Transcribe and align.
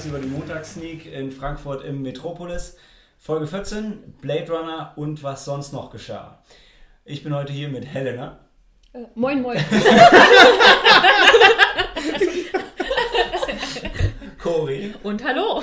Podcast 0.00 0.06
über 0.06 0.18
die 0.18 0.28
Montagssneak 0.28 1.12
in 1.12 1.30
Frankfurt 1.30 1.84
im 1.84 2.00
Metropolis. 2.00 2.78
Folge 3.18 3.46
14, 3.46 4.14
Blade 4.22 4.50
Runner 4.50 4.94
und 4.96 5.22
was 5.22 5.44
sonst 5.44 5.74
noch 5.74 5.90
geschah. 5.90 6.42
Ich 7.04 7.22
bin 7.22 7.34
heute 7.34 7.52
hier 7.52 7.68
mit 7.68 7.84
Helena. 7.84 8.40
Äh, 8.94 9.00
moin, 9.14 9.42
moin. 9.42 9.58
Cory. 14.42 14.94
Und 15.02 15.22
hallo. 15.22 15.62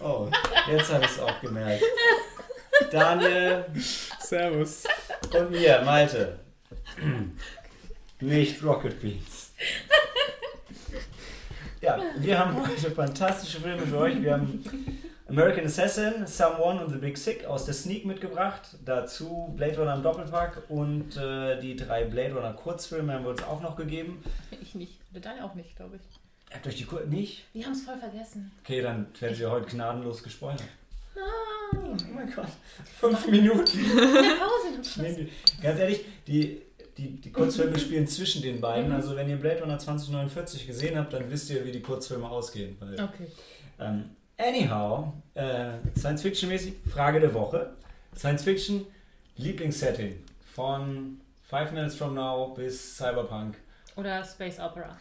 Oh, 0.00 0.28
jetzt 0.68 0.92
habe 0.92 1.04
ich 1.04 1.10
es 1.10 1.20
auch 1.20 1.40
gemerkt. 1.40 1.84
Daniel. 2.90 3.66
Servus. 4.18 4.82
Und 5.32 5.52
mir, 5.52 5.82
Malte. 5.84 6.40
Nicht 8.20 8.64
Rocket 8.64 9.00
Beans. 9.00 9.52
Ja, 11.80 11.98
wir 12.18 12.38
haben 12.38 12.56
heute 12.60 12.90
fantastische 12.90 13.60
Filme 13.60 13.86
für 13.86 13.98
euch. 13.98 14.20
Wir 14.20 14.32
haben 14.32 14.64
American 15.28 15.64
Assassin, 15.66 16.26
Someone 16.26 16.84
und 16.84 16.90
The 16.92 16.98
Big 16.98 17.16
Sick 17.16 17.44
aus 17.44 17.66
der 17.66 17.74
Sneak 17.74 18.04
mitgebracht. 18.04 18.62
Dazu 18.84 19.52
Blade 19.56 19.76
Runner 19.78 19.94
im 19.94 20.02
Doppelpack 20.02 20.62
und 20.68 21.16
äh, 21.16 21.60
die 21.60 21.76
drei 21.76 22.04
Blade 22.04 22.34
Runner 22.34 22.52
Kurzfilme 22.52 23.12
haben 23.12 23.24
wir 23.24 23.30
uns 23.30 23.42
auch 23.44 23.60
noch 23.60 23.76
gegeben. 23.76 24.22
Ich 24.60 24.74
nicht. 24.74 24.98
Dein 25.12 25.40
auch 25.40 25.54
nicht, 25.54 25.76
glaube 25.76 25.96
ich. 25.96 26.02
Ihr 26.50 26.56
habt 26.56 26.66
euch 26.66 26.76
die 26.76 26.84
Kur 26.84 27.00
nicht? 27.06 27.44
Wir 27.52 27.64
haben 27.66 27.72
es 27.72 27.82
voll 27.82 27.96
vergessen. 27.98 28.50
Okay, 28.64 28.80
dann 28.82 29.06
werdet 29.20 29.38
ihr 29.38 29.50
heute 29.50 29.66
gnadenlos 29.66 30.22
gespoilert. 30.22 30.62
Ah. 31.16 31.76
Oh 31.76 31.96
mein 32.14 32.32
Gott. 32.34 32.48
Fünf 32.98 33.26
Minuten. 33.28 33.78
In 33.78 33.96
der 33.96 34.36
Pause. 34.38 35.06
Die- 35.16 35.62
Ganz 35.62 35.78
ehrlich, 35.78 36.04
die, 36.26 36.62
die, 36.98 37.20
die 37.20 37.32
Kurzfilme 37.32 37.78
spielen 37.80 38.06
zwischen 38.06 38.42
den 38.42 38.60
beiden. 38.60 38.92
Also 38.92 39.16
wenn 39.16 39.28
ihr 39.30 39.36
Blade 39.36 39.62
Runner 39.62 39.78
2049 39.78 40.66
gesehen 40.66 40.98
habt, 40.98 41.12
dann 41.12 41.30
wisst 41.30 41.48
ihr, 41.50 41.64
wie 41.64 41.72
die 41.72 41.80
Kurzfilme 41.80 42.28
ausgehen. 42.28 42.76
Weil, 42.80 42.94
Okay. 43.00 43.26
ähm, 43.80 44.10
anyhow, 44.36 45.12
äh, 45.34 45.74
Science 45.96 46.22
Fiction-mäßig, 46.22 46.74
Frage 46.92 47.20
der 47.20 47.32
Woche. 47.32 47.70
Science 48.16 48.42
Fiction, 48.42 48.84
Lieblingssetting 49.36 50.16
von 50.54 51.20
Five 51.48 51.72
Minutes 51.72 51.94
From 51.94 52.14
Now 52.14 52.52
bis 52.54 52.96
Cyberpunk 52.96 53.56
Oder 53.96 54.24
Space 54.24 54.58
Opera. 54.58 54.96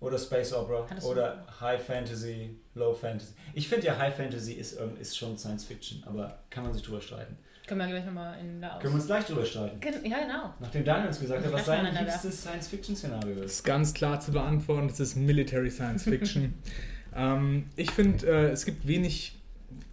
oder 0.00 0.18
Space 0.18 0.52
Opera 0.52 0.86
Hattest 0.88 1.06
oder 1.06 1.44
High 1.60 1.82
Fantasy, 1.84 2.56
Low 2.74 2.94
Fantasy. 2.94 3.32
Ich 3.54 3.68
finde 3.68 3.86
ja 3.86 3.98
High 3.98 4.14
Fantasy 4.16 4.52
ist, 4.54 4.78
ähm, 4.80 4.96
ist 5.00 5.16
schon 5.18 5.36
Science 5.36 5.64
Fiction, 5.64 6.02
aber 6.06 6.38
kann 6.50 6.62
man 6.64 6.72
sich 6.72 6.82
drüber 6.82 7.00
streiten. 7.00 7.36
Können 7.78 7.80
wir 7.90 7.96
gleich 7.96 8.04
nochmal 8.06 8.38
in 8.40 8.60
der 8.60 8.74
Aus. 8.76 8.82
Können 8.82 8.92
wir 8.94 8.96
uns 8.98 9.06
gleich 9.06 9.24
drüber 9.24 9.44
streiten. 9.46 9.80
Gen- 9.80 10.04
Ja, 10.10 10.18
genau. 10.20 10.54
Nachdem 10.60 10.84
Daniel 10.84 11.08
uns 11.08 11.20
gesagt 11.20 11.44
hat, 11.44 11.52
was 11.52 11.64
sein 11.66 11.86
liebstes 11.94 12.42
Science-Fiction-Szenario 12.42 13.34
Das 13.36 13.44
ist. 13.46 13.52
ist 13.52 13.64
ganz 13.64 13.94
klar 13.94 14.20
zu 14.20 14.32
beantworten, 14.32 14.88
das 14.88 15.00
ist 15.00 15.16
Military 15.16 15.70
Science 15.70 16.04
Fiction. 16.04 16.54
ähm, 17.16 17.64
ich 17.76 17.90
finde, 17.90 18.26
äh, 18.26 18.50
es 18.50 18.64
gibt 18.66 18.86
wenig 18.86 19.38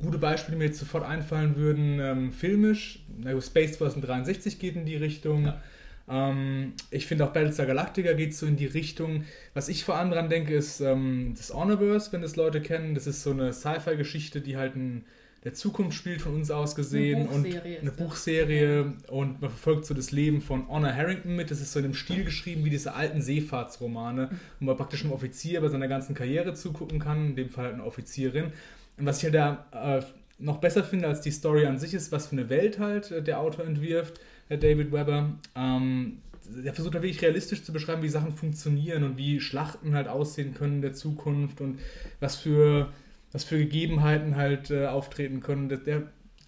gute 0.02 0.17
Beispiele, 0.17 0.55
die 0.55 0.59
mir 0.59 0.66
jetzt 0.66 0.80
sofort 0.80 1.05
einfallen 1.05 1.55
würden. 1.55 1.99
Ähm, 2.02 2.31
filmisch, 2.33 3.05
na 3.17 3.39
Space 3.39 3.73
2063 3.77 4.59
geht 4.59 4.76
in 4.76 4.86
die 4.86 4.98
Richtung. 4.98 5.45
Ja. 5.45 5.61
Ähm, 6.09 6.73
ich 6.92 7.05
finde 7.05 7.26
auch 7.26 7.32
Battlestar 7.32 7.65
Galactica 7.65 8.14
geht 8.14 8.36
so 8.36 8.45
in 8.45 8.58
die 8.58 8.65
Richtung. 8.65 9.23
Was 9.53 9.70
ich 9.70 9.86
vor 9.86 9.95
allem 9.95 10.11
dran 10.11 10.27
denke, 10.30 10.53
ist 10.53 10.82
ähm, 10.82 11.33
das 11.37 11.53
Honorverse, 11.53 12.11
wenn 12.11 12.21
das 12.21 12.36
Leute 12.36 12.61
kennen. 12.61 12.93
Das 12.95 13.08
ist 13.08 13.23
so 13.23 13.32
eine 13.32 13.53
Sci-Fi-Geschichte, 13.53 14.42
die 14.42 14.58
halt 14.58 14.76
in 14.76 15.05
der 15.44 15.54
Zukunft 15.54 15.98
spielt, 15.98 16.22
von 16.22 16.36
uns 16.36 16.52
aus 16.52 16.76
gesehen. 16.76 17.27
Eine 17.27 17.27
Buchserie 17.27 17.76
und 17.77 17.82
eine 17.82 17.92
das. 17.92 17.98
Buchserie. 17.98 18.94
Und 19.08 19.42
man 19.42 19.50
verfolgt 19.50 19.86
so 19.86 19.94
das 19.94 20.11
Leben 20.11 20.42
von 20.42 20.67
Honor 20.67 20.94
Harrington 20.94 21.36
mit. 21.36 21.50
Das 21.50 21.61
ist 21.61 21.72
so 21.72 21.80
in 21.80 21.83
dem 21.83 21.94
Stil 21.94 22.26
geschrieben 22.26 22.66
wie 22.66 22.70
diese 22.70 22.94
alten 22.94 23.22
Seefahrtsromane, 23.22 24.30
wo 24.60 24.66
man 24.66 24.76
praktisch 24.76 25.04
einem 25.04 25.14
Offizier 25.14 25.61
bei 25.61 25.70
seiner 25.70 25.88
ganzen 25.88 26.14
Karriere 26.14 26.54
zugucken 26.54 27.00
kann. 27.00 27.27
In 27.27 27.36
dem 27.36 27.50
Fall 27.50 27.66
halt 27.66 27.73
eine 27.76 27.86
Offizierin. 27.86 28.52
Und 28.98 29.05
was 29.05 29.20
ich 29.20 29.23
halt 29.26 29.36
da 29.36 30.00
äh, 30.00 30.04
noch 30.39 30.58
besser 30.58 30.83
finde 30.83 31.08
als 31.08 31.22
die 31.22 31.32
Story 31.32 31.66
an 31.66 31.77
sich 31.77 31.94
ist, 31.94 32.11
was 32.11 32.27
für 32.27 32.33
eine 32.33 32.50
Welt 32.50 32.80
halt 32.80 33.11
äh, 33.11 33.21
der 33.21 33.39
Autor 33.39 33.66
entwirft, 33.66 34.20
der 34.50 34.58
David 34.58 34.92
Webber. 34.92 35.32
Ähm, 35.56 36.17
der 36.50 36.73
versucht 36.73 36.95
halt 36.95 37.04
wirklich 37.04 37.21
realistisch 37.21 37.64
zu 37.64 37.71
beschreiben, 37.71 38.02
wie 38.02 38.10
Sachen 38.10 38.33
funktionieren 38.33 39.04
und 39.04 39.17
wie 39.17 39.39
Schlachten 39.39 39.94
halt 39.94 40.08
aussehen 40.08 40.54
können 40.54 40.76
in 40.76 40.82
der 40.82 40.94
Zukunft 40.94 41.61
und 41.61 41.80
was 42.20 42.38
für, 42.38 42.92
was 43.31 43.43
für 43.43 43.57
Gegebenheiten 43.57 44.35
halt 44.35 44.71
äh, 44.71 44.87
auftreten 44.87 45.41
können. 45.41 45.69
Der, 45.69 45.77
der 45.77 46.03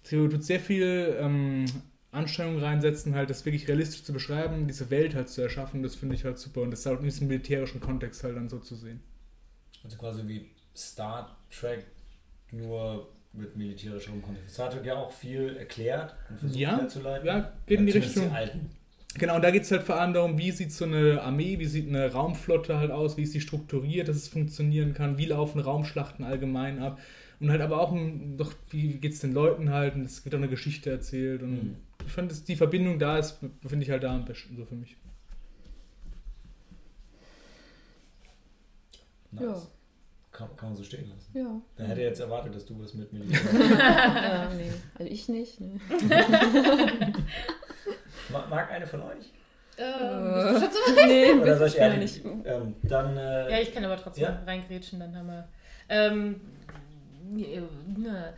tut 0.08 0.42
sehr 0.44 0.60
viel 0.60 1.16
ähm, 1.20 1.64
Anstrengung 2.10 2.58
reinsetzen, 2.60 3.14
halt 3.14 3.30
das 3.30 3.44
wirklich 3.44 3.68
realistisch 3.68 4.04
zu 4.04 4.12
beschreiben, 4.12 4.66
diese 4.66 4.90
Welt 4.90 5.14
halt 5.14 5.28
zu 5.28 5.40
erschaffen. 5.42 5.82
Das 5.82 5.94
finde 5.94 6.14
ich 6.14 6.24
halt 6.24 6.38
super 6.38 6.60
und 6.62 6.70
das 6.70 6.84
halt 6.84 6.98
in 6.98 7.04
diesem 7.06 7.28
militärischen 7.28 7.80
Kontext 7.80 8.22
halt 8.24 8.36
dann 8.36 8.48
so 8.48 8.58
zu 8.58 8.74
sehen. 8.74 9.00
Also 9.84 9.96
quasi 9.96 10.26
wie 10.26 10.50
Star 10.76 11.36
Trek, 11.50 11.84
nur 12.50 13.08
mit 13.32 13.56
militärischem 13.56 14.20
Kontext. 14.22 14.54
Star 14.54 14.70
Trek 14.70 14.84
ja 14.84 14.96
auch 14.96 15.10
viel 15.10 15.56
erklärt 15.56 16.14
und 16.28 16.38
versucht 16.38 16.58
Ja, 16.60 16.78
herzuleiten. 16.78 17.26
ja, 17.26 17.52
geht 17.66 17.78
in 17.80 17.86
die 17.86 17.92
Richtung. 17.92 18.28
Die 18.28 18.34
alten. 18.34 18.70
Genau, 19.18 19.36
und 19.36 19.42
da 19.42 19.50
geht 19.50 19.62
es 19.64 19.70
halt 19.70 19.82
vor 19.82 19.96
allem 20.00 20.14
darum, 20.14 20.38
wie 20.38 20.50
sieht 20.52 20.72
so 20.72 20.84
eine 20.86 21.20
Armee, 21.22 21.58
wie 21.58 21.66
sieht 21.66 21.86
eine 21.88 22.12
Raumflotte 22.12 22.78
halt 22.78 22.90
aus, 22.90 23.16
wie 23.16 23.22
ist 23.22 23.32
sie 23.32 23.40
strukturiert, 23.42 24.08
dass 24.08 24.16
es 24.16 24.28
funktionieren 24.28 24.94
kann, 24.94 25.18
wie 25.18 25.26
laufen 25.26 25.60
Raumschlachten 25.60 26.24
allgemein 26.24 26.78
ab. 26.78 26.98
Und 27.38 27.50
halt 27.50 27.60
aber 27.60 27.80
auch, 27.80 27.92
um, 27.92 28.36
doch, 28.38 28.54
wie 28.70 28.94
geht 28.94 29.12
es 29.12 29.20
den 29.20 29.32
Leuten 29.32 29.70
halt, 29.70 29.96
und 29.96 30.02
es 30.04 30.24
wird 30.24 30.34
auch 30.34 30.38
eine 30.38 30.48
Geschichte 30.48 30.90
erzählt. 30.90 31.42
Und 31.42 31.50
Mhm. 31.52 31.76
ich 32.06 32.12
fand, 32.12 32.30
dass 32.30 32.44
die 32.44 32.56
Verbindung 32.56 32.98
da 32.98 33.18
ist, 33.18 33.38
finde 33.66 33.84
ich 33.84 33.90
halt 33.90 34.02
da 34.02 34.14
am 34.14 34.24
besten 34.24 34.56
so 34.56 34.64
für 34.64 34.76
mich. 34.76 34.96
Nice. 39.32 39.42
Ja. 39.42 39.81
Kann, 40.32 40.48
kann 40.56 40.70
man 40.70 40.76
so 40.76 40.82
stehen 40.82 41.10
lassen. 41.10 41.30
Ja. 41.38 41.60
Dann 41.76 41.86
hätte 41.86 42.00
er 42.00 42.08
jetzt 42.08 42.20
erwartet, 42.20 42.54
dass 42.54 42.64
du 42.64 42.82
was 42.82 42.94
mit 42.94 43.12
Militär 43.12 43.38
ja 43.78 44.48
nee. 44.56 44.72
Also 44.98 45.12
ich 45.12 45.28
nicht. 45.28 45.60
Ne. 45.60 45.78
Ma- 48.30 48.46
Mag 48.48 48.70
eine 48.70 48.86
von 48.86 49.02
euch? 49.02 49.30
Ähm, 49.78 50.34
bist 50.60 50.62
du 50.62 50.78
schon 50.86 50.96
so 50.96 51.06
nee, 51.06 51.32
Oder 51.32 51.56
soll 51.58 51.68
ich 51.68 51.76
ehrlich? 51.76 52.24
nicht. 52.24 52.24
Ähm, 52.44 52.74
dann. 52.82 53.16
Äh, 53.16 53.50
Ja, 53.50 53.58
ich 53.60 53.74
kann 53.74 53.84
aber 53.84 53.96
trotzdem 53.96 54.24
Ja. 54.24 54.42
reingrätschen, 54.46 55.00
dann 55.00 55.16
haben 55.16 55.26
wir. 55.28 55.48
Ähm, 55.88 56.40
äh, 57.36 57.60
ne. 57.98 58.32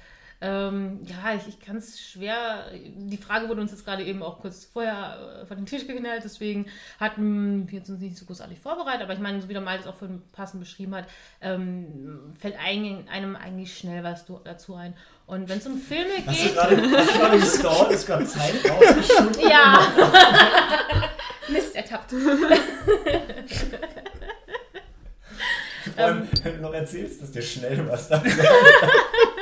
Ähm, 0.44 1.00
ja, 1.06 1.34
ich, 1.34 1.48
ich 1.48 1.58
kann 1.58 1.76
es 1.76 1.98
schwer. 1.98 2.66
Die 2.74 3.16
Frage 3.16 3.48
wurde 3.48 3.62
uns 3.62 3.70
jetzt 3.70 3.86
gerade 3.86 4.04
eben 4.04 4.22
auch 4.22 4.40
kurz 4.40 4.66
vorher 4.66 5.40
äh, 5.40 5.46
von 5.46 5.56
den 5.56 5.64
Tisch 5.64 5.86
geknallt, 5.86 6.22
deswegen 6.22 6.66
hatten 7.00 7.66
wir 7.70 7.80
uns 7.80 7.88
nicht 7.88 8.18
so 8.18 8.26
großartig 8.26 8.60
vorbereitet, 8.60 9.04
aber 9.04 9.14
ich 9.14 9.20
meine, 9.20 9.40
so 9.40 9.48
wie 9.48 9.54
der 9.54 9.62
Malte 9.62 9.84
es 9.84 9.88
auch 9.88 9.94
vorhin 9.94 10.20
passend 10.32 10.60
beschrieben 10.60 10.94
hat, 10.94 11.06
ähm, 11.40 12.34
fällt 12.38 12.56
ein, 12.62 13.08
einem 13.08 13.36
eigentlich 13.36 13.74
schnell 13.74 14.04
was 14.04 14.26
dazu 14.44 14.74
ein. 14.74 14.92
Und 15.26 15.48
wenn 15.48 15.56
es 15.56 15.66
um 15.66 15.78
Filme 15.78 16.12
Hast 16.26 16.38
du 16.38 16.44
geht. 16.44 16.54
gerade 16.54 16.76
hast 16.76 17.14
du 17.14 17.18
gerade 17.18 17.38
gestallt? 17.38 17.90
Ist 17.92 18.06
gerade 18.06 18.26
Zeit 18.26 18.54
rausgeschoben? 18.70 19.48
Ja! 19.48 19.78
Mist, 21.48 21.74
ertappt. 21.74 22.10
Vor 25.96 26.04
allem, 26.04 26.28
wenn 26.42 26.56
du 26.56 26.60
noch 26.60 26.74
erzählst, 26.74 27.22
dass 27.22 27.30
dir 27.30 27.40
schnell 27.40 27.88
was 27.88 28.08
da. 28.08 28.22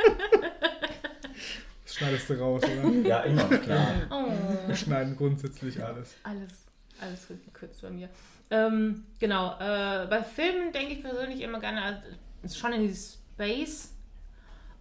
Das 1.93 1.99
schneidest 1.99 2.31
du 2.31 2.41
raus, 2.41 2.63
oder? 2.65 2.91
Ja, 3.07 3.21
immer, 3.21 3.45
klar. 3.59 3.87
Oh. 4.11 4.33
Wir 4.67 4.75
schneiden 4.75 5.15
grundsätzlich 5.15 5.83
alles. 5.85 6.15
Alles, 6.23 6.65
alles 6.99 7.29
gekürzt 7.45 7.83
bei 7.83 7.91
mir. 7.91 8.09
Ähm, 8.51 9.05
genau, 9.19 9.53
äh, 9.61 10.07
bei 10.07 10.23
Filmen 10.23 10.73
denke 10.73 10.95
ich 10.95 11.03
persönlich 11.03 11.43
immer 11.43 11.61
gerne 11.61 12.03
also, 12.43 12.59
schon 12.59 12.73
in 12.73 12.89
die 12.89 12.95
Space 12.95 13.93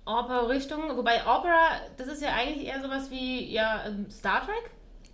Opera 0.06 0.46
Richtung, 0.48 0.96
wobei 0.96 1.22
Opera, 1.22 1.82
das 1.98 2.08
ist 2.08 2.22
ja 2.22 2.34
eigentlich 2.34 2.66
eher 2.66 2.82
sowas 2.82 3.12
wie 3.12 3.52
ja 3.52 3.86
ähm, 3.86 4.10
Star 4.10 4.46
Trek 4.46 4.72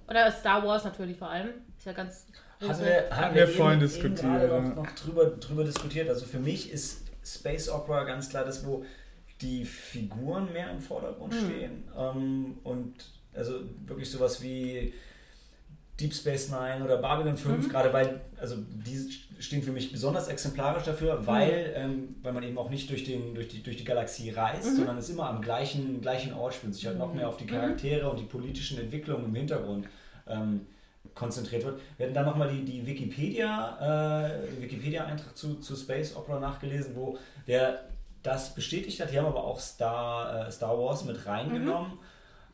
oder 0.08 0.32
Star 0.32 0.64
Wars 0.64 0.84
natürlich 0.84 1.18
vor 1.18 1.30
allem. 1.30 1.50
Ist 1.80 1.88
ja 1.88 1.94
ganz 1.94 2.28
Hatten 2.62 2.86
wir, 2.86 3.10
hatten 3.10 3.36
wir 3.36 3.48
wir 3.48 3.56
vorhin 3.56 3.80
eben, 3.80 3.88
diskutiert, 3.88 4.44
Eben 4.44 4.70
noch, 4.70 4.76
noch 4.76 4.92
drüber, 4.92 5.26
drüber 5.26 5.64
diskutiert. 5.64 6.10
Also 6.10 6.28
für 6.28 6.40
mich 6.40 6.72
ist 6.72 7.08
Space 7.26 7.70
Opera 7.70 8.04
ganz 8.04 8.30
klar 8.30 8.46
das, 8.46 8.66
wo 8.66 8.86
die 9.42 9.66
Figuren 9.66 10.52
mehr 10.54 10.70
im 10.72 10.82
Vordergrund 10.82 11.34
Mhm. 11.34 11.46
stehen. 11.46 11.84
Ähm, 11.98 12.58
und 12.64 12.94
also 13.36 13.60
wirklich 13.86 14.10
sowas 14.10 14.42
wie 14.42 14.94
Deep 16.00 16.14
Space 16.14 16.50
Nine 16.52 16.84
oder 16.84 16.98
Babylon 16.98 17.38
5, 17.38 17.66
Mhm. 17.66 17.70
gerade 17.72 17.92
weil, 17.92 18.22
also 18.40 18.56
die 18.58 19.10
stehen 19.40 19.64
für 19.64 19.72
mich 19.72 19.92
besonders 19.92 20.28
exemplarisch 20.28 20.84
dafür, 20.84 21.20
Mhm. 21.22 21.28
weil, 21.28 21.74
ähm, 21.76 22.16
weil 22.22 22.34
man 22.34 22.44
eben 22.44 22.58
auch 22.58 22.70
nicht 22.70 22.90
durch, 22.90 23.04
den, 23.04 23.34
durch, 23.34 23.48
die, 23.48 23.64
durch 23.64 23.78
die 23.78 23.84
Galaxie 23.84 24.30
reist, 24.30 24.72
Mhm. 24.74 24.76
sondern 24.78 24.98
es 25.00 25.10
immer 25.10 25.28
am 25.30 25.42
gleichen, 25.42 26.00
gleichen 26.02 26.34
Ort 26.34 26.54
spielt, 26.54 26.76
sich 26.76 26.86
halt 26.86 26.98
noch 27.00 27.14
mehr 27.14 27.28
auf 27.28 27.38
die 27.38 27.48
Charaktere 27.48 28.10
und 28.10 28.20
die 28.20 28.26
politischen 28.26 28.80
Entwicklungen 28.80 29.26
im 29.26 29.36
Hintergrund 29.36 29.88
ähm, 30.28 30.68
konzentriert 31.16 31.64
wird. 31.64 31.80
Wir 31.98 32.06
hatten 32.06 32.14
dann 32.16 32.26
nochmal 32.26 32.50
die, 32.50 32.64
die 32.64 32.86
Wikipedia, 32.86 34.28
äh, 34.28 34.62
Wikipedia-Eintrag 34.62 35.36
zu, 35.36 35.56
zu 35.56 35.76
Space 35.76 36.16
Opera 36.16 36.40
nachgelesen, 36.40 36.96
wo 36.96 37.18
der 37.48 37.86
das 38.28 38.54
bestätigt 38.54 39.00
hat. 39.02 39.12
Die 39.12 39.18
haben 39.18 39.26
aber 39.26 39.44
auch 39.44 39.60
Star, 39.60 40.48
äh, 40.48 40.52
Star 40.52 40.78
Wars 40.78 41.04
mit 41.06 41.26
reingenommen. 41.26 41.94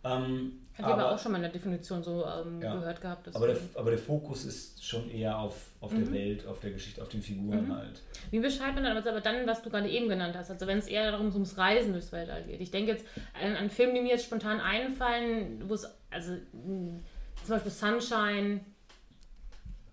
Ähm, 0.06 0.60
Hat 0.78 0.86
ihr 0.88 0.94
aber 0.94 1.12
auch 1.14 1.20
schon 1.20 1.32
mal 1.32 1.38
in 1.38 1.44
der 1.44 1.52
Definition 1.52 2.04
so 2.04 2.26
ähm, 2.26 2.62
Ja. 2.62 2.76
gehört 2.76 3.00
gehabt. 3.00 3.34
aber, 3.34 3.48
der, 3.48 3.58
aber 3.76 3.90
der 3.92 4.00
Fokus 4.00 4.44
ist 4.44 4.84
schon 4.86 5.10
eher 5.10 5.38
auf, 5.40 5.72
auf 5.80 5.92
der 5.92 6.02
Mhm. 6.08 6.14
Welt, 6.14 6.46
auf 6.48 6.60
der 6.60 6.72
Geschichte, 6.72 7.02
auf 7.02 7.08
den 7.10 7.22
Figuren 7.22 7.68
Mhm. 7.68 7.76
halt. 7.76 8.02
Wie 8.32 8.40
beschreibt 8.40 8.76
man 8.76 8.84
dann 8.84 8.98
aber 8.98 9.22
dann, 9.22 9.48
was 9.48 9.62
du 9.62 9.70
gerade 9.70 9.88
eben 9.90 10.10
genannt 10.10 10.36
hast? 10.38 10.50
Also 10.52 10.68
wenn 10.68 10.78
es 10.80 10.88
eher 10.88 11.12
darum 11.12 11.32
ums 11.32 11.58
Reisen 11.58 11.94
durchs 11.94 12.12
Weltall 12.12 12.44
geht. 12.44 12.60
Ich 12.60 12.72
denke 12.72 12.92
jetzt 12.92 13.06
an, 13.42 13.56
an 13.56 13.70
Filme, 13.70 13.94
die 13.94 14.02
mir 14.02 14.10
jetzt 14.10 14.26
spontan 14.26 14.60
einfallen, 14.60 15.64
wo 15.70 15.74
es, 15.76 15.86
also 16.12 16.34
mh, 16.34 17.00
zum 17.46 17.50
Beispiel 17.56 17.72
Sunshine, 17.72 18.60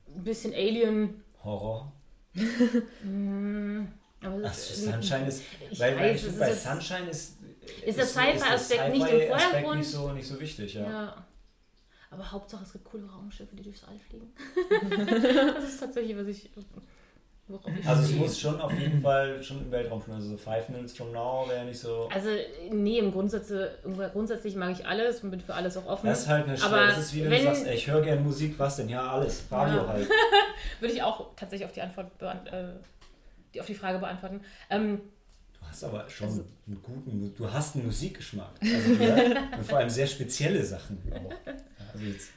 ein 0.08 0.24
bisschen 0.24 0.52
Alien. 0.54 1.22
Horror. 1.44 1.92
aber 4.22 4.42
ist- 4.42 4.84
Sunshine 4.84 5.26
ist. 5.28 5.42
Weil, 5.78 5.96
weil 5.98 6.14
weiß, 6.14 6.22
finde, 6.22 6.38
bei 6.38 6.52
Sunshine 6.52 7.08
ist. 7.10 7.36
Ist 7.86 7.98
der 7.98 8.06
Sci-Fi-Aspekt 8.06 8.92
nicht 8.92 9.08
im 9.10 9.28
Vordergrund? 9.28 9.78
Nicht 9.78 9.90
so, 9.90 10.12
nicht 10.12 10.26
so 10.28 10.40
wichtig, 10.40 10.74
ja. 10.74 10.82
Ja. 10.82 11.24
Aber 12.10 12.30
Hauptsache 12.32 12.64
es 12.64 12.72
gibt 12.72 12.84
coole 12.86 13.04
Raumschiffe, 13.06 13.54
die 13.54 13.62
durchs 13.62 13.84
All 13.84 13.98
fliegen. 13.98 14.32
das 15.54 15.64
ist 15.64 15.78
tatsächlich, 15.80 16.16
was 16.16 16.26
ich. 16.26 16.50
Also 17.84 18.02
es 18.02 18.12
muss 18.12 18.38
schon 18.38 18.60
auf 18.60 18.72
jeden 18.78 19.02
Fall 19.02 19.42
schon 19.42 19.60
im 19.62 19.70
Weltraum 19.72 20.00
schon. 20.02 20.14
Also 20.14 20.30
so 20.30 20.36
Five 20.36 20.68
Minutes 20.68 20.96
from 20.96 21.10
Now 21.12 21.48
wäre 21.48 21.64
nicht 21.64 21.78
so. 21.80 22.08
Also, 22.12 22.28
nee, 22.70 22.98
im 22.98 23.10
Grundsatze, 23.12 23.72
grundsätzlich 24.12 24.54
mag 24.54 24.70
ich 24.72 24.86
alles 24.86 25.22
und 25.24 25.30
bin 25.30 25.40
für 25.40 25.54
alles 25.54 25.76
auch 25.76 25.86
offen. 25.86 26.06
Das 26.06 26.20
ist 26.22 26.28
halt 26.28 26.46
eine 26.48 26.60
Aber 26.62 26.86
Das 26.86 26.98
ist 26.98 27.14
wie 27.14 27.22
wenn, 27.24 27.30
wenn- 27.30 27.38
du 27.40 27.44
sagst, 27.46 27.66
ey, 27.66 27.74
ich 27.74 27.86
höre 27.88 28.02
gerne 28.02 28.20
Musik, 28.20 28.56
was 28.58 28.76
denn? 28.76 28.88
Ja, 28.88 29.10
alles. 29.10 29.44
Radio 29.50 29.78
Ja. 29.82 29.86
halt. 29.88 30.08
Würde 30.80 30.94
ich 30.94 31.02
auch 31.02 31.26
tatsächlich 31.36 31.66
auf 31.66 31.72
die 31.72 31.82
Antwort 31.82 32.16
beant 32.18 32.46
äh, 32.48 32.64
die, 33.54 33.60
auf 33.60 33.66
die 33.66 33.74
Frage 33.74 33.98
beantworten. 33.98 34.40
Ähm, 34.70 35.00
Du 35.62 35.66
hast 35.68 35.84
aber 35.84 36.08
schon 36.08 36.26
Also- 36.26 36.44
einen 36.66 36.82
guten, 36.82 37.34
du 37.36 37.52
hast 37.52 37.76
einen 37.76 37.84
Musikgeschmack. 37.86 38.52
Also 38.62 38.92
ja, 39.04 39.14
und 39.58 39.66
vor 39.66 39.78
allem 39.78 39.90
sehr 39.90 40.06
spezielle 40.06 40.64
Sachen 40.64 40.98
auch. 41.12 41.30
Ja, 41.46 41.52
Also 41.92 42.06
jetzt, 42.06 42.28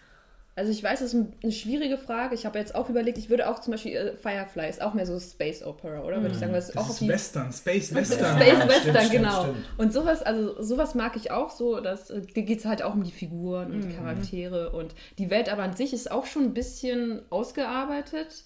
Also 0.55 0.71
ich 0.71 0.83
weiß, 0.83 0.99
das 0.99 1.13
ist 1.13 1.25
eine 1.41 1.51
schwierige 1.53 1.97
Frage. 1.97 2.35
Ich 2.35 2.45
habe 2.45 2.59
jetzt 2.59 2.75
auch 2.75 2.89
überlegt, 2.89 3.17
ich 3.17 3.29
würde 3.29 3.49
auch 3.49 3.59
zum 3.59 3.71
Beispiel 3.71 3.93
äh, 3.95 4.15
Firefly 4.17 4.69
ist 4.69 4.81
auch 4.81 4.93
mehr 4.93 5.05
so 5.07 5.17
Space 5.19 5.63
Opera, 5.63 6.01
oder? 6.01 6.21
Würde 6.21 6.33
ich 6.33 6.39
sagen, 6.39 6.51
weil 6.51 6.59
es 6.59 6.71
auch 6.71 6.73
Das 6.75 6.83
auf 6.83 6.89
ist 6.91 6.99
die 7.01 7.07
Western, 7.07 7.51
Space 7.53 7.89
Ja, 7.91 7.95
Western. 7.95 8.35
Space 8.35 8.47
stimmt, 8.57 8.69
Western, 8.69 8.95
stimmt, 8.97 9.11
genau. 9.11 9.41
stimmt. 9.43 9.65
Und 9.79 9.93
sowas, 9.93 10.21
also 10.21 10.61
sowas 10.61 10.93
mag 10.93 11.15
ich 11.15 11.31
auch 11.31 11.49
so, 11.49 11.79
dass 11.79 12.09
äh, 12.11 12.21
da 12.35 12.41
geht 12.41 12.59
es 12.59 12.65
halt 12.65 12.83
auch 12.83 12.93
um 12.93 13.03
die 13.03 13.11
Figuren 13.11 13.71
und 13.71 13.79
Mhm. 13.85 13.89
die 13.89 13.95
Charaktere 13.95 14.71
und 14.73 14.93
die 15.17 15.29
Welt 15.31 15.47
aber 15.49 15.63
an 15.63 15.75
sich 15.77 15.93
ist 15.93 16.11
auch 16.11 16.25
schon 16.27 16.43
ein 16.43 16.53
bisschen 16.53 17.21
ausgearbeitet. 17.31 18.43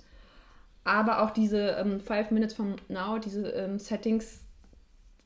Aber 0.87 1.21
auch 1.23 1.31
diese 1.31 1.71
ähm, 1.71 1.99
Five 1.99 2.31
Minutes 2.31 2.53
from 2.55 2.75
Now, 2.87 3.19
diese 3.19 3.49
ähm, 3.49 3.77
Settings, 3.77 4.39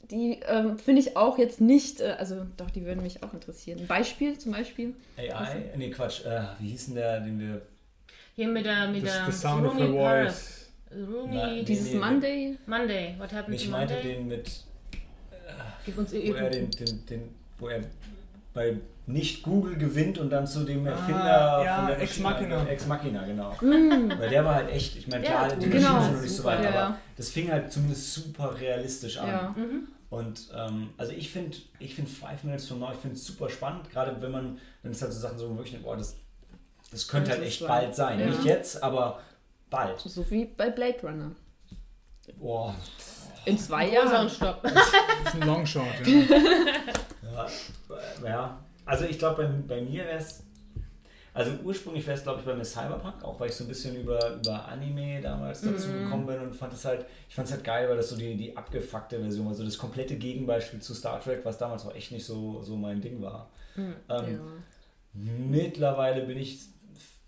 die 0.09 0.39
ähm, 0.47 0.77
finde 0.79 1.01
ich 1.01 1.15
auch 1.15 1.37
jetzt 1.37 1.61
nicht, 1.61 2.01
äh, 2.01 2.15
also 2.17 2.45
doch, 2.57 2.69
die 2.71 2.83
würden 2.85 3.03
mich 3.03 3.21
auch 3.23 3.33
interessieren. 3.33 3.79
Ein 3.79 3.87
Beispiel 3.87 4.37
zum 4.37 4.51
Beispiel. 4.51 4.93
AI? 5.17 5.71
Nee, 5.77 5.89
Quatsch. 5.91 6.25
Äh, 6.25 6.41
wie 6.59 6.69
hieß 6.69 6.87
denn 6.87 6.95
der, 6.95 7.19
den 7.21 7.39
wir. 7.39 7.61
hier 8.35 8.47
mit 8.47 8.65
der, 8.65 8.87
mit 8.87 9.05
Das, 9.05 9.13
der 9.17 9.25
the 9.27 9.31
Sound 9.31 9.67
of 9.67 9.77
Paris. 9.77 9.91
voice. 10.33 10.57
Rooney, 10.93 11.35
Nein, 11.37 11.65
Dieses 11.65 11.93
nee. 11.93 11.99
Monday. 11.99 12.57
Monday, 12.65 13.15
what 13.17 13.31
happened 13.31 13.55
Ich 13.55 13.65
to 13.65 13.71
meinte 13.71 13.93
Monday? 13.93 14.13
den 14.15 14.27
mit. 14.27 14.51
Gib 15.85 15.97
uns 15.97 16.11
Wo 16.11 16.15
er 16.17 16.23
irgendeinen 16.23 16.71
den, 16.71 16.85
den, 16.85 17.05
den, 17.05 17.21
wo 17.57 17.67
er 17.69 17.81
bei 18.53 18.75
nicht 19.07 19.43
Google 19.43 19.75
gewinnt 19.77 20.17
und 20.19 20.29
dann 20.29 20.45
zu 20.47 20.63
dem 20.63 20.85
Ah, 20.87 20.91
Erfinder 20.91 21.63
ja, 21.65 21.75
von 21.77 21.87
der 21.87 22.01
Ex 22.01 22.19
Machina. 22.19 22.65
Ex 22.67 22.85
Machina, 22.87 23.25
genau. 23.25 23.51
Mm, 23.61 24.11
Weil 24.17 24.29
der 24.29 24.45
war 24.45 24.55
halt 24.55 24.69
echt, 24.71 24.95
ich 24.95 25.07
meine, 25.07 25.25
Ja, 25.25 25.45
klar, 25.47 25.55
die 25.55 25.69
genau. 25.69 25.89
Maschinen 25.93 26.03
sind 26.03 26.13
noch 26.15 26.21
nicht 26.21 26.35
so 26.35 26.43
weit, 26.43 26.63
Ja, 26.63 26.69
aber 26.69 26.77
ja. 26.77 26.97
das 27.17 27.29
fing 27.29 27.51
halt 27.51 27.71
zumindest 27.71 28.13
super 28.13 28.59
realistisch 28.59 29.17
an. 29.17 29.27
ja. 29.27 29.55
Mhm. 29.57 29.87
Und 30.09 30.49
ähm, 30.55 30.89
also 30.97 31.13
ich 31.13 31.31
finde, 31.31 31.55
ich 31.79 31.95
finde 31.95 32.11
Five 32.11 32.43
Minutes 32.43 32.67
from 32.67 32.79
Now, 32.79 32.91
ich 32.91 32.99
finde 32.99 33.15
es 33.15 33.25
super 33.25 33.49
spannend, 33.49 33.89
gerade 33.89 34.21
wenn 34.21 34.31
man, 34.31 34.59
wenn 34.83 34.91
es 34.91 35.01
halt 35.01 35.13
so 35.13 35.19
Sachen 35.19 35.37
so 35.37 35.49
wirklich, 35.55 35.71
denkt, 35.71 35.85
boah, 35.85 35.95
das, 35.95 36.17
das 36.91 37.07
könnte 37.07 37.29
Könnte 37.31 37.41
halt 37.43 37.49
echt 37.51 37.65
bald 37.67 37.95
sein. 37.95 38.19
Ja. 38.19 38.25
Nicht 38.27 38.43
jetzt, 38.43 38.83
aber 38.83 39.19
bald. 39.69 39.99
So 40.01 40.29
wie 40.29 40.45
bei 40.45 40.69
Blade 40.69 40.97
Runner. 41.03 41.31
Boah, 42.39 42.75
In 43.45 43.57
zwei 43.57 43.89
Jahren. 43.89 44.29
Stopp. 44.29 44.61
Das 44.63 44.73
ist 45.33 45.41
ein 45.41 45.47
Longshot, 45.47 45.85
ja. 46.05 47.47
ja, 48.21 48.27
ja. 48.27 48.59
Also 48.85 49.05
ich 49.05 49.19
glaube, 49.19 49.43
bei, 49.43 49.75
bei 49.75 49.81
mir 49.81 50.05
wäre 50.05 50.17
es, 50.17 50.43
also 51.33 51.51
ursprünglich 51.63 52.05
wäre 52.05 52.17
es, 52.17 52.23
glaube 52.23 52.39
ich, 52.39 52.45
bei 52.45 52.53
mir 52.53 52.65
Cyberpunk, 52.65 53.23
auch 53.23 53.39
weil 53.39 53.49
ich 53.49 53.55
so 53.55 53.63
ein 53.63 53.67
bisschen 53.67 53.95
über, 53.95 54.35
über 54.35 54.67
Anime 54.67 55.21
damals 55.21 55.61
dazu 55.61 55.87
Mhm. 55.89 56.03
gekommen 56.03 56.25
bin 56.25 56.39
und 56.41 56.55
fand 56.55 56.73
es 56.73 56.83
halt, 56.83 57.05
ich 57.29 57.35
fand 57.35 57.47
es 57.47 57.53
halt 57.53 57.63
geil, 57.63 57.87
weil 57.87 57.95
das 57.97 58.09
so 58.09 58.17
die, 58.17 58.35
die 58.35 58.57
abgefuckte 58.57 59.19
Version 59.19 59.45
war, 59.45 59.53
so 59.53 59.63
das 59.63 59.77
komplette 59.77 60.17
Gegenbeispiel 60.17 60.81
zu 60.81 60.93
Star 60.93 61.21
Trek, 61.21 61.45
was 61.45 61.57
damals 61.57 61.85
auch 61.85 61.95
echt 61.95 62.11
nicht 62.11 62.25
so, 62.25 62.61
so 62.63 62.75
mein 62.75 62.99
Ding 63.01 63.21
war. 63.21 63.49
Mhm. 63.75 63.95
Ähm, 64.09 64.25
Ja. 64.33 64.39
Mittlerweile 65.13 66.23
bin 66.25 66.37
ich 66.37 66.59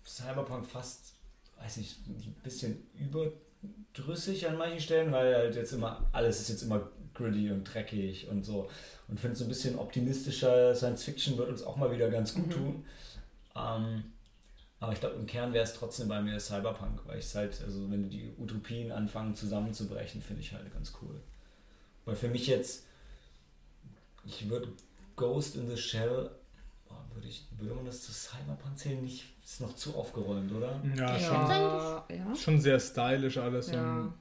Cyberpunk 0.06 0.66
fast, 0.66 1.14
weiß 1.60 1.76
nicht, 1.78 1.98
ein 2.06 2.34
bisschen 2.42 2.82
überdrüssig 2.98 4.48
an 4.48 4.56
manchen 4.56 4.80
Stellen, 4.80 5.12
weil 5.12 5.34
halt 5.34 5.54
jetzt 5.54 5.72
immer, 5.72 6.08
alles 6.12 6.40
ist 6.40 6.48
jetzt 6.48 6.62
immer 6.62 6.88
gritty 7.14 7.50
und 7.50 7.64
dreckig 7.64 8.28
und 8.28 8.44
so. 8.44 8.68
Und 9.08 9.20
finde 9.20 9.36
so 9.36 9.44
ein 9.44 9.48
bisschen 9.48 9.78
optimistischer 9.78 10.74
Science 10.74 11.04
Fiction 11.04 11.36
wird 11.38 11.48
uns 11.48 11.62
auch 11.62 11.76
mal 11.76 11.90
wieder 11.92 12.10
ganz 12.10 12.34
gut 12.34 12.46
Mhm. 12.48 12.50
tun. 12.50 12.84
Ähm, 13.56 14.04
aber 14.80 14.92
ich 14.92 15.00
glaube, 15.00 15.14
im 15.16 15.26
Kern 15.26 15.52
wäre 15.52 15.64
es 15.64 15.74
trotzdem 15.74 16.08
bei 16.08 16.20
mir 16.20 16.38
Cyberpunk, 16.40 17.00
weil 17.06 17.18
ich 17.18 17.24
es 17.24 17.34
halt, 17.34 17.58
also 17.64 17.90
wenn 17.90 18.10
die 18.10 18.30
Utopien 18.38 18.92
anfangen 18.92 19.34
zusammenzubrechen, 19.34 20.20
finde 20.20 20.42
ich 20.42 20.52
halt 20.52 20.70
ganz 20.72 20.92
cool. 21.00 21.20
Weil 22.04 22.16
für 22.16 22.28
mich 22.28 22.46
jetzt, 22.48 22.84
ich 24.26 24.48
würde 24.48 24.68
Ghost 25.16 25.56
in 25.56 25.68
the 25.70 25.76
Shell, 25.76 26.30
würde, 27.14 27.28
ich, 27.28 27.46
würde 27.56 27.74
man 27.74 27.84
das 27.86 28.02
zu 28.02 28.12
Cyberpunk 28.12 28.76
zählen? 28.76 29.00
Nicht, 29.02 29.24
ist 29.44 29.60
noch 29.60 29.74
zu 29.76 29.94
aufgeräumt, 29.94 30.52
oder? 30.52 30.80
Ja, 30.96 31.16
Ja, 31.16 32.04
ja. 32.10 32.24
schon, 32.26 32.36
schon 32.36 32.60
sehr 32.60 32.80
stylisch 32.80 33.38
alles. 33.38 33.70
Ja. 33.70 34.00
Und 34.00 34.14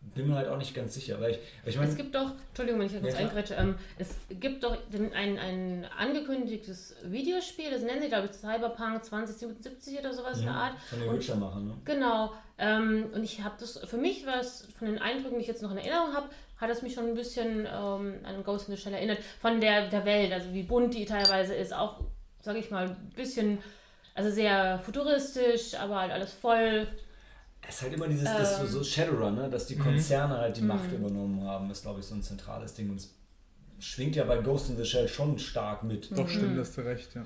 Bin 0.00 0.28
mir 0.28 0.36
halt 0.36 0.48
auch 0.48 0.56
nicht 0.56 0.74
ganz 0.74 0.94
sicher, 0.94 1.20
weil 1.20 1.32
ich, 1.32 1.38
weil 1.62 1.70
ich 1.70 1.76
meine, 1.76 1.90
Es 1.90 1.96
gibt 1.96 2.14
doch, 2.14 2.32
Entschuldigung, 2.48 2.80
wenn 2.80 2.86
ich 2.86 3.00
kurz 3.00 3.14
Ja, 3.14 3.20
eingrätsche, 3.20 3.54
ähm, 3.54 3.74
es 3.98 4.16
gibt 4.30 4.64
doch 4.64 4.76
ein, 4.92 5.38
ein 5.38 5.86
angekündigtes 5.96 6.96
Videospiel, 7.04 7.70
das 7.70 7.82
nennen 7.82 8.02
sie, 8.02 8.08
glaube 8.08 8.26
ich, 8.26 8.32
Cyberpunk 8.32 9.04
2077 9.04 9.98
oder 9.98 10.12
sowas 10.12 10.38
in 10.38 10.46
der 10.46 10.54
Art. 10.54 10.78
von 10.88 11.00
den 11.00 11.12
Witcher 11.12 11.36
machen, 11.36 11.68
ne? 11.68 11.74
Genau. 11.84 12.32
Ähm, 12.58 13.06
und 13.14 13.22
ich 13.22 13.42
habe 13.42 13.56
das, 13.60 13.78
für 13.78 13.96
mich 13.96 14.26
war 14.26 14.40
es, 14.40 14.66
von 14.78 14.88
den 14.88 14.98
Eindrücken, 14.98 15.36
die 15.36 15.42
ich 15.42 15.48
jetzt 15.48 15.62
noch 15.62 15.70
in 15.70 15.78
Erinnerung 15.78 16.14
habe, 16.14 16.28
hat 16.56 16.70
es 16.70 16.82
mich 16.82 16.94
schon 16.94 17.06
ein 17.06 17.14
bisschen 17.14 17.66
ähm, 17.66 18.14
an 18.24 18.42
Ghost 18.44 18.68
in 18.68 18.74
the 18.74 18.80
Shell 18.80 18.94
erinnert. 18.94 19.18
Von 19.40 19.60
der, 19.60 19.88
der 19.88 20.04
Welt, 20.04 20.32
also 20.32 20.52
wie 20.52 20.62
bunt 20.64 20.94
die 20.94 21.04
teilweise 21.04 21.54
ist, 21.54 21.72
auch, 21.72 22.00
sage 22.40 22.58
ich 22.58 22.70
mal, 22.70 22.88
ein 22.88 23.12
bisschen, 23.14 23.58
also 24.14 24.30
sehr 24.30 24.78
futuristisch, 24.80 25.74
aber 25.74 26.00
halt 26.00 26.12
alles 26.12 26.32
voll. 26.32 26.88
Es 27.68 27.76
ist 27.76 27.82
halt 27.82 27.92
immer 27.94 28.08
dieses, 28.08 28.24
das 28.24 28.56
so, 28.58 28.62
Ähm. 28.64 28.68
so 28.70 28.82
Shadowrun, 28.84 29.34
ne? 29.34 29.50
dass 29.50 29.66
die 29.66 29.76
Mhm. 29.76 29.80
Konzerne 29.82 30.38
halt 30.38 30.56
die 30.56 30.62
Mhm. 30.62 30.68
Macht 30.68 30.90
übernommen 30.92 31.42
haben, 31.44 31.70
ist 31.70 31.82
glaube 31.82 32.00
ich 32.00 32.06
so 32.06 32.14
ein 32.14 32.22
zentrales 32.22 32.74
Ding 32.74 32.88
und 32.90 32.96
es 32.96 33.14
schwingt 33.78 34.16
ja 34.16 34.24
bei 34.24 34.38
Ghost 34.38 34.70
in 34.70 34.76
the 34.76 34.84
Shell 34.84 35.06
schon 35.08 35.38
stark 35.38 35.84
mit. 35.84 36.10
doch 36.16 36.28
stimmt, 36.28 36.58
hast 36.58 36.76
du 36.76 36.80
recht, 36.82 37.14
ja. 37.14 37.24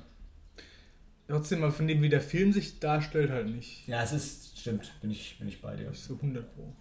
Trotzdem 1.28 1.60
mal 1.60 1.70
von 1.70 1.86
dem, 1.86 2.02
wie 2.02 2.08
der 2.08 2.20
Film 2.20 2.52
sich 2.52 2.78
darstellt, 2.80 3.30
halt 3.30 3.48
nicht. 3.48 3.86
Ja, 3.88 4.02
es 4.02 4.12
ist, 4.12 4.58
stimmt, 4.58 4.92
bin 5.00 5.10
ich, 5.10 5.38
bin 5.38 5.48
ich 5.48 5.62
bei 5.62 5.76
dir. 5.76 5.88
Nicht 5.88 6.02
so 6.02 6.14
100 6.14 6.44
Pro. 6.54 6.72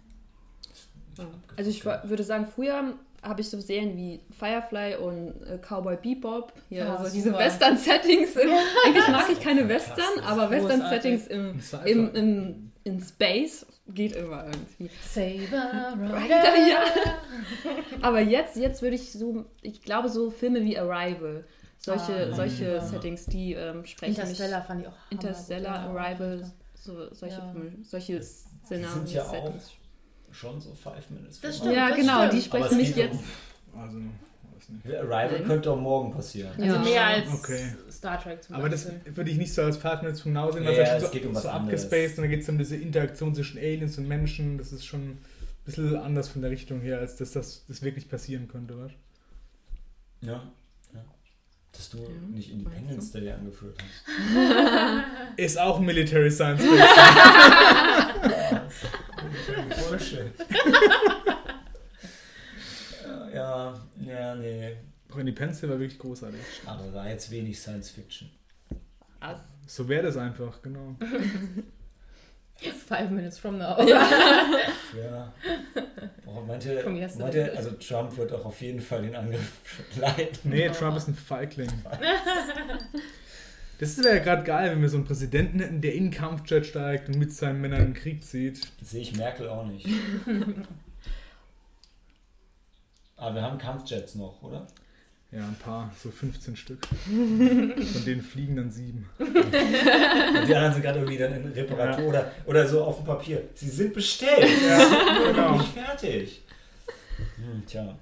Ja. 1.16 1.26
Also 1.56 1.70
ich 1.70 1.84
würde 1.84 2.22
sagen, 2.24 2.46
früher 2.52 2.94
habe 3.22 3.40
ich 3.40 3.48
so 3.48 3.60
Serien 3.60 3.96
wie 3.96 4.20
Firefly 4.36 4.96
und 4.96 5.40
äh, 5.44 5.58
Cowboy 5.58 5.96
Bebop, 5.96 6.52
Ja, 6.68 6.96
so 6.98 7.04
super. 7.04 7.10
diese 7.14 7.32
Western-Settings. 7.32 8.36
Eigentlich 8.36 9.08
mag 9.08 9.30
ich 9.30 9.40
keine. 9.40 9.68
Western, 9.68 10.20
aber 10.24 10.50
Western-Settings 10.50 11.28
im, 11.28 11.60
im, 11.84 12.14
im, 12.14 12.71
in 12.84 13.00
Space 13.00 13.66
geht 13.88 14.12
immer 14.16 14.46
irgendwie. 14.46 14.90
Saber 15.02 15.94
Rider, 15.94 16.68
ja. 16.68 16.84
Aber 18.02 18.20
jetzt, 18.20 18.56
jetzt 18.56 18.82
würde 18.82 18.96
ich 18.96 19.12
so, 19.12 19.44
ich 19.62 19.82
glaube 19.82 20.08
so 20.08 20.30
Filme 20.30 20.62
wie 20.62 20.78
Arrival, 20.78 21.44
solche, 21.78 22.30
Ah, 22.30 22.34
solche 22.34 22.64
ja. 22.74 22.80
Settings, 22.80 23.26
die 23.26 23.52
ähm, 23.54 23.84
sprechen 23.84 24.14
Interstellar 24.14 24.58
mich. 24.58 24.66
fand 24.66 24.80
ich 24.82 24.88
auch. 24.88 24.92
Interstellar, 25.10 25.74
ja. 25.84 25.88
Arrival, 25.90 26.50
so, 26.74 27.12
solche 27.14 27.36
Ja. 27.36 27.52
Filme, 27.52 27.72
solche 27.84 28.22
Szenarien, 28.22 29.06
sind 29.06 29.12
ja 29.12 29.22
auch 29.22 29.30
Settings. 29.30 29.70
Schon 30.30 30.60
so 30.60 30.74
Five 30.74 31.10
Minutes. 31.10 31.40
Das 31.40 31.58
stimmt. 31.58 31.74
Ja, 31.74 31.88
das 31.90 31.98
genau, 31.98 32.26
stimmt. 32.26 32.32
die 32.32 32.36
Aber 32.36 32.44
sprechen 32.46 32.64
es 32.64 32.72
mich 32.72 32.94
geht 32.94 33.12
jetzt. 33.12 33.24
Also, 33.76 33.98
weiß 34.68 34.84
nicht. 34.84 34.96
Arrival 34.96 35.32
Nein. 35.38 35.44
könnte 35.46 35.70
auch 35.70 35.80
morgen 35.80 36.12
passieren. 36.12 36.50
Also 36.52 36.64
Ja. 36.64 36.78
mehr 36.82 37.06
als 37.06 37.28
Okay. 37.32 37.74
Star 37.90 38.20
Trek 38.22 38.42
zum 38.42 38.54
Aber 38.56 38.68
das 38.68 38.84
Beispiel. 38.86 39.16
würde 39.16 39.30
ich 39.30 39.36
nicht 39.38 39.52
so 39.54 39.62
als 39.62 39.76
Five 39.76 40.02
Minutes 40.02 40.20
from 40.22 40.32
Now 40.32 40.50
sehen, 40.52 40.64
weil 40.64 40.74
Ja, 40.74 40.82
es 40.82 40.86
ja, 40.88 40.92
halt 40.94 41.02
es 41.02 41.08
so, 41.08 41.14
geht 41.14 41.26
um 41.26 41.34
was 41.34 41.42
so 41.44 41.48
anderes. 41.48 41.84
abgespaced 41.84 42.18
und 42.18 42.22
dann 42.24 42.30
geht 42.30 42.42
es 42.42 42.48
um 42.48 42.58
diese 42.58 42.76
Interaktion 42.76 43.34
zwischen 43.34 43.58
Aliens 43.58 43.98
und 43.98 44.08
Menschen. 44.08 44.58
Das 44.58 44.72
ist 44.72 44.84
schon 44.86 45.00
ein 45.10 45.18
bisschen 45.64 45.96
anders 45.96 46.28
von 46.28 46.42
der 46.42 46.50
Richtung 46.50 46.80
her, 46.80 46.98
als 46.98 47.16
dass 47.16 47.32
das, 47.32 47.64
das 47.68 47.82
wirklich 47.82 48.08
passieren 48.08 48.48
könnte, 48.48 48.78
weißt 48.78 48.94
Ja. 50.22 50.42
ja. 50.94 51.04
Dass 51.72 51.90
du 51.90 51.98
nicht 52.30 52.50
Independence 52.50 53.12
Day 53.12 53.30
angeführt 53.32 53.78
hast. 53.82 54.04
Ist 55.38 55.58
auch 55.58 55.78
ein 55.78 55.86
Military 55.86 56.30
Science 56.30 56.62
Fiction. 56.64 56.80
Bullshit. 59.88 60.32
Ja, 63.32 63.74
ja, 64.06 64.34
nee. 64.34 64.76
Auch 65.10 65.18
Independence 65.18 65.60
Day 65.60 65.70
war 65.70 65.78
wirklich 65.78 65.98
großartig. 65.98 66.40
Aber 66.66 66.92
war 66.94 67.08
jetzt 67.08 67.30
wenig 67.30 67.58
Science 67.60 67.90
Fiction. 67.90 68.30
Was? 69.20 69.40
So 69.66 69.88
wäre 69.88 70.02
das 70.04 70.16
einfach, 70.16 70.60
genau. 70.62 70.96
Five 72.86 73.10
minutes 73.10 73.38
from 73.38 73.58
now. 73.58 73.76
Ja. 73.86 75.32
Boah, 76.24 76.44
meinte, 76.46 76.78
From 76.80 76.96
yesterday. 76.96 77.22
meinte, 77.42 77.56
also 77.56 77.70
Trump 77.72 78.16
wird 78.16 78.32
auch 78.32 78.44
auf 78.44 78.60
jeden 78.60 78.80
Fall 78.80 79.02
den 79.02 79.14
Angriff 79.16 79.52
leiten. 79.96 80.50
Nee, 80.50 80.68
Trump 80.70 80.96
ist 80.96 81.08
ein 81.08 81.14
Feigling. 81.14 81.70
Das 83.78 83.98
wäre 83.98 84.18
ja 84.18 84.22
gerade 84.22 84.44
geil, 84.44 84.70
wenn 84.70 84.80
wir 84.80 84.88
so 84.88 84.96
einen 84.96 85.06
Präsidenten 85.06 85.58
hätten, 85.58 85.80
der 85.80 85.94
in 85.94 86.04
den 86.04 86.10
Kampfjet 86.12 86.66
steigt 86.66 87.08
und 87.08 87.18
mit 87.18 87.32
seinen 87.32 87.60
Männern 87.60 87.80
in 87.80 87.86
den 87.86 87.94
Krieg 87.94 88.22
zieht. 88.22 88.60
Das 88.78 88.92
sehe 88.92 89.00
ich 89.02 89.16
Merkel 89.16 89.48
auch 89.48 89.66
nicht. 89.66 89.88
Aber 93.22 93.36
wir 93.36 93.42
haben 93.42 93.56
Kampfjets 93.56 94.16
noch, 94.16 94.42
oder? 94.42 94.66
Ja, 95.30 95.38
ein 95.46 95.54
paar, 95.54 95.88
so 95.96 96.10
15 96.10 96.56
Stück. 96.56 96.84
Von 97.06 98.04
denen 98.04 98.20
fliegen 98.20 98.56
dann 98.56 98.68
sieben. 98.72 99.08
Und 99.18 99.28
die 99.32 100.54
anderen 100.54 100.72
sind 100.72 100.82
gerade 100.82 100.98
irgendwie 100.98 101.18
dann 101.18 101.32
in 101.32 101.52
Reparatur 101.52 102.08
oder, 102.08 102.32
oder 102.46 102.66
so 102.66 102.82
auf 102.82 102.96
dem 102.96 103.06
Papier. 103.06 103.44
Sie 103.54 103.68
sind 103.68 103.94
bestellt. 103.94 104.60
Ja, 104.68 104.78
Noch 104.88 105.26
genau. 105.32 105.52
nicht 105.56 105.72
fertig. 105.72 106.42
Hm, 107.36 107.64
tja. 107.64 107.96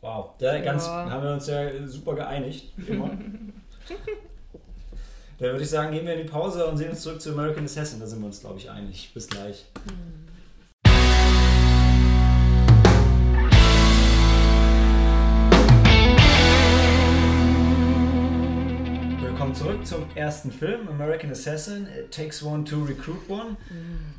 Wow, 0.00 0.30
da 0.38 0.60
ganz, 0.60 0.86
Ja. 0.86 1.10
haben 1.10 1.24
wir 1.24 1.32
uns 1.32 1.48
ja 1.48 1.86
super 1.88 2.14
geeinigt. 2.14 2.72
Immer. 2.86 3.08
Dann 5.38 5.50
würde 5.50 5.64
ich 5.64 5.70
sagen, 5.70 5.92
gehen 5.92 6.06
wir 6.06 6.14
in 6.14 6.22
die 6.24 6.30
Pause 6.30 6.64
und 6.66 6.76
sehen 6.76 6.90
uns 6.90 7.00
zurück 7.02 7.20
zu 7.20 7.32
American 7.32 7.64
Assassin. 7.64 7.98
Da 7.98 8.06
sind 8.06 8.20
wir 8.20 8.26
uns, 8.26 8.38
glaube 8.40 8.58
ich, 8.60 8.70
einig. 8.70 9.10
Bis 9.12 9.26
gleich. 9.26 9.66
Willkommen 19.54 19.84
zurück 19.84 20.08
zum 20.10 20.16
ersten 20.16 20.50
Film, 20.50 20.88
American 20.88 21.30
Assassin, 21.30 21.86
It 21.96 22.10
Takes 22.10 22.42
One 22.42 22.64
to 22.64 22.82
Recruit 22.82 23.20
One. 23.30 23.56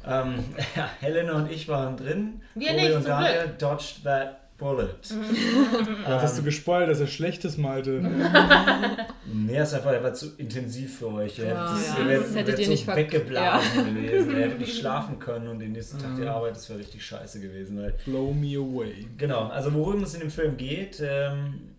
Ähm, 0.07 0.35
ja, 0.77 0.89
Helena 1.01 1.33
und 1.33 1.51
ich 1.51 1.67
waren 1.67 1.97
drin. 1.97 2.39
Wir 2.53 2.71
Uri 2.71 2.81
nicht, 2.81 2.95
und 2.95 3.01
zum 3.01 3.11
Daniel 3.11 3.53
dodged 3.59 4.03
that 4.05 4.57
bullet. 4.57 4.95
Was 6.07 6.21
hast 6.23 6.37
du 6.37 6.43
gespoilt, 6.43 6.87
dass 6.89 7.01
er 7.01 7.07
schlechtes 7.07 7.57
malte? 7.57 8.01
Nee, 9.27 9.57
das 9.57 9.69
ist 9.69 9.73
einfach, 9.75 9.91
der 9.91 10.03
war 10.03 10.13
zu 10.13 10.37
intensiv 10.37 10.99
für 10.99 11.07
euch. 11.13 11.37
Ihr 11.39 11.47
Ja, 11.47 11.75
hättet, 11.75 11.87
ja. 11.87 11.99
ihr 12.03 12.07
wärt, 12.09 12.21
Das 12.23 12.31
ihr 12.31 12.35
hättet 12.37 12.47
wärt 12.47 12.59
ihr 12.59 12.65
so 12.65 12.71
nicht 12.71 12.87
weggeblasen 12.95 13.85
gewesen. 13.95 14.31
Ihr 14.31 14.37
hättet 14.45 14.59
nicht 14.59 14.77
schlafen 14.79 15.19
können 15.19 15.47
und 15.49 15.59
den 15.59 15.73
nächsten 15.73 15.99
Tag 15.99 16.15
die 16.15 16.25
Arbeit, 16.25 16.55
das 16.55 16.69
wäre 16.69 16.79
richtig 16.79 17.05
scheiße 17.05 17.41
gewesen. 17.41 17.77
Weil 17.81 17.95
Blow 18.05 18.33
me 18.33 18.55
away. 18.55 19.05
Genau, 19.17 19.47
also 19.47 19.73
worum 19.73 20.03
es 20.03 20.13
in 20.13 20.21
dem 20.21 20.29
Film 20.31 20.55
geht, 20.55 21.01
ähm, 21.05 21.71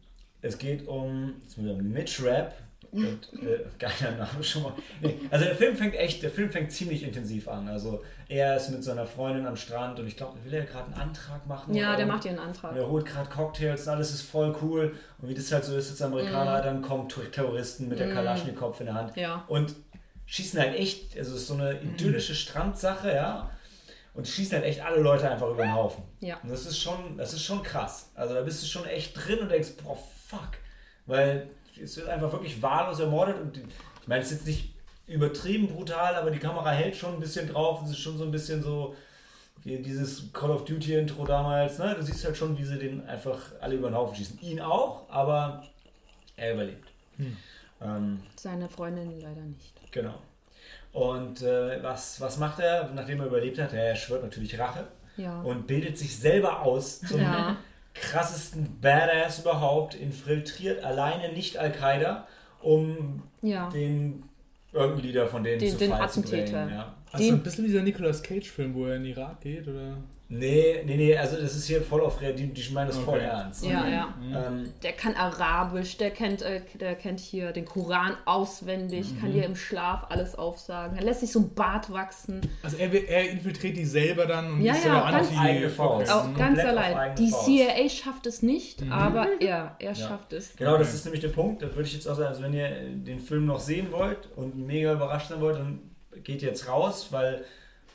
es 0.43 0.59
geht 0.59 0.87
um, 0.87 1.35
Mitch 1.57 2.23
Rapp. 2.23 2.53
Und, 2.93 3.43
äh, 3.43 3.65
geiler 3.79 4.13
Name 4.17 4.43
schon 4.43 4.63
mal. 4.65 4.73
Nee, 5.01 5.19
also 5.31 5.45
der 5.45 5.55
Film 5.57 5.77
fängt 5.77 5.95
echt, 5.95 6.23
der 6.23 6.31
Film 6.31 6.51
fängt 6.51 6.73
ziemlich 6.73 7.03
intensiv 7.03 7.49
an. 7.49 7.69
Also 7.69 8.03
er 8.29 8.57
ist 8.57 8.71
mit 8.71 8.83
seiner 8.85 9.07
Freundin 9.07 9.47
am 9.47 9.57
Strand 9.57 9.99
und 10.01 10.07
ich 10.07 10.17
glaube, 10.17 10.39
will 10.45 10.55
er 10.55 10.65
gerade 10.65 10.87
einen 10.87 10.95
Antrag 10.95 11.47
machen? 11.47 11.75
Ja, 11.75 11.97
der 11.97 12.07
macht 12.07 12.25
dir 12.25 12.31
einen 12.31 12.39
Antrag. 12.39 12.73
und 12.73 12.79
er 12.79 12.89
holt 12.89 13.07
gerade 13.07 13.29
Cocktails 13.29 13.87
und 13.87 13.93
alles 13.95 14.11
ist 14.13 14.23
voll 14.23 14.55
cool. 14.63 14.95
Und 15.21 15.29
wie 15.29 15.35
das 15.35 15.51
halt 15.53 15.65
so 15.65 15.77
ist 15.77 15.91
als 15.91 16.03
Amerikaner, 16.03 16.59
Mhm. 16.61 16.65
dann 16.65 16.83
kommen 16.83 17.09
Ter- 17.09 17.31
Terroristen 17.31 17.89
mit 17.89 17.99
der 17.99 18.13
Kalaschnikow 18.13 18.79
in 18.81 18.87
der 18.87 18.95
Hand 18.95 19.17
Ja. 19.17 19.45
und 19.49 19.75
schießen 20.27 20.59
halt 20.61 20.75
echt, 20.75 21.17
also 21.19 21.35
es 21.35 21.43
ist 21.43 21.47
so 21.49 21.55
eine 21.55 21.81
idyllische 21.81 22.35
Strandsache, 22.35 23.15
ja. 23.15 23.51
Und 24.15 24.27
schießen 24.27 24.55
halt 24.55 24.65
echt 24.65 24.81
alle 24.83 25.01
Leute 25.01 25.31
einfach 25.31 25.51
über 25.51 25.63
den 25.63 25.75
Haufen. 25.75 26.03
Ja. 26.21 26.39
Und 26.43 26.51
das 26.51 26.65
ist 26.65 26.79
schon, 26.79 27.19
das 27.19 27.35
ist 27.35 27.43
schon 27.43 27.63
krass. 27.63 28.11
Also 28.15 28.35
da 28.35 28.41
bist 28.41 28.63
du 28.63 28.67
schon 28.67 28.87
echt 28.87 29.15
drin 29.15 29.41
und 29.41 29.51
denkst, 29.51 29.73
boah, 29.85 29.97
fuck. 30.27 30.49
Weil 31.05 31.49
es 31.83 31.97
wird 31.97 32.09
einfach 32.09 32.33
wirklich 32.33 32.61
wahllos 32.63 33.01
ermordet 33.01 33.41
und 33.41 33.57
die, 33.57 33.61
ich 34.03 34.09
meine, 34.09 34.23
es 34.23 34.31
ist 34.31 34.39
jetzt 34.39 34.47
nicht 34.47 34.75
übertrieben 35.07 35.69
brutal, 35.69 36.15
aber 36.17 36.31
die 36.31 36.39
Kamera 36.39 36.71
hält 36.71 36.97
schon 36.97 37.15
ein 37.15 37.21
bisschen 37.21 37.49
drauf. 37.49 37.83
Es 37.85 37.91
ist 37.91 37.99
schon 37.99 38.19
so 38.19 38.25
ein 38.25 38.31
bisschen 38.31 38.63
so, 38.63 38.95
okay, 39.59 39.81
dieses 39.81 40.33
Call 40.33 40.51
of 40.51 40.65
Duty 40.65 40.95
Intro 40.95 41.25
damals, 41.25 41.79
ne? 41.79 41.95
Du 41.95 42.03
siehst 42.03 42.25
halt 42.25 42.37
schon, 42.37 42.57
wie 42.59 42.65
sie 42.65 42.79
den 42.79 43.07
einfach 43.07 43.39
alle 43.61 43.77
über 43.77 43.89
den 43.91 43.95
Haufen 43.97 44.17
schießen. 44.17 44.41
Ihn 44.41 44.61
auch, 44.61 45.09
aber 45.09 45.63
er 46.37 46.55
überlebt. 46.55 46.89
Ähm, 47.81 48.21
Seine 48.37 48.69
Freundin 48.69 49.21
leider 49.21 49.43
nicht. 49.43 49.75
Genau. 49.93 50.15
Und 50.93 51.43
äh, 51.43 51.83
was, 51.83 52.21
was 52.21 52.39
macht 52.39 52.59
er, 52.59 52.91
nachdem 52.95 53.21
er 53.21 53.27
überlebt 53.27 53.59
hat? 53.59 53.73
Er 53.75 53.95
schwört 53.97 54.23
natürlich 54.23 54.59
Rache 54.59 54.87
Ja. 55.17 55.41
und 55.43 55.67
bildet 55.67 55.99
sich 55.99 56.17
selber 56.19 56.63
aus 56.63 57.01
zum 57.01 57.21
Ja. 57.21 57.57
Krassesten 58.01 58.79
Badass 58.81 59.41
überhaupt, 59.41 59.95
infiltriert 59.95 60.83
alleine 60.85 61.33
nicht 61.33 61.57
Al-Qaida, 61.59 62.27
um 62.63 63.23
Ja. 63.43 63.69
den 63.71 64.23
irgendeinen 64.73 65.03
Leader 65.07 65.27
von 65.29 65.43
denen 65.45 65.59
Den- 65.61 65.71
zu 65.73 65.79
den 65.79 65.91
Fall 65.91 66.09
zu 66.11 66.21
Attentäter. 66.21 66.65
bringen. 66.65 66.75
Ja. 66.79 66.95
Also 67.13 67.25
Den- 67.25 67.35
ein 67.35 67.43
bisschen 67.43 67.65
wie 67.65 67.69
dieser 67.69 67.83
Nicolas 67.83 68.23
Cage-Film, 68.23 68.75
wo 68.75 68.87
er 68.87 68.97
in 68.97 69.05
den 69.05 69.13
Irak 69.13 69.41
geht, 69.41 69.67
oder? 69.69 69.97
Nee, 70.29 70.83
nee, 70.85 70.97
nee, 70.97 71.17
also 71.17 71.37
das 71.41 71.55
ist 71.55 71.67
hier 71.69 71.81
voll 71.81 72.01
auf 72.01 72.21
Real, 72.21 72.35
die, 72.35 72.49
die 72.49 72.73
meinen 72.73 72.89
das 72.89 72.99
voll 72.99 73.19
Okay. 73.19 73.27
ernst. 73.29 73.65
Ja, 73.65 73.87
ja. 73.87 74.15
Ähm, 74.35 74.73
Der 74.83 74.93
kann 74.93 75.15
Arabisch, 75.15 75.97
der 75.99 76.11
kennt, 76.11 76.43
äh, 76.43 76.63
der 76.81 76.97
kennt 76.97 77.21
hier 77.21 77.53
den 77.53 77.65
Koran 77.65 78.17
auswendig, 78.25 79.21
kann 79.21 79.33
dir 79.33 79.45
im 79.45 79.55
Schlaf 79.55 80.07
alles 80.09 80.35
aufsagen. 80.35 80.97
Er 80.99 81.05
lässt 81.05 81.21
sich 81.21 81.31
so 81.31 81.39
ein 81.39 81.55
Bart 81.55 81.93
wachsen. 81.93 82.41
Also 82.65 82.77
er, 82.77 82.93
er 83.09 83.31
infiltriert 83.31 83.77
die 83.77 83.85
selber 83.85 84.27
dann 84.27 84.55
und 84.55 84.63
Ja, 84.63 84.73
ist 84.75 84.85
ja, 84.85 85.11
ganz- 85.13 85.29
anti 85.29 85.39
Eigene 85.39 85.71
Faust. 85.71 86.11
Auch 86.13 86.27
Mhm. 86.27 86.35
ganz 86.37 86.61
Komplett 86.61 86.79
auf 86.79 86.85
allein. 86.95 87.15
Die. 87.17 87.31
CIA 87.31 87.89
schafft 87.89 88.27
es 88.27 88.43
nicht, 88.43 88.83
aber 88.91 89.29
er, 89.41 89.77
er 89.79 89.95
schafft 89.95 90.33
es. 90.33 90.57
Genau, 90.57 90.77
das 90.77 90.93
ist 90.93 91.05
nämlich 91.05 91.21
der 91.23 91.29
Punkt. 91.29 91.63
Da 91.63 91.67
würde 91.69 91.83
ich 91.83 91.95
jetzt 91.95 92.09
auch 92.09 92.17
sagen, 92.17 92.31
also 92.31 92.43
wenn 92.43 92.53
ihr 92.53 92.69
den 92.69 93.21
Film 93.21 93.47
noch 93.47 93.61
sehen 93.61 93.93
wollt 93.93 94.29
und 94.35 94.57
mega 94.57 94.93
überrascht 94.93 95.29
sein 95.29 95.41
wollt, 95.41 95.57
dann 95.57 95.79
geht 96.25 96.43
jetzt 96.43 96.69
raus, 96.69 97.09
weil 97.13 97.45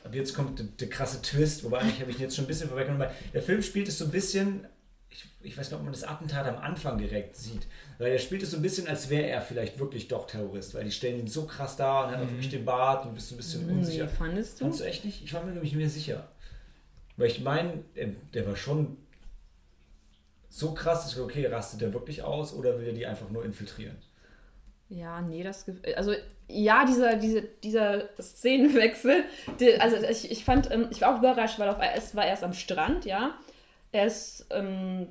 ab 0.03 0.13
jetzt 0.15 0.33
kommt 0.35 0.63
der, 0.79 0.89
krasse 0.89 1.21
Twist, 1.21 1.63
wobei 1.63 1.79
eigentlich 1.79 1.99
habe 2.01 2.11
ich 2.11 2.17
ihn 2.17 2.23
jetzt 2.23 2.35
schon 2.35 2.45
ein 2.45 2.47
bisschen 2.47 2.69
vorweggenommen, 2.69 3.07
weil 3.07 3.15
der 3.33 3.41
Film 3.41 3.61
spielt 3.61 3.87
es 3.87 3.97
so 3.97 4.05
ein 4.05 4.11
bisschen, 4.11 4.65
ich, 5.09 5.25
ich 5.41 5.57
weiß 5.57 5.69
nicht, 5.69 5.77
ob 5.77 5.83
man 5.83 5.91
das 5.93 6.03
Attentat 6.03 6.47
am 6.47 6.57
Anfang 6.57 6.97
direkt 6.97 7.35
sieht, 7.35 7.67
weil 7.97 8.11
er 8.11 8.19
spielt 8.19 8.43
es 8.43 8.51
so 8.51 8.57
ein 8.57 8.61
bisschen, 8.63 8.87
als 8.87 9.09
wäre 9.09 9.27
er 9.27 9.41
vielleicht 9.41 9.79
wirklich 9.79 10.07
doch 10.07 10.25
Terrorist, 10.27 10.73
weil 10.73 10.83
die 10.85 10.91
stellen 10.91 11.19
ihn 11.19 11.27
so 11.27 11.45
krass 11.45 11.75
dar 11.77 12.05
und 12.07 12.13
er 12.13 12.17
hat 12.19 12.25
auch 12.25 12.29
wirklich 12.29 12.49
den 12.49 12.65
Bart 12.65 13.05
und 13.05 13.13
bist 13.15 13.29
so 13.29 13.35
ein 13.35 13.37
bisschen 13.37 13.67
Nee, 13.67 13.73
unsicher. 13.73 14.07
fandest 14.07 14.59
du? 14.59 14.65
Fandst 14.65 14.79
du 14.79 14.83
echt 14.85 15.05
nicht? 15.05 15.23
Ich 15.23 15.33
war 15.33 15.43
mir 15.43 15.51
nämlich 15.51 15.71
nicht 15.71 15.79
mehr 15.79 15.89
sicher. 15.89 16.27
Weil 17.17 17.27
ich 17.27 17.41
meine, 17.41 17.83
der, 17.95 18.07
der 18.33 18.47
war 18.47 18.55
schon 18.55 18.97
so 20.49 20.73
krass, 20.73 21.03
dass 21.03 21.13
ich 21.13 21.19
okay, 21.19 21.45
rastet 21.45 21.81
der 21.81 21.93
wirklich 21.93 22.23
aus 22.23 22.53
oder 22.53 22.79
will 22.79 22.87
er 22.87 22.93
die 22.93 23.05
einfach 23.05 23.29
nur 23.29 23.45
infiltrieren? 23.45 23.95
Ja, 24.93 25.21
nee, 25.21 25.41
das 25.41 25.65
also 25.95 26.13
ja, 26.49 26.83
dieser, 26.83 27.15
diese, 27.15 27.43
dieser 27.43 28.09
Szenenwechsel, 28.19 29.23
die, 29.57 29.79
also 29.79 29.95
ich, 29.95 30.29
ich 30.29 30.43
fand, 30.43 30.69
ähm, 30.69 30.87
ich 30.91 30.99
war 30.99 31.15
auch 31.15 31.19
überrascht, 31.19 31.59
weil 31.59 31.69
auf, 31.69 31.77
es 31.95 32.13
war 32.13 32.25
erst 32.25 32.43
am 32.43 32.53
Strand, 32.53 33.05
ja. 33.05 33.35
Er 33.93 34.05
ist, 34.05 34.47
ähm, 34.49 35.07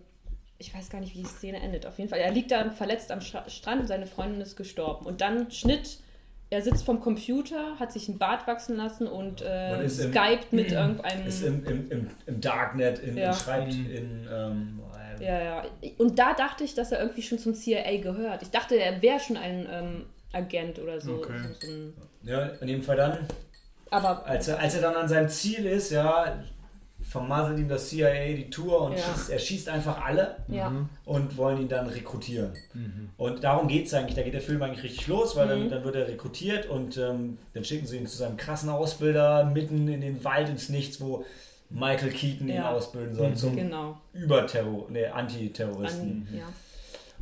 ich 0.58 0.74
weiß 0.74 0.90
gar 0.90 1.00
nicht, 1.00 1.14
wie 1.14 1.22
die 1.22 1.28
Szene 1.28 1.60
endet. 1.60 1.86
Auf 1.86 1.98
jeden 1.98 2.10
Fall, 2.10 2.18
er 2.18 2.30
liegt 2.30 2.50
da 2.50 2.70
verletzt 2.70 3.10
am 3.10 3.20
Stra- 3.20 3.48
Strand 3.48 3.80
und 3.80 3.86
seine 3.86 4.06
Freundin 4.06 4.42
ist 4.42 4.54
gestorben. 4.54 5.06
Und 5.06 5.22
dann 5.22 5.50
Schnitt, 5.50 5.98
er 6.50 6.62
sitzt 6.62 6.84
vom 6.84 7.00
Computer, 7.00 7.78
hat 7.78 7.92
sich 7.92 8.08
einen 8.08 8.18
Bart 8.18 8.46
wachsen 8.46 8.76
lassen 8.76 9.06
und, 9.06 9.40
äh, 9.42 9.80
im- 9.82 9.88
skypt 9.88 10.52
mit 10.52 10.72
irgendeinem. 10.72 11.26
Ist 11.26 11.42
im, 11.44 11.64
im, 11.64 11.90
im, 11.90 12.10
im 12.26 12.40
Darknet, 12.40 12.98
in, 12.98 13.16
Ja. 13.16 13.30
und 13.30 13.36
schreibt 13.36 13.72
Mhm. 13.74 13.90
in. 13.90 14.28
Ähm, 14.32 14.80
Ja, 15.20 15.42
ja. 15.42 15.62
Und 15.98 16.18
da 16.18 16.32
dachte 16.34 16.64
ich, 16.64 16.74
dass 16.74 16.92
er 16.92 17.00
irgendwie 17.00 17.22
schon 17.22 17.38
zum 17.38 17.54
CIA 17.54 17.98
gehört. 18.00 18.42
Ich 18.42 18.50
dachte, 18.50 18.74
er 18.76 19.00
wäre 19.02 19.20
schon 19.20 19.36
ein 19.36 19.66
ähm, 19.70 20.06
Agent 20.32 20.78
oder 20.78 21.00
so. 21.00 21.14
Okay. 21.16 21.32
so, 21.60 21.66
so 21.66 21.72
ein, 21.72 21.92
ja, 22.22 22.46
in 22.60 22.66
dem 22.68 22.82
Fall 22.82 22.96
dann, 22.96 23.18
aber 23.90 24.24
als 24.26 24.48
er, 24.48 24.58
als 24.58 24.74
er 24.76 24.82
dann 24.82 24.94
an 24.94 25.08
seinem 25.08 25.28
Ziel 25.28 25.66
ist, 25.66 25.90
ja, 25.90 26.42
vermasselt 27.10 27.58
ihm 27.58 27.68
das 27.68 27.88
CIA 27.88 28.34
die 28.36 28.48
Tour 28.50 28.82
und 28.82 28.92
Ja. 28.92 28.98
schießt, 28.98 29.30
er 29.30 29.38
schießt 29.40 29.68
einfach 29.68 30.04
alle 30.04 30.36
ja. 30.46 30.72
und 31.04 31.36
wollen 31.36 31.60
ihn 31.62 31.68
dann 31.68 31.88
rekrutieren. 31.88 32.52
Mhm. 32.72 33.10
Und 33.16 33.42
darum 33.42 33.66
geht 33.66 33.86
es 33.86 33.94
eigentlich, 33.94 34.14
da 34.14 34.22
geht 34.22 34.32
der 34.34 34.40
Film 34.40 34.62
eigentlich 34.62 34.84
richtig 34.84 35.08
los, 35.08 35.34
weil 35.34 35.48
dann, 35.48 35.64
Mhm. 35.64 35.70
dann 35.70 35.82
wird 35.84 35.96
er 35.96 36.06
rekrutiert 36.06 36.66
und 36.70 36.96
ähm, 36.98 37.36
dann 37.52 37.64
schicken 37.64 37.86
sie 37.86 37.96
ihn 37.98 38.06
zu 38.06 38.16
seinem 38.16 38.36
krassen 38.36 38.70
Ausbilder 38.70 39.44
mitten 39.44 39.88
in 39.88 40.00
den 40.00 40.22
Wald 40.22 40.48
ins 40.48 40.68
Nichts, 40.68 41.00
wo 41.00 41.24
Michael 41.68 42.10
Keaton 42.12 42.48
ihn 42.48 42.54
Ja. 42.56 42.70
ausbilden 42.70 43.14
soll 43.14 43.34
zum 43.34 43.56
Genau. 43.56 43.98
Überterror, 44.12 44.86
nee, 44.90 45.06
Antiterroristen. 45.06 46.28
An, 46.30 46.38
ja. 46.38 46.44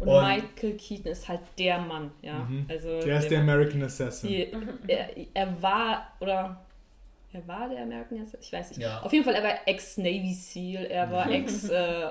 Und, 0.00 0.08
Und- 0.08 0.22
Michael 0.22 0.76
Keaton 0.76 1.12
ist 1.12 1.28
halt 1.28 1.40
der 1.58 1.78
Mann, 1.80 2.10
ja. 2.22 2.40
Mhm. 2.40 2.66
Also 2.68 3.00
Der 3.00 3.18
ist 3.20 3.30
der 3.30 3.40
American 3.40 3.82
Assassin. 3.82 4.28
die, 4.28 4.52
er, 4.86 5.08
er 5.34 5.62
war 5.62 6.08
oder 6.20 6.60
er 7.38 7.48
war 7.48 7.68
der 7.68 7.82
American 7.82 8.18
Assassin? 8.20 8.38
Ich 8.42 8.52
weiß 8.52 8.68
nicht. 8.70 8.80
Ja. 8.80 9.00
Auf 9.02 9.12
jeden 9.12 9.24
Fall, 9.24 9.34
er 9.34 9.42
war 9.42 9.54
Ex-Navy 9.66 10.34
SEAL, 10.34 10.86
er 10.86 11.10
war 11.10 11.30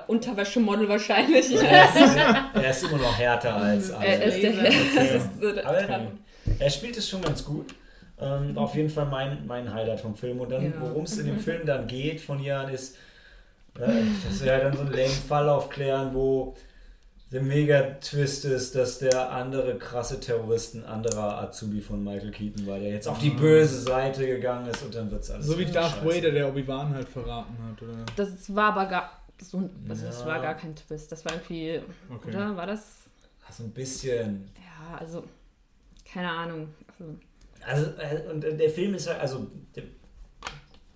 Ex-Unterwäschemodel 0.06 0.88
wahrscheinlich. 0.88 1.50
Er 1.54 1.84
ist, 1.84 2.16
er 2.54 2.70
ist 2.70 2.82
immer 2.84 2.98
noch 2.98 3.18
härter 3.18 3.54
als 3.56 3.90
er 3.90 3.98
alle. 4.00 4.24
ist 4.24 4.42
der 4.42 4.52
härteste. 4.52 5.62
Aber 5.66 5.78
er, 5.78 6.06
er 6.58 6.70
spielt 6.70 6.96
es 6.96 7.08
schon 7.08 7.22
ganz 7.22 7.44
gut. 7.44 7.74
Ähm, 8.20 8.54
war 8.56 8.64
auf 8.64 8.74
jeden 8.74 8.90
Fall 8.90 9.06
mein, 9.06 9.46
mein 9.46 9.72
Highlight 9.72 10.00
vom 10.00 10.14
Film. 10.16 10.40
Und 10.40 10.50
dann, 10.50 10.64
Ja. 10.64 10.72
worum 10.80 11.04
es 11.04 11.16
in 11.18 11.26
dem 11.26 11.38
Film 11.38 11.64
dann 11.66 11.86
geht 11.86 12.20
von 12.20 12.38
hier 12.38 12.58
an, 12.58 12.72
ist, 12.72 12.96
Ja, 13.78 13.86
dass 13.86 14.42
wir 14.44 14.52
halt 14.52 14.64
dann 14.64 14.74
so 14.74 14.80
einen 14.80 14.90
lame 14.92 15.08
Fall 15.08 15.48
aufklären, 15.48 16.12
wo 16.14 16.54
der 17.30 17.42
Mega-Twist 17.42 18.44
ist, 18.46 18.74
dass 18.74 18.98
der 19.00 19.30
andere 19.30 19.76
krasse 19.78 20.18
Terrorist 20.18 20.74
ein 20.74 20.84
anderer 20.84 21.42
Azubi 21.42 21.80
von 21.80 22.02
Michael 22.02 22.30
Keaton 22.30 22.66
war, 22.66 22.78
der 22.78 22.90
jetzt 22.90 23.06
auf 23.06 23.18
die 23.18 23.30
böse 23.30 23.80
Seite 23.80 24.26
gegangen 24.26 24.66
ist 24.68 24.82
und 24.82 24.94
dann 24.94 25.10
wird's 25.10 25.30
alles 25.30 25.46
So 25.46 25.58
wie 25.58 25.66
Darth 25.66 25.96
scheiße. 26.02 26.06
Vader, 26.06 26.30
der 26.30 26.48
Obi-Wan 26.48 26.94
halt 26.94 27.08
verraten 27.08 27.54
hat, 27.70 27.82
oder? 27.82 27.96
Das 28.16 28.54
war 28.54 28.72
aber 28.72 28.86
gar. 28.86 29.12
So, 29.40 29.58
ein- 29.58 29.70
also 29.88 30.06
das 30.06 30.20
Ja. 30.20 30.26
war 30.26 30.40
gar 30.40 30.54
kein 30.56 30.74
Twist. 30.74 31.12
Das 31.12 31.24
war 31.24 31.32
irgendwie. 31.34 31.80
Okay. 32.12 32.28
Oder? 32.30 32.56
War 32.56 32.66
das. 32.66 32.82
Ach, 33.46 33.52
so 33.52 33.62
ein 33.64 33.70
bisschen. 33.70 34.50
Ja, 34.56 34.96
also. 34.98 35.24
Keine 36.10 36.30
Ahnung. 36.30 36.68
Also, 36.98 37.14
Also, 37.66 37.90
äh, 38.00 38.30
und 38.32 38.42
äh, 38.44 38.56
der 38.56 38.70
Film 38.70 38.94
ist 38.94 39.06
halt, 39.08 39.20
also, 39.20 39.46
der, 39.76 39.82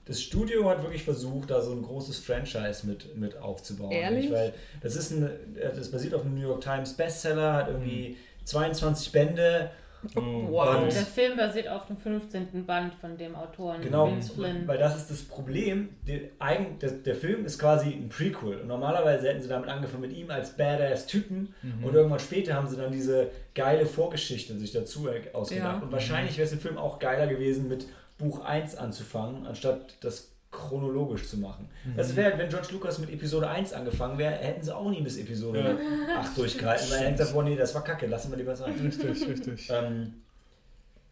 das 0.04 0.20
Studio 0.20 0.68
hat 0.68 0.82
wirklich 0.82 1.04
versucht, 1.04 1.50
da 1.50 1.60
so 1.60 1.72
ein 1.72 1.82
großes 1.82 2.18
Franchise 2.18 2.86
mit, 2.86 3.16
mit 3.16 3.36
aufzubauen. 3.38 3.92
Ehrlich? 3.92 4.22
Nicht? 4.24 4.32
Weil 4.32 4.52
das 4.82 4.96
ist 4.96 5.12
ein, 5.12 5.24
äh, 5.56 5.74
das 5.74 5.90
basiert 5.90 6.14
auf 6.14 6.22
einem 6.22 6.34
New 6.34 6.42
York 6.48 6.60
Times 6.60 6.94
Bestseller, 6.94 7.52
hat 7.54 7.68
irgendwie 7.68 8.16
22 8.44 9.12
Bände. 9.12 9.70
Oh. 10.16 10.20
Wow. 10.50 10.82
Und- 10.82 10.92
Der 10.92 11.02
Film 11.06 11.36
basiert 11.36 11.68
auf 11.68 11.86
dem 11.86 11.96
15. 11.96 12.66
Band 12.66 12.92
von 12.94 13.16
dem 13.16 13.36
Autoren 13.36 13.80
Genau, 13.80 14.08
Vince 14.08 14.32
Flynn. 14.32 14.66
weil 14.66 14.76
das 14.76 14.96
ist 14.96 15.08
das 15.12 15.22
Problem. 15.22 15.90
Der, 16.08 16.22
eigen, 16.40 16.76
der, 16.80 16.90
der 16.90 17.14
Film 17.14 17.44
ist 17.44 17.56
quasi 17.60 17.90
ein 17.90 18.08
Prequel. 18.08 18.56
Und 18.62 18.66
normalerweise 18.66 19.28
hätten 19.28 19.40
sie 19.42 19.48
damit 19.48 19.68
angefangen 19.68 20.00
mit 20.02 20.12
ihm 20.12 20.28
als 20.32 20.56
Badass-Typen. 20.56 21.54
Mhm. 21.62 21.84
Und 21.84 21.94
irgendwann 21.94 22.18
später 22.18 22.54
haben 22.54 22.66
sie 22.68 22.76
dann 22.76 22.90
diese 22.90 23.30
geile 23.54 23.86
Vorgeschichte 23.86 24.58
sich 24.58 24.72
dazu 24.72 25.08
ausgedacht. 25.32 25.76
Ja. 25.76 25.78
Und 25.86 25.92
wahrscheinlich 25.92 26.36
wäre 26.36 26.46
es 26.46 26.52
im 26.52 26.58
Film 26.58 26.78
auch 26.78 26.98
geiler 26.98 27.28
gewesen, 27.28 27.68
mit 27.68 27.86
Buch 28.22 28.44
1 28.44 28.76
anzufangen, 28.76 29.46
anstatt 29.46 29.96
das 30.00 30.32
chronologisch 30.50 31.28
zu 31.28 31.38
machen. 31.38 31.68
Mhm. 31.84 31.96
Das 31.96 32.14
wäre, 32.14 32.36
wenn 32.38 32.48
George 32.48 32.68
Lucas 32.72 32.98
mit 32.98 33.10
Episode 33.10 33.48
1 33.48 33.72
angefangen 33.72 34.18
wäre, 34.18 34.32
hätten 34.32 34.62
sie 34.62 34.74
auch 34.74 34.90
nie 34.90 35.00
bis 35.00 35.16
Episode 35.16 35.78
8 36.16 36.36
durchgehalten. 36.36 36.90
Weil 36.90 36.98
er 36.98 37.04
hätte 37.06 37.18
gesagt, 37.18 37.34
boah, 37.34 37.42
nee, 37.42 37.56
das 37.56 37.74
war 37.74 37.82
kacke, 37.82 38.06
lassen 38.06 38.30
wir 38.30 38.38
lieber 38.38 38.54
sein. 38.54 38.74
Richtig, 38.74 39.28
richtig. 39.28 39.68
Ähm, 39.70 40.14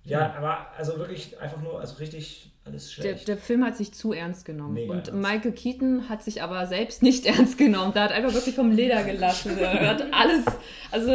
ja, 0.05 0.35
aber 0.35 0.69
also 0.77 0.99
wirklich 0.99 1.39
einfach 1.41 1.61
nur, 1.61 1.81
also 1.81 1.97
richtig 1.97 2.51
alles 2.65 2.87
der, 2.87 3.03
schlecht. 3.03 3.29
der 3.29 3.39
Film 3.39 3.65
hat 3.65 3.77
sich 3.77 3.93
zu 3.93 4.13
ernst 4.13 4.45
genommen. 4.45 4.75
Mega 4.75 4.93
und 4.93 5.09
ernst. 5.09 5.13
Michael 5.13 5.53
Keaton 5.53 6.09
hat 6.09 6.23
sich 6.23 6.43
aber 6.43 6.67
selbst 6.67 7.03
nicht 7.03 7.27
ernst 7.27 7.59
genommen. 7.59 7.93
Der 7.95 8.05
hat 8.05 8.13
einfach 8.13 8.35
wirklich 8.35 8.55
vom 8.55 8.71
Leder 8.71 9.03
gelassen. 9.05 9.59
Er 9.59 9.89
hat 9.89 10.07
alles. 10.13 10.45
Also. 10.91 11.13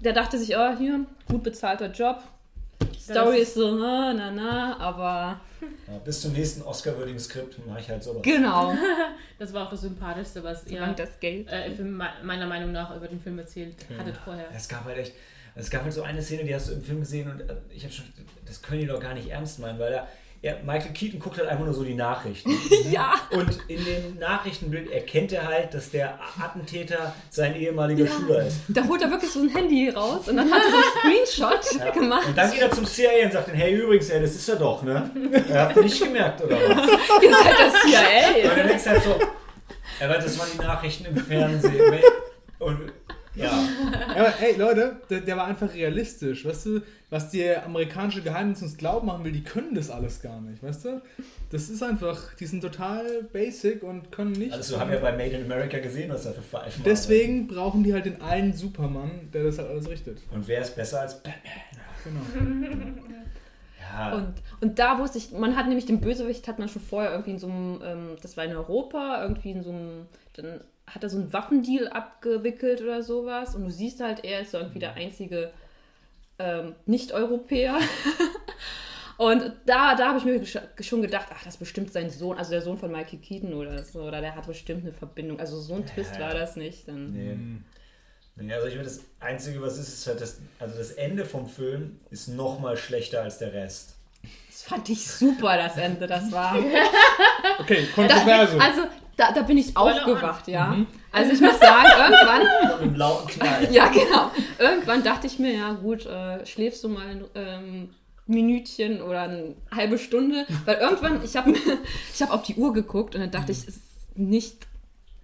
Der 0.00 0.14
dachte 0.14 0.38
sich, 0.38 0.56
oh, 0.56 0.78
hier, 0.78 1.04
gut 1.28 1.42
bezahlter 1.42 1.90
Job. 1.90 2.22
Story 3.10 3.38
ist 3.40 3.54
so, 3.54 3.74
na, 3.76 4.12
na, 4.14 4.30
na, 4.30 4.76
aber 4.78 5.40
Ja, 5.86 5.98
bis 6.04 6.20
zum 6.22 6.32
nächsten 6.32 6.62
Oscar-würdigen 6.62 7.18
Skript 7.20 7.64
mache 7.66 7.80
ich 7.80 7.88
halt 7.90 8.02
sowas. 8.02 8.22
genau. 8.22 8.74
Das 9.38 9.52
war 9.54 9.66
auch 9.66 9.70
das 9.70 9.80
Sympathischste, 9.80 10.44
was 10.44 10.66
ihr 10.66 10.78
Solange 10.78 10.94
das 10.96 11.18
Geld. 11.18 11.48
äh, 11.50 11.70
meiner 12.22 12.46
Meinung 12.46 12.72
nach 12.72 12.94
über 12.94 13.08
den 13.08 13.20
Film 13.20 13.38
erzählt 13.38 13.74
hattet 13.98 14.16
vorher. 14.22 14.44
Es 14.54 14.68
gab 14.68 14.84
halt 14.84 14.98
echt, 14.98 15.14
es 15.54 15.70
gab 15.70 15.82
halt 15.84 15.94
so 15.94 16.02
eine 16.02 16.20
Szene, 16.22 16.44
die 16.44 16.54
hast 16.54 16.68
du 16.68 16.74
im 16.74 16.82
Film 16.82 17.00
gesehen 17.00 17.30
und 17.30 17.40
äh, 17.40 17.56
ich 17.70 17.82
habe 17.84 17.92
schon, 17.92 18.04
das 18.44 18.60
können 18.60 18.82
die 18.82 18.86
doch 18.86 19.00
gar 19.00 19.14
nicht 19.14 19.28
ernst 19.30 19.58
meinen, 19.58 19.78
weil 19.78 19.92
er, 19.94 20.08
ja, 20.42 20.54
Michael 20.64 20.92
Keaton 20.94 21.20
guckt 21.20 21.36
halt 21.38 21.48
einfach 21.48 21.64
nur 21.66 21.74
so 21.74 21.84
die 21.84 21.94
Nachrichten. 21.94 22.50
Ja. 22.90 23.12
Und 23.30 23.58
in 23.68 23.84
dem 23.84 24.18
Nachrichtenbild 24.18 24.90
erkennt 24.90 25.32
er 25.32 25.46
halt, 25.46 25.74
dass 25.74 25.90
der 25.90 26.18
Attentäter 26.42 27.14
sein 27.28 27.54
ehemaliger 27.54 28.06
Schüler 28.06 28.46
ist. 28.46 28.56
Da 28.68 28.82
holt 28.88 29.00
er 29.02 29.10
wirklich 29.10 29.30
so 29.30 29.40
ein 29.40 29.50
Handy 29.50 29.90
raus 29.90 30.28
und 30.28 30.36
dann 30.38 30.50
hat 30.50 30.60
er 30.62 30.70
so 30.70 30.76
einen 30.76 31.24
Screenshot 31.26 31.78
Ja. 31.86 31.90
gemacht. 31.92 32.26
Und 32.26 32.36
dann 32.38 32.50
geht 32.50 32.62
er 32.62 32.70
zum 32.70 32.86
CIA 32.86 33.26
und 33.26 33.32
sagt 33.32 33.48
dann, 33.48 33.54
hey 33.54 33.74
übrigens, 33.74 34.08
ey, 34.10 34.20
das 34.22 34.34
ist 34.34 34.48
er 34.48 34.56
doch, 34.56 34.82
ne? 34.82 35.10
Er 35.48 35.62
habt 35.66 35.76
ihr 35.76 35.82
nicht 35.82 36.02
gemerkt, 36.02 36.42
oder 36.42 36.56
was? 36.56 36.88
Ihr 37.22 37.30
seid 37.32 37.54
das 37.58 37.84
Und 37.84 37.90
CIA. 37.90 38.54
dann 38.56 38.66
denkst 38.68 38.84
du 38.84 38.90
halt 38.90 39.02
so, 39.04 39.10
ja, 40.00 40.08
weil 40.08 40.20
das 40.20 40.38
waren 40.38 40.48
die 40.54 40.58
Nachrichten 40.58 41.04
im 41.04 41.16
Fernsehen. 41.18 41.94
Und 42.58 42.92
ja. 43.34 43.50
Aber 44.08 44.40
ey, 44.40 44.56
Leute, 44.56 44.96
der, 45.08 45.20
der 45.20 45.36
war 45.36 45.46
einfach 45.46 45.72
realistisch. 45.72 46.44
Weißt 46.44 46.66
du, 46.66 46.82
was 47.10 47.30
die 47.30 47.48
amerikanische 47.48 48.22
Geheimdienst 48.22 48.62
uns 48.62 48.76
glauben 48.76 49.06
machen 49.06 49.24
will, 49.24 49.32
die 49.32 49.42
können 49.42 49.74
das 49.74 49.90
alles 49.90 50.22
gar 50.22 50.40
nicht, 50.40 50.62
weißt 50.62 50.84
du? 50.84 51.02
Das 51.50 51.68
ist 51.68 51.82
einfach, 51.82 52.34
die 52.34 52.46
sind 52.46 52.60
total 52.60 53.24
basic 53.32 53.82
und 53.82 54.12
können 54.12 54.32
nicht. 54.32 54.52
Also 54.52 54.78
haben 54.78 54.90
wir 54.90 55.00
bei 55.00 55.12
Made 55.12 55.36
in 55.36 55.44
America 55.44 55.78
gesehen, 55.78 56.10
was 56.10 56.24
da 56.24 56.32
für 56.32 56.42
Pfeifen 56.42 56.82
Deswegen 56.84 57.46
brauchen 57.46 57.82
die 57.82 57.92
halt 57.92 58.06
den 58.06 58.22
einen 58.22 58.52
Supermann, 58.52 59.28
der 59.32 59.44
das 59.44 59.58
halt 59.58 59.68
alles 59.68 59.88
richtet. 59.88 60.18
Und 60.32 60.46
wer 60.46 60.60
ist 60.62 60.76
besser 60.76 61.00
als 61.00 61.22
Batman? 61.22 61.42
Genau. 62.04 62.90
Ja. 63.92 64.14
Und, 64.14 64.34
und 64.60 64.78
da 64.78 64.98
wusste 64.98 65.18
ich, 65.18 65.32
man 65.32 65.56
hat 65.56 65.66
nämlich 65.66 65.86
den 65.86 66.00
Bösewicht, 66.00 66.46
hat 66.46 66.58
man 66.58 66.68
schon 66.68 66.82
vorher 66.82 67.10
irgendwie 67.10 67.32
in 67.32 67.38
so 67.38 67.48
einem, 67.48 67.80
ähm, 67.84 68.16
das 68.22 68.36
war 68.36 68.44
in 68.44 68.54
Europa, 68.54 69.22
irgendwie 69.22 69.50
in 69.50 69.62
so 69.62 69.70
einem, 69.70 70.06
dann 70.34 70.60
hat 70.94 71.02
er 71.02 71.08
so 71.10 71.18
einen 71.18 71.32
Waffendeal 71.32 71.88
abgewickelt 71.88 72.82
oder 72.82 73.02
sowas. 73.02 73.54
Und 73.54 73.64
du 73.64 73.70
siehst 73.70 74.00
halt, 74.00 74.24
er 74.24 74.40
ist 74.40 74.52
so 74.52 74.58
irgendwie 74.58 74.78
der 74.80 74.94
einzige 74.94 75.52
ähm, 76.38 76.74
Nicht-Europäer. 76.86 77.78
Und 79.16 79.52
da, 79.66 79.94
da 79.96 80.08
habe 80.08 80.18
ich 80.18 80.24
mir 80.24 80.42
schon 80.82 81.02
gedacht, 81.02 81.26
ach, 81.30 81.44
das 81.44 81.54
ist 81.54 81.58
bestimmt 81.60 81.92
sein 81.92 82.08
Sohn, 82.08 82.38
also 82.38 82.52
der 82.52 82.62
Sohn 82.62 82.78
von 82.78 82.90
Michael 82.90 83.18
Keaton 83.18 83.52
oder 83.52 83.84
so, 83.84 84.00
oder 84.00 84.22
der 84.22 84.34
hat 84.34 84.46
bestimmt 84.46 84.82
eine 84.82 84.92
Verbindung. 84.94 85.38
Also 85.38 85.60
so 85.60 85.74
ein 85.74 85.84
Twist 85.84 86.14
Ja. 86.14 86.20
war 86.20 86.34
das 86.34 86.56
nicht. 86.56 86.88
Dann. 86.88 87.12
nee. 87.12 87.36
Nee. 88.36 88.54
Also 88.54 88.68
ich 88.68 88.72
finde, 88.72 88.88
das 88.88 89.00
Einzige, 89.18 89.60
was 89.60 89.76
ist, 89.76 89.88
ist 89.88 90.06
halt 90.06 90.22
das, 90.22 90.38
also 90.58 90.78
das 90.78 90.92
Ende 90.92 91.26
vom 91.26 91.46
Film 91.46 92.00
ist 92.10 92.28
noch 92.28 92.58
mal 92.60 92.78
schlechter 92.78 93.22
als 93.22 93.36
der 93.36 93.52
Rest. 93.52 93.96
Das 94.48 94.62
fand 94.62 94.88
ich 94.88 95.06
super, 95.06 95.58
das 95.58 95.76
Ende, 95.76 96.06
das 96.06 96.32
war. 96.32 96.56
Okay, 97.58 97.86
Kontroverse. 97.94 98.58
also, 98.58 98.82
da, 99.16 99.32
da 99.32 99.42
bin 99.42 99.58
ich 99.58 99.68
Spoiler 99.68 99.96
aufgewacht, 99.96 100.48
ja. 100.48 100.76
Also 101.12 101.32
ich 101.32 101.40
muss 101.40 101.58
sagen, 101.58 101.88
irgendwann, 101.98 102.80
einem 102.80 102.94
lauten 102.94 103.28
Knall. 103.28 103.68
ja 103.72 103.88
genau, 103.88 104.30
irgendwann 104.58 105.02
dachte 105.02 105.26
ich 105.26 105.38
mir, 105.38 105.52
ja 105.52 105.72
gut, 105.72 106.06
äh, 106.06 106.44
schläfst 106.46 106.84
du 106.84 106.88
mal 106.88 107.06
ein 107.06 107.24
ähm, 107.34 107.90
Minütchen 108.26 109.02
oder 109.02 109.22
eine 109.22 109.54
halbe 109.74 109.98
Stunde, 109.98 110.46
weil 110.64 110.76
irgendwann, 110.76 111.22
ich 111.24 111.36
habe 111.36 111.52
ich 112.14 112.22
hab 112.22 112.32
auf 112.32 112.42
die 112.42 112.54
Uhr 112.54 112.72
geguckt 112.72 113.14
und 113.14 113.20
dann 113.20 113.30
dachte 113.30 113.52
ich, 113.52 113.58
es 113.58 113.68
ist 113.68 113.82
nicht, 114.14 114.66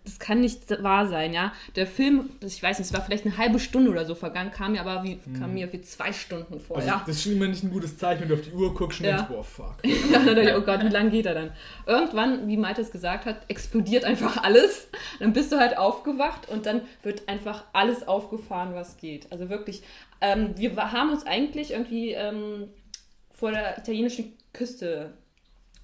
das 0.06 0.18
kann 0.18 0.40
nicht 0.40 0.82
wahr 0.82 1.06
sein, 1.08 1.34
ja. 1.34 1.52
Der 1.74 1.86
Film, 1.86 2.30
ich 2.40 2.62
weiß 2.62 2.78
nicht, 2.78 2.88
es 2.88 2.94
war 2.94 3.02
vielleicht 3.04 3.26
eine 3.26 3.36
halbe 3.36 3.58
Stunde 3.58 3.90
oder 3.90 4.04
so 4.06 4.14
vergangen, 4.14 4.50
kam 4.52 4.72
mir 4.72 4.80
aber 4.80 5.02
wie, 5.04 5.18
kam 5.38 5.52
mir 5.54 5.70
wie 5.72 5.82
zwei 5.82 6.12
Stunden 6.12 6.58
vor, 6.60 6.76
also, 6.76 6.88
ja. 6.88 7.02
Das 7.06 7.16
ist 7.16 7.24
schon 7.24 7.32
immer 7.32 7.48
nicht 7.48 7.62
ein 7.64 7.70
gutes 7.70 7.98
Zeichen, 7.98 8.22
wenn 8.22 8.28
du 8.28 8.34
auf 8.36 8.40
die 8.42 8.52
Uhr 8.52 8.72
guckst 8.72 9.00
und 9.00 9.06
Ja. 9.06 9.16
denkst, 9.16 9.30
boah, 9.32 9.44
fuck. 9.44 9.74
Oh 10.56 10.60
Gott, 10.62 10.82
wie 10.84 10.88
lange 10.88 11.10
geht 11.10 11.26
er 11.26 11.34
dann? 11.34 11.50
Irgendwann, 11.86 12.48
wie 12.48 12.56
Malte 12.56 12.80
es 12.80 12.90
gesagt 12.90 13.26
hat, 13.26 13.42
explodiert 13.48 14.04
einfach 14.04 14.42
alles. 14.42 14.88
Dann 15.18 15.32
bist 15.32 15.52
du 15.52 15.58
halt 15.58 15.76
aufgewacht 15.76 16.48
und 16.48 16.64
dann 16.66 16.80
wird 17.02 17.28
einfach 17.28 17.64
alles 17.72 18.06
aufgefahren, 18.08 18.74
was 18.74 18.96
geht. 18.96 19.30
Also 19.32 19.50
wirklich, 19.50 19.82
ähm, 20.20 20.54
wir 20.56 20.74
haben 20.92 21.10
uns 21.10 21.26
eigentlich 21.26 21.72
irgendwie 21.72 22.12
ähm, 22.12 22.68
vor 23.30 23.50
der 23.50 23.76
italienischen 23.78 24.32
Küste, 24.52 25.12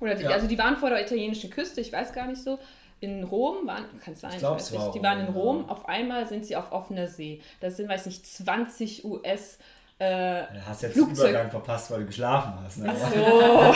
oder 0.00 0.14
die, 0.14 0.22
Ja. 0.24 0.30
also 0.30 0.46
die 0.46 0.58
waren 0.58 0.76
vor 0.76 0.88
der 0.90 1.02
italienischen 1.02 1.50
Küste, 1.50 1.80
ich 1.80 1.92
weiß 1.92 2.12
gar 2.12 2.26
nicht 2.26 2.42
so, 2.42 2.58
in 3.02 3.24
Rom 3.24 3.66
waren, 3.66 3.84
kann 4.02 4.14
es 4.14 4.20
sein, 4.20 4.30
Ich 4.32 4.38
glaub, 4.38 4.54
weiß 4.56 4.70
es 4.70 4.72
war 4.76 4.84
nicht, 4.86 4.94
die 4.94 5.02
waren 5.02 5.20
in 5.20 5.32
Rom, 5.34 5.68
auf 5.68 5.88
einmal 5.88 6.26
sind 6.26 6.46
sie 6.46 6.56
auf 6.56 6.72
offener 6.72 7.06
See. 7.08 7.40
Das 7.60 7.76
sind, 7.76 7.88
weiß 7.88 8.06
nicht, 8.06 8.24
20 8.26 9.04
US 9.04 9.58
äh, 9.98 10.42
Du 10.52 10.66
hast 10.66 10.82
jetzt 10.82 10.94
Flugzeug- 10.94 11.16
den 11.26 11.30
Übergang 11.30 11.50
verpasst, 11.50 11.90
weil 11.90 12.00
du 12.00 12.06
geschlafen 12.06 12.54
hast. 12.64 12.78
Ne? 12.78 12.94
so. 12.96 13.74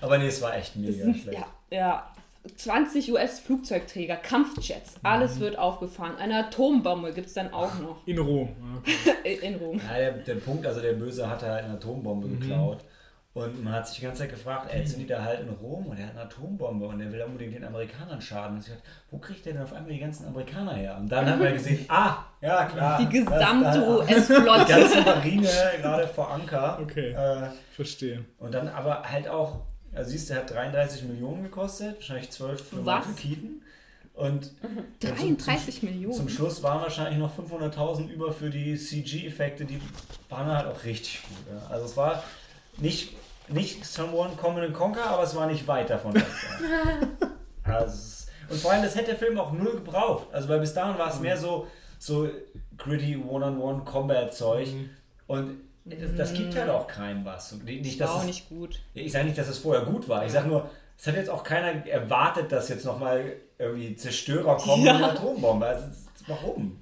Aber 0.06 0.18
nee, 0.18 0.26
es 0.26 0.40
war 0.42 0.56
echt 0.56 0.76
mega 0.76 0.92
sind, 0.92 1.18
schlecht. 1.18 1.38
ja, 1.38 1.46
ja, 1.76 2.10
20 2.56 3.10
US-Flugzeugträger, 3.12 4.16
Kampfjets, 4.16 4.96
alles 5.02 5.40
wird 5.40 5.58
aufgefahren. 5.58 6.16
Eine 6.18 6.46
Atombombe 6.46 7.12
gibt 7.12 7.28
es 7.28 7.34
dann 7.34 7.52
auch 7.54 7.78
noch 7.80 8.06
In 8.06 8.18
Rom. 8.18 8.50
Okay. 9.22 9.34
in 9.42 9.54
Rom. 9.56 9.78
Ja, 9.78 9.96
der, 9.98 10.12
der 10.12 10.34
Punkt, 10.36 10.66
also 10.66 10.80
der 10.80 10.92
Böse 10.92 11.28
hatte 11.28 11.46
halt 11.46 11.64
eine 11.64 11.74
Atombombe 11.74 12.28
Mhm. 12.28 12.40
geklaut. 12.40 12.78
Und 13.34 13.64
man 13.64 13.72
hat 13.72 13.88
sich 13.88 13.96
die 13.98 14.02
ganze 14.04 14.20
Zeit 14.22 14.30
gefragt, 14.30 14.68
ey, 14.72 14.78
jetzt 14.78 14.90
sind 14.92 15.00
die 15.00 15.06
da 15.08 15.22
halt 15.24 15.40
in 15.40 15.48
Rom 15.48 15.86
und 15.86 15.98
er 15.98 16.06
hat 16.06 16.12
eine 16.12 16.22
Atombombe 16.22 16.86
und 16.86 17.00
er 17.00 17.10
will 17.12 17.20
unbedingt 17.22 17.54
den 17.56 17.64
Amerikanern 17.64 18.20
schaden. 18.20 18.54
Und 18.56 18.62
ich 18.62 18.68
dachte, 18.68 18.82
wo 19.10 19.18
kriegt 19.18 19.44
der 19.44 19.54
denn 19.54 19.62
auf 19.62 19.72
einmal 19.72 19.92
die 19.92 19.98
ganzen 19.98 20.28
Amerikaner 20.28 20.74
her? 20.74 20.96
Und 21.00 21.08
dann 21.10 21.26
hat 21.28 21.40
man 21.40 21.52
gesehen, 21.52 21.84
ah, 21.88 22.18
ja 22.40 22.64
klar. 22.66 22.98
Die 23.00 23.08
gesamte 23.08 23.64
das- 23.64 23.74
Die 24.06 24.12
US-Flotte. 24.14 24.72
ganze 24.72 25.00
Marine 25.02 25.48
gerade 25.82 26.06
vor 26.06 26.30
Anker. 26.30 26.78
Okay. 26.80 27.10
Äh, 27.10 27.48
Verstehe. 27.74 28.24
und 28.38 28.54
dann 28.54 28.68
aber 28.68 29.02
halt 29.02 29.26
auch, 29.26 29.62
also 29.92 30.10
siehst 30.12 30.30
du, 30.30 30.34
er 30.34 30.40
hat 30.40 30.50
33 30.52 31.02
Millionen 31.02 31.42
gekostet, 31.42 31.96
wahrscheinlich 31.96 32.30
12 32.30 32.62
für 32.68 32.86
Was? 32.86 33.04
Michael 33.08 33.14
Keaton. 33.16 33.62
Und 34.14 34.52
ja, 35.02 35.08
zum- 35.16 35.36
33 35.38 35.80
Zum 35.80 35.88
Millionen. 35.88 36.28
Schluss 36.28 36.62
waren 36.62 36.80
wahrscheinlich 36.82 37.18
noch 37.18 37.36
500.000 37.36 38.10
über 38.10 38.32
für 38.32 38.48
die 38.50 38.76
CG-Effekte, 38.76 39.64
die 39.64 39.80
waren 40.28 40.46
halt 40.46 40.68
auch 40.68 40.84
richtig 40.84 41.20
gut. 41.28 41.52
Ja. 41.52 41.66
Also 41.68 41.86
es 41.86 41.96
war 41.96 42.22
nicht, 42.78 43.12
nicht 43.48 43.84
Someone 43.84 44.30
Common 44.36 44.64
and 44.64 44.74
Conquer, 44.74 45.04
aber 45.06 45.22
es 45.22 45.34
war 45.36 45.46
nicht 45.46 45.66
weit 45.66 45.90
davon. 45.90 46.14
also 47.64 48.14
und 48.48 48.60
vor 48.60 48.72
allem, 48.72 48.82
das 48.82 48.94
hätte 48.94 49.06
der 49.06 49.16
Film 49.16 49.38
auch 49.38 49.52
null 49.52 49.76
gebraucht. 49.76 50.26
Also 50.32 50.48
weil 50.48 50.60
bis 50.60 50.74
dahin 50.74 50.98
war 50.98 51.08
es 51.08 51.20
mehr 51.20 51.36
so, 51.36 51.66
so 51.98 52.28
gritty 52.76 53.16
One-on-One-Combat-Zeug. 53.16 54.68
Und 55.26 55.60
das, 55.84 56.14
das 56.16 56.34
gibt 56.34 56.54
halt 56.56 56.70
auch 56.70 56.86
keinem 56.86 57.24
was. 57.24 57.52
Und 57.52 57.64
nicht, 57.64 58.00
war 58.00 58.14
auch 58.14 58.20
es, 58.20 58.26
nicht 58.26 58.48
gut. 58.48 58.80
ich 58.94 59.12
sage 59.12 59.26
nicht, 59.26 59.38
dass 59.38 59.48
es 59.48 59.58
vorher 59.58 59.84
gut 59.84 60.08
war. 60.08 60.24
Ich 60.26 60.32
sage 60.32 60.48
nur, 60.48 60.68
es 60.98 61.06
hat 61.06 61.16
jetzt 61.16 61.30
auch 61.30 61.42
keiner 61.42 61.86
erwartet, 61.86 62.52
dass 62.52 62.68
jetzt 62.68 62.84
nochmal 62.84 63.32
irgendwie 63.58 63.96
Zerstörer 63.96 64.56
kommen 64.56 64.84
Ja. 64.84 64.96
und 64.96 65.02
eine 65.02 65.12
Atombombe. 65.12 65.66
Also, 65.66 65.86
warum? 66.26 66.78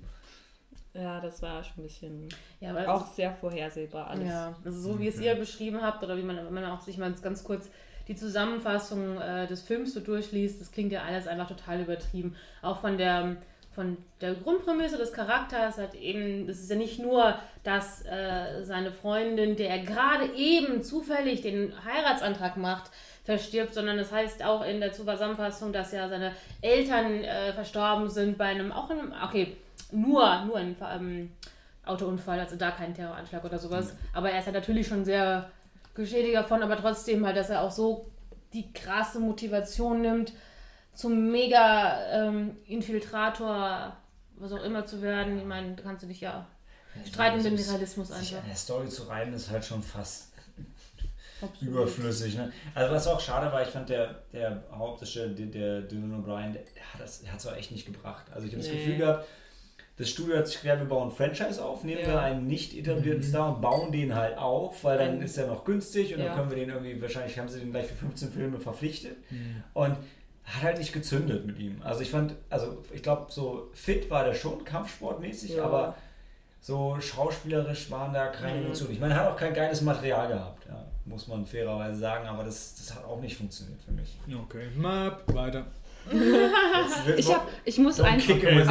Ja, 0.95 1.21
das 1.21 1.41
war 1.41 1.63
schon 1.65 1.79
ein 1.79 1.83
bisschen 1.85 2.29
Ja, 2.61 2.75
weil 2.75 2.87
auch 2.87 3.07
sehr 3.07 3.33
vorhersehbar 3.33 4.09
alles. 4.09 4.29
Ja, 4.29 4.55
also 4.65 4.79
so 4.79 5.01
wie 5.01 5.09
es 5.09 5.19
ihr 5.21 5.35
beschrieben 5.35 5.81
habt 5.81 6.03
oder 6.03 6.17
wie 6.17 6.23
man, 6.23 6.37
wenn 6.37 6.53
man 6.53 6.67
auch 6.67 6.81
sich 6.81 6.99
mal 6.99 7.13
ganz 7.23 7.45
kurz 7.45 7.71
die 8.09 8.17
Zusammenfassung 8.17 9.19
äh, 9.21 9.47
des 9.47 9.63
Films 9.63 9.95
so 9.95 10.01
durchliest, 10.01 10.61
das 10.61 10.73
klingt 10.73 10.93
ja 10.93 11.03
alles 11.03 11.27
einfach 11.27 11.49
total 11.49 11.81
übertrieben. 11.81 12.37
Auch 12.61 12.81
von 12.81 12.99
der 12.99 13.37
von 13.75 13.97
der 14.21 14.35
Grundprämisse 14.35 14.99
des 14.99 15.15
Charakters 15.15 15.79
hat 15.79 15.95
eben, 15.95 16.47
es 16.49 16.61
ist 16.61 16.71
ja 16.71 16.77
nicht 16.77 16.99
nur, 16.99 17.35
dass 17.65 18.05
äh, 18.05 18.63
seine 18.65 18.93
Freundin, 18.93 19.57
der 19.57 19.71
er 19.71 19.79
gerade 19.79 20.27
eben 20.35 20.83
zufällig 20.83 21.41
den 21.41 21.73
Heiratsantrag 21.85 22.59
macht, 22.59 22.91
verstirbt, 23.25 23.73
sondern 23.73 23.99
es 23.99 24.13
heißt 24.13 24.45
auch 24.45 24.63
in 24.63 24.81
der 24.81 24.93
Zusammenfassung, 24.93 25.73
dass 25.73 25.93
ja 25.93 26.09
seine 26.09 26.33
Eltern 26.61 27.25
äh, 27.25 27.53
verstorben 27.55 28.11
sind 28.11 28.37
bei 28.37 28.47
einem, 28.47 28.73
auch 28.73 28.91
in 28.91 28.99
einem, 28.99 29.15
okay, 29.25 29.57
nur, 29.93 30.45
nur 30.47 30.59
in 30.61 30.77
ähm, 30.91 31.31
Autounfall, 31.85 32.41
also 32.41 32.57
da 32.57 32.71
kein 32.71 32.95
Terroranschlag 32.95 33.45
oder 33.45 33.59
sowas. 33.59 33.95
Aber 34.13 34.31
er 34.31 34.39
ist 34.41 34.47
ja 34.47 34.53
natürlich 34.53 34.87
schon 34.87 35.05
sehr 35.05 35.51
geschädigt 35.95 36.35
davon, 36.37 36.63
aber 36.63 36.77
trotzdem 36.77 37.25
halt, 37.27 37.37
dass 37.37 37.51
er 37.51 37.63
auch 37.63 37.71
so 37.71 38.07
die 38.53 38.73
krasse 38.73 39.19
Motivation 39.21 40.01
nimmt, 40.01 40.33
zum 40.95 41.31
mega 41.31 41.99
ähm, 42.11 42.57
Infiltrator, 42.67 43.97
was 44.37 44.53
auch 44.53 44.63
immer 44.63 44.85
zu 44.87 45.01
werden. 45.03 45.39
Ich 45.39 45.45
meine, 45.45 45.75
da 45.75 45.83
kannst 45.83 46.03
du 46.03 46.07
dich 46.07 46.21
ja 46.21 46.47
streiten 47.07 47.37
mit 47.39 47.47
dem 47.47 47.57
Sich- 47.57 47.71
Realismus 47.71 48.09
Sich 48.09 48.17
einfach. 48.35 48.43
an 48.45 48.49
der 48.49 48.57
Story 48.57 48.89
zu 48.89 49.03
reiben, 49.05 49.33
ist 49.33 49.51
halt 49.51 49.65
schon 49.65 49.83
fast 49.83 50.33
Absolut. 51.43 51.75
überflüssig. 51.75 52.37
Ne? 52.37 52.53
Also 52.75 52.95
was 52.95 53.07
auch 53.07 53.21
schade 53.21 53.51
war, 53.53 53.63
ich 53.63 53.69
fand 53.69 53.89
der, 53.89 54.23
der 54.33 54.63
Hauptdarsteller, 54.73 55.29
der, 55.33 55.47
der 55.47 55.81
Dylan 55.83 56.23
O'Brien, 56.23 56.53
der, 56.53 56.63
der 56.77 56.93
hat 56.93 57.01
das, 57.01 57.23
der 57.23 57.33
hat 57.33 57.41
es 57.41 57.47
auch 57.47 57.57
echt 57.57 57.71
nicht 57.73 57.87
gebracht. 57.87 58.27
Also 58.35 58.47
ich 58.47 58.53
habe 58.53 58.63
das 58.63 58.71
Nee. 58.71 58.79
Gefühl 58.79 58.97
gehabt, 58.99 59.27
das 60.03 60.11
Studio 60.11 60.37
hat 60.37 60.47
sich 60.49 60.61
gedacht, 60.61 60.79
wir 60.81 60.87
bauen 60.87 61.09
ein 61.09 61.15
Franchise 61.15 61.65
auf, 61.65 61.85
nehmen 61.85 62.01
Ja. 62.03 62.07
wir 62.09 62.21
einen 62.21 62.47
nicht 62.47 62.77
etablierten 62.77 63.23
Star 63.23 63.55
und 63.55 63.61
bauen 63.63 63.93
den 63.93 64.15
halt 64.15 64.37
auf, 64.37 64.83
weil 64.85 64.99
dann 64.99 65.23
ist 65.23 65.37
er 65.39 65.47
noch 65.47 65.65
günstig 65.65 66.13
und 66.15 66.21
Ja. 66.21 66.27
dann 66.27 66.37
können 66.37 66.51
wir 66.51 66.57
den 66.57 66.69
irgendwie, 66.71 67.01
wahrscheinlich 67.01 67.39
haben 67.39 67.49
sie 67.49 67.61
den 67.61 67.71
gleich 67.71 67.87
für 67.87 67.95
15 67.95 68.31
Filme 68.33 68.59
verpflichtet. 68.59 69.17
Und 69.75 69.97
hat 70.45 70.63
halt 70.63 70.79
nicht 70.79 70.93
gezündet 70.93 71.47
mit 71.47 71.59
ihm. 71.61 71.81
Also 71.85 72.01
ich 72.03 72.11
fand, 72.11 72.35
also 72.51 72.83
ich 72.93 73.03
glaube, 73.03 73.27
so 73.31 73.71
fit 73.75 74.11
war 74.11 74.25
der 74.25 74.35
schon, 74.35 74.65
kampfsportmäßig, 74.65 75.55
Ja. 75.57 75.65
aber 75.65 75.95
so 76.61 76.97
schauspielerisch 77.01 77.91
waren 77.91 78.13
da 78.13 78.27
keine 78.29 78.59
Mhm. 78.59 78.65
Emotionen. 78.67 78.93
Ich 78.93 79.01
meine, 79.01 79.15
er 79.15 79.21
hat 79.21 79.33
auch 79.33 79.37
kein 79.37 79.55
geiles 79.55 79.81
Material 79.83 80.29
gehabt, 80.29 80.67
ja, 80.69 80.85
muss 81.05 81.27
man 81.29 81.47
fairerweise 81.47 81.99
sagen, 81.99 82.27
aber 82.27 82.45
das, 82.45 82.75
das 82.77 82.95
hat 82.95 83.05
auch 83.05 83.21
nicht 83.21 83.37
funktioniert 83.37 83.81
für 83.83 83.93
mich. 83.93 84.17
Okay, 84.45 84.67
Map, 84.77 85.23
weiter. 85.35 85.65
Ich, 87.17 87.33
hab, 87.33 87.49
ich 87.65 87.79
muss 87.79 87.99
noch 87.99 88.07
ein 88.07 88.15
einfach. 88.15 88.29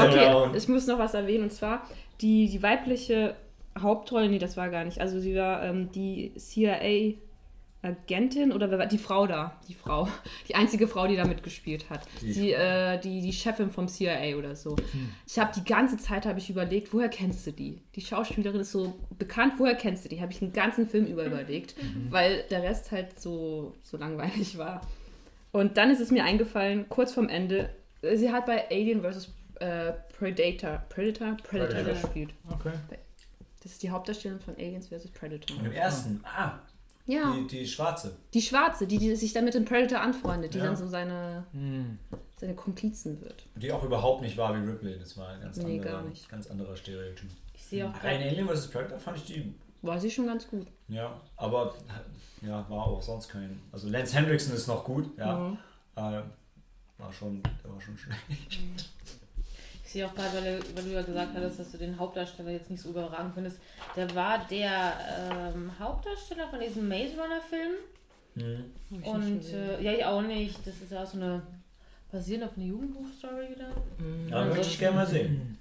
Okay, 0.09 0.57
ich 0.57 0.67
muss 0.67 0.87
noch 0.87 0.99
was 0.99 1.13
erwähnen 1.13 1.43
und 1.45 1.51
zwar 1.51 1.87
die, 2.21 2.49
die 2.49 2.61
weibliche 2.61 3.35
Hauptrolle, 3.79 4.27
nee, 4.29 4.39
das 4.39 4.57
war 4.57 4.69
gar 4.69 4.83
nicht. 4.83 4.99
Also 4.99 5.19
sie 5.19 5.35
war 5.35 5.63
ähm, 5.63 5.89
die 5.93 6.33
CIA-Agentin 6.37 8.51
oder 8.51 8.69
wer 8.69 8.79
war 8.79 8.85
die 8.85 8.97
Frau 8.97 9.25
da? 9.27 9.55
Die 9.67 9.73
Frau. 9.73 10.07
Die 10.49 10.55
einzige 10.55 10.87
Frau, 10.87 11.07
die 11.07 11.15
da 11.15 11.25
mitgespielt 11.25 11.89
hat. 11.89 12.01
Die- 12.21 12.33
Die, 12.33 12.51
äh, 12.51 12.99
die, 12.99 13.21
die 13.21 13.31
Chefin 13.33 13.71
vom 13.71 13.87
CIA 13.87 14.35
oder 14.37 14.55
so. 14.55 14.75
Ich 15.25 15.39
habe 15.39 15.51
die 15.55 15.63
ganze 15.63 15.97
Zeit 15.97 16.25
habe 16.25 16.39
ich 16.39 16.49
überlegt, 16.49 16.93
woher 16.93 17.07
kennst 17.09 17.47
du 17.47 17.51
die? 17.53 17.81
Die 17.95 18.01
Schauspielerin 18.01 18.59
ist 18.61 18.71
so 18.73 18.93
bekannt, 19.17 19.53
woher 19.57 19.75
kennst 19.75 20.03
du 20.05 20.09
die? 20.09 20.21
Habe 20.21 20.31
ich 20.33 20.39
den 20.39 20.51
ganzen 20.53 20.85
Film 20.87 21.05
über 21.05 21.25
überlegt, 21.25 21.75
weil 22.09 22.43
der 22.51 22.61
Rest 22.63 22.91
halt 22.91 23.19
so, 23.19 23.73
so 23.83 23.97
langweilig 23.97 24.57
war. 24.57 24.81
Und 25.51 25.77
dann 25.77 25.91
ist 25.91 25.99
es 25.99 26.11
mir 26.11 26.23
eingefallen, 26.23 26.87
kurz 26.89 27.13
vorm 27.13 27.27
Ende, 27.29 27.69
äh, 28.01 28.15
sie 28.15 28.31
hat 28.31 28.45
bei 28.45 28.69
Alien 28.69 29.01
vs. 29.01 29.29
Äh, 29.59 29.93
Predator, 30.17 30.83
Predator, 30.89 31.37
Predator 31.43 31.75
Predator. 31.75 31.93
gespielt. 32.01 32.33
Okay. 32.49 32.71
Das 33.61 33.73
ist 33.73 33.83
die 33.83 33.91
Hauptdarstellerin 33.91 34.41
von 34.41 34.55
Aliens 34.55 34.87
vs. 34.87 35.07
Predator. 35.09 35.57
Und 35.57 35.65
im 35.65 35.71
ersten, 35.71 36.19
ah, 36.23 36.53
Ja, 37.05 37.31
die, 37.35 37.45
die 37.47 37.67
schwarze. 37.67 38.15
die 38.33 38.41
Schwarze, 38.41 38.87
die, 38.87 38.97
die 38.97 39.15
sich 39.15 39.33
dann 39.33 39.45
mit 39.45 39.53
dem 39.53 39.65
Predator 39.65 39.99
anfreundet, 40.01 40.53
die 40.55 40.57
Ja. 40.57 40.63
dann 40.65 40.75
so 40.75 40.87
seine, 40.87 41.45
Hm. 41.51 41.99
seine 42.37 42.55
Komplizen 42.55 43.21
wird. 43.21 43.45
Die 43.55 43.71
auch 43.71 43.83
überhaupt 43.83 44.21
nicht 44.23 44.35
war 44.37 44.55
wie 44.55 44.67
Ripley, 44.67 44.97
das 44.97 45.15
war 45.17 45.27
ein 45.29 45.41
ganz, 45.41 45.57
Nee, 45.57 45.77
anderer, 45.79 45.91
gar 45.91 46.03
nicht. 46.03 46.27
ganz 46.29 46.49
anderer 46.49 46.75
Stereotyp. 46.75 47.29
Ich 47.53 47.63
sehe 47.65 47.85
auch 47.87 47.93
Aber 47.93 48.11
in 48.11 48.21
Alien 48.23 48.47
vs. 48.49 48.67
Predator 48.67 48.99
fand 48.99 49.17
ich 49.17 49.25
die, 49.25 49.53
War 49.83 49.99
sie 49.99 50.09
schon 50.09 50.25
ganz 50.25 50.47
gut. 50.47 50.65
ja, 50.87 51.21
aber 51.37 51.75
ja, 52.41 52.67
war 52.69 52.87
auch 52.87 53.01
sonst 53.01 53.29
kein. 53.29 53.59
Also 53.71 53.87
Lance 53.89 54.15
Hendrickson 54.15 54.55
ist 54.55 54.67
noch 54.67 54.83
gut, 54.83 55.17
ja. 55.17 55.35
Mhm. 55.37 55.57
Äh, 55.95 56.21
war 56.97 57.11
schon, 57.13 57.41
der 57.63 57.71
war 57.71 57.81
schon 57.81 57.97
schlecht. 57.97 58.59
Ich 59.83 59.91
sehe 59.91 60.07
auch 60.07 60.15
gerade, 60.15 60.37
weil, 60.37 60.59
du- 60.59 60.75
weil 60.77 60.83
du 60.85 60.89
ja 60.91 61.01
gesagt 61.01 61.33
hattest, 61.35 61.59
dass 61.59 61.71
du 61.71 61.77
den 61.77 61.97
Hauptdarsteller 61.99 62.51
jetzt 62.51 62.69
nicht 62.69 62.81
so 62.81 62.89
überragend 62.91 63.33
findest. 63.33 63.59
Der 63.95 64.13
war 64.15 64.45
der 64.49 64.93
ähm, 65.53 65.71
Hauptdarsteller 65.79 66.47
von 66.49 66.59
diesem 66.61 66.87
Maze 66.87 67.13
Runner 67.17 67.41
Film. 67.41 67.73
Mhm. 68.35 69.03
Und 69.03 69.45
äh, 69.53 69.81
ja, 69.83 69.91
ich 69.91 70.05
auch 70.05 70.21
nicht. 70.21 70.65
Das 70.65 70.75
ist 70.81 70.91
ja 70.93 71.03
auch 71.03 71.07
so 71.07 71.17
eine 71.17 71.41
basierend 72.11 72.45
auf 72.45 72.55
einer 72.55 72.65
Jugendbuchstory 72.67 73.49
wieder. 73.49 73.69
Ja, 74.29 74.45
würde 74.47 74.61
ich 74.61 74.79
gerne 74.79 74.95
mal 74.95 75.07
sehen. 75.07 75.57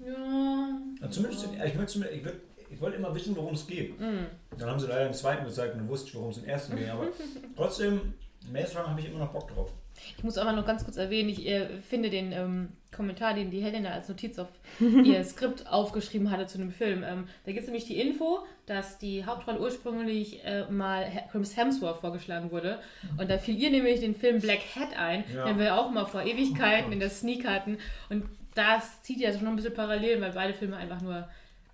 Ja. 0.00 0.78
Ja, 1.00 1.10
zumindest, 1.10 1.44
in- 1.44 1.52
ich, 1.54 1.74
möchte, 1.74 1.86
zumindest- 1.86 2.16
ich, 2.18 2.24
würd, 2.24 2.40
ich 2.70 2.80
wollte 2.80 2.96
immer 2.96 3.14
wissen, 3.14 3.36
worum 3.36 3.54
es 3.54 3.66
geht. 3.66 3.98
Mhm. 4.00 4.26
Dann 4.58 4.70
haben 4.70 4.80
sie 4.80 4.86
leider 4.86 5.06
im 5.06 5.12
zweiten 5.12 5.44
gezeigt 5.44 5.74
und 5.74 5.80
du 5.82 5.88
wusstest, 5.88 6.14
worum 6.14 6.30
es 6.30 6.38
im 6.38 6.44
ersten 6.44 6.76
ging. 6.76 6.88
Aber 6.90 7.08
trotzdem, 7.56 8.14
Maze 8.52 8.76
Runner 8.76 8.90
habe 8.90 9.00
ich 9.00 9.06
immer 9.08 9.18
noch 9.20 9.32
Bock 9.32 9.48
drauf. 9.48 9.72
Ich 10.16 10.22
muss 10.22 10.38
aber 10.38 10.52
noch 10.52 10.64
ganz 10.64 10.84
kurz 10.84 10.96
erwähnen, 10.96 11.28
ich 11.28 11.44
äh, 11.46 11.66
finde 11.82 12.08
den 12.08 12.30
ähm, 12.30 12.68
Kommentar, 12.94 13.34
den 13.34 13.50
die 13.50 13.60
Helena 13.60 13.90
als 13.90 14.08
Notiz 14.08 14.38
auf 14.38 14.48
ihr 14.80 15.24
Skript 15.24 15.66
aufgeschrieben 15.66 16.30
hatte 16.30 16.46
zu 16.46 16.58
dem 16.58 16.70
Film. 16.70 17.02
Ähm, 17.02 17.26
da 17.44 17.50
gibt 17.50 17.62
es 17.62 17.66
nämlich 17.66 17.86
die 17.86 18.00
Info, 18.00 18.40
dass 18.66 18.98
die 18.98 19.24
Hauptrolle 19.26 19.60
ursprünglich 19.60 20.44
äh, 20.44 20.70
mal 20.70 21.10
Chris 21.32 21.56
Hemsworth 21.56 21.98
vorgeschlagen 21.98 22.52
wurde. 22.52 22.78
Und 23.18 23.28
da 23.28 23.38
fiel 23.38 23.56
ihr 23.58 23.70
nämlich 23.70 24.00
den 24.00 24.14
Film 24.14 24.40
Black 24.40 24.60
Hat 24.76 24.96
ein, 24.96 25.24
Ja. 25.34 25.46
den 25.46 25.58
wir 25.58 25.74
auch 25.76 25.90
mal 25.90 26.06
vor 26.06 26.22
Ewigkeiten 26.22 26.92
in 26.92 27.00
der 27.00 27.10
Sneak 27.10 27.44
hatten. 27.46 27.78
Und 28.08 28.24
das 28.54 29.02
zieht 29.02 29.18
ja 29.18 29.32
schon 29.32 29.46
ein 29.48 29.56
bisschen 29.56 29.74
parallel, 29.74 30.20
weil 30.20 30.32
beide 30.32 30.54
Filme 30.54 30.76
einfach 30.76 31.00
nur 31.00 31.28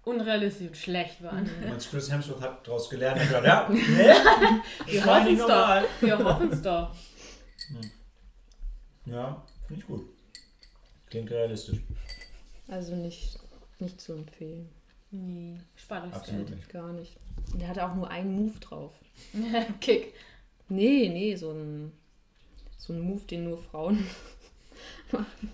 unrealistisch 0.04 0.68
und 0.68 0.76
schlecht 0.76 1.22
waren. 1.22 1.48
Und 1.70 1.90
Chris 1.90 2.10
Hemsworth 2.10 2.40
hat 2.40 2.66
daraus 2.66 2.88
gelernt 2.90 3.20
und 3.20 3.26
gesagt, 3.26 3.46
ja, 3.46 3.68
nee, 3.70 4.92
Wir 4.92 5.04
hoffen 5.04 5.34
es 5.34 5.46
doch. 5.46 5.82
Wir 6.00 6.18
hoffen 6.24 6.52
es 6.52 6.62
doch. 6.62 6.94
Ja, 9.06 9.42
finde 9.66 9.80
ich 9.80 9.86
gut. 9.86 10.06
Klingt 11.10 11.30
realistisch. 11.30 11.78
Also 12.68 12.96
nicht, 12.96 13.38
nicht 13.78 14.00
zu 14.00 14.14
empfehlen. 14.14 14.68
Nee, 15.10 15.60
spart 15.76 16.06
euch 16.08 16.14
Absolut 16.14 16.46
Geld. 16.46 16.58
nicht. 16.58 16.68
Gar 16.70 16.92
nicht. 16.92 17.16
Und 17.52 17.60
der 17.60 17.68
hatte 17.68 17.86
auch 17.86 17.94
nur 17.94 18.10
einen 18.10 18.34
Move 18.34 18.58
drauf. 18.60 18.92
Kick. 19.80 20.14
Nee, 20.68 21.08
nee, 21.08 21.36
so 21.36 21.52
ein, 21.52 21.92
so 22.78 22.92
ein 22.92 23.00
Move, 23.00 23.20
den 23.26 23.44
nur 23.44 23.58
Frauen 23.58 24.04
machen. 25.12 25.52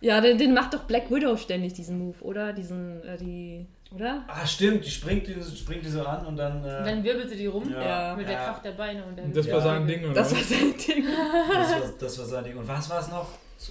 Ja, 0.00 0.20
den, 0.20 0.38
den 0.38 0.54
macht 0.54 0.74
doch 0.74 0.84
Black 0.84 1.10
Widow 1.10 1.36
ständig, 1.36 1.72
diesen 1.74 1.98
Move, 1.98 2.16
oder? 2.22 2.52
Diesen, 2.52 3.02
äh, 3.04 3.16
die, 3.16 3.66
oder? 3.94 4.24
Ah, 4.28 4.46
stimmt, 4.46 4.84
die 4.84 4.90
springt, 4.90 5.26
die, 5.26 5.34
springt 5.56 5.84
die 5.84 5.88
so 5.88 6.02
an 6.04 6.26
und 6.26 6.36
dann. 6.36 6.64
Äh, 6.64 6.78
Und 6.78 6.86
dann 6.86 7.04
wirbelt 7.04 7.28
sie 7.30 7.36
die 7.36 7.46
rum 7.46 7.70
Ja. 7.70 8.14
mit 8.16 8.26
der 8.28 8.34
Ja. 8.34 8.44
Kraft 8.44 8.64
der 8.64 8.72
Beine. 8.72 9.04
Und 9.04 9.16
dann 9.18 9.32
Das 9.32 9.50
war 9.50 9.60
sein 9.60 9.86
Ding, 9.86 10.04
oder? 10.04 10.14
Das 10.14 10.32
war 10.32 10.40
was? 10.40 10.48
sein 10.48 10.74
Ding. 10.76 11.04
das, 11.52 11.70
war, 11.72 11.92
das 11.98 12.18
war 12.18 12.24
sein 12.26 12.44
Ding. 12.44 12.56
Und 12.56 12.68
was 12.68 12.90
war 12.90 13.00
es 13.00 13.08
noch? 13.08 13.26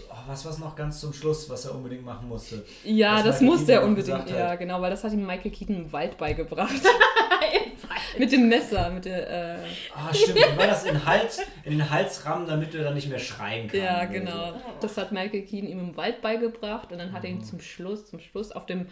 Oh, 0.10 0.14
was 0.28 0.44
war 0.44 0.52
es 0.52 0.58
noch 0.58 0.76
ganz 0.76 1.00
zum 1.00 1.14
Schluss, 1.14 1.48
was 1.48 1.66
er 1.66 1.76
unbedingt 1.76 2.04
machen 2.04 2.28
musste? 2.28 2.66
Ja, 2.84 3.18
Was 3.18 3.24
das 3.24 3.42
Michael 3.42 3.58
musste 3.58 3.72
er 3.74 3.84
unbedingt. 3.84 4.30
Ja, 4.32 4.56
genau, 4.56 4.82
weil 4.82 4.90
das 4.90 5.04
hat 5.04 5.14
ihm 5.14 5.26
Michael 5.26 5.52
Keaton 5.52 5.76
im 5.76 5.92
Wald 5.94 6.18
beigebracht. 6.18 6.74
mit 8.18 8.32
dem 8.32 8.48
Messer, 8.50 8.90
mit 8.90 9.06
der, 9.06 9.30
äh, 9.56 9.58
Ah, 9.94 10.14
stimmt. 10.14 10.58
War 10.58 10.68
das 10.68 10.84
in 10.86 10.94
den 10.94 11.06
Hals, 11.06 11.40
in 11.64 11.72
den 11.78 11.90
Hals 11.90 12.26
rammen, 12.26 12.48
damit 12.48 12.74
er 12.76 12.84
dann 12.84 12.94
nicht 12.96 13.10
mehr 13.10 13.20
schreien 13.20 13.68
kann? 13.68 13.80
Ja, 13.80 14.06
genau. 14.06 14.54
Das 14.82 14.98
hat 14.98 15.12
Michael 15.12 15.42
Keaton 15.44 15.70
ihm 15.70 15.80
im 15.80 15.98
Wald 15.98 16.22
beigebracht 16.22 16.92
und 16.92 16.98
dann 16.98 17.12
hat 17.12 17.24
er 17.24 17.30
ihm 17.30 17.44
zum 17.44 17.60
Schluss, 17.62 18.08
zum 18.08 18.20
Schluss 18.20 18.52
auf 18.52 18.66
dem 18.66 18.88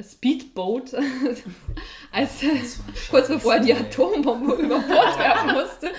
Speedboat, 0.00 0.94
als 2.12 2.42
er, 2.42 2.54
So. 2.64 2.82
Ein 2.86 2.94
kurz 3.10 3.26
bevor 3.28 3.54
er 3.54 3.60
die. 3.60 3.74
Atombombe 3.74 4.52
über 4.62 4.78
Bord 4.78 5.18
werfen 5.18 5.52
musste, 5.54 5.90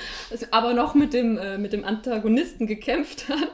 aber 0.51 0.73
noch 0.73 0.93
mit 0.95 1.13
dem, 1.13 1.37
äh, 1.37 1.57
mit 1.57 1.73
dem 1.73 1.83
Antagonisten 1.83 2.65
gekämpft 2.65 3.27
hat, 3.27 3.51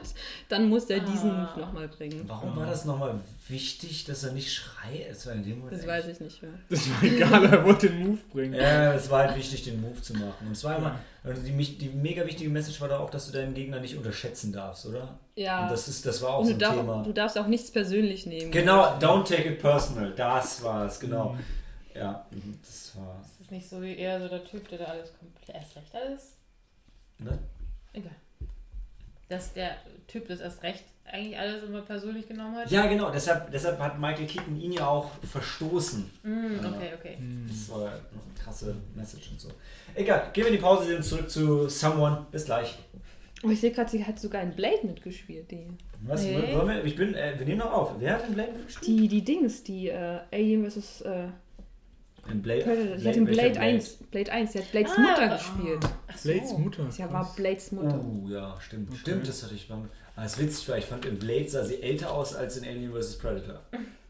dann 0.48 0.68
musste 0.68 0.94
er 0.94 1.00
diesen 1.00 1.30
Ah. 1.32 1.50
Move 1.52 1.60
nochmal 1.66 1.88
bringen. 1.88 2.22
Warum 2.28 2.54
war 2.54 2.66
das 2.66 2.84
nochmal 2.84 3.18
wichtig, 3.48 4.04
dass 4.04 4.24
er 4.24 4.32
nicht 4.32 4.52
schreit? 4.52 5.10
Das 5.10 5.26
war 5.26 5.34
in 5.34 5.44
dem 5.44 5.58
Moment 5.58 5.76
Das 5.76 5.86
weiß 5.86 6.06
ich 6.08 6.20
nicht 6.20 6.42
mehr. 6.42 6.52
Das 6.68 6.88
war 6.90 7.02
egal, 7.02 7.44
er 7.46 7.64
wollte 7.64 7.88
den 7.88 8.06
Move 8.06 8.18
bringen. 8.32 8.54
Ja, 8.54 8.92
es 8.94 9.10
war 9.10 9.26
halt 9.26 9.36
wichtig, 9.36 9.64
den 9.64 9.80
Move 9.80 10.00
zu 10.02 10.14
machen. 10.14 10.46
Und 10.46 10.52
es 10.52 10.64
war 10.64 10.76
immer, 10.78 10.98
also 11.24 11.42
die, 11.42 11.52
die 11.52 11.88
mega 11.88 12.26
wichtige 12.26 12.50
Message 12.50 12.80
war 12.80 12.88
da 12.88 12.98
auch, 12.98 13.10
dass 13.10 13.26
du 13.26 13.32
deinen 13.32 13.54
Gegner 13.54 13.80
nicht 13.80 13.96
unterschätzen 13.96 14.52
darfst, 14.52 14.86
oder? 14.86 15.18
Ja. 15.34 15.64
Und 15.64 15.72
das, 15.72 15.88
ist, 15.88 16.04
das 16.06 16.22
war 16.22 16.34
auch 16.34 16.40
Und 16.40 16.46
so 16.46 16.50
du, 16.52 16.56
ein 16.56 16.60
darf, 16.60 16.74
Thema. 16.76 17.02
du 17.02 17.12
darfst 17.12 17.38
auch 17.38 17.46
nichts 17.46 17.70
persönlich 17.70 18.26
nehmen. 18.26 18.50
Genau, 18.50 18.98
don't 18.98 19.24
take 19.24 19.48
it 19.48 19.60
personal. 19.60 20.12
Das 20.14 20.62
war 20.62 20.86
es, 20.86 20.98
genau. 21.00 21.36
Ja, 21.94 22.26
das 22.62 22.96
war. 22.96 23.20
Das 23.22 23.40
ist 23.40 23.50
nicht 23.50 23.68
so 23.68 23.80
wie 23.80 23.96
er, 23.96 24.20
so 24.20 24.28
der 24.28 24.44
Typ, 24.44 24.68
der 24.68 24.78
da 24.78 24.84
alles 24.86 25.10
komplett 25.18 25.56
erst 25.56 25.76
recht 25.76 25.94
alles 25.94 26.36
Ne? 27.18 27.38
Egal. 27.92 28.14
Dass 29.28 29.52
der 29.54 29.76
Typ 30.06 30.28
das 30.28 30.40
erst 30.40 30.62
recht 30.62 30.84
eigentlich 31.12 31.38
alles 31.38 31.62
immer 31.64 31.82
persönlich 31.82 32.26
genommen 32.28 32.56
hat. 32.56 32.70
Ja, 32.70 32.86
genau, 32.86 33.10
deshalb, 33.10 33.50
deshalb 33.50 33.78
hat 33.78 33.98
Michael 33.98 34.26
Keaton 34.26 34.60
ihn 34.60 34.72
ja 34.72 34.86
auch 34.86 35.10
verstoßen. 35.30 36.10
Mm, 36.22 36.28
Ja. 36.62 36.68
okay, 36.70 36.90
okay. 36.98 37.18
Das 37.48 37.70
war 37.70 37.80
eine 37.88 38.00
krasse 38.42 38.74
Message 38.94 39.30
und 39.30 39.40
so. 39.40 39.48
Egal, 39.94 40.30
gehen 40.32 40.44
wir 40.44 40.48
in 40.50 40.56
die 40.56 40.62
Pause, 40.62 40.86
sind 40.86 41.04
zurück 41.04 41.30
zu 41.30 41.68
Someone. 41.68 42.26
Bis 42.30 42.44
gleich. 42.44 42.76
Oh, 43.42 43.50
ich 43.50 43.60
sehe 43.60 43.70
gerade, 43.70 43.90
sie 43.90 44.04
hat 44.04 44.18
sogar 44.18 44.42
in 44.42 44.52
Blade 44.52 44.84
mitgespielt, 44.86 45.50
die. 45.50 45.66
Was? 46.02 46.24
Wollen 46.24 46.68
wir, 46.68 46.84
ich 46.84 46.96
bin, 46.96 47.14
äh, 47.14 47.34
wir 47.38 47.46
nehmen 47.46 47.58
noch 47.58 47.72
auf. 47.72 47.92
Wer 47.98 48.14
hat 48.14 48.28
in 48.28 48.34
Blade 48.34 48.52
gespielt? 48.64 48.86
Die, 48.86 49.08
die 49.08 49.24
Dings, 49.24 49.62
die 49.62 49.88
äh, 49.88 50.18
Alien 50.32 50.70
vs. 50.70 51.02
Äh, 51.02 51.28
In 52.30 52.42
Blade. 52.42 52.62
Predator. 52.64 52.98
Sie 52.98 53.08
hat 53.08 53.16
in 53.16 53.26
welcher 53.26 53.42
Blade 53.42 53.60
1. 53.60 53.94
Blade 54.10 54.32
1, 54.32 54.52
sie 54.52 54.58
hat 54.58 54.72
Blades 54.72 54.92
Ah, 54.96 55.00
Mutter 55.00 55.28
gespielt. 55.28 55.78
Ach 56.08 56.16
so. 56.18 56.28
Blades 56.28 56.52
Mutter. 56.58 56.90
Sie 56.90 57.02
war 57.04 57.34
Blades 57.36 57.72
Mutter. 57.72 58.00
Oh, 58.04 58.28
ja, 58.28 58.56
stimmt. 58.60 58.96
Stimmt, 58.96 59.28
das 59.28 59.42
hatte 59.42 59.54
ich 59.54 59.68
mal. 59.68 59.82
Aber 60.16 60.24
es 60.24 60.32
ist 60.32 60.38
witzig, 60.40 60.68
weil 60.70 60.78
ich 60.78 60.86
fand, 60.86 61.04
in 61.04 61.18
Blade 61.18 61.48
sah 61.48 61.62
sie 61.64 61.80
älter 61.82 62.10
aus 62.12 62.34
als 62.34 62.56
in 62.56 62.64
Alien 62.64 62.90
vs. 62.92 63.18
Predator. 63.18 63.60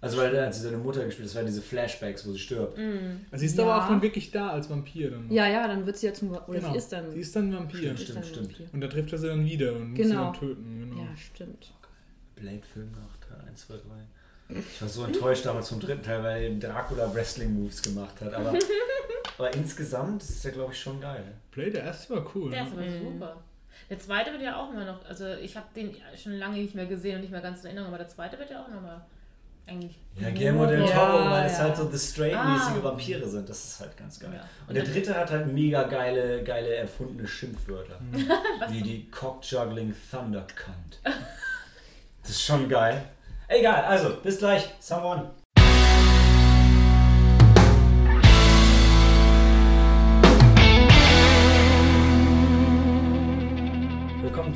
Also, 0.01 0.19
weil 0.19 0.31
da 0.33 0.47
hat 0.47 0.55
sie 0.55 0.61
seine 0.63 0.77
Mutter 0.77 1.05
gespielt, 1.05 1.27
das 1.29 1.35
waren 1.35 1.47
diese 1.47 1.61
Flashbacks, 1.63 2.25
wo 2.27 2.33
sie 2.33 2.39
stirbt. 2.39 2.79
Mm. 2.79 3.27
Also 3.31 3.41
sie 3.41 3.47
ist 3.47 3.59
Ja. 3.59 3.65
aber 3.65 3.83
auch 3.85 3.89
dann 3.89 4.01
wirklich 4.03 4.31
da 4.31 4.51
als 4.51 4.71
Vampir. 4.71 5.11
Dann. 5.11 5.31
Ja, 5.33 5.49
ja, 5.49 5.67
dann 5.67 5.85
wird 5.85 5.97
sie 5.97 6.07
ja 6.07 6.15
zum. 6.15 6.31
Oder 6.31 6.45
Genau. 6.47 6.71
sie 6.73 6.79
ist 6.79 6.93
dann. 6.93 7.11
Sie 7.11 7.21
ist 7.21 7.35
dann 7.35 7.49
ein 7.49 7.55
Vampir. 7.59 7.97
Stimmt, 7.97 8.09
dann 8.11 8.17
ein 8.19 8.25
stimmt. 8.25 8.49
Vampir. 8.51 8.67
Und 8.73 8.81
da 8.83 8.87
trifft 8.89 9.13
er 9.13 9.19
sie 9.19 9.27
dann 9.27 9.45
wieder 9.45 9.73
und 9.73 9.89
muss 9.91 9.97
sie 9.97 10.03
Genau. 10.05 10.25
dann 10.27 10.35
töten. 10.35 10.81
Genau. 10.91 11.03
Ja, 11.03 11.17
stimmt. 11.17 11.73
Blade-Film 12.37 12.93
nach 12.93 13.17
Teil 13.29 13.49
1, 13.49 13.67
2, 13.67 13.75
3. 13.75 14.61
Ich 14.61 14.81
war 14.83 14.89
so 14.89 15.03
enttäuscht 15.05 15.45
damals 15.45 15.71
vom 15.71 15.81
dritten 15.81 16.03
Teil, 16.05 16.23
weil 16.23 16.59
Dracula 16.61 17.13
Wrestling-Moves 17.13 17.83
gemacht 17.83 18.21
hat. 18.21 18.33
Aber, 18.35 18.53
aber 19.39 19.55
insgesamt 19.55 20.23
ist 20.23 20.45
der, 20.45 20.53
glaube 20.53 20.73
ich, 20.73 20.79
schon 20.81 21.01
geil. 21.01 21.25
Blade, 21.51 21.73
der 21.73 21.83
erste 21.85 22.15
war 22.15 22.31
cool. 22.35 22.51
Der 22.51 22.63
Ne? 22.65 22.71
aber 22.71 22.81
Mhm. 22.83 23.15
super. 23.15 23.43
Der 23.89 23.99
zweite 23.99 24.33
wird 24.33 24.43
ja 24.43 24.57
auch 24.57 24.73
immer 24.73 24.85
noch, 24.85 25.05
also 25.09 25.29
ich 25.35 25.57
habe 25.57 25.67
den 25.77 25.95
schon 26.21 26.33
lange 26.33 26.57
nicht 26.59 26.75
mehr 26.75 26.87
gesehen 26.87 27.17
und 27.17 27.21
nicht 27.21 27.31
mehr 27.31 27.41
ganz 27.41 27.61
in 27.61 27.67
Erinnerung, 27.67 27.89
aber 27.89 27.99
der 27.99 28.09
zweite 28.09 28.39
wird 28.39 28.51
ja 28.51 28.63
auch 28.63 28.69
nochmal 28.69 29.01
eigentlich. 29.69 29.97
Ja, 30.17 30.31
Guillermo 30.31 30.67
del 30.67 30.81
Ja, 30.87 30.87
Toro, 30.87 31.31
weil 31.31 31.47
es 31.47 31.59
ja. 31.59 31.65
halt 31.65 31.77
so 31.77 31.89
The 31.91 31.99
Straight-mäßige 31.99 32.79
Ah. 32.81 32.85
Vampire 32.85 33.29
sind. 33.29 33.49
Das 33.49 33.65
ist 33.65 33.81
halt 33.81 33.97
ganz 33.97 34.19
geil. 34.19 34.31
Ja. 34.35 34.45
Und 34.69 34.75
der 34.75 34.85
dritte 34.85 35.15
hat 35.15 35.31
halt 35.31 35.47
mega 35.53 35.83
geile, 35.85 36.43
geile 36.45 36.75
erfundene 36.75 37.27
Schimpfwörter. 37.29 37.99
Mhm. 38.01 38.29
Wie 38.71 38.83
die 38.83 39.11
Cock-Juggling 39.11 39.95
Thunder 40.11 40.47
Cunt. 40.55 41.01
Das 42.23 42.31
ist 42.31 42.43
schon 42.43 42.69
geil. 42.69 43.03
Egal, 43.49 43.85
also, 43.85 44.17
bis 44.23 44.39
gleich. 44.39 44.69
Someone. 44.81 45.31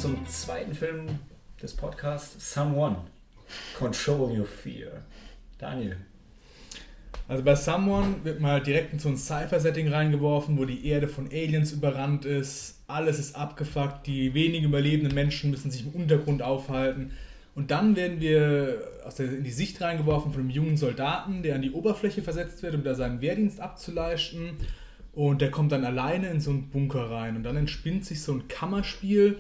Zum 0.01 0.27
zweiten 0.27 0.73
Film 0.73 1.19
des 1.61 1.77
Podcasts 1.77 2.55
Someone. 2.55 2.97
Control 3.77 4.39
Your 4.39 4.47
Fear. 4.47 4.93
Daniel. 5.59 5.99
Also 7.29 7.45
bei 7.45 7.55
Someone 7.55 8.15
wird 8.25 8.41
man 8.41 8.53
halt 8.53 8.67
direkt 8.67 8.95
in 8.95 8.99
so 8.99 9.11
ein 9.11 9.19
Cypher-Setting 9.19 9.93
reingeworfen, 9.93 10.57
wo 10.57 10.65
die 10.65 10.87
Erde 10.87 11.07
von 11.07 11.27
Aliens 11.27 11.73
überrannt 11.73 12.25
ist. 12.25 12.83
Alles 12.87 13.19
ist 13.19 13.37
abgefuckt, 13.37 14.07
die 14.07 14.33
wenigen 14.33 14.65
überlebenden 14.65 15.15
Menschen 15.15 15.51
müssen 15.51 15.71
sich 15.71 15.85
im 15.85 15.93
Untergrund 15.93 16.41
aufhalten. 16.41 17.11
Und 17.55 17.71
dann 17.71 17.95
werden 17.95 18.23
wir 18.23 18.83
in 19.19 19.45
die 19.45 19.51
Sicht 19.51 19.83
reingeworfen 19.83 20.33
von 20.33 20.41
einem 20.41 20.51
jungen 20.51 20.79
Soldaten, 20.79 21.43
der 21.43 21.57
an 21.57 21.63
die 21.63 21.73
Oberfläche 21.73 22.23
versetzt 22.23 22.63
wird, 22.63 22.75
um 22.75 22.85
da 22.85 22.95
seinen 22.95 23.21
Wehrdienst 23.21 23.61
abzuleisten. 23.61 24.53
Und 25.13 25.43
der 25.43 25.51
kommt 25.51 25.73
dann 25.73 25.85
alleine 25.85 26.31
in 26.31 26.41
so 26.41 26.53
einen 26.53 26.71
Bunker 26.71 27.11
rein. 27.11 27.37
Und 27.37 27.43
dann 27.43 27.59
entspinnt 27.59 28.07
sich 28.07 28.23
so 28.23 28.33
ein 28.33 28.49
Kammerspiel, 28.49 29.37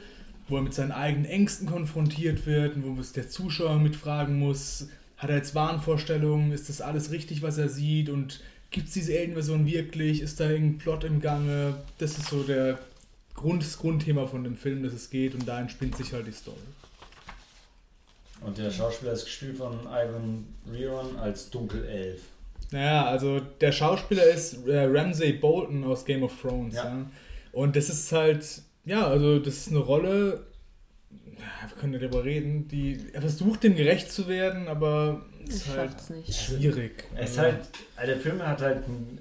wo 0.50 0.56
er 0.56 0.62
mit 0.62 0.74
seinen 0.74 0.92
eigenen 0.92 1.24
Ängsten 1.24 1.66
konfrontiert 1.66 2.46
wird 2.46 2.76
und 2.76 2.96
wo 2.96 3.00
es 3.00 3.12
der 3.12 3.28
Zuschauer 3.28 3.78
mitfragen 3.78 4.38
muss, 4.38 4.88
hat 5.16 5.30
er 5.30 5.36
jetzt 5.36 5.54
Wahnvorstellungen, 5.54 6.52
ist 6.52 6.68
das 6.68 6.80
alles 6.80 7.10
richtig, 7.10 7.42
was 7.42 7.58
er 7.58 7.68
sieht 7.68 8.08
und 8.08 8.40
gibt 8.70 8.88
es 8.88 8.94
diese 8.94 9.12
Alien-Version 9.12 9.66
wirklich, 9.66 10.22
ist 10.22 10.40
da 10.40 10.48
irgendein 10.48 10.78
Plot 10.78 11.04
im 11.04 11.20
Gange? 11.20 11.74
Das 11.98 12.18
ist 12.18 12.28
so 12.28 12.42
der 12.42 12.78
Grund, 13.34 13.62
das 13.62 13.78
Grundthema 13.78 14.26
von 14.26 14.44
dem 14.44 14.56
Film, 14.56 14.82
das 14.82 14.92
es 14.92 15.10
geht 15.10 15.34
und 15.34 15.46
da 15.46 15.60
entspinnt 15.60 15.96
sich 15.96 16.12
halt 16.12 16.26
die 16.26 16.32
Story. 16.32 16.56
Und 18.40 18.56
der 18.56 18.70
Schauspieler 18.70 19.12
ist 19.12 19.24
gespielt 19.24 19.58
von 19.58 19.80
Ivan 19.80 20.46
Reon 20.72 21.16
als 21.16 21.50
Dunkelelf. 21.50 22.22
Naja, 22.70 23.04
also 23.06 23.40
der 23.40 23.72
Schauspieler 23.72 24.24
ist 24.24 24.66
äh, 24.66 24.84
Ramsay 24.84 25.32
Bolton 25.32 25.84
aus 25.84 26.04
Game 26.04 26.22
of 26.22 26.32
Thrones. 26.40 26.74
Ja. 26.74 26.84
Ja. 26.84 27.10
Und 27.52 27.76
das 27.76 27.90
ist 27.90 28.12
halt, 28.12 28.62
ja, 28.90 29.06
also 29.06 29.38
das 29.38 29.56
ist 29.56 29.68
eine 29.70 29.78
Rolle, 29.78 30.44
ja, 31.38 31.68
wir 31.68 31.76
können 31.78 31.92
ja 31.92 31.98
darüber 32.00 32.24
reden, 32.24 32.66
die, 32.68 32.98
er 33.12 33.20
versucht 33.20 33.62
dem 33.62 33.76
gerecht 33.76 34.10
zu 34.12 34.26
werden, 34.28 34.68
aber 34.68 35.22
es 35.48 35.54
ist 35.56 35.68
halt 35.76 36.10
nicht. 36.10 36.34
schwierig. 36.34 37.04
Es 37.14 37.30
ist 37.32 37.38
Also, 37.38 37.52
halt, 37.52 37.60
also 37.96 38.12
der 38.12 38.20
Film 38.20 38.42
hat 38.42 38.60
halt 38.60 38.86
ein, 38.88 39.18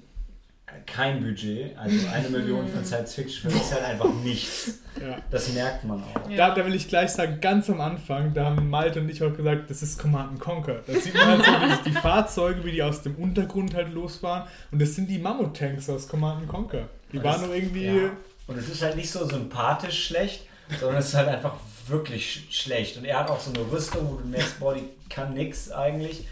kein 0.86 1.20
Budget, 1.22 1.76
also 1.76 2.06
eine 2.08 2.28
Million 2.30 2.66
für 2.68 2.76
einen 2.78 2.84
Science-Fiction-Film 2.84 3.54
ist 3.60 3.72
halt 3.74 3.84
einfach 3.84 4.12
nichts. 4.24 4.78
ja. 5.00 5.18
Das 5.30 5.52
merkt 5.52 5.84
man 5.84 6.02
auch. 6.02 6.28
Da, 6.36 6.54
da 6.54 6.64
will 6.66 6.74
ich 6.74 6.88
gleich 6.88 7.10
sagen, 7.10 7.38
ganz 7.40 7.68
am 7.70 7.80
Anfang, 7.80 8.34
da 8.34 8.44
haben 8.46 8.68
Malte 8.70 9.00
und 9.00 9.08
ich 9.08 9.22
auch 9.22 9.36
gesagt, 9.36 9.68
das 9.70 9.82
ist 9.82 9.98
Command 9.98 10.38
Conquer. 10.40 10.80
Da 10.86 10.92
sieht 10.94 11.14
man 11.14 11.26
halt 11.26 11.44
so 11.44 11.52
die, 11.52 11.90
die 11.90 11.96
Fahrzeuge, 11.96 12.64
wie 12.64 12.72
die 12.72 12.82
aus 12.82 13.02
dem 13.02 13.16
Untergrund 13.16 13.74
halt 13.74 13.92
losfahren. 13.92 14.48
Und 14.70 14.80
das 14.80 14.94
sind 14.94 15.08
die 15.10 15.18
Mammut-Tanks 15.18 15.88
aus 15.90 16.06
Command 16.08 16.46
Conquer. 16.48 16.88
Die 17.12 17.22
waren 17.22 17.46
nur 17.46 17.54
irgendwie. 17.54 17.86
Ja. 17.86 18.10
Und 18.50 18.58
es 18.58 18.68
ist 18.68 18.82
halt 18.82 18.96
nicht 18.96 19.10
so 19.10 19.24
sympathisch 19.24 20.06
schlecht, 20.08 20.44
sondern 20.80 20.98
es 20.98 21.08
ist 21.10 21.14
halt 21.14 21.28
einfach 21.28 21.54
wirklich 21.86 22.32
sch 22.50 22.62
schlecht. 22.62 22.96
Und 22.96 23.04
er 23.04 23.20
hat 23.20 23.30
auch 23.30 23.38
so 23.38 23.52
eine 23.52 23.70
Rüstung, 23.70 24.10
wo 24.10 24.16
du 24.16 24.24
merkst, 24.26 24.58
boah, 24.58 24.74
die 24.74 24.88
kann 25.08 25.34
nix 25.34 25.70
eigentlich. 25.70 26.26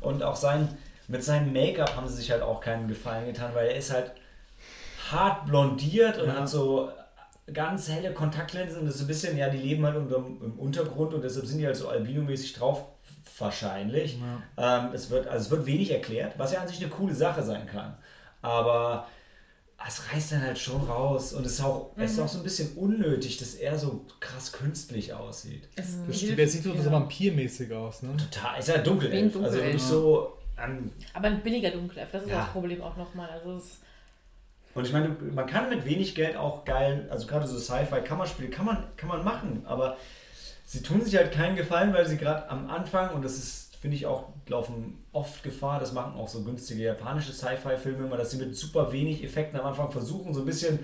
Und 0.00 0.22
auch 0.22 0.34
sein, 0.36 0.76
mit 1.08 1.22
seinem 1.22 1.52
Make-up 1.52 1.94
haben 1.94 2.08
sie 2.08 2.16
sich 2.16 2.30
halt 2.30 2.40
auch 2.42 2.60
keinen 2.62 2.88
Gefallen 2.88 3.26
getan, 3.26 3.50
weil 3.54 3.68
er 3.68 3.76
ist 3.76 3.92
halt 3.92 4.12
hart 5.10 5.44
blondiert 5.46 6.18
und 6.18 6.28
Ja. 6.28 6.36
hat 6.36 6.48
so 6.48 6.90
ganz 7.52 7.88
helle 7.88 8.12
Kontaktlinsen 8.14 8.80
und 8.80 8.86
das 8.86 8.94
ist 8.94 9.00
so 9.00 9.04
ein 9.04 9.08
bisschen, 9.08 9.36
ja, 9.36 9.48
die 9.50 9.58
leben 9.58 9.84
halt 9.84 9.96
unterm, 9.96 10.38
im 10.42 10.58
Untergrund 10.58 11.12
und 11.14 11.22
deshalb 11.22 11.46
sind 11.46 11.58
die 11.58 11.66
halt 11.66 11.76
so 11.76 11.88
albinomäßig 11.88 12.54
drauf, 12.54 12.84
wahrscheinlich. 13.38 14.18
Ähm, 14.56 14.90
es, 14.94 15.10
wird, 15.10 15.26
also 15.28 15.44
es 15.44 15.50
wird 15.50 15.66
wenig 15.66 15.90
erklärt, 15.90 16.34
was 16.38 16.52
ja 16.52 16.60
an 16.60 16.68
sich 16.68 16.80
eine 16.80 16.90
coole 16.90 17.14
Sache 17.14 17.42
sein 17.42 17.66
kann. 17.66 17.96
Aber 18.42 19.06
es 19.86 20.12
reißt 20.12 20.32
dann 20.32 20.42
halt 20.42 20.58
schon 20.58 20.80
raus 20.82 21.32
und 21.32 21.46
es 21.46 21.52
ist 21.52 21.60
auch, 21.62 21.90
es 21.96 22.12
ist 22.12 22.18
auch 22.18 22.28
so 22.28 22.38
ein 22.38 22.42
bisschen 22.44 22.76
unnötig, 22.76 23.38
dass 23.38 23.54
er 23.54 23.78
so 23.78 24.04
krass 24.20 24.52
künstlich 24.52 25.12
aussieht. 25.14 25.68
Es 25.76 25.96
Das, 26.06 26.16
hilft- 26.16 26.36
der 26.38 26.48
sieht 26.48 26.62
so, 26.64 26.74
ja. 26.74 26.82
so 26.82 26.90
vampirmäßig 26.90 27.72
aus, 27.72 28.02
ne? 28.02 28.16
Total, 28.16 28.58
ist 28.58 28.68
ja 28.68 28.78
dunkel, 28.78 29.12
also 29.42 29.58
nicht 29.62 29.80
so 29.80 30.36
ähm, 30.62 30.90
Aber 31.14 31.28
ein 31.28 31.40
billiger 31.42 31.70
Dunkelelf, 31.70 32.10
das 32.10 32.24
ist 32.24 32.30
Ja. 32.30 32.40
das 32.40 32.48
Problem 32.50 32.82
auch 32.82 32.96
nochmal. 32.96 33.30
Also 33.30 33.56
es, 33.56 33.78
Und 34.74 34.84
ich 34.86 34.92
meine, 34.92 35.10
man 35.32 35.46
kann 35.46 35.68
mit 35.70 35.84
wenig 35.84 36.14
Geld 36.16 36.36
auch 36.36 36.64
geil, 36.64 37.06
also 37.10 37.26
gerade 37.28 37.46
so 37.46 37.56
Sci-Fi-Kammerspiele 37.58 38.50
kann 38.50 38.66
man, 38.66 38.84
kann 38.96 39.08
man 39.08 39.22
machen, 39.24 39.62
aber 39.64 39.96
sie 40.66 40.82
tun 40.82 41.00
sich 41.04 41.14
halt 41.16 41.30
keinen 41.32 41.54
Gefallen, 41.56 41.94
weil 41.94 42.06
sie 42.08 42.16
gerade 42.16 42.50
am 42.50 42.68
Anfang, 42.68 43.14
und 43.14 43.22
das 43.24 43.38
ist, 43.38 43.67
finde 43.80 43.96
ich 43.96 44.06
auch, 44.06 44.28
laufen 44.48 45.04
oft 45.12 45.42
Gefahr, 45.42 45.78
das 45.80 45.92
machen 45.92 46.14
auch 46.14 46.28
so 46.28 46.42
günstige 46.42 46.82
japanische 46.84 47.32
Sci-Fi-Filme 47.32 48.06
immer, 48.06 48.16
dass 48.16 48.30
sie 48.32 48.38
mit 48.38 48.56
super 48.56 48.92
wenig 48.92 49.22
Effekten 49.22 49.58
am 49.58 49.66
Anfang 49.66 49.90
versuchen, 49.90 50.34
so 50.34 50.40
ein 50.40 50.46
bisschen 50.46 50.80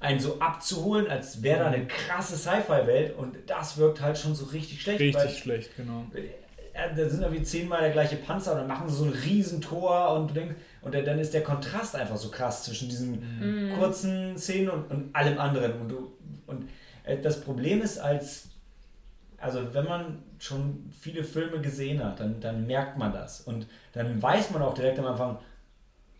einen 0.00 0.20
so 0.20 0.38
abzuholen, 0.40 1.08
als 1.08 1.42
wäre 1.42 1.60
da 1.60 1.66
eine 1.68 1.86
krasse 1.86 2.36
Sci-Fi-Welt 2.36 3.16
und 3.16 3.36
das 3.46 3.78
wirkt 3.78 4.00
halt 4.02 4.18
schon 4.18 4.34
so 4.34 4.44
richtig 4.46 4.82
schlecht. 4.82 5.00
Richtig 5.00 5.38
schlecht, 5.38 5.76
genau. 5.76 6.04
ja, 6.74 6.88
da 6.94 7.08
sind 7.08 7.22
irgendwie 7.22 7.42
zehnmal 7.42 7.80
der 7.80 7.90
gleiche 7.90 8.16
Panzer 8.16 8.52
und 8.52 8.58
dann 8.58 8.66
machen 8.68 8.88
sie 8.90 8.96
so 8.96 9.04
ein 9.04 9.12
Riesentor 9.12 10.12
und 10.12 10.28
du 10.30 10.34
denkst, 10.34 10.54
und 10.82 10.94
dann- 10.94 11.18
ist 11.18 11.32
der 11.34 11.42
Kontrast 11.42 11.96
einfach 11.96 12.16
so 12.16 12.28
krass 12.28 12.64
zwischen 12.64 12.88
diesen 12.88 13.72
kurzen 13.78 14.36
Szenen 14.38 14.68
und, 14.68 14.90
und 14.90 15.16
allem 15.16 15.38
anderen. 15.38 15.80
Und, 15.80 15.88
du, 15.88 16.12
und 16.46 16.68
äh, 17.04 17.18
das 17.18 17.40
Problem 17.40 17.82
ist, 17.82 17.98
als 17.98 18.50
also 19.38 19.74
wenn 19.74 19.84
man 19.84 20.22
schon 20.38 20.90
viele 21.00 21.24
Filme 21.24 21.60
gesehen 21.60 22.02
hat, 22.04 22.20
dann, 22.20 22.40
dann 22.40 22.66
merkt 22.66 22.98
man 22.98 23.12
das. 23.12 23.40
Und 23.42 23.66
dann 23.92 24.20
weiß 24.22 24.50
man 24.50 24.62
auch 24.62 24.74
direkt 24.74 24.98
am 24.98 25.06
Anfang, 25.06 25.38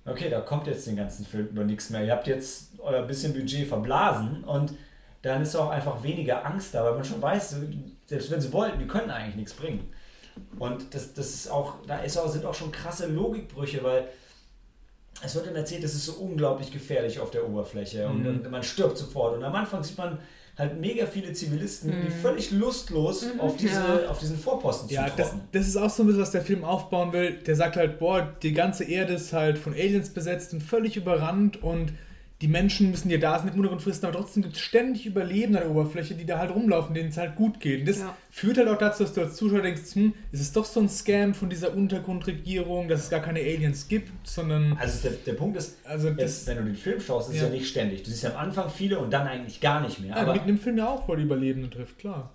okay, 0.04 0.30
da 0.30 0.40
kommt 0.40 0.66
jetzt 0.66 0.86
den 0.86 0.96
ganzen 0.96 1.26
Film 1.26 1.48
über 1.48 1.64
nichts 1.64 1.90
mehr. 1.90 2.04
Ihr 2.04 2.12
habt 2.12 2.26
jetzt 2.26 2.72
euer 2.78 3.02
bisschen 3.02 3.32
Budget 3.34 3.66
verblasen 3.68 4.44
und 4.44 4.72
dann 5.22 5.42
ist 5.42 5.56
auch 5.56 5.70
einfach 5.70 6.02
weniger 6.02 6.46
Angst 6.46 6.74
da, 6.74 6.84
weil 6.84 6.94
man 6.94 7.04
schon 7.04 7.20
weiß, 7.20 7.56
selbst 8.06 8.30
wenn 8.30 8.40
sie 8.40 8.52
wollten, 8.52 8.78
die 8.78 8.86
können 8.86 9.10
eigentlich 9.10 9.34
nichts 9.36 9.54
bringen. 9.54 9.90
Und 10.58 10.94
das, 10.94 11.14
das 11.14 11.34
ist 11.34 11.50
auch, 11.50 11.74
da 11.86 11.98
ist 11.98 12.16
auch, 12.16 12.28
sind 12.28 12.44
auch 12.44 12.54
schon 12.54 12.70
krasse 12.70 13.06
Logikbrüche, 13.08 13.82
weil 13.82 14.06
es 15.22 15.34
wird 15.34 15.46
dann 15.46 15.56
erzählt, 15.56 15.82
es 15.82 15.94
ist 15.94 16.04
so 16.06 16.12
unglaublich 16.12 16.70
gefährlich 16.70 17.18
auf 17.20 17.30
der 17.30 17.48
Oberfläche 17.48 18.06
und, 18.06 18.20
Mhm. 18.20 18.26
und 18.26 18.50
man 18.50 18.62
stirbt 18.62 18.98
sofort. 18.98 19.34
Und 19.36 19.44
am 19.44 19.54
Anfang 19.54 19.82
sieht 19.82 19.96
man 19.98 20.18
halt 20.56 20.80
mega 20.80 21.06
viele 21.06 21.32
Zivilisten, 21.32 21.92
die 22.02 22.10
völlig 22.10 22.50
lustlos 22.50 23.26
auf, 23.38 23.56
diese, 23.56 23.74
ja. 23.74 24.08
auf 24.08 24.18
diesen 24.18 24.38
Vorposten 24.38 24.88
Ja, 24.88 25.10
das, 25.14 25.34
das 25.52 25.68
ist 25.68 25.76
auch 25.76 25.90
so 25.90 26.02
ein 26.02 26.06
bisschen, 26.06 26.22
was 26.22 26.30
der 26.30 26.42
Film 26.42 26.64
aufbauen 26.64 27.12
will. 27.12 27.32
Der 27.46 27.56
sagt 27.56 27.76
halt, 27.76 27.98
boah, 27.98 28.34
die 28.42 28.52
ganze 28.52 28.84
Erde 28.84 29.14
ist 29.14 29.32
halt 29.32 29.58
von 29.58 29.74
Aliens 29.74 30.10
besetzt 30.10 30.54
und 30.54 30.62
völlig 30.62 30.96
überrannt 30.96 31.62
und 31.62 31.92
die 32.42 32.48
Menschen 32.48 32.90
müssen 32.90 33.08
ja 33.08 33.16
da 33.16 33.38
sind, 33.38 33.48
im 33.52 33.56
Untergrund 33.56 33.80
fristen, 33.80 34.04
aber 34.04 34.18
trotzdem 34.18 34.42
gibt 34.42 34.56
es 34.56 34.60
ständig 34.60 35.06
Überleben 35.06 35.56
an 35.56 35.62
der 35.62 35.70
Oberfläche, 35.70 36.14
die 36.14 36.26
da 36.26 36.38
halt 36.38 36.50
rumlaufen, 36.54 36.94
denen 36.94 37.08
es 37.08 37.16
halt 37.16 37.34
gut 37.34 37.60
geht. 37.60 37.80
Und 37.80 37.88
das 37.88 38.00
Ja. 38.00 38.14
führt 38.30 38.58
halt 38.58 38.68
auch 38.68 38.76
dazu, 38.76 39.04
dass 39.04 39.14
du 39.14 39.22
als 39.22 39.36
Zuschauer 39.36 39.62
denkst, 39.62 39.94
hm, 39.94 40.12
ist 40.32 40.40
es 40.42 40.52
doch 40.52 40.66
so 40.66 40.80
ein 40.80 40.88
Scam 40.90 41.32
von 41.32 41.48
dieser 41.48 41.74
Untergrundregierung, 41.74 42.88
dass 42.88 43.04
es 43.04 43.10
gar 43.10 43.20
keine 43.20 43.40
Aliens 43.40 43.88
gibt, 43.88 44.10
sondern 44.28 44.76
Also 44.78 45.08
der, 45.08 45.12
der 45.24 45.32
Punkt 45.32 45.56
ist, 45.56 45.78
also 45.84 46.08
jetzt, 46.08 46.20
das 46.20 46.46
wenn 46.46 46.58
du 46.58 46.64
den 46.64 46.76
Film 46.76 47.00
schaust, 47.00 47.30
ist 47.30 47.36
Ja. 47.36 47.44
ja. 47.44 47.48
nicht 47.50 47.68
ständig. 47.68 48.02
Du 48.02 48.10
siehst 48.10 48.22
ja 48.24 48.30
am 48.30 48.36
Anfang 48.36 48.70
viele 48.70 48.98
und 48.98 49.10
dann 49.12 49.26
eigentlich 49.26 49.60
gar 49.60 49.80
nicht 49.80 50.00
mehr. 50.00 50.10
ja, 50.10 50.16
aber 50.16 50.34
mitten 50.34 50.48
im 50.50 50.58
Film 50.58 50.78
ja 50.78 50.88
auch, 50.88 51.08
wo 51.08 51.14
die 51.14 51.22
Überlebenden 51.22 51.70
trifft, 51.70 51.98
klar. 51.98 52.32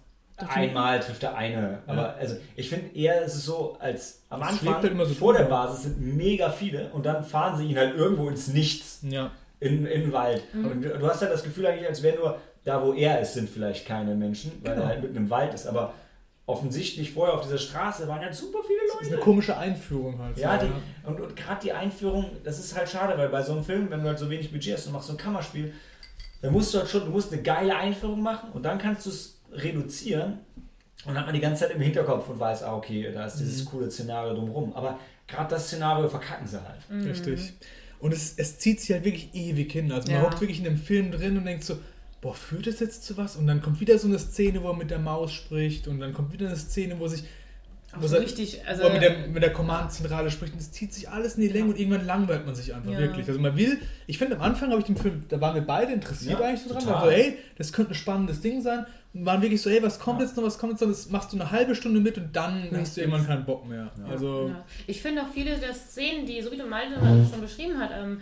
einmal 0.47 0.99
trifft 0.99 1.21
der 1.21 1.35
eine. 1.35 1.79
Aber 1.85 2.15
also 2.15 2.35
ich 2.55 2.67
finde 2.69 2.95
eher 2.95 3.21
ist 3.21 3.35
es 3.35 3.45
so, 3.45 3.77
als 3.79 4.23
am 4.29 4.41
Es 4.41 4.47
Anfang 4.47 4.73
halt 4.75 4.91
immer 4.91 5.05
so 5.05 5.13
vor 5.13 5.33
der. 5.33 5.43
Basis 5.43 5.83
sind 5.83 6.01
mega 6.17 6.49
viele 6.49 6.89
und 6.93 7.05
dann 7.05 7.23
fahren 7.23 7.57
sie 7.59 7.65
ihn 7.65 7.77
halt 7.77 7.95
irgendwo 7.95 8.27
ins 8.27 8.47
Nichts. 8.47 9.01
Ja. 9.07 9.29
In, 9.62 9.86
in 9.86 10.02
den 10.02 10.12
Wald. 10.12 10.41
Mhm. 10.54 10.65
Und 10.65 10.82
du 10.84 11.08
hast 11.08 11.21
halt 11.21 11.32
das 11.32 11.43
Gefühl 11.43 11.65
eigentlich, 11.67 11.88
als 11.88 12.04
wäre 12.04 12.17
nur 12.17 12.38
da, 12.65 12.84
wo 12.86 12.91
er 12.93 13.21
ist, 13.21 13.34
sind 13.36 13.50
vielleicht 13.50 13.88
keine 13.88 14.13
Menschen, 14.15 14.52
weil 14.63 14.74
Genau. 14.74 14.84
er 14.86 14.89
halt 14.89 15.02
mitten 15.04 15.15
im 15.15 15.30
Wald 15.30 15.54
ist. 15.54 15.65
Aber 15.67 15.93
offensichtlich 16.45 17.12
vorher 17.13 17.36
auf 17.36 17.43
dieser 17.43 17.58
Straße 17.58 18.08
waren 18.08 18.19
halt 18.19 18.36
super 18.36 18.60
viele 18.67 18.80
Das 18.88 18.95
ist 18.95 19.08
eine 19.08 19.12
Leute. 19.12 19.24
komische 19.24 19.58
Einführung 19.58 20.19
halt. 20.19 20.38
Ja, 20.38 20.60
so, 20.60 20.65
die, 20.67 21.08
und, 21.08 21.21
und 21.21 21.36
gerade 21.36 21.62
die 21.63 21.71
Einführung, 21.71 22.26
das 22.43 22.60
ist 22.60 22.76
halt 22.78 22.89
schade, 22.89 23.17
weil 23.17 23.30
bei 23.30 23.41
so 23.41 23.54
einem 23.54 23.63
Film, 23.63 23.89
wenn 23.89 24.02
du 24.02 24.08
halt 24.08 24.19
so 24.19 24.30
wenig 24.30 24.52
Budget 24.52 24.76
hast 24.76 24.88
und 24.88 24.93
machst 24.93 25.08
so 25.08 25.13
ein 25.13 25.17
Kammerspiel, 25.17 25.74
dann 26.41 26.52
musst 26.52 26.74
du 26.74 26.80
halt 26.80 26.89
schon, 26.89 27.06
du 27.06 27.12
musst 27.12 27.32
eine 27.32 27.41
geile 27.41 27.76
Einführung 27.76 28.21
machen 28.21 28.50
und 28.54 28.63
dann 28.63 28.80
kannst 28.80 29.06
du 29.06 29.12
es 29.12 29.39
reduzieren 29.54 30.39
und 31.06 31.13
dann 31.13 31.17
hat 31.19 31.26
man 31.28 31.36
die 31.36 31.39
ganze 31.41 31.65
Zeit 31.65 31.76
im 31.76 31.82
Hinterkopf 31.82 32.28
und 32.30 32.39
weiß, 32.39 32.63
ah, 32.63 32.76
okay, 32.76 33.12
da 33.13 33.26
ist 33.26 33.36
Mhm. 33.36 33.39
dieses 33.45 33.65
coole 33.65 33.89
Szenario 33.89 34.34
drumherum. 34.34 34.74
Aber 34.76 35.00
gerade 35.28 35.50
das 35.52 35.67
Szenario 35.67 36.10
verkacken 36.10 36.47
sie 36.47 36.60
halt. 36.62 37.06
Richtig. 37.06 37.54
Und 38.01 38.13
es, 38.13 38.33
es 38.37 38.57
zieht 38.59 38.79
sich 38.81 38.91
halt 38.91 39.05
wirklich 39.05 39.29
ewig 39.33 39.71
hin. 39.71 39.91
Also 39.91 40.11
man 40.11 40.21
Ja. 40.21 40.27
hockt 40.27 40.41
wirklich 40.41 40.57
in 40.57 40.63
dem 40.65 40.77
Film 40.77 41.11
drin 41.11 41.37
und 41.37 41.45
denkt 41.45 41.63
so, 41.63 41.77
boah, 42.19 42.33
führt 42.35 42.67
das 42.67 42.79
jetzt 42.79 43.03
zu 43.05 43.15
was? 43.17 43.35
Und 43.35 43.47
dann 43.47 43.61
kommt 43.61 43.79
wieder 43.79 43.97
so 43.97 44.07
eine 44.07 44.19
Szene, 44.19 44.61
wo 44.63 44.69
er 44.69 44.75
mit 44.75 44.89
der 44.91 44.99
Maus 44.99 45.31
spricht 45.33 45.87
und 45.87 45.99
dann 45.99 46.13
kommt 46.13 46.33
wieder 46.33 46.47
eine 46.47 46.55
Szene, 46.57 46.99
wo 46.99 47.07
sich 47.07 47.23
wo 47.99 48.07
so 48.07 48.15
er- 48.15 48.21
richtig, 48.21 48.65
also 48.65 48.83
wo 48.83 48.87
er 48.87 48.93
mit 48.93 49.01
der, 49.01 49.27
mit 49.27 49.43
der 49.43 49.51
Command-Zentrale 49.53 50.31
spricht 50.31 50.53
und 50.53 50.59
es 50.61 50.71
zieht 50.71 50.93
sich 50.93 51.09
alles 51.09 51.35
in 51.35 51.41
die 51.41 51.49
Länge 51.49 51.69
und 51.71 51.79
irgendwann 51.79 52.05
langweilt 52.05 52.45
man 52.45 52.55
sich 52.55 52.73
einfach 52.73 52.91
Ja. 52.91 52.99
wirklich. 52.99 53.27
Also 53.27 53.39
man 53.39 53.55
will, 53.57 53.79
ich 54.07 54.17
finde 54.17 54.35
am 54.37 54.41
Anfang 54.41 54.69
habe 54.69 54.79
ich 54.79 54.85
den 54.85 54.95
Film, 54.97 55.23
da 55.29 55.41
waren 55.41 55.55
wir 55.55 55.61
beide 55.61 55.91
interessiert 55.91 56.39
Ja, 56.39 56.45
eigentlich 56.47 56.61
so 56.61 56.69
dran, 56.73 56.87
also 56.87 57.11
hey, 57.11 57.37
das 57.57 57.73
könnte 57.73 57.91
ein 57.91 57.95
spannendes 57.95 58.39
Ding 58.41 58.61
sein 58.61 58.85
waren 59.13 59.41
wirklich 59.41 59.62
so, 59.62 59.69
hey, 59.69 59.84
was 59.84 60.00
kommt 60.00 60.19
Ja. 60.19 60.26
jetzt 60.26 60.38
noch, 60.38 60.43
was 60.43 60.58
kommt 60.58 60.74
jetzt 60.74 60.82
noch, 60.82 60.88
das 60.89 61.10
machst 61.10 61.34
du 61.34 61.38
eine 61.39 61.52
halbe 61.52 61.76
Stunde 61.76 62.00
mit 62.00 62.17
und 62.17 62.34
dann 62.36 62.63
hast 62.63 62.71
Nichts 62.71 62.95
du 62.95 63.02
irgendwann 63.02 63.28
keinen 63.28 63.45
Bock 63.45 63.67
mehr. 63.67 63.91
Ja. 63.97 64.06
Also 64.06 64.47
Ja. 64.50 64.65
Ich 64.88 65.02
finde 65.02 65.21
auch 65.24 65.30
viele 65.34 65.58
der 65.58 65.74
Szenen, 65.74 66.26
die, 66.26 66.41
so 66.41 66.52
wie 66.52 66.58
du 66.58 66.65
Malte 66.65 66.95
schon 67.30 67.41
beschrieben 67.41 67.78
hat, 67.80 67.91
ähm, 67.93 68.21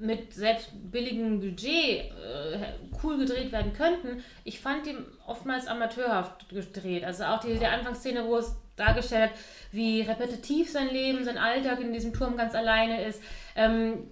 mit 0.00 0.32
selbst 0.32 0.70
billigem 0.92 1.40
Budget 1.40 1.64
äh, 1.72 2.72
cool 3.02 3.18
gedreht 3.18 3.50
werden 3.50 3.72
könnten, 3.72 4.22
ich 4.44 4.60
fand 4.60 4.86
die 4.86 4.94
oftmals 5.26 5.66
amateurhaft 5.66 6.48
gedreht. 6.50 7.02
Also 7.04 7.24
auch 7.24 7.40
die, 7.40 7.54
der 7.58 7.72
Anfangsszene, 7.72 8.24
wo 8.24 8.36
es 8.36 8.54
dargestellt 8.76 9.30
hat, 9.32 9.38
wie 9.72 10.02
repetitiv 10.02 10.70
sein 10.70 10.88
Leben, 10.90 11.24
sein 11.24 11.36
Alltag 11.36 11.80
in 11.80 11.92
diesem 11.92 12.12
Turm 12.12 12.36
ganz 12.36 12.54
alleine 12.54 13.04
ist. 13.06 13.20
Ähm, 13.56 14.04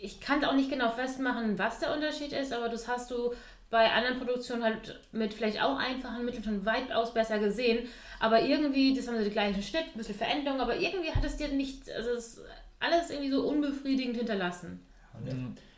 ich 0.00 0.20
kann 0.20 0.42
auch 0.44 0.54
nicht 0.54 0.70
genau 0.70 0.90
festmachen, 0.90 1.58
was 1.58 1.80
der 1.80 1.92
Unterschied 1.92 2.32
ist, 2.32 2.52
aber 2.52 2.68
das 2.70 2.88
hast 2.88 3.10
du 3.10 3.32
bei 3.70 3.90
anderen 3.90 4.18
Produktionen 4.18 4.62
halt 4.62 5.00
mit 5.12 5.34
vielleicht 5.34 5.60
auch 5.62 5.76
einfachen 5.76 6.24
Mitteln 6.24 6.44
schon 6.44 6.64
weitaus 6.64 7.12
besser 7.12 7.38
gesehen. 7.38 7.88
Aber 8.20 8.40
irgendwie, 8.42 8.94
das 8.94 9.08
haben 9.08 9.18
sie 9.18 9.24
den 9.24 9.32
gleichen 9.32 9.62
Schnitt, 9.62 9.84
ein 9.94 9.98
bisschen 9.98 10.14
Veränderung, 10.14 10.60
aber 10.60 10.76
irgendwie 10.76 11.10
hat 11.10 11.24
es 11.24 11.36
dir 11.36 11.48
nicht, 11.48 11.90
also 11.90 12.10
es 12.10 12.26
ist 12.34 12.40
alles 12.78 13.10
irgendwie 13.10 13.30
so 13.30 13.42
unbefriedigend 13.48 14.16
hinterlassen. 14.16 14.86
Und 15.18 15.26
er- 15.28 15.34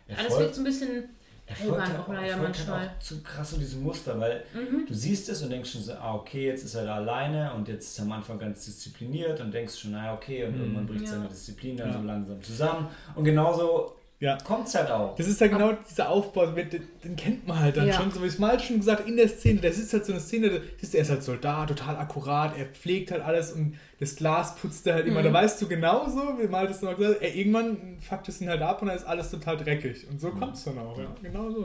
er 0.09 0.19
Alles 0.19 0.39
wirkt 0.39 0.55
so 0.55 0.61
ein 0.61 0.65
bisschen 0.65 1.09
Er 1.47 1.57
albern 1.63 1.87
folgt 1.87 1.99
auch 2.01 2.09
leider 2.13 2.27
er 2.27 2.37
folgt 2.37 2.59
halt 2.59 2.69
manchmal. 2.69 2.89
auch 2.89 2.99
zu 2.99 3.23
krass 3.23 3.51
so 3.53 3.57
diesem 3.57 3.83
Muster, 3.83 4.21
weil 4.21 4.45
du 4.87 4.93
siehst 4.95 5.29
es 5.31 5.43
und 5.43 5.51
denkst 5.51 5.71
schon 5.73 5.83
so, 5.83 5.93
ah, 5.95 6.15
okay, 6.17 6.47
jetzt 6.47 6.65
ist 6.65 6.75
er 6.75 6.85
da 6.85 6.97
alleine 6.97 7.55
und 7.55 7.67
jetzt 7.69 7.87
ist 7.87 7.99
er 7.99 8.05
am 8.05 8.13
Anfang 8.13 8.39
ganz 8.39 8.65
diszipliniert 8.67 9.41
und 9.41 9.53
denkst 9.53 9.79
schon, 9.79 9.93
naja, 9.93 10.13
okay, 10.15 10.45
und 10.45 10.59
irgendwann 10.61 10.87
bricht 10.87 11.05
Ja. 11.07 11.13
seine 11.13 11.29
Disziplin 11.29 11.77
dann 11.77 11.89
Ja. 11.89 11.99
so 11.99 12.03
langsam 12.03 12.43
zusammen. 12.43 12.89
Und 13.15 13.25
genauso 13.25 13.97
Ja. 14.21 14.37
kommt 14.45 14.67
es 14.67 14.75
halt 14.75 14.91
auch. 14.91 15.15
Das 15.15 15.29
ist 15.29 15.41
ja 15.41 15.47
genau 15.47 15.73
dieser 15.89 16.09
Aufbau, 16.09 16.47
den, 16.47 16.69
den 17.05 17.15
kennt 17.17 17.47
man 17.47 17.61
halt 17.61 17.77
dann 17.77 17.87
Ja. 17.87 17.95
schon. 17.95 18.11
So 18.11 18.23
wie 18.23 18.27
es 18.27 18.39
mal 18.39 18.59
schon 18.59 18.79
gesagt, 18.79 19.09
in 19.09 19.17
der 19.17 19.29
Szene, 19.29 19.61
das 19.61 19.79
ist 19.79 19.93
halt 19.93 20.05
so 20.07 20.13
eine 20.13 20.21
Szene, 20.21 20.51
da 20.51 20.57
siehst 20.79 20.93
du, 20.95 20.99
er 20.99 21.03
ist 21.03 21.11
halt 21.11 21.23
Soldat, 21.23 21.69
total 21.69 21.97
akkurat, 21.97 22.57
er 22.59 22.67
pflegt 22.67 23.13
halt 23.13 23.23
alles 23.23 23.53
und 23.53 23.77
das 24.01 24.17
Glas 24.17 24.57
putzt 24.57 24.87
er 24.89 24.95
halt 24.95 25.07
immer. 25.07 25.23
Da 25.23 25.33
weißt 25.33 25.63
du 25.63 25.69
genauso, 25.69 26.21
wie 26.41 26.49
mal 26.49 26.67
das 26.67 26.83
noch 26.83 26.97
gesagt 26.97 27.17
hat, 27.17 27.23
ey, 27.23 27.39
irgendwann 27.41 27.99
fuckt 28.01 28.29
es 28.29 28.41
ihn 28.41 28.49
halt 28.49 28.63
ab 28.63 28.83
und 28.83 28.89
dann 28.89 28.97
ist 28.97 29.05
alles 29.07 29.31
total 29.31 29.57
dreckig. 29.57 30.07
Und 30.11 30.21
so 30.21 30.31
kommt 30.31 30.55
es 30.57 30.65
dann 30.65 30.79
auch, 30.79 30.99
ja. 30.99 31.07
Genau 31.23 31.51
so. 31.51 31.65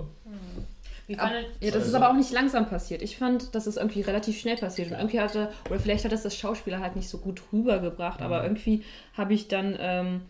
Ab, 1.18 1.30
fandet, 1.30 1.48
ja, 1.60 1.72
das 1.72 1.82
ist 1.82 1.94
Also- 1.94 1.98
aber 1.98 2.10
auch 2.12 2.16
nicht 2.16 2.32
langsam 2.32 2.68
passiert. 2.68 3.02
Ich 3.02 3.18
fand, 3.18 3.54
dass 3.56 3.68
es 3.68 3.78
irgendwie 3.78 4.02
relativ 4.02 4.40
schnell 4.40 4.56
passiert. 4.58 4.90
Und 4.92 4.98
irgendwie 4.98 5.20
hatte, 5.20 5.50
oder 5.70 5.80
vielleicht 5.80 6.06
hat 6.06 6.14
es 6.14 6.22
das 6.24 6.38
Schauspieler 6.38 6.80
halt 6.80 6.96
nicht 6.96 7.10
so 7.10 7.18
gut 7.18 7.42
rübergebracht, 7.52 8.22
aber 8.22 8.44
irgendwie 8.44 8.84
habe 9.18 9.34
ich 9.34 9.48
dann, 9.48 9.76
ähm, 9.80 10.22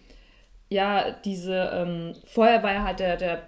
ja, 0.74 1.12
diese, 1.24 1.70
ähm, 1.74 2.14
vorher 2.26 2.62
war 2.64 2.72
er 2.72 2.84
halt 2.84 3.00
der, 3.00 3.16
der, 3.18 3.42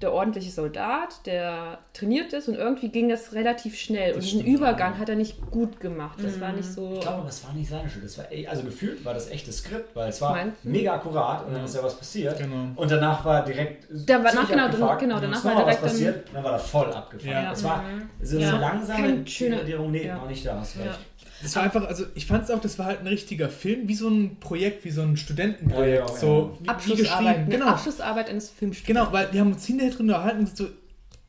der 0.00 0.12
ordentliche 0.12 0.50
Soldat, 0.50 1.24
der 1.26 1.78
trainiert 1.92 2.32
ist 2.32 2.48
und 2.48 2.56
irgendwie 2.56 2.88
ging 2.88 3.08
das 3.08 3.34
relativ 3.34 3.78
schnell. 3.78 4.14
und 4.14 4.22
diesen 4.24 4.44
Übergang 4.44 4.94
ja. 4.94 4.98
hat 4.98 5.08
er 5.08 5.14
nicht 5.14 5.40
gut 5.52 5.78
gemacht. 5.78 6.18
Das 6.20 6.40
war 6.40 6.50
nicht 6.50 6.64
so. 6.68 6.94
Ich 6.94 7.00
glaube, 7.02 7.18
aber 7.18 7.28
es 7.28 7.44
war 7.44 7.52
nicht 7.52 7.70
seine 7.70 7.88
Schuld. 7.88 8.04
Das 8.06 8.18
war, 8.18 8.24
also 8.48 8.64
gefühlt 8.64 9.04
war 9.04 9.14
das 9.14 9.30
echtes 9.30 9.58
Skript, 9.58 9.94
weil 9.94 10.08
es 10.08 10.20
war 10.20 10.36
du? 10.36 10.50
mega 10.64 10.94
akkurat 10.94 11.46
und 11.46 11.54
dann 11.54 11.64
ist 11.64 11.76
ja 11.76 11.84
was 11.84 11.94
passiert. 11.96 12.36
Genau. 12.36 12.66
Und 12.74 12.90
danach 12.90 13.24
war 13.24 13.44
direkt. 13.44 13.86
Da 13.90 14.24
war- 14.24 14.30
ziemlich 14.32 14.48
genau, 14.50 14.64
abgefuckt. 14.64 14.98
genau, 14.98 15.14
Und 15.16 15.22
danach 15.22 15.44
war 15.44 15.54
nochmal 15.54 15.66
was 15.68 15.76
direkt 15.80 15.82
dann- 15.82 15.90
passiert, 15.90 16.34
dann 16.34 16.42
war 16.44 16.52
er 16.54 16.58
voll 16.58 16.92
abgefahren. 16.92 17.44
Ja. 17.44 17.52
Es 17.52 17.62
war 17.64 17.84
so 18.22 18.38
Ja. 18.38 18.48
eine 18.48 18.58
langsame 18.58 19.02
Kein 19.02 19.26
schöner- 19.28 19.50
Degradierung. 19.58 19.90
Nee, 19.92 20.06
ja. 20.08 20.16
noch 20.16 20.26
nicht 20.28 20.44
da, 20.44 20.58
hast 20.58 20.76
recht. 20.78 20.86
Ja. 20.86 20.94
Das 21.42 21.56
war 21.56 21.62
einfach, 21.64 21.84
also 21.86 22.04
ich 22.14 22.26
fand 22.26 22.44
es 22.44 22.50
auch, 22.50 22.60
das 22.60 22.78
war 22.78 22.86
halt 22.86 23.00
ein 23.00 23.06
richtiger 23.06 23.48
Film, 23.48 23.88
wie 23.88 23.94
so 23.94 24.08
ein 24.08 24.36
Projekt, 24.40 24.84
wie 24.84 24.90
so 24.90 25.02
ein 25.02 25.16
Studentenprojekt. 25.16 25.94
Ja, 25.98 26.04
ja, 26.06 26.06
ja. 26.12 26.16
so 26.16 26.56
wie- 26.60 26.64
wie 26.64 26.68
Abschlussarbeit, 26.68 27.18
geschrieben. 27.18 27.40
eine 27.44 27.48
Genau. 27.58 27.66
Abschlussarbeit 27.66 28.28
eines 28.28 28.50
Filmstudiums. 28.50 28.86
Genau, 29.00 29.12
weil 29.12 29.32
wir 29.32 29.40
haben 29.40 29.52
uns 29.52 29.66
hinterher 29.66 29.92
drüber 29.92 30.14
unterhalten 30.14 30.40
und 30.40 30.56
so, 30.56 30.68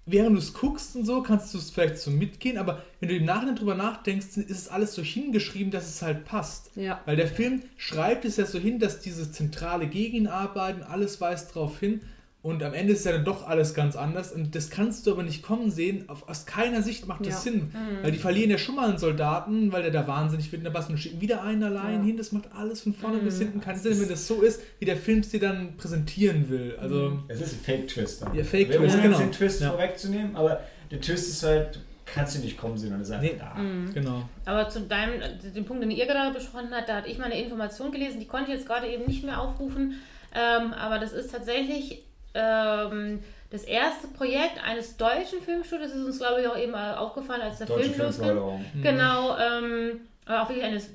während 0.06 0.36
du 0.36 0.40
es 0.40 0.54
guckst 0.54 0.96
und 0.98 1.06
so, 1.06 1.22
kannst 1.24 1.54
du 1.54 1.58
es 1.58 1.72
vielleicht 1.72 1.98
so 1.98 2.12
mitgehen, 2.12 2.58
aber 2.58 2.84
wenn 3.00 3.10
du 3.10 3.16
im 3.16 3.26
Nachhinein 3.26 3.56
drüber 3.56 3.74
nachdenkst, 3.76 4.38
ist 4.38 4.50
es 4.52 4.68
alles 4.68 4.94
so 4.94 5.02
hingeschrieben, 5.02 5.72
dass 5.72 5.88
es 5.88 6.02
halt 6.02 6.26
passt. 6.26 6.72
Ja. 6.76 7.00
Weil 7.06 7.16
der 7.16 7.28
Film 7.28 7.62
schreibt 7.78 8.26
es 8.26 8.38
ja 8.38 8.46
so 8.46 8.60
hin, 8.60 8.80
dass 8.80 9.00
diese 9.00 9.32
Zentrale 9.32 9.88
gegen 9.88 10.16
ihn 10.18 10.28
arbeiten, 10.28 10.84
alles 10.84 11.22
weist 11.22 11.56
darauf 11.56 11.80
hin 11.80 12.02
und 12.44 12.62
am 12.62 12.74
Ende 12.74 12.92
ist 12.94 13.06
ja 13.06 13.14
dann 13.14 13.24
doch 13.26 13.48
alles 13.48 13.74
ganz 13.74 13.96
anders 13.96 14.32
und 14.34 14.54
das 14.54 14.70
kannst 14.70 15.08
du 15.08 15.12
aber 15.14 15.24
nicht 15.24 15.42
kommen 15.44 15.72
sehen. 15.72 16.08
Auf, 16.10 16.28
aus 16.30 16.46
keiner 16.46 16.82
Sicht 16.84 17.08
macht 17.08 17.22
das 17.26 17.46
Ja. 17.46 17.52
Sinn, 17.52 17.74
weil 18.04 18.12
die 18.12 18.18
verlieren 18.20 18.52
ja 18.52 18.58
schon 18.60 18.76
mal 18.76 18.90
einen 18.90 18.98
Soldaten, 19.00 19.72
weil 19.72 19.82
der 19.82 19.92
da 19.92 20.06
wahnsinnig 20.08 20.52
wird 20.52 20.60
in 20.60 20.66
der 20.66 20.72
Bass 20.72 20.90
und 20.90 20.98
schicken 20.98 21.22
wieder 21.22 21.42
einen 21.42 21.64
allein 21.64 22.00
Ja. 22.02 22.04
hin. 22.04 22.18
Das 22.18 22.32
macht 22.34 22.50
alles 22.54 22.82
von 22.82 22.94
vorne 22.94 23.20
bis 23.20 23.40
hinten 23.40 23.62
keinen 23.62 23.80
Sinn, 23.80 24.00
wenn 24.02 24.10
das 24.10 24.28
so 24.28 24.42
ist, 24.42 24.62
wie 24.80 24.86
der 24.86 24.98
Film 24.98 25.20
es 25.20 25.30
dir 25.30 25.40
dann 25.40 25.78
präsentieren 25.78 26.50
will. 26.50 26.76
Also 26.80 27.18
Es 27.30 27.40
ist 27.42 27.54
ein 27.54 27.60
Fake-Twist. 27.64 28.22
dann. 28.24 28.36
Ja, 28.36 28.44
Fake-Twist, 28.44 29.02
genau. 29.02 29.18
den 29.18 29.32
Twist 29.32 29.62
Ja. 29.62 29.70
vorwegzunehmen, 29.72 30.36
aber 30.36 30.60
der 30.92 31.00
Twist 31.00 31.30
ist 31.30 31.44
halt, 31.44 31.76
du 31.78 31.80
kannst 32.06 32.36
ihn 32.36 32.42
nicht 32.42 32.58
kommen 32.58 32.78
sehen 32.78 32.94
und 32.94 33.00
ist 33.00 33.10
einfach 33.12 33.24
Nee. 33.24 33.38
da. 33.40 33.56
genau. 33.94 34.28
aber 34.44 34.68
zu 34.68 34.82
deinem, 34.82 35.22
dem 35.56 35.64
Punkt, 35.64 35.82
den 35.82 35.92
ihr 35.92 36.06
gerade 36.06 36.34
besprochen 36.34 36.68
habt, 36.72 36.90
da 36.90 36.98
hatte 36.98 37.10
ich 37.10 37.18
mal 37.18 37.26
eine 37.32 37.42
Information 37.42 37.90
gelesen, 37.94 38.20
die 38.20 38.28
konnte 38.28 38.52
ich 38.52 38.58
jetzt 38.58 38.68
gerade 38.68 38.88
eben 38.88 39.06
nicht 39.06 39.24
mehr 39.24 39.40
aufrufen, 39.40 39.94
ähm, 40.36 40.74
aber 40.74 41.00
das 41.00 41.14
ist 41.14 41.32
tatsächlich 41.32 42.04
ähm, 42.34 43.20
das 43.52 43.64
erste 43.64 44.08
Projekt 44.08 44.64
eines 44.64 44.98
deutschen 44.98 45.40
Filmstudios, 45.42 45.90
das 45.92 46.00
ist 46.00 46.06
uns, 46.06 46.18
glaube 46.20 46.42
ich, 46.42 46.48
auch 46.48 46.58
eben 46.58 46.74
äh, 46.74 46.96
aufgefallen, 46.98 47.42
als 47.42 47.60
der 47.60 47.68
Deutsche 47.68 47.90
Film 47.92 48.02
losging. 48.08 48.26
Filmförderung. 48.26 48.66
Genau, 48.82 49.38
ähm, 49.38 50.00
aber 50.26 50.42
auch 50.44 50.50
wirklich 50.50 50.66
eines 50.66 50.90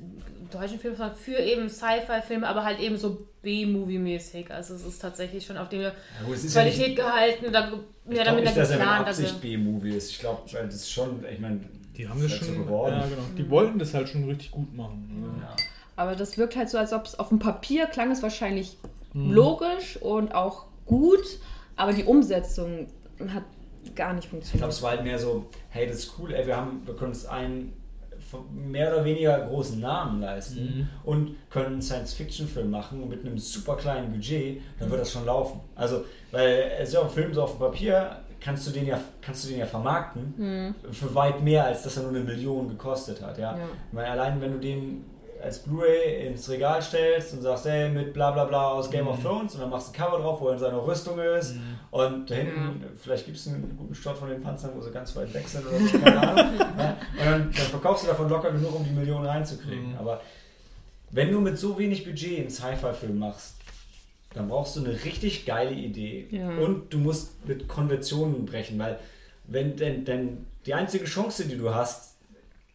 deutschen 0.51 0.79
Films 0.81 0.99
für 1.23 1.37
eben 1.39 1.69
Sci-Fi-Filme, 1.69 2.49
aber 2.49 2.65
halt 2.65 2.81
eben 2.81 2.97
so 2.97 3.27
B-Movie-mäßig. 3.43 4.51
Also 4.51 4.75
es 4.75 4.85
ist 4.85 4.99
tatsächlich 5.01 5.45
schon 5.47 5.57
auf 5.59 5.69
die 5.69 5.77
Ja, 5.77 5.93
ist 6.33 6.55
ja 6.55 6.63
Qualität 6.63 6.87
nicht, 6.89 6.97
gehalten, 6.97 7.45
ich 7.47 7.53
da, 7.53 7.73
ja, 8.11 8.25
damit 8.25 8.45
nicht, 8.45 8.57
er 8.57 8.63
dass 8.63 8.71
er 8.71 8.77
mit 8.79 8.87
geplant. 8.87 9.09
Absicht 9.09 9.29
Also, 9.29 9.41
B-Movie 9.41 9.91
ist. 9.97 10.11
Ich 10.11 10.19
glaube, 10.21 10.41
das 10.51 10.75
ist 10.75 10.91
schon, 10.91 11.25
ich 11.31 11.39
meine, 11.39 11.61
Die 11.97 12.09
haben 12.09 12.21
das 12.23 12.33
schon, 12.33 12.49
so 12.49 12.55
geworden. 12.55 12.95
ja, 12.95 13.07
genau. 13.07 13.23
Die 13.37 13.51
wollten 13.51 13.79
das 13.79 13.93
halt 13.95 14.09
schon 14.09 14.25
richtig 14.25 14.51
gut 14.51 14.75
machen. 14.75 15.39
Ja. 15.43 15.55
Aber 15.97 16.17
das 16.17 16.39
wirkt 16.39 16.57
halt 16.57 16.71
so, 16.71 16.79
als 16.79 16.93
ob 16.93 17.05
es 17.05 17.19
auf 17.19 17.29
dem 17.29 17.39
Papier 17.39 17.87
klang 17.87 18.11
es 18.11 18.23
wahrscheinlich 18.23 18.79
logisch 19.15 19.97
und 20.01 20.35
auch 20.35 20.65
gut, 20.89 21.39
aber 21.77 21.93
die 21.93 22.03
Umsetzung 22.05 22.89
hat 23.29 23.45
gar 23.95 24.13
nicht 24.15 24.25
Ich 24.25 24.31
glaube, 24.31 24.43
funktioniert. 24.45 24.71
es 24.73 24.83
war 24.83 24.91
halt 24.91 25.05
mehr 25.05 25.19
so, 25.19 25.47
hey, 25.71 25.87
das 25.87 25.99
ist 25.99 26.15
cool, 26.19 26.33
ey, 26.35 26.47
wir, 26.47 26.57
haben, 26.57 26.83
wir 26.85 26.95
können 26.95 27.11
uns 27.13 27.25
einen 27.27 27.73
mehr 28.53 28.93
oder 28.93 29.05
weniger 29.05 29.39
großen 29.47 29.81
Namen 29.81 30.21
leisten 30.21 30.61
Mhm. 30.61 30.89
und 31.05 31.37
können 31.51 31.67
einen 31.75 31.83
Science-Fiction-Film 31.83 32.71
machen 32.71 33.09
mit 33.09 33.25
einem 33.25 33.39
super 33.39 33.77
kleinen 33.77 34.13
Budget, 34.13 34.61
dann 34.79 34.91
wird 34.91 35.01
das 35.01 35.13
schon 35.13 35.25
laufen. 35.25 35.61
Also, 35.77 36.05
weil 36.33 36.73
es 36.81 36.89
ist 36.89 36.95
ja 36.95 37.01
auch 37.01 37.05
ein 37.05 37.11
Film 37.11 37.33
so 37.33 37.43
auf 37.43 37.53
dem 37.53 37.61
Papier, 37.61 38.17
kannst 38.41 38.67
du 38.67 38.71
den 38.73 38.87
ja, 38.87 39.01
kannst 39.23 39.45
du 39.45 39.49
den 39.49 39.59
ja 39.59 39.67
vermarkten 39.67 40.75
für 40.93 41.15
weit 41.15 41.43
mehr, 41.43 41.65
als 41.65 41.83
dass 41.85 41.97
er 41.97 42.03
nur 42.05 42.11
eine 42.11 42.21
Million 42.21 42.69
gekostet 42.69 43.23
hat. 43.23 43.39
Ja? 43.39 43.57
Ja. 43.57 43.65
Ich 43.89 43.93
meine, 43.95 44.11
allein 44.11 44.41
wenn 44.41 44.53
du 44.53 44.59
den 44.59 45.05
als 45.43 45.61
Blu-ray 45.61 46.27
ins 46.27 46.49
Regal 46.51 46.83
stellst 46.83 47.33
und 47.35 47.43
sagst, 47.43 47.65
hey, 47.67 47.89
mit 47.89 48.13
bla 48.13 48.31
bla 48.33 48.45
bla 48.45 48.69
aus 48.71 48.91
Game 48.91 49.07
of 49.07 49.19
Mhm. 49.19 49.23
Thrones 49.23 49.55
und 49.55 49.61
dann 49.61 49.71
machst 49.71 49.89
du 49.89 49.93
ein 49.93 49.97
Cover 49.97 50.19
drauf, 50.19 50.41
wo 50.41 50.49
er 50.49 50.55
in 50.55 50.59
seiner 50.59 50.85
Rüstung 50.87 51.19
ist 51.19 51.55
Mhm. 51.55 51.61
und 51.91 52.31
da 52.31 52.35
hinten, 52.35 52.85
vielleicht 53.01 53.25
gibt 53.27 53.37
es 53.37 53.47
einen 53.49 53.77
guten 53.77 53.95
Shot 53.95 54.17
von 54.17 54.29
den 54.29 54.43
Panzern, 54.43 54.73
wo 54.75 54.81
sie 54.81 54.91
ganz 54.91 55.15
weit 55.17 55.33
weg 55.35 55.49
sind 55.49 55.67
oder 55.67 55.79
so, 55.79 55.99
keine 55.99 56.21
Ahnung. 56.29 56.59
ja, 56.59 56.97
und 57.13 57.27
dann, 57.27 57.43
dann 57.43 57.53
verkaufst 57.53 58.05
du 58.05 58.09
davon 58.09 58.29
locker 58.29 58.51
genug, 58.53 58.75
um 58.75 58.85
die 58.85 58.91
Millionen 58.91 59.27
reinzukriegen. 59.27 59.91
Mhm. 59.93 59.99
Aber 59.99 60.21
wenn 61.11 61.31
du 61.33 61.41
mit 61.41 61.57
so 61.59 61.79
wenig 61.79 62.05
Budget 62.05 62.39
einen 62.41 62.51
Sci-Fi-Film 62.51 63.19
machst, 63.19 63.55
dann 64.35 64.49
brauchst 64.49 64.77
du 64.77 64.85
eine 64.85 64.93
richtig 65.05 65.47
geile 65.47 65.73
Idee. 65.73 66.29
Ja. 66.31 66.49
Und 66.51 66.93
du 66.93 66.99
musst 66.99 67.47
mit 67.49 67.67
Konventionen 67.67 68.45
brechen, 68.45 68.79
weil 68.79 68.99
wenn 69.47 69.75
denn, 69.77 70.05
denn 70.05 70.47
die 70.67 70.75
einzige 70.75 71.07
Chance, 71.07 71.47
die 71.47 71.57
du 71.57 71.75
hast, 71.75 72.17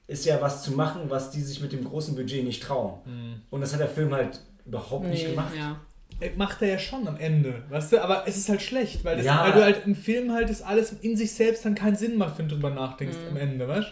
ist 0.07 0.25
ja 0.25 0.41
was 0.41 0.63
zu 0.63 0.71
machen, 0.73 1.01
was 1.09 1.31
die 1.31 1.41
sich 1.41 1.61
mit 1.61 1.71
dem 1.71 1.83
großen 1.83 2.15
Budget 2.15 2.43
nicht 2.43 2.61
trauen. 2.63 2.99
Mhm. 3.05 3.41
Und 3.49 3.61
das 3.61 3.73
hat 3.73 3.79
der 3.79 3.87
Film 3.89 4.13
halt 4.13 4.39
überhaupt 4.65 5.05
nicht 5.05 5.23
Nee, 5.23 5.31
gemacht. 5.31 5.53
ja. 5.57 5.77
Äh, 6.19 6.31
Macht 6.35 6.61
er 6.61 6.67
ja 6.69 6.79
schon 6.79 7.07
am 7.07 7.17
Ende, 7.17 7.63
weißt 7.69 7.93
du? 7.93 8.03
Aber 8.03 8.23
es 8.27 8.37
ist 8.37 8.47
halt 8.49 8.61
schlecht, 8.61 9.03
weil, 9.03 9.17
das, 9.17 9.25
Ja. 9.25 9.43
weil 9.43 9.51
du 9.53 9.63
halt 9.63 9.85
im 9.85 9.95
Film 9.95 10.31
halt 10.33 10.49
das 10.49 10.61
alles 10.61 10.93
in 11.01 11.17
sich 11.17 11.31
selbst 11.33 11.65
dann 11.65 11.73
keinen 11.75 11.95
Sinn 11.95 12.17
macht, 12.17 12.37
wenn 12.37 12.47
du 12.47 12.55
drüber 12.55 12.69
nachdenkst 12.69 13.17
Mhm. 13.17 13.27
am 13.31 13.37
Ende, 13.37 13.67
weißt 13.67 13.87
du? 13.89 13.91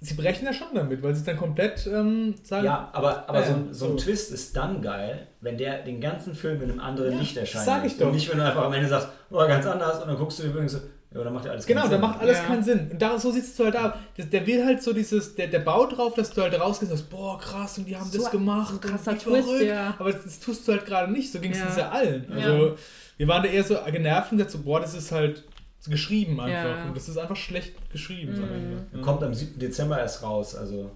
Sie 0.00 0.14
brechen 0.14 0.44
ja 0.44 0.52
schon 0.52 0.68
damit, 0.74 1.02
weil 1.02 1.12
sie 1.14 1.20
es 1.20 1.26
dann 1.26 1.36
komplett 1.36 1.84
ähm, 1.88 2.34
sagen. 2.44 2.66
Ja, 2.66 2.88
aber, 2.92 3.28
aber 3.28 3.40
Ja, 3.40 3.46
so, 3.46 3.52
ein, 3.54 3.74
so 3.74 3.90
ein. 3.90 3.96
Twist 3.96 4.30
ist 4.32 4.56
dann 4.56 4.80
geil, 4.80 5.26
wenn 5.40 5.58
der 5.58 5.82
den 5.82 6.00
ganzen 6.00 6.36
Film 6.36 6.62
in 6.62 6.70
einem 6.70 6.78
anderen 6.80 7.14
Ja, 7.14 7.18
Licht 7.18 7.36
erscheint. 7.36 7.64
sag 7.64 7.84
ich 7.84 7.94
Und 7.94 8.00
doch. 8.02 8.12
nicht, 8.12 8.30
wenn 8.30 8.38
du 8.38 8.44
einfach 8.44 8.64
am 8.64 8.72
Ende 8.72 8.88
sagst, 8.88 9.08
oh, 9.30 9.38
ganz 9.38 9.66
anders, 9.66 10.00
und 10.00 10.06
dann 10.08 10.16
guckst 10.16 10.38
du 10.38 10.44
dir 10.44 10.50
übrigens 10.50 10.72
so, 10.72 10.78
ja, 11.14 11.24
dann 11.24 11.32
macht 11.32 11.44
ja 11.46 11.52
alles 11.52 11.66
Genau, 11.66 11.80
keinen 11.82 11.90
da 11.90 11.96
Sinn. 11.96 12.00
macht 12.02 12.20
alles 12.20 12.36
Ja. 12.38 12.44
keinen 12.44 12.62
Sinn. 12.62 12.88
Und 12.92 13.00
da, 13.02 13.18
so 13.18 13.30
siehst 13.30 13.58
du 13.58 13.64
halt 13.64 13.74
da. 13.74 13.98
Das, 14.16 14.28
der 14.28 14.46
will 14.46 14.64
halt 14.64 14.82
so 14.82 14.92
dieses, 14.92 15.34
der, 15.34 15.46
der 15.46 15.60
baut 15.60 15.96
drauf, 15.96 16.14
dass 16.14 16.30
du 16.30 16.42
halt 16.42 16.58
rausgehst 16.60 16.92
und 16.92 16.98
sagst, 16.98 17.10
boah, 17.10 17.38
krass, 17.38 17.78
und 17.78 17.86
die 17.88 17.96
haben 17.96 18.10
So 18.10 18.18
das 18.18 18.30
gemacht. 18.30 18.68
so 18.68 18.74
und 18.74 18.82
krasser 18.82 19.12
wie 19.14 19.18
Twist, 19.18 19.48
verrückt. 19.48 19.64
ja. 19.66 19.94
Aber 19.98 20.12
das, 20.12 20.24
das 20.24 20.40
tust 20.40 20.66
du 20.68 20.72
halt 20.72 20.84
gerade 20.86 21.10
nicht. 21.10 21.32
So 21.32 21.38
ging 21.40 21.52
es 21.52 21.58
Ja. 21.58 21.66
uns 21.66 21.76
ja 21.76 21.88
allen. 21.90 22.26
Ja. 22.30 22.36
Also, 22.52 22.76
wir 23.16 23.28
waren 23.28 23.42
da 23.42 23.48
eher 23.48 23.64
so 23.64 23.76
genervt 23.90 24.32
und 24.32 24.38
gesagt 24.38 24.52
so, 24.52 24.58
boah, 24.58 24.80
das 24.80 24.94
ist 24.94 25.10
halt 25.12 25.44
geschrieben 25.88 26.38
einfach. 26.40 26.76
Ja. 26.78 26.84
Und 26.84 26.96
das 26.96 27.08
ist 27.08 27.16
einfach 27.16 27.36
schlecht 27.36 27.72
geschrieben 27.90 28.86
Mhm. 28.92 29.00
Kommt 29.02 29.22
am 29.22 29.32
7. 29.32 29.58
Dezember 29.58 29.98
erst 29.98 30.22
raus, 30.22 30.54
also 30.54 30.90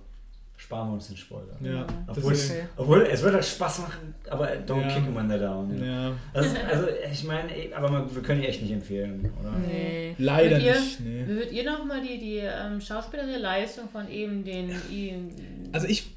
sparen 0.63 0.89
wir 0.89 0.95
uns 0.95 1.09
den 1.09 1.17
Spoiler. 1.17 1.57
Ja, 1.61 1.87
Obwohl, 2.07 2.33
okay. 2.35 2.63
obwohl 2.77 3.03
es 3.03 3.21
wird 3.23 3.35
halt 3.35 3.45
Spaß 3.45 3.81
machen, 3.81 4.15
aber 4.31 4.49
don't 4.67 4.81
Ja. 4.83 4.89
kick 4.95 5.05
him 5.05 5.17
under 5.17 5.39
down. 5.39 5.77
Ja. 5.85 6.09
Ja. 6.09 6.13
Also, 6.33 6.57
also 6.71 6.87
ich 7.13 7.25
meine, 7.25 7.55
ey, 7.55 7.73
aber 7.75 8.09
wir 8.15 8.23
können 8.23 8.41
die 8.43 8.47
echt 8.49 8.63
nicht 8.63 8.71
empfehlen, 8.73 9.29
oder? 9.41 9.53
Nee. 9.59 10.15
Leider 10.19 10.51
Würdet 10.57 10.63
ihr- 10.67 10.81
nicht. 10.81 11.01
Nee. 11.01 11.27
Würdet 11.27 11.53
ihr 11.53 11.65
nochmal 11.65 12.01
die, 12.01 12.19
die 12.19 12.39
ähm, 12.39 12.81
schauspielerische 12.81 13.39
Leistung 13.41 13.89
von 13.89 14.09
eben 14.09 14.45
den. 14.45 14.71
i- 14.91 15.15
Also 15.73 15.89
ich, 15.89 16.15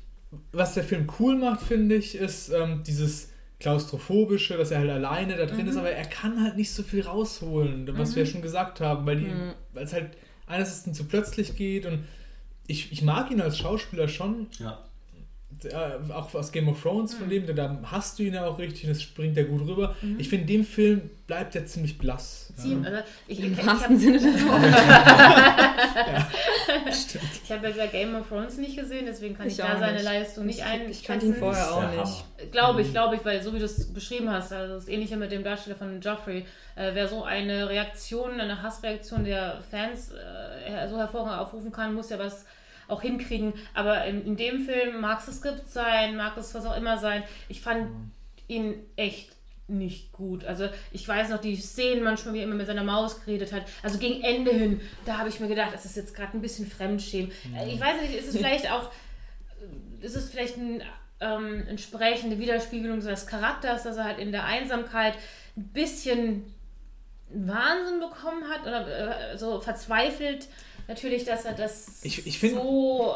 was 0.52 0.74
der 0.76 0.84
Film 0.84 1.08
cool 1.20 1.36
macht, 1.38 1.62
finde 1.62 1.96
ich, 1.96 2.16
ist 2.16 2.50
ähm, 2.50 2.84
dieses 2.86 3.30
klaustrophobische, 3.60 4.58
dass 4.58 4.72
er 4.72 4.80
halt 4.80 4.92
alleine 4.92 5.36
da 5.38 5.46
drin 5.46 5.64
Mhm. 5.64 5.70
ist, 5.70 5.78
aber 5.78 5.90
er 5.92 6.06
kann 6.06 6.44
halt 6.44 6.56
nicht 6.56 6.72
so 6.72 6.84
viel 6.84 7.02
rausholen, 7.02 7.90
was 7.98 8.16
wir 8.16 8.24
ja 8.24 8.30
schon 8.30 8.42
gesagt 8.42 8.80
haben, 8.80 9.06
weil 9.06 9.16
die, 9.18 9.26
Mhm. 9.26 9.54
weil 9.74 9.84
es 9.86 9.94
halt 9.94 10.12
einerseits 10.46 10.84
zu 10.96 11.06
plötzlich 11.06 11.56
geht 11.56 11.86
und 11.86 12.04
ich, 12.68 12.92
ich 12.92 13.02
mag 13.02 13.32
ihn 13.32 13.42
als 13.42 13.58
Schauspieler 13.58 14.08
schon, 14.08 14.48
Ja. 14.60 14.80
äh, 15.64 16.12
auch 16.12 16.34
aus 16.36 16.52
Game 16.52 16.68
of 16.68 16.82
Thrones 16.82 17.14
Mhm. 17.14 17.18
von 17.20 17.30
dem, 17.30 17.56
da 17.56 17.80
hast 17.86 18.20
du 18.20 18.24
ihn 18.24 18.34
ja 18.34 18.46
auch 18.46 18.58
richtig, 18.60 18.90
das 18.90 19.02
springt 19.02 19.38
er 19.38 19.46
gut 19.46 19.62
rüber. 19.68 19.96
Mhm. 20.02 20.20
Ich 20.20 20.30
finde, 20.30 20.42
in 20.44 20.48
dem 20.60 20.66
Film 20.66 21.10
bleibt 21.28 21.56
er 21.56 21.66
ziemlich 21.66 21.98
blass. 21.98 22.52
Ziehen, 22.58 22.84
Ja. 22.84 22.90
also 22.90 23.04
ich, 23.28 23.40
Im 23.40 23.54
ich, 23.54 23.60
ich 23.60 23.66
wahrsten 23.66 23.84
habe 23.96 23.98
Sinne 24.00 24.20
des 24.20 24.46
Wortes. 24.48 24.76
ich 27.44 27.52
hab 27.52 27.64
ja 27.78 27.86
Game 27.88 28.16
of 28.16 28.28
Thrones 28.28 28.58
nicht 28.58 28.78
gesehen, 28.78 29.06
deswegen 29.08 29.36
kann 29.36 29.48
ich, 29.48 29.54
Ich 29.54 29.58
da 29.60 29.78
seine 29.78 29.94
nicht. 29.94 30.04
Leistung 30.04 30.46
nicht 30.46 30.60
Ich- 30.60 30.66
ein. 30.66 30.90
ich 30.90 31.04
kannte 31.04 31.26
ihn 31.28 31.36
vorher 31.36 31.72
auch 31.74 31.90
nicht. 31.92 32.52
Glaube 32.52 32.80
Mhm. 32.82 32.86
ich, 32.86 32.92
glaube 32.92 33.16
ich, 33.16 33.26
weil 33.26 33.42
so 33.42 33.54
wie 33.54 33.60
du 33.60 33.66
es 33.66 33.92
beschrieben 33.94 34.30
hast, 34.30 34.52
also 34.54 34.76
das 34.76 34.88
Ähnliche 34.88 35.18
mit 35.18 35.32
dem 35.32 35.44
Darsteller 35.44 35.76
von 35.76 36.00
Joffrey, 36.02 36.46
äh, 36.76 36.92
wer 36.94 37.08
so 37.08 37.24
eine 37.24 37.70
Reaktion, 37.70 38.40
eine 38.40 38.62
Hassreaktion 38.62 39.24
der 39.24 39.62
Fans 39.72 40.12
äh, 40.12 40.88
so 40.90 40.98
hervorragend 40.98 41.40
aufrufen 41.42 41.72
kann, 41.72 41.94
muss 41.94 42.10
ja 42.10 42.20
was 42.20 42.46
auch 42.88 43.02
hinkriegen. 43.02 43.54
Aber 43.74 44.06
in, 44.06 44.26
in 44.26 44.36
dem 44.38 44.66
Film 44.66 45.02
mag 45.02 45.20
es 45.20 45.26
das 45.28 45.38
Skript 45.38 45.70
sein, 45.70 46.16
mag 46.16 46.38
es 46.38 46.54
was 46.54 46.66
auch 46.66 46.78
immer 46.78 46.98
sein. 46.98 47.24
Ich 47.50 47.62
fand 47.62 47.90
ihn 48.48 48.76
echt 48.96 49.32
nicht 49.68 50.12
gut. 50.12 50.46
Also 50.46 50.70
ich 50.92 51.08
weiß 51.08 51.30
noch 51.30 51.42
die 51.42 51.56
Szenen 51.56 52.04
manchmal, 52.04 52.36
wie 52.36 52.40
er 52.40 52.44
immer 52.44 52.56
mit 52.56 52.68
seiner 52.68 52.84
Maus 52.84 53.22
geredet 53.22 53.52
hat. 53.52 53.64
Also 53.82 53.98
gegen 53.98 54.24
Ende 54.24 54.52
hin, 54.52 54.82
da 55.06 55.18
habe 55.18 55.30
ich 55.30 55.40
mir 55.40 55.48
gedacht, 55.48 55.74
das 55.74 55.86
ist 55.86 55.96
jetzt 55.96 56.14
gerade 56.16 56.38
ein 56.38 56.42
bisschen 56.42 56.68
Fremdschämen. 56.68 57.32
Äh, 57.56 57.74
Ich 57.74 57.80
weiß 57.80 58.02
nicht, 58.02 58.14
ist 58.14 58.28
es 58.30 58.38
vielleicht 58.38 58.72
auch 58.72 58.92
ist 60.02 60.16
es 60.16 60.30
vielleicht 60.30 60.58
ein, 60.58 60.84
ähm, 61.20 61.66
entsprechende 61.68 62.40
Widerspiegelung 62.40 63.02
seines 63.02 63.26
Charakters, 63.26 63.84
dass 63.84 63.98
er 63.98 64.04
halt 64.04 64.20
in 64.20 64.32
der 64.32 64.46
Einsamkeit 64.46 65.16
ein 65.58 65.70
bisschen 65.70 66.54
Wahnsinn 67.30 68.00
bekommen 68.00 68.44
hat 68.50 68.62
oder 68.62 69.32
äh, 69.34 69.38
so 69.38 69.60
verzweifelt 69.60 70.48
natürlich, 70.88 71.24
dass 71.26 71.46
er 71.46 71.54
das 71.54 72.00
Ich- 72.04 72.26
ich 72.28 72.40
find- 72.40 72.56
so 72.56 73.16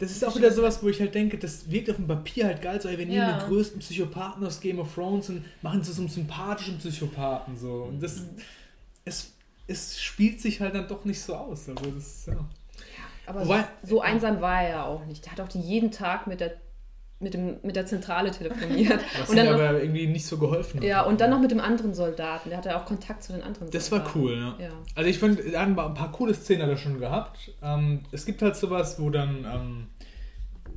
Das 0.00 0.10
ist 0.10 0.24
auch 0.24 0.34
wieder 0.36 0.50
sowas, 0.50 0.82
wo 0.82 0.88
ich 0.88 0.98
halt 1.00 1.14
denke, 1.14 1.38
das 1.38 1.70
wirkt 1.70 1.88
auf 1.90 1.96
dem 1.96 2.06
Papier 2.08 2.46
halt 2.46 2.60
geil, 2.62 2.80
so, 2.80 2.88
ey, 2.88 2.98
wir 2.98 3.06
nehmen 3.06 3.18
Ja. 3.18 3.38
den 3.38 3.48
größten 3.48 3.78
Psychopathen 3.80 4.44
aus 4.44 4.60
Game 4.60 4.78
of 4.80 4.92
Thrones 4.94 5.28
und 5.30 5.44
machen 5.62 5.82
zu 5.84 5.92
so 5.92 6.02
einem 6.02 6.08
sympathischen 6.08 6.78
Psychopathen 6.78 7.56
so. 7.56 7.84
Und 7.84 8.02
das, 8.02 8.16
Mhm. 8.18 8.28
es, 9.04 9.32
es 9.68 10.00
spielt 10.00 10.40
sich 10.40 10.60
halt 10.60 10.74
dann 10.74 10.88
doch 10.88 11.04
nicht 11.04 11.20
so 11.20 11.34
aus. 11.36 11.68
Also 11.68 11.90
das, 11.90 12.26
ja. 12.26 12.36
Aber 13.26 13.44
Wobei- 13.44 13.64
so, 13.82 13.88
so 13.96 14.00
einsam 14.00 14.40
war 14.40 14.62
er 14.62 14.68
ja 14.70 14.84
auch 14.84 15.04
nicht. 15.04 15.24
Der 15.26 15.32
hat 15.32 15.40
auch 15.40 15.48
die 15.48 15.60
jeden 15.60 15.90
Tag 15.92 16.26
mit 16.26 16.40
der, 16.40 16.54
mit 17.20 17.34
dem, 17.34 17.56
mit 17.62 17.74
der 17.76 17.84
Zentrale 17.86 18.30
telefoniert. 18.30 19.00
Was 19.20 19.30
und 19.30 19.36
dann 19.36 19.46
noch, 19.46 19.54
aber 19.54 19.80
irgendwie 19.82 20.06
nicht 20.06 20.24
so 20.26 20.38
geholfen 20.38 20.78
hat. 20.80 20.84
ja, 20.86 21.02
und 21.02 21.20
dann 21.20 21.30
noch 21.30 21.40
mit 21.40 21.50
dem 21.50 21.60
anderen 21.60 21.92
Soldaten. 21.94 22.48
Der 22.50 22.58
hatte 22.58 22.76
auch 22.76 22.84
Kontakt 22.84 23.24
zu 23.24 23.32
den 23.32 23.42
anderen 23.42 23.70
Das 23.70 23.90
war 23.90 23.98
Soldaten. 24.00 24.20
cool, 24.20 24.36
ne? 24.36 24.54
Ja. 24.60 24.68
Also 24.94 25.10
ich 25.10 25.18
fand, 25.18 25.40
er 25.40 25.60
hat 25.60 25.68
ein 25.68 25.74
paar- 25.76 25.88
ein 25.88 25.94
paar 25.94 26.12
coole 26.12 26.32
Szenen 26.34 26.62
hat 26.62 26.68
er 26.70 26.76
schon 26.76 27.00
gehabt. 27.00 27.50
Ähm, 27.62 28.00
es 28.12 28.24
gibt 28.24 28.40
halt 28.42 28.54
sowas, 28.56 29.00
wo 29.00 29.10
dann 29.10 29.44
ähm, 29.52 29.86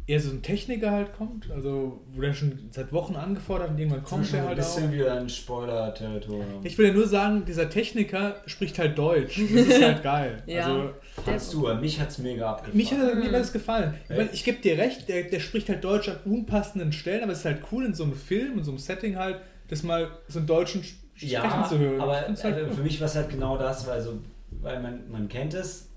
eher 0.08 0.20
so 0.20 0.32
ein 0.32 0.42
Techniker 0.42 0.92
halt 0.92 1.14
kommt, 1.14 1.50
also 1.52 2.02
wo 2.14 2.22
der 2.22 2.34
schon 2.34 2.58
seit 2.72 2.92
Wochen 2.92 3.16
angefordert 3.16 3.70
und 3.70 3.78
irgendwann 3.78 4.04
kommt 4.04 4.32
der 4.34 4.42
ein 4.42 4.48
halt 4.50 4.60
auch. 4.60 4.64
bisschen 4.64 4.92
wieder 4.92 5.14
ein 5.14 5.30
Spoiler-Territorium. 5.30 6.62
Ich 6.66 6.78
will 6.78 6.88
ja 6.88 6.94
nur 6.94 7.08
sagen, 7.08 7.44
dieser 7.46 7.70
Techniker 7.70 8.36
spricht 8.46 8.80
halt 8.80 8.98
Deutsch. 8.98 9.40
Das 9.40 9.68
ist 9.68 9.84
halt 9.84 10.04
geil. 10.04 10.44
Ja. 10.46 10.94
Also, 11.26 11.62
du, 11.62 11.74
mich 11.76 12.00
hat 12.00 12.10
es 12.10 12.18
mega 12.18 12.50
abgefallen. 12.52 12.78
mich 12.78 12.92
hat 12.94 13.16
mir 13.16 13.32
das 13.32 13.54
gefallen. 13.54 13.94
Ich, 14.10 14.16
meine, 14.18 14.30
ich 14.34 14.44
gebe 14.44 14.62
dir 14.62 14.78
recht, 14.78 15.08
der, 15.08 15.24
der 15.24 15.40
spricht 15.40 15.70
halt 15.70 15.84
Deutsch 15.84 16.10
an 16.10 16.18
unpassenden 16.26 16.92
Stellen, 16.92 17.24
aber 17.24 17.32
es 17.34 17.40
ist 17.40 17.46
halt 17.46 17.62
cool 17.72 17.86
in 17.86 17.94
so 17.94 18.04
einem 18.04 18.14
Film, 18.16 18.58
in 18.58 18.64
so 18.64 18.72
einem 18.72 18.80
Setting 18.80 19.18
halt, 19.18 19.38
das 19.70 19.84
mal 19.84 20.10
so 20.28 20.40
einen 20.40 20.48
deutschen 20.48 20.82
Sch- 20.82 20.94
Sprechen 21.16 21.32
ja, 21.34 21.66
zu 21.70 21.78
hören. 21.78 22.02
aber 22.02 22.14
halt 22.22 22.28
also 22.44 22.48
cool. 22.66 22.72
für 22.74 22.82
mich 22.82 23.00
war 23.00 23.06
es 23.08 23.16
halt 23.16 23.30
genau 23.30 23.58
das, 23.58 23.86
weil, 23.88 24.02
so, 24.02 24.20
weil 24.62 24.82
man, 24.82 25.10
man 25.12 25.28
kennt 25.30 25.54
es. 25.54 25.88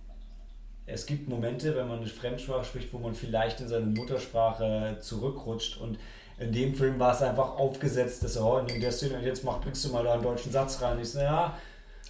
Es 0.87 1.07
gibt 1.07 1.29
Momente, 1.29 1.75
wenn 1.77 1.89
man 1.89 1.99
eine 1.99 2.07
Fremdsprache 2.07 2.65
spricht, 2.65 2.93
wo 2.93 2.99
man 2.99 3.15
vielleicht 3.15 3.61
in 3.61 3.69
seine 3.69 3.87
Muttersprache 3.87 4.99
zurückrutscht 5.01 5.81
und 5.81 5.99
in 6.39 6.53
dem 6.53 6.75
Film 6.75 6.99
war 6.99 7.15
es 7.15 7.23
einfach 7.23 7.57
aufgesetzt, 7.57 8.23
dass 8.25 8.37
er 8.37 8.45
oh, 8.45 8.59
in 8.59 8.81
der 8.81 8.91
Szene, 8.93 9.21
jetzt 9.23 9.45
mach, 9.45 9.61
bringst 9.61 9.85
du 9.85 9.91
mal 9.91 10.03
da 10.05 10.15
einen 10.15 10.23
deutschen 10.23 10.51
Satz 10.53 10.83
rein. 10.83 10.99
Ich 11.01 11.11
so, 11.11 11.21
ja, 11.21 11.57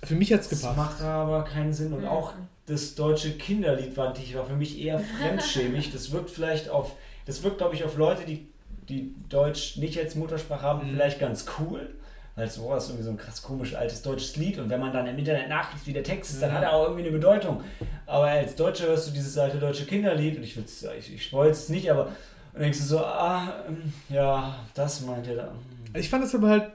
Für 0.03 0.14
mich 0.14 0.33
hat 0.33 0.41
es 0.41 0.49
das 0.49 0.61
gepasst. 0.62 0.77
macht 0.79 1.03
aber 1.03 1.45
keinen 1.45 1.72
Sinn. 1.72 1.93
Und 1.93 2.07
auch 2.07 2.33
das 2.66 2.95
deutsche 2.95 3.33
Kinderlied 3.33 3.97
war, 3.97 4.14
war 4.16 4.47
für 4.47 4.57
mich 4.57 4.81
eher 4.81 4.99
fremdschämig. 4.99 5.93
Das 5.93 6.11
wirkt 6.11 6.31
vielleicht 6.31 6.70
auf, 6.70 6.93
das 7.27 7.43
wirkt, 7.43 7.59
glaube 7.59 7.75
ich, 7.75 7.85
auf 7.85 7.97
Leute, 7.99 8.25
die, 8.25 8.49
die 8.89 9.14
Deutsch 9.29 9.77
nicht 9.77 9.99
als 9.99 10.14
Muttersprache 10.14 10.62
haben, 10.62 10.87
Mhm. 10.89 10.93
vielleicht 10.95 11.20
ganz 11.20 11.45
cool. 11.61 11.95
Es 12.37 12.59
boah, 12.59 12.76
ist 12.78 12.89
irgendwie 12.89 13.05
so 13.05 13.11
ein 13.11 13.16
krass 13.16 13.41
komisch 13.43 13.74
altes 13.74 14.03
deutsches 14.03 14.35
Lied 14.37 14.59
und 14.59 14.68
wenn 14.68 14.80
man 14.80 14.93
dann 14.93 15.07
im 15.07 15.16
Internet 15.16 15.49
nachliest, 15.49 15.87
wie 15.87 15.93
der 15.93 16.03
Text 16.03 16.32
ist, 16.32 16.43
dann 16.43 16.51
Ja. 16.51 16.57
hat 16.57 16.62
er 16.64 16.72
auch 16.72 16.82
irgendwie 16.85 17.03
eine 17.03 17.12
Bedeutung. 17.12 17.62
Aber 18.07 18.24
als 18.24 18.57
Deutscher 18.57 18.87
hörst 18.87 19.07
du 19.09 19.12
dieses 19.12 19.39
alte 19.39 19.59
deutsche 19.59 19.87
Kinderlied 19.87 20.37
und 20.37 20.43
ich, 20.43 20.57
will's- 20.57 20.85
ich, 20.99 21.14
ich 21.14 21.32
es 21.32 21.68
nicht, 21.68 21.91
aber 21.91 22.07
und 22.53 22.61
denkst 22.61 22.78
du 22.78 22.85
so, 22.85 22.99
ah, 23.01 23.64
ähm, 23.68 23.93
ja, 24.09 24.57
das 24.74 25.01
meint 25.03 25.26
er 25.28 25.37
da. 25.37 25.43
Also 25.89 25.99
Ich 25.99 26.09
fand 26.11 26.24
es 26.24 26.35
aber 26.35 26.49
halt, 26.51 26.72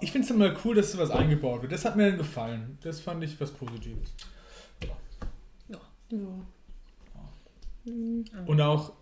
ich 0.00 0.12
finde 0.12 0.24
es 0.26 0.30
immer 0.32 0.54
cool, 0.64 0.74
dass 0.76 0.92
sowas 0.92 1.10
eingebaut 1.10 1.62
wird. 1.62 1.72
Das 1.72 1.84
hat 1.84 1.96
mir 1.96 2.08
dann 2.08 2.18
gefallen. 2.18 2.78
Das 2.82 3.00
fand 3.00 3.22
ich 3.24 3.40
was 3.40 3.50
Positives. 3.50 4.14
Ja. 5.68 5.78
Und 8.46 8.60
auch, 8.60 8.92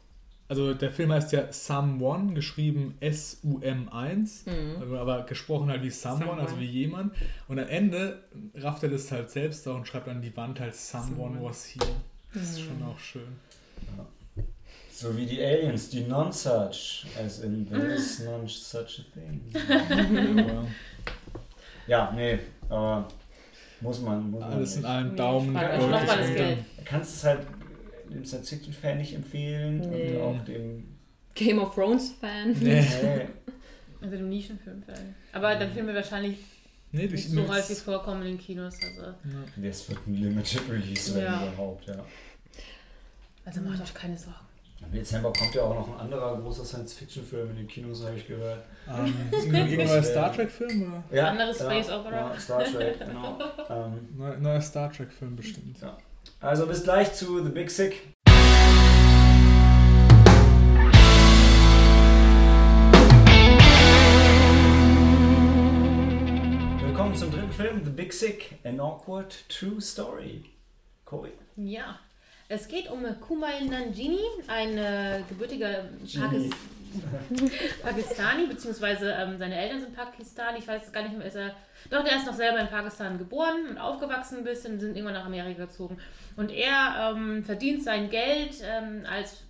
also 0.48 0.72
der 0.74 0.90
Film 0.90 1.12
heißt 1.12 1.32
ja 1.32 1.52
Someone, 1.52 2.34
geschrieben 2.34 2.94
S-U-M-1, 3.00 4.48
Mhm. 4.48 4.80
also 4.82 4.98
aber 4.98 5.22
gesprochen 5.24 5.68
halt 5.70 5.82
wie 5.82 5.90
Someone, 5.90 6.20
Someone. 6.24 6.40
also 6.42 6.58
wie 6.58 6.64
jemand. 6.66 7.12
Und 7.48 7.58
am 7.58 7.68
Ende 7.68 8.22
rafft 8.56 8.82
er 8.82 8.88
das 8.88 9.10
halt 9.12 9.30
selbst 9.30 9.66
auch 9.68 9.76
und 9.76 9.86
schreibt 9.86 10.08
an 10.08 10.22
die 10.22 10.34
Wand 10.36 10.58
halt 10.60 10.74
Someone, 10.74 11.34
Someone. 11.34 11.44
was 11.44 11.66
here. 11.66 11.86
Das 12.34 12.42
ist 12.42 12.60
schon 12.60 12.82
auch 12.82 12.98
schön. 12.98 13.22
So 14.92 15.16
wie 15.16 15.26
die 15.26 15.40
Aliens, 15.42 15.90
die 15.90 16.00
Non-Such, 16.02 17.06
as 17.24 17.40
in 17.44 17.68
there 17.68 17.86
is 17.94 18.18
non 18.24 18.48
such 18.48 19.00
a 19.00 19.04
thing. 19.14 19.40
Ja, 21.86 22.12
nee, 22.14 22.38
aber 22.68 23.06
muss 23.80 24.00
man, 24.02 24.30
muss 24.30 24.40
man 24.40 24.52
alles 24.52 24.74
in 24.76 24.82
nicht. 24.82 24.90
einem 24.90 25.10
Nee, 25.10 25.16
Daumen. 25.16 25.52
mal 25.52 25.78
das 25.78 26.10
unter. 26.10 26.34
Geld. 26.34 26.58
Du 26.76 26.84
kannst 26.84 27.16
es 27.16 27.24
halt 27.24 27.46
dem 28.14 28.24
Science-Fiction-Fan 28.24 28.98
nicht 28.98 29.14
empfehlen 29.14 29.78
Nee. 29.90 30.16
und 30.16 30.20
auch 30.22 30.44
dem 30.44 30.84
Game 31.34 31.58
of 31.58 31.74
Thrones 31.74 32.12
Fan. 32.20 32.52
Nee. 32.60 32.84
Also 34.00 34.16
dem 34.16 34.28
Nischenfilm-Fan. 34.28 35.14
Aber 35.32 35.56
der 35.56 35.68
Film 35.70 35.86
wird 35.86 35.96
wahrscheinlich 35.96 36.38
Nee, 36.92 37.06
nicht 37.08 37.28
so 37.30 37.48
häufig 37.48 37.78
vorkommen 37.78 38.22
in 38.22 38.28
den 38.28 38.38
Kinos. 38.38 38.74
Also, 38.80 39.12
Das 39.56 39.88
wird 39.88 40.06
ein 40.06 40.14
Limited 40.14 40.62
Release 40.70 41.14
werden 41.16 41.24
Ja. 41.24 41.52
überhaupt, 41.52 41.86
ja. 41.86 41.96
also 43.44 43.60
macht 43.62 43.82
euch 43.82 43.92
keine 43.94 44.16
Sorgen. 44.16 44.38
Im 44.80 44.92
Dezember 44.92 45.32
kommt 45.32 45.52
ja 45.52 45.62
auch 45.62 45.74
noch 45.74 45.94
ein 45.94 46.00
anderer 46.00 46.40
großer 46.40 46.64
Science-Fiction-Film 46.64 47.50
in 47.50 47.56
den 47.56 47.66
Kinos, 47.66 48.04
habe 48.04 48.16
ich 48.16 48.26
gehört. 48.28 48.64
Ähm, 48.88 49.12
irgendein 49.32 49.86
neuer 49.88 50.02
Star 50.04 50.32
Trek-Film 50.32 50.82
oder? 51.10 51.16
Ja, 51.16 51.30
Andere 51.30 51.52
Space 51.52 51.88
ja, 51.88 51.98
Opera. 52.00 52.32
Ja, 52.32 52.38
Star 52.38 52.62
Trek, 52.64 52.98
genau. 53.00 53.38
ähm, 53.68 54.08
Neu, 54.16 54.36
neuer 54.38 54.60
Star 54.60 54.92
Trek-Film 54.92 55.34
bestimmt. 55.34 55.78
Also 56.40 56.66
bis 56.66 56.84
gleich 56.84 57.14
zu 57.14 57.42
The 57.42 57.50
Big 57.50 57.70
Sick. 57.70 58.14
Willkommen 66.80 67.14
zum 67.14 67.30
dritten 67.30 67.52
Film, 67.52 67.84
The 67.84 67.90
Big 67.90 68.12
Sick, 68.12 68.58
An 68.64 68.80
Awkward 68.80 69.48
True 69.48 69.80
Story. 69.80 70.44
Cory. 71.04 71.32
Ja. 71.56 71.98
Es 72.50 72.66
geht 72.66 72.90
um 72.90 73.04
Kumail 73.20 73.66
Nanjini, 73.66 74.20
ein 74.46 74.78
äh, 74.78 75.22
gebürtiger 75.28 75.84
Pakis 76.18 76.50
Pakistani, 77.82 78.46
beziehungsweise 78.46 79.10
ähm, 79.12 79.38
seine 79.38 79.56
Eltern 79.56 79.80
sind 79.80 79.96
Pakistani. 79.96 80.58
Ich 80.58 80.68
weiß 80.68 80.92
gar 80.92 81.02
nicht 81.02 81.16
mehr, 81.16 81.26
ist 81.26 81.36
er. 81.36 81.54
Doch, 81.90 82.04
der 82.04 82.16
ist 82.16 82.26
noch 82.26 82.34
selber 82.34 82.58
in 82.60 82.68
Pakistan 82.68 83.18
geboren 83.18 83.68
und 83.70 83.78
aufgewachsen 83.78 84.38
ein 84.38 84.44
bisschen, 84.44 84.78
sind 84.80 84.96
irgendwann 84.96 85.14
nach 85.14 85.26
Amerika 85.26 85.64
gezogen. 85.64 85.98
Und 86.36 86.50
er 86.50 87.14
ähm, 87.16 87.44
verdient 87.44 87.82
sein 87.82 88.10
Geld 88.10 88.56
ähm, 88.62 89.04
als 89.10 89.42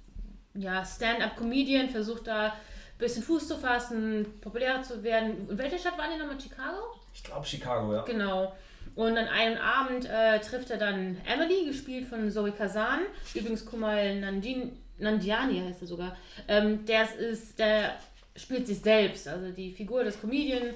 ja, 0.54 0.84
Stand-up-Comedian, 0.84 1.88
versucht 1.88 2.26
da 2.26 2.46
ein 2.46 2.52
bisschen 2.98 3.22
Fuß 3.22 3.48
zu 3.48 3.56
fassen, 3.56 4.26
populärer 4.40 4.82
zu 4.82 5.02
werden. 5.02 5.48
In 5.48 5.58
welcher 5.58 5.78
Stadt 5.78 5.98
waren 5.98 6.10
die 6.12 6.18
nochmal? 6.18 6.40
Chicago? 6.40 6.94
Ich 7.14 7.22
glaube 7.22 7.46
Chicago, 7.46 7.94
ja. 7.94 8.02
Genau. 8.02 8.54
Und 8.94 9.16
an 9.16 9.28
einem 9.28 9.58
Abend 9.58 10.06
äh, 10.06 10.40
trifft 10.40 10.70
er 10.70 10.76
dann 10.76 11.18
Emily, 11.24 11.66
gespielt 11.66 12.08
von 12.08 12.30
Zoe 12.30 12.50
Kazan. 12.50 13.00
Übrigens 13.34 13.64
Kumail 13.64 14.20
Nandin, 14.20 14.76
Nandiani 14.98 15.60
heißt 15.60 15.82
er 15.82 15.88
sogar. 15.88 16.16
Ähm, 16.46 16.84
der 16.86 17.08
ist, 17.18 17.58
der 17.58 17.96
spielt 18.36 18.66
sich 18.66 18.78
selbst. 18.78 19.28
Also 19.28 19.50
die 19.50 19.72
Figur 19.72 20.04
des 20.04 20.20
Comedian 20.20 20.74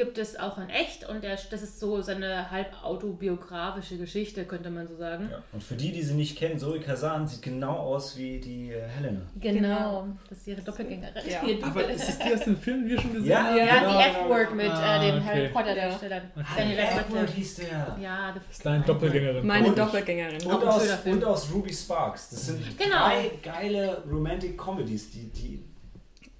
gibt 0.00 0.16
es 0.16 0.38
auch 0.38 0.56
in 0.56 0.70
echt 0.70 1.06
und 1.08 1.22
der, 1.22 1.36
das 1.50 1.60
ist 1.62 1.78
so 1.78 2.00
seine 2.00 2.50
halb 2.50 2.68
autobiografische 2.82 3.98
Geschichte, 3.98 4.44
könnte 4.46 4.70
man 4.70 4.88
so 4.88 4.96
sagen. 4.96 5.28
ja. 5.30 5.42
Und 5.52 5.62
für 5.62 5.74
die, 5.74 5.92
die 5.92 6.02
sie 6.02 6.14
nicht 6.14 6.38
kennen, 6.38 6.58
Zoe 6.58 6.80
Kazan 6.80 7.26
sieht 7.28 7.42
genau 7.42 7.76
aus 7.76 8.16
wie 8.16 8.38
die 8.40 8.72
äh, 8.72 8.80
Helena. 8.88 9.20
Genau. 9.38 10.06
Das 10.28 10.38
ist 10.38 10.46
ihre 10.46 10.62
Doppelgängerin. 10.62 11.12
Ja. 11.28 11.42
Ihr 11.46 11.62
Aber 11.64 11.84
ist 11.90 12.08
es 12.08 12.18
die 12.18 12.32
aus 12.32 12.40
dem 12.44 12.56
Film, 12.56 12.84
die 12.84 12.90
wir 12.92 13.00
schon 13.00 13.12
gesehen 13.12 13.28
Ja, 13.30 13.44
haben? 13.44 13.56
ja, 13.58 13.64
genau, 13.80 13.98
die 13.98 14.04
genau. 14.04 14.24
F-Word 14.24 14.54
mit 14.54 14.70
Ah, 14.70 14.96
äh, 15.02 15.06
dem 15.10 15.18
okay. 15.20 15.26
Harry 15.26 15.48
Potter 15.48 15.74
Darsteller. 15.74 16.22
Daniel 16.56 16.80
Radcliffe. 16.80 17.32
hieß 17.34 17.54
der. 17.56 17.96
Ja, 18.00 18.34
the 18.34 18.40
Ist 18.50 18.64
deine 18.66 18.84
Doppelgängerin. 18.84 19.46
Meine 19.46 19.68
Und- 19.68 19.78
Doppelgängerin. 19.78 20.42
Und 20.46 20.64
aus, 20.64 20.82
und 21.04 21.24
aus 21.24 21.52
Ruby 21.52 21.72
Sparks. 21.74 22.30
Das 22.30 22.46
sind 22.46 22.78
Genau. 22.78 22.96
drei 22.96 23.30
geile 23.42 24.02
Romantic 24.10 24.56
Comedies, 24.56 25.10
die, 25.10 25.28
die 25.30 25.64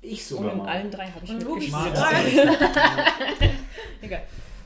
ich 0.02 0.20
Und 0.32 0.38
sogar 0.38 0.52
in 0.52 0.58
mag. 0.58 0.68
allen 0.68 0.90
drei 0.90 1.06
habe 1.08 1.24
ich 1.24 1.30
Und 1.30 1.46
Ruby 1.46 1.66
mitgespielt. 1.68 1.96
Sparks. 1.96 3.50
Egal. 4.02 4.22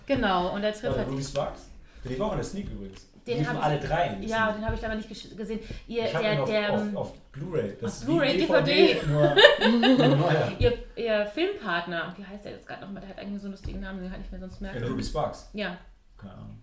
Genau, 0.07 0.55
und 0.55 0.63
er 0.63 0.73
trifft 0.73 0.95
Äh, 0.97 0.99
halt. 0.99 1.09
Ruby 1.09 1.23
Sparks? 1.25 1.69
Die 2.05 2.19
war 2.19 2.27
auch 2.29 2.33
in 2.33 2.39
der 2.39 2.45
Sneak 2.45 2.71
übrigens. 2.71 3.07
Die 3.27 3.31
Den 3.31 3.39
liefen 3.39 3.57
hab 3.57 3.65
alle 3.65 3.81
drei. 3.81 4.09
der 4.09 4.29
Ja, 4.29 4.45
Sneak. 4.45 4.57
den 4.57 4.65
habe 4.67 4.75
ich 4.77 4.83
leider 4.83 4.95
nicht 4.97 5.09
gesehen. 5.09 5.61
Ihr, 5.89 6.05
ich 6.05 6.15
habe 6.15 6.25
der, 6.25 6.33
ihn 6.35 6.41
auf, 6.41 6.49
der, 6.51 6.73
auf, 6.75 6.81
ähm, 6.83 6.97
auf 6.97 7.13
Blu-ray. 7.33 7.77
Auf 7.83 8.05
Blu-ray, 8.05 8.35
wie 8.35 8.39
DVD. 8.47 9.01
Nur, 9.07 10.17
nur 10.17 10.33
ihr, 10.59 10.79
ihr 10.97 11.27
Filmpartner, 11.27 12.15
wie 12.19 12.25
heißt 12.27 12.45
der 12.45 12.53
jetzt 12.53 12.67
gerade 12.69 12.83
nochmal? 12.83 13.01
Der 13.01 13.09
hat 13.11 13.19
eigentlich 13.19 13.41
so 13.41 13.47
einen 13.47 13.53
lustigen 13.53 13.81
Namen, 13.81 14.03
den 14.03 14.13
kann 14.13 14.21
ich 14.21 14.31
mir 14.31 14.39
sonst 14.39 14.61
merken. 14.61 14.85
Ruby 14.85 15.03
Sparks. 15.03 15.49
Ja, 15.55 15.79
Keine 16.19 16.35
Ahnung. 16.35 16.59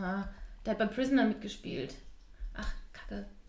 aha. 0.00 0.28
der 0.64 0.70
hat 0.70 0.78
bei 0.78 0.86
Prisoner 0.86 1.26
mitgespielt. 1.26 1.94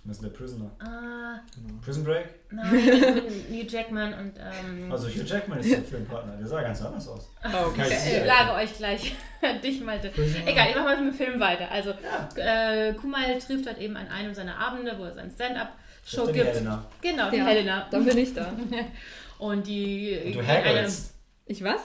Was 0.08 0.18
ist 0.18 0.24
der 0.24 0.30
Prisoner? 0.30 0.70
Ah, 0.80 1.40
Prison 1.84 2.04
Break? 2.04 2.28
nein, 2.52 2.72
Hugh 3.50 3.66
Jackman 3.68 4.14
und. 4.14 4.34
Ähm, 4.38 4.92
Also 4.92 5.08
Hugh 5.08 5.24
Jackman 5.26 5.60
ist 5.60 5.72
der 5.72 5.82
Filmpartner. 5.82 6.38
Der 6.38 6.46
sah 6.48 6.62
ganz 6.62 6.80
anders 6.84 7.08
aus. 7.08 7.28
Okay. 7.44 7.82
Kann 7.82 7.92
ich 7.92 8.26
lage 8.28 8.54
euch 8.54 8.78
gleich. 8.78 9.16
Dich, 9.64 9.82
Malte. 9.82 10.12
Egal, 10.46 10.70
ich 10.70 10.76
mache 10.76 10.86
mal 10.86 11.02
mit 11.04 11.14
dem 11.14 11.18
Film 11.18 11.40
weiter. 11.40 11.70
Also, 11.72 11.94
äh, 12.36 12.94
Kumail 12.94 13.40
trifft 13.40 13.66
halt 13.66 13.80
eben 13.80 13.98
an 13.98 14.08
einem 14.08 14.34
seiner 14.36 14.58
Abende, 14.60 14.96
wo 14.98 15.06
er 15.06 15.14
sein 15.14 15.32
Stand-up-Show 15.32 16.18
Das 16.18 16.28
ist 16.28 16.36
die 16.36 16.40
gibt. 16.40 16.54
Helena. 16.54 16.86
Genau, 17.02 17.30
die 17.32 17.38
Ja, 17.38 17.46
Helena. 17.46 17.88
Dann 17.90 18.06
bin 18.06 18.18
ich 18.20 18.34
da. 18.34 18.54
Und 19.40 19.66
die. 19.68 20.22
Und 20.26 20.36
du 20.36 20.48
haggelst. 20.48 21.14
Ich 21.48 21.64
was? 21.64 21.82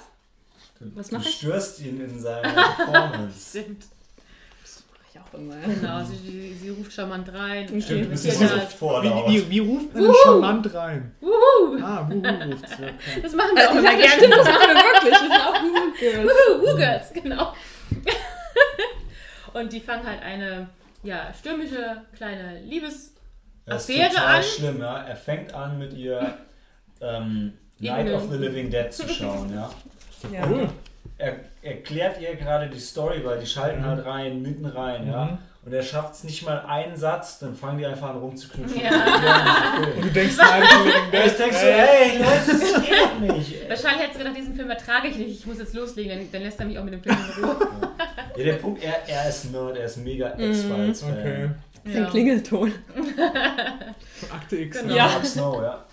Du, 0.78 0.90
Was 0.94 1.08
du 1.08 1.16
mach 1.16 1.24
ich? 1.24 1.36
störst 1.36 1.80
ihn 1.80 2.00
in 2.00 2.18
seiner 2.20 2.52
Performance. 2.52 3.48
Stimmt. 3.60 3.84
Das 4.62 4.82
mache 4.90 5.04
ich 5.12 5.19
auch 5.19 5.19
immer. 5.34 5.56
Genau, 5.56 6.02
sie, 6.04 6.16
sie, 6.16 6.54
sie 6.54 6.68
ruft 6.70 6.92
charmant 6.92 7.32
rein. 7.32 7.66
Stimmt, 7.80 8.12
äh, 8.12 8.16
so 8.16 8.28
ihr 8.44 8.56
oft 8.56 8.72
vor 8.72 9.02
Wie, 9.02 9.08
wie, 9.32 9.50
wie 9.50 9.58
ruft 9.60 9.94
man 9.94 10.04
Wuhu! 10.04 10.14
charmant 10.24 10.74
rein? 10.74 11.14
Wuhu! 11.20 11.78
Ah, 11.82 12.06
wuhu 12.08 12.52
ruft 12.52 12.68
sie, 12.68 12.74
okay. 12.84 12.94
Das 13.22 13.32
machen 13.34 13.50
wir 13.56 13.70
auch 13.70 13.74
Ja, 13.74 13.80
immer 13.80 13.94
gerne. 13.96 14.08
stimmt, 14.08 14.32
das 14.34 14.44
machen 14.46 14.68
wir 14.68 14.74
wirklich. 14.76 15.12
Das 15.12 15.20
sind 15.20 15.32
auch 15.32 15.60
Google 15.60 15.92
Girls. 15.98 16.32
Wuhu, 16.60 16.76
Girls, 16.76 17.12
genau. 17.12 17.52
Und 19.54 19.72
die 19.72 19.80
fangen 19.80 20.06
halt 20.06 20.22
eine 20.22 20.68
ja, 21.02 21.32
stürmische 21.38 22.02
kleine 22.16 22.60
Liebes... 22.60 23.14
Das 23.66 23.88
ist 23.88 23.90
Affäre 23.94 24.10
total 24.10 24.36
an. 24.36 24.42
schlimm, 24.42 24.80
ja. 24.80 25.02
Er 25.02 25.16
fängt 25.16 25.54
an 25.54 25.78
mit 25.78 25.92
ihr 25.92 26.38
ähm, 27.00 27.52
Night 27.78 28.12
of 28.12 28.30
the 28.30 28.36
Living 28.36 28.70
Dead 28.70 28.92
zu 28.92 29.08
schauen, 29.08 29.52
ja. 29.52 29.70
Ja. 30.32 30.46
Cool. 30.48 30.68
Er 31.18 31.40
erklärt 31.62 32.20
ihr 32.20 32.34
gerade 32.36 32.68
die 32.68 32.78
Story, 32.78 33.24
weil 33.24 33.38
die 33.38 33.46
schalten 33.46 33.84
halt 33.84 34.04
rein, 34.04 34.42
mitten 34.42 34.66
rein, 34.66 35.06
ja. 35.06 35.24
Mhm. 35.24 35.38
Und 35.62 35.74
er 35.74 35.82
schafft 35.82 36.14
es 36.14 36.24
nicht 36.24 36.42
mal 36.46 36.60
einen 36.60 36.96
Satz, 36.96 37.38
dann 37.38 37.54
fangen 37.54 37.76
die 37.76 37.84
einfach 37.84 38.08
an 38.08 38.16
rumzuknutschen. 38.16 38.80
Ja. 38.82 39.74
Und 39.94 40.04
du 40.06 40.10
denkst, 40.10 40.36
nein, 40.38 40.62
ich 41.12 41.12
Ja, 41.12 41.28
denk 41.28 41.52
so, 41.52 41.66
ey, 41.66 42.18
Leute, 42.18 42.46
das 42.46 42.82
geht 42.82 43.20
nicht. 43.20 43.68
Wahrscheinlich 43.68 44.06
hat 44.06 44.12
sie 44.14 44.18
gedacht, 44.18 44.36
diesen 44.38 44.54
Film 44.54 44.70
ertrage 44.70 45.08
ich 45.08 45.16
nicht, 45.18 45.40
ich 45.40 45.46
muss 45.46 45.58
jetzt 45.58 45.74
loslegen, 45.74 46.16
dann, 46.16 46.32
dann 46.32 46.42
lässt 46.42 46.58
er 46.60 46.64
mich 46.66 46.78
auch 46.78 46.84
mit 46.84 46.94
dem 46.94 47.02
Film 47.02 47.14
in 47.36 47.44
Ruhe. 47.44 47.56
Ja, 48.36 48.44
der 48.44 48.52
Punkt, 48.54 48.82
er, 48.82 49.06
er 49.06 49.28
ist 49.28 49.52
Nerd, 49.52 49.76
er 49.76 49.84
ist 49.84 49.98
mega 49.98 50.32
X-Files-Fan. 50.38 51.12
Okay. 51.18 51.50
Das 51.84 51.92
ist 51.94 51.98
ein 51.98 52.10
Klingelton. 52.10 52.72
Von 52.94 54.30
Akte 54.32 54.56
X. 54.56 54.80
Genau. 54.80 54.94
Ja. 54.94 55.08
Mark 55.08 55.26
Snow, 55.26 55.62
ja. 55.62 55.84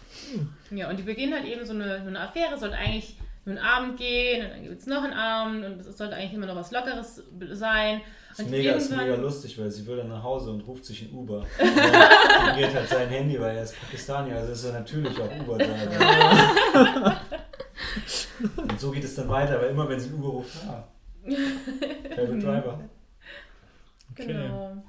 Ja, 0.72 0.90
und 0.90 0.98
die 0.98 1.04
beginnen 1.04 1.34
halt 1.34 1.46
eben 1.46 1.66
so 1.66 1.74
eine, 1.74 2.02
so 2.04 2.08
eine 2.08 2.20
Affäre, 2.22 2.58
sollte 2.58 2.78
eigentlich 2.78 3.18
einen 3.50 3.60
Abend 3.60 3.98
gehen 3.98 4.46
und 4.46 4.52
dann 4.52 4.64
gibt 4.64 4.80
es 4.82 4.88
noch 4.88 5.04
einen 5.04 5.14
Abend 5.14 5.66
und 5.66 5.80
es 5.80 5.98
sollte 5.98 6.16
eigentlich 6.16 6.34
immer 6.34 6.48
noch 6.48 6.56
was 6.56 6.72
Lockeres 6.72 7.22
sein. 7.52 8.02
Ist 8.32 8.40
Und 8.40 8.52
mega, 8.52 8.74
ist 8.74 8.92
mega 8.92 9.16
lustig, 9.16 9.60
weil 9.60 9.72
sie 9.72 9.86
will 9.88 9.98
dann 9.98 10.10
nach 10.10 10.22
Hause 10.22 10.52
und 10.52 10.62
ruft 10.68 10.86
sich 10.86 11.02
ein 11.02 11.12
Uber. 11.12 11.46
Und 11.60 12.56
geht 12.56 12.74
halt 12.74 12.88
sein 12.88 13.10
Handy, 13.10 13.40
weil 13.40 13.56
er 13.56 13.64
ist 13.64 13.80
Pakistani, 13.80 14.32
also 14.32 14.52
ist 14.52 14.64
er 14.64 14.74
natürlich 14.74 15.20
auch 15.20 15.40
Uber-Driver. 15.40 17.18
und 18.58 18.80
so 18.80 18.92
geht 18.92 19.04
es 19.04 19.16
dann 19.16 19.28
weiter, 19.28 19.60
weil 19.60 19.70
immer 19.70 19.90
wenn 19.90 20.00
sie 20.00 20.12
Uber 20.12 20.28
ruft, 20.28 20.56
ah, 20.68 20.88
Driver. 21.26 22.80
Okay. 24.12 24.28
Genau. 24.28 24.84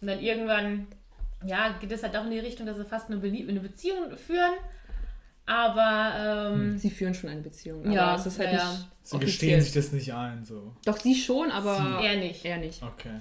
Und 0.00 0.06
dann 0.06 0.20
irgendwann, 0.20 0.86
ja, 1.44 1.76
geht 1.80 1.92
es 1.92 2.02
halt 2.02 2.16
auch 2.16 2.24
in 2.24 2.30
die 2.30 2.38
Richtung, 2.38 2.66
dass 2.66 2.76
sie 2.76 2.84
fast 2.84 3.10
eine, 3.10 3.18
Belie 3.18 3.48
eine 3.48 3.60
Beziehung 3.60 4.16
führen. 4.16 4.54
Aber, 5.50 6.52
ähm, 6.54 6.78
Sie 6.78 6.90
führen 6.90 7.12
schon 7.12 7.28
eine 7.30 7.40
Beziehung. 7.40 7.82
Aber 7.84 7.92
Ja, 7.92 8.14
es 8.14 8.24
ist 8.26 8.38
halt 8.38 8.52
ja, 8.52 8.70
nicht 8.70 8.86
Sie 9.02 9.16
offiziell. 9.16 9.20
gestehen 9.20 9.60
sich 9.60 9.72
das 9.72 9.90
nicht 9.92 10.12
ein, 10.14 10.44
so. 10.44 10.74
Doch, 10.84 10.96
sie 10.98 11.14
schon, 11.14 11.50
aber 11.50 12.00
er 12.02 12.16
nicht. 12.16 12.44
er 12.44 12.58
nicht. 12.58 12.80
Okay. 12.82 13.20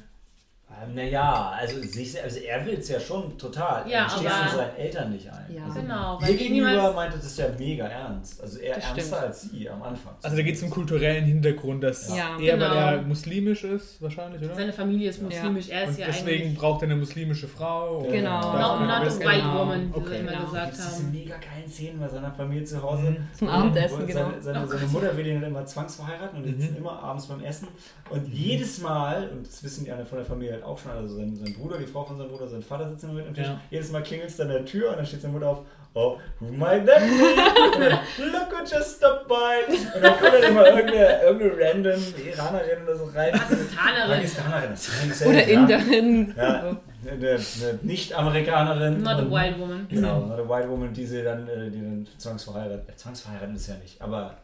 Ähm, 0.72 0.94
naja, 0.96 1.52
also, 1.60 1.82
sich, 1.82 2.22
also 2.24 2.40
er 2.40 2.66
will 2.66 2.76
es 2.76 2.88
ja 2.90 3.00
schon 3.00 3.38
total. 3.38 3.90
Ja, 3.90 4.04
er 4.04 4.10
steht 4.10 4.28
aber- 4.32 4.50
seinen 4.56 4.76
Eltern 4.78 5.12
nicht 5.12 5.28
ein. 5.30 5.46
Ja. 5.54 5.64
Also, 5.66 5.80
Genau, 5.82 6.20
Ihr 6.22 6.28
weil 6.28 6.34
gegenüber 6.36 6.94
meinte 6.94 7.18
das 7.18 7.36
ja 7.38 7.48
mega 7.58 7.86
ernst. 7.88 8.42
Also 8.42 8.60
eher 8.60 8.76
ernster 8.76 9.02
stimmt. 9.02 9.14
als 9.16 9.42
sie 9.42 9.70
am 9.70 9.82
Anfang. 9.82 10.14
Also 10.22 10.38
da 10.38 10.44
geht 10.44 10.56
es 10.56 10.64
um 10.64 10.70
kulturellen 10.70 11.26
Hintergrund, 11.26 11.84
dass 11.84 12.16
Ja. 12.16 12.38
er, 12.40 12.54
Genau. 12.58 12.70
weil 12.70 12.78
er 12.98 13.02
muslimisch 13.02 13.64
ist, 13.64 14.02
wahrscheinlich, 14.02 14.42
oder? 14.44 14.56
Seine 14.56 14.72
Familie 14.72 15.10
ist 15.10 15.22
muslimisch, 15.22 15.70
er 15.70 15.84
ist 15.84 15.90
Und 15.90 16.00
ja 16.00 16.06
deswegen 16.08 16.44
eigentlich. 16.44 16.60
braucht 16.60 16.82
er 16.84 16.86
eine 16.86 16.96
muslimische 16.98 17.48
Frau. 17.48 17.98
und 17.98 18.12
Genau. 18.12 18.40
Not, 18.40 18.82
not 18.82 18.90
a 18.92 19.02
white 19.06 19.42
genau. 19.42 19.60
woman, 19.60 19.90
wie 19.94 19.98
Okay. 19.98 20.10
sie 20.10 20.16
immer 20.18 20.32
Genau. 20.32 20.46
gesagt 20.46 20.66
Gibt 20.72 20.78
es 20.80 20.90
diese 20.90 21.04
haben. 21.04 21.12
mega 21.12 21.36
geilen 21.38 21.70
Szenen 21.70 22.00
bei 22.00 22.08
seiner 22.08 22.32
Familie 22.32 22.64
zu 22.64 22.82
Hause? 22.84 23.02
Mhm. 23.10 23.28
Zum 23.38 23.50
Abendessen, 23.50 24.08
genau. 24.08 24.20
Seine, 24.30 24.42
seine, 24.42 24.64
Oh 24.64 24.68
seine 24.68 24.82
Gott. 24.82 24.92
Mutter 24.92 25.18
will 25.18 25.28
ihn 25.28 25.42
dann 25.42 25.50
immer 25.50 25.66
zwangsverheiraten 25.66 26.38
und 26.38 26.44
die 26.46 26.52
Mhm. 26.52 26.62
sitzen 26.62 26.78
immer 26.78 27.00
abends 27.04 27.26
beim 27.26 27.44
Essen. 27.44 27.68
Und 28.10 28.28
jedes 28.28 28.80
Mal, 28.82 29.30
und 29.30 29.46
das 29.48 29.64
wissen 29.64 29.84
die 29.86 29.92
anderen 29.92 30.08
von 30.08 30.18
der 30.20 30.26
Familie 30.26 30.59
halt 30.60 30.70
auch 30.70 30.78
schon, 30.78 30.92
also 30.92 31.16
sein, 31.16 31.36
sein 31.36 31.54
Bruder, 31.54 31.78
die 31.78 31.86
Frau 31.86 32.04
von 32.04 32.18
seinem 32.18 32.30
Bruder, 32.30 32.48
sein 32.48 32.62
Vater 32.62 32.90
sitzen 32.90 33.14
mit 33.14 33.28
am 33.28 33.34
Tisch. 33.34 33.48
Ja. 33.48 33.60
Jedes 33.70 33.92
Mal 33.92 34.04
klingelt 34.04 34.30
es 34.30 34.40
an 34.40 34.50
der 34.50 34.66
Tür 34.66 34.92
und 34.92 34.98
dann 34.98 35.06
steht 35.06 35.22
seine 35.22 35.34
Mutter 35.34 35.50
auf, 35.50 35.60
oh, 35.94 36.18
who 36.40 36.52
might 36.52 36.86
that 36.86 37.00
be? 37.00 37.76
Und 37.76 37.82
dann, 37.82 38.00
Look 38.32 38.52
who 38.52 38.64
just 38.64 38.98
stopped 38.98 39.28
by. 39.28 39.66
Und 39.68 40.04
dann 40.04 40.20
kommt 40.20 40.34
dann 40.34 40.44
immer 40.44 40.68
irgendeine, 40.68 41.22
irgendeine 41.24 41.66
random 41.66 42.02
Iranerin 42.28 42.84
oder 42.84 42.96
so 42.96 43.06
rein. 43.06 43.32
Pakistanerin. 43.32 44.16
Pakistanerin. 44.16 44.70
das 44.70 44.88
ist 44.88 45.26
Oder. 45.26 45.44
Inderin. 45.44 46.34
Ja. 46.38 46.78
eine, 47.10 47.30
eine 47.30 47.40
Nicht-Amerikanerin. 47.82 49.02
Not 49.02 49.20
a 49.20 49.30
wild 49.30 49.60
woman. 49.60 49.88
Genau, 49.90 50.22
not 50.22 50.40
a 50.40 50.50
white 50.50 50.70
woman, 50.70 50.94
die 50.94 51.06
sie 51.06 51.24
dann, 51.24 51.48
äh, 51.48 51.70
die 51.70 51.82
dann 51.82 52.08
zwangsverheiratet. 52.18 52.90
Äh, 52.90 52.96
zwangsverheiratet 52.96 53.56
ist 53.56 53.68
ja 53.68 53.76
nicht, 53.76 54.02
aber. 54.02 54.38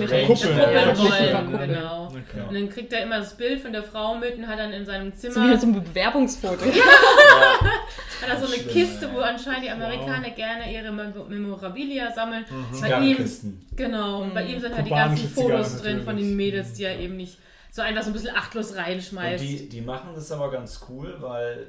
Möchte 0.00 0.16
arranged, 0.16 0.42
Kuppel, 0.42 0.58
Kuppeln 0.94 1.52
wollen, 1.52 1.68
genau. 1.68 2.06
Okay. 2.08 2.42
Und 2.48 2.54
dann 2.54 2.68
kriegt 2.70 2.92
er 2.92 3.02
immer 3.02 3.18
das 3.18 3.36
Bild 3.36 3.60
von 3.60 3.72
der 3.72 3.82
Frau 3.82 4.14
mit 4.16 4.36
und 4.38 4.46
hat 4.48 4.58
dann 4.58 4.72
in 4.72 4.84
seinem 4.84 5.14
Zimmer 5.14 5.34
So 5.34 5.40
wie 5.42 5.56
so 5.56 5.66
ein 5.66 5.82
Bewerbungsfoto. 5.84 6.64
Ja, 6.64 6.72
hat 8.22 8.28
er 8.28 8.36
so 8.46 8.52
eine 8.52 8.62
Kiste, 8.64 9.10
wo 9.12 9.18
anscheinend 9.20 9.64
die 9.64 9.70
Amerikaner 9.70 10.30
gerne 10.30 10.72
ihre 10.72 10.90
Mem- 10.92 11.28
Memorabilia 11.28 12.10
sammeln. 12.12 12.44
Mhm. 12.50 12.80
Bei 12.80 13.00
ihm, 13.00 13.30
genau, 13.76 14.22
und 14.22 14.34
bei 14.34 14.44
ihm 14.44 14.60
sind 14.60 14.74
halt 14.74 14.86
die 14.86 14.90
ganzen 14.90 15.28
Fotos 15.28 15.76
Zigarren 15.78 15.96
drin 15.96 16.04
von 16.04 16.16
den 16.16 16.36
Mädels, 16.36 16.72
die 16.74 16.84
er 16.84 16.98
eben 16.98 17.16
nicht 17.16 17.38
so 17.70 17.82
einfach 17.82 18.02
so 18.02 18.10
ein 18.10 18.12
bisschen 18.14 18.34
achtlos 18.34 18.70
Und 18.72 18.78
reinschmeißt. 18.78 19.42
die, 19.44 19.68
die 19.68 19.80
machen 19.82 20.10
das 20.14 20.32
aber 20.32 20.50
ganz 20.50 20.80
cool, 20.88 21.16
weil 21.20 21.66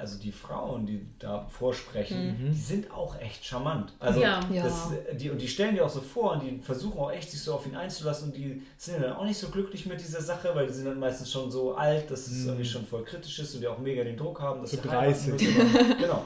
also 0.00 0.18
die 0.18 0.32
Frauen, 0.32 0.86
die 0.86 1.06
da 1.18 1.46
vorsprechen, 1.48 2.50
die 2.52 2.58
sind 2.58 2.90
auch 2.90 3.20
echt 3.20 3.44
charmant. 3.44 3.92
Also 3.98 4.20
Ja. 4.20 4.40
Ja. 4.50 4.64
Das, 4.64 4.88
die, 5.12 5.30
und 5.30 5.40
die 5.40 5.46
stellen 5.48 5.74
die 5.74 5.80
auch 5.80 5.90
so 5.90 6.00
vor 6.00 6.32
und 6.32 6.42
die 6.42 6.58
versuchen 6.62 6.98
auch 6.98 7.12
echt 7.12 7.30
sich 7.30 7.40
so 7.42 7.54
auf 7.54 7.66
ihn 7.66 7.76
einzulassen 7.76 8.28
und 8.28 8.36
die 8.36 8.62
sind 8.76 9.02
dann 9.02 9.12
auch 9.12 9.24
nicht 9.24 9.38
so 9.38 9.48
glücklich 9.48 9.86
mit 9.86 10.00
dieser 10.00 10.20
Sache, 10.22 10.50
weil 10.54 10.66
die 10.66 10.72
sind 10.72 10.86
dann 10.86 10.98
meistens 10.98 11.30
schon 11.30 11.50
so 11.50 11.74
alt, 11.74 12.10
dass 12.10 12.26
es 12.26 12.46
irgendwie 12.46 12.64
schon 12.64 12.84
voll 12.86 13.04
kritisch 13.04 13.38
ist 13.38 13.54
und 13.54 13.60
die 13.60 13.68
auch 13.68 13.78
mega 13.78 14.02
den 14.02 14.16
Druck 14.16 14.40
haben, 14.40 14.62
dass 14.62 14.70
So 14.70 14.78
sie 14.82 14.88
heiraten 14.88 15.36
30. 15.36 15.56
müssen. 15.56 15.98
genau. 15.98 16.24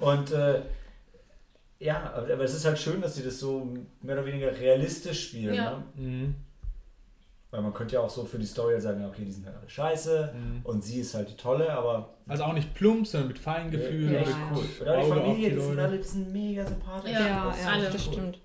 Und 0.00 0.30
äh, 0.32 0.62
ja, 1.78 2.12
aber 2.14 2.32
aber 2.32 2.44
es 2.44 2.54
ist 2.54 2.64
halt 2.64 2.78
schön, 2.78 3.00
dass 3.00 3.14
sie 3.14 3.22
das 3.24 3.38
so 3.38 3.72
mehr 4.02 4.16
oder 4.16 4.26
weniger 4.26 4.56
realistisch 4.58 5.28
spielen. 5.28 5.54
Ja. 5.54 5.78
Ne? 5.96 6.02
Mhm. 6.02 6.34
Weil 7.52 7.60
man 7.62 7.72
könnte 7.74 7.94
ja 7.94 8.00
auch 8.00 8.08
so 8.10 8.24
für 8.24 8.38
die 8.38 8.46
Story 8.46 8.80
sagen, 8.80 9.00
ja, 9.02 9.08
okay, 9.08 9.24
die 9.24 9.30
sind 9.30 9.46
halt 9.46 9.56
alle 9.58 9.68
scheiße 9.68 10.32
Mhm. 10.34 10.60
und 10.64 10.82
sie 10.82 11.00
ist 11.00 11.14
halt 11.14 11.28
die 11.28 11.36
Tolle, 11.36 11.70
aber 11.70 12.14
Also 12.26 12.42
auch 12.44 12.54
nicht 12.54 12.72
plump, 12.74 13.06
sondern 13.06 13.28
mit 13.28 13.38
Feingefühl. 13.38 14.10
Ja, 14.12 14.20
ja. 14.22 14.26
cool. 14.54 14.64
Oder 14.80 15.00
die 15.02 15.08
Familie, 15.08 15.50
die 15.50 15.54
die 15.56 15.60
sind 15.60 15.78
alle 15.78 15.98
die 15.98 16.02
sind 16.08 16.32
mega 16.32 16.66
sympathisch. 16.66 17.12
Ja, 17.12 17.20
Ja, 17.20 17.54
ja, 17.62 17.68
alle. 17.70 17.84
das 17.90 18.06
cool. 18.08 18.12
stimmt. 18.14 18.38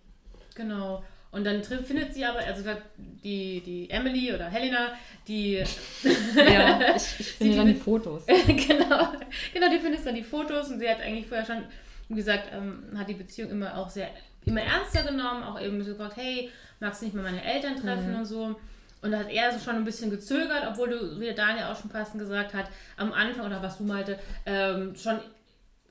Genau. 0.56 1.04
Und 1.32 1.44
dann 1.46 1.62
findet 1.64 2.14
sie 2.14 2.26
aber, 2.26 2.40
also 2.40 2.64
die, 2.98 3.62
die 3.62 3.90
Emily 3.90 4.34
oder 4.34 4.46
Helena, 4.50 4.90
die 5.28 5.56
Ja, 6.36 6.96
ich, 6.96 7.20
ich 7.20 7.32
finde 7.38 7.52
die 7.54 7.58
dann 7.58 7.68
die 7.68 7.74
Fotos. 7.76 8.26
genau, 8.48 9.08
genau, 9.54 9.70
die 9.72 9.80
findest 9.80 10.06
dann 10.06 10.16
die 10.16 10.24
Fotos 10.24 10.70
und 10.70 10.80
sie 10.80 10.90
hat 10.90 11.00
eigentlich 11.02 11.28
vorher 11.28 11.46
schon, 11.46 11.64
wie 12.10 12.16
gesagt, 12.16 12.50
ähm, 12.54 12.84
hat 12.98 13.08
die 13.10 13.14
Beziehung 13.14 13.52
immer 13.52 13.78
auch 13.78 13.90
sehr, 13.90 14.08
immer 14.46 14.62
ernster 14.62 15.04
genommen, 15.04 15.44
auch 15.44 15.60
eben 15.62 15.82
so 15.84 15.92
gefragt, 15.92 16.16
hey, 16.18 16.50
magst 16.80 17.02
du 17.02 17.06
nicht 17.06 17.16
mal 17.16 17.24
meine 17.24 17.44
Eltern 17.44 17.76
treffen 17.76 18.16
und 18.16 18.26
so. 18.26 18.56
Und 19.02 19.12
da 19.12 19.20
hat 19.20 19.30
er 19.30 19.52
so 19.52 19.60
schon 19.60 19.76
ein 19.76 19.86
bisschen 19.86 20.10
gezögert, 20.10 20.64
obwohl 20.68 20.90
du, 20.90 21.20
wie 21.20 21.26
der 21.26 21.36
Daniel 21.36 21.66
auch 21.66 21.80
schon 21.80 21.90
passend 21.90 22.20
gesagt 22.20 22.54
hat, 22.54 22.66
am 22.98 23.14
Anfang, 23.14 23.46
oder 23.46 23.62
was 23.62 23.78
du 23.78 23.84
meinte, 23.84 24.18
ähm, 24.46 24.96
schon 24.96 25.20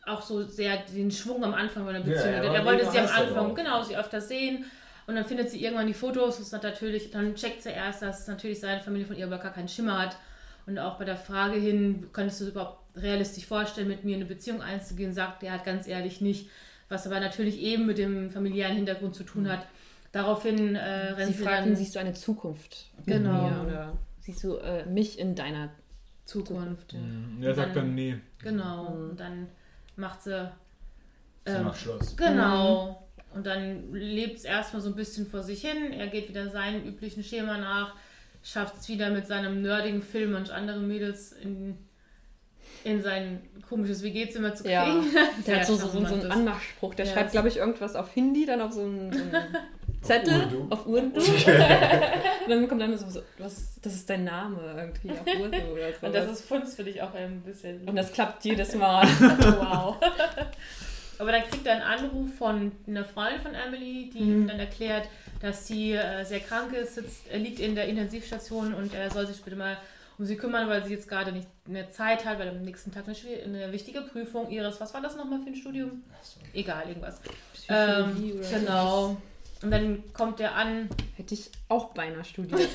auch 0.06 0.22
so 0.22 0.42
sehr 0.44 0.78
den 0.94 1.10
Schwung 1.10 1.44
am 1.44 1.54
Anfang 1.54 1.84
von 1.84 1.92
der 1.92 2.02
Ja, 2.02 2.08
Beziehung. 2.08 2.54
er 2.54 2.64
wollte 2.64 2.90
sie 2.90 2.98
am 2.98 3.06
Anfang, 3.08 3.54
genau, 3.54 3.82
sie 3.82 3.96
öfter 3.96 4.20
sehen. 4.20 4.64
Und 5.06 5.14
dann 5.14 5.24
findet 5.24 5.50
sie 5.50 5.62
irgendwann 5.62 5.86
die 5.86 5.94
Fotos. 5.94 6.38
Das 6.38 6.50
natürlich, 6.62 7.10
dann 7.12 7.34
checkt 7.36 7.62
sie 7.62 7.70
erst, 7.70 8.02
dass 8.02 8.26
natürlich 8.26 8.58
seine 8.60 8.80
Familie 8.80 9.06
von 9.06 9.16
ihr 9.16 9.26
aber 9.26 9.38
gar 9.38 9.52
keinen 9.52 9.68
Schimmer 9.68 10.00
hat. 10.00 10.16
Und 10.66 10.78
auch 10.80 10.98
bei 10.98 11.04
der 11.04 11.16
Frage 11.16 11.58
hin, 11.58 12.08
könntest 12.12 12.40
du 12.40 12.44
dir 12.46 12.50
überhaupt 12.50 12.80
realistisch 12.96 13.46
vorstellen, 13.46 13.86
mit 13.86 14.04
mir 14.04 14.16
in 14.16 14.22
eine 14.22 14.28
Beziehung 14.28 14.62
einzugehen, 14.62 15.12
sagt 15.12 15.44
er 15.44 15.52
halt 15.52 15.64
ganz 15.64 15.86
ehrlich 15.86 16.20
nicht. 16.20 16.50
Was 16.88 17.06
aber 17.06 17.20
natürlich 17.20 17.58
eben 17.60 17.86
mit 17.86 17.98
dem 17.98 18.30
familiären 18.30 18.74
Hintergrund 18.74 19.14
zu 19.14 19.22
tun 19.22 19.48
hat. 19.50 19.66
Daraufhin 20.16 20.74
äh, 20.76 20.80
rennt 21.12 21.32
Sie 21.32 21.38
sie 21.38 21.44
fragt 21.44 21.60
dann 21.60 21.68
ihn, 21.68 21.76
siehst 21.76 21.94
du 21.94 21.98
eine 21.98 22.14
Zukunft 22.14 22.90
mit 22.98 23.06
Genau. 23.06 23.50
mir? 23.50 23.62
Oder 23.66 23.98
siehst 24.20 24.42
du 24.42 24.56
äh, 24.56 24.86
mich 24.86 25.18
in 25.18 25.34
deiner 25.34 25.70
Zukunft. 26.24 26.94
Mhm. 26.94 27.42
Er 27.42 27.54
sagt 27.54 27.76
dann, 27.76 27.94
nee. 27.94 28.16
Genau. 28.42 28.86
Und 28.86 29.20
dann 29.20 29.48
macht 29.96 30.22
sie. 30.22 30.50
Sie 31.44 31.52
ähm, 31.52 31.64
macht 31.64 31.80
Schluss. 31.80 32.16
Genau. 32.16 33.06
Und 33.34 33.46
dann 33.46 33.92
lebt 33.92 34.38
es 34.38 34.44
erstmal 34.44 34.82
so 34.82 34.88
ein 34.88 34.96
bisschen 34.96 35.26
vor 35.26 35.42
sich 35.42 35.60
hin. 35.60 35.92
Er 35.92 36.08
geht 36.08 36.28
wieder 36.28 36.48
seinem 36.48 36.84
üblichen 36.84 37.22
Schema 37.22 37.58
nach, 37.58 37.94
schafft 38.42 38.76
es 38.78 38.88
wieder 38.88 39.10
mit 39.10 39.26
seinem 39.26 39.62
nerdigen 39.62 40.02
Film 40.02 40.34
und 40.34 40.50
andere 40.50 40.80
Mädels 40.80 41.32
in, 41.32 41.76
in 42.82 43.02
sein 43.02 43.42
komisches 43.68 44.02
WG-Zimmer 44.02 44.54
zu 44.54 44.64
kriegen. 44.64 44.74
Ja, 44.74 45.28
Der 45.46 45.56
hat 45.58 45.66
so, 45.66 45.76
so, 45.76 45.88
so, 45.88 45.98
einen. 45.98 46.32
Anmachspruch. 46.32 46.94
Der 46.94 47.04
Ja, 47.06 47.12
schreibt, 47.12 47.32
glaube 47.32 47.48
ich, 47.48 47.58
irgendwas 47.58 47.94
auf 47.94 48.10
Hindi, 48.12 48.46
dann 48.46 48.60
auf 48.62 48.72
so 48.72 48.80
einen, 48.82 49.12
so 49.12 49.20
einen 49.20 49.32
Zettel, 50.06 50.40
Urdu. 50.42 50.66
auf 50.70 50.86
Urdu. 50.86 51.20
und 51.20 52.48
dann 52.48 52.68
kommt 52.68 52.80
dann 52.80 52.96
so, 52.96 53.06
was, 53.38 53.80
das 53.80 53.94
ist 53.94 54.08
dein 54.10 54.24
Name 54.24 54.58
irgendwie 54.76 55.10
auf 55.10 55.26
Urdu 55.40 55.72
oder 55.72 55.92
so. 55.92 55.98
Und 56.06 56.14
das 56.14 56.30
ist 56.30 56.46
Funz 56.46 56.74
für 56.74 56.84
dich 56.84 57.02
auch 57.02 57.14
ein 57.14 57.40
bisschen. 57.42 57.86
und 57.88 57.96
das 57.96 58.12
klappt 58.12 58.44
jedes 58.44 58.74
Mal. 58.76 59.06
wow. 59.58 59.96
Aber 61.18 61.32
dann 61.32 61.42
kriegt 61.44 61.66
er 61.66 61.74
einen 61.74 61.82
Anruf 61.82 62.34
von 62.36 62.72
einer 62.86 63.04
Freundin 63.04 63.40
von 63.40 63.54
Emily, 63.54 64.10
die 64.12 64.18
ihm 64.18 64.46
dann 64.48 64.58
erklärt, 64.60 65.08
dass 65.40 65.66
sie 65.66 65.92
äh, 65.92 66.24
sehr 66.24 66.40
krank 66.40 66.72
ist, 66.74 66.94
sitzt, 66.96 67.26
er 67.30 67.38
liegt 67.38 67.58
in 67.60 67.74
der 67.74 67.86
Intensivstation 67.88 68.74
und 68.74 68.92
er 68.94 69.10
soll 69.10 69.26
sich 69.26 69.42
bitte 69.42 69.56
mal 69.56 69.76
um 70.18 70.24
sie 70.24 70.36
kümmern, 70.36 70.68
weil 70.68 70.82
sie 70.84 70.94
jetzt 70.94 71.08
gerade 71.08 71.32
nicht 71.32 71.46
mehr 71.66 71.90
Zeit 71.90 72.24
hat, 72.24 72.38
weil 72.38 72.48
am 72.48 72.62
nächsten 72.62 72.90
Tag 72.92 73.04
eine, 73.06 73.42
eine 73.44 73.72
wichtige 73.72 74.00
Prüfung 74.00 74.50
ihres, 74.50 74.80
was 74.80 74.94
war 74.94 75.02
das 75.02 75.14
nochmal 75.16 75.40
für 75.42 75.50
ein 75.50 75.56
Studium? 75.56 76.02
Egal, 76.54 76.88
irgendwas. 76.88 77.20
Psychologie 77.52 78.30
Ähm, 78.32 78.38
oder 78.38 78.48
genau. 78.58 79.16
Und 79.62 79.70
dann 79.70 80.02
kommt 80.12 80.40
er 80.40 80.54
an. 80.54 80.88
Hätte 81.16 81.34
ich 81.34 81.50
auch 81.68 81.94
beinahe 81.94 82.24
studiert. 82.24 82.68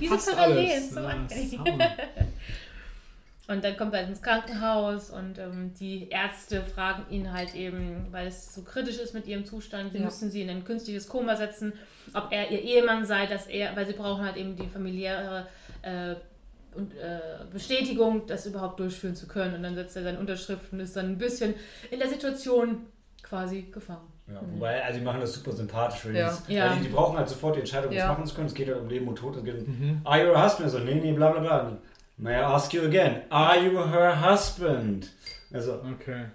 Diese 0.00 0.10
Passt 0.14 0.32
Parallel 0.34 0.58
alles. 0.58 0.78
ist 0.78 0.94
so 0.94 1.00
angenehm. 1.00 1.80
Und 3.48 3.64
dann 3.64 3.78
kommt 3.78 3.94
er 3.94 4.02
ins 4.06 4.20
Krankenhaus 4.20 5.08
und 5.08 5.38
ähm, 5.38 5.72
die 5.80 6.10
Ärzte 6.10 6.62
fragen 6.62 7.06
ihn 7.10 7.32
halt 7.32 7.54
eben, 7.54 8.06
weil 8.10 8.26
es 8.26 8.54
so 8.54 8.60
kritisch 8.60 8.98
ist 8.98 9.14
mit 9.14 9.26
ihrem 9.26 9.46
Zustand, 9.46 9.92
sie 9.92 9.98
Ja. 10.00 10.04
müssen 10.04 10.30
sie 10.30 10.42
in 10.42 10.50
ein 10.50 10.64
künstliches 10.66 11.08
Koma 11.08 11.34
setzen, 11.34 11.72
ob 12.12 12.30
er 12.30 12.50
ihr 12.50 12.60
Ehemann 12.60 13.06
sei, 13.06 13.24
dass 13.24 13.46
er, 13.46 13.74
weil 13.74 13.86
sie 13.86 13.94
brauchen 13.94 14.22
halt 14.22 14.36
eben 14.36 14.54
die 14.54 14.66
familiäre 14.66 15.46
äh, 15.80 16.14
und, 16.74 16.94
äh, 16.98 17.20
Bestätigung, 17.50 18.26
das 18.26 18.44
überhaupt 18.44 18.80
durchführen 18.80 19.16
zu 19.16 19.26
können. 19.26 19.54
Und 19.54 19.62
dann 19.62 19.74
setzt 19.76 19.96
er 19.96 20.02
seine 20.02 20.18
Unterschrift 20.18 20.70
und 20.70 20.80
ist 20.80 20.94
dann 20.94 21.06
ein 21.12 21.16
bisschen 21.18 21.54
in 21.90 22.00
der 22.00 22.08
Situation 22.10 22.84
quasi 23.22 23.62
gefangen. 23.62 24.12
Ja, 24.30 24.40
wobei, 24.42 24.84
also 24.84 24.98
die 24.98 25.04
machen 25.04 25.20
das 25.20 25.32
super 25.32 25.52
sympathisch, 25.52 26.04
weil, 26.04 26.16
Ja. 26.16 26.38
die, 26.46 26.52
Ja. 26.54 26.68
weil 26.70 26.76
die, 26.78 26.82
die 26.84 26.88
brauchen 26.90 27.16
halt 27.16 27.28
sofort 27.28 27.56
die 27.56 27.60
Entscheidung, 27.60 27.92
Ja. 27.92 28.02
was 28.04 28.08
machen 28.18 28.26
zu 28.26 28.34
können. 28.34 28.46
Es 28.48 28.54
geht 28.54 28.68
halt 28.68 28.78
um 28.80 28.88
Leben 28.88 29.08
und 29.08 29.16
Tod. 29.16 29.36
Es 29.36 29.44
geht 29.44 29.66
um, 29.66 29.78
Mhm. 29.78 30.00
are 30.04 30.20
you 30.22 30.34
her 30.34 30.44
husband? 30.44 30.70
So, 30.70 30.78
nee, 30.80 30.96
nee, 30.96 31.12
bla 31.12 31.30
bla 31.30 31.40
bla. 31.40 31.72
May 32.18 32.34
I 32.34 32.42
ask 32.42 32.72
you 32.74 32.82
again, 32.82 33.22
are 33.30 33.58
you 33.58 33.78
her 33.90 34.20
husband? 34.30 35.08
Also, 35.52 35.80
Okay. 35.92 36.26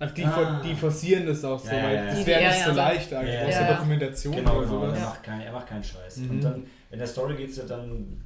Also 0.00 0.12
die, 0.16 0.24
Ah. 0.24 0.60
die 0.62 0.74
forcieren 0.74 1.24
das 1.26 1.44
auch 1.44 1.58
so, 1.58 1.70
weil 1.70 1.94
ja. 1.94 2.06
das 2.06 2.26
wäre 2.26 2.42
ja, 2.42 2.48
nicht 2.48 2.58
ja, 2.60 2.64
so 2.66 2.70
so- 2.72 2.76
leicht 2.76 3.12
eigentlich. 3.14 3.34
Ja, 3.34 3.46
aus 3.46 3.54
ja. 3.54 3.62
der 3.66 3.74
Dokumentation 3.76 4.34
genau, 4.34 4.56
oder 4.58 4.66
genau. 4.66 4.80
sowas. 4.86 4.98
Er, 4.98 5.04
macht 5.04 5.22
kein, 5.22 5.40
er 5.42 5.52
macht 5.52 5.66
keinen 5.68 5.84
Scheiß. 5.84 6.16
Mhm. 6.16 6.30
Und 6.30 6.40
dann 6.44 6.66
in 6.90 6.98
der 6.98 7.06
Story 7.06 7.36
geht 7.36 7.50
es 7.50 7.56
ja 7.58 7.64
dann 7.64 8.20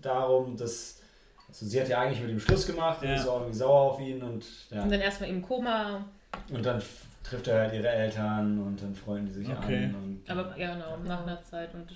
darum, 0.00 0.56
dass 0.56 1.00
also 1.48 1.66
sie 1.66 1.80
hat 1.80 1.88
ja 1.88 2.00
eigentlich 2.00 2.20
mit 2.20 2.30
ihm 2.30 2.40
Schluss 2.40 2.66
gemacht 2.66 3.02
und 3.02 3.08
Ja. 3.08 3.14
ist 3.16 3.26
auch 3.26 3.40
irgendwie 3.40 3.58
sauer 3.58 3.92
auf 3.92 4.00
ihn 4.00 4.22
und 4.22 4.44
ja. 4.70 4.82
Und 4.82 4.92
dann 4.92 5.00
erstmal 5.00 5.30
im 5.30 5.42
Koma, 5.42 6.04
Und 6.52 6.64
dann 6.64 6.80
trifft 7.22 7.46
er 7.48 7.60
halt 7.60 7.74
ihre 7.74 7.88
Eltern 7.88 8.58
und 8.60 8.80
dann 8.82 8.94
freuen 8.94 9.26
die 9.26 9.32
sich 9.32 9.48
Okay. 9.48 9.84
an. 9.84 9.94
Und, 9.94 10.30
aber 10.30 10.56
ja 10.58 10.74
genau, 10.74 10.96
nach 11.06 11.22
einer 11.26 11.42
Zeit 11.42 11.74
und 11.74 11.86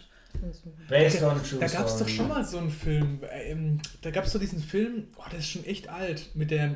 Based 0.89 1.23
on 1.23 1.43
true 1.43 1.61
Da 1.61 1.67
gab 1.67 1.87
es 1.87 1.99
doch 1.99 2.09
schon 2.09 2.27
mal 2.29 2.43
so 2.43 2.57
einen 2.59 2.71
Film. 2.71 3.21
Ähm, 3.31 3.79
da 4.01 4.11
gab 4.11 4.25
es 4.25 4.33
so 4.33 4.39
diesen 4.39 4.61
Film, 4.61 5.09
oh, 5.19 5.23
der 5.31 5.39
ist 5.41 5.49
schon 5.51 5.65
echt 5.67 5.89
alt, 5.91 6.31
mit 6.35 6.51
der, 6.51 6.75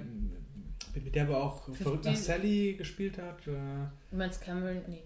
mit 0.94 1.14
der 1.14 1.22
aber 1.24 1.42
auch 1.42 1.62
verrückt 1.74 2.04
nach 2.04 2.14
Sally 2.16 2.74
gespielt 2.74 3.16
hat. 3.18 3.38
Du 3.46 4.16
meinst 4.16 4.42
Cameron, 4.42 4.82
nee. 4.88 5.02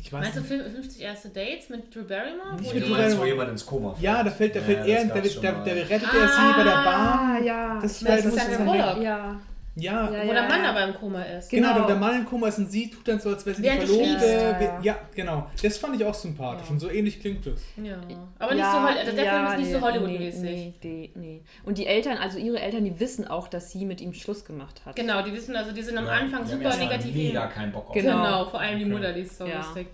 ich 0.00 0.12
weiß 0.12 0.20
Meinst 0.20 0.36
du 0.36 0.40
nicht. 0.40 0.48
Fil- 0.50 0.70
50 0.70 1.00
erste 1.02 1.28
Dates 1.28 1.68
mit 1.68 1.94
Drew 1.94 2.02
Barrymore? 2.02 2.56
Nicht 2.60 2.74
mit 2.74 2.82
Du 2.82 2.88
Drew 2.88 2.94
meinst, 2.96 3.16
wo 3.16 3.20
Barrymore. 3.20 3.28
jemand 3.28 3.50
ins 3.50 3.66
Koma 3.66 3.90
fällt. 3.92 4.02
Ja, 4.02 4.22
da 4.24 4.30
fällt, 4.32 4.56
da 4.56 4.60
Ja, 4.60 4.64
fällt 4.66 4.80
das 5.24 5.36
er, 5.36 5.42
gab's 5.42 5.64
da, 5.68 5.74
da, 5.74 5.80
rettet 5.80 6.02
er 6.02 6.28
sie 6.28 6.52
bei 6.56 6.64
der 6.64 6.84
Bahn. 6.84 7.44
ja. 7.44 7.78
Das 7.80 8.04
war, 8.04 8.14
muss 8.16 8.22
Sandra 8.34 8.56
sein- 8.56 8.66
Bullock. 8.66 9.02
ja. 9.02 9.40
Ja, 9.74 10.10
Ja, 10.12 10.26
Wo 10.28 10.32
der 10.32 10.42
Mann 10.48 10.62
ja. 10.62 10.70
aber 10.70 10.84
im 10.84 10.94
Koma 10.94 11.22
ist. 11.22 11.48
genau, 11.50 11.72
Genau. 11.72 11.86
der, 11.86 11.96
Mann 11.96 12.14
im 12.16 12.24
Koma 12.26 12.48
ist 12.48 12.58
und 12.58 12.70
sie 12.70 12.90
tut 12.90 13.08
dann 13.08 13.18
so, 13.20 13.30
als 13.30 13.46
wäre 13.46 13.56
sie 13.56 13.62
die 13.62 13.68
Verlobte. 13.70 14.26
Ja, 14.26 14.60
ja. 14.60 14.80
Ja, 14.82 14.98
genau. 15.14 15.46
Das 15.62 15.78
fand 15.78 15.96
ich 15.96 16.04
auch 16.04 16.12
sympathisch 16.12 16.66
Ja. 16.66 16.72
und 16.72 16.78
so 16.80 16.90
ähnlich 16.90 17.20
klingt 17.20 17.46
das. 17.46 17.62
Ja. 17.82 17.96
Aber 18.38 18.54
nicht 18.54 18.64
so, 18.66 18.76
also 18.76 19.16
der 19.16 19.24
Film 19.32 19.46
ist 19.46 19.56
nicht 19.58 19.70
so 19.72 19.78
nee, 19.78 19.82
Hollywood-mäßig. 19.84 20.42
Nee, 20.42 20.74
nee, 20.82 21.10
nee. 21.14 21.42
Und 21.64 21.78
die 21.78 21.86
Eltern, 21.86 22.18
also 22.18 22.36
ihre 22.38 22.60
Eltern, 22.60 22.84
die 22.84 23.00
wissen 23.00 23.26
auch, 23.26 23.48
dass 23.48 23.70
sie 23.70 23.86
mit 23.86 24.02
ihm 24.02 24.12
Schluss 24.12 24.44
gemacht 24.44 24.82
hat. 24.84 24.94
Genau, 24.94 25.22
die 25.22 25.32
wissen, 25.32 25.56
also 25.56 25.72
die 25.72 25.82
sind 25.82 25.96
am 25.96 26.04
Ja, 26.04 26.12
Anfang 26.12 26.44
die 26.44 26.52
haben 26.52 26.62
super 26.62 26.76
negativ. 26.76 27.14
Mega 27.14 27.46
keinen 27.46 27.72
Bock 27.72 27.88
auf 27.88 27.94
Genau. 27.94 28.22
Genau, 28.22 28.44
vor 28.50 28.60
allem 28.60 28.78
die 28.78 28.84
Okay. 28.84 28.92
Mutter, 28.94 29.12
die 29.14 29.20
ist 29.22 29.38
so 29.38 29.46
Ja. 29.46 29.56
lustig. 29.58 29.86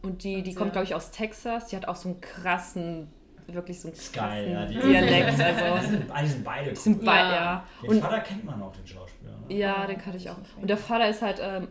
Und 0.00 0.22
die, 0.24 0.42
die 0.42 0.54
kommt, 0.54 0.72
glaube 0.72 0.84
ich, 0.86 0.94
aus 0.94 1.10
Texas. 1.10 1.66
Die 1.68 1.76
hat 1.76 1.88
auch 1.88 1.96
so 1.96 2.08
einen 2.10 2.20
krassen, 2.20 3.08
wirklich 3.46 3.80
so 3.80 3.88
einen 3.88 3.96
Sky, 3.96 4.50
ja, 4.52 4.66
die- 4.66 4.74
Dialekt. 4.78 5.38
Die 5.38 5.42
Also, 5.42 5.88
sind, 5.90 6.04
die 6.22 6.26
sind 6.28 6.44
beide 6.44 6.70
die 6.70 6.76
sind 6.76 6.98
cool. 6.98 7.04
beide, 7.04 7.28
Ja. 7.28 7.34
ja. 7.34 7.64
Den 7.82 7.90
Und 7.90 8.00
Vater 8.00 8.20
kennt 8.20 8.44
man 8.44 8.62
auch, 8.62 8.72
den 8.74 8.86
Schauspieler. 8.86 9.32
Ne? 9.48 9.54
Ja, 9.56 9.86
den 9.86 9.98
kannte 9.98 10.16
ich 10.18 10.30
auch. 10.30 10.36
Und 10.60 10.68
der 10.68 10.76
Vater 10.76 11.08
ist 11.08 11.20
halt 11.22 11.40
ähm, 11.42 11.68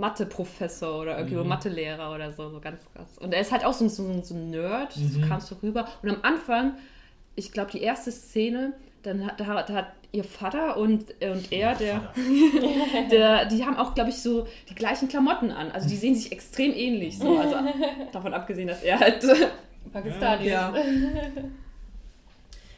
Mathe-Professor 0.00 1.00
oder 1.00 1.16
irgendwie 1.18 1.36
Mhm. 1.36 1.48
Mathelehrer 1.48 2.12
oder 2.14 2.32
so, 2.32 2.48
so 2.50 2.60
ganz 2.60 2.80
krass. 2.94 3.18
Und 3.18 3.32
er 3.34 3.40
ist 3.40 3.52
halt 3.52 3.64
auch 3.64 3.72
so, 3.72 3.84
ein- 3.84 3.90
so, 3.90 4.02
ein- 4.02 4.22
so 4.24 4.34
ein 4.34 4.50
Nerd, 4.50 4.96
Mhm. 4.96 5.08
so 5.08 5.20
kamst 5.28 5.50
du 5.50 5.54
rüber. 5.62 5.86
Und 6.02 6.10
am 6.10 6.18
Anfang, 6.22 6.74
ich 7.36 7.52
glaube, 7.52 7.70
die 7.70 7.82
erste 7.82 8.10
Szene, 8.12 8.72
dann 9.02 9.26
hat, 9.26 9.38
da, 9.40 9.46
hat- 9.46 9.68
da 9.68 9.74
hat 9.74 9.86
ihr 10.12 10.24
Vater 10.24 10.76
und, 10.76 11.12
äh, 11.20 11.30
und 11.30 11.50
er, 11.52 11.74
der, 11.74 12.00
Vater. 12.00 12.12
der, 13.10 13.44
die 13.46 13.64
haben 13.64 13.76
auch, 13.76 13.94
glaube 13.94 14.10
ich, 14.10 14.16
so 14.22 14.46
die 14.70 14.74
gleichen 14.74 15.08
Klamotten 15.08 15.50
an. 15.50 15.70
Also 15.72 15.88
die 15.88 15.96
sehen 15.96 16.14
sich 16.14 16.30
extrem 16.32 16.72
ähnlich. 16.72 17.18
So. 17.18 17.36
Also 17.38 17.56
davon 18.12 18.32
abgesehen, 18.34 18.68
dass 18.68 18.82
er 18.82 18.98
halt. 19.00 19.24
Pakistani. 19.92 20.48
Ja. 20.48 20.72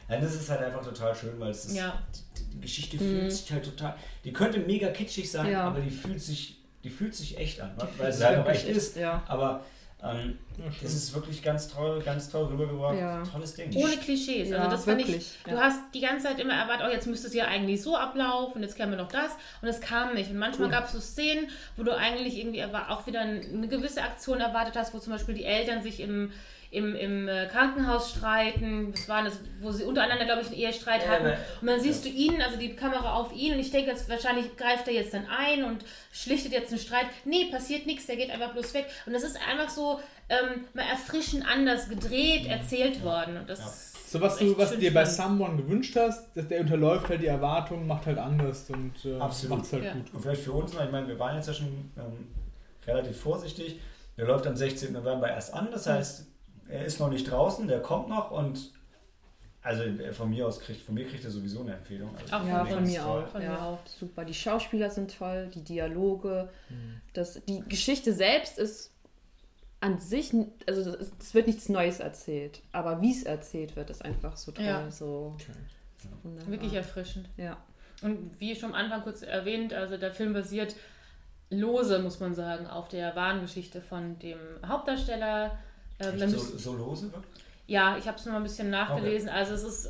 Ja, 0.09 0.17
das 0.21 0.35
ist 0.35 0.49
halt 0.49 0.61
einfach 0.61 0.83
total 0.83 1.13
schön, 1.13 1.37
weil 1.37 1.51
es 1.51 1.65
ist, 1.65 1.75
Ja. 1.75 2.01
die, 2.37 2.43
die 2.55 2.61
Geschichte 2.61 2.97
fühlt 2.97 3.31
sich 3.31 3.51
halt 3.51 3.65
total, 3.65 3.93
die 4.23 4.31
könnte 4.31 4.59
mega 4.59 4.87
kitschig 4.89 5.29
sein, 5.29 5.51
Ja. 5.51 5.63
aber 5.65 5.81
die 5.81 5.89
fühlt 5.91 6.21
sich, 6.21 6.55
die 6.83 6.89
fühlt 6.89 7.13
sich 7.13 7.37
echt 7.37 7.59
an, 7.59 7.71
weil 7.77 7.87
fühlt 7.87 8.13
sie 8.13 8.17
sich 8.19 8.25
halt 8.25 8.37
auch 8.39 8.45
wirklich 8.45 8.67
echt 8.69 8.77
ist. 8.77 8.95
Ja. 8.95 9.21
Aber 9.27 9.65
ähm, 10.01 10.37
das 10.81 10.93
ist 10.93 11.13
wirklich 11.13 11.43
ganz 11.43 11.67
toll, 11.67 12.01
ganz 12.05 12.29
toll 12.29 12.45
rübergebracht. 12.45 12.97
Ja. 12.97 13.21
Tolles 13.23 13.55
Ding. 13.55 13.75
Ohne 13.75 13.97
Klischees. 13.97 14.49
Ja, 14.49 14.59
also 14.59 14.71
das 14.71 14.85
fand 14.85 15.01
ich, 15.01 15.07
wirklich, 15.07 15.31
du 15.45 15.57
hast 15.57 15.79
die 15.93 16.01
ganze 16.01 16.27
Zeit 16.27 16.39
immer 16.39 16.53
erwartet, 16.53 16.85
oh, 16.87 16.93
jetzt 16.93 17.07
müsste 17.07 17.27
es 17.27 17.33
ja 17.33 17.45
eigentlich 17.45 17.81
so 17.81 17.97
ablaufen, 17.97 18.61
jetzt 18.61 18.77
käme 18.77 18.95
noch 18.95 19.09
das 19.09 19.31
und 19.61 19.67
es 19.67 19.81
kam 19.81 20.13
nicht. 20.13 20.29
Und 20.29 20.37
manchmal 20.37 20.69
gab 20.69 20.85
es 20.85 20.93
so 20.93 21.01
Szenen, 21.01 21.49
wo 21.75 21.83
du 21.83 21.93
eigentlich 21.93 22.37
irgendwie 22.37 22.63
auch 22.63 23.07
wieder 23.07 23.21
eine 23.21 23.67
gewisse 23.67 24.03
Aktion 24.03 24.39
erwartet 24.39 24.75
hast, 24.77 24.93
wo 24.93 24.99
zum 24.99 25.11
Beispiel 25.11 25.35
die 25.35 25.45
Eltern 25.45 25.83
sich 25.83 25.99
im, 25.99 26.31
im, 26.71 26.95
im 26.95 27.27
äh, 27.27 27.47
Krankenhaus 27.47 28.11
streiten. 28.11 28.91
Das 28.91 29.07
war 29.07 29.23
das, 29.23 29.39
wo 29.61 29.71
sie 29.71 29.83
untereinander, 29.83 30.25
glaube 30.25 30.41
ich, 30.41 30.47
einen 30.47 30.57
Ehestreit 30.57 31.03
Ja, 31.03 31.09
hatten. 31.11 31.33
Und 31.61 31.67
dann 31.67 31.79
siehst 31.79 32.03
du 32.05 32.09
ihn, 32.09 32.41
also 32.41 32.57
die 32.57 32.75
Kamera 32.75 33.13
auf 33.15 33.33
ihn 33.33 33.53
und 33.53 33.59
ich 33.59 33.71
denke 33.71 33.91
jetzt, 33.91 34.09
wahrscheinlich 34.09 34.55
greift 34.57 34.87
er 34.87 34.93
jetzt 34.93 35.13
dann 35.13 35.25
ein 35.27 35.63
und 35.63 35.85
schlichtet 36.11 36.51
jetzt 36.51 36.71
einen 36.71 36.79
Streit. 36.79 37.05
Nee, 37.25 37.45
passiert 37.51 37.85
nichts, 37.85 38.05
der 38.05 38.17
geht 38.17 38.29
einfach 38.29 38.53
bloß 38.53 38.73
weg. 38.73 38.87
Und 39.05 39.13
das 39.13 39.23
ist 39.23 39.37
einfach 39.47 39.69
so 39.69 39.99
ähm, 40.29 40.65
mal 40.73 40.83
erfrischend 40.83 41.45
anders 41.47 41.87
gedreht, 41.89 42.47
erzählt 42.47 43.03
worden. 43.03 43.37
Und 43.37 43.49
das 43.49 43.59
Ja. 43.59 43.71
So 44.09 44.21
was 44.21 44.37
du, 44.37 44.57
was 44.57 44.77
dir 44.77 44.93
bei. 44.93 45.03
Someone 45.03 45.57
gewünscht 45.57 45.93
hast, 45.97 46.29
dass 46.35 46.47
der 46.47 46.61
unterläuft 46.61 47.09
halt 47.09 47.21
die 47.21 47.25
Erwartungen, 47.27 47.85
macht 47.87 48.05
halt 48.05 48.17
anders 48.17 48.69
und 48.69 48.93
äh, 49.03 49.19
Absolut. 49.19 49.57
macht's 49.57 49.73
halt 49.73 49.83
Ja. 49.83 49.93
gut. 49.93 50.13
Und 50.13 50.21
vielleicht 50.21 50.43
für 50.43 50.53
uns 50.53 50.73
noch, 50.73 50.85
ich 50.85 50.91
meine, 50.91 51.07
wir 51.09 51.19
waren 51.19 51.35
jetzt 51.35 51.47
ja 51.47 51.53
schon 51.53 51.91
ähm, 51.97 52.27
relativ 52.85 53.19
vorsichtig. 53.19 53.79
Der 54.17 54.25
läuft 54.25 54.47
am 54.47 54.55
16. 54.55 54.93
November 54.93 55.29
erst 55.29 55.53
an, 55.53 55.67
das 55.71 55.87
heißt, 55.87 56.25
er 56.69 56.85
ist 56.85 56.99
noch 56.99 57.09
nicht 57.09 57.29
draußen, 57.29 57.67
der 57.67 57.81
kommt 57.81 58.09
noch 58.09 58.31
und 58.31 58.71
also 59.61 59.83
äh, 59.83 60.13
von 60.13 60.29
mir 60.29 60.47
aus 60.47 60.59
kriegt, 60.59 60.81
von 60.81 60.95
mir 60.95 61.05
kriegt 61.05 61.23
er 61.25 61.29
sowieso 61.31 61.61
eine 61.61 61.73
Empfehlung. 61.73 62.15
Also 62.15 62.35
Auch 62.35 62.47
Ja, 62.47 62.65
von 62.65 62.83
mir 62.85 63.05
auch. 63.05 63.27
Von 63.27 63.41
ja, 63.41 63.49
mir 63.51 63.61
auch. 63.61 63.79
Super. 63.85 64.23
Die 64.23 64.33
Schauspieler 64.33 64.89
sind 64.89 65.17
toll, 65.17 65.49
die 65.53 65.63
Dialoge. 65.63 66.49
Mhm. 66.69 67.01
Das, 67.13 67.41
die 67.49 67.61
Geschichte 67.67 68.13
selbst 68.13 68.57
ist 68.59 68.91
an 69.81 69.99
sich, 69.99 70.33
also 70.67 70.95
es 70.95 71.33
wird 71.33 71.47
nichts 71.47 71.69
Neues 71.69 71.99
erzählt. 71.99 72.61
Aber 72.71 73.01
wie 73.01 73.11
es 73.11 73.23
erzählt 73.23 73.75
wird, 73.75 73.89
ist 73.89 74.03
einfach 74.03 74.37
so 74.37 74.51
toll. 74.51 74.65
Ja. 74.65 74.89
So 74.89 75.35
Okay. 75.35 75.51
wunderbar. 76.23 76.51
Wirklich 76.51 76.73
erfrischend. 76.73 77.29
Ja. 77.37 77.57
Und 78.01 78.39
wie 78.39 78.55
schon 78.55 78.69
am 78.69 78.75
Anfang 78.75 79.01
kurz 79.03 79.21
erwähnt, 79.21 79.73
also 79.73 79.97
der 79.97 80.13
Film 80.13 80.33
basiert 80.33 80.75
lose, 81.49 81.99
muss 81.99 82.19
man 82.19 82.33
sagen, 82.35 82.67
auf 82.67 82.87
der 82.89 83.15
wahren 83.15 83.41
Geschichte 83.41 83.81
von 83.81 84.17
dem 84.19 84.37
Hauptdarsteller. 84.65 85.57
Ähm, 85.99 86.21
Echt 86.21 86.29
so, 86.31 86.57
so 86.57 86.73
lose 86.73 87.11
wirkt? 87.11 87.27
ja, 87.67 87.97
ich 87.97 88.07
habe 88.07 88.17
es 88.17 88.25
noch 88.25 88.33
mal 88.33 88.39
ein 88.39 88.43
bisschen 88.43 88.69
nachgelesen. 88.69 89.29
Also 89.29 89.53
es 89.53 89.63
ist, 89.63 89.89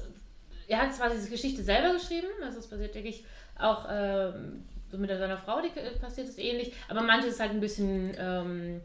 er 0.68 0.82
hat 0.82 0.94
zwar 0.94 1.10
diese 1.10 1.30
Geschichte 1.30 1.64
selber 1.64 1.94
geschrieben, 1.94 2.28
also 2.44 2.60
es 2.60 2.68
basiert 2.68 2.96
wirklich 2.96 3.24
auch 3.58 3.86
ähm, 3.90 4.64
so 4.90 4.98
mit 4.98 5.10
seiner 5.10 5.38
Frau, 5.38 5.62
die 5.62 5.80
äh, 5.80 5.98
passiert 6.00 6.28
ist 6.28 6.40
ähnlich, 6.40 6.74
aber 6.90 7.02
manches 7.02 7.34
ist 7.34 7.40
halt 7.40 7.52
ein 7.52 7.60
bisschen 7.60 8.14
ähm, 8.18 8.82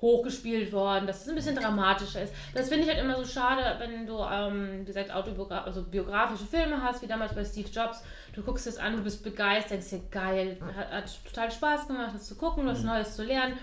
hochgespielt 0.00 0.72
worden, 0.72 1.06
dass 1.06 1.22
es 1.22 1.28
ein 1.28 1.34
bisschen 1.34 1.56
dramatischer 1.56 2.22
ist. 2.22 2.32
Das 2.54 2.68
finde 2.68 2.84
ich 2.84 2.90
halt 2.90 3.04
immer 3.04 3.16
so 3.16 3.24
schade, 3.24 3.62
wenn 3.78 4.06
du, 4.06 4.18
ähm, 4.18 4.80
wie 4.80 4.84
gesagt, 4.86 5.12
autobiogra 5.12 5.64
also 5.64 5.82
biografische 5.82 6.46
Filme 6.46 6.82
hast, 6.82 7.02
wie 7.02 7.06
damals 7.06 7.34
bei 7.34 7.44
Steve 7.44 7.68
Jobs. 7.68 8.02
Du 8.32 8.42
guckst 8.42 8.66
es 8.66 8.78
an, 8.78 8.96
du 8.96 9.02
bist 9.02 9.22
begeistert, 9.22 9.72
denkst 9.72 9.90
dir, 9.90 10.02
geil, 10.10 10.56
hat, 10.74 10.90
hat 10.90 11.24
total 11.24 11.50
Spaß 11.50 11.86
gemacht, 11.86 12.12
das 12.14 12.26
zu 12.26 12.36
gucken, 12.36 12.66
was 12.66 12.82
Neues 12.82 13.14
zu 13.14 13.24
lernen. 13.24 13.58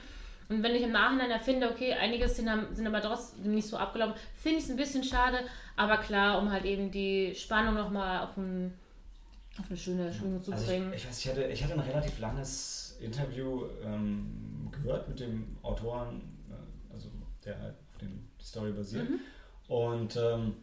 Und 0.49 0.63
wenn 0.63 0.75
ich 0.75 0.83
im 0.83 0.91
Nachhinein 0.93 1.29
erfinde, 1.31 1.69
okay, 1.69 1.93
einige 1.93 2.27
Szenen 2.29 2.73
sind 2.73 2.87
aber 2.87 3.01
trotzdem 3.01 3.53
nicht 3.53 3.67
so 3.67 3.75
abgelaufen, 3.77 4.15
finde 4.41 4.59
ich 4.59 4.63
es 4.63 4.69
ein 4.69 4.77
bisschen 4.77 5.03
schade, 5.03 5.39
aber 5.75 5.97
klar, 5.97 6.39
um 6.41 6.51
halt 6.51 6.63
eben 6.65 6.89
die 6.89 7.33
Spannung 7.35 7.75
nochmal 7.75 8.21
auf, 8.23 8.37
ein, 8.37 8.73
auf 9.59 9.65
eine 9.69 9.77
schöne 9.77 10.13
Schwingung 10.13 10.41
zu 10.41 10.53
Also 10.53 10.65
bringen. 10.67 10.91
ich, 10.93 11.01
ich 11.03 11.09
weiß, 11.09 11.19
ich 11.19 11.29
hatte, 11.29 11.43
ich 11.47 11.63
hatte 11.63 11.73
ein 11.73 11.79
relativ 11.81 12.19
langes 12.19 12.97
Interview 13.01 13.65
ähm, 13.83 14.69
gehört 14.71 15.07
mit 15.09 15.19
dem 15.19 15.57
Autoren, 15.63 16.21
äh, 16.49 16.93
also 16.93 17.09
der 17.45 17.59
halt 17.59 17.75
auf 17.91 17.97
dem 17.99 18.27
die 18.39 18.45
Story 18.45 18.71
basiert. 18.71 19.09
Mhm. 19.09 19.19
Und 19.67 20.15
ähm, 20.15 20.55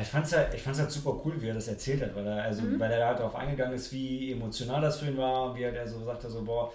ich 0.00 0.08
fand 0.08 0.26
es 0.26 0.32
halt, 0.36 0.54
ich 0.54 0.62
fand's 0.62 0.80
halt 0.80 0.90
super 0.90 1.20
cool, 1.24 1.40
wie 1.40 1.48
er 1.48 1.54
das 1.54 1.68
erzählt 1.68 2.02
hat, 2.02 2.16
weil 2.16 2.26
er, 2.26 2.42
also, 2.42 2.62
Mhm. 2.62 2.80
weil 2.80 2.90
er 2.90 3.06
halt 3.06 3.20
darauf 3.20 3.36
eingegangen 3.36 3.74
ist, 3.74 3.92
wie 3.92 4.32
emotional 4.32 4.80
das 4.80 4.98
für 4.98 5.06
ihn 5.06 5.16
war, 5.16 5.54
wie 5.54 5.64
halt 5.64 5.76
er 5.76 5.86
so 5.86 6.04
sagte, 6.04 6.28
so, 6.28 6.42
boah, 6.42 6.72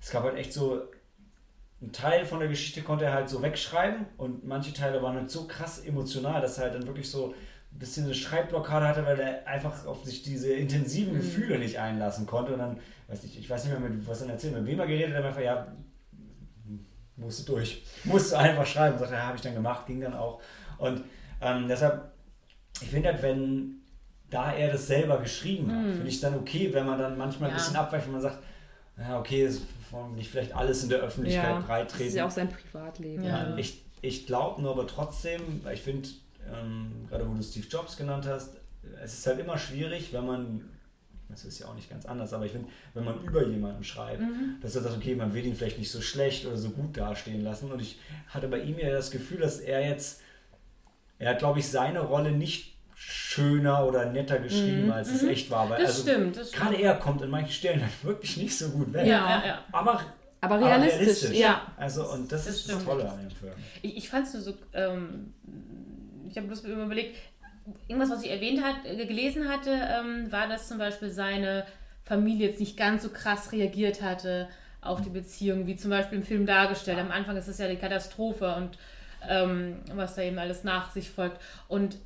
es 0.00 0.10
gab 0.10 0.22
halt 0.22 0.36
echt 0.36 0.52
so, 0.52 0.82
ein 1.82 1.92
Teil 1.92 2.24
von 2.24 2.38
der 2.40 2.48
Geschichte 2.48 2.82
konnte 2.82 3.04
er 3.04 3.12
halt 3.12 3.28
so 3.28 3.42
wegschreiben 3.42 4.06
und 4.16 4.46
manche 4.46 4.72
Teile 4.72 5.02
waren 5.02 5.16
halt 5.16 5.30
so 5.30 5.46
krass 5.46 5.80
emotional, 5.84 6.40
dass 6.40 6.56
er 6.58 6.64
halt 6.64 6.74
dann 6.74 6.86
wirklich 6.86 7.10
so 7.10 7.34
ein 7.72 7.78
bisschen 7.78 8.04
eine 8.06 8.14
Schreibblockade 8.14 8.86
hatte, 8.88 9.04
weil 9.04 9.20
er 9.20 9.46
einfach 9.46 9.84
auf 9.86 10.02
sich 10.04 10.22
diese 10.22 10.52
intensiven 10.54 11.12
Mhm. 11.12 11.18
Gefühle 11.18 11.58
nicht 11.58 11.78
einlassen 11.78 12.26
konnte 12.26 12.54
und 12.54 12.60
dann, 12.60 12.78
weiß 13.08 13.24
ich, 13.24 13.38
ich 13.38 13.50
weiß 13.50 13.64
nicht 13.66 13.78
mehr, 13.78 13.90
mit, 13.90 14.06
was 14.08 14.22
er 14.22 14.30
erzählt, 14.30 14.54
mit 14.54 14.64
wem 14.66 14.80
er 14.80 14.86
geredet 14.86 15.14
hat, 15.14 15.22
er 15.22 15.28
einfach, 15.28 15.42
ja, 15.42 15.66
musste 17.16 17.44
durch, 17.44 17.82
musste 18.04 18.38
einfach 18.38 18.66
schreiben, 18.66 18.98
sagte, 18.98 19.14
ja, 19.14 19.26
habe 19.26 19.36
ich 19.36 19.42
dann 19.42 19.54
gemacht, 19.54 19.86
ging 19.86 20.00
dann 20.00 20.14
auch 20.14 20.40
und 20.78 21.04
ähm, 21.40 21.66
deshalb, 21.68 22.10
ich 22.80 22.88
finde 22.88 23.10
halt, 23.12 23.22
wenn 23.22 23.82
da 24.30 24.52
er 24.52 24.72
das 24.72 24.86
selber 24.86 25.18
geschrieben 25.18 25.70
hat, 25.72 25.84
finde 25.92 26.08
ich 26.08 26.20
dann 26.20 26.34
okay, 26.34 26.72
wenn 26.72 26.84
man 26.86 26.98
dann 26.98 27.16
manchmal 27.16 27.50
ein 27.50 27.52
Mhm. 27.54 27.58
Ja. 27.58 27.62
bisschen 27.64 27.76
abweicht, 27.76 28.06
wenn 28.06 28.12
man 28.12 28.22
sagt, 28.22 28.38
ja, 28.98 29.18
okay, 29.18 29.44
es 29.44 29.60
wollen 29.90 30.14
nicht 30.14 30.30
vielleicht 30.30 30.54
alles 30.54 30.82
in 30.82 30.88
der 30.88 31.00
Öffentlichkeit 31.00 31.44
ja. 31.44 31.60
breit 31.60 31.92
Das 31.92 32.00
ist 32.00 32.14
ja 32.14 32.26
auch 32.26 32.30
sein 32.30 32.48
Privatleben. 32.48 33.24
Ja. 33.24 33.50
Ja, 33.50 33.56
ich 33.56 33.82
ich 34.02 34.26
glaube 34.26 34.62
nur 34.62 34.72
aber 34.72 34.86
trotzdem, 34.86 35.40
weil 35.64 35.74
ich 35.74 35.82
finde, 35.82 36.08
ähm, 36.52 37.06
gerade 37.08 37.28
wo 37.28 37.34
du 37.34 37.42
Steve 37.42 37.66
Jobs 37.66 37.96
genannt 37.96 38.26
hast, 38.26 38.54
es 39.02 39.14
ist 39.14 39.26
halt 39.26 39.40
immer 39.40 39.58
schwierig, 39.58 40.12
wenn 40.12 40.26
man, 40.26 40.70
das 41.28 41.44
ist 41.44 41.58
ja 41.58 41.66
auch 41.66 41.74
nicht 41.74 41.90
ganz 41.90 42.06
anders, 42.06 42.32
aber 42.32 42.44
ich 42.46 42.52
finde, 42.52 42.68
wenn 42.94 43.04
man 43.04 43.20
über 43.24 43.44
jemanden 43.46 43.82
schreibt, 43.82 44.20
Mhm. 44.20 44.56
dass 44.60 44.76
er 44.76 44.82
sagt, 44.82 44.96
okay, 44.96 45.14
man 45.14 45.34
will 45.34 45.44
ihn 45.44 45.56
vielleicht 45.56 45.78
nicht 45.78 45.90
so 45.90 46.00
schlecht 46.00 46.46
oder 46.46 46.56
so 46.56 46.70
gut 46.70 46.96
dastehen 46.96 47.42
lassen. 47.42 47.72
Und 47.72 47.80
ich 47.80 47.98
hatte 48.28 48.48
bei 48.48 48.60
ihm 48.60 48.78
ja 48.78 48.90
das 48.90 49.10
Gefühl, 49.10 49.38
dass 49.38 49.58
er 49.58 49.86
jetzt, 49.86 50.20
er 51.18 51.30
hat, 51.30 51.38
glaube 51.38 51.58
ich, 51.58 51.68
seine 51.68 52.00
Rolle 52.00 52.30
nicht 52.30 52.75
schöner 52.96 53.86
oder 53.86 54.06
netter 54.06 54.38
geschrieben, 54.38 54.86
Mhm. 54.86 54.92
als 54.92 55.10
es 55.12 55.22
Mhm. 55.22 55.28
echt 55.28 55.50
war. 55.50 55.68
Weil, 55.68 55.80
Das 55.80 55.90
also, 55.98 56.02
stimmt, 56.10 56.36
das 56.36 56.48
stimmt. 56.48 56.62
Gerade 56.64 56.76
er 56.82 56.94
kommt 56.94 57.22
in 57.22 57.30
manchen 57.30 57.52
Stellen 57.52 57.80
halt 57.82 58.04
wirklich 58.04 58.36
nicht 58.38 58.56
so 58.56 58.70
gut 58.70 58.92
weg. 58.92 59.06
Ja, 59.06 59.38
ja, 59.40 59.46
ja. 59.46 59.58
Aber, 59.72 60.00
Aber 60.40 60.54
aber 60.56 60.66
realistisch. 60.66 61.30
Ja. 61.32 61.60
Also, 61.76 62.10
und 62.10 62.32
das, 62.32 62.46
Das 62.46 62.56
ist 62.56 62.66
das 62.68 62.74
stimmt. 62.76 62.88
Tolle 62.88 63.08
an 63.10 63.20
dem 63.20 63.30
Film. 63.30 63.52
Ich, 63.82 63.96
ich 63.98 64.08
fand 64.08 64.26
es 64.26 64.32
nur 64.34 64.42
so, 64.42 64.54
ähm, 64.72 65.34
ich 66.28 66.36
habe 66.36 66.46
bloß 66.46 66.60
immer 66.64 66.84
überlegt, 66.84 67.16
irgendwas, 67.88 68.10
was 68.10 68.22
ich 68.22 68.30
erwähnt 68.30 68.62
hat, 68.64 68.76
äh, 68.84 69.04
gelesen 69.06 69.48
hatte, 69.48 69.70
ähm, 69.72 70.30
war, 70.32 70.48
dass 70.48 70.68
zum 70.68 70.78
Beispiel 70.78 71.10
seine 71.10 71.66
Familie 72.04 72.48
jetzt 72.48 72.60
nicht 72.60 72.76
ganz 72.76 73.02
so 73.02 73.10
krass 73.10 73.52
reagiert 73.52 74.00
hatte 74.02 74.48
auf 74.80 75.02
die 75.02 75.10
Beziehung, 75.10 75.66
wie 75.66 75.76
zum 75.76 75.90
Beispiel 75.90 76.18
im 76.18 76.24
Film 76.24 76.46
dargestellt. 76.46 76.98
Am 76.98 77.10
Anfang 77.10 77.36
ist 77.36 77.48
es 77.48 77.58
ja 77.58 77.66
die 77.68 77.76
Katastrophe 77.76 78.54
und 78.54 78.78
ähm, 79.28 79.78
was 79.94 80.14
da 80.14 80.22
eben 80.22 80.38
alles 80.38 80.62
nach 80.64 80.92
sich 80.92 81.10
folgt. 81.10 81.40
Und 81.66 81.96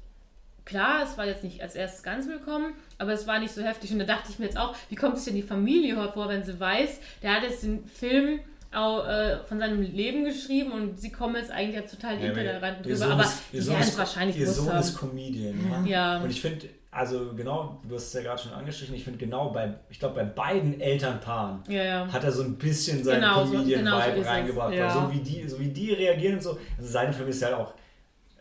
klar, 0.65 1.03
es 1.05 1.17
war 1.19 1.27
jetzt 1.27 1.43
nicht 1.45 1.63
als 1.63 1.75
erstes 1.75 2.03
ganz 2.03 2.29
willkommen, 2.29 2.75
aber 2.99 3.13
es 3.13 3.27
war 3.27 3.39
nicht 3.39 3.53
so 3.55 3.63
heftig. 3.63 3.93
Und 3.93 3.99
da 4.01 4.05
dachte 4.05 4.29
ich 4.31 4.39
mir 4.39 4.47
jetzt 4.47 4.59
auch, 4.59 4.75
wie 4.89 4.95
kommt 4.95 5.17
es 5.17 5.25
denn 5.25 5.35
die 5.35 5.43
Familie 5.43 5.97
vor, 6.13 6.29
wenn 6.29 6.43
sie 6.45 6.59
weiß, 6.59 7.01
der 7.23 7.35
hat 7.37 7.43
jetzt 7.43 7.63
den 7.63 7.85
Film 7.87 8.41
auch, 8.73 9.05
äh, 9.07 9.39
von 9.49 9.59
seinem 9.59 9.83
Leben 9.83 10.25
geschrieben 10.25 10.71
und 10.73 11.01
sie 11.01 11.11
kommen 11.11 11.35
jetzt 11.35 11.51
eigentlich 11.51 11.75
jetzt 11.75 11.93
total 11.93 12.15
intolerant 12.21 12.79
ihr 12.79 12.83
drüber. 12.85 12.97
Sohn 12.97 13.13
Aber 13.13 13.23
ist- 13.25 13.43
ihr 13.53 13.63
Sohn 13.63 13.81
ist- 13.81 13.99
wahrscheinlich 13.99 14.39
Ihr 14.39 14.47
Sohn 14.47 14.69
haben. 14.71 14.79
ist 14.81 14.97
Comedian. 14.97 15.85
Ja. 15.87 16.17
Ja. 16.17 16.23
Und 16.23 16.31
ich 16.31 16.41
finde, 16.41 16.69
also 16.93 17.33
genau, 17.35 17.81
du 17.89 17.97
hast 17.97 18.07
es 18.09 18.13
ja 18.13 18.23
gerade 18.23 18.41
schon 18.41 18.53
angestrichen, 18.53 18.95
ich 18.95 19.03
finde 19.03 19.19
genau 19.19 19.51
bei, 19.51 19.75
ich 19.89 19.99
glaube 19.99 20.15
bei 20.17 20.25
beiden 20.25 20.81
Elternpaaren 20.81 21.65
Ja, 21.69 21.83
ja. 21.83 22.13
hat 22.13 22.23
er 22.23 22.31
so 22.31 22.43
ein 22.45 22.57
bisschen 22.57 23.03
seinen 23.03 23.23
Genau 23.23 23.45
so- 23.45 23.53
Comedian-Vibe 23.55 23.79
genau 24.15 24.23
so 24.23 24.29
reingebracht. 24.29 24.75
Ja. 24.75 24.87
Weil 24.87 25.03
So, 25.03 25.13
wie 25.15 25.21
die, 25.21 25.49
so 25.49 25.59
wie 25.59 25.69
die 25.69 25.93
reagieren 25.93 26.35
und 26.37 26.43
so. 26.43 26.51
Also 26.79 26.91
seine 26.91 27.13
Filme 27.13 27.31
ist 27.31 27.43
ja 27.43 27.57
auch, 27.57 27.75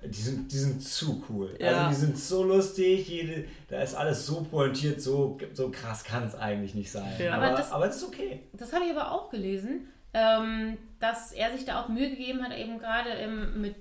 die 0.05 0.21
sind, 0.21 0.51
die 0.51 0.57
sind 0.57 0.81
zu 0.83 1.23
cool. 1.29 1.55
Ja. 1.59 1.87
Also 1.87 1.89
die 1.89 2.05
sind 2.05 2.17
so 2.17 2.43
lustig, 2.43 3.07
jede, 3.07 3.45
da 3.67 3.81
ist 3.81 3.95
alles 3.95 4.25
so 4.25 4.41
pointiert, 4.49 5.01
so, 5.01 5.37
so 5.53 5.69
krass 5.71 6.03
kann 6.03 6.23
es 6.25 6.35
eigentlich 6.35 6.73
nicht 6.75 6.91
sein. 6.91 7.11
Ja. 7.19 7.33
Aber, 7.35 7.45
Aber 7.47 7.57
das- 7.57 7.71
aber 7.71 7.87
es 7.87 7.95
ist 7.97 8.03
okay. 8.07 8.43
Das 8.53 8.71
habe 8.73 8.85
ich 8.85 8.91
aber 8.91 9.11
auch 9.11 9.29
gelesen, 9.29 9.87
ähm, 10.13 10.77
dass 10.99 11.31
er 11.33 11.51
sich 11.55 11.65
da 11.65 11.81
auch 11.81 11.89
Mühe 11.89 12.09
gegeben 12.09 12.41
hat, 12.43 12.57
eben 12.57 12.79
gerade 12.79 13.09
mit 13.57 13.75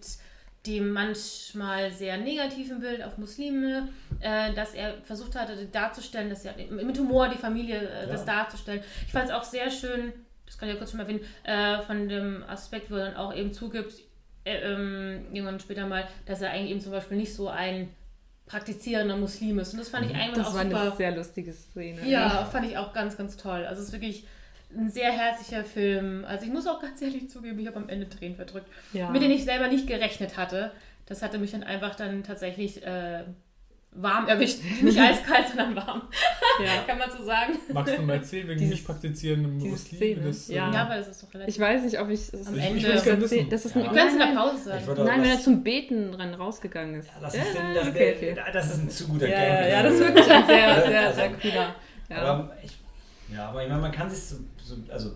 dem 0.66 0.90
manchmal 0.92 1.92
sehr 1.92 2.18
negativen 2.18 2.80
Bild 2.80 3.02
auf 3.02 3.16
Muslime, 3.16 3.88
äh, 4.20 4.52
dass 4.54 4.74
er 4.74 5.00
versucht 5.02 5.34
hatte 5.36 5.66
darzustellen, 5.66 6.28
dass 6.28 6.44
er 6.44 6.54
mit 6.70 6.98
Humor 6.98 7.28
die 7.28 7.38
Familie 7.38 7.88
äh, 7.88 8.06
das 8.08 8.24
darzustellen. 8.24 8.82
Ich 9.06 9.12
fand 9.12 9.26
es 9.26 9.30
auch 9.34 9.44
sehr 9.44 9.70
schön, 9.70 10.12
das 10.46 10.58
kann 10.58 10.68
ich 10.68 10.74
ja 10.74 10.78
kurz 10.78 10.90
schon 10.90 10.98
mal 10.98 11.04
erwähnen, 11.04 11.24
äh, 11.44 11.80
von 11.82 12.08
dem 12.08 12.42
Aspekt, 12.48 12.90
wo 12.90 12.96
er 12.96 13.06
dann 13.06 13.16
auch 13.16 13.34
eben 13.34 13.52
zugibt, 13.52 13.92
ähm, 14.49 15.26
irgendwann 15.32 15.61
später 15.61 15.86
mal, 15.86 16.07
dass 16.26 16.40
er 16.42 16.51
eigentlich 16.51 16.70
eben 16.70 16.80
zum 16.80 16.92
Beispiel 16.92 17.16
nicht 17.16 17.34
so 17.34 17.49
ein 17.49 17.88
praktizierender 18.46 19.16
Muslim 19.16 19.59
ist. 19.59 19.72
Und 19.72 19.78
das 19.80 19.90
fand 19.90 20.07
ich 20.11 20.16
einfach 20.16 20.36
Das 20.36 20.46
auch 20.49 20.55
war 20.55 20.64
super. 20.64 20.80
eine 20.80 20.96
sehr 20.96 21.14
lustige 21.14 21.53
Szene. 21.53 22.09
Ja, 22.09 22.44
fand 22.51 22.66
ich 22.66 22.78
auch 22.78 22.92
ganz, 22.92 23.16
ganz 23.16 23.36
toll. 23.36 23.64
Also 23.66 23.82
es 23.82 23.88
ist 23.88 23.92
wirklich 23.92 24.26
ein 24.76 24.90
sehr 24.90 25.11
herzlicher 25.12 25.64
Film. 25.64 26.24
Also 26.26 26.46
ich 26.46 26.53
muss 26.53 26.66
auch 26.66 26.80
ganz 26.80 27.01
ehrlich 27.01 27.30
zugeben, 27.30 27.59
ich 27.59 27.66
habe 27.66 27.76
am 27.76 27.88
Ende 27.88 28.09
Tränen 28.09 28.36
verdrückt. 28.36 28.66
Ja. 28.92 29.11
Mit 29.11 29.22
denen 29.22 29.34
ich 29.34 29.44
selber 29.44 29.68
nicht 29.68 29.86
gerechnet 29.86 30.36
hatte. 30.36 30.72
Das 31.07 31.22
hatte 31.22 31.38
mich 31.38 31.53
dann 31.53 31.62
einfach 31.62 31.94
dann 31.94 32.22
tatsächlich 32.22 32.84
äh, 32.84 33.24
warm 34.03 34.28
erwischt. 34.28 34.59
Nicht 34.82 34.99
eiskalt, 34.99 35.49
sondern 35.49 35.76
warm. 35.76 36.03
Ja. 36.64 36.82
Kann 36.86 36.99
man 36.99 37.11
so 37.11 37.22
sagen. 37.24 37.59
Magst 37.72 37.96
du 37.99 38.03
mal 38.03 38.14
erzählen, 38.14 38.49
wegen 38.49 38.59
Dieses- 38.61 38.74
nicht 38.74 38.86
praktizierenden 38.86 39.59
Muslim? 39.59 40.22
Das, 40.24 40.49
äh, 40.49 40.55
ja. 40.55 40.72
Ja, 40.72 40.82
aber 40.82 40.96
es 40.96 41.09
ist 41.09 41.22
doch 41.22 41.34
relativ. 41.34 41.55
Ich 41.55 41.61
weiß 41.61 41.82
nicht, 41.84 42.01
ob 42.01 42.09
ich 42.11 42.20
es 42.32 42.46
Am 42.46 42.57
Ich- 42.57 42.64
Ende. 42.64 42.78
Ich. 42.78 43.49
Das 43.49 43.64
ist 43.64 43.74
Ja. 43.74 43.82
ein, 43.82 43.84
Wir 43.84 43.90
können 43.90 44.07
es 44.07 44.12
in 44.12 44.18
der 44.18 44.26
nein, 44.28 44.36
Pause 44.36 44.62
sagen. 44.64 44.86
würde- 44.86 45.05
nein, 45.05 45.22
wenn 45.22 45.30
er 45.30 45.40
zum 45.40 45.62
Beten 45.62 46.12
dran 46.12 46.34
rausgegangen 46.34 46.94
ist. 47.01 47.09
Das 47.20 47.34
ist, 47.34 47.55
denn, 47.55 47.74
das, 47.74 47.88
okay, 47.88 48.14
okay. 48.16 48.36
das 48.53 48.66
ist 48.74 48.78
ein 48.82 48.90
zu 48.90 49.09
guter 49.09 49.28
Ja, 49.28 49.38
Gag. 49.38 49.49
ja, 49.49 49.68
ja, 49.68 49.82
das 49.82 49.94
ist 49.94 50.01
wirklich 50.01 50.30
ein 50.30 50.46
sehr, 50.46 50.82
sehr, 50.86 51.12
sehr 51.14 51.30
cooler. 51.34 51.74
Ja. 52.11 52.16
Aber 52.22 52.57
ich, 52.62 52.78
ja, 53.34 53.49
aber 53.49 53.62
ich 53.62 53.68
meine, 53.68 53.80
man 53.82 53.92
kann 53.92 54.09
sich 54.11 54.22
so, 54.22 54.36
so 54.62 54.76
also 54.90 55.12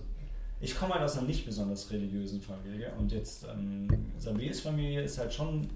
ich 0.61 0.77
komme 0.79 0.95
halt 0.95 1.03
aus 1.03 1.17
einer 1.19 1.27
nicht 1.27 1.45
besonders 1.47 1.91
religiösen 1.91 2.41
Familie 2.41 2.93
und 2.99 3.11
jetzt 3.11 3.45
ähm, 3.53 3.89
Sabis 4.19 4.61
Familie 4.61 5.03
ist 5.03 5.19
halt 5.19 5.33
schon, 5.33 5.69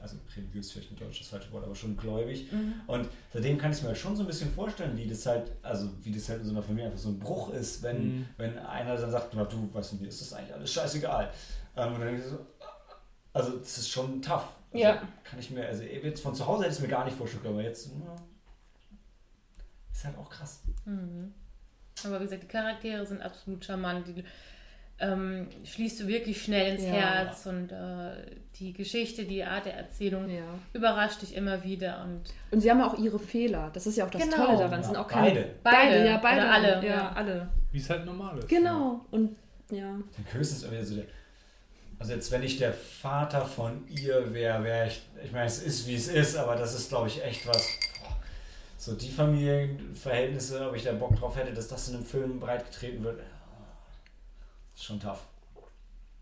also 0.00 0.16
religiös 0.36 0.66
ist 0.66 0.72
vielleicht 0.72 0.92
ein 0.92 0.96
deutsches 0.96 1.28
falsche 1.28 1.50
Wort, 1.52 1.64
aber 1.64 1.74
schon 1.74 1.96
gläubig 1.96 2.50
Mhm. 2.52 2.74
und 2.86 3.08
seitdem 3.32 3.58
kann 3.58 3.70
ich 3.70 3.76
es 3.78 3.82
mir 3.82 3.88
halt 3.88 3.98
schon 3.98 4.16
so 4.16 4.22
ein 4.22 4.26
bisschen 4.26 4.50
vorstellen, 4.52 4.96
wie 4.96 5.06
das 5.06 5.26
halt, 5.26 5.52
also 5.62 5.90
wie 6.02 6.12
das 6.12 6.28
halt 6.28 6.40
in 6.40 6.46
so 6.46 6.52
einer 6.52 6.62
Familie 6.62 6.86
einfach 6.86 6.98
so 6.98 7.08
ein 7.10 7.18
Bruch 7.18 7.50
ist, 7.52 7.82
wenn, 7.82 8.18
Mhm. 8.20 8.26
wenn 8.36 8.58
einer 8.58 8.96
dann 8.96 9.10
sagt, 9.10 9.32
na, 9.34 9.44
du, 9.44 9.68
weißt 9.72 9.92
du, 9.92 9.96
mir 9.96 10.08
ist 10.08 10.20
das 10.20 10.32
eigentlich 10.32 10.54
alles 10.54 10.72
scheißegal. 10.72 11.30
Ähm, 11.76 11.92
und 11.94 12.00
dann 12.00 12.08
denke 12.08 12.22
ich 12.22 12.28
so, 12.28 12.46
also 13.32 13.58
das 13.58 13.78
ist 13.78 13.88
schon 13.88 14.20
tough. 14.22 14.44
Also, 14.72 14.84
Ja. 14.84 15.02
Kann 15.24 15.38
ich 15.38 15.50
mir, 15.50 15.66
also 15.66 15.82
jetzt 15.82 16.22
von 16.22 16.34
zu 16.34 16.46
Hause 16.46 16.62
hätte 16.64 16.72
ich 16.72 16.78
es 16.78 16.82
mir 16.82 16.88
gar 16.88 17.04
nicht 17.04 17.16
vorstellen 17.16 17.42
können, 17.42 17.54
aber 17.58 17.64
jetzt, 17.64 17.90
na, 17.98 18.16
ist 19.92 20.04
halt 20.04 20.16
auch 20.18 20.30
krass. 20.30 20.62
Mhm. 20.84 21.32
Aber 22.04 22.18
wie 22.20 22.24
gesagt, 22.24 22.44
die 22.44 22.48
Charaktere 22.48 23.04
sind 23.04 23.20
absolut 23.20 23.64
charmant. 23.64 24.06
Die 24.08 24.24
ähm, 25.00 25.48
schließt 25.64 26.00
du 26.00 26.06
wirklich 26.06 26.42
schnell 26.42 26.74
ins 26.74 26.84
Ja. 26.84 26.90
Herz 26.92 27.46
und 27.46 27.72
äh, 27.72 28.12
die 28.58 28.72
Geschichte, 28.74 29.24
die 29.24 29.42
Art 29.42 29.64
der 29.64 29.74
Erzählung 29.74 30.28
ja. 30.28 30.42
überrascht 30.74 31.22
dich 31.22 31.34
immer 31.34 31.64
wieder. 31.64 32.02
Und 32.04 32.22
Und 32.50 32.60
sie 32.60 32.70
haben 32.70 32.82
auch 32.82 32.98
ihre 32.98 33.18
Fehler. 33.18 33.70
Das 33.72 33.86
ist 33.86 33.96
ja 33.96 34.04
auch 34.06 34.10
das 34.10 34.22
Genau. 34.22 34.36
Tolle 34.36 34.58
daran. 34.58 34.80
Ja, 34.80 34.86
sind 34.86 34.96
auch 34.96 35.08
keine, 35.08 35.30
beide. 35.30 35.48
Beide. 35.62 36.06
ja, 36.06 36.16
beide. 36.18 36.40
Oder 36.42 36.52
alle, 36.52 36.68
Ja, 36.68 36.94
ja. 36.94 37.12
alle. 37.14 37.48
Wie 37.72 37.78
es 37.78 37.88
halt 37.88 38.04
normal 38.04 38.38
ist. 38.38 38.48
Genau. 38.48 39.04
Und 39.10 39.36
ja. 39.70 39.96
Der 40.18 40.34
höchstens 40.34 40.64
irgendwie 40.64 40.84
so 40.84 40.94
der, 40.96 41.04
also 41.98 42.12
jetzt 42.12 42.30
wenn 42.32 42.42
ich 42.42 42.58
der 42.58 42.72
Vater 42.72 43.44
von 43.44 43.86
ihr 43.88 44.34
wäre, 44.34 44.62
wäre 44.64 44.88
ich, 44.88 45.00
ich 45.24 45.32
meine, 45.32 45.46
es 45.46 45.62
ist 45.62 45.86
wie 45.86 45.94
es 45.94 46.08
ist, 46.08 46.36
aber 46.36 46.56
das 46.56 46.74
ist 46.74 46.88
glaube 46.88 47.08
ich 47.08 47.22
echt 47.24 47.46
was, 47.46 47.78
boah, 48.02 48.16
so 48.76 48.94
die 48.94 49.10
Familienverhältnisse, 49.10 50.68
ob 50.68 50.76
ich 50.76 50.82
da 50.84 50.92
Bock 50.92 51.14
drauf 51.16 51.36
hätte, 51.36 51.52
dass 51.52 51.68
das 51.68 51.88
in 51.88 51.96
einem 51.96 52.04
Film 52.04 52.40
breitgetreten 52.40 53.04
wird, 53.04 53.20
ist 54.80 54.86
schon 54.86 55.00
tough. 55.00 55.20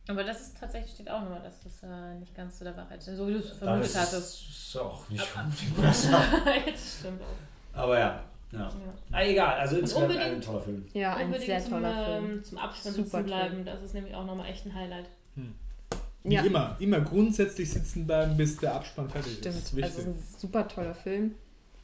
aber 0.09 0.25
das 0.25 0.41
ist 0.41 0.59
tatsächlich 0.59 0.93
steht 0.95 1.11
auch 1.11 1.23
nochmal, 1.23 1.43
dass 1.43 1.61
das 1.63 1.83
äh, 1.83 2.15
nicht 2.19 2.35
ganz 2.35 2.59
so 2.59 2.65
der 2.65 2.77
Wahrheit 2.77 2.99
ist, 2.99 3.17
so 3.17 3.29
wie 3.29 3.33
du 3.35 3.39
es 3.39 3.51
vermutet 3.51 3.87
ist 3.87 3.97
hattest. 4.01 4.43
es 4.51 4.77
auch 4.77 5.09
nicht 5.09 5.27
unbedingt 5.37 5.77
besser. 5.83 6.21
das 6.67 6.99
stimmt 7.01 7.21
auch. 7.23 7.79
Aber 7.81 7.99
ja, 7.99 8.25
ja. 8.53 8.59
Ja. 8.61 8.71
Ah, 9.13 9.23
egal, 9.23 9.59
also 9.59 9.77
insgesamt 9.77 10.07
unbedingt- 10.11 10.35
ein 10.35 10.41
toller 10.41 10.61
Film. 10.61 10.87
Ja, 10.95 11.15
ein 11.17 11.27
Unbedingt 11.27 11.47
sehr 11.47 11.61
zum, 11.61 11.71
toller 11.71 12.05
Film. 12.21 12.45
zum 12.45 12.59
Abspann 12.59 12.93
Super 12.95 13.05
sitzen 13.05 13.25
bleiben. 13.27 13.65
Das 13.65 13.83
ist 13.83 13.95
nämlich 13.95 14.15
auch 14.15 14.25
nochmal 14.25 14.49
echt 14.49 14.65
ein 14.67 14.75
Highlight. 14.75 15.05
Wie 16.25 16.35
Ja. 16.35 16.43
immer. 16.43 16.75
Immer 16.81 17.01
grundsätzlich 17.03 17.71
sitzen 17.71 18.07
bleiben, 18.07 18.37
bis 18.37 18.57
der 18.57 18.75
Abspann 18.75 19.09
fertig 19.11 19.35
ist. 19.35 19.47
Das 19.47 19.55
ist 19.55 19.69
Stimmt. 19.69 19.83
wichtig. 19.85 19.99
Also 19.99 20.11
ein 20.11 20.25
super 20.39 20.67
toller 20.67 20.95
Film. 20.95 21.35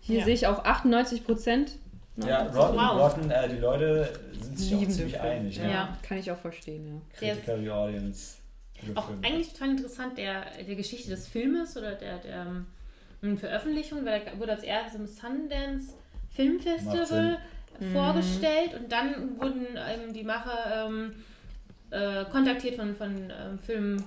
Hier 0.00 0.18
Ja. 0.20 0.24
sehe 0.24 0.34
ich 0.34 0.46
auch 0.46 0.64
98 0.64 1.24
Prozent. 1.24 1.72
Ja, 2.16 2.42
Rotten, 2.44 2.76
Wow. 2.76 3.00
Rotten 3.00 3.30
äh, 3.30 3.48
die 3.48 3.56
Leute 3.58 4.08
sind 4.40 4.58
sich 4.58 4.74
auch 4.74 4.80
Lieben 4.80 4.92
ziemlich 4.92 5.12
den 5.14 5.20
Film. 5.22 5.32
einig. 5.32 5.56
Ja. 5.56 5.64
Ne? 5.64 5.88
Kann 6.02 6.18
ich 6.18 6.30
auch 6.30 6.38
verstehen, 6.38 6.86
ja. 6.86 7.00
Der 7.20 7.36
Critical 7.36 7.70
Audience. 7.70 8.36
guter 8.86 9.00
auch 9.00 9.06
Film. 9.08 9.20
eigentlich 9.24 9.52
total 9.52 9.70
interessant, 9.70 10.18
der, 10.18 10.44
der 10.66 10.74
Geschichte 10.76 11.10
des 11.10 11.26
Filmes 11.26 11.76
oder 11.76 11.92
der, 11.92 12.18
der 12.18 12.46
ähm, 13.22 13.36
Veröffentlichung, 13.38 14.04
weil 14.04 14.22
er 14.22 14.38
wurde 14.38 14.52
als 14.52 14.62
erstes 14.62 15.00
im 15.00 15.06
Sundance 15.06 15.94
Film. 16.30 16.60
Festival 16.60 17.38
vorgestellt 17.92 18.74
und 18.74 18.92
dann 18.92 19.38
wurden 19.40 19.66
ähm, 19.76 20.12
die 20.12 20.22
Macher 20.22 20.86
ähm, 20.86 21.12
äh, 21.90 22.24
kontaktiert 22.26 22.76
von, 22.76 22.94
von 22.94 23.30
ähm, 23.30 23.58
Film, 23.58 24.04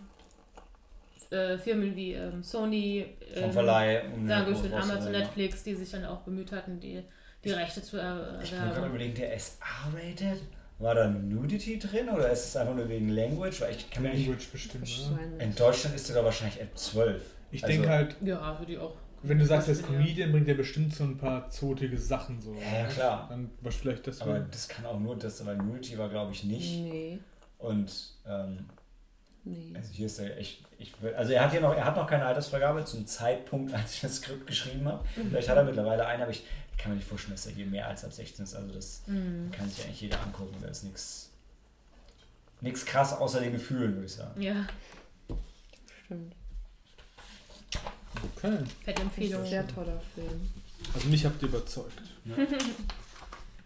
äh, 1.31 1.57
Firmen 1.57 1.95
wie 1.95 2.13
ähm, 2.13 2.43
Sony, 2.43 3.05
Vom 3.33 3.43
ähm, 3.43 3.51
Verleih. 3.51 4.03
Um 4.13 4.29
Amazon, 4.29 5.13
ja. 5.13 5.19
Netflix, 5.19 5.63
die 5.63 5.75
sich 5.75 5.91
dann 5.91 6.05
auch 6.05 6.19
bemüht 6.19 6.51
hatten, 6.53 6.79
die, 6.79 7.03
die 7.47 7.53
Rechte 7.53 7.81
zu 7.81 7.97
er- 7.97 8.39
Ich 8.43 8.49
bin 8.51 8.59
gerade 8.59 8.71
erwerben. 8.71 8.89
überlegen, 8.89 9.15
der 9.15 9.33
ist 9.35 9.57
R-rated? 9.61 10.41
War 10.79 10.93
da 10.93 11.07
Nudity 11.07 11.79
drin 11.79 12.07
oder 12.09 12.29
ist 12.29 12.45
es 12.49 12.55
einfach 12.55 12.75
nur 12.75 12.87
wegen 12.87 13.09
Language? 13.09 13.61
Weil 13.61 13.71
ich 13.75 13.89
kann 13.89 14.03
mir 14.03 14.09
nicht. 14.09 14.27
Language 14.27 14.51
bestimmt. 14.51 14.81
Wahrscheinlich. 15.11 15.41
In 15.43 15.55
Deutschland 15.55 15.95
ist 15.95 16.07
der 16.09 16.17
da 16.17 16.23
wahrscheinlich 16.25 16.61
ab 16.61 16.67
12. 16.75 17.21
Ich 17.51 17.63
Also- 17.63 17.73
denke 17.73 17.89
halt, 17.89 18.15
Ja, 18.21 18.59
würde 18.59 18.73
ich 18.73 18.77
auch. 18.77 18.93
wenn 19.23 19.39
du 19.39 19.45
sagst, 19.45 19.69
als 19.69 19.81
Ja. 19.81 19.87
Comedian 19.87 20.31
bringt 20.31 20.47
er 20.47 20.53
bestimmt 20.53 20.93
so 20.93 21.03
ein 21.03 21.17
paar 21.17 21.49
zotige 21.49 21.97
Sachen 21.97 22.39
so. 22.39 22.53
Ja, 22.53 22.81
ja, 22.81 22.85
klar. 22.87 23.25
Dann 23.29 23.49
was 23.61 23.75
vielleicht 23.75 24.05
das. 24.05 24.21
Aber 24.21 24.39
das 24.39 24.67
kann 24.67 24.85
auch 24.85 24.99
nur 24.99 25.15
das, 25.17 25.43
weil 25.45 25.57
Nudity 25.57 25.97
war, 25.97 26.09
glaube 26.09 26.31
ich, 26.33 26.43
nicht. 26.43 26.79
Nee, 26.79 27.19
Und 27.57 27.91
ähm, 28.27 28.65
nee. 29.43 29.73
also 29.75 29.91
hier 29.91 30.05
ist 30.05 30.19
er 30.19 30.37
echt. 30.37 30.63
Ich, 30.77 31.01
will- 31.01 31.15
also 31.15 31.33
er 31.33 31.43
hat 31.45 31.51
hier 31.51 31.61
noch, 31.61 31.73
er 31.75 31.85
hat 31.85 31.95
noch 31.95 32.05
keine 32.05 32.25
Altersvergabe 32.25 32.85
zum 32.85 33.07
Zeitpunkt, 33.07 33.73
als 33.73 33.95
ich 33.95 34.01
das 34.01 34.17
Skript 34.17 34.45
geschrieben 34.45 34.85
habe. 34.87 35.03
Vielleicht 35.29 35.49
hat 35.49 35.57
er 35.57 35.63
mittlerweile 35.63 36.05
einen, 36.05 36.21
aber 36.21 36.31
ich 36.31 36.43
kann 36.77 36.91
mir 36.91 36.97
nicht 36.97 37.07
vorstellen, 37.07 37.35
dass 37.35 37.45
er 37.47 37.53
hier 37.53 37.65
mehr 37.65 37.87
als 37.87 38.03
ab 38.05 38.13
16 38.13 38.43
ist. 38.45 38.53
Also 38.55 38.73
das 38.73 39.01
Mhm. 39.07 39.51
kann 39.51 39.69
sich 39.69 39.83
eigentlich 39.85 40.01
jeder 40.01 40.21
angucken. 40.21 40.55
Da 40.61 40.67
ist 40.67 40.83
nichts. 40.83 41.29
Nichts 42.61 42.85
krass 42.85 43.13
außer 43.13 43.39
den 43.39 43.51
Gefühlen, 43.51 43.93
würde 43.95 44.05
ich 44.05 44.13
sagen. 44.13 44.41
Ja, 44.41 44.65
Stimmt. 46.05 46.33
Okay. 48.35 48.57
fette 48.83 49.01
Empfehlung. 49.01 49.45
Sehr 49.45 49.67
toller 49.67 50.01
Film. 50.15 50.49
Also 50.93 51.07
mich 51.09 51.25
habt 51.25 51.41
ihr 51.41 51.49
überzeugt. 51.49 52.01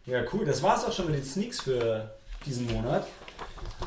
Ja, 0.05 0.23
cool. 0.33 0.43
Das 0.45 0.61
war's 0.63 0.83
auch 0.83 0.91
schon 0.91 1.05
mit 1.05 1.15
den 1.15 1.23
Sneaks 1.23 1.61
für 1.61 2.13
diesen 2.45 2.65
Monat. 2.73 3.07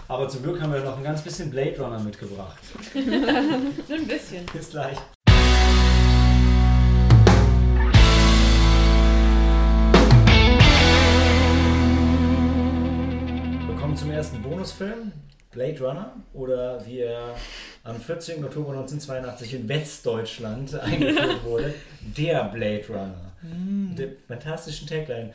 Aber 0.09 0.29
zum 0.29 0.43
Glück 0.43 0.61
haben 0.61 0.73
wir 0.73 0.81
noch 0.85 0.97
ein 0.97 1.03
ganz 1.03 1.23
bisschen 1.23 1.51
Blade 1.51 1.77
Runner 1.81 1.99
mitgebracht. 1.99 2.63
Nur 2.95 3.99
ein 3.99 4.07
bisschen. 4.07 4.47
Bis 4.47 4.71
gleich. 4.71 4.97
Wir 13.95 14.01
kommen 14.01 14.11
zum 14.11 14.17
ersten 14.17 14.43
Bonusfilm, 14.43 15.13
Blade 15.53 15.79
Runner, 15.79 16.17
oder 16.33 16.85
wie 16.85 16.99
er 16.99 17.37
am 17.85 18.01
14. 18.01 18.45
Oktober 18.45 18.73
1982 18.73 19.55
in 19.55 19.69
Westdeutschland 19.69 20.75
eingeführt 20.81 21.45
wurde, 21.45 21.73
der 22.01 22.43
Blade 22.47 22.85
Runner. 22.89 23.33
Mit 23.41 24.01
der 24.01 24.09
fantastischen 24.27 24.89
Tagline, 24.89 25.33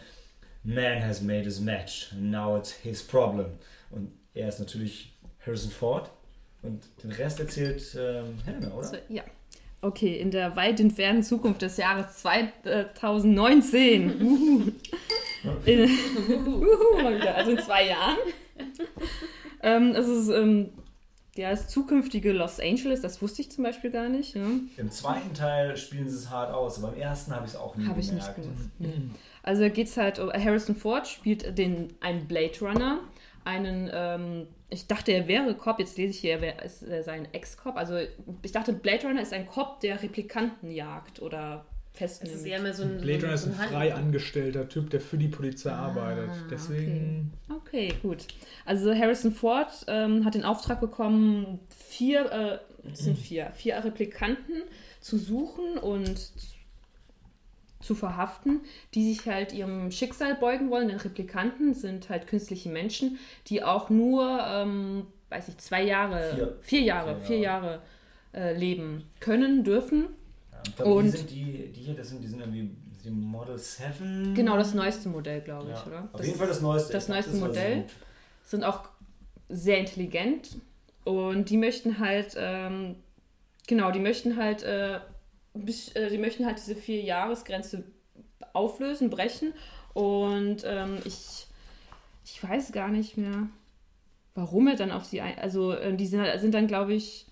Man 0.66 1.02
has 1.02 1.22
made 1.22 1.44
his 1.44 1.62
match, 1.62 2.12
now 2.20 2.58
it's 2.58 2.72
his 2.72 3.02
problem. 3.02 3.46
Und 3.92 4.12
er 4.34 4.50
ist 4.50 4.60
natürlich 4.60 5.14
Harrison 5.46 5.72
Ford 5.72 6.12
und 6.62 6.84
den 7.02 7.14
Rest 7.14 7.40
erzählt 7.40 7.82
ähm, 7.98 8.40
Helena, 8.44 8.74
oder? 8.74 8.84
So, 8.84 8.98
ja. 9.08 9.24
Okay, 9.82 10.18
in 10.18 10.32
der 10.32 10.58
weit 10.58 10.82
entfernten 10.82 11.24
Zukunft 11.24 11.62
des 11.62 11.78
Jahres 11.78 12.18
2019. 12.18 14.22
Uhu. 14.22 14.74
Uhu, 15.46 17.02
mal 17.02 17.16
wieder, 17.16 17.36
also 17.36 17.52
in 17.52 17.60
zwei 17.60 17.88
Jahren. 17.88 18.18
ähm, 19.64 19.92
es 19.96 20.08
ist 20.08 20.30
ähm, 20.30 20.70
ja, 21.36 21.52
das 21.52 21.68
zukünftige 21.68 22.32
Los 22.32 22.60
Angeles, 22.60 23.02
das 23.02 23.22
wusste 23.22 23.42
ich 23.42 23.52
zum 23.52 23.64
Beispiel 23.64 23.92
gar 23.92 24.10
nicht. 24.10 24.36
Ja. 24.36 24.46
Im 24.78 24.92
zweiten 24.92 25.34
Teil 25.34 25.78
spielen 25.78 26.10
sie 26.10 26.18
es 26.18 26.30
hart 26.30 26.54
aus, 26.54 26.84
aber 26.84 26.94
im 26.94 27.00
ersten 27.00 27.34
habe 27.34 27.46
ich 27.46 27.54
es 27.54 27.58
auch 27.58 27.76
nie 27.76 27.88
Habe 27.88 28.00
ich 28.00 28.12
nicht 28.12 28.36
gemerkt. 28.36 28.58
gewusst. 28.58 28.70
Nee. 28.80 29.10
Also 29.44 29.70
geht 29.70 29.88
es 29.88 29.96
halt 29.98 30.20
um 30.20 30.32
Harrison 30.32 30.76
Ford 30.76 31.08
spielt 31.08 31.58
den 31.58 31.94
einen 32.02 32.28
Blade 32.28 32.60
Runner, 32.62 33.00
einen 33.46 33.90
ähm, 33.94 34.48
ich 34.70 34.86
dachte, 34.88 35.12
er 35.12 35.28
wäre 35.28 35.56
Cop, 35.56 35.80
jetzt 35.80 35.98
lese 35.98 36.12
ich 36.12 36.20
hier, 36.20 36.42
er 36.42 36.64
ist 36.64 36.84
äh, 36.84 37.02
sein 37.02 37.28
Ex-Cop. 37.32 37.76
Also 37.76 37.98
ich 38.44 38.52
dachte, 38.52 38.74
Blade 38.74 39.08
Runner 39.08 39.22
ist 39.22 39.34
ein 39.34 39.48
Cop, 39.48 39.80
der 39.80 40.02
Replikanten 40.02 40.70
jagt 40.72 41.22
oder 41.22 41.66
Es 42.02 42.18
festnimmt. 42.20 42.36
ist 42.36 42.46
eher 42.46 42.60
mehr 42.62 42.74
so 42.74 42.84
ein. 42.84 43.02
Blade 43.02 43.20
so 43.20 43.26
Runner 43.28 43.36
ist 43.36 43.46
ein 43.48 43.54
frei 43.54 43.94
angestellter 43.94 44.68
Typ, 44.70 44.90
der 44.90 45.02
für 45.02 45.18
die 45.18 45.28
Polizei 45.28 45.72
Ah, 45.72 45.88
arbeitet. 45.88 46.30
Deswegen. 46.50 47.34
Okay, 47.50 47.94
gut. 48.02 48.26
Also 48.66 48.94
Harrison 48.94 49.32
Ford 49.32 49.70
ähm, 49.88 50.26
hat 50.26 50.36
den 50.36 50.46
Auftrag 50.46 50.80
bekommen, 50.80 51.60
vier, 51.90 52.32
äh, 52.32 52.90
es 52.92 53.00
sind 53.00 53.18
vier, 53.18 53.52
vier 53.56 53.84
Replikanten 53.84 54.64
zu 55.02 55.18
suchen 55.18 55.78
und 55.78 56.32
zu 57.82 57.96
verhaften, 57.96 58.62
die 58.94 59.14
sich 59.14 59.26
halt 59.26 59.54
ihrem 59.54 59.90
Schicksal 59.92 60.36
beugen 60.36 60.70
wollen. 60.70 60.90
Denn 60.90 60.98
Replikanten 60.98 61.74
sind 61.74 62.10
halt 62.10 62.28
künstliche 62.28 62.70
Menschen, 62.70 63.20
die 63.48 63.64
auch 63.64 63.90
nur, 63.90 64.40
ähm, 64.46 65.08
weiß 65.30 65.48
ich, 65.48 65.58
zwei 65.60 65.84
Jahre, 65.84 66.34
Vier. 66.36 66.58
vier, 66.62 66.82
Jahre, 66.82 67.16
Vier 67.18 67.26
vier 67.28 67.38
Jahre, 67.40 67.82
äh, 68.34 68.54
leben 68.58 69.06
können, 69.22 69.64
dürfen. 69.64 70.08
Ich 70.66 70.76
glaube, 70.76 70.92
die 70.92 70.98
Und- 70.98 71.12
sind 71.12 71.30
die, 71.30 71.72
die 71.72 71.82
hier, 71.82 71.96
das 71.96 72.10
sind, 72.10 72.22
die 72.24 72.28
sind 72.28 72.40
irgendwie 72.40 72.70
die 73.04 73.10
Model 73.10 73.58
7. 73.58 74.34
Genau, 74.36 74.58
das 74.58 74.74
neueste 74.74 75.10
Modell, 75.10 75.42
glaube 75.42 75.72
ich, 75.72 75.78
ja. 75.78 75.86
oder? 75.88 76.10
Auf 76.12 76.24
jeden 76.24 76.38
Fall 76.38 76.48
das 76.48 76.62
neueste. 76.62 76.94
das 76.94 77.06
glaub, 77.06 77.16
neueste 77.18 77.36
so 77.36 77.46
Modell. 77.46 77.82
gut. 77.82 77.92
sind 78.46 78.64
auch 78.64 78.90
sehr 79.48 79.78
intelligent 79.80 80.58
und 81.06 81.50
die 81.50 81.58
möchten 81.58 82.00
halt, 82.00 82.36
ähm, 82.38 82.96
genau, 83.68 83.92
die 83.92 84.00
möchten 84.00 84.36
halt, 84.38 84.64
äh, 84.64 84.98
äh, 84.98 86.10
die 86.10 86.18
möchten 86.18 86.46
halt 86.46 86.58
diese 86.58 86.76
vier 86.76 87.02
Jahresgrenze 87.02 87.84
auflösen, 88.54 89.10
brechen 89.10 89.54
und 89.94 90.64
ähm, 90.66 90.98
ich, 91.06 91.48
ich 92.26 92.44
weiß 92.44 92.72
gar 92.72 92.90
nicht 92.90 93.18
mehr, 93.18 93.48
warum 94.36 94.68
er 94.68 94.76
dann 94.76 94.92
auf 94.92 95.06
sie 95.06 95.22
ein, 95.22 95.38
also 95.40 95.72
äh, 95.72 95.96
die 95.96 96.06
sind, 96.06 96.26
sind 96.40 96.54
dann, 96.54 96.68
glaube 96.68 96.94
ich, 96.94 97.26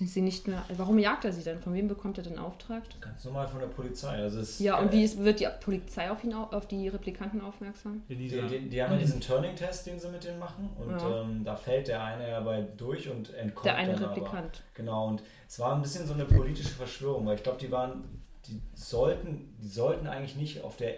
sind 0.00 0.08
sie 0.08 0.22
nicht 0.22 0.48
mehr, 0.48 0.64
warum 0.78 0.98
jagt 0.98 1.26
er 1.26 1.32
sie 1.32 1.42
dann? 1.44 1.58
Von 1.58 1.74
wem 1.74 1.86
bekommt 1.86 2.16
er 2.16 2.24
den 2.24 2.38
Auftrag? 2.38 2.82
Ganz 3.02 3.22
normal 3.26 3.46
von 3.46 3.60
der 3.60 3.66
Polizei. 3.66 4.16
Also 4.16 4.40
es, 4.40 4.58
Ja, 4.58 4.78
und 4.78 4.88
äh, 4.88 4.92
wie 4.92 5.04
ist, 5.04 5.18
wird 5.22 5.40
die 5.40 5.48
Polizei 5.62 6.10
auf 6.10 6.24
ihn, 6.24 6.32
au- 6.32 6.48
auf 6.52 6.66
die 6.66 6.88
Replikanten 6.88 7.42
aufmerksam? 7.42 8.02
Die, 8.08 8.16
die, 8.16 8.68
die 8.70 8.82
haben 8.82 8.92
ja 8.94 8.98
diesen 8.98 9.20
Turning-Test, 9.20 9.86
den 9.86 10.00
sie 10.00 10.08
mit 10.08 10.24
denen 10.24 10.38
machen. 10.38 10.70
Und 10.78 10.90
Ja. 10.98 11.20
ähm, 11.20 11.44
da 11.44 11.54
fällt 11.54 11.88
der 11.88 12.02
eine 12.02 12.30
ja 12.30 12.40
bei 12.40 12.62
durch 12.78 13.10
und 13.10 13.34
entkommt. 13.34 13.66
Der 13.66 13.76
eine 13.76 13.92
dann 13.92 14.04
aber. 14.04 14.16
Replikant. 14.16 14.62
Genau, 14.72 15.08
und 15.08 15.22
es 15.46 15.58
war 15.58 15.74
ein 15.76 15.82
bisschen 15.82 16.06
so 16.06 16.14
eine 16.14 16.24
politische 16.24 16.70
Verschwörung, 16.70 17.26
weil 17.26 17.34
ich 17.36 17.42
glaube, 17.42 17.58
die 17.58 17.70
waren, 17.70 18.22
die 18.46 18.58
sollten, 18.72 19.54
die 19.62 19.68
sollten 19.68 20.06
eigentlich 20.06 20.36
nicht 20.36 20.64
auf 20.64 20.78
der 20.78 20.94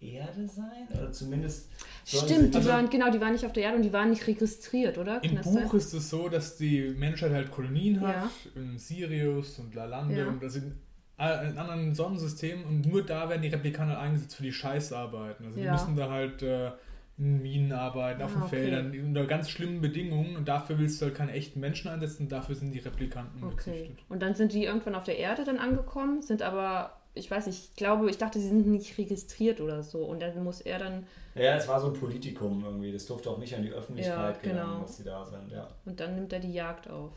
Erde 0.00 0.46
sein, 0.46 0.86
oder 0.94 1.10
zumindest 1.12 1.70
Stimmt, 2.04 2.52
die 2.54 2.58
Also- 2.58 2.68
waren, 2.70 2.88
genau, 2.90 3.10
die 3.10 3.20
waren 3.20 3.32
nicht 3.32 3.46
auf 3.46 3.52
der 3.52 3.64
Erde 3.64 3.76
und 3.76 3.82
die 3.82 3.92
waren 3.92 4.10
nicht 4.10 4.26
registriert, 4.26 4.98
oder? 4.98 5.22
Im 5.24 5.34
Kann 5.36 5.42
Buch 5.44 5.54
sein? 5.70 5.76
ist 5.78 5.92
es 5.94 6.10
so, 6.10 6.28
dass 6.28 6.56
die 6.56 6.94
Menschheit 6.96 7.32
halt 7.32 7.50
Kolonien 7.50 8.00
hat, 8.00 8.14
Ja. 8.14 8.30
in 8.54 8.78
Sirius 8.78 9.58
und 9.58 9.74
Lalande 9.74 10.18
Ja. 10.18 10.28
und 10.28 10.42
das 10.42 10.52
sind 10.54 10.74
äh, 11.18 11.48
in 11.48 11.56
anderen 11.56 11.94
Sonnensystemen 11.94 12.64
und 12.66 12.86
nur 12.86 13.02
da 13.02 13.30
werden 13.30 13.40
die 13.40 13.48
Replikaner 13.48 13.98
eingesetzt 13.98 14.36
für 14.36 14.42
die 14.42 14.52
Scheißarbeiten. 14.52 15.46
Also 15.46 15.58
die 15.58 15.64
Ja. 15.64 15.72
müssen 15.72 15.96
da 15.96 16.10
halt 16.10 16.42
äh, 16.42 16.72
in 17.16 17.40
Minen 17.40 17.72
arbeiten, 17.72 18.20
auf 18.20 18.32
Ah, 18.32 18.34
den 18.34 18.42
okay. 18.42 18.56
Feldern, 18.56 19.00
unter 19.06 19.24
ganz 19.24 19.48
schlimmen 19.48 19.80
Bedingungen 19.80 20.36
und 20.36 20.46
dafür 20.46 20.78
willst 20.78 21.00
du 21.00 21.06
halt 21.06 21.14
keine 21.14 21.32
echten 21.32 21.58
Menschen 21.60 21.90
einsetzen, 21.90 22.28
dafür 22.28 22.54
sind 22.54 22.72
die 22.72 22.80
Replikanten 22.80 23.42
Okay. 23.42 23.54
gezüchtet. 23.56 23.98
Und 24.10 24.20
dann 24.20 24.34
sind 24.34 24.52
die 24.52 24.64
irgendwann 24.64 24.94
auf 24.94 25.04
der 25.04 25.16
Erde 25.16 25.44
dann 25.44 25.56
angekommen, 25.56 26.20
sind 26.20 26.42
aber, 26.42 27.00
ich 27.16 27.30
weiß 27.30 27.46
nicht, 27.46 27.70
ich 27.70 27.76
glaube, 27.76 28.08
ich 28.10 28.18
dachte, 28.18 28.38
sie 28.38 28.48
sind 28.48 28.66
nicht 28.66 28.96
registriert 28.98 29.60
oder 29.60 29.82
so. 29.82 30.04
Und 30.04 30.20
dann 30.20 30.44
muss 30.44 30.60
er 30.60 30.78
dann, 30.78 31.06
Ja, 31.34 31.56
es 31.56 31.66
war 31.66 31.80
so 31.80 31.88
ein 31.88 31.94
Politikum 31.94 32.64
irgendwie, 32.64 32.92
das 32.92 33.06
durfte 33.06 33.30
auch 33.30 33.38
nicht 33.38 33.54
an 33.54 33.62
die 33.62 33.72
Öffentlichkeit 33.72 34.36
Ja, 34.36 34.40
gelangen, 34.42 34.70
genau. 34.72 34.82
dass 34.82 34.96
sie 34.96 35.04
da 35.04 35.24
sind, 35.24 35.50
ja. 35.50 35.68
und 35.84 35.98
dann 36.00 36.14
nimmt 36.14 36.32
er 36.32 36.40
die 36.40 36.52
Jagd 36.52 36.88
auf. 36.88 37.12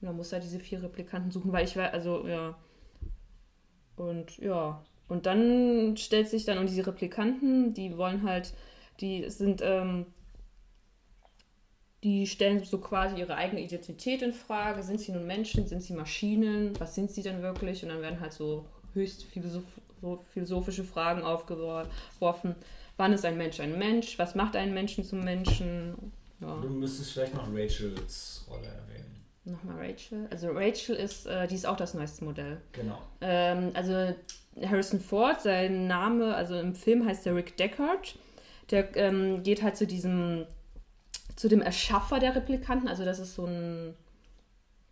Und 0.00 0.06
dann 0.08 0.16
muss 0.16 0.32
er 0.32 0.40
diese 0.40 0.58
vier 0.58 0.82
Replikanten 0.82 1.30
suchen, 1.30 1.52
weil 1.52 1.64
ich 1.64 1.76
weiß, 1.76 1.92
also, 1.92 2.26
ja. 2.26 2.56
Und 3.96 4.36
ja. 4.38 4.84
Und 5.08 5.26
dann 5.26 5.96
stellt 5.96 6.28
sich 6.28 6.44
dann, 6.44 6.58
und 6.58 6.68
diese 6.68 6.86
Replikanten, 6.86 7.74
die 7.74 7.96
wollen 7.98 8.22
halt, 8.22 8.54
die 9.00 9.28
sind, 9.30 9.60
ähm, 9.62 10.06
die 12.02 12.26
stellen 12.26 12.64
so 12.64 12.78
quasi 12.78 13.16
ihre 13.20 13.36
eigene 13.36 13.60
Identität 13.60 14.22
in 14.22 14.32
Frage. 14.32 14.82
Sind 14.82 15.00
sie 15.00 15.12
nun 15.12 15.26
Menschen? 15.26 15.66
Sind 15.66 15.82
sie 15.82 15.92
Maschinen? 15.92 16.72
Was 16.80 16.94
sind 16.94 17.10
sie 17.10 17.22
denn 17.22 17.42
wirklich? 17.42 17.82
Und 17.82 17.90
dann 17.90 18.02
werden 18.02 18.20
halt 18.20 18.32
so 18.32 18.66
höchst 18.94 19.24
philosoph 19.24 19.64
so 20.00 20.24
philosophische 20.32 20.84
Fragen 20.84 21.22
aufgeworfen. 21.22 22.56
Wann 22.96 23.12
ist 23.12 23.24
ein 23.24 23.38
Mensch 23.38 23.60
ein 23.60 23.78
Mensch? 23.78 24.18
Was 24.18 24.34
macht 24.34 24.56
einen 24.56 24.74
Menschen 24.74 25.04
zum 25.04 25.24
Menschen? 25.24 26.12
Ja. 26.40 26.56
Du 26.60 26.68
müsstest 26.68 27.12
vielleicht 27.12 27.34
noch 27.34 27.48
Rachels 27.54 28.44
Rolle 28.50 28.66
erwähnen. 28.66 29.12
Nochmal 29.44 29.90
Rachel. 29.90 30.28
Also 30.30 30.50
Rachel 30.50 30.94
ist, 30.94 31.26
äh, 31.26 31.48
die 31.48 31.56
ist 31.56 31.66
auch 31.66 31.76
das 31.76 31.94
neueste 31.94 32.24
Modell. 32.24 32.60
Genau. 32.72 32.98
Ähm, 33.20 33.70
also 33.74 34.14
Harrison 34.60 35.00
Ford, 35.00 35.40
sein 35.40 35.88
Name, 35.88 36.34
also 36.34 36.56
im 36.58 36.74
Film 36.74 37.06
heißt 37.06 37.26
er 37.26 37.34
Rick 37.34 37.56
Deckard. 37.56 38.16
Der 38.70 38.96
ähm, 38.96 39.42
geht 39.42 39.62
halt 39.62 39.76
zu 39.76 39.86
diesem, 39.86 40.46
zu 41.34 41.48
dem 41.48 41.60
Erschaffer 41.60 42.20
der 42.20 42.36
Replikanten. 42.36 42.88
Also 42.88 43.04
das 43.04 43.18
ist 43.18 43.34
so 43.34 43.46
ein, 43.46 43.94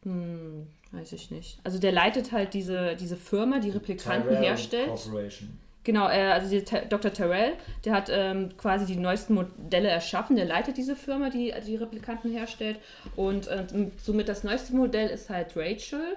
hm, 0.03 0.66
weiß 0.92 1.12
ich 1.12 1.30
nicht. 1.30 1.59
Also 1.64 1.78
der 1.78 1.92
leitet 1.92 2.32
halt 2.32 2.55
diese, 2.55 2.96
diese 2.96 3.16
Firma, 3.16 3.59
die 3.61 3.70
Replikanten 3.70 4.28
Tyrell 4.30 4.44
herstellt. 4.44 4.88
Corporation. 4.88 5.59
Genau, 5.82 6.09
äh, 6.09 6.30
also 6.32 6.55
Dr. 6.90 7.12
Terrell, 7.12 7.55
der 7.86 7.94
hat 7.94 8.11
ähm, 8.12 8.51
quasi 8.59 8.84
die 8.84 8.96
neuesten 8.96 9.32
Modelle 9.34 9.88
erschaffen, 9.88 10.36
der 10.36 10.44
leitet 10.44 10.76
diese 10.76 10.94
Firma, 10.94 11.30
die 11.30 11.55
die 11.66 11.76
Replikanten 11.76 12.30
herstellt. 12.30 12.78
Und 13.16 13.48
äh, 13.48 13.64
somit 14.03 14.28
das 14.28 14.44
neueste 14.44 14.74
Modell 14.74 15.09
ist 15.09 15.30
halt 15.30 15.57
Rachel. 15.57 16.16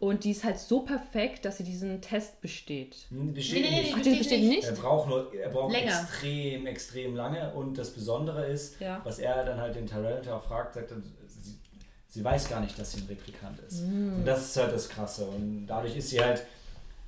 Und 0.00 0.24
die 0.24 0.32
ist 0.32 0.42
halt 0.42 0.58
so 0.58 0.80
perfekt, 0.80 1.44
dass 1.44 1.58
sie 1.58 1.62
diesen 1.62 2.00
Test 2.00 2.40
besteht. 2.40 3.06
Besteht 3.10 3.62
Nee, 3.62 3.68
nee, 3.70 3.76
nee, 3.76 3.82
nicht. 3.82 3.94
Ach, 3.96 4.02
die 4.02 4.14
besteht 4.16 4.42
nicht? 4.42 4.64
Er 4.64 4.72
braucht, 4.72 5.08
nur, 5.08 5.32
er 5.32 5.48
braucht 5.50 5.72
Länger. 5.72 5.92
extrem, 5.92 6.66
extrem 6.66 7.14
lange 7.14 7.52
und 7.54 7.78
das 7.78 7.90
Besondere 7.90 8.46
ist, 8.46 8.80
Ja. 8.80 9.00
was 9.04 9.20
er 9.20 9.44
dann 9.44 9.60
halt 9.60 9.76
den 9.76 9.86
auch 10.32 10.42
fragt, 10.42 10.74
sagt, 10.74 10.90
er, 10.90 10.96
sie, 12.12 12.18
sie 12.20 12.24
weiß 12.24 12.48
gar 12.48 12.60
nicht, 12.60 12.78
dass 12.78 12.92
sie 12.92 13.00
ein 13.00 13.06
Replikant 13.08 13.58
ist. 13.60 13.82
Mm. 13.82 14.16
Und 14.16 14.24
das 14.24 14.42
ist 14.42 14.56
halt 14.56 14.72
das 14.72 14.88
Krasse 14.88 15.24
und 15.24 15.66
dadurch 15.66 15.96
ist 15.96 16.10
sie 16.10 16.20
halt 16.22 16.44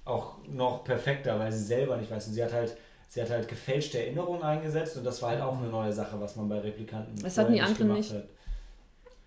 auch 0.05 0.35
noch 0.53 0.85
perfekter, 0.85 1.39
weil 1.39 1.51
sie 1.53 1.63
selber 1.65 1.97
nicht 1.97 2.11
weiß. 2.11 2.27
Und 2.29 2.35
sie 2.35 2.45
hat 2.45 2.53
halt, 2.53 2.77
sie 3.09 3.23
hat 3.23 3.31
halt 3.31 3.49
gefälschte 3.49 3.99
Erinnerungen 3.99 4.43
eingesetzt 4.43 4.97
und 4.97 5.05
das 5.05 5.21
war 5.23 5.31
halt 5.31 5.41
auch 5.43 5.57
eine 5.59 5.69
neue 5.69 5.93
Sache, 5.93 6.21
was 6.21 6.37
man 6.37 6.49
bei 6.49 6.59
Replikanten 6.59 7.17
Das 7.23 7.39
hatten 7.39 7.53
die 7.53 7.61
anderen 7.63 7.79
gemacht 7.89 7.99
nicht. 7.99 8.13
Hat. 8.13 8.25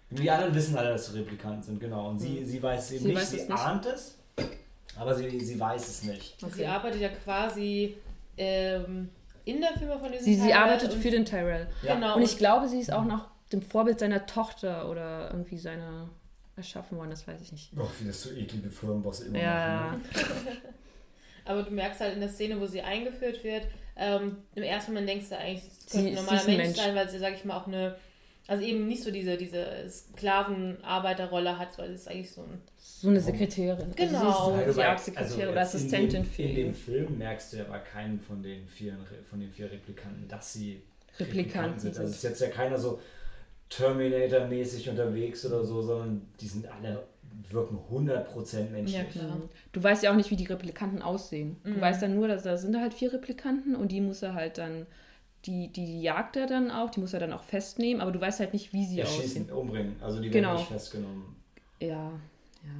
Die 0.09 0.29
anderen 0.31 0.55
wissen 0.55 0.77
alle, 0.77 0.89
dass 0.91 1.07
sie 1.07 1.19
Replikanten 1.19 1.63
sind, 1.63 1.79
genau. 1.79 2.09
Und 2.09 2.19
sie, 2.19 2.39
Hm. 2.39 2.45
sie 2.45 2.63
weiß 2.63 2.83
es 2.85 2.91
eben 2.91 3.01
Sie 3.03 3.07
nicht, 3.09 3.17
weiß 3.21 3.29
sie 3.31 3.39
es 3.41 3.49
nicht. 3.49 3.59
ahnt 3.59 3.85
es, 3.87 4.15
aber 4.97 5.15
sie, 5.15 5.39
sie 5.39 5.59
weiß 5.59 5.87
es 5.87 6.03
nicht. 6.03 6.35
Sie 6.53 6.65
arbeitet 6.65 7.01
ja 7.01 7.09
quasi 7.09 7.97
ähm, 8.37 9.09
in 9.45 9.59
der 9.61 9.73
Firma 9.77 9.97
von 9.97 10.11
diesem 10.11 10.25
Sie, 10.25 10.35
sie 10.35 10.41
Tyrell 10.47 10.53
arbeitet 10.53 10.93
und- 10.93 11.01
für 11.01 11.09
den 11.11 11.25
Tyrell. 11.25 11.67
Ja. 11.81 11.95
Genau. 11.95 12.15
Und 12.15 12.21
ich 12.21 12.37
glaube, 12.37 12.67
sie 12.69 12.79
ist 12.79 12.93
auch 12.93 13.03
nach 13.03 13.27
dem 13.51 13.61
Vorbild 13.61 13.99
seiner 13.99 14.25
Tochter 14.25 14.89
oder 14.89 15.29
irgendwie 15.31 15.57
seiner 15.57 16.09
erschaffen 16.55 16.97
worden, 16.97 17.11
das 17.11 17.27
weiß 17.27 17.39
ich 17.41 17.51
nicht. 17.51 17.71
Oh, 17.77 17.87
wie 17.99 18.07
das 18.07 18.21
so 18.23 18.31
eklige 18.31 18.69
Firmenbosse 18.69 19.25
immer 19.27 19.37
Ja, 19.39 19.91
machen. 19.91 20.01
Ne? 20.45 20.57
Aber 21.45 21.63
du 21.63 21.71
merkst 21.71 22.01
halt 22.01 22.13
in 22.15 22.19
der 22.19 22.29
Szene, 22.29 22.59
wo 22.59 22.65
sie 22.65 22.81
eingeführt 22.81 23.43
wird, 23.43 23.67
ähm, 23.95 24.37
im 24.55 24.63
ersten 24.63 24.91
Moment 24.91 25.07
denkst 25.09 25.29
du 25.29 25.37
eigentlich, 25.37 25.63
es 25.65 25.85
Sie- 25.85 25.97
könnte 25.97 26.07
ein 26.09 26.09
sie 26.09 26.15
normaler 26.15 26.41
ist 26.41 26.47
ein 26.49 26.57
Mensch, 26.57 26.67
Mensch. 26.67 26.77
sein, 26.79 26.95
weil 26.95 27.09
sie, 27.09 27.19
sag 27.19 27.33
ich 27.35 27.45
mal, 27.45 27.57
auch 27.57 27.67
eine, 27.67 27.95
also 28.47 28.63
eben 28.63 28.87
nicht 28.87 29.03
so 29.03 29.11
diese, 29.11 29.37
diese 29.37 29.65
Sklavenarbeiterrolle 29.89 31.57
hat, 31.57 31.77
weil 31.77 31.89
sie 31.89 31.95
ist 31.95 32.07
eigentlich 32.09 32.31
so 32.31 32.41
ein, 32.41 32.61
So 32.77 33.09
eine 33.09 33.19
Sekretärin. 33.21 33.93
Genau. 33.95 34.19
Also 34.19 34.55
sie 34.55 34.59
ist 34.61 34.67
so 34.67 34.75
wobei, 34.75 34.81
die 34.83 34.83
Art 34.83 34.99
Sekretärin 34.99 35.33
oder 35.49 35.61
jetzt 35.61 35.73
in 35.75 35.79
Assistentin 35.79 36.25
für 36.25 36.41
In 36.43 36.55
dem 36.55 36.67
ihn. 36.67 36.73
Film 36.73 37.17
merkst 37.17 37.53
du 37.53 37.57
ja 37.57 37.63
bei 37.65 37.79
keinem 37.79 38.19
von 38.19 38.41
den 38.43 38.67
vier, 38.67 38.97
von 39.29 39.39
den 39.39 39.51
vier 39.51 39.71
Replikanten, 39.71 40.27
dass 40.27 40.53
sie 40.53 40.81
Replikanten 41.19 41.79
sind. 41.79 41.93
sind. 41.95 42.01
Also 42.03 42.11
es 42.11 42.17
ist 42.17 42.23
jetzt 42.23 42.41
ja 42.41 42.49
keiner 42.49 42.77
so 42.77 42.99
Terminator-mäßig 43.69 44.89
unterwegs 44.89 45.45
oder 45.45 45.63
so, 45.63 45.81
sondern 45.81 46.21
die 46.39 46.47
sind 46.47 46.67
alle, 46.67 47.03
wirken 47.49 47.77
100% 47.91 48.69
menschlich. 48.71 48.97
Ja, 48.97 49.03
klar. 49.03 49.35
Mhm. 49.35 49.49
Du 49.71 49.83
weißt 49.83 50.03
ja 50.03 50.11
auch 50.11 50.15
nicht, 50.15 50.31
wie 50.31 50.35
die 50.35 50.45
Replikanten 50.45 51.01
aussehen. 51.01 51.57
Du 51.63 51.71
Mhm. 51.71 51.81
weißt 51.81 52.01
dann 52.01 52.15
nur, 52.15 52.27
dass 52.27 52.43
da 52.43 52.57
sind 52.57 52.79
halt 52.79 52.93
vier 52.93 53.13
Replikanten 53.13 53.75
und 53.75 53.91
die 53.91 54.01
muss 54.01 54.21
er 54.21 54.33
halt 54.33 54.57
dann, 54.57 54.85
die, 55.45 55.67
die 55.69 56.01
jagt 56.01 56.35
er 56.35 56.47
dann 56.47 56.71
auch, 56.71 56.89
die 56.89 56.99
muss 56.99 57.13
er 57.13 57.19
dann 57.19 57.31
auch 57.33 57.43
festnehmen, 57.43 58.01
aber 58.01 58.11
du 58.11 58.19
weißt 58.19 58.39
halt 58.39 58.53
nicht, 58.53 58.73
wie 58.73 58.85
sie 58.85 58.99
Erschießen, 58.99 59.43
aussehen. 59.43 59.51
umbringen. 59.57 59.95
Also 60.01 60.19
die 60.21 60.29
Genau. 60.29 60.49
werden 60.49 60.57
nicht 60.59 60.67
festgenommen. 60.71 61.35
Ja, 61.79 61.87
ja. 62.63 62.71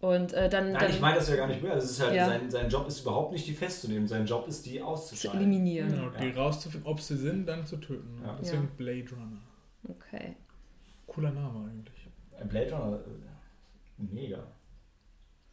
Und 0.00 0.32
äh, 0.32 0.48
dann, 0.48 0.72
Nein, 0.72 0.80
dann 0.80 0.90
ich 0.90 1.00
meine 1.00 1.16
das 1.16 1.28
ja 1.28 1.36
gar 1.36 1.46
nicht 1.46 1.62
mehr. 1.62 1.74
Es 1.76 1.90
ist 1.90 2.00
halt, 2.00 2.14
Ja. 2.14 2.26
sein, 2.26 2.50
sein 2.50 2.70
Job 2.70 2.88
ist 2.88 3.00
überhaupt 3.02 3.32
nicht, 3.32 3.46
die 3.46 3.52
festzunehmen. 3.52 4.08
Sein 4.08 4.24
Job 4.24 4.48
ist, 4.48 4.64
die 4.64 4.78
zu 4.78 4.84
auszuschalten. 4.84 5.40
eliminieren. 5.40 5.90
Genau, 5.90 6.08
die 6.18 6.30
rauszufinden, 6.30 6.90
ob 6.90 7.00
sie 7.00 7.16
sind, 7.18 7.44
dann 7.46 7.66
zu 7.66 7.76
töten. 7.76 8.18
Ja. 8.24 8.34
Deswegen 8.40 8.62
Ja. 8.62 8.68
Blade 8.78 9.10
Runner. 9.12 9.36
Okay. 9.90 10.36
Cooler 11.06 11.30
Name 11.32 11.68
eigentlich. 11.70 12.08
Ein 12.38 12.48
Blade 12.48 12.72
Runner, 12.72 12.98
äh, 12.98 14.02
mega. 14.14 14.42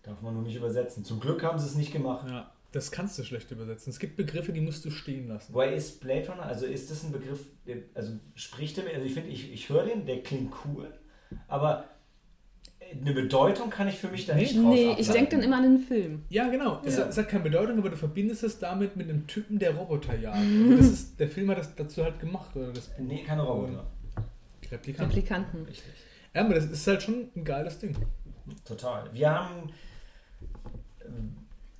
Darf 0.03 0.21
man 0.21 0.33
nur 0.33 0.43
nicht 0.43 0.55
übersetzen. 0.55 1.03
Zum 1.03 1.19
Glück 1.19 1.43
haben 1.43 1.59
sie 1.59 1.65
es 1.65 1.75
nicht 1.75 1.91
gemacht. 1.91 2.29
Ja, 2.29 2.51
das 2.71 2.91
kannst 2.91 3.17
du 3.19 3.23
schlecht 3.23 3.51
übersetzen. 3.51 3.89
Es 3.89 3.99
gibt 3.99 4.15
Begriffe, 4.15 4.53
die 4.53 4.61
musst 4.61 4.85
du 4.85 4.89
stehen 4.91 5.27
lassen. 5.27 5.53
Wobei 5.53 5.73
ist 5.73 5.99
Blade 5.99 6.29
Runner, 6.29 6.43
also 6.43 6.65
ist 6.65 6.89
das 6.91 7.03
ein 7.03 7.11
Begriff, 7.11 7.39
der, 7.65 7.77
also 7.93 8.13
spricht 8.35 8.77
der 8.77 8.85
mir, 8.85 8.91
also 8.93 9.05
ich 9.05 9.13
finde, 9.13 9.29
ich, 9.29 9.51
ich 9.51 9.67
höre 9.69 9.85
den, 9.85 10.05
der 10.05 10.21
klingt 10.23 10.53
cool, 10.65 10.93
aber 11.47 11.85
eine 12.89 13.11
Bedeutung 13.11 13.69
kann 13.69 13.89
ich 13.89 13.95
für 13.95 14.07
mich 14.07 14.25
da 14.27 14.33
Nee, 14.35 14.41
nicht 14.43 14.55
draus 14.55 14.63
Nee, 14.63 14.83
ich 14.83 14.91
ableiten. 14.91 15.13
denke 15.13 15.35
dann 15.35 15.43
immer 15.43 15.57
an 15.57 15.63
den 15.63 15.79
Film. 15.79 16.23
Ja, 16.29 16.47
genau. 16.49 16.79
Es, 16.85 16.95
Ja. 16.95 17.03
hat- 17.03 17.09
es 17.09 17.17
hat 17.17 17.27
keine 17.27 17.43
Bedeutung, 17.43 17.79
aber 17.79 17.89
du 17.89 17.97
verbindest 17.97 18.43
es 18.43 18.59
damit 18.59 18.95
mit 18.95 19.09
einem 19.09 19.27
Typen, 19.27 19.59
der 19.59 19.75
Roboter 19.75 20.15
jagt. 20.17 20.37
Das 20.77 20.85
ist, 20.87 21.19
der 21.19 21.27
Film 21.27 21.49
hat 21.51 21.57
das 21.57 21.75
dazu 21.75 22.01
halt 22.03 22.17
gemacht, 22.21 22.55
oder 22.55 22.71
das 22.71 22.87
Buch. 22.87 22.99
Nee, 23.03 23.23
keine 23.23 23.41
Roboter. 23.43 23.85
Replikant. 24.71 25.09
Replikanten. 25.09 25.65
Richtig. 25.65 25.93
Ja, 26.33 26.45
aber 26.45 26.55
das 26.55 26.65
ist 26.65 26.85
halt 26.87 27.01
schon 27.01 27.29
ein 27.35 27.43
geiles 27.43 27.79
Ding. 27.79 27.95
Total. 28.65 29.11
Wir 29.13 29.33
haben, 29.33 29.71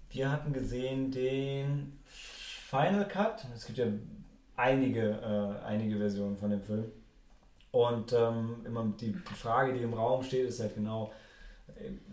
wir 0.09 0.31
hatten 0.31 0.53
gesehen 0.53 1.11
den 1.11 1.99
Final 2.05 3.07
Cut. 3.07 3.45
Es 3.55 3.65
gibt 3.65 3.77
ja 3.77 3.85
einige, 4.55 5.11
äh, 5.11 5.65
einige 5.65 5.97
Versionen 5.97 6.37
von 6.37 6.49
dem 6.49 6.61
Film. 6.61 6.85
Und 7.71 8.13
ähm, 8.13 8.65
immer 8.65 8.91
die, 8.99 9.13
Frage, 9.13 9.73
die 9.73 9.83
im 9.83 9.93
Raum 9.93 10.23
steht, 10.23 10.47
ist 10.47 10.59
halt 10.59 10.75
genau, 10.75 11.11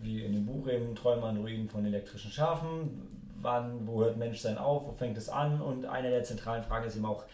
wie 0.00 0.24
in 0.24 0.32
dem 0.32 0.46
Buch 0.46 0.68
eben 0.68 0.94
Träume 0.94 1.24
an 1.24 1.38
Ruinen 1.38 1.68
von 1.68 1.84
elektrischen 1.84 2.30
Schafen. 2.30 3.32
Wann, 3.40 3.86
wo 3.86 4.02
hört 4.02 4.16
Menschsein 4.16 4.58
auf, 4.58 4.86
wo 4.86 4.92
fängt 4.92 5.16
es 5.18 5.28
an? 5.28 5.60
Und 5.60 5.86
eine 5.86 6.10
der 6.10 6.24
zentralen 6.24 6.64
Fragen 6.64 6.86
ist 6.86 6.96
eben 6.96 7.04
auch, 7.04 7.24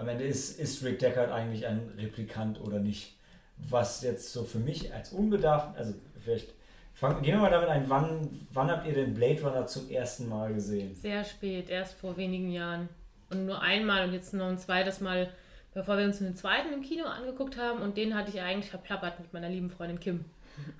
am 0.00 0.08
Ende 0.08 0.24
ist, 0.24 0.58
ist 0.58 0.84
Rick 0.84 0.98
Deckard 0.98 1.30
eigentlich 1.30 1.66
ein 1.66 1.92
Replikant 1.96 2.60
oder 2.60 2.78
nicht? 2.78 3.16
Was 3.56 4.02
jetzt 4.02 4.32
so 4.32 4.44
für 4.44 4.58
mich 4.58 4.92
als 4.92 5.12
unbedarft, 5.12 5.76
also 5.76 5.94
vielleicht 6.22 6.54
Fang, 7.00 7.22
gehen 7.22 7.34
wir 7.36 7.40
mal 7.40 7.50
damit 7.50 7.70
ein, 7.70 7.88
wann, 7.88 8.28
wann 8.52 8.70
habt 8.70 8.86
ihr 8.86 8.92
den 8.92 9.14
Blade 9.14 9.40
Runner 9.42 9.66
zum 9.66 9.88
ersten 9.88 10.28
Mal 10.28 10.52
gesehen? 10.52 10.94
Sehr 10.94 11.24
spät, 11.24 11.70
erst 11.70 11.94
vor 11.94 12.18
wenigen 12.18 12.50
Jahren. 12.50 12.90
Und 13.30 13.46
nur 13.46 13.62
einmal 13.62 14.06
und 14.06 14.12
jetzt 14.12 14.34
noch 14.34 14.48
ein 14.48 14.58
zweites 14.58 15.00
Mal, 15.00 15.30
bevor 15.72 15.96
wir 15.96 16.04
uns 16.04 16.18
den 16.18 16.34
zweiten 16.34 16.74
im 16.74 16.82
Kino 16.82 17.04
angeguckt 17.04 17.56
haben. 17.56 17.80
Und 17.80 17.96
den 17.96 18.14
hatte 18.14 18.30
ich 18.30 18.42
eigentlich 18.42 18.68
verplappert 18.70 19.18
mit 19.18 19.32
meiner 19.32 19.48
lieben 19.48 19.70
Freundin 19.70 19.98
Kim. 19.98 20.24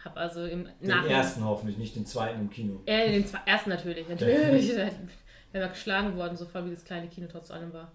Hab 0.05 0.19
also 0.19 0.45
im 0.45 0.65
Den 0.83 0.89
Nachhinein. 0.89 1.11
ersten 1.11 1.45
hoffentlich, 1.45 1.79
nicht 1.79 1.97
den 1.97 2.05
zweiten 2.05 2.39
im 2.39 2.51
Kino. 2.51 2.83
Äh, 2.85 3.13
den 3.13 3.25
ersten 3.47 3.71
natürlich, 3.71 4.07
natürlich. 4.11 4.69
Wir 5.53 5.63
wären 5.63 5.71
geschlagen 5.71 6.17
worden, 6.17 6.37
so 6.37 6.45
voll 6.45 6.67
wie 6.67 6.75
das 6.75 6.85
kleine 6.85 7.09
Kino 7.09 7.29
trotz 7.31 7.51
allem 7.51 7.73
war. 7.73 7.91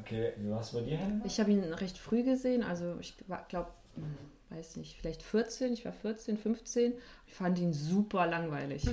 Okay, 0.00 0.32
wie 0.38 0.50
war 0.50 0.60
es 0.60 0.70
bei 0.72 0.80
dir, 0.80 0.96
Helena? 0.96 1.24
Ich 1.24 1.38
habe 1.40 1.50
ihn 1.52 1.62
recht 1.74 1.98
früh 1.98 2.22
gesehen, 2.22 2.62
also 2.64 2.96
ich 3.00 3.14
glaube, 3.48 3.70
weiß 4.50 4.76
nicht, 4.76 4.96
vielleicht 5.00 5.22
14, 5.22 5.72
ich 5.72 5.84
war 5.84 5.92
14, 5.92 6.36
15. 6.36 6.92
Ich 7.26 7.34
fand 7.34 7.58
ihn 7.58 7.72
super 7.72 8.26
langweilig. 8.26 8.84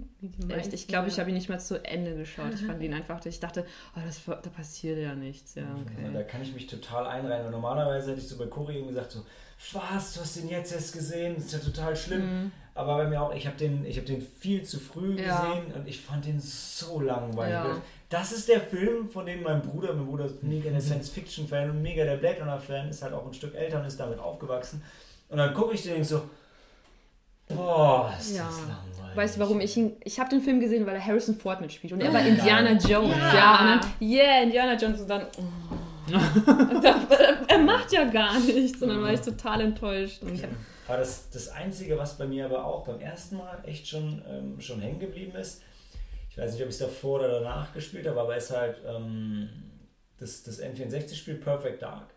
Echt, 0.48 0.72
ich 0.74 0.88
glaube, 0.88 1.08
ich 1.08 1.18
habe 1.18 1.30
ihn 1.30 1.34
nicht 1.36 1.48
mal 1.48 1.58
zu 1.60 1.82
Ende 1.84 2.14
geschaut. 2.16 2.52
Ich 2.54 2.62
fand 2.66 2.82
ihn 2.82 2.92
einfach, 2.94 3.24
ich 3.24 3.40
dachte, 3.40 3.64
oh, 3.96 4.00
das, 4.04 4.20
da 4.26 4.50
passiert 4.50 4.98
ja 4.98 5.14
nichts. 5.14 5.54
Ja, 5.54 5.62
Ja, 5.62 5.68
Da 6.12 6.18
okay. 6.20 6.26
kann 6.28 6.42
ich 6.42 6.52
mich 6.52 6.66
total 6.66 7.06
einreihen. 7.06 7.46
Und 7.46 7.52
normalerweise 7.52 8.10
hätte 8.10 8.20
ich 8.20 8.28
so 8.28 8.36
bei 8.36 8.46
Cory 8.46 8.78
eben 8.78 8.88
gesagt, 8.88 9.12
so, 9.12 9.20
was, 9.72 10.12
du 10.14 10.20
hast 10.20 10.36
den 10.36 10.48
jetzt 10.50 10.72
erst 10.74 10.92
gesehen, 10.92 11.34
das 11.36 11.46
ist 11.46 11.52
ja 11.52 11.58
total 11.60 11.96
schlimm. 11.96 12.52
Aber 12.74 12.96
bei 12.98 13.08
mir 13.08 13.22
auch, 13.22 13.34
ich 13.34 13.46
habe 13.46 13.56
den, 13.56 13.86
ich 13.86 13.96
hab 13.96 14.04
den 14.04 14.20
viel 14.20 14.62
zu 14.64 14.78
früh 14.78 15.12
Mhm. 15.12 15.18
Ja. 15.18 15.54
gesehen 15.54 15.72
und 15.74 15.88
ich 15.88 15.98
fand 16.02 16.26
den 16.26 16.38
so 16.40 17.00
langweilig. 17.00 17.52
Ja. 17.54 17.82
Das 18.08 18.30
ist 18.32 18.48
der 18.48 18.60
Film, 18.60 19.08
von 19.10 19.26
dem 19.26 19.42
mein 19.42 19.62
Bruder, 19.62 19.92
mein 19.92 20.06
Bruder 20.06 20.26
ist 20.26 20.42
mega 20.42 20.70
der 20.70 20.80
Science-Fiction-Fan 20.80 21.70
und 21.70 21.82
mega 21.82 22.04
der 22.04 22.16
Blade 22.16 22.38
Runner-Fan, 22.40 22.88
ist 22.88 23.02
halt 23.02 23.12
auch 23.12 23.26
ein 23.26 23.34
Stück 23.34 23.54
älter 23.54 23.80
und 23.80 23.86
ist 23.86 23.98
damit 23.98 24.18
aufgewachsen. 24.20 24.82
Und 25.28 25.38
dann 25.38 25.52
gucke 25.52 25.74
ich 25.74 25.82
den 25.82 25.96
und 25.96 26.04
so, 26.04 26.22
boah, 27.48 28.14
ist 28.18 28.36
Ja. 28.36 28.44
das 28.44 28.60
langweilig. 28.60 29.16
Weißt 29.16 29.36
du, 29.36 29.40
warum 29.40 29.60
ich 29.60 29.76
ihn. 29.76 29.96
Ich 30.04 30.20
habe 30.20 30.30
den 30.30 30.40
Film 30.40 30.60
gesehen, 30.60 30.86
weil 30.86 30.94
er 30.94 31.04
Harrison 31.04 31.36
Ford 31.36 31.60
mitspielt. 31.60 31.92
Und 31.92 32.00
er 32.00 32.12
war 32.12 32.20
Ja. 32.20 32.26
Indiana 32.26 32.72
Jones. 32.72 33.16
Ja. 33.16 33.34
Ja, 33.34 33.60
und 33.60 33.66
dann, 33.66 33.80
yeah, 34.00 34.42
Indiana 34.42 34.76
Jones. 34.76 35.00
Und 35.00 35.08
dann. 35.08 35.26
Oh. 35.38 36.12
und 36.12 36.84
dann 36.84 37.06
er 37.48 37.58
macht 37.58 37.90
ja 37.92 38.04
gar 38.04 38.38
nichts. 38.38 38.80
Und 38.82 38.88
dann 38.90 39.02
war 39.02 39.12
ich 39.12 39.20
total 39.20 39.62
enttäuscht. 39.62 40.22
Und 40.22 40.34
ich 40.34 40.42
hab, 40.44 40.50
Aber 40.86 40.98
das, 40.98 41.28
das 41.30 41.48
Einzige, 41.48 41.98
was 41.98 42.16
bei 42.18 42.26
mir 42.26 42.44
aber 42.44 42.64
auch 42.64 42.86
beim 42.86 43.00
ersten 43.00 43.38
Mal 43.38 43.58
echt 43.64 43.88
schon, 43.88 44.22
ähm, 44.28 44.60
schon 44.60 44.80
hängen 44.80 45.00
geblieben 45.00 45.34
ist, 45.36 45.62
ich 46.36 46.42
weiß 46.42 46.52
nicht, 46.52 46.62
ob 46.62 46.68
ich 46.68 46.74
es 46.74 46.80
davor 46.80 47.20
oder 47.20 47.40
danach 47.40 47.72
gespielt 47.72 48.06
habe, 48.06 48.20
aber 48.20 48.36
es 48.36 48.50
ist 48.50 48.56
halt 48.56 48.76
ähm, 48.86 49.48
das, 50.18 50.42
das 50.42 50.62
N64-Spiel 50.62 51.36
Perfect 51.36 51.80
Dark. 51.80 52.10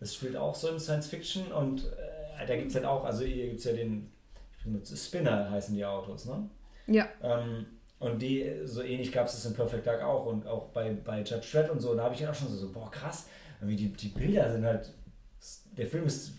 Das 0.00 0.16
spielt 0.16 0.36
auch 0.36 0.56
so 0.56 0.68
im 0.68 0.80
Science 0.80 1.06
Fiction 1.06 1.52
und 1.52 1.84
äh, 1.84 2.44
da 2.44 2.56
gibt 2.56 2.70
es 2.70 2.74
halt 2.74 2.86
auch, 2.86 3.04
also 3.04 3.22
hier 3.24 3.46
gibt 3.46 3.60
es 3.60 3.64
ja 3.64 3.72
den 3.72 4.10
ich 4.58 4.64
benutze 4.64 4.96
Spinner 4.96 5.48
heißen 5.48 5.76
die 5.76 5.84
Autos, 5.84 6.26
ne? 6.26 6.50
ja. 6.88 7.08
Ähm, 7.22 7.66
und 8.00 8.20
die, 8.20 8.52
so 8.64 8.82
ähnlich 8.82 9.12
gab 9.12 9.28
es 9.28 9.34
das 9.34 9.46
in 9.46 9.54
Perfect 9.54 9.86
Dark 9.86 10.02
auch 10.02 10.26
und 10.26 10.44
auch 10.44 10.70
bei, 10.70 10.92
bei 10.92 11.22
Judge 11.22 11.46
Dredd 11.52 11.70
und 11.70 11.78
so. 11.78 11.94
Da 11.94 12.02
habe 12.02 12.14
ich 12.14 12.20
dann 12.20 12.30
auch 12.30 12.34
schon 12.34 12.48
so, 12.48 12.56
so, 12.56 12.72
boah, 12.72 12.90
krass, 12.90 13.28
irgendwie 13.60 13.76
die, 13.76 13.92
die 13.92 14.08
Bilder 14.08 14.50
sind 14.50 14.64
halt, 14.64 14.92
der 15.76 15.86
Film 15.86 16.06
ist 16.06 16.32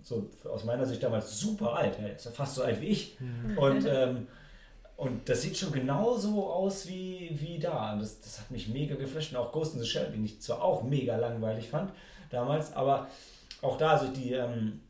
so 0.00 0.30
aus 0.44 0.62
meiner 0.62 0.86
Sicht 0.86 1.02
damals 1.02 1.36
super 1.36 1.74
alt, 1.74 1.98
ist 2.14 2.26
ja 2.26 2.30
fast 2.30 2.54
so 2.54 2.62
alt 2.62 2.80
wie 2.80 2.86
ich. 2.86 3.18
Und, 3.56 3.84
ähm, 3.88 4.28
und 5.00 5.30
das 5.30 5.40
sieht 5.40 5.56
schon 5.56 5.72
genauso 5.72 6.52
aus 6.52 6.86
wie, 6.86 7.30
wie 7.32 7.58
da. 7.58 7.94
Und 7.94 8.02
das, 8.02 8.20
das 8.20 8.38
hat 8.38 8.50
mich 8.50 8.68
mega 8.68 8.96
geflasht. 8.96 9.32
Und 9.32 9.38
auch 9.38 9.50
Ghost 9.50 9.72
in 9.74 9.80
the 9.80 9.86
Shell, 9.86 10.10
den 10.12 10.22
ich 10.26 10.42
zwar 10.42 10.62
auch 10.62 10.82
mega 10.82 11.16
langweilig 11.16 11.70
fand 11.70 11.90
damals, 12.28 12.74
aber 12.74 13.08
auch 13.62 13.78
da, 13.78 13.92
also 13.92 14.08
die, 14.08 14.34
ähm, 14.34 14.80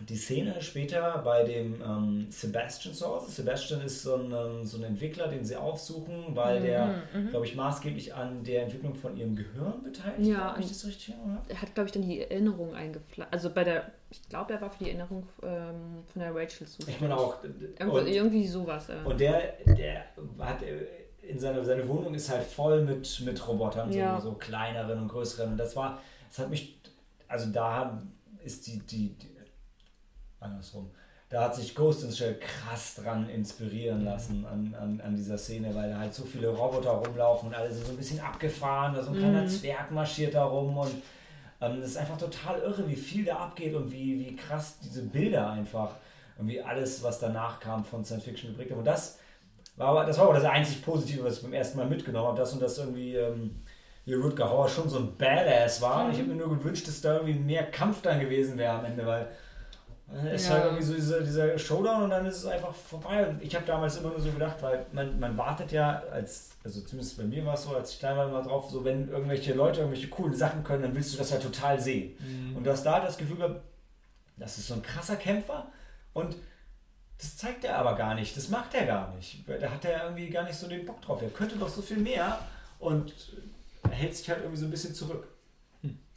die 0.00 0.16
Szene 0.16 0.62
später 0.62 1.18
bei 1.18 1.44
dem 1.44 1.82
ähm, 1.82 2.26
Sebastian 2.30 2.94
zu 2.94 3.06
Hause. 3.08 3.30
Sebastian 3.30 3.82
ist 3.82 4.02
so 4.02 4.14
ein, 4.14 4.32
ähm, 4.32 4.64
so 4.64 4.78
ein 4.78 4.84
Entwickler, 4.84 5.28
den 5.28 5.44
sie 5.44 5.56
aufsuchen, 5.56 6.34
weil 6.34 6.62
der, 6.62 7.02
glaube 7.28 7.44
ich, 7.44 7.54
maßgeblich 7.54 8.14
an 8.14 8.44
der 8.44 8.62
Entwicklung 8.62 8.94
von 8.94 9.18
ihrem 9.18 9.36
Gehirn 9.36 9.82
beteiligt 9.82 10.30
Ja, 10.30 10.38
war. 10.38 10.52
Habe 10.52 10.62
ich 10.62 10.68
das 10.68 10.86
richtig 10.86 11.10
erinnert? 11.10 11.42
Er 11.48 11.60
hat, 11.60 11.74
glaube 11.74 11.88
ich, 11.88 11.92
dann 11.92 12.08
die 12.08 12.20
Erinnerung 12.20 12.74
eingepflanzt. 12.74 13.34
Also 13.34 13.50
bei 13.50 13.64
der. 13.64 13.92
Ich 14.10 14.28
glaube, 14.28 14.54
er 14.54 14.60
war 14.60 14.70
für 14.70 14.84
die 14.84 14.90
Erinnerung 14.90 15.26
ähm, 15.42 16.02
von 16.06 16.22
der 16.22 16.34
Rachel 16.34 16.66
zuständig. 16.66 16.94
Ich 16.94 17.00
meine 17.00 17.16
auch. 17.16 17.42
Irgendwo, 17.44 17.98
irgendwie 17.98 18.46
sowas. 18.46 18.88
Ja. 18.88 19.02
Und 19.04 19.20
der, 19.20 19.54
der 19.66 20.04
hat 20.38 20.62
äh, 20.62 20.86
in 21.22 21.38
seiner 21.38 21.62
seine 21.64 21.86
Wohnung 21.88 22.14
ist 22.14 22.30
halt 22.30 22.44
voll 22.44 22.82
mit, 22.84 23.20
mit 23.24 23.46
Robotern, 23.46 23.92
Ja. 23.92 24.18
so, 24.20 24.30
so 24.30 24.36
kleineren 24.36 24.98
und 25.02 25.08
größeren. 25.08 25.52
Und 25.52 25.58
das 25.58 25.76
war, 25.76 26.00
das 26.28 26.38
hat 26.38 26.48
mich, 26.48 26.80
also 27.26 27.50
da 27.50 28.02
ist 28.42 28.66
die, 28.66 28.78
die, 28.78 29.10
die 29.18 29.28
andersrum. 30.40 30.90
Da 31.30 31.42
hat 31.44 31.54
sich 31.54 31.74
Ghost 31.74 32.04
in 32.04 32.10
the 32.10 32.16
Shell 32.16 32.38
krass 32.38 32.94
dran 32.94 33.28
inspirieren 33.28 34.02
lassen 34.02 34.46
an, 34.46 34.74
an, 34.80 35.00
an 35.02 35.14
dieser 35.14 35.36
Szene, 35.36 35.74
weil 35.74 35.90
da 35.90 35.98
halt 35.98 36.14
so 36.14 36.24
viele 36.24 36.48
Roboter 36.48 36.92
rumlaufen 36.92 37.48
und 37.50 37.54
alle 37.54 37.70
sind 37.70 37.84
so 37.84 37.92
ein 37.92 37.98
bisschen 37.98 38.20
abgefahren, 38.20 38.94
da 38.94 39.02
so 39.02 39.10
ein 39.10 39.18
kleiner 39.18 39.46
Zwerg 39.46 39.90
marschiert 39.90 40.32
da 40.34 40.44
rum 40.44 40.78
und 40.78 41.02
ähm, 41.60 41.80
das 41.80 41.90
ist 41.90 41.96
einfach 41.96 42.18
total 42.18 42.60
irre, 42.60 42.88
wie 42.88 42.96
viel 42.96 43.24
da 43.24 43.36
abgeht 43.36 43.74
und 43.74 43.90
wie, 43.92 44.18
wie 44.18 44.36
krass 44.36 44.78
diese 44.82 45.02
Bilder 45.02 45.50
einfach 45.50 45.96
und 46.38 46.48
wie 46.48 46.62
alles, 46.62 47.02
was 47.02 47.18
danach 47.18 47.60
kam 47.60 47.84
von 47.84 48.04
Science 48.04 48.24
Fiction 48.24 48.50
geprägt 48.50 48.70
haben. 48.70 48.78
Und 48.78 48.86
das 48.86 49.18
war 49.76 49.88
aber, 49.88 50.04
das 50.04 50.18
war 50.18 50.26
aber 50.26 50.34
das 50.34 50.44
einzig 50.44 50.84
Positive, 50.84 51.24
was 51.24 51.38
ich 51.38 51.42
beim 51.42 51.52
ersten 51.52 51.78
Mal 51.78 51.86
mitgenommen 51.86 52.28
habe, 52.28 52.38
dass 52.38 52.52
und 52.52 52.62
das 52.62 52.78
irgendwie 52.78 53.14
ähm, 53.16 53.62
hier 54.04 54.20
Rutger 54.20 54.48
Hauer 54.50 54.68
schon 54.68 54.88
so 54.88 54.98
ein 54.98 55.16
Badass 55.16 55.82
war. 55.82 56.06
Und 56.06 56.12
ich 56.12 56.18
habe 56.18 56.28
mir 56.28 56.36
nur 56.36 56.48
gewünscht, 56.48 56.86
dass 56.88 57.00
da 57.00 57.14
irgendwie 57.16 57.38
mehr 57.38 57.70
Kampf 57.70 58.02
dann 58.02 58.20
gewesen 58.20 58.56
wäre 58.56 58.78
am 58.78 58.84
Ende, 58.84 59.04
weil 59.04 59.28
es 60.24 60.42
ist 60.42 60.48
Ja. 60.48 60.54
halt 60.54 60.64
irgendwie 60.66 60.84
so 60.84 60.94
dieser, 60.94 61.20
dieser 61.20 61.58
Showdown 61.58 62.04
und 62.04 62.10
dann 62.10 62.24
ist 62.26 62.38
es 62.38 62.46
einfach 62.46 62.74
vorbei. 62.74 63.26
Und 63.26 63.42
ich 63.42 63.54
habe 63.54 63.66
damals 63.66 63.96
immer 63.98 64.08
nur 64.10 64.20
so 64.20 64.30
gedacht, 64.30 64.56
weil 64.60 64.86
man, 64.92 65.18
man 65.20 65.36
wartet 65.36 65.70
ja, 65.72 66.02
als, 66.10 66.50
also 66.64 66.80
zumindest 66.80 67.18
bei 67.18 67.24
mir 67.24 67.44
war 67.44 67.54
es 67.54 67.64
so, 67.64 67.74
als 67.76 67.92
ich 67.92 67.98
klein 67.98 68.16
war, 68.16 68.28
immer 68.28 68.42
drauf, 68.42 68.70
so 68.70 68.84
wenn 68.84 69.08
irgendwelche 69.10 69.52
Leute 69.54 69.80
irgendwelche 69.80 70.08
coolen 70.08 70.34
Sachen 70.34 70.64
können, 70.64 70.82
dann 70.82 70.94
willst 70.94 71.12
du 71.12 71.18
das 71.18 71.30
ja 71.30 71.36
total 71.38 71.78
sehen. 71.80 72.16
Und 72.56 72.64
du 72.64 72.70
hast 72.70 72.84
da 72.84 73.00
das 73.00 73.18
Gefühl 73.18 73.36
gehabt, 73.36 73.60
das 74.38 74.56
ist 74.56 74.68
so 74.68 74.74
ein 74.74 74.82
krasser 74.82 75.16
Kämpfer 75.16 75.66
und 76.14 76.36
das 77.18 77.36
zeigt 77.36 77.64
er 77.64 77.76
aber 77.76 77.94
gar 77.96 78.14
nicht, 78.14 78.36
das 78.36 78.48
macht 78.48 78.74
er 78.74 78.86
gar 78.86 79.12
nicht. 79.14 79.44
Da 79.46 79.68
hat 79.70 79.84
er 79.84 80.04
irgendwie 80.04 80.30
gar 80.30 80.44
nicht 80.44 80.54
so 80.56 80.68
den 80.68 80.86
Bock 80.86 81.02
drauf. 81.02 81.20
Er 81.20 81.28
könnte 81.30 81.56
doch 81.56 81.68
so 81.68 81.82
viel 81.82 81.98
mehr 81.98 82.38
und 82.78 83.12
er 83.82 83.90
hält 83.90 84.16
sich 84.16 84.28
halt 84.30 84.38
irgendwie 84.40 84.56
so 84.60 84.66
ein 84.66 84.70
bisschen 84.70 84.94
zurück. 84.94 85.26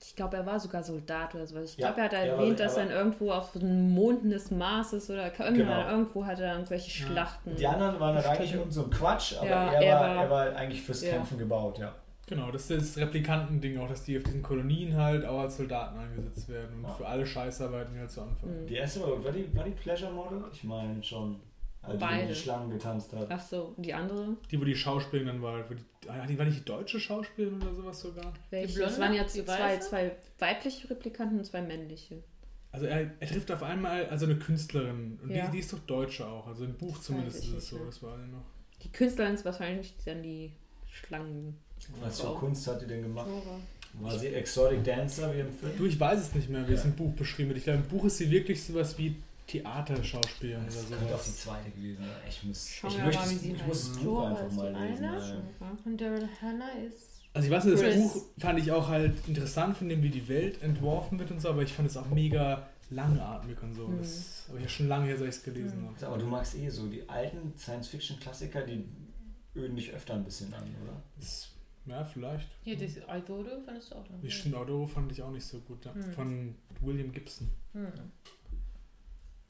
Ich 0.03 0.15
glaube, 0.15 0.37
er 0.37 0.45
war 0.45 0.59
sogar 0.59 0.83
Soldat 0.83 1.35
oder 1.35 1.45
sowas. 1.45 1.71
Ich 1.71 1.77
Ja, 1.77 1.87
glaube, 1.91 2.01
er 2.01 2.05
hat 2.05 2.11
war- 2.13 2.37
erwähnt, 2.39 2.59
dass 2.59 2.77
aber- 2.77 2.89
er 2.89 2.95
irgendwo 2.97 3.31
auf 3.31 3.51
den 3.53 3.91
Monden 3.91 4.29
des 4.31 4.49
Marses 4.49 5.09
oder 5.09 5.25
irgendwo, 5.25 5.53
Genau. 5.63 5.89
irgendwo 5.89 6.25
hat 6.25 6.39
er 6.39 6.53
irgendwelche 6.53 6.89
Schlachten. 6.89 7.55
Die 7.55 7.67
anderen 7.67 7.99
waren 7.99 8.15
halt 8.15 8.25
eigentlich 8.27 8.53
irgend 8.53 8.73
so 8.73 8.83
ein 8.85 8.89
Quatsch, 8.89 9.35
aber 9.37 9.47
Ja, 9.47 9.71
er, 9.73 9.81
er 9.81 9.95
war, 9.99 10.01
war- 10.15 10.23
er 10.23 10.29
war 10.51 10.55
eigentlich 10.55 10.81
fürs 10.81 11.03
Ja. 11.03 11.11
Kämpfen 11.13 11.37
gebaut, 11.37 11.77
ja. 11.79 11.93
Genau, 12.27 12.49
das 12.49 12.69
ist 12.71 12.95
das 12.95 13.03
Replikantending 13.03 13.77
auch, 13.79 13.89
dass 13.89 14.03
die 14.05 14.17
auf 14.17 14.23
diesen 14.23 14.41
Kolonien 14.41 14.95
halt 14.95 15.25
auch 15.25 15.41
als 15.41 15.57
Soldaten 15.57 15.99
eingesetzt 15.99 16.47
werden 16.49 16.77
und 16.77 16.83
Ja. 16.83 16.89
für 16.89 17.05
alle 17.07 17.25
Scheißarbeiten 17.25 17.97
halt 17.99 18.09
zu 18.09 18.21
Anfang. 18.21 18.49
Mhm. 18.63 18.67
Die 18.67 18.75
erste 18.75 19.01
war, 19.01 19.23
war, 19.23 19.31
die, 19.31 19.53
war 19.55 19.65
die 19.65 19.71
Pleasure 19.71 20.11
Model? 20.13 20.43
Ich 20.53 20.63
meine 20.63 21.03
schon. 21.03 21.39
Also 21.83 21.97
die 21.97 22.01
Beide. 22.01 22.27
die 22.27 22.35
Schlangen 22.35 22.69
getanzt 22.69 23.11
hat. 23.13 23.27
Ach 23.29 23.39
so, 23.41 23.73
und 23.75 23.83
die 23.83 23.93
andere? 23.93 24.37
Die, 24.51 24.59
wo 24.59 24.63
die 24.65 24.75
Schauspielerin 24.75 25.27
dann 25.27 25.41
war, 25.41 25.67
wo 25.69 25.73
die, 25.73 25.83
ah, 26.09 26.25
die 26.27 26.37
war 26.37 26.45
nicht 26.45 26.59
die 26.59 26.65
deutsche 26.65 26.99
Schauspielerin 26.99 27.59
oder 27.61 27.73
sowas 27.73 27.99
sogar. 28.01 28.33
Welche? 28.51 28.79
Das 28.79 28.99
waren 28.99 29.13
jetzt 29.13 29.35
Die 29.35 29.43
zwei, 29.43 29.77
zwei 29.79 30.11
weibliche 30.37 30.89
Replikanten 30.91 31.39
und 31.39 31.45
zwei 31.45 31.61
männliche. 31.61 32.21
Also 32.71 32.85
er, 32.85 33.09
er 33.19 33.27
trifft 33.27 33.51
auf 33.51 33.63
einmal 33.63 34.05
also 34.07 34.25
eine 34.25 34.37
Künstlerin 34.37 35.19
und 35.23 35.31
Ja. 35.31 35.45
die, 35.47 35.53
die 35.53 35.59
ist 35.59 35.73
doch 35.73 35.79
Deutsche 35.79 36.25
auch, 36.27 36.47
also 36.47 36.63
im 36.65 36.75
Buch 36.75 36.99
zumindest 37.01 37.43
ist 37.43 37.51
es 37.53 37.67
so, 37.69 37.83
das 37.83 38.01
war 38.03 38.11
ja 38.17 38.27
noch. 38.27 38.45
Die 38.83 38.89
Künstlerin 38.91 39.33
ist 39.33 39.43
wahrscheinlich 39.43 39.93
dann 40.05 40.21
die 40.23 40.51
Schlangen. 40.89 41.57
Was 41.99 42.21
für. 42.21 42.27
Kunst 42.35 42.67
hat 42.67 42.81
die 42.81 42.85
denn 42.87 43.01
gemacht? 43.01 43.27
Dora. 43.27 43.59
War 43.99 44.17
sie 44.17 44.27
Exotic 44.27 44.83
Dancer 44.85 45.33
wie 45.35 45.39
im 45.41 45.47
Du, 45.47 45.67
Film? 45.67 45.85
ich 45.87 45.99
weiß 45.99 46.19
es 46.21 46.33
nicht 46.35 46.47
mehr, 46.49 46.65
wie 46.69 46.73
es 46.73 46.83
Ja. 46.83 46.89
im 46.89 46.95
Buch 46.95 47.11
beschrieben 47.13 47.49
wird. 47.49 47.57
Ich 47.57 47.63
glaube, 47.65 47.79
im 47.79 47.87
Buch 47.89 48.05
ist 48.05 48.17
sie 48.19 48.29
wirklich 48.31 48.63
sowas 48.63 48.97
wie 48.97 49.15
Theaterschauspielerin 49.51 50.65
Das 50.65 50.87
oder 50.87 50.97
könnte 50.97 51.15
auch 51.15 51.23
die 51.23 51.35
zweite 51.35 51.71
gewesen 51.71 52.03
sein. 52.03 52.09
Ich 52.29 52.43
muss, 52.43 52.69
Schauen 52.69 52.91
ich 52.91 52.97
möchte 53.03 53.21
mal, 53.25 53.31
ich 53.55 53.65
muss 53.67 53.87
das. 53.87 53.97
Buch 53.97 54.03
Dora 54.03 54.29
einfach 54.35 54.51
mal 54.51 54.71
lesen. 54.89 55.05
eine. 55.05 55.43
Und 55.85 56.01
Daryl 56.01 56.29
Hannah 56.41 56.69
ist. 56.87 57.21
Also 57.33 57.45
ich 57.47 57.51
weiß 57.53 57.63
nicht, 57.65 57.75
das 57.75 57.81
Chris. 57.83 57.95
Buch 58.13 58.25
fand 58.39 58.59
ich 58.59 58.71
auch 58.71 58.87
halt 58.87 59.13
interessant, 59.27 59.77
von 59.77 59.87
dem 59.89 60.03
wie 60.03 60.09
die 60.09 60.27
Welt 60.27 60.61
entworfen 60.61 61.17
wird 61.19 61.31
und 61.31 61.39
so, 61.41 61.49
aber 61.49 61.61
ich 61.63 61.71
fand 61.73 61.89
es 61.89 61.95
auch 61.97 62.09
mega 62.09 62.67
langatmig 62.89 63.61
und 63.63 63.73
so. 63.73 63.87
Mhm. 63.87 63.99
Das 63.99 64.45
habe 64.49 64.57
ich 64.57 64.63
ja 64.65 64.69
schon 64.69 64.87
lange 64.89 65.05
her, 65.05 65.17
seit 65.17 65.29
ich 65.29 65.35
es 65.35 65.43
gelesen 65.43 65.81
Mhm. 65.81 65.87
habe. 65.95 66.07
Aber 66.07 66.17
du 66.17 66.25
magst 66.25 66.55
eh 66.55 66.69
so 66.69 66.87
die 66.87 67.07
alten 67.07 67.53
Science-Fiction-Klassiker, 67.57 68.61
die 68.63 68.85
öden 69.55 69.75
dich 69.77 69.91
öfter 69.93 70.13
ein 70.15 70.23
bisschen 70.25 70.53
an, 70.53 70.63
oder? 70.83 71.01
Das- 71.17 71.47
Ja, 71.85 72.03
vielleicht. 72.03 72.47
Hier, 72.63 72.77
das 72.77 72.91
Idolo 72.97 73.59
fandest 73.65 73.91
du 73.91 73.95
auch 73.95 74.09
noch. 74.09 74.19
Die 74.21 74.29
Stimmt, 74.29 74.55
Auto 74.55 74.85
fand 74.85 75.11
ich 75.11 75.21
auch 75.23 75.31
nicht 75.31 75.45
so 75.45 75.59
gut. 75.61 75.83
Ja. 75.85 75.93
Mhm. 75.93 76.11
Von 76.13 76.55
William 76.81 77.11
Gibson. 77.11 77.49
Hm. 77.73 77.87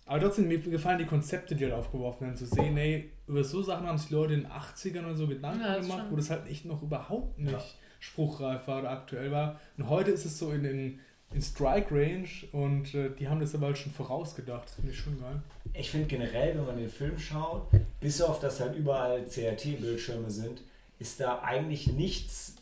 Aber 0.05 0.19
trotzdem, 0.19 0.47
mir 0.47 0.57
gefallen 0.59 0.97
die 0.99 1.05
Konzepte, 1.05 1.55
die 1.55 1.63
halt 1.63 1.73
aufgeworfen 1.73 2.21
werden, 2.27 2.35
zu 2.35 2.45
sehen, 2.45 2.75
ey, 2.77 3.11
über 3.27 3.43
so 3.43 3.61
Sachen 3.61 3.85
haben 3.87 3.97
sich 3.97 4.09
Leute 4.09 4.33
in 4.33 4.41
den 4.41 4.51
80ern 4.51 5.05
oder 5.05 5.15
so 5.15 5.27
Gedanken 5.27 5.61
Ja, 5.61 5.79
gemacht, 5.79 5.99
schon. 6.01 6.11
wo 6.11 6.15
das 6.17 6.29
halt 6.29 6.47
echt 6.49 6.65
noch 6.65 6.81
überhaupt 6.81 7.37
nicht 7.39 7.51
Ja. 7.53 7.61
spruchreif 7.99 8.67
war 8.67 8.79
oder 8.79 8.91
aktuell 8.91 9.31
war. 9.31 9.59
Und 9.77 9.87
heute 9.89 10.11
ist 10.11 10.25
es 10.25 10.37
so 10.37 10.51
in, 10.51 10.65
in, 10.65 10.99
in 11.33 11.41
Strike 11.41 11.93
Range 11.95 12.27
und 12.51 12.93
äh, 12.93 13.09
die 13.17 13.29
haben 13.29 13.39
das 13.39 13.55
aber 13.55 13.67
halt 13.67 13.77
schon 13.77 13.91
vorausgedacht. 13.93 14.65
Das 14.65 14.73
finde 14.75 14.91
ich 14.91 14.97
schon 14.99 15.19
geil. 15.21 15.41
Ich 15.73 15.89
finde 15.91 16.07
generell, 16.07 16.57
wenn 16.57 16.65
man 16.65 16.77
den 16.77 16.89
Film 16.89 17.17
schaut, 17.17 17.67
bis 18.01 18.21
auf 18.21 18.39
dass 18.41 18.59
halt 18.59 18.75
überall 18.75 19.23
CRT-Bildschirme 19.23 20.29
sind, 20.29 20.61
ist 20.99 21.19
da 21.21 21.39
eigentlich 21.41 21.87
nichts, 21.87 22.55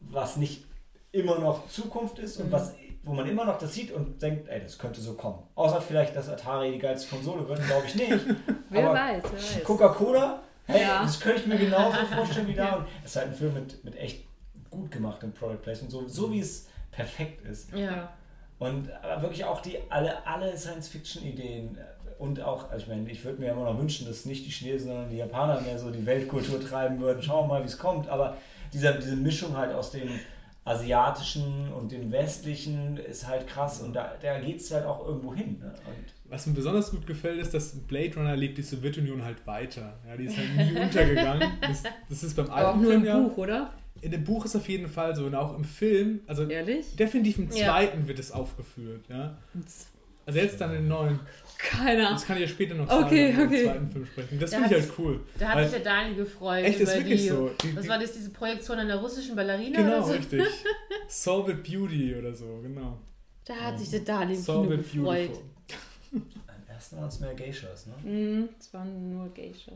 was 0.00 0.36
nicht 0.36 0.64
immer 1.10 1.38
noch 1.40 1.68
Zukunft 1.68 2.18
ist 2.20 2.36
und 2.38 2.52
was, 2.52 2.74
wo 3.04 3.12
man 3.14 3.28
immer 3.28 3.44
noch 3.44 3.58
das 3.58 3.74
sieht 3.74 3.90
und 3.92 4.20
denkt, 4.22 4.48
ey, 4.48 4.60
das 4.60 4.78
könnte 4.78 5.00
so 5.00 5.14
kommen. 5.14 5.42
Außer 5.56 5.80
vielleicht, 5.80 6.14
dass 6.14 6.28
Atari 6.28 6.72
die 6.72 6.78
geilste 6.78 7.08
Konsole 7.14 7.48
wird, 7.48 7.64
glaube 7.66 7.86
ich 7.86 7.94
nicht. 7.96 8.10
Wer 8.70 8.88
Aber 8.88 8.98
weiß, 8.98 9.22
wer 9.24 9.32
weiß. 9.32 9.64
Coca-Cola, 9.64 10.40
hey, 10.66 10.82
Ja. 10.82 11.02
das 11.02 11.18
könnte 11.20 11.40
ich 11.40 11.46
mir 11.46 11.58
genauso 11.58 11.98
vorstellen 12.14 12.48
wie 12.48 12.54
da. 12.54 12.76
Und 12.76 12.86
es 13.04 13.10
ist 13.10 13.16
halt 13.16 13.28
ein 13.28 13.34
Film 13.34 13.54
mit, 13.54 13.84
mit 13.84 13.96
echt 13.96 14.24
gut 14.70 14.90
gemachtem 14.90 15.32
Product 15.32 15.58
Placement, 15.62 15.90
so, 15.90 16.06
so 16.08 16.32
wie 16.32 16.40
es 16.40 16.68
perfekt 16.90 17.44
ist. 17.46 17.72
Ja. 17.74 18.12
Und 18.58 18.90
aber 19.02 19.22
wirklich 19.22 19.44
auch 19.44 19.60
die 19.60 19.78
alle, 19.90 20.24
alle 20.26 20.56
Science-Fiction-Ideen 20.56 21.76
und 22.18 22.40
auch, 22.40 22.70
also 22.70 22.84
ich 22.84 22.88
meine, 22.88 23.10
ich 23.10 23.24
würde 23.24 23.40
mir 23.40 23.50
immer 23.50 23.64
noch 23.64 23.78
wünschen, 23.78 24.06
dass 24.06 24.24
nicht 24.26 24.46
die 24.46 24.50
Chinesen, 24.50 24.86
sondern 24.88 25.10
die 25.10 25.16
Japaner 25.16 25.60
mehr 25.60 25.76
so 25.78 25.90
die 25.90 26.06
Weltkultur 26.06 26.60
treiben 26.64 27.00
würden. 27.00 27.20
Schauen 27.20 27.48
wir 27.48 27.54
mal, 27.54 27.62
wie 27.62 27.66
es 27.66 27.78
kommt. 27.78 28.08
Aber 28.08 28.36
dieser, 28.72 28.92
diese 28.92 29.16
Mischung 29.16 29.56
halt 29.56 29.74
aus 29.74 29.90
dem 29.90 30.08
asiatischen 30.64 31.72
und 31.72 31.90
dem 31.92 32.12
westlichen 32.12 32.96
ist 32.96 33.26
halt 33.26 33.46
krass 33.46 33.80
und 33.80 33.94
da, 33.94 34.12
da 34.20 34.38
geht 34.38 34.60
es 34.60 34.70
halt 34.72 34.84
auch 34.86 35.06
irgendwo 35.06 35.34
hin. 35.34 35.58
Ne? 35.58 35.72
Und 35.86 36.30
Was 36.30 36.46
mir 36.46 36.52
besonders 36.54 36.90
gut 36.90 37.06
gefällt, 37.06 37.40
ist, 37.40 37.52
dass 37.52 37.72
Blade 37.86 38.14
Runner 38.16 38.36
lebt 38.36 38.58
die 38.58 38.62
Sowjetunion 38.62 39.24
halt 39.24 39.44
weiter. 39.46 39.98
Ja, 40.08 40.16
die 40.16 40.24
ist 40.26 40.36
halt 40.36 40.54
nie 40.56 40.80
untergegangen. 40.80 41.52
Das, 41.60 41.82
das 42.08 42.22
ist 42.22 42.36
beim 42.36 42.46
alten 42.50 42.52
Aber 42.60 42.70
auch 42.70 42.76
nur 42.76 42.90
Film 42.92 43.00
im 43.02 43.06
ja. 43.06 43.18
Buch, 43.18 43.36
oder? 43.38 43.72
In 44.00 44.10
dem 44.12 44.24
Buch 44.24 44.44
ist 44.44 44.56
auf 44.56 44.68
jeden 44.68 44.88
Fall 44.88 45.14
so 45.14 45.26
und 45.26 45.34
auch 45.34 45.56
im 45.56 45.64
Film, 45.64 46.20
also 46.26 46.44
Ehrlich? 46.48 46.96
definitiv 46.96 47.38
im 47.38 47.50
Ja. 47.50 47.66
zweiten 47.72 48.06
wird 48.08 48.18
es 48.18 48.32
aufgeführt. 48.32 49.04
Ja. 49.08 49.36
Also 50.26 50.38
jetzt 50.38 50.60
dann 50.60 50.74
im 50.74 50.86
neuen. 50.88 51.18
Keine 51.62 52.02
Ahnung. 52.06 52.14
Das 52.14 52.26
kann 52.26 52.36
ich 52.36 52.42
ja 52.42 52.48
später 52.48 52.74
noch 52.74 52.90
Okay, 52.90 53.32
sagen, 53.32 53.38
wenn 53.38 53.38
wir 53.38 53.44
okay. 53.46 53.60
im 53.62 53.66
zweiten 53.70 53.90
Film 53.92 54.06
sprechen. 54.06 54.38
Das 54.40 54.50
Da 54.50 54.56
finde 54.58 54.74
ich 54.76 54.82
hat 54.82 54.88
halt 54.88 54.98
cool. 54.98 55.20
Da 55.38 55.48
hat 55.48 55.62
sich 55.62 55.70
der 55.70 55.80
Daniel 55.80 56.16
gefreut. 56.16 56.64
Echt, 56.64 56.80
ist 56.80 56.94
wirklich 56.96 57.22
die, 57.22 57.28
so. 57.28 57.50
Die, 57.62 57.76
Was 57.76 57.88
war 57.88 57.98
das, 57.98 58.12
diese 58.12 58.30
Projektion 58.30 58.78
an 58.78 58.88
der 58.88 58.96
russischen 58.96 59.36
Ballerina 59.36 59.78
genau, 59.78 59.96
oder 59.98 60.02
so? 60.06 60.12
richtig. 60.12 60.42
Solved 61.08 61.62
Beauty 61.62 62.14
oder 62.16 62.34
so, 62.34 62.58
genau. 62.62 62.98
Da 63.44 63.54
hat 63.54 63.78
sich 63.78 63.90
der 63.90 64.00
Daniel 64.00 64.36
gefreut. 64.36 64.84
Beautiful. 64.92 65.40
am 66.12 66.68
ersten 66.68 66.96
waren 66.96 67.08
es 67.08 67.20
mehr 67.20 67.34
Geishas. 67.34 67.86
Ne? 67.86 68.10
Mhm, 68.10 68.48
es 68.58 68.72
waren 68.74 69.08
nur 69.16 69.28
Geishas. 69.32 69.74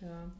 Ja. 0.00 0.30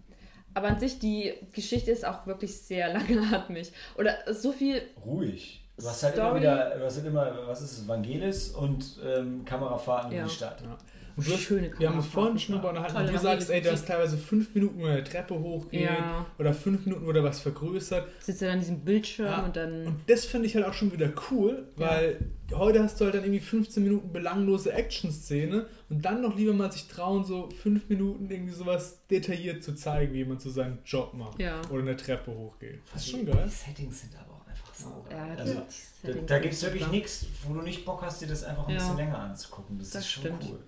Aber 0.54 0.68
an 0.68 0.78
sich, 0.78 0.98
die 0.98 1.32
Geschichte 1.52 1.90
ist 1.90 2.06
auch 2.06 2.26
wirklich 2.26 2.56
sehr 2.56 2.88
langatmig. 2.92 3.72
Oder 3.98 4.18
so 4.32 4.52
viel. 4.52 4.82
Ruhig. 5.04 5.63
Du 5.76 5.84
hast 5.86 6.02
halt 6.04 6.14
immer 6.14 6.26
Story. 6.26 6.40
wieder, 6.40 6.76
du 6.78 6.84
hast 6.84 6.96
halt 6.96 7.06
immer, 7.06 7.32
was 7.46 7.60
ist 7.62 7.72
es, 7.78 7.88
Vangelis 7.88 8.50
und 8.50 8.98
ähm, 9.04 9.44
Kamerafahrten 9.44 10.12
in 10.12 10.18
Ja. 10.18 10.24
die 10.24 10.30
Stadt. 10.30 10.60
Ja. 10.62 10.76
Und 11.16 11.28
du 11.28 11.36
Schöne 11.36 11.70
wir 11.78 11.88
haben 11.88 11.96
uns 11.98 12.06
vorhin 12.08 12.36
schon 12.40 12.56
darüber 12.56 12.70
unterhalten, 12.70 12.96
und 12.96 13.12
du 13.14 13.18
sagst, 13.20 13.48
ey, 13.48 13.60
du 13.60 13.70
hast 13.70 13.86
teilweise 13.86 14.16
fünf 14.18 14.52
Minuten, 14.52 14.80
wo 14.80 14.86
eine 14.86 15.04
Treppe 15.04 15.38
hochgeht 15.38 15.82
Ja. 15.82 16.26
oder 16.40 16.52
fünf 16.52 16.84
Minuten, 16.86 17.06
wo 17.06 17.12
da 17.12 17.22
was 17.22 17.40
vergrößert. 17.40 18.08
Sitzt 18.20 18.42
er 18.42 18.52
an 18.52 18.58
diesem 18.58 18.80
Bildschirm 18.80 19.26
Ja. 19.26 19.44
und 19.44 19.54
dann. 19.54 19.86
Und 19.86 19.96
das 20.08 20.24
finde 20.24 20.46
ich 20.48 20.56
halt 20.56 20.64
auch 20.66 20.72
schon 20.74 20.92
wieder 20.92 21.12
cool, 21.30 21.68
weil 21.76 22.18
heute 22.52 22.82
hast 22.82 23.00
du 23.00 23.04
halt 23.04 23.14
dann 23.14 23.22
irgendwie 23.22 23.38
15 23.40 23.84
Minuten 23.84 24.12
belanglose 24.12 24.72
Action-Szene 24.72 25.66
und 25.88 26.04
dann 26.04 26.20
noch 26.20 26.36
lieber 26.36 26.52
mal 26.52 26.72
sich 26.72 26.88
trauen, 26.88 27.24
so 27.24 27.48
fünf 27.50 27.88
Minuten 27.88 28.28
irgendwie 28.28 28.52
sowas 28.52 28.98
detailliert 29.08 29.62
zu 29.62 29.74
zeigen, 29.76 30.12
wie 30.14 30.18
jemand 30.18 30.40
so 30.42 30.50
seinen 30.50 30.78
Job 30.84 31.14
macht 31.14 31.40
Ja. 31.40 31.60
oder 31.70 31.82
eine 31.82 31.96
Treppe 31.96 32.32
hochgeht. 32.32 32.80
Das 32.92 33.02
ist 33.02 33.10
schon 33.10 33.20
Die 33.24 33.26
geil. 33.32 33.48
Settings 33.48 34.00
sind 34.00 34.14
aber 34.16 34.33
so. 34.74 35.04
Ja, 35.10 35.24
also, 35.36 35.62
die 36.02 36.06
da, 36.12 36.12
da 36.26 36.38
gibt 36.38 36.54
es 36.54 36.62
wirklich 36.62 36.86
nichts, 36.88 37.26
wo 37.44 37.54
du 37.54 37.62
nicht 37.62 37.84
Bock 37.84 38.02
hast, 38.02 38.20
dir 38.20 38.28
das 38.28 38.44
einfach 38.44 38.66
ein 38.68 38.74
Ja. 38.74 38.78
bisschen 38.80 38.96
länger 38.96 39.18
anzugucken. 39.18 39.78
Das, 39.78 39.90
Das 39.90 40.02
ist 40.02 40.10
schon 40.10 40.22
stimmt. 40.24 40.44
cool. 40.50 40.60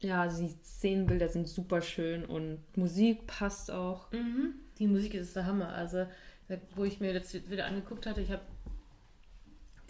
Ja, 0.00 0.26
die 0.26 0.48
Szenenbilder 0.64 1.28
sind 1.28 1.46
super 1.48 1.80
schön 1.80 2.24
und 2.24 2.58
Musik 2.76 3.26
passt 3.26 3.70
auch. 3.70 4.10
Mhm. 4.10 4.54
Die 4.78 4.88
Musik 4.88 5.14
ist 5.14 5.36
der 5.36 5.46
Hammer. 5.46 5.68
Also, 5.68 6.06
wo 6.74 6.84
ich 6.84 6.98
mir 7.00 7.14
das 7.14 7.32
wieder 7.48 7.66
angeguckt 7.66 8.06
hatte, 8.06 8.20
ich 8.20 8.30
habe 8.32 8.42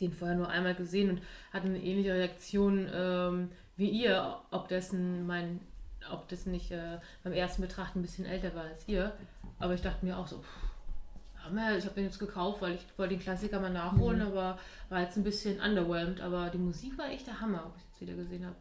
den 0.01 0.13
vorher 0.13 0.37
nur 0.37 0.49
einmal 0.49 0.75
gesehen 0.75 1.11
und 1.11 1.23
hatte 1.53 1.67
eine 1.69 1.83
ähnliche 1.83 2.13
Reaktion 2.13 2.89
ähm, 2.93 3.49
wie 3.77 3.89
ihr, 3.89 4.39
ob 4.51 4.69
dessen 4.69 5.27
mein, 5.27 5.61
ob 6.11 6.29
das 6.29 6.45
nicht 6.45 6.71
äh, 6.73 6.99
beim 7.25 7.33
ersten 7.33 7.63
Betrachten 7.63 8.01
ein 8.01 8.03
bisschen 8.03 8.27
älter 8.27 8.55
war 8.55 8.65
als 8.65 8.87
ihr. 8.89 9.13
Aber 9.59 9.73
ich 9.75 9.81
dachte 9.81 10.05
mir 10.05 10.19
auch 10.19 10.27
so, 10.27 10.39
pff, 10.41 10.47
Hammer, 11.45 11.77
ich 11.77 11.85
habe 11.85 11.95
den 11.95 12.05
jetzt 12.05 12.19
gekauft, 12.19 12.63
weil 12.63 12.75
ich 12.75 12.87
wollte 12.97 13.15
den 13.15 13.23
Klassiker 13.23 13.61
mal 13.61 13.71
nachholen, 13.73 14.23
aber 14.23 14.59
war 14.89 15.01
jetzt 15.01 15.17
ein 15.17 15.25
bisschen 15.25 15.61
underwhelmed. 15.61 16.21
Aber 16.21 16.51
die 16.51 16.59
Musik 16.59 16.97
war 16.99 17.11
echt 17.11 17.27
der 17.27 17.41
Hammer, 17.41 17.65
ob 17.67 17.77
ich 17.77 17.83
jetzt 17.85 18.01
wieder 18.01 18.15
gesehen 18.15 18.45
habe. 18.47 18.57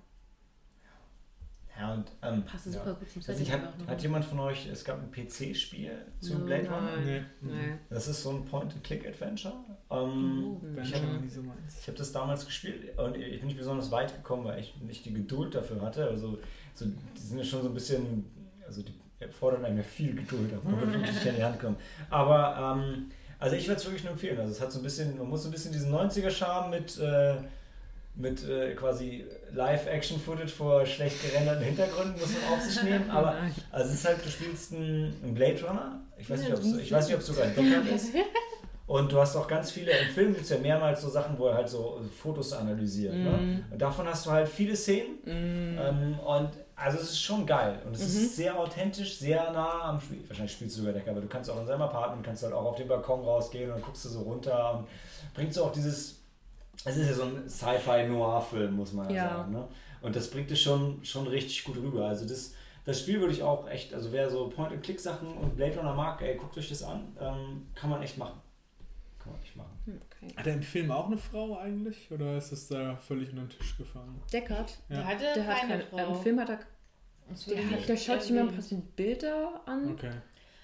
Ja, 1.80 1.94
und 1.94 2.12
ähm, 2.22 2.44
Passt 2.44 2.66
ja. 2.68 2.74
super 2.74 2.94
gut 2.95 3.10
zum 3.10 3.22
Also 3.22 3.32
Setting. 3.32 3.45
ich 3.45 3.52
hat, 3.53 3.88
hat 3.88 4.02
jemand 4.03 4.26
von 4.26 4.40
euch, 4.41 4.68
es 4.68 4.84
gab 4.84 4.99
ein 5.02 5.10
PC-Spiel 5.10 6.06
zu 6.20 6.38
No, 6.38 6.45
Blade 6.45 6.70
Runner? 6.70 6.98
Nein. 6.98 7.26
Nee. 7.41 7.52
Nee. 7.52 7.74
Das 7.90 8.08
ist 8.10 8.22
so 8.24 8.32
ein 8.32 8.45
Point-and-Click-Adventure. 8.45 9.53
Ähm, 9.90 10.44
Oh. 10.44 10.60
So. 10.62 10.68
Ich 11.80 11.88
habe 11.88 11.98
das 11.98 12.12
damals 12.12 12.45
gespielt 12.45 12.98
und 12.99 13.16
ich 13.18 13.40
bin 13.40 13.48
nicht 13.48 13.58
besonders 13.58 13.90
weit 13.91 14.14
gekommen, 14.16 14.44
weil 14.44 14.60
ich 14.60 14.76
nicht 14.82 15.06
die 15.06 15.14
Geduld 15.14 15.56
dafür 15.56 15.82
hatte. 15.82 16.06
Also, 16.08 16.40
so, 16.76 16.86
die 16.86 17.20
sind 17.22 17.38
ja 17.38 17.44
schon 17.44 17.62
so 17.64 17.70
ein 17.70 17.74
bisschen, 17.74 18.26
also 18.68 18.84
die 18.84 18.94
fordern 19.30 19.65
einem 19.65 19.77
ja 19.77 19.84
viel 19.84 20.15
Geduld, 20.15 20.52
aber 20.53 20.69
man 20.69 20.81
wird 20.81 20.93
wirklich 20.93 21.14
nicht 21.15 21.27
an 21.27 21.35
die 21.35 21.43
Hand 21.43 21.60
kommen. 21.60 21.76
Aber, 22.10 22.77
ähm, 22.77 23.11
also 23.39 23.56
ich 23.56 23.68
würde 23.68 23.80
es 23.80 23.85
wirklich 23.85 24.03
nur 24.03 24.14
empfehlen. 24.14 24.39
Also 24.39 24.52
es 24.52 24.61
hat 24.61 24.72
so 24.72 24.80
ein 24.80 24.84
bisschen, 24.84 25.18
man 25.18 25.27
muss 25.27 25.43
so 25.43 25.49
ein 25.49 25.52
bisschen 25.52 25.72
diesen 25.72 25.93
90er-Charme 25.93 26.69
mit, 26.69 26.99
äh, 26.99 27.35
mit 28.15 28.48
äh, 28.48 28.73
quasi 28.76 29.26
Live-Action-Footage 29.53 30.52
vor 30.52 30.85
schlecht 30.85 31.22
gerenderten 31.23 31.64
Hintergründen 31.64 32.19
muss 32.19 32.30
man 32.34 32.53
auf 32.53 32.61
sich 32.61 32.81
nehmen. 32.89 33.10
Aber 33.10 33.35
also 33.72 33.89
es 33.89 33.95
ist 33.95 34.06
halt, 34.06 34.26
du 34.26 34.30
spielst 34.30 34.73
einen, 34.73 35.34
Blade 35.34 35.61
Runner. 35.64 36.02
Ich 36.18 36.30
weiß, 36.30 36.39
nicht, 36.39 36.56
so 36.56 36.61
ein 36.61 36.80
ich 36.80 36.91
weiß 36.91 37.07
nicht, 37.07 37.15
ob 37.15 37.22
es 37.22 37.27
sogar 37.27 37.45
ein 37.45 37.56
Deckard 37.56 37.88
ist. 37.95 38.14
Und 38.91 39.10
du 39.10 39.19
hast 39.19 39.38
auch 39.38 39.48
ganz 39.48 39.72
viele, 39.72 39.91
im 39.91 40.10
Film 40.10 40.34
gibt 40.34 40.43
es 40.43 40.49
ja 40.49 40.57
mehrmals 40.57 41.02
so 41.02 41.10
Sachen, 41.10 41.39
wo 41.39 41.48
er 41.48 41.56
halt 41.56 41.69
so 41.69 42.02
Fotos 42.22 42.52
analysiert. 42.52 43.14
Ne? 43.14 43.30
Mhm. 43.30 43.64
Und 43.72 43.81
davon 43.81 44.06
hast 44.06 44.26
du 44.26 44.31
halt 44.31 44.49
viele 44.49 44.76
Szenen. 44.76 45.15
Mm. 45.23 45.80
Ähm, 45.80 46.19
und 46.19 46.49
also 46.82 46.98
es 46.98 47.12
ist 47.12 47.22
schon 47.22 47.45
geil. 47.45 47.82
Und 47.86 47.95
es 47.95 48.02
ist 48.02 48.36
sehr 48.36 48.58
authentisch, 48.60 49.18
sehr 49.18 49.52
nah 49.52 49.84
am 49.84 50.02
Spiel. 50.02 50.24
Wahrscheinlich 50.28 50.53
spielst 50.53 50.76
du 50.76 50.80
sogar 50.82 50.94
Decker, 50.94 51.12
aber 51.12 51.22
du 51.22 51.28
kannst 51.28 51.49
auch 51.49 51.60
in 51.60 51.68
seinem 51.68 51.82
Apartment, 51.84 52.26
kannst 52.26 52.44
halt 52.44 52.53
auch 52.53 52.66
auf 52.66 52.76
den 52.76 52.88
Balkon 52.88 53.22
rausgehen 53.24 53.72
und 53.72 53.84
guckst 53.84 54.06
du 54.06 54.10
so 54.10 54.22
runter 54.22 54.80
und 54.80 54.88
bringt 55.34 55.53
so 55.53 55.66
auch 55.66 55.72
dieses. 55.72 56.20
Es 56.84 56.98
ist 56.98 57.08
ja 57.08 57.14
so 57.14 57.24
ein 57.24 57.48
Sci-Fi-Noir-Film, 57.48 58.74
muss 58.76 58.94
man 58.94 59.10
ja, 59.10 59.16
Ja. 59.16 59.30
sagen. 59.38 59.52
Ne? 59.53 59.68
Und 60.02 60.16
das 60.16 60.30
bringt 60.32 60.49
es 60.49 60.60
schon, 60.60 61.03
schon 61.06 61.28
richtig 61.28 61.64
gut 61.64 61.78
rüber. 61.78 62.06
Also 62.08 62.28
das, 62.28 62.53
das 62.86 62.99
Spiel 62.99 63.20
würde 63.20 63.34
ich 63.34 63.44
auch 63.44 63.68
echt, 63.70 63.94
also 63.94 64.12
wer 64.12 64.30
so 64.32 64.49
Point-and-Click-Sachen 64.49 65.38
und 65.38 65.56
Blade 65.56 65.78
Runner 65.78 65.94
mag, 65.94 66.20
ey, 66.22 66.36
guckt 66.36 66.58
euch 66.58 66.70
das 66.70 66.82
an. 66.82 67.16
Ähm, 67.20 67.68
kann 67.76 67.91
man 67.91 68.02
echt 68.02 68.18
machen. 68.18 68.40
Kann 69.20 69.34
man 69.34 69.41
echt 69.44 69.56
machen. 69.56 70.02
Okay. 70.23 70.34
Hat 70.38 70.48
er 70.48 70.53
im 70.53 70.61
Film 70.61 70.91
auch 70.91 71.07
eine 71.07 71.18
Frau 71.18 71.57
eigentlich? 71.57 72.11
Oder 72.11 72.38
ist 72.38 72.52
es 72.52 72.68
da 72.68 72.95
völlig 72.95 73.30
unter 73.31 73.41
den 73.43 73.49
Tisch 73.49 73.76
gefallen? 73.77 74.22
Deckard. 74.31 74.77
Ja. 74.89 74.98
Der 74.98 75.07
hatte 75.07 75.23
Der 75.35 75.48
hat 75.48 75.57
keine 75.60 75.72
keine, 75.72 75.84
Frau. 75.85 76.15
Im 76.15 76.22
Film 76.22 76.39
hat 76.39 76.49
er. 76.49 76.60
Der, 77.48 77.57
ich 77.60 77.72
hat, 77.72 77.89
der 77.89 77.98
schaut 77.98 78.22
sich 78.22 78.31
mal 78.31 78.48
ein 78.48 78.56
bisschen 78.56 78.81
Bilder 78.95 79.61
an. 79.65 79.91
Okay. 79.91 80.11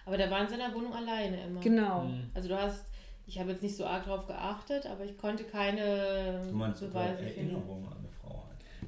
Aber 0.05 0.17
der 0.17 0.29
war 0.29 0.41
in 0.41 0.49
seiner 0.49 0.73
Wohnung 0.73 0.93
alleine 0.93 1.43
immer. 1.43 1.59
Genau. 1.61 2.03
Mhm. 2.05 2.29
Also 2.33 2.49
du 2.49 2.57
hast, 2.59 2.85
ich 3.25 3.39
habe 3.39 3.51
jetzt 3.51 3.63
nicht 3.63 3.75
so 3.75 3.85
arg 3.85 4.05
drauf 4.05 4.27
geachtet, 4.27 4.85
aber 4.85 5.05
ich 5.05 5.17
konnte 5.17 5.43
keine 5.43 6.41
Du 6.47 6.55
meinst 6.55 6.81
Beweise 6.81 7.23
finden. 7.23 7.55
Erinnerung 7.55 7.87
an. 7.87 8.06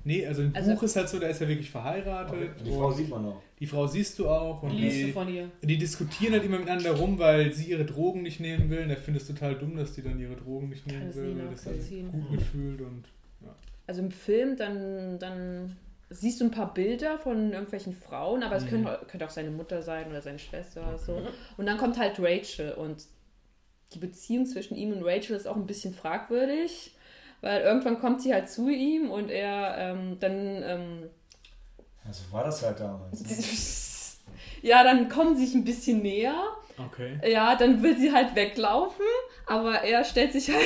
Nee, 0.04 0.26
also 0.26 0.42
im 0.44 0.56
Also- 0.56 0.74
Buch 0.74 0.84
ist 0.84 0.96
halt 0.96 1.10
so, 1.10 1.20
da 1.20 1.28
ist 1.28 1.42
er 1.42 1.48
wirklich 1.48 1.70
verheiratet. 1.70 2.52
Die 2.66 2.72
Frau 2.72 2.92
sieht 2.92 3.10
man 3.10 3.24
noch. 3.24 3.42
die 3.60 3.68
Frau 3.68 3.86
siehst 3.88 4.18
du 4.20 4.30
auch. 4.30 4.64
Und 4.64 4.72
Liest 4.72 5.02
du 5.02 5.06
die, 5.08 5.12
von 5.12 5.34
ihr? 5.34 5.50
die 5.62 5.78
diskutieren 5.78 6.34
halt 6.34 6.44
immer 6.46 6.58
miteinander 6.60 6.92
rum, 6.92 7.20
weil 7.20 7.52
sie 7.54 7.66
ihre 7.72 7.86
Drogen 7.86 8.22
nicht 8.24 8.40
nehmen 8.40 8.70
will. 8.70 8.84
Und 8.84 8.90
er 8.90 8.98
findet 8.98 9.22
es 9.24 9.28
total 9.28 9.56
dumm, 9.56 9.76
dass 9.76 9.94
die 9.94 10.02
dann 10.02 10.20
ihre 10.20 10.36
Drogen 10.36 10.70
nicht 10.70 10.88
nehmen 10.88 11.08
es 11.10 11.16
will, 11.18 11.38
weil 11.38 11.48
das 11.52 11.66
nachvollziehen. 11.66 12.12
gut 12.12 12.32
mitfühlt. 12.32 12.82
Und 12.82 13.04
Also 13.88 14.02
im 14.02 14.12
Film, 14.12 14.56
dann, 14.56 15.20
dann 15.20 15.76
siehst 16.12 16.40
du 16.42 16.46
ein 16.46 16.52
paar 16.52 16.74
Bilder 16.74 17.18
von 17.20 17.52
irgendwelchen 17.52 17.94
Frauen, 17.94 18.42
aber 18.44 18.56
es 18.56 18.64
Mhm. 18.66 18.70
könnte, 18.70 19.00
könnte 19.08 19.26
auch 19.26 19.30
seine 19.32 19.52
Mutter 19.52 19.82
sein 19.82 20.08
oder 20.10 20.22
seine 20.22 20.40
Schwester 20.40 20.88
oder 20.88 20.98
so. 20.98 21.22
Und 21.58 21.66
dann 21.66 21.78
kommt 21.78 21.98
halt 22.00 22.20
Rachel 22.20 22.72
und 22.74 23.04
die 23.94 24.00
Beziehung 24.00 24.46
zwischen 24.46 24.76
ihm 24.76 24.92
und 24.94 25.04
Rachel 25.04 25.36
ist 25.36 25.48
auch 25.48 25.56
ein 25.56 25.66
bisschen 25.68 25.94
fragwürdig, 25.96 26.96
weil 27.42 27.62
irgendwann 27.62 28.00
kommt 28.00 28.22
sie 28.22 28.34
halt 28.34 28.50
zu 28.50 28.70
ihm 28.70 29.10
und 29.12 29.30
er 29.30 29.76
ähm, 29.78 30.18
dann 30.20 30.64
ähm, 30.64 31.10
Also 32.06 32.24
war 32.32 32.44
das 32.44 32.64
halt 32.64 32.80
damals. 32.80 33.22
Ne? 33.22 34.28
ja, 34.70 34.84
dann 34.84 35.10
kommen 35.10 35.36
sie 35.38 35.46
sich 35.46 35.56
ein 35.56 35.64
bisschen 35.64 36.02
näher. 36.02 36.36
okay. 36.78 37.20
Ja, 37.30 37.56
dann 37.56 37.82
will 37.82 37.98
sie 37.98 38.12
halt 38.12 38.36
weglaufen, 38.36 39.06
Aber 39.46 39.82
er 39.82 40.04
stellt 40.04 40.32
sich 40.34 40.50
halt. 40.50 40.62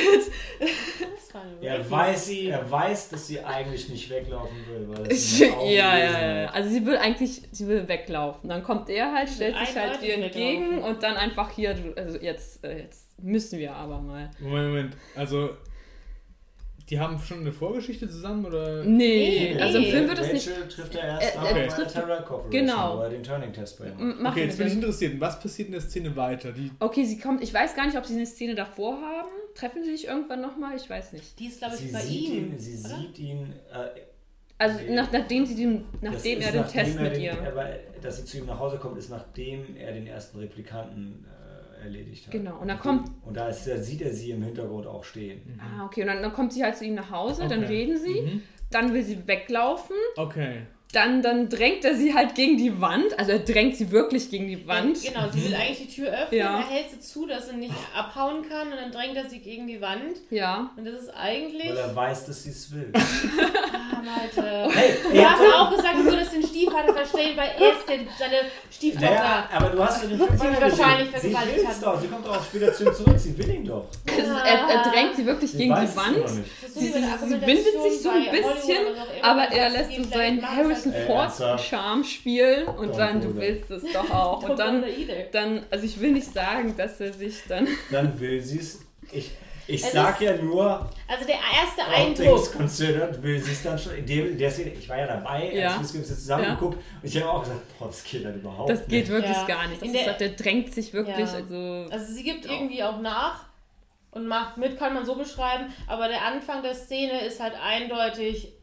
Das 0.59 1.33
war 1.33 1.41
eine 1.41 1.65
Er 1.65 1.89
weiß, 1.89 2.29
er 2.29 2.69
weiß, 2.69 3.09
dass 3.09 3.27
sie 3.27 3.39
eigentlich 3.39 3.87
nicht 3.89 4.09
weglaufen 4.09 4.57
will, 4.67 4.87
weil 4.89 5.11
ja, 5.11 5.53
Augen 5.53 5.69
ja, 5.69 5.97
ja, 5.97 6.05
ja. 6.41 6.47
hat. 6.47 6.55
Also 6.55 6.69
sie 6.69 6.85
will 6.85 6.97
eigentlich, 6.97 7.43
sie 7.51 7.67
will 7.67 7.87
weglaufen. 7.87 8.49
Dann 8.49 8.61
kommt 8.63 8.89
er 8.89 9.13
halt, 9.13 9.29
stellt 9.29 9.57
sich 9.57 9.75
halt 9.75 10.01
ihr 10.01 10.15
entgegen 10.15 10.71
weglaufen. 10.71 10.95
und 10.95 11.03
dann 11.03 11.15
einfach 11.15 11.49
hier, 11.51 11.75
also 11.95 12.17
jetzt, 12.19 12.63
äh, 12.65 12.79
jetzt 12.81 13.21
müssen 13.21 13.57
wir 13.57 13.73
aber 13.73 13.99
mal. 14.01 14.29
Moment, 14.39 14.67
Moment. 14.67 14.97
Also, 15.15 15.51
die 16.89 16.99
haben 16.99 17.17
schon 17.19 17.39
eine 17.39 17.51
Vorgeschichte 17.53 18.09
zusammen 18.09 18.45
oder? 18.45 18.83
Nee, 18.83 19.53
Nee, 19.55 19.61
also 19.61 19.77
im. 19.77 19.85
Film 19.85 20.07
wird 20.09 20.19
es 20.19 20.25
Rachel 20.27 20.33
nicht. 20.63 20.71
trifft 20.75 20.95
er 20.95 21.03
erst 21.03 21.35
Er- 21.35 21.41
auf 21.41 21.47
er 21.49 21.53
bei 21.55 21.67
trifft- 21.67 21.93
Terra 21.93 22.21
Corporation, 22.21 22.51
genau. 22.51 22.97
wo 22.97 23.01
er 23.01 23.09
den 23.09 23.23
Turning-Test 23.23 23.79
bei 23.79 23.85
ihm 23.87 24.25
Okay, 24.25 24.43
jetzt 24.45 24.57
bin 24.57 24.67
ich 24.67 24.73
interessiert. 24.73 25.19
Was 25.21 25.39
passiert 25.39 25.67
in 25.69 25.71
der 25.73 25.81
Szene 25.81 26.15
weiter? 26.15 26.51
Die, 26.51 26.71
Okay, 26.79 27.03
sie 27.05 27.17
kommt, 27.19 27.41
ich 27.41 27.53
weiß 27.53 27.75
gar 27.75 27.85
nicht, 27.85 27.97
ob 27.97 28.05
sie 28.05 28.15
eine 28.15 28.25
Szene 28.25 28.55
davor 28.55 28.95
haben. 29.01 29.29
Treffen 29.55 29.83
sie 29.83 29.91
sich 29.91 30.07
irgendwann 30.07 30.41
nochmal? 30.41 30.75
Ich 30.75 30.89
weiß 30.89 31.13
nicht. 31.13 31.39
Die 31.39 31.45
ist, 31.47 31.59
glaube 31.59 31.75
ich, 31.75 31.81
Sie 31.81 31.91
bei 31.93 32.03
ihm. 32.03 32.51
ihn, 32.53 32.59
sie 32.59 32.79
oder? 32.85 32.97
sieht 32.97 33.19
ihn, 33.19 33.53
äh, 33.71 33.99
Also 34.57 34.79
Nee. 34.79 34.95
nach, 34.95 35.11
nachdem 35.11 35.45
sie 35.45 35.55
den, 35.55 35.83
das 36.01 36.13
nachdem 36.13 36.39
er 36.41 36.51
den 36.51 36.61
nachdem 36.61 36.83
Test 36.83 36.95
er 36.97 37.03
mit 37.03 37.15
den, 37.15 37.21
ihr. 37.23 37.47
Aber, 37.47 37.69
dass 38.01 38.17
sie 38.17 38.25
zu 38.25 38.37
ihm 38.37 38.45
nach 38.45 38.59
Hause 38.59 38.77
kommt, 38.77 38.97
ist 38.97 39.09
nachdem 39.09 39.75
er 39.75 39.91
den 39.93 40.07
ersten 40.07 40.37
Replikanten 40.39 41.25
äh, 41.27 41.42
erledigt 41.83 42.25
hat. 42.25 42.31
Genau, 42.31 42.57
und 42.59 42.67
dann 42.67 42.79
kommt- 42.79 43.09
Und 43.25 43.35
da, 43.37 43.49
ist, 43.49 43.65
da 43.67 43.77
sieht 43.77 44.01
er 44.01 44.13
sie 44.13 44.31
im 44.31 44.43
Hintergrund 44.43 44.87
auch 44.87 45.03
stehen. 45.03 45.59
Ah, 45.61 45.85
okay, 45.85 46.01
und 46.01 46.07
dann, 46.07 46.21
dann 46.21 46.33
kommt 46.33 46.53
sie 46.53 46.63
halt 46.63 46.75
zu 46.77 46.85
ihm 46.85 46.95
nach 46.95 47.11
Hause, 47.11 47.47
dann 47.47 47.63
Okay. 47.63 47.73
reden 47.73 47.97
sie, 47.97 48.21
Mhm. 48.21 48.41
dann 48.71 48.93
will 48.93 49.03
sie 49.03 49.27
weglaufen, 49.27 49.95
Okay. 50.17 50.61
Dann, 50.93 51.21
dann 51.21 51.49
drängt 51.49 51.83
er 51.85 51.95
sie 51.95 52.13
halt 52.13 52.35
gegen 52.35 52.55
die 52.57 52.79
Wand, 52.79 53.17
also 53.19 53.31
er 53.31 53.39
drängt 53.39 53.75
sie 53.75 53.91
wirklich 53.91 54.29
gegen 54.29 54.47
die 54.47 54.65
Wand. 54.67 55.01
Genau, 55.01 55.21
sie 55.33 55.43
will 55.45 55.55
eigentlich 55.55 55.87
die 55.87 55.93
Tür 55.95 56.07
öffnen, 56.09 56.39
Ja. 56.39 56.59
er 56.59 56.69
hält 56.69 56.91
sie 56.91 56.99
zu, 56.99 57.25
dass 57.25 57.49
sie 57.49 57.55
nicht 57.55 57.73
abhauen 57.95 58.47
kann 58.47 58.67
und 58.71 58.75
dann 58.79 58.91
drängt 58.91 59.17
er 59.17 59.27
sie 59.29 59.39
gegen 59.39 59.65
die 59.67 59.81
Wand. 59.81 60.17
Ja. 60.29 60.71
Und 60.77 60.85
das 60.85 61.01
ist 61.01 61.09
eigentlich. 61.09 61.69
Weil 61.69 61.77
er 61.77 61.95
weiß, 61.95 62.25
dass 62.27 62.43
sie 62.43 62.51
es 62.51 62.71
will. 62.71 62.91
Ah, 62.93 64.01
Malte. 64.03 64.69
hey, 64.77 64.93
Du 65.11 65.23
hast 65.25 65.41
auch 65.55 65.75
gesagt, 65.75 65.95
du 65.97 66.05
würdest 66.05 66.33
den 66.33 66.43
Stiefvater 66.43 66.93
verstehen, 66.93 67.35
weil 67.37 67.49
er 67.59 67.71
ist 67.71 67.87
der, 67.89 67.97
seine 68.17 68.37
Stieftochter. 68.71 69.09
naja, 69.09 69.49
aber 69.51 69.69
du 69.69 69.83
hast 69.83 70.03
ja 70.03 70.09
den 70.09 70.17
Film 70.17 70.29
wahrscheinlich 70.59 71.07
Sie 71.15 71.29
vergewaltigt 71.31 71.67
hat. 71.67 71.83
doch. 71.83 72.01
Sie 72.01 72.07
kommt 72.07 72.27
auch 72.27 72.43
später 72.43 72.73
zu 72.73 72.83
ihm 72.85 72.93
zurück. 72.93 73.15
Sie 73.17 73.37
will 73.37 73.49
ihn 73.49 73.65
doch. 73.65 73.85
Ist, 74.05 74.17
er, 74.27 74.69
er 74.69 74.91
drängt 74.91 75.15
sie 75.15 75.25
wirklich 75.25 75.51
Sie 75.51 75.57
gegen 75.57 75.73
die 75.75 75.95
Wand. 75.95 76.29
Sie, 76.73 76.79
sie, 76.87 76.91
sie 76.91 77.41
windet 77.41 77.81
sich 77.83 78.01
so 78.01 78.09
ein 78.09 78.25
bisschen, 78.31 78.77
aber 79.21 79.43
er 79.51 79.69
lässt 79.69 79.91
so 79.95 80.03
seinen 80.03 80.41
machen 80.41 80.82
Harrison 80.85 80.91
es 80.93 80.99
Ey, 80.99 81.05
Ford 81.07 81.19
ernsthaft? 81.25 81.65
Charme 81.69 82.03
spielen 82.03 82.67
und 82.67 82.91
Don't 82.93 82.97
dann, 82.97 83.21
du 83.21 83.27
that. 83.29 83.37
willst 83.41 83.71
es 83.71 83.83
doch 83.93 84.09
auch. 84.11 84.41
halt- 84.41 84.51
Und 84.51 84.59
dann, 84.59 84.83
dann, 85.31 85.65
also 85.69 85.85
ich 85.85 85.99
will 85.99 86.11
nicht 86.11 86.31
sagen, 86.33 86.75
dass 86.77 86.99
er 86.99 87.13
sich 87.13 87.41
dann. 87.47 87.67
Dann 87.91 88.19
will 88.19 88.41
sie 88.41 88.59
es. 88.59 88.79
Ich, 89.11 89.31
ich 89.67 89.83
Es 89.83 89.91
sag 89.93 90.19
ist- 90.19 90.27
ja 90.27 90.35
nur, 90.35 90.89
Also 91.07 91.25
der 91.25 91.35
erste 91.35 91.85
Eindruck. 91.85 92.51
considered, 92.53 93.21
will 93.23 93.39
sie 93.41 93.51
es 93.51 93.63
dann 93.63 93.77
schon. 93.79 93.95
In, 93.95 94.05
dem, 94.05 94.37
der 94.37 94.51
Szene, 94.51 94.71
ich 94.71 94.89
war 94.89 94.97
ja 94.97 95.07
dabei, 95.07 95.51
Ja. 95.53 95.77
als 95.77 95.93
wir 95.93 96.01
es 96.01 96.07
zusammen 96.09 96.43
Ja. 96.43 96.53
geguckt. 96.55 96.75
Und 96.77 96.83
ich 97.07 97.15
habe 97.21 97.29
auch 97.31 97.41
gesagt, 97.43 97.61
boah, 97.79 97.87
das 97.87 98.03
geht 98.03 98.25
halt 98.25 98.35
überhaupt 98.37 98.69
Das 98.69 98.81
geht 98.87 98.91
nicht. 99.03 99.09
wirklich 99.11 99.31
Ja. 99.37 99.45
gar 99.45 99.67
nicht. 99.67 99.81
Das 99.81 99.87
In 99.87 99.95
ist, 99.95 100.05
der- 100.05 100.13
der 100.13 100.29
drängt 100.29 100.73
sich 100.73 100.91
wirklich, 100.93 101.17
Ja. 101.17 101.33
also. 101.33 101.85
Also 101.89 102.13
sie 102.13 102.23
gibt 102.23 102.45
irgendwie 102.45 102.83
auch 102.83 102.99
nach 102.99 103.45
und 104.11 104.27
macht 104.27 104.57
mit, 104.57 104.77
kann 104.77 104.93
man 104.93 105.05
so 105.05 105.15
beschreiben, 105.15 105.73
aber 105.87 106.07
der 106.07 106.23
Anfang 106.25 106.61
der 106.61 106.75
Szene 106.75 107.21
ist 107.25 107.39
halt 107.39 107.53
eindeutig 107.63 108.53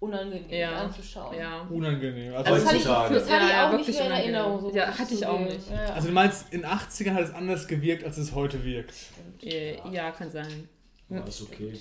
unangenehm 0.00 0.50
Ja. 0.50 0.72
anzuschauen. 0.82 1.36
Ja. 1.38 1.60
Unangenehm. 1.70 2.34
Also, 2.34 2.52
Also 2.52 2.54
Das 2.54 2.64
hatte 2.66 2.76
ich, 2.76 2.88
Heutzutage. 2.88 3.14
das 3.14 3.30
hatte 3.30 3.44
ich 3.44 3.50
Ja, 3.50 3.66
auch 3.68 3.72
nicht 3.72 3.86
wirklich 3.86 3.96
mehr 3.98 4.06
in. 4.06 4.12
Erinnerung. 4.12 4.60
So 4.60 4.70
Ja, 4.76 4.90
ich 4.90 4.98
hatte 4.98 5.14
ich 5.14 5.26
auch 5.26 5.40
nicht. 5.40 5.70
Ja. 5.70 5.84
also 5.94 6.08
du 6.08 6.12
meinst, 6.14 6.52
in 6.52 6.62
den 6.62 6.70
80ern 6.70 7.14
hat 7.14 7.24
es 7.24 7.34
anders 7.34 7.66
gewirkt, 7.66 8.04
als 8.04 8.16
es 8.18 8.34
heute 8.34 8.62
wirkt. 8.64 8.94
Äh, 9.42 9.76
Ja, 9.90 10.10
kann 10.10 10.30
sein. 10.30 10.68
Ja, 11.08 11.20
ist 11.24 11.42
okay. 11.42 11.72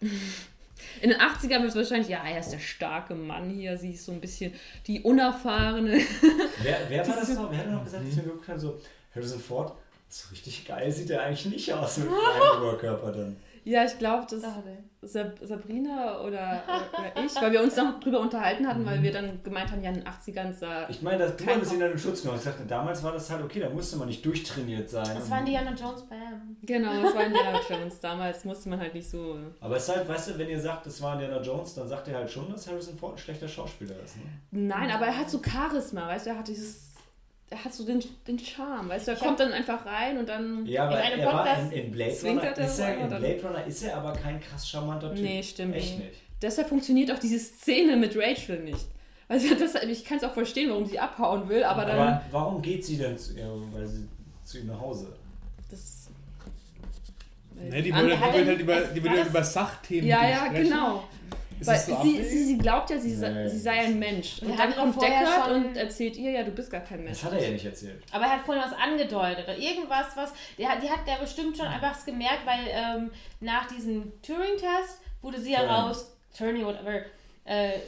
In 1.00 1.08
den 1.10 1.18
80ern 1.18 1.60
wird 1.60 1.70
es 1.70 1.76
wahrscheinlich, 1.76 2.08
ja, 2.08 2.22
er 2.22 2.38
ist 2.38 2.50
der 2.50 2.58
starke 2.58 3.14
Mann 3.14 3.48
hier, 3.50 3.76
sie 3.78 3.92
ist 3.92 4.04
so 4.04 4.12
ein 4.12 4.20
bisschen 4.20 4.52
die 4.86 5.00
unerfahrene. 5.00 5.98
Wer, 6.62 6.78
wer 6.88 7.08
war 7.08 7.16
das 7.16 7.34
noch? 7.34 7.50
Wer 7.50 7.58
hat 7.60 7.70
noch 7.70 7.84
gesagt, 7.84 8.06
dass 8.06 8.16
wir 8.16 8.22
geguckt 8.24 8.48
haben, 8.48 8.60
so 8.60 8.78
Harrison 9.14 9.40
Ford? 9.40 9.74
So 10.08 10.28
richtig 10.30 10.66
geil 10.66 10.90
sieht 10.92 11.10
er 11.10 11.22
eigentlich 11.22 11.46
nicht 11.46 11.72
aus 11.72 11.96
mit 11.98 12.08
kleinem 12.08 12.62
Oberkörper 12.62 13.10
dann. 13.12 13.36
Ja, 13.66 13.84
ich 13.84 13.98
glaube, 13.98 14.24
das. 14.30 14.42
Sab 15.02 15.38
Sabrina 15.42 16.20
oder, 16.20 16.62
oder 16.66 17.24
ich, 17.24 17.34
weil 17.40 17.52
wir 17.52 17.62
uns 17.62 17.76
noch 17.76 18.00
drüber 18.00 18.20
unterhalten 18.20 18.66
hatten, 18.66 18.84
weil 18.84 19.02
wir 19.02 19.12
dann 19.12 19.40
gemeint 19.42 19.70
haben, 19.70 19.82
ja, 19.82 19.90
in 19.90 19.96
den 19.96 20.04
80ern 20.04 20.52
sah. 20.52 20.88
Ich 20.88 21.02
meine, 21.02 21.18
dass 21.18 21.36
du 21.36 21.46
hattest 21.46 21.72
ihn 21.72 21.80
dann 21.80 21.92
in 21.92 21.98
Schutz 21.98 22.22
genommen. 22.22 22.38
Ich 22.38 22.44
dachte, 22.44 22.64
damals 22.66 23.02
war 23.04 23.12
das 23.12 23.30
halt 23.30 23.44
okay, 23.44 23.60
da 23.60 23.68
musste 23.68 23.96
man 23.98 24.08
nicht 24.08 24.24
durchtrainiert 24.24 24.88
sein. 24.88 25.08
Das 25.14 25.30
war 25.30 25.40
Indiana 25.40 25.70
Jones 25.70 26.02
Bam. 26.02 26.56
Genau, 26.62 27.02
das 27.02 27.14
war 27.14 27.24
Indiana 27.24 27.60
Jones. 27.68 28.00
Damals 28.00 28.44
musste 28.44 28.68
man 28.68 28.80
halt 28.80 28.94
nicht 28.94 29.08
so. 29.08 29.38
Aber 29.60 29.76
es 29.76 29.88
ist 29.88 29.96
halt, 29.96 30.08
weißt 30.08 30.30
du, 30.30 30.38
wenn 30.38 30.48
ihr 30.48 30.60
sagt, 30.60 30.86
das 30.86 31.00
war 31.02 31.14
Indiana 31.14 31.40
Jones, 31.40 31.74
dann 31.74 31.88
sagt 31.88 32.08
ihr 32.08 32.14
halt 32.14 32.30
schon, 32.30 32.50
dass 32.50 32.68
Harrison 32.68 32.96
Ford 32.96 33.14
ein 33.14 33.18
schlechter 33.18 33.48
Schauspieler 33.48 33.94
ist. 34.04 34.16
Ne? 34.16 34.22
Nein, 34.50 34.90
aber 34.90 35.06
er 35.06 35.18
hat 35.18 35.30
so 35.30 35.40
Charisma, 35.40 36.08
weißt 36.08 36.26
du, 36.26 36.30
er 36.30 36.38
hat 36.38 36.48
dieses. 36.48 36.85
Er 37.48 37.64
hat 37.64 37.72
so 37.72 37.84
den, 37.86 38.02
den 38.26 38.38
Charme, 38.40 38.88
weißt 38.88 39.06
du, 39.06 39.12
er 39.12 39.16
kommt 39.18 39.38
dann 39.38 39.52
einfach 39.52 39.86
rein 39.86 40.18
und 40.18 40.28
dann. 40.28 40.66
Ja, 40.66 40.84
aber 40.86 40.96
In 40.98 41.02
einem 41.12 41.20
er 41.20 41.26
war 41.26 41.44
Podcast 41.44 41.72
in, 41.72 41.84
in 41.84 41.90
Blade 41.92 42.16
Runner 42.24 42.42
er 42.42 42.58
ist 42.58 42.78
er, 42.80 42.94
in 42.98 43.08
dann- 43.10 43.20
Blade 43.20 43.42
Runner 43.46 43.64
ist 43.66 43.82
er 43.82 43.96
aber 43.96 44.12
kein 44.14 44.40
krass 44.40 44.68
charmanter 44.68 45.14
Typ. 45.14 45.22
Nee, 45.24 45.42
stimmt 45.42 45.74
Echt 45.76 45.96
nicht. 45.98 46.08
nicht. 46.08 46.20
Deshalb 46.42 46.68
funktioniert 46.68 47.10
auch 47.12 47.18
diese 47.20 47.38
Szene 47.38 47.96
mit 47.96 48.16
Rachel 48.16 48.62
nicht. 48.64 48.86
Also 49.28 49.54
das, 49.54 49.74
ich 49.84 50.04
kann 50.04 50.18
es 50.18 50.24
auch 50.24 50.34
verstehen, 50.34 50.70
warum 50.70 50.86
sie 50.86 50.98
abhauen 50.98 51.48
will, 51.48 51.62
aber 51.64 51.84
dann. 51.84 51.98
Aber 51.98 52.22
warum 52.32 52.62
geht 52.62 52.84
sie 52.84 52.96
denn 52.96 53.16
zu, 53.16 53.34
ja, 53.38 53.46
weil 53.72 53.86
sie 53.86 54.08
zu 54.44 54.58
ihm 54.58 54.66
nach 54.66 54.80
Hause? 54.80 55.12
das, 55.70 56.08
Ne, 57.54 57.80
die 57.82 57.90
er- 57.90 58.20
halt 58.20 58.60
über, 58.60 58.80
die 58.82 58.98
über 59.00 59.42
Sachthemen 59.42 60.06
ja, 60.06 60.28
ja, 60.28 60.46
sprechen. 60.46 60.64
genau. 60.64 61.04
Ist 61.60 61.66
Weil 61.66 61.78
so 61.78 62.02
sie, 62.02 62.22
sie, 62.22 62.44
sie 62.44 62.58
glaubt 62.58 62.90
ja, 62.90 62.98
sie, 62.98 63.14
sei- 63.14 63.30
Nee, 63.30 63.48
sie 63.48 63.58
sei 63.58 63.72
ein 63.86 63.98
Mensch. 63.98 64.42
Und 64.42 64.48
hatten 64.58 64.72
dann 64.72 64.74
kommt 64.78 64.94
vorher 64.94 65.20
Deckard 65.20 65.44
schon- 65.46 65.64
und 65.66 65.76
erzählt 65.76 66.16
ihr, 66.16 66.30
ja, 66.32 66.42
du 66.42 66.50
bist 66.50 66.70
gar 66.70 66.80
kein 66.82 67.02
Mensch. 67.04 67.20
Das 67.20 67.24
hat 67.24 67.38
er 67.38 67.44
ja 67.46 67.50
nicht 67.50 67.64
erzählt. 67.64 68.02
Aber 68.12 68.24
er 68.24 68.32
hat 68.32 68.40
vorhin 68.44 68.62
was 68.62 68.72
angedeutet 68.78 69.44
oder 69.44 69.56
irgendwas, 69.56 70.06
was. 70.16 70.32
Der, 70.58 70.68
hat- 70.68 70.82
die 70.82 70.90
hat 70.90 71.06
der 71.06 71.16
bestimmt 71.16 71.56
schon 71.56 71.66
einfach 71.66 72.04
gemerkt, 72.04 72.44
weil 72.44 72.60
ähm, 72.68 73.10
nach 73.40 73.66
diesem 73.68 74.12
Turing-Test 74.22 75.00
wurde 75.22 75.40
sie 75.40 75.52
ja 75.52 75.60
raus. 75.62 76.12
Turning, 76.36 76.64
whatever. 76.66 77.00
Äh, 77.46 77.78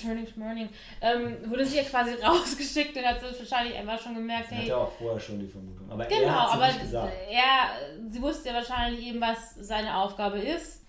Turning, 0.00 0.26
Schmörning. 0.26 0.68
Ähm, 1.00 1.38
wurde 1.46 1.64
sie 1.64 1.78
ja 1.78 1.82
quasi 1.84 2.12
rausgeschickt 2.22 2.96
und 2.96 3.04
hat 3.04 3.18
sie 3.20 3.38
wahrscheinlich 3.38 3.74
einfach 3.76 4.00
schon 4.00 4.14
gemerkt, 4.14 4.50
Sie 4.50 4.54
hat 4.54 4.60
hey. 4.62 4.68
ja 4.68 4.76
auch 4.76 4.92
vorher 4.92 5.18
schon 5.18 5.40
die 5.40 5.48
Vermutung. 5.48 5.90
Aber 5.90 6.04
Genau, 6.04 6.20
er 6.22 6.42
hat 6.42 6.52
aber 6.54 6.66
nicht 6.66 6.80
gesagt. 6.82 7.12
er, 7.30 8.10
sie 8.10 8.20
wusste 8.22 8.48
ja 8.50 8.54
wahrscheinlich 8.56 9.06
eben, 9.06 9.20
was 9.20 9.54
seine 9.56 9.96
Aufgabe 9.96 10.38
ist. 10.38 10.82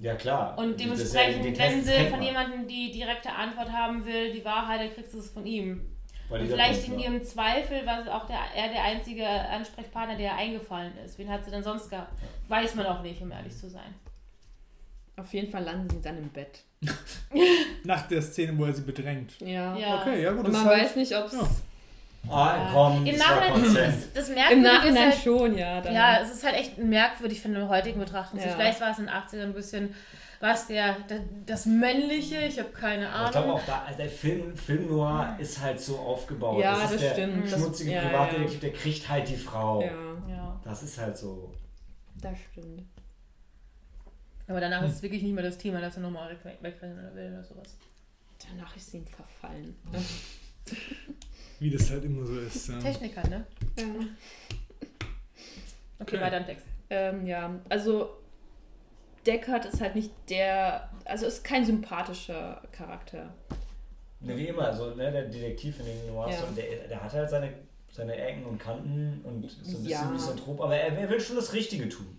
Ja, 0.00 0.14
klar. 0.14 0.56
Und 0.58 0.70
ja- 0.70 0.76
dementsprechend, 0.86 1.44
den 1.44 1.58
wenn 1.58 1.84
sie 1.84 1.92
von 2.04 2.10
man. 2.12 2.22
jemandem 2.22 2.66
die 2.66 2.90
direkte 2.90 3.30
Antwort 3.32 3.70
haben 3.70 4.04
will, 4.06 4.32
die 4.32 4.44
Wahrheit, 4.44 4.80
dann 4.80 4.94
kriegst 4.94 5.12
du 5.14 5.18
es 5.18 5.30
von 5.30 5.46
ihm. 5.46 5.82
Weil 6.30 6.42
Und 6.42 6.48
vielleicht 6.48 6.88
in 6.88 6.98
ihrem 6.98 7.22
Zweifel 7.24 7.84
war 7.84 8.00
es 8.00 8.08
auch 8.08 8.24
der, 8.26 8.38
er 8.54 8.68
der 8.68 8.82
einzige 8.84 9.26
Ansprechpartner, 9.28 10.16
der 10.16 10.36
eingefallen 10.36 10.92
ist. 11.04 11.18
Wen 11.18 11.28
hat 11.28 11.44
sie 11.44 11.50
denn 11.50 11.62
sonst 11.62 11.90
gehabt? 11.90 12.12
Weiß 12.48 12.74
man 12.76 12.86
auch 12.86 13.02
nicht, 13.02 13.20
um 13.20 13.30
ehrlich 13.30 13.54
zu 13.56 13.68
sein. 13.68 13.94
Auf 15.16 15.32
jeden 15.34 15.50
Fall 15.50 15.64
landen 15.64 15.90
sie 15.90 16.00
dann 16.00 16.16
im 16.18 16.28
Bett. 16.30 16.60
Nach 17.84 18.06
der 18.08 18.22
Szene, 18.22 18.56
wo 18.56 18.64
er 18.64 18.72
sie 18.72 18.82
bedrängt. 18.82 19.38
Ja. 19.40 19.76
Ja. 19.76 20.00
Okay, 20.00 20.22
ja 20.22 20.32
gut. 20.32 20.46
Und 20.46 20.52
man 20.52 20.64
halt, 20.64 20.84
weiß 20.84 20.96
nicht, 20.96 21.14
ob 21.14 21.26
es. 21.26 21.32
Ja. 21.32 21.48
Ah, 22.28 22.68
komm, 22.72 23.06
Im 23.06 23.16
Nachhinein, 23.16 23.74
das, 23.74 24.12
das 24.12 24.28
Im 24.28 24.62
Nachhinein 24.62 25.10
ist 25.10 25.14
halt, 25.16 25.24
schon, 25.24 25.58
ja. 25.58 25.80
Dann, 25.80 25.94
ja, 25.94 26.20
es 26.20 26.30
ist 26.30 26.44
halt 26.44 26.54
echt 26.56 26.78
merkwürdig 26.78 27.40
von 27.40 27.54
der 27.54 27.68
heutigen 27.68 27.98
Betrachtung. 27.98 28.38
Ja. 28.38 28.48
Vielleicht 28.48 28.80
war 28.80 28.90
es 28.92 28.98
in 28.98 29.06
den 29.06 29.14
80ern 29.14 29.42
ein 29.42 29.54
bisschen, 29.54 29.94
was 30.38 30.66
der, 30.68 30.94
der, 31.08 31.20
das 31.46 31.66
Männliche, 31.66 32.38
ich 32.46 32.58
habe 32.58 32.68
keine 32.70 33.08
Aber 33.10 33.26
Ich 33.26 33.30
glaube 33.32 33.46
Ahnung. 33.48 33.60
auch 33.60 33.66
da, 33.66 33.82
also 33.84 33.96
der 33.98 34.08
Film, 34.08 34.56
Film 34.56 34.86
Noir 34.88 35.34
ist 35.38 35.60
halt 35.60 35.80
so 35.80 35.98
aufgebaut. 35.98 36.60
Ja, 36.62 36.72
das 36.74 36.84
ist 36.84 36.92
das 36.92 37.00
der 37.00 37.12
stimmt. 37.12 37.52
Das- 37.52 37.60
schmutzige 37.60 37.90
ja, 37.92 38.02
Privatdetektiv, 38.02 38.60
der 38.60 38.72
kriegt 38.74 39.08
halt 39.08 39.28
die 39.28 39.36
Frau. 39.36 39.80
ja, 39.82 39.90
Ja. 40.28 40.60
Das 40.62 40.82
ist 40.82 40.98
halt 40.98 41.16
so. 41.16 41.52
das 42.20 42.36
stimmt. 42.52 42.82
Aber 44.46 44.60
danach 44.60 44.82
ist 44.84 44.94
es 44.96 45.02
wirklich 45.02 45.22
nicht 45.22 45.32
mehr 45.34 45.44
das 45.44 45.58
Thema, 45.58 45.80
dass 45.80 45.96
er 45.96 46.02
nochmal 46.02 46.30
weg- 46.30 46.58
wegrennen 46.60 46.98
oder 46.98 47.14
will 47.14 47.32
oder 47.32 47.44
sowas. 47.44 47.76
Danach 48.50 48.74
ist 48.76 48.90
sie 48.90 48.98
ihm 48.98 49.06
verfallen. 49.06 49.74
wie 51.60 51.70
das 51.70 51.90
halt 51.90 52.04
immer 52.04 52.26
so 52.26 52.38
ist. 52.38 52.68
Ja. 52.68 52.78
Techniker, 52.80 53.26
ne? 53.28 53.46
Ja. 53.78 53.84
Okay, 56.00 56.16
Okay. 56.16 56.20
weiter 56.20 56.38
im 56.38 56.46
Text. 56.46 56.66
Ähm, 56.88 57.26
ja, 57.26 57.60
also 57.68 58.16
Deckard 59.26 59.66
ist 59.66 59.80
halt 59.80 59.94
nicht 59.94 60.10
der, 60.30 60.88
also 61.04 61.26
ist 61.26 61.44
kein 61.44 61.64
sympathischer 61.64 62.62
Charakter. 62.72 63.32
Ne, 64.20 64.36
wie 64.36 64.48
immer, 64.48 64.66
also 64.66 64.94
ne, 64.94 65.12
der 65.12 65.24
Detektiv 65.28 65.78
in 65.80 65.86
den 65.86 66.06
Noirs, 66.08 66.36
Ja. 66.40 66.44
und 66.46 66.56
der, 66.56 66.88
der 66.88 67.02
hat 67.02 67.12
halt 67.12 67.28
seine, 67.30 67.52
seine 67.92 68.16
Ecken 68.16 68.44
und 68.46 68.58
Kanten 68.58 69.20
und 69.24 69.44
ist 69.44 69.56
so 69.64 69.78
ein 69.78 69.84
bisschen 69.84 69.88
Ja. 69.90 70.04
Misanthrop, 70.10 70.60
aber 70.60 70.76
er, 70.76 70.96
er 70.98 71.08
will 71.10 71.20
schon 71.20 71.36
das 71.36 71.52
Richtige 71.52 71.88
tun, 71.88 72.18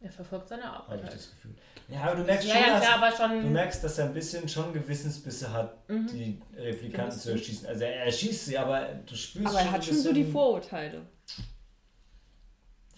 Er 0.00 0.10
verfolgt 0.10 0.48
seine 0.48 0.64
habe 0.64 0.84
Arbeit. 0.84 0.98
ich 1.00 1.04
Halt. 1.06 1.14
das 1.14 1.30
Gefühl. 1.30 1.54
Ja, 1.90 2.02
aber 2.02 2.16
du 2.16 2.24
merkst 2.24 2.46
Ja, 2.46 2.54
schon, 2.54 2.62
ja, 2.62 2.68
dass, 2.74 2.84
klar, 2.84 2.96
aber 3.02 3.10
du 3.10 3.16
schon. 3.42 3.52
merkst, 3.52 3.82
dass 3.84 3.98
er 3.98 4.04
ein 4.06 4.14
bisschen 4.14 4.46
schon 4.48 4.72
Gewissensbisse 4.74 5.50
hat, 5.52 5.88
Mhm. 5.88 6.06
die 6.06 6.40
Replikanten 6.56 7.12
Findest 7.12 7.22
zu 7.22 7.28
du? 7.30 7.34
erschießen. 7.38 7.66
Also 7.68 7.84
er 7.84 8.04
erschießt 8.04 8.46
sie, 8.46 8.58
aber 8.58 8.88
du 9.06 9.14
spürst 9.14 9.46
Aber 9.48 9.58
er 9.58 9.64
schon 9.64 9.72
hat 9.72 9.84
schon 9.84 9.96
so 9.96 10.12
die 10.12 10.24
Vorurteile. 10.24 11.02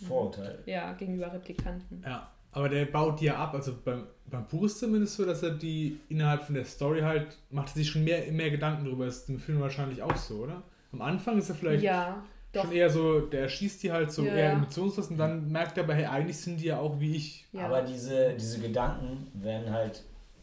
Vorurteil. 0.06 0.58
Ja, 0.66 0.92
gegenüber 0.94 1.32
Replikanten. 1.32 2.02
Ja, 2.04 2.30
aber 2.52 2.68
der 2.68 2.86
baut 2.86 3.20
die 3.20 3.26
ja 3.26 3.36
ab. 3.36 3.54
Also 3.54 3.76
beim, 3.84 4.06
beim 4.26 4.46
Buch 4.46 4.64
ist 4.64 4.78
zumindest 4.78 5.16
so, 5.16 5.24
dass 5.24 5.42
er 5.42 5.50
die 5.50 6.00
innerhalb 6.08 6.42
von 6.42 6.54
der 6.54 6.64
Story 6.64 7.00
halt, 7.02 7.36
macht 7.50 7.68
er 7.68 7.74
sich 7.74 7.90
schon 7.90 8.04
mehr, 8.04 8.30
mehr 8.32 8.50
Gedanken 8.50 8.86
drüber. 8.86 9.04
Das 9.06 9.18
ist 9.18 9.28
im 9.28 9.38
Film 9.38 9.60
wahrscheinlich 9.60 10.02
auch 10.02 10.16
so, 10.16 10.36
oder? 10.44 10.62
Am 10.92 11.02
Anfang 11.02 11.38
ist 11.38 11.48
er 11.50 11.54
vielleicht 11.54 11.82
Ja, 11.84 12.24
doch. 12.52 12.62
schon 12.64 12.72
eher 12.72 12.90
so, 12.90 13.20
der 13.20 13.48
schießt 13.48 13.82
die 13.82 13.92
halt 13.92 14.10
so 14.12 14.24
Ja. 14.24 14.32
eher 14.34 14.52
emotionslos 14.52 15.08
und 15.08 15.16
dann 15.18 15.50
merkt 15.50 15.76
er 15.78 15.84
aber, 15.84 15.94
hey, 15.94 16.06
eigentlich 16.06 16.38
sind 16.38 16.60
die 16.60 16.66
ja 16.66 16.78
auch 16.78 16.98
wie 17.00 17.16
ich. 17.16 17.46
Ja. 17.52 17.66
Aber 17.66 17.82
diese, 17.82 18.34
diese 18.34 18.58
Gedanken 18.60 19.28
werden 19.34 19.72
halt, 19.72 20.02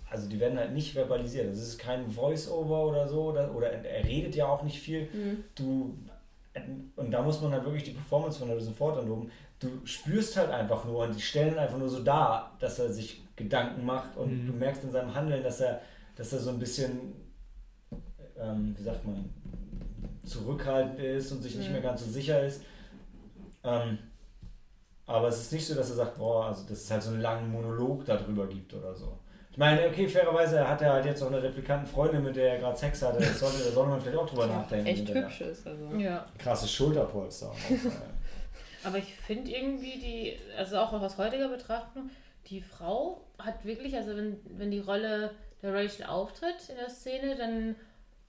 also 0.10 0.30
die 0.30 0.40
werden 0.40 0.58
halt 0.58 0.74
nicht 0.74 0.94
verbalisiert. 0.94 1.50
Das 1.52 1.60
ist 1.60 1.78
kein 1.78 2.10
Voice-Over 2.10 2.86
oder 2.88 3.08
so, 3.08 3.26
oder, 3.32 3.54
oder 3.54 3.72
er 3.72 4.06
redet 4.06 4.36
ja 4.36 4.48
auch 4.48 4.64
nicht 4.64 4.80
viel. 4.80 5.04
Mhm. 5.14 5.44
Du, 5.56 5.98
und 6.96 7.12
da 7.12 7.22
muss 7.22 7.42
man 7.42 7.52
halt 7.52 7.66
wirklich 7.66 7.84
die 7.84 7.92
Performance 7.92 8.40
von 8.40 8.50
Harrison 8.50 8.74
Ford 8.74 8.98
anloben. 8.98 9.30
Du 9.60 9.68
spürst 9.86 10.38
halt 10.38 10.50
einfach 10.50 10.86
nur 10.86 11.04
und 11.04 11.16
die 11.16 11.22
stellen 11.22 11.58
einfach 11.58 11.78
nur 11.78 11.90
so 11.90 12.02
dar, 12.04 12.56
dass 12.60 12.80
er 12.80 12.92
sich 12.92 13.22
Gedanken 13.36 13.86
macht 13.86 14.16
und 14.18 14.44
Mhm. 14.44 14.48
du 14.48 14.54
merkst 14.54 14.84
in 14.84 14.92
seinem 14.92 15.14
Handeln, 15.14 15.44
dass 15.44 15.62
er, 15.62 15.82
dass 16.16 16.32
er 16.34 16.40
so 16.40 16.50
ein 16.52 16.60
bisschen, 16.60 17.14
ähm, 18.40 18.76
wie 18.78 18.84
sagt 18.84 19.06
man, 19.06 19.30
zurückhaltend 20.28 21.00
ist 21.00 21.32
und 21.32 21.42
sich 21.42 21.56
nicht 21.56 21.68
Mhm. 21.68 21.74
mehr 21.74 21.82
ganz 21.82 22.04
so 22.04 22.10
sicher 22.12 22.42
ist. 22.44 22.62
Ähm, 23.64 23.98
aber 25.06 25.28
es 25.30 25.40
ist 25.40 25.54
nicht 25.54 25.66
so, 25.66 25.74
dass 25.76 25.90
er 25.90 25.96
sagt, 25.96 26.18
boah, 26.18 26.48
also 26.48 26.64
dass 26.68 26.84
es 26.84 26.92
halt 26.92 27.02
so 27.04 27.12
einen 27.12 27.22
langen 27.22 27.52
Monolog 27.52 28.06
darüber 28.06 28.46
gibt 28.48 28.74
oder 28.74 28.94
so. 28.94 29.18
Ich 29.52 29.58
meine, 29.58 29.88
okay, 29.88 30.08
fairerweise 30.08 30.68
hat 30.68 30.82
er 30.84 30.94
halt 30.94 31.06
jetzt 31.06 31.24
auch 31.24 31.28
eine 31.28 31.42
Replikantenfreundin, 31.42 32.24
mit 32.24 32.36
der 32.36 32.54
er 32.54 32.60
gerade 32.60 32.78
Sex 32.78 33.02
hatte. 33.02 33.18
Das 33.20 33.40
sollte, 33.40 33.58
da 33.64 33.72
sollte 33.72 33.90
man 33.90 34.00
vielleicht 34.02 34.18
auch 34.18 34.30
drüber 34.30 34.46
nachdenken. 34.46 34.86
Echt 34.86 35.10
hübsch 35.10 35.42
ist. 35.42 35.66
Also. 35.66 35.96
Ja. 35.98 36.28
Krasses 36.38 36.72
Schulterpolster. 36.72 37.52
Aber 38.84 38.98
ich 39.00 39.16
finde 39.16 39.50
irgendwie 39.52 39.98
die, 40.00 40.38
also 40.58 40.78
auch 40.78 40.94
aus 40.94 41.18
heutiger 41.18 41.48
Betrachtung, 41.50 42.10
die 42.48 42.62
Frau 42.62 43.22
hat 43.40 43.66
wirklich, 43.66 43.96
also 43.96 44.16
wenn, 44.16 44.38
wenn 44.58 44.70
die 44.72 44.80
Rolle 44.80 45.32
der 45.64 45.74
Rachel 45.74 46.06
auftritt 46.06 46.70
in 46.70 46.76
der 46.76 46.90
Szene, 46.90 47.36
dann 47.36 47.76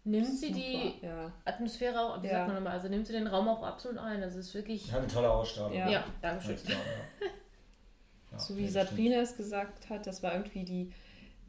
nimmt 0.08 0.26
sie 0.38 0.52
die 0.52 0.94
Ja. 1.02 1.32
Atmosphäre 1.44 2.00
auch, 2.00 2.22
wie 2.22 2.26
Ja. 2.26 2.32
sagt 2.34 2.46
man 2.48 2.56
nochmal, 2.56 2.72
also 2.74 2.88
nimmt 2.88 3.06
sie 3.06 3.12
den 3.12 3.26
Raum 3.26 3.48
auch 3.48 3.62
absolut 3.62 3.98
ein. 3.98 4.22
Also 4.22 4.38
es 4.38 4.48
ist 4.48 4.54
wirklich, 4.54 4.90
Hat 4.92 5.00
eine 5.00 5.08
tolle 5.08 5.30
Ausstrahlung. 5.30 5.76
Ja. 5.76 5.88
ja, 5.88 6.04
danke 6.22 6.44
schön. 6.44 6.56
Ja. 6.66 6.74
Ja, 8.32 8.38
So 8.38 8.56
wie 8.58 8.64
ja, 8.66 8.70
Sabrina 8.70 9.16
es 9.20 9.36
gesagt 9.36 9.88
hat, 9.88 10.06
das 10.06 10.22
war 10.22 10.34
irgendwie 10.34 10.62
die, 10.64 10.92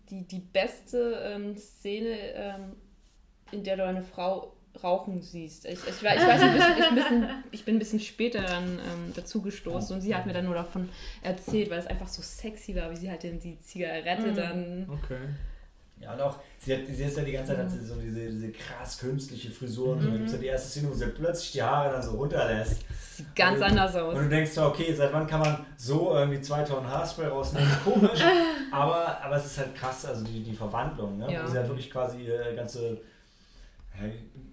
die, 0.10 0.26
die 0.26 0.40
beste 0.40 1.20
ähm, 1.26 1.58
Szene, 1.58 2.08
ähm, 2.34 2.76
in 3.52 3.64
der 3.66 3.76
du 3.76 3.86
eine 3.86 4.02
Frau 4.02 4.56
rauchen 4.82 5.22
siehst. 5.22 5.66
Ich, 5.66 5.80
ich, 5.86 6.04
war- 6.04 6.16
ich 6.16 6.22
weiß 6.26 6.42
ich, 6.42 6.76
bin 6.78 6.86
ein 6.88 6.96
bisschen, 6.96 7.30
ich 7.52 7.66
bin 7.66 7.76
ein 7.76 7.80
bisschen 7.80 8.00
später 8.00 8.42
dann 8.44 8.80
ähm, 8.80 9.12
dazu 9.14 9.42
gestoßen 9.42 9.94
und 9.96 10.02
sie 10.02 10.16
hat 10.16 10.26
mir 10.26 10.32
dann 10.32 10.46
nur 10.46 10.54
davon 10.54 10.88
erzählt, 11.22 11.70
weil 11.70 11.80
es 11.80 11.88
einfach 11.88 12.08
so 12.08 12.22
sexy 12.22 12.74
war, 12.76 12.90
wie 12.92 12.96
sie 12.96 13.10
halt 13.10 13.24
in 13.26 13.40
die 13.42 13.60
Zigarette 13.60 14.32
Mhm. 14.32 14.36
dann. 14.36 14.90
Okay. 14.90 15.18
Ja, 16.02 16.14
und 16.14 16.22
auch, 16.22 16.38
sie, 16.60 16.74
hat, 16.74 16.80
sie 16.88 17.04
ist 17.04 17.18
ja 17.18 17.24
die 17.24 17.32
ganze 17.34 17.52
Zeit 17.54 17.64
hat 17.66 17.72
sie 17.72 17.84
so 17.86 17.96
diese, 17.96 18.22
diese 18.30 18.52
krass 18.52 18.98
künstliche 19.00 19.52
Frisur 19.52 19.90
und 19.94 20.02
so. 20.02 20.08
Da 20.10 20.16
gibt 20.16 20.28
es 20.28 20.34
ja 20.34 20.40
die 20.40 20.46
erste 20.48 20.70
Szene, 20.70 20.90
wo 20.90 20.94
sie 20.94 21.06
plötzlich 21.08 21.52
die 21.52 21.62
Haare 21.64 21.92
dann 21.92 22.02
so 22.02 22.12
runterlässt. 22.12 22.86
Sieht 23.18 23.36
ganz 23.36 23.58
Und- 23.58 23.64
anders 23.66 23.96
aus. 23.96 24.16
Und 24.16 24.24
du 24.24 24.30
denkst 24.30 24.52
so, 24.52 24.64
okay, 24.64 24.94
seit 24.94 25.12
wann 25.12 25.28
kann 25.28 25.42
man 25.42 25.66
so 25.76 26.14
irgendwie 26.16 26.40
zwei 26.40 26.64
Tonnen 26.64 26.88
Haarspray 26.88 27.28
rausnehmen? 27.28 27.70
Komisch. 27.84 28.22
aber, 28.72 29.22
aber 29.24 29.36
es 29.36 29.46
ist 29.46 29.58
halt 29.58 29.76
krass, 29.76 30.06
also 30.06 30.24
die, 30.24 30.42
die 30.42 30.54
Verwandlung, 30.54 31.18
ne? 31.18 31.32
Ja. 31.34 31.44
wo 31.44 31.48
sie 31.50 31.58
halt 31.58 31.68
wirklich 31.68 31.92
quasi 31.92 32.22
ihre 32.24 32.56
ganze 32.56 32.98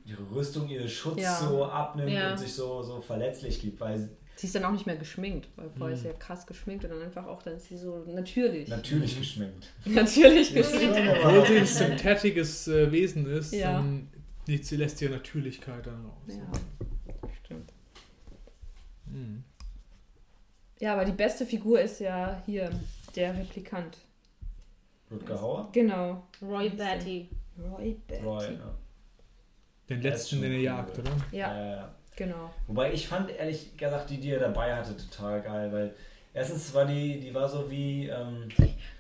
ihre 0.05 0.23
Rüstung, 0.35 0.69
ihren 0.69 0.89
Schutz 0.89 1.21
Ja. 1.23 1.37
so 1.37 1.65
abnimmt 1.67 2.11
Ja. 2.11 2.33
und 2.33 2.39
sich 2.39 2.53
so, 2.53 2.83
so 2.83 3.01
verletzlich 3.01 3.61
gibt, 3.61 3.81
weil 3.81 4.09
Sie 4.39 4.47
ist 4.47 4.55
dann 4.55 4.65
auch 4.67 4.73
nicht 4.73 4.85
mehr 4.87 4.97
geschminkt, 4.97 5.49
weil 5.57 5.71
vorher 5.79 5.97
ist 5.97 6.03
sie 6.03 6.09
ja 6.09 6.13
krass 6.15 6.47
geschminkt 6.47 6.85
und 6.85 6.91
dann 6.91 7.01
einfach 7.03 7.27
auch, 7.27 7.43
dann 7.43 7.57
ist 7.57 7.69
sie 7.69 7.77
so 7.79 8.05
natürlich. 8.07 8.69
natürlich 8.69 9.19
geschminkt. 9.19 9.73
Natürlich 9.87 10.53
geschminkt. 10.55 10.95
Obwohl 11.25 11.47
sie 11.47 11.57
ein 11.59 11.67
synthetisches 11.67 12.69
äh, 12.69 12.93
Wesen 12.93 13.27
ist, 13.27 13.53
Ja. 13.55 13.73
dann 13.73 14.09
liegt 14.47 14.67
sie 14.67 14.77
lässt 14.77 15.01
ihre 15.01 15.13
Natürlichkeit 15.15 15.87
dann 15.87 16.05
raus. 16.05 16.37
Ja, 16.37 17.23
stimmt. 17.43 17.73
Hm. 19.11 19.43
Ja, 20.81 20.93
aber 20.93 21.07
die 21.07 21.13
beste 21.13 21.47
Figur 21.47 21.81
ist 21.81 22.01
ja 22.01 22.43
hier 22.45 22.69
der 23.15 23.35
Replikant. 23.39 23.97
Rutger 25.11 25.41
Hauer? 25.41 25.69
Genau. 25.73 26.27
Roy 26.43 26.69
Batty. 26.69 27.31
Roy 27.59 27.97
Batty. 28.07 28.23
Roy, 28.23 28.45
ja. 28.45 28.75
Den 29.89 30.01
Der 30.03 30.11
letzten, 30.11 30.29
schon 30.37 30.43
den 30.43 30.53
er 30.53 30.59
cool. 30.59 30.65
jagt, 30.65 30.99
oder? 30.99 31.11
Ja, 31.33 31.39
Ja, 31.39 31.57
ja, 31.65 31.77
ja. 31.77 31.95
Genau. 32.17 32.51
Wobei 32.67 32.93
ich 32.93 33.07
fand 33.07 33.31
ehrlich 33.31 33.77
gesagt 33.77 34.11
die, 34.11 34.19
die 34.19 34.31
er 34.33 34.41
dabei 34.41 34.75
hatte, 34.75 34.97
total 34.97 35.41
geil, 35.43 35.73
weil 35.73 35.95
erstens 36.35 36.73
war 36.75 36.85
die, 36.85 37.21
die 37.21 37.33
war 37.35 37.49
so 37.49 37.71
wie, 37.71 38.09
ähm, 38.09 38.49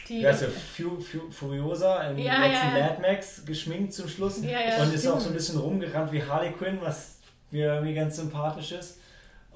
Die, 0.09 0.21
wie 0.21 0.27
heißt 0.27 0.43
der, 0.43 0.51
Fu, 0.51 1.01
Fu, 1.01 1.31
Furiosa 1.31 2.03
im 2.11 2.19
Ja, 2.19 2.39
letzten 2.47 2.77
ja. 2.77 2.83
Mad 2.89 3.01
Max 3.03 3.45
geschminkt 3.45 3.93
zum 3.93 4.09
Schluss 4.09 4.41
Ja, 4.43 4.61
ja, 4.61 4.83
und 4.83 4.95
ist 4.95 5.07
auch 5.07 5.11
stimmt. 5.13 5.23
so 5.23 5.29
ein 5.31 5.35
bisschen 5.35 5.59
rumgerannt 5.59 6.13
wie 6.13 6.23
Harley 6.23 6.53
Quinn, 6.53 6.79
was 6.81 7.19
mir 7.51 7.67
irgendwie 7.75 7.95
ganz 7.95 8.17
sympathisch 8.17 8.73
ist. 8.73 9.01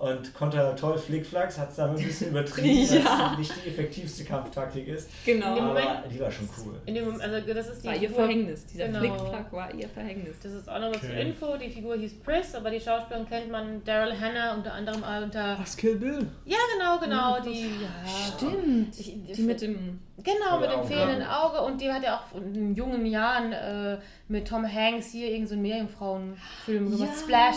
Und 0.00 0.32
konnte 0.32 0.56
halt 0.56 0.78
toll 0.78 0.96
Flickflacks, 0.96 1.58
hat 1.58 1.68
es 1.70 1.76
da 1.76 1.90
ein 1.90 1.94
bisschen 1.94 2.30
übertrieben, 2.30 2.94
Ja. 2.94 3.02
dass 3.02 3.32
es 3.32 3.38
nicht 3.38 3.52
die 3.64 3.68
effektivste 3.68 4.24
Kampftaktik 4.24 4.88
ist. 4.88 5.10
Genau. 5.26 5.48
Aber 5.48 5.60
Moment- 5.60 5.88
die 6.10 6.18
war 6.18 6.30
schon 6.30 6.48
cool. 6.64 6.80
in 6.86 6.94
dem 6.94 7.04
Moment, 7.04 7.22
also 7.22 7.52
das 7.52 7.68
ist 7.68 7.84
die 7.84 7.88
war 7.88 7.96
ihr 7.96 8.08
Verhängnis. 8.10 8.64
Dieser 8.64 8.86
Genau. 8.86 8.98
Flickflack 9.00 9.52
war 9.52 9.74
ihr 9.74 9.88
Verhängnis. 9.90 10.36
Das 10.42 10.52
ist 10.52 10.68
auch 10.70 10.80
nochmal 10.80 10.98
zur 11.00 11.10
Okay. 11.10 11.20
Info. 11.28 11.56
Die 11.58 11.68
Figur 11.68 11.96
hieß 11.96 12.14
Pris, 12.20 12.54
aber 12.54 12.70
die 12.70 12.80
Schauspielerin 12.80 13.28
kennt 13.28 13.50
man 13.50 13.84
Daryl 13.84 14.18
Hannah 14.18 14.54
unter 14.54 14.72
anderem 14.72 15.04
auch 15.04 15.22
unter. 15.22 15.58
Was, 15.60 15.76
Kill 15.76 15.96
Bill? 15.96 16.26
Ja, 16.46 16.56
genau, 16.78 16.98
genau. 16.98 17.38
Die. 17.44 17.60
Ja, 17.82 18.36
Stimmt. 18.38 18.98
Ich- 18.98 19.34
Die 19.36 19.42
mit 19.42 19.60
dem. 19.60 20.00
Genau, 20.22 20.60
mit 20.60 20.70
dem 20.70 20.84
fehlenden 20.84 21.26
Auge. 21.26 21.60
Und 21.60 21.78
die 21.78 21.92
hat 21.92 22.02
ja 22.02 22.16
auch 22.20 22.36
in 22.40 22.74
jungen 22.74 23.04
Jahren 23.04 23.52
äh, 23.52 23.98
mit 24.28 24.48
Tom 24.48 24.64
Hanks 24.66 25.08
hier 25.12 25.26
irgendeinen 25.26 25.46
so 25.46 25.52
einen 25.54 25.62
Meerjungfrauenfilm 25.62 26.90
gemacht. 26.90 27.18
Splash. 27.22 27.56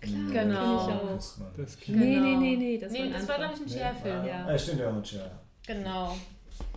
Klar, 0.00 0.44
Genau. 0.44 0.86
Das 1.14 1.40
Das 1.56 1.76
Nee, 1.88 2.14
Genau. 2.14 2.26
nee, 2.26 2.36
nee, 2.36 2.56
nee. 2.56 2.78
Das 2.78 2.92
nee, 2.92 2.98
war 3.00 3.06
ein 3.06 3.12
das 3.12 3.28
war, 3.28 3.36
glaube 3.38 3.54
ich, 3.54 3.60
ein 3.62 3.68
Cher-Film. 3.78 4.24
Ja. 4.26 4.46
Ah, 4.46 4.58
stimmt, 4.58 4.80
ja, 4.80 4.88
und 4.90 5.12
ja. 5.12 5.30
Genau. 5.66 6.16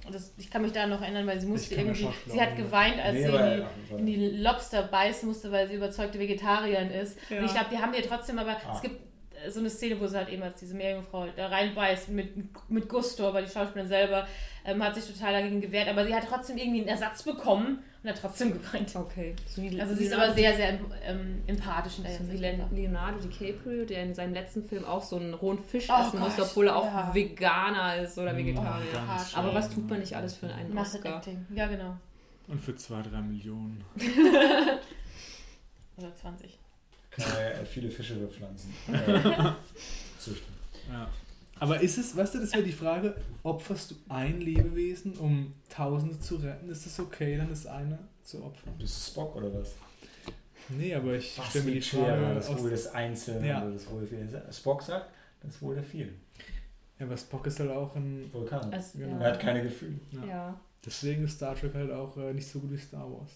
Und 0.05 0.15
das, 0.15 0.33
ich 0.37 0.49
kann 0.49 0.63
mich 0.63 0.71
da 0.71 0.87
noch 0.87 1.01
erinnern, 1.01 1.27
weil 1.27 1.39
sie 1.39 1.47
musste 1.47 1.75
irgendwie. 1.75 2.07
Sie 2.27 2.41
hat 2.41 2.51
auch 2.53 2.55
geweint, 2.55 2.99
als 2.99 3.13
Nee, 3.13 3.27
sie 3.27 3.95
in 3.97 4.05
die, 4.05 4.13
in 4.13 4.19
die 4.31 4.37
Lobster 4.37 4.83
beißen 4.83 5.27
musste, 5.27 5.51
weil 5.51 5.67
sie 5.67 5.75
überzeugte 5.75 6.17
Vegetarierin 6.19 6.89
ist. 6.91 7.17
Ja. 7.29 7.39
Und 7.39 7.45
ich 7.45 7.51
glaube, 7.51 7.67
die 7.71 7.77
haben 7.77 7.93
ihr 7.93 8.03
trotzdem, 8.07 8.39
aber 8.39 8.51
Ah. 8.67 8.73
es 8.75 8.81
gibt 8.81 8.99
äh, 9.45 9.49
so 9.49 9.59
eine 9.59 9.69
Szene, 9.69 9.99
wo 9.99 10.07
sie 10.07 10.17
halt 10.17 10.29
eben 10.29 10.41
als 10.43 10.59
diese 10.59 10.73
Meerjungfrau 10.75 11.27
da 11.35 11.47
reinbeißt 11.47 12.09
mit, 12.09 12.33
mit 12.69 12.89
Gusto, 12.89 13.27
aber 13.27 13.41
die 13.43 13.49
Schauspielerin 13.51 13.87
selber 13.87 14.27
ähm, 14.65 14.83
hat 14.83 14.95
sich 14.95 15.05
total 15.11 15.33
dagegen 15.33 15.61
gewehrt, 15.61 15.87
aber 15.87 16.05
sie 16.05 16.13
hat 16.15 16.23
trotzdem 16.27 16.57
irgendwie 16.57 16.79
einen 16.81 16.87
Ersatz 16.89 17.23
bekommen 17.23 17.79
und 18.03 18.09
hat 18.09 18.19
trotzdem 18.21 18.53
geweint. 18.61 18.95
Okay. 18.95 19.35
So 19.47 19.61
wie 19.61 19.79
Also 19.81 19.95
sie 19.95 20.05
ist 20.05 20.13
aber 20.13 20.33
sehr, 20.33 20.55
sehr 20.55 20.79
ähm, 21.05 21.41
empathisch 21.47 21.97
in 21.97 22.03
der 22.03 22.13
So 22.13 22.19
wie 22.27 22.37
Hinsicht. 22.37 22.71
Leonardo 22.71 23.19
DiCaprio, 23.19 23.85
der 23.85 24.03
in 24.03 24.13
seinem 24.15 24.33
letzten 24.33 24.63
Film 24.67 24.85
auch 24.85 25.03
so 25.03 25.17
einen 25.17 25.33
rohen 25.33 25.59
Fisch 25.59 25.87
Oh 25.89 26.01
essen 26.01 26.19
muss, 26.19 26.35
Gott, 26.35 26.45
obwohl 26.47 26.67
er 26.67 26.75
auch 26.75 26.85
ja. 26.85 27.13
Veganer 27.13 27.97
ist 27.97 28.17
oder 28.17 28.33
Mm, 28.33 28.37
Vegetarier. 28.37 28.91
ganz 28.93 29.35
Aber 29.35 29.53
was 29.53 29.69
tut 29.69 29.89
man 29.89 29.99
nicht 29.99 30.15
alles 30.15 30.35
für 30.35 30.47
einen 30.53 30.73
Method 30.73 30.97
Oscar? 30.97 31.15
Acting. 31.17 31.45
Ja, 31.55 31.67
genau. 31.67 31.95
Und 32.47 32.59
für 32.59 32.75
zwei, 32.75 33.01
drei 33.01 33.21
Millionen. 33.21 33.83
Oder 35.97 36.15
20. 36.15 36.57
Kann 37.11 37.25
man 37.33 37.41
ja 37.43 37.65
viele 37.65 37.89
Fische 37.91 38.15
bepflanzen. 38.15 38.73
Äh, 38.91 39.51
züchten. 40.19 40.53
Ja. 40.91 41.07
Aber 41.61 41.79
ist 41.79 41.99
es, 41.99 42.17
weißt 42.17 42.33
du, 42.33 42.39
das 42.39 42.53
wäre 42.53 42.63
die 42.63 42.71
Frage, 42.71 43.15
opferst 43.43 43.91
du 43.91 43.95
ein 44.09 44.41
Lebewesen, 44.41 45.13
um 45.17 45.53
Tausende 45.69 46.19
zu 46.19 46.37
retten? 46.37 46.69
Ist 46.71 46.87
es 46.87 46.99
okay, 46.99 47.37
dann 47.37 47.51
ist 47.51 47.67
einer 47.67 47.99
zu 48.23 48.43
opfern? 48.43 48.73
Bist 48.79 48.97
du 48.97 49.11
Spock 49.11 49.35
oder 49.35 49.53
was? 49.53 49.75
Nee, 50.69 50.95
aber 50.95 51.13
ich 51.13 51.33
stelle 51.49 51.65
mir 51.65 51.69
die 51.71 51.75
liegt 51.75 51.85
schwerer, 51.85 52.17
Frage, 52.17 52.33
das 52.35 52.49
aus, 52.49 52.63
Wohl 52.63 52.69
des 52.71 52.87
Einzelnen 52.87 53.45
Ja. 53.45 53.61
oder 53.61 53.71
das 53.73 53.89
Wohl 53.91 53.99
der 54.01 54.09
vielen. 54.09 54.53
Spock 54.53 54.81
sagt, 54.81 55.11
das 55.43 55.61
Wohl 55.61 55.75
der 55.75 55.83
vielen. 55.83 56.19
ja, 56.99 57.05
aber 57.05 57.15
Spock 57.17 57.45
ist 57.45 57.59
halt 57.59 57.69
auch 57.71 57.95
ein, 57.95 58.27
Vulkan. 58.33 58.73
Also, 58.73 58.97
Genau. 58.97 59.19
Er 59.19 59.33
hat 59.33 59.39
keine 59.39 59.61
Gefühle. 59.61 59.99
ja. 60.11 60.25
Ja. 60.27 60.59
deswegen 60.83 61.25
ist 61.25 61.35
Star 61.35 61.55
Trek 61.55 61.75
halt 61.75 61.91
auch 61.91 62.17
äh, 62.17 62.33
nicht 62.33 62.47
so 62.49 62.59
gut 62.59 62.71
wie 62.71 62.77
Star 62.77 63.07
Wars. 63.11 63.29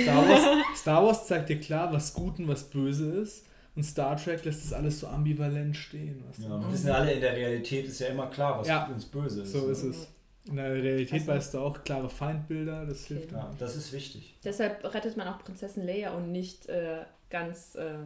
Star 0.00 0.28
Wars. 0.28 0.42
Star 0.76 1.04
Wars 1.04 1.26
zeigt 1.26 1.48
dir 1.48 1.58
klar, 1.58 1.92
was 1.92 2.14
gut 2.14 2.38
und 2.38 2.46
was 2.46 2.62
böse 2.70 3.10
ist. 3.20 3.46
Und 3.78 3.84
Star 3.84 4.16
Trek 4.16 4.44
lässt 4.44 4.64
das 4.64 4.72
alles 4.72 4.98
so 4.98 5.06
ambivalent 5.06 5.76
stehen. 5.76 6.20
Weißt? 6.28 6.40
Ja, 6.40 6.60
wir 6.60 6.72
wissen 6.72 6.88
ja 6.88 6.94
alle, 6.94 7.12
in 7.12 7.20
der 7.20 7.32
Realität 7.36 7.86
ist 7.86 8.00
ja 8.00 8.08
immer 8.08 8.26
klar, 8.26 8.58
was 8.58 8.66
Ja. 8.66 8.86
uns 8.92 9.04
böse 9.04 9.42
ist. 9.42 9.52
So 9.52 9.68
ist 9.70 9.84
es. 9.84 10.08
In 10.48 10.56
der 10.56 10.72
Realität 10.74 11.12
Also- 11.20 11.26
weißt 11.28 11.54
du 11.54 11.58
auch 11.60 11.84
klare 11.84 12.10
Feindbilder, 12.10 12.84
das 12.86 13.04
Okay. 13.04 13.14
hilft. 13.14 13.32
Ja, 13.32 13.48
das 13.56 13.76
ist 13.76 13.92
wichtig. 13.92 14.34
Deshalb 14.44 14.82
rettet 14.92 15.16
man 15.16 15.28
auch 15.28 15.38
Prinzessin 15.38 15.86
Leia 15.86 16.10
und 16.10 16.32
nicht 16.32 16.68
äh, 16.68 17.02
ganz 17.30 17.76
äh, 17.76 17.98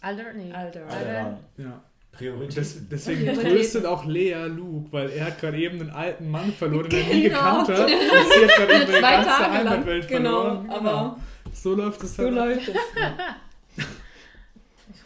Alter, 0.00 0.32
nee. 0.32 0.52
Alter. 0.52 0.82
Alter. 0.86 0.96
Alter, 0.96 1.38
Ja. 1.58 1.80
Priorität. 2.10 2.56
Das, 2.56 2.76
deswegen 2.90 3.24
Ja. 3.26 3.34
tröstet 3.34 3.86
auch 3.86 4.04
Lea 4.06 4.46
Luke, 4.48 4.88
weil 4.90 5.10
er 5.10 5.26
hat 5.26 5.38
gerade 5.40 5.58
eben 5.58 5.80
einen 5.80 5.90
alten 5.90 6.28
Mann 6.28 6.52
verloren, 6.52 6.88
den 6.90 7.06
er 7.08 7.14
nie 7.14 7.22
Genau. 7.28 7.60
gekannt 7.64 7.68
hat. 7.68 7.78
Und 7.88 7.88
sie 7.88 8.44
hat 8.46 8.56
gerade 8.56 8.82
eben 8.82 8.90
ihre 8.92 9.00
ganze. 9.00 9.52
Heimatwelt 9.52 10.08
Genau, 10.08 10.42
verloren. 10.42 10.70
aber 10.70 11.16
So 11.52 11.74
läuft 11.76 12.02
es 12.02 12.16
so 12.16 12.24
halt. 12.24 12.34
läuft 12.34 12.68
es. 12.68 12.74
Ich 12.74 12.74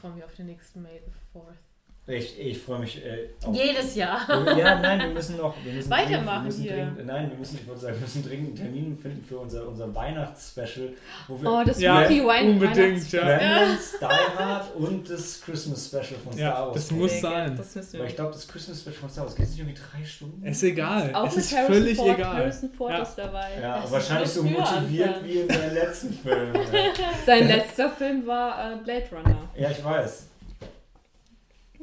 freue 0.05 0.17
mich 0.17 0.25
auf 0.25 0.35
den 0.35 0.45
nächsten 0.45 0.83
May 0.83 1.01
the 1.01 1.39
4th. 1.39 1.64
Ich, 2.07 2.39
ich 2.39 2.59
freue 2.59 2.81
mich. 2.81 3.03
Äh, 3.03 3.31
auf- 3.47 3.57
Jedes 3.57 3.95
Jahr. 3.95 4.21
Ja, 4.59 4.79
nein, 4.79 4.99
wir 5.01 5.07
müssen 5.09 5.39
noch. 5.39 5.55
Wir 5.65 5.73
müssen 5.73 5.89
Weitermachen 5.91 6.25
dringend, 6.25 6.43
wir 6.43 6.45
müssen 6.45 6.63
hier. 6.63 6.73
Dringend, 6.73 7.07
nein, 7.07 7.31
wir 7.31 7.39
müssen, 7.39 7.59
ich 7.63 7.67
wollte 7.67 7.81
sagen, 7.81 7.95
wir 7.95 8.01
müssen 8.03 8.23
dringend 8.29 8.47
einen 8.49 8.57
Termin 8.57 8.99
finden 8.99 9.25
für 9.27 9.39
unser, 9.39 9.67
unser 9.67 9.95
Weihnachtsspecial, 9.95 10.91
wo 11.29 11.41
wir 11.41 11.51
Oh, 11.51 11.63
das 11.65 11.81
Ja, 11.81 12.05
Spooky 12.05 12.21
Wine 12.23 12.51
unbedingt, 12.51 13.11
ja. 13.11 13.23
Gremlins, 13.23 13.97
Die 13.99 14.05
Hard 14.05 14.75
und 14.77 15.09
das 15.09 15.41
Christmas 15.41 15.87
Special 15.87 16.05
von 16.23 16.33
Star 16.35 16.43
Ja, 16.43 16.67
Wars. 16.67 16.75
das 16.75 16.91
muss 16.91 17.21
sein. 17.23 17.57
Das 17.57 17.75
müssen 17.75 17.97
Aber 17.97 18.05
wir. 18.05 18.11
ich 18.11 18.17
glaube, 18.17 18.33
das 18.33 18.49
Christmas 18.49 18.81
Special 18.83 18.97
von 18.97 19.09
Star 19.09 19.25
Wars 19.25 19.35
geht 19.37 19.49
nicht 19.49 19.59
irgendwie 19.61 19.81
drei 19.97 20.05
Stunden. 20.05 20.47
Ist 20.47 20.63
egal. 20.63 21.11
Auch 21.15 21.27
es 21.29 21.37
ist 21.39 21.53
Harrison 21.57 21.75
völlig 21.75 21.97
Ford. 21.97 22.19
egal. 22.19 22.37
Harrison 22.37 22.71
Ford 22.71 22.91
Ja. 22.93 23.03
ist 23.03 23.15
dabei. 23.15 23.49
Ja, 23.63 23.81
Das 23.81 23.91
wahrscheinlich 23.91 24.29
ist 24.29 24.35
so 24.35 24.43
motiviert 24.43 25.09
Anfang. 25.09 25.25
wie 25.27 25.39
in 25.39 25.49
seinen 25.49 25.73
letzten 25.75 26.13
Filmen. 26.13 26.55
Ja. 26.55 26.63
Sein 27.25 27.49
letzter 27.49 27.89
Film 27.89 28.27
war 28.27 28.75
äh, 28.75 28.77
Blade 28.85 29.07
Runner. 29.11 29.49
ja, 29.57 29.71
ich 29.71 29.83
weiß. 29.83 30.29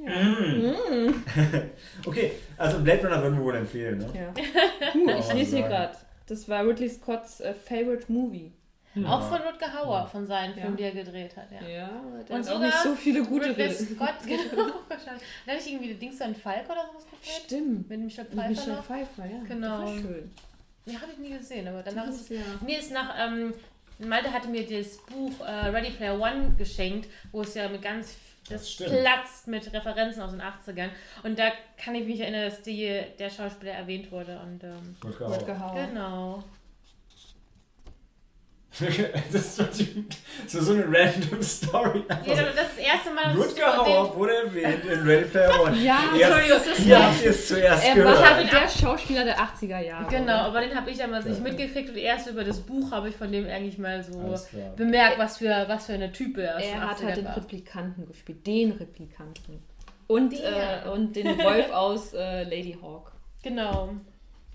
Ja. 0.06 0.24
Mm. 0.24 1.24
okay, 2.06 2.32
also 2.58 2.80
Blade 2.80 3.04
Runner 3.04 3.22
würden 3.22 3.38
wir 3.38 3.46
wohl 3.46 3.56
empfehlen, 3.56 3.98
ne? 4.00 4.10
ja. 4.14 4.32
Kann 4.92 5.02
Ich 5.20 5.28
man 5.28 5.38
lese 5.38 5.58
hier 5.58 5.68
gerade. 5.68 5.96
Das 6.28 6.48
war 6.50 6.66
Ridley 6.66 6.90
Scotts 6.90 7.42
äh, 7.42 7.54
Favorite 7.54 8.12
Movie. 8.12 8.52
Auch 9.06 9.30
von 9.30 9.38
Rutger 9.42 9.74
Hauer, 9.74 10.06
von 10.08 10.26
seinen 10.28 10.54
Ja. 10.56 10.64
Filmen, 10.64 10.76
die 10.78 10.84
er 10.84 10.92
gedreht 10.92 11.38
hat. 11.38 11.48
Ja. 11.50 11.66
Ja, 11.66 11.90
der 12.28 12.36
Und 12.36 12.42
hat 12.44 12.50
auch 12.50 12.54
sogar 12.56 12.68
nicht 12.68 12.84
so 12.84 12.96
viele 12.96 13.24
gute 13.24 13.48
Ridley 13.50 13.68
Ridley. 13.68 13.96
Scott, 13.96 14.16
genau. 14.26 14.68
Da 15.46 15.52
hatte 15.54 15.62
ich 15.66 15.72
irgendwie 15.72 15.94
Dings 15.94 16.20
an 16.22 16.36
Falk 16.36 16.66
oder 16.66 16.88
sowas 16.92 17.06
gedreht. 17.06 17.42
Stimmt. 17.46 17.90
Mit 17.90 18.00
Michelle 18.02 18.28
Mit 18.28 18.38
Pfeiffer 18.38 18.50
Michelle 18.50 18.76
noch. 18.76 18.84
Pfeiffer, 18.86 19.26
ja. 19.26 19.44
Genau. 19.48 19.82
Das 19.82 19.92
war 19.92 20.02
schön. 20.02 20.32
Ja, 20.86 20.94
habe 21.02 21.12
ich 21.14 21.18
nie 21.20 21.38
gesehen, 21.38 21.68
aber 21.68 21.84
danach 21.84 22.08
ist 22.08 22.22
es 22.22 22.30
ja. 22.30 22.42
Mir 22.66 22.80
ist 22.80 22.92
nach, 22.92 23.16
ähm, 23.18 23.54
Malte 24.00 24.34
hatte 24.34 24.50
mir 24.50 24.68
das 24.68 24.98
Buch 24.98 25.40
äh, 25.46 25.68
Ready 25.70 25.92
Player 25.92 26.20
One 26.20 26.56
geschenkt, 26.58 27.08
wo 27.32 27.42
es 27.44 27.54
ja 27.54 27.70
mit 27.70 27.82
ganz, 27.82 28.16
das, 28.52 28.78
Das 28.78 28.90
platzt 28.90 29.48
mit 29.48 29.74
Referenzen 29.74 30.22
aus 30.22 30.32
den 30.32 30.42
80ern. 30.42 30.90
Und 31.24 31.40
da 31.40 31.52
kann 31.78 31.96
ich 31.96 32.06
mich 32.06 32.20
erinnern, 32.20 32.50
dass 32.50 32.62
die, 32.62 33.04
der 33.20 33.30
Schauspieler 33.30 33.74
erwähnt 33.74 34.12
wurde. 34.12 34.40
Und 34.40 34.64
ähm, 34.64 34.96
Rutger. 35.04 35.60
Hauer. 35.60 35.88
genau. 35.88 36.44
Das 38.80 39.36
ist 39.36 39.56
so, 39.58 39.64
so 40.48 40.62
so 40.62 40.74
eine 40.74 40.86
random 40.86 41.42
Story. 41.44 42.04
Ja, 42.08 42.16
das 42.36 42.40
ist 42.50 42.58
das 42.58 42.78
erste 42.78 43.14
Mal, 43.14 43.36
dass 43.36 43.50
Rutger 43.50 44.16
wurde 44.16 44.36
erwähnt 44.46 44.86
in 44.86 45.00
Ready 45.02 45.26
Player 45.26 45.62
One. 45.62 45.78
Ja, 45.78 46.00
Erst- 46.18 46.68
ist 46.68 46.78
Hier 46.78 47.06
habt 47.06 47.22
ihr 47.22 47.30
es 47.32 47.48
zuerst 47.50 47.86
Er 47.86 47.96
gehört. 47.96 48.20
war 48.22 48.36
halt 48.36 48.52
der 48.52 48.70
Schauspieler 48.70 49.26
der 49.26 49.38
80er 49.40 49.80
Jahre. 49.82 50.08
Genau, 50.10 50.34
aber 50.34 50.62
den 50.62 50.74
habe 50.74 50.90
ich 50.90 50.98
damals 50.98 51.26
nicht 51.26 51.44
mitgekriegt 51.44 51.90
und 51.90 51.98
erst 51.98 52.28
über 52.30 52.46
das 52.46 52.60
Buch 52.62 52.92
habe 52.92 53.10
ich 53.10 53.16
von 53.18 53.30
dem 53.32 53.46
eigentlich 53.46 53.78
mal 53.78 54.02
so 54.04 54.34
bemerkt, 54.78 55.20
was 55.20 55.38
für, 55.38 55.66
was 55.68 55.88
für 55.88 55.94
eine 55.94 56.12
Type 56.14 56.42
er 56.42 56.58
den 56.58 56.70
Er 56.70 56.82
hat 56.82 56.98
80ern 56.98 57.06
halt 57.06 57.18
den 57.18 57.26
war. 57.26 57.38
Replikanten 57.38 58.08
gespielt. 58.08 58.48
Den 58.48 58.72
Replikanten. 58.72 59.62
Und, 60.08 60.34
äh, 60.34 60.90
und 60.90 61.14
den 61.16 61.38
Wolf 61.40 61.70
aus 61.72 62.14
äh, 62.14 62.44
Lady 62.44 62.78
Hawk. 62.82 63.12
Genau. 63.44 63.96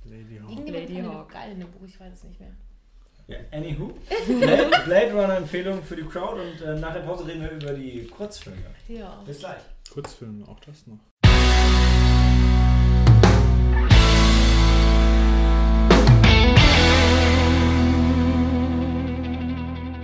Lady 0.05 0.41
Hawk. 0.43 0.69
Lady 0.69 1.03
Hawk. 1.03 1.33
geil 1.33 1.53
in 1.53 1.61
dem 1.61 1.71
Buch, 1.71 1.81
ich 1.87 1.99
weiß 2.01 2.13
es 2.15 2.25
nicht 2.25 2.41
mehr. 2.41 2.51
Ja, 3.29 3.39
anywho. 3.51 3.93
Blade, 4.85 5.13
Runner 5.13 5.39
Empfehlung 5.39 5.83
für 5.83 5.97
die 5.97 6.05
Crowd 6.05 6.41
und 6.41 6.65
äh, 6.65 6.79
nach 6.79 6.93
der 6.93 7.01
Pause 7.01 7.27
reden 7.27 7.41
wir 7.41 7.51
über 7.51 7.73
die 7.73 8.07
Kurzfilme. 8.07 8.63
Ja. 8.87 9.21
Bis 9.27 9.41
gleich. 9.41 9.63
Kurzfilm, 9.93 10.45
auch 10.49 10.61
das 10.61 10.87
noch. 10.87 11.01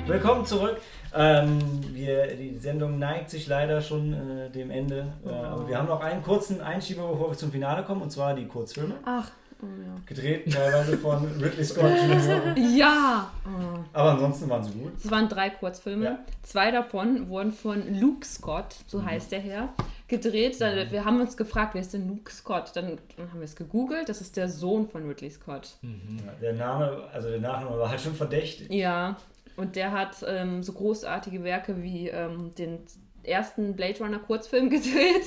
Willkommen 0.09 0.45
zurück. 0.45 0.81
Ähm, 1.15 1.61
wir, 1.95 2.35
die 2.35 2.59
Sendung 2.59 2.99
neigt 2.99 3.31
sich 3.31 3.47
leider 3.47 3.83
schon 3.83 4.15
äh, 4.15 4.51
dem 4.51 4.73
Ende. 4.73 5.13
Äh, 5.25 5.29
aber 5.29 5.69
wir 5.69 5.79
haben 5.79 5.87
noch 5.87 6.01
einen 6.01 6.25
kurzen 6.25 6.61
Einschieber, 6.61 7.07
bevor 7.07 7.31
wir 7.31 7.39
zum 7.39 7.53
Finale 7.53 7.85
kommen, 7.85 8.03
und 8.03 8.11
zwar 8.11 8.35
die 8.35 8.49
Kurzfilme. 8.49 8.97
Ach, 9.05 9.31
oh 9.63 9.67
Gedreht 10.07 10.53
teilweise 10.53 10.99
von 10.99 11.27
Ridley 11.41 11.65
Scott 11.65 11.85
ja. 11.85 12.55
Ja! 12.77 13.31
Oh. 13.47 13.79
Aber 13.93 14.11
ansonsten 14.13 14.49
waren 14.51 14.63
sie 14.63 14.73
gut. 14.73 14.93
Es 14.97 15.11
waren 15.11 15.29
drei 15.29 15.51
Kurzfilme. 15.51 16.05
Ja. 16.05 16.19
Zwei 16.43 16.71
davon 16.71 17.29
wurden 17.29 17.53
von 17.53 17.99
Luke 18.01 18.27
Scott, 18.27 18.75
so 18.87 19.05
heißt 19.05 19.33
der 19.33 19.41
Herr, 19.41 19.69
gedreht. 20.09 20.61
Da- 20.61 20.91
Wir 20.91 21.05
haben 21.05 21.21
uns 21.21 21.37
gefragt, 21.37 21.75
wer 21.75 21.81
ist 21.81 21.93
denn 21.95 22.09
Luke 22.09 22.31
Scott? 22.33 22.73
Dann, 22.75 22.99
dann 23.17 23.31
haben 23.31 23.39
wir 23.41 23.45
es 23.45 23.57
gegoogelt. 23.57 24.09
Das 24.09 24.21
ist 24.21 24.37
der 24.37 24.49
Sohn 24.49 24.87
von 24.89 25.07
Ridley 25.07 25.31
Scott. 25.31 25.77
Ja, 25.83 26.33
der 26.41 26.53
Name, 26.55 27.05
also 27.13 27.29
der 27.29 27.41
Nachname 27.41 27.79
war 27.79 27.89
halt 27.91 28.01
schon 28.01 28.15
verdächtig. 28.15 28.71
Ja, 28.71 29.17
und 29.57 29.77
der 29.77 29.93
hat 29.93 30.17
ähm, 30.27 30.63
so 30.63 30.73
großartige 30.73 31.45
Werke 31.45 31.83
wie 31.83 32.09
ähm, 32.09 32.55
den 32.57 32.79
ersten 33.25 33.75
Blade 33.77 33.99
Runner 34.01 34.19
Kurzfilm 34.19 34.69
gedreht 34.71 35.27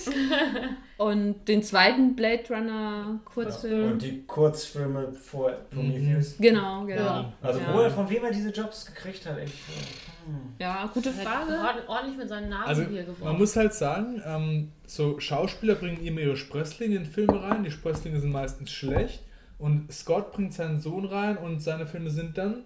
und 0.97 1.47
den 1.47 1.63
zweiten 1.63 2.15
Blade 2.15 2.43
Runner 2.49 3.19
Kurzfilm. 3.25 3.91
Und 3.93 4.01
die 4.01 4.23
Kurzfilme 4.25 5.13
vor 5.13 5.51
Prometheus. 5.71 6.35
Genau, 6.39 6.85
genau. 6.85 7.01
Ja. 7.03 7.33
Also 7.41 7.59
Ja. 7.59 7.73
wo 7.73 7.79
er, 7.79 7.91
von 7.91 8.09
wem 8.09 8.23
er 8.23 8.31
diese 8.31 8.49
Jobs 8.49 8.85
gekriegt 8.85 9.25
hat, 9.25 9.37
echt. 9.37 9.53
äh, 9.53 10.27
hm. 10.27 10.53
Ja, 10.59 10.89
gute 10.93 11.11
Frage. 11.11 11.51
Ord- 11.51 11.87
Ordentlich 11.89 12.17
mit 12.17 12.29
seinen 12.29 12.49
Namen 12.49 12.65
Also, 12.67 12.83
hier 12.83 13.03
geworden. 13.03 13.23
man 13.23 13.37
muss 13.37 13.55
halt 13.55 13.73
sagen, 13.73 14.21
ähm, 14.25 14.71
so 14.85 15.19
Schauspieler 15.19 15.75
bringen 15.75 16.03
immer 16.05 16.21
ihre 16.21 16.37
Sprösslinge 16.37 16.95
in 16.95 17.05
Filme 17.05 17.41
rein. 17.41 17.63
Die 17.63 17.71
Sprösslinge 17.71 18.19
sind 18.19 18.31
meistens 18.31 18.71
schlecht. 18.71 19.21
Und 19.57 19.91
Scott 19.91 20.33
bringt 20.33 20.53
seinen 20.53 20.79
Sohn 20.81 21.05
rein 21.05 21.37
und 21.37 21.61
seine 21.61 21.87
Filme 21.87 22.09
sind 22.09 22.37
dann. 22.37 22.63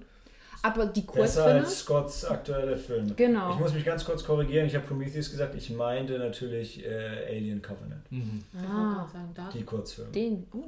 Aber 0.62 0.86
die 0.88 1.02
Besser 1.02 1.14
Kurzfilme. 1.44 1.60
als 1.62 1.80
Scotts 1.80 2.26
aktuelle 2.26 2.78
Filme. 2.78 3.14
Genau. 3.16 3.54
Ich 3.54 3.60
muss 3.60 3.74
mich 3.74 3.86
ganz 3.86 4.04
kurz 4.04 4.24
korrigieren. 4.24 4.66
Ich 4.68 4.76
habe 4.76 4.86
Prometheus 4.86 5.32
gesagt. 5.32 5.56
Ich 5.56 5.70
meinte 5.70 6.18
natürlich 6.20 6.84
äh, 6.86 7.26
Alien 7.30 7.62
Covenant. 7.62 8.12
Mhm. 8.12 8.44
Ah. 8.58 8.94
gerade 8.96 9.12
sagen, 9.12 9.32
da. 9.36 9.50
Die 9.54 9.64
Kurzfilme. 9.64 10.12
Den. 10.12 10.48
Oh, 10.54 10.64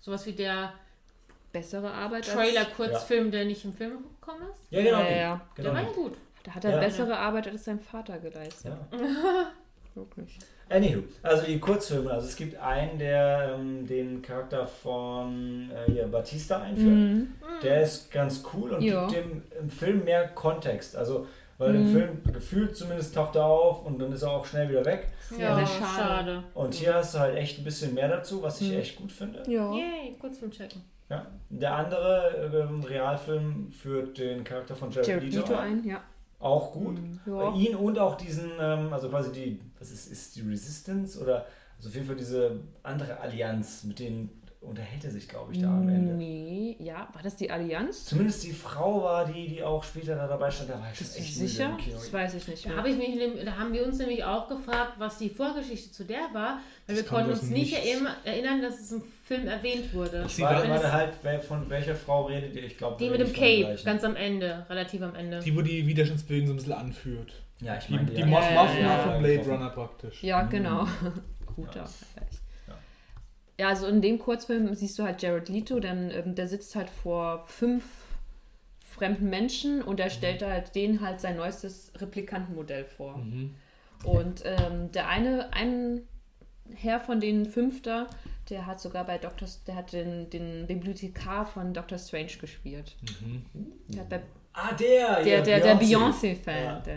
Sowas 0.00 0.26
wie 0.26 0.32
der 0.32 0.72
bessere 1.52 1.92
Arbeit. 1.92 2.24
Trailer-Kurzfilm, 2.26 3.30
der 3.30 3.44
nicht 3.44 3.64
im 3.64 3.72
Film 3.72 3.98
gekommen 4.20 4.42
ist. 4.52 4.66
Ja, 4.70 4.82
genau. 4.82 4.98
Ja, 5.00 5.10
ja. 5.10 5.40
genau 5.54 5.68
Der 5.70 5.74
war 5.78 5.82
ja 5.88 5.92
gut. 5.94 6.12
Da 6.42 6.54
hat 6.56 6.64
er 6.64 6.70
Ja. 6.72 6.80
bessere 6.80 7.16
Arbeit 7.16 7.46
als 7.46 7.64
sein 7.64 7.78
Vater 7.78 8.18
geleistet. 8.18 8.72
Ja. 8.92 8.98
Wirklich. 9.94 10.38
Anywho, 10.72 11.02
also 11.22 11.44
die 11.46 11.58
Kurzfilme. 11.60 12.10
Also 12.10 12.26
es 12.26 12.36
gibt 12.36 12.56
einen, 12.58 12.98
der 12.98 13.54
ähm, 13.58 13.86
den 13.86 14.22
Charakter 14.22 14.66
von 14.66 15.70
äh, 15.70 15.90
hier, 15.90 16.06
Batista 16.06 16.60
einführt. 16.62 16.88
Mhm. 16.88 17.28
Der 17.62 17.82
ist 17.82 18.10
ganz 18.10 18.42
cool 18.54 18.72
und 18.72 18.82
Ja. 18.82 19.06
gibt 19.06 19.24
dem 19.24 19.42
im 19.60 19.70
Film 19.70 20.04
mehr 20.04 20.28
Kontext. 20.28 20.96
Also, 20.96 21.26
weil 21.58 21.74
im 21.74 21.88
Mhm. 21.90 21.92
Film 21.96 22.08
gefühlt 22.32 22.76
zumindest 22.76 23.14
taucht 23.14 23.36
er 23.36 23.44
auf 23.44 23.84
und 23.86 23.98
dann 24.00 24.10
ist 24.12 24.22
er 24.22 24.30
auch 24.32 24.44
schnell 24.46 24.68
wieder 24.68 24.84
weg. 24.84 25.08
Ja, 25.38 25.54
sehr 25.56 25.66
schade. 25.66 25.86
schade. 25.96 26.42
Und 26.54 26.74
hier 26.74 26.94
hast 26.94 27.14
du 27.14 27.18
halt 27.20 27.36
echt 27.36 27.58
ein 27.58 27.64
bisschen 27.64 27.94
mehr 27.94 28.08
dazu, 28.08 28.42
was 28.42 28.60
ich 28.60 28.70
Mhm. 28.72 28.78
echt 28.78 28.96
gut 28.96 29.12
finde. 29.12 29.42
Ja. 29.46 29.72
Yay, 29.72 30.16
Kurzfilm 30.20 30.50
checken. 30.50 30.82
Ja. 31.08 31.26
Der 31.50 31.74
andere 31.76 32.66
ähm, 32.68 32.82
Realfilm 32.82 33.70
führt 33.70 34.16
den 34.18 34.42
Charakter 34.44 34.74
von 34.74 34.90
Jared, 34.90 35.06
Jared 35.08 35.32
Leto, 35.34 35.54
ein. 35.54 35.80
ein, 35.82 35.84
ja. 35.88 36.00
Auch 36.40 36.72
gut. 36.72 36.96
Ja. 37.26 37.54
Ihn 37.54 37.76
und 37.76 37.98
auch 38.00 38.16
diesen, 38.16 38.50
ähm, 38.60 38.92
also 38.92 39.08
quasi 39.10 39.30
die, 39.30 39.60
was 39.82 39.90
ist, 39.90 40.06
ist 40.10 40.36
die 40.36 40.40
Resistance 40.42 41.18
oder 41.20 41.44
also 41.76 41.88
auf 41.88 41.94
jeden 41.94 42.06
Fall 42.06 42.16
diese 42.16 42.60
andere 42.84 43.18
Allianz, 43.18 43.82
mit 43.84 43.98
denen 43.98 44.30
unterhält 44.60 45.04
er 45.04 45.10
sich, 45.10 45.28
glaube 45.28 45.52
ich, 45.52 45.60
da 45.60 45.66
am 45.76 45.88
Ende. 45.88 46.12
Nee, 46.14 46.76
ja, 46.78 47.08
war 47.12 47.20
das 47.20 47.34
die 47.34 47.50
Allianz? 47.50 48.04
Zumindest 48.04 48.44
die 48.44 48.52
Frau 48.52 49.02
war 49.02 49.26
die, 49.26 49.48
die 49.48 49.62
auch 49.64 49.82
später 49.82 50.14
da 50.14 50.28
dabei 50.28 50.52
stand, 50.52 50.70
da 50.70 50.74
war 50.78 50.88
ich 50.92 50.98
schon 50.98 51.06
Bist 51.08 51.18
echt 51.18 51.34
sicher? 51.34 51.76
Das 51.90 52.12
weiß 52.12 52.34
ich 52.34 52.46
nicht 52.46 52.64
Da, 52.64 52.68
mehr. 52.68 52.78
habe 52.78 52.90
ich 52.90 52.96
mich, 52.96 53.44
da 53.44 53.56
haben 53.56 53.72
wir 53.72 53.84
uns 53.84 53.98
nämlich 53.98 54.22
auch 54.22 54.48
gefragt, 54.48 54.92
was 54.98 55.18
die 55.18 55.30
Vorgeschichte 55.30 55.90
zu 55.90 56.04
der 56.04 56.28
war, 56.32 56.60
weil 56.86 56.94
Das 56.94 56.96
wir 56.98 57.04
konnten 57.04 57.30
uns 57.32 57.42
nicht 57.50 57.72
erinnern, 57.74 58.62
dass 58.62 58.78
es 58.78 58.92
im 58.92 59.02
Film 59.24 59.48
erwähnt 59.48 59.92
wurde. 59.92 60.24
Sie 60.28 60.42
Warte, 60.42 60.68
war- 60.68 60.76
warte 60.76 60.92
halt, 60.92 61.42
von 61.44 61.68
welcher 61.68 61.96
Frau 61.96 62.26
redet 62.26 62.54
ihr? 62.54 62.62
Ich 62.62 62.78
glaube, 62.78 62.98
Die 63.02 63.10
mit 63.10 63.18
dem 63.18 63.32
Cape, 63.32 63.76
ganz 63.84 64.04
am 64.04 64.14
Ende, 64.14 64.64
relativ 64.70 65.02
am 65.02 65.16
Ende. 65.16 65.40
Die, 65.40 65.56
wo 65.56 65.62
die 65.62 65.84
Widerstandsbewegung 65.88 66.46
so 66.46 66.52
ein 66.52 66.56
bisschen 66.58 66.72
anführt. 66.74 67.32
Ja, 67.62 67.76
ich 67.78 67.86
Die, 67.86 67.92
meine, 67.94 68.10
die 68.10 68.20
ja. 68.20 68.26
Moth 68.26 68.42
Ja, 68.42 68.50
ja, 68.50 68.54
Mafia 68.62 68.80
ja, 68.80 68.98
von 68.98 69.12
ja, 69.12 69.18
Blade 69.18 69.32
getroffen. 69.38 69.52
Runner 69.52 69.70
praktisch. 69.70 70.22
Ja, 70.22 70.42
Mhm. 70.42 70.50
genau. 70.50 70.86
Guter 71.56 71.80
Ja. 71.80 71.86
Vergleich. 71.86 72.40
Ja. 72.66 72.74
Ja, 73.60 73.68
also 73.68 73.86
in 73.86 74.02
dem 74.02 74.18
Kurzfilm 74.18 74.74
siehst 74.74 74.98
du 74.98 75.04
halt 75.04 75.22
Jared 75.22 75.48
Leto, 75.48 75.78
denn 75.80 76.10
ähm, 76.10 76.34
der 76.34 76.48
sitzt 76.48 76.74
halt 76.74 76.90
vor 76.90 77.44
fünf 77.46 77.84
fremden 78.80 79.30
Menschen 79.30 79.82
und 79.82 80.00
er 80.00 80.10
stellt 80.10 80.42
halt 80.42 80.74
denen 80.74 81.00
halt 81.00 81.20
sein 81.20 81.36
neuestes 81.36 81.92
Replikantenmodell 81.98 82.84
vor. 82.84 83.16
Mhm. 83.18 83.54
Und 84.04 84.42
ähm, 84.44 84.90
der 84.92 85.08
eine, 85.08 85.52
ein 85.52 86.02
Herr 86.74 87.00
von 87.00 87.20
den 87.20 87.46
fünf 87.46 87.82
da, 87.82 88.06
der 88.50 88.66
hat 88.66 88.80
sogar 88.80 89.04
bei 89.04 89.18
Dr. 89.18 89.46
S- 89.46 89.62
der 89.64 89.76
hat 89.76 89.92
den, 89.92 90.28
den 90.30 90.66
Bibliothekar 90.66 91.46
von 91.46 91.72
Dr. 91.72 91.98
Strange 91.98 92.32
gespielt. 92.40 92.96
Mhm. 93.20 93.44
Der, 93.88 94.00
hat 94.02 94.08
bei, 94.08 94.22
Ah, 94.54 94.72
der! 94.74 95.22
der, 95.22 95.26
ja, 95.38 95.40
der, 95.42 95.60
der 95.60 95.80
Beyoncé. 95.80 96.36
Beyoncé-Fan. 96.36 96.64
Ja. 96.64 96.78
Der, 96.80 96.96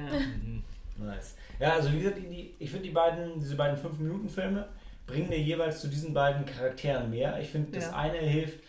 Nice. 0.97 1.35
Ja, 1.59 1.73
also 1.73 1.91
wie 1.91 1.99
gesagt, 1.99 2.17
ich 2.59 2.69
finde 2.69 2.87
die 2.87 2.93
beiden, 2.93 3.39
diese 3.39 3.55
beiden 3.55 3.77
5-Minuten-Filme 3.77 4.65
bringen 5.07 5.29
mir 5.29 5.39
jeweils 5.39 5.79
zu 5.81 5.87
diesen 5.87 6.13
beiden 6.13 6.45
Charakteren 6.45 7.09
mehr. 7.09 7.39
Ich 7.39 7.49
finde, 7.49 7.71
das 7.71 7.85
Ja. 7.85 7.95
eine 7.95 8.17
hilft 8.17 8.59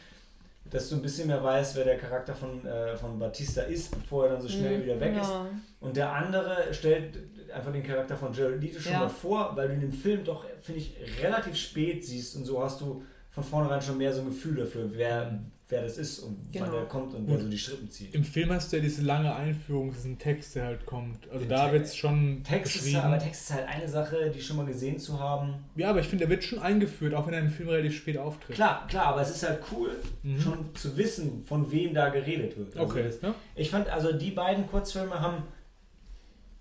dass 0.69 0.89
du 0.89 0.97
ein 0.97 1.03
bisschen 1.03 1.29
mehr 1.29 1.43
weißt, 1.45 1.77
wer 1.77 1.85
der 1.85 1.97
Charakter 1.97 2.35
von, 2.35 2.67
äh, 2.67 2.97
von 2.97 3.17
Batista 3.21 3.63
ist, 3.63 3.89
bevor 3.93 4.27
er 4.27 4.33
dann 4.33 4.43
so 4.43 4.49
schnell 4.49 4.79
Mhm. 4.79 4.83
wieder 4.83 4.99
weg 5.01 5.13
ist. 5.13 5.29
Ja. 5.31 5.47
Und 5.79 5.97
der 5.97 6.13
andere 6.13 6.75
stellt 6.75 7.17
einfach 7.55 7.71
den 7.71 7.85
Charakter 7.85 8.17
von 8.17 8.33
Jared 8.33 8.61
Leto 8.61 8.81
schon 8.81 8.91
Ja. 8.91 8.99
mal 8.99 9.09
vor, 9.09 9.53
weil 9.55 9.69
du 9.69 9.75
ihn 9.75 9.83
im 9.83 9.93
Film 9.93 10.25
doch, 10.25 10.45
finde 10.63 10.81
ich, 10.81 10.97
relativ 11.23 11.55
spät 11.55 12.05
siehst 12.05 12.35
und 12.35 12.45
so 12.45 12.61
hast 12.61 12.81
du 12.81 13.01
von 13.31 13.45
vornherein 13.45 13.81
schon 13.81 13.97
mehr 13.97 14.13
so 14.13 14.23
ein 14.23 14.27
Gefühl 14.27 14.57
dafür, 14.57 14.91
wer, 14.93 15.39
wer 15.69 15.83
das 15.83 15.99
ist 15.99 16.21
und 16.21 16.37
wann 16.53 16.63
Genau. 16.65 16.71
der 16.77 16.85
kommt 16.87 17.13
und 17.15 17.27
wer 17.27 17.41
so 17.41 17.49
die 17.49 17.59
Strippen 17.59 17.91
zieht. 17.91 18.15
Im 18.15 18.23
Film 18.23 18.53
hast 18.53 18.73
du 18.73 18.77
ja 18.77 18.83
diese 18.83 19.03
lange 19.03 19.35
Einführung, 19.35 19.91
diesen 19.93 20.17
Text, 20.17 20.55
der 20.55 20.67
halt 20.67 20.87
kommt. 20.87 21.27
Also 21.29 21.41
Den 21.41 21.49
da 21.49 21.73
wird 21.73 21.87
es 21.87 21.97
schon 21.97 22.45
Text 22.45 22.77
ist, 22.77 22.83
beschrieben. 22.85 23.01
aber 23.03 23.19
Text 23.19 23.51
ist 23.51 23.57
halt 23.57 23.67
eine 23.67 23.89
Sache, 23.89 24.31
die 24.31 24.41
schon 24.41 24.59
mal 24.59 24.67
gesehen 24.67 24.97
zu 25.01 25.19
haben. 25.19 25.55
Ja, 25.75 25.91
aber 25.91 25.99
ich 26.01 26.07
finde, 26.07 26.25
er 26.27 26.31
wird 26.31 26.45
schon 26.45 26.61
eingeführt, 26.61 27.15
auch 27.15 27.27
wenn 27.27 27.35
er 27.35 27.41
im 27.41 27.51
Film 27.51 27.69
relativ 27.69 27.97
spät 27.97 28.17
auftritt. 28.17 28.55
Klar, 28.55 28.87
klar, 28.87 29.07
aber 29.07 29.23
es 29.23 29.31
ist 29.31 29.43
halt 29.43 29.59
cool, 29.73 29.91
Mhm. 30.23 30.41
schon 30.41 30.75
zu 30.77 30.97
wissen, 30.97 31.45
von 31.45 31.69
wem 31.73 31.95
da 31.95 32.11
geredet 32.11 32.57
wird. 32.57 32.77
Also 32.77 32.93
Okay. 32.93 33.03
das, 33.03 33.21
Ja? 33.23 33.35
ich 33.57 33.69
fand, 33.71 33.89
also 33.89 34.13
die 34.13 34.31
beiden 34.31 34.69
Kurzfilme 34.69 35.19
haben 35.21 35.43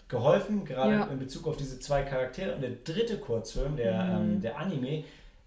geholfen, 0.07 0.65
gerade 0.65 0.91
Ja. 0.94 1.03
in 1.06 1.19
Bezug 1.19 1.48
auf 1.48 1.57
diese 1.57 1.80
zwei 1.80 2.03
Charaktere. 2.03 2.56
Und 2.56 2.61
der 2.61 2.72
dritte 2.84 3.18
Kurzfilm, 3.18 3.76
der, 3.76 4.03
Mhm. 4.03 4.34
ähm, 4.36 4.41
der 4.41 4.57
Anime, 4.57 5.03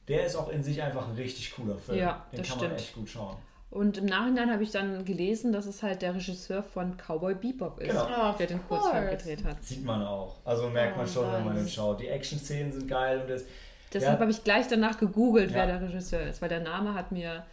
der 0.09 0.27
ist 0.27 0.37
auch 0.37 0.49
in 0.49 0.63
sich 0.63 0.83
einfach 0.83 1.09
ein 1.09 1.15
richtig 1.15 1.53
cooler 1.55 1.77
Film. 1.77 1.99
Ja, 1.99 2.25
Den 2.33 2.39
das 2.39 2.49
kann 2.49 2.59
man 2.59 2.67
stimmt. 2.67 2.81
echt 2.81 2.95
gut 2.95 3.09
schauen. 3.09 3.37
Und 3.71 3.99
im 3.99 4.07
Nachhinein 4.07 4.51
habe 4.51 4.63
ich 4.63 4.71
dann 4.71 5.05
gelesen, 5.05 5.53
dass 5.53 5.67
es 5.67 5.83
halt 5.83 6.01
der 6.01 6.15
Regisseur 6.15 6.63
von 6.63 6.97
Cowboy 6.97 7.35
Bebop 7.35 7.81
ist, 7.81 7.89
Genau. 7.91 8.33
Der 8.39 8.47
den 8.47 8.63
Kurzfilm 8.67 9.11
gedreht 9.11 9.45
hat. 9.45 9.63
Sieht 9.63 9.85
man 9.85 10.03
auch. 10.03 10.37
Also 10.45 10.71
merkt 10.71 10.97
man 10.97 11.05
Oh, 11.07 11.09
schon, 11.09 11.31
wenn 11.33 11.45
man 11.45 11.55
den 11.55 11.65
nice. 11.65 11.75
schaut. 11.75 12.01
Die 12.01 12.09
Action-Szenen 12.09 12.73
sind 12.73 12.89
geil 12.89 13.21
und 13.21 13.29
das. 13.31 13.45
Deshalb 13.93 14.15
Ja. 14.17 14.21
habe 14.21 14.31
ich 14.31 14.43
gleich 14.43 14.69
danach 14.69 14.97
gegoogelt, 14.99 15.53
wer 15.53 15.67
Ja. 15.69 15.79
der 15.79 15.83
Regisseur 15.89 16.23
ist, 16.23 16.41
weil 16.41 16.49
der 16.49 16.61
Name 16.61 16.95
hat 16.95 17.13
mir 17.13 17.45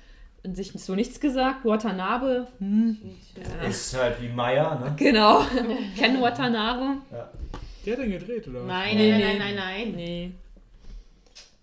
in 0.44 0.56
sich 0.56 0.72
so 0.74 0.96
nichts 0.96 1.20
gesagt. 1.20 1.66
Watanabe, 1.66 2.48
hm, 2.60 2.98
ja. 3.62 3.68
Ist 3.68 3.98
halt 3.98 4.22
wie 4.22 4.30
Maya, 4.30 4.76
ne? 4.76 4.94
genau. 4.96 5.42
Ken 5.98 6.22
Watanabe. 6.22 6.98
Ja. 7.12 7.30
Der 7.86 7.94
hat 7.98 8.04
den 8.04 8.12
gedreht, 8.12 8.48
oder? 8.48 8.60
was? 8.62 8.68
Nein, 8.68 8.98
nein, 8.98 9.18
nee. 9.18 9.20
nein, 9.20 9.38
nein, 9.38 9.56
nein. 9.56 9.92
Nee. 9.96 10.32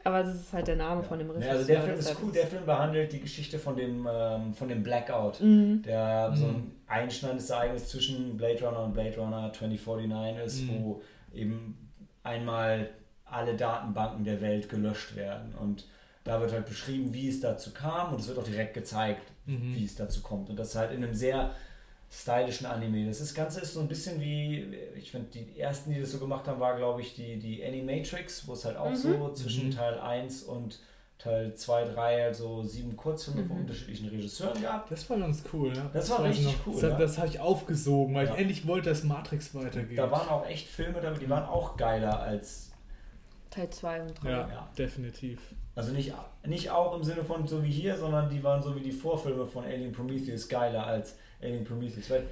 Aber 0.04 0.22
das 0.22 0.34
ist 0.34 0.52
halt 0.52 0.66
der 0.66 0.76
Name 0.76 1.02
von 1.02 1.18
dem 1.18 1.28
Ja, 1.28 1.34
Regisseur. 1.34 1.52
also 1.54 1.66
der 1.66 1.82
Film 1.82 1.94
ist 1.98 2.08
deshalb 2.08 2.24
cool. 2.24 2.32
Der 2.32 2.46
Film 2.46 2.66
behandelt 2.66 3.12
die 3.12 3.20
Geschichte 3.20 3.58
von 3.58 3.76
dem, 3.76 4.08
ähm, 4.10 4.52
von 4.54 4.68
dem 4.68 4.82
Blackout. 4.82 5.40
Mhm. 5.40 5.82
der 5.82 6.32
so 6.34 6.46
ein 6.46 6.72
einschneidendes 6.86 7.48
Ereignis 7.50 7.88
zwischen 7.88 8.36
Blade 8.36 8.64
Runner 8.66 8.84
und 8.84 8.92
Blade 8.92 9.16
Runner 9.16 9.52
2049 9.52 10.44
ist, 10.44 10.62
Mhm. 10.64 10.84
wo 10.84 11.02
eben 11.32 11.90
einmal 12.22 12.90
alle 13.24 13.54
Datenbanken 13.56 14.24
der 14.24 14.40
Welt 14.40 14.68
gelöscht 14.68 15.16
werden. 15.16 15.54
Und 15.54 15.86
da 16.24 16.40
wird 16.40 16.52
halt 16.52 16.66
beschrieben, 16.66 17.12
wie 17.14 17.28
es 17.28 17.40
dazu 17.40 17.72
kam 17.72 18.12
und 18.12 18.20
es 18.20 18.28
wird 18.28 18.38
auch 18.38 18.44
direkt 18.44 18.74
gezeigt, 18.74 19.22
Mhm. 19.46 19.74
wie 19.74 19.84
es 19.84 19.94
dazu 19.96 20.20
kommt. 20.22 20.50
Und 20.50 20.58
das 20.58 20.74
halt 20.76 20.92
in 20.92 21.02
einem 21.02 21.14
sehr 21.14 21.50
stylischen 22.14 22.66
Anime. 22.66 23.06
Das, 23.06 23.20
ist- 23.20 23.30
das 23.30 23.34
Ganze 23.34 23.60
ist 23.60 23.72
so 23.72 23.80
ein 23.80 23.88
bisschen 23.88 24.20
wie, 24.20 24.76
ich 24.96 25.10
finde, 25.10 25.30
die 25.30 25.58
ersten, 25.58 25.92
die 25.94 26.00
das 26.00 26.12
so 26.12 26.18
gemacht 26.18 26.46
haben, 26.46 26.60
war, 26.60 26.76
glaube 26.76 27.00
ich, 27.00 27.14
die, 27.14 27.38
die 27.38 27.64
Animatrix, 27.64 28.46
wo 28.46 28.52
es 28.52 28.64
halt 28.66 28.76
auch 28.76 28.90
Mhm. 28.90 28.96
so 28.96 29.32
zwischen 29.32 29.66
Mhm. 29.68 29.70
Teil 29.72 29.98
1 29.98 30.42
und 30.42 30.78
Teil 31.18 31.54
2, 31.54 31.84
3, 31.84 32.24
also 32.24 32.64
sieben 32.64 32.96
Kurzfilme 32.96 33.44
von 33.46 33.58
unterschiedlichen 33.60 34.08
Regisseuren 34.08 34.60
gab. 34.60 34.88
Das 34.90 35.08
war 35.08 35.18
ganz 35.18 35.42
cool, 35.52 35.72
ja. 35.74 35.88
Das 35.92 36.10
war 36.10 36.22
weiß 36.24 36.36
ich 36.38 36.46
richtig 36.46 36.60
cool, 36.66 36.72
Das, 36.74 36.82
ja. 36.82 36.98
das 36.98 37.16
habe 37.18 37.28
ich 37.28 37.40
aufgesogen, 37.40 38.14
weil 38.14 38.26
Ja. 38.26 38.32
ich 38.34 38.38
endlich 38.40 38.66
wollte, 38.66 38.90
dass 38.90 39.04
Matrix 39.04 39.54
weitergeht. 39.54 39.96
Da 39.96 40.10
waren 40.10 40.28
auch 40.28 40.44
echt 40.46 40.66
Filme, 40.68 41.00
dabei, 41.00 41.18
die 41.18 41.30
waren 41.30 41.44
auch 41.48 41.76
geiler 41.76 42.20
als. 42.20 42.72
Teil 43.50 43.70
2 43.70 44.02
und 44.02 44.22
3. 44.22 44.30
ja, 44.30 44.38
Ja. 44.48 44.68
definitiv. 44.76 45.40
Also 45.74 45.92
nicht, 45.92 46.12
nicht 46.46 46.70
auch 46.70 46.94
im 46.96 47.04
Sinne 47.04 47.22
von 47.24 47.46
so 47.46 47.62
wie 47.62 47.70
hier, 47.70 47.96
sondern 47.96 48.28
die 48.28 48.42
waren 48.42 48.60
so 48.62 48.74
wie 48.76 48.80
die 48.80 48.92
Vorfilme 48.92 49.46
von 49.46 49.64
Alien 49.64 49.92
Prometheus 49.92 50.48
geiler 50.48 50.86
als 50.86 51.16
Alien 51.42 51.64
Prometheus. 51.64 52.08
Weil, 52.10 52.24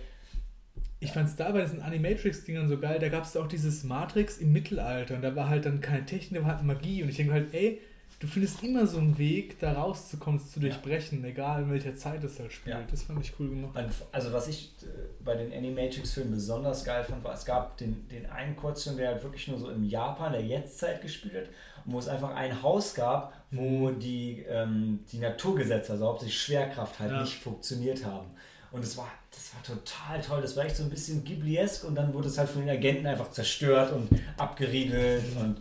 Ich 1.00 1.12
fand 1.12 1.28
es 1.28 1.36
da 1.36 1.50
bei 1.50 1.62
diesen 1.62 1.80
Animatrix-Dingern 1.82 2.68
so 2.68 2.78
geil, 2.78 2.98
da 3.00 3.08
gab 3.08 3.24
es 3.24 3.36
auch 3.36 3.46
dieses 3.48 3.84
Matrix 3.84 4.38
im 4.38 4.52
Mittelalter 4.52 5.14
und 5.16 5.22
da 5.22 5.34
war 5.34 5.48
halt 5.48 5.64
dann 5.66 5.80
keine 5.80 6.04
Technik, 6.06 6.40
da 6.40 6.46
war 6.46 6.56
halt 6.56 6.64
Magie 6.64 7.02
und 7.02 7.08
ich 7.08 7.16
denke 7.16 7.32
halt, 7.32 7.54
ey, 7.54 7.80
du 8.18 8.26
findest 8.26 8.62
immer 8.62 8.86
so 8.86 8.98
einen 8.98 9.16
Weg, 9.16 9.58
da 9.60 9.72
rauszukommen, 9.72 10.38
es 10.38 10.50
zu 10.50 10.60
Ja. 10.60 10.68
durchbrechen, 10.68 11.24
egal 11.24 11.62
in 11.62 11.70
welcher 11.70 11.96
Zeit 11.96 12.22
es 12.22 12.38
halt 12.38 12.52
spielt. 12.52 12.76
Ja. 12.76 12.82
Das 12.90 13.04
fand 13.04 13.24
ich 13.24 13.32
cool 13.40 13.48
gemacht. 13.48 13.78
also 14.12 14.32
was 14.34 14.46
ich 14.48 14.72
äh, 14.82 14.86
bei 15.24 15.36
den 15.36 15.52
Animatrix-Filmen 15.54 16.32
besonders 16.32 16.84
geil 16.84 17.02
fand, 17.02 17.24
war, 17.24 17.32
es 17.32 17.46
gab 17.46 17.78
den, 17.78 18.06
den 18.08 18.26
einen 18.26 18.54
Kurzfilm, 18.56 18.98
der 18.98 19.08
halt 19.12 19.22
wirklich 19.22 19.48
nur 19.48 19.58
so 19.58 19.70
im 19.70 19.84
Japan 19.84 20.32
der 20.32 20.44
Jetztzeit 20.44 21.00
gespielt 21.02 21.34
hat 21.34 21.48
wo 21.86 21.98
es 21.98 22.08
einfach 22.08 22.34
ein 22.34 22.62
Haus 22.62 22.94
gab, 22.94 23.32
wo 23.50 23.88
Mhm. 23.88 23.98
die, 23.98 24.44
ähm, 24.46 25.00
die 25.10 25.18
Naturgesetze, 25.18 25.92
also 25.92 26.06
hauptsächlich 26.08 26.38
Schwerkraft 26.38 26.98
halt 27.00 27.10
Ja. 27.10 27.22
nicht 27.22 27.36
funktioniert 27.42 28.04
haben. 28.04 28.26
Und 28.72 28.84
es 28.84 28.96
war, 28.96 29.08
das 29.32 29.52
war 29.54 29.62
total 29.62 30.20
toll. 30.20 30.42
Das 30.42 30.56
war 30.56 30.64
echt 30.64 30.76
so 30.76 30.84
ein 30.84 30.90
bisschen 30.90 31.24
Ghibli-esk 31.24 31.84
und 31.84 31.94
dann 31.96 32.14
wurde 32.14 32.28
es 32.28 32.38
halt 32.38 32.48
von 32.48 32.60
den 32.62 32.70
Agenten 32.70 33.06
einfach 33.06 33.30
zerstört 33.32 33.92
und 33.92 34.08
abgeriegelt. 34.36 35.24
Und 35.36 35.56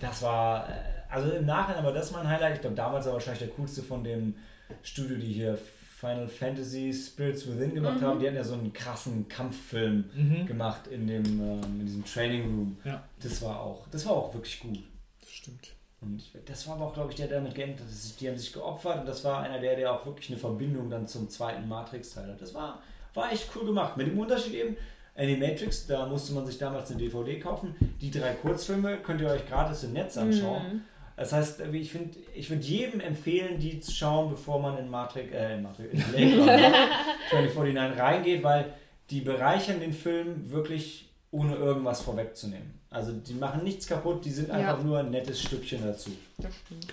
das 0.00 0.22
war, 0.22 0.68
äh, 0.68 0.72
also 1.10 1.30
im 1.32 1.44
Nachhinein 1.46 1.84
war 1.84 1.92
das 1.92 2.10
mein 2.10 2.26
Highlight. 2.28 2.54
Ich 2.56 2.60
glaube, 2.62 2.76
damals 2.76 3.06
war 3.06 3.14
wahrscheinlich 3.14 3.40
der 3.40 3.48
coolste 3.48 3.82
von 3.82 4.02
dem 4.04 4.34
Studio, 4.82 5.16
die 5.18 5.32
hier 5.32 5.58
Final 5.98 6.26
Fantasy 6.28 6.92
Spirits 6.92 7.46
Within 7.46 7.74
gemacht 7.74 8.00
Mhm. 8.00 8.04
haben. 8.06 8.20
Die 8.20 8.26
hatten 8.26 8.36
ja 8.36 8.44
so 8.44 8.54
einen 8.54 8.72
krassen 8.72 9.28
Kampffilm 9.28 10.04
Mhm. 10.14 10.46
gemacht 10.46 10.86
in, 10.86 11.06
dem, 11.06 11.24
ähm, 11.24 11.62
in 11.80 11.86
diesem 11.86 12.04
Training 12.04 12.42
Room. 12.44 12.76
Ja. 12.84 13.02
Das 13.22 13.40
war 13.42 13.60
auch, 13.60 13.86
das 13.90 14.04
war 14.06 14.12
auch 14.14 14.34
wirklich 14.34 14.60
gut. 14.60 14.78
Das 15.20 15.30
stimmt. 15.30 15.68
Und 16.04 16.22
das 16.46 16.68
war 16.68 16.76
aber 16.76 16.86
auch, 16.86 16.94
glaube 16.94 17.10
ich, 17.10 17.16
der, 17.16 17.28
der 17.28 17.38
damit 17.38 17.54
geendet 17.54 17.80
hat. 17.80 18.20
Die 18.20 18.28
haben 18.28 18.36
sich 18.36 18.52
geopfert 18.52 19.00
und 19.00 19.06
das 19.06 19.24
war 19.24 19.42
einer 19.42 19.58
der, 19.58 19.76
der 19.76 19.92
auch 19.92 20.04
wirklich 20.06 20.30
eine 20.30 20.38
Verbindung 20.38 20.90
dann 20.90 21.06
zum 21.06 21.28
zweiten 21.28 21.66
Matrix-Teil 21.68 22.28
hat. 22.28 22.40
Das 22.40 22.54
war, 22.54 22.82
war 23.14 23.32
echt 23.32 23.48
cool 23.56 23.64
gemacht. 23.66 23.96
Mit 23.96 24.08
dem 24.08 24.18
Unterschied 24.18 24.54
eben, 24.54 24.76
Animatrix, 25.16 25.86
da 25.86 26.06
musste 26.06 26.34
man 26.34 26.44
sich 26.44 26.58
damals 26.58 26.90
eine 26.90 27.00
DVD 27.00 27.38
kaufen. 27.38 27.76
Die 28.00 28.10
drei 28.10 28.32
Kurzfilme 28.32 28.98
könnt 28.98 29.20
ihr 29.20 29.28
euch 29.28 29.46
gratis 29.48 29.84
im 29.84 29.92
Netz 29.92 30.16
anschauen. 30.16 30.62
Mhm. 30.62 30.80
Das 31.16 31.32
heißt, 31.32 31.60
ich 31.72 31.92
finde 31.92 32.18
ich 32.34 32.50
würd 32.50 32.64
jedem 32.64 32.98
empfehlen, 33.00 33.60
die 33.60 33.78
zu 33.78 33.92
schauen, 33.92 34.30
bevor 34.30 34.60
man 34.60 34.76
in 34.78 34.90
Matrix, 34.90 35.32
äh, 35.32 35.54
in 35.54 35.62
Matrix, 35.62 35.92
in 35.92 36.02
Blade 36.02 36.38
Runner 36.40 36.72
2049 37.30 38.00
reingeht, 38.00 38.42
weil 38.42 38.72
die 39.10 39.20
bereichern 39.20 39.78
den 39.78 39.92
Film 39.92 40.50
wirklich 40.50 41.12
ohne 41.30 41.54
irgendwas 41.54 42.00
vorwegzunehmen. 42.00 42.80
Also 42.94 43.12
die 43.12 43.34
machen 43.34 43.64
nichts 43.64 43.86
kaputt, 43.86 44.24
die 44.24 44.30
sind 44.30 44.48
Ja. 44.48 44.54
einfach 44.54 44.82
nur 44.82 44.98
ein 45.00 45.10
nettes 45.10 45.40
Stückchen 45.42 45.82
dazu. 45.84 46.10
Das 46.38 46.54
stimmt. 46.64 46.86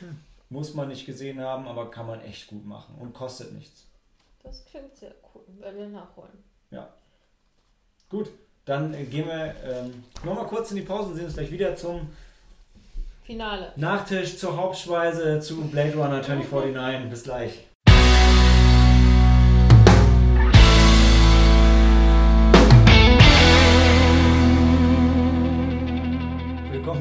Muss 0.49 0.73
man 0.73 0.87
nicht 0.89 1.05
gesehen 1.05 1.39
haben, 1.39 1.67
aber 1.67 1.89
kann 1.91 2.07
man 2.07 2.21
echt 2.21 2.47
gut 2.47 2.65
machen 2.65 2.95
und 2.99 3.13
kostet 3.13 3.53
nichts. 3.53 3.85
Das 4.43 4.65
klingt 4.65 4.95
sehr 4.97 5.13
cool. 5.33 5.43
Werden 5.59 5.77
wir 5.79 5.87
nachholen. 5.87 6.31
Gut, 8.09 8.29
dann 8.65 8.93
äh, 8.93 9.05
gehen 9.05 9.25
wir 9.25 9.55
ähm, 9.63 10.03
nochmal 10.25 10.45
kurz 10.45 10.71
in 10.71 10.75
die 10.75 10.81
Pause 10.81 11.11
und 11.11 11.15
sehen 11.15 11.25
uns 11.25 11.35
gleich 11.35 11.49
wieder 11.49 11.77
zum 11.77 12.09
Finale. 13.23 13.71
Nachtisch, 13.77 14.37
zur 14.37 14.57
Hauptspeise, 14.57 15.39
zu 15.39 15.61
Blade 15.69 15.93
Runner 15.95 16.21
2049. 16.21 17.09
Bis 17.09 17.23
gleich. 17.23 17.59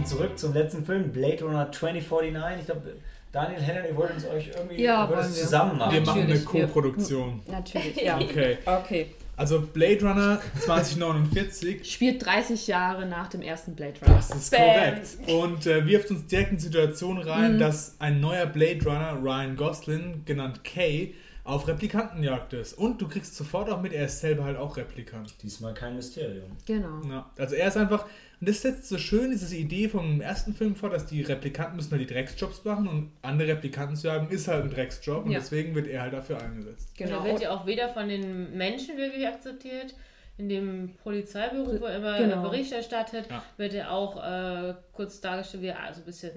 Willkommen 0.00 0.18
zurück 0.18 0.38
zum 0.38 0.54
letzten 0.54 0.82
Film, 0.86 1.12
Blade 1.12 1.44
Runner 1.44 1.70
2049. 1.70 2.60
Ich 2.60 2.64
glaube, 2.64 2.94
Daniel, 3.32 3.60
Helen, 3.60 3.84
ihr 3.86 3.94
wollt 3.98 4.14
uns 4.14 4.24
euch 4.26 4.48
irgendwie 4.56 4.82
Ja, 4.82 5.06
wollt 5.10 5.20
es 5.20 5.42
zusammen 5.42 5.76
machen. 5.76 5.92
Wir 5.92 6.00
machen 6.00 6.22
eine 6.22 6.28
Natürlich, 6.34 6.54
wir- 6.54 6.66
Co-Produktion. 6.68 7.42
Natürlich, 7.46 7.96
ja. 8.00 8.16
Okay. 8.18 8.56
Okay. 8.64 9.06
Also 9.36 9.60
Blade 9.60 10.00
Runner 10.00 10.40
2049 10.60 11.84
Spielt 11.92 12.24
30 12.24 12.66
Jahre 12.66 13.04
nach 13.04 13.28
dem 13.28 13.42
ersten 13.42 13.74
Blade 13.74 13.92
Runner. 14.00 14.14
Das 14.16 14.30
ist 14.34 14.50
Bam. 14.50 14.60
korrekt. 14.62 15.08
Und 15.28 15.66
äh, 15.66 15.84
wirft 15.86 16.10
uns 16.10 16.26
direkt 16.28 16.52
in 16.52 16.56
die 16.56 16.62
Situation 16.62 17.18
rein, 17.18 17.56
Mhm. 17.56 17.58
dass 17.58 17.96
ein 17.98 18.20
neuer 18.20 18.46
Blade 18.46 18.82
Runner, 18.82 19.18
Ryan 19.22 19.54
Gosling, 19.54 20.22
genannt 20.24 20.64
Kay, 20.64 21.12
auf 21.44 21.68
Replikantenjagd 21.68 22.54
ist. 22.54 22.72
Und 22.72 23.02
du 23.02 23.06
kriegst 23.08 23.36
sofort 23.36 23.68
auch 23.68 23.82
mit, 23.82 23.92
er 23.92 24.06
ist 24.06 24.20
selber 24.20 24.44
halt 24.44 24.56
auch 24.56 24.78
Replikant. 24.78 25.34
Diesmal 25.42 25.74
kein 25.74 25.96
Mysterium. 25.96 26.52
Genau. 26.66 27.02
Ja, 27.06 27.30
also 27.36 27.54
er 27.54 27.68
ist 27.68 27.76
einfach, 27.76 28.06
und 28.40 28.48
das 28.48 28.62
setzt 28.62 28.88
so 28.88 28.96
schön 28.98 29.30
diese 29.30 29.54
Idee 29.54 29.88
vom 29.88 30.20
ersten 30.20 30.54
Film 30.54 30.74
vor, 30.74 30.88
dass 30.90 31.06
die 31.06 31.22
Replikanten 31.22 31.76
müssen 31.76 31.90
halt 31.90 32.00
die 32.00 32.06
Drecksjobs 32.06 32.64
machen 32.64 32.88
und 32.88 33.10
andere 33.22 33.48
Replikanten 33.48 33.96
zu 33.96 34.10
haben, 34.10 34.28
ist 34.30 34.48
halt 34.48 34.64
ein 34.64 34.70
Drecksjob 34.70 35.26
und 35.26 35.30
Ja. 35.32 35.38
deswegen 35.40 35.74
wird 35.74 35.86
er 35.88 36.02
halt 36.02 36.12
dafür 36.14 36.40
eingesetzt. 36.40 36.88
Genau. 36.96 37.10
Genau. 37.10 37.22
Der 37.22 37.32
wird 37.32 37.42
ja 37.42 37.50
auch 37.50 37.66
weder 37.66 37.88
von 37.90 38.08
den 38.08 38.56
Menschen 38.56 38.96
wirklich 38.96 39.26
akzeptiert, 39.26 39.94
in 40.38 40.48
dem 40.48 40.94
Polizeibüro, 41.02 41.80
wo 41.80 41.84
er 41.84 41.96
immer 41.98 42.16
Genau. 42.18 42.42
Bericht 42.42 42.72
erstattet, 42.72 43.26
Ja. 43.30 43.42
wird 43.58 43.74
er 43.74 43.90
auch 43.92 44.16
äh, 44.24 44.74
kurz 44.92 45.20
dargestellt, 45.20 45.62
wie 45.62 45.66
er 45.66 45.82
also 45.82 46.00
ein 46.00 46.06
bisschen 46.06 46.30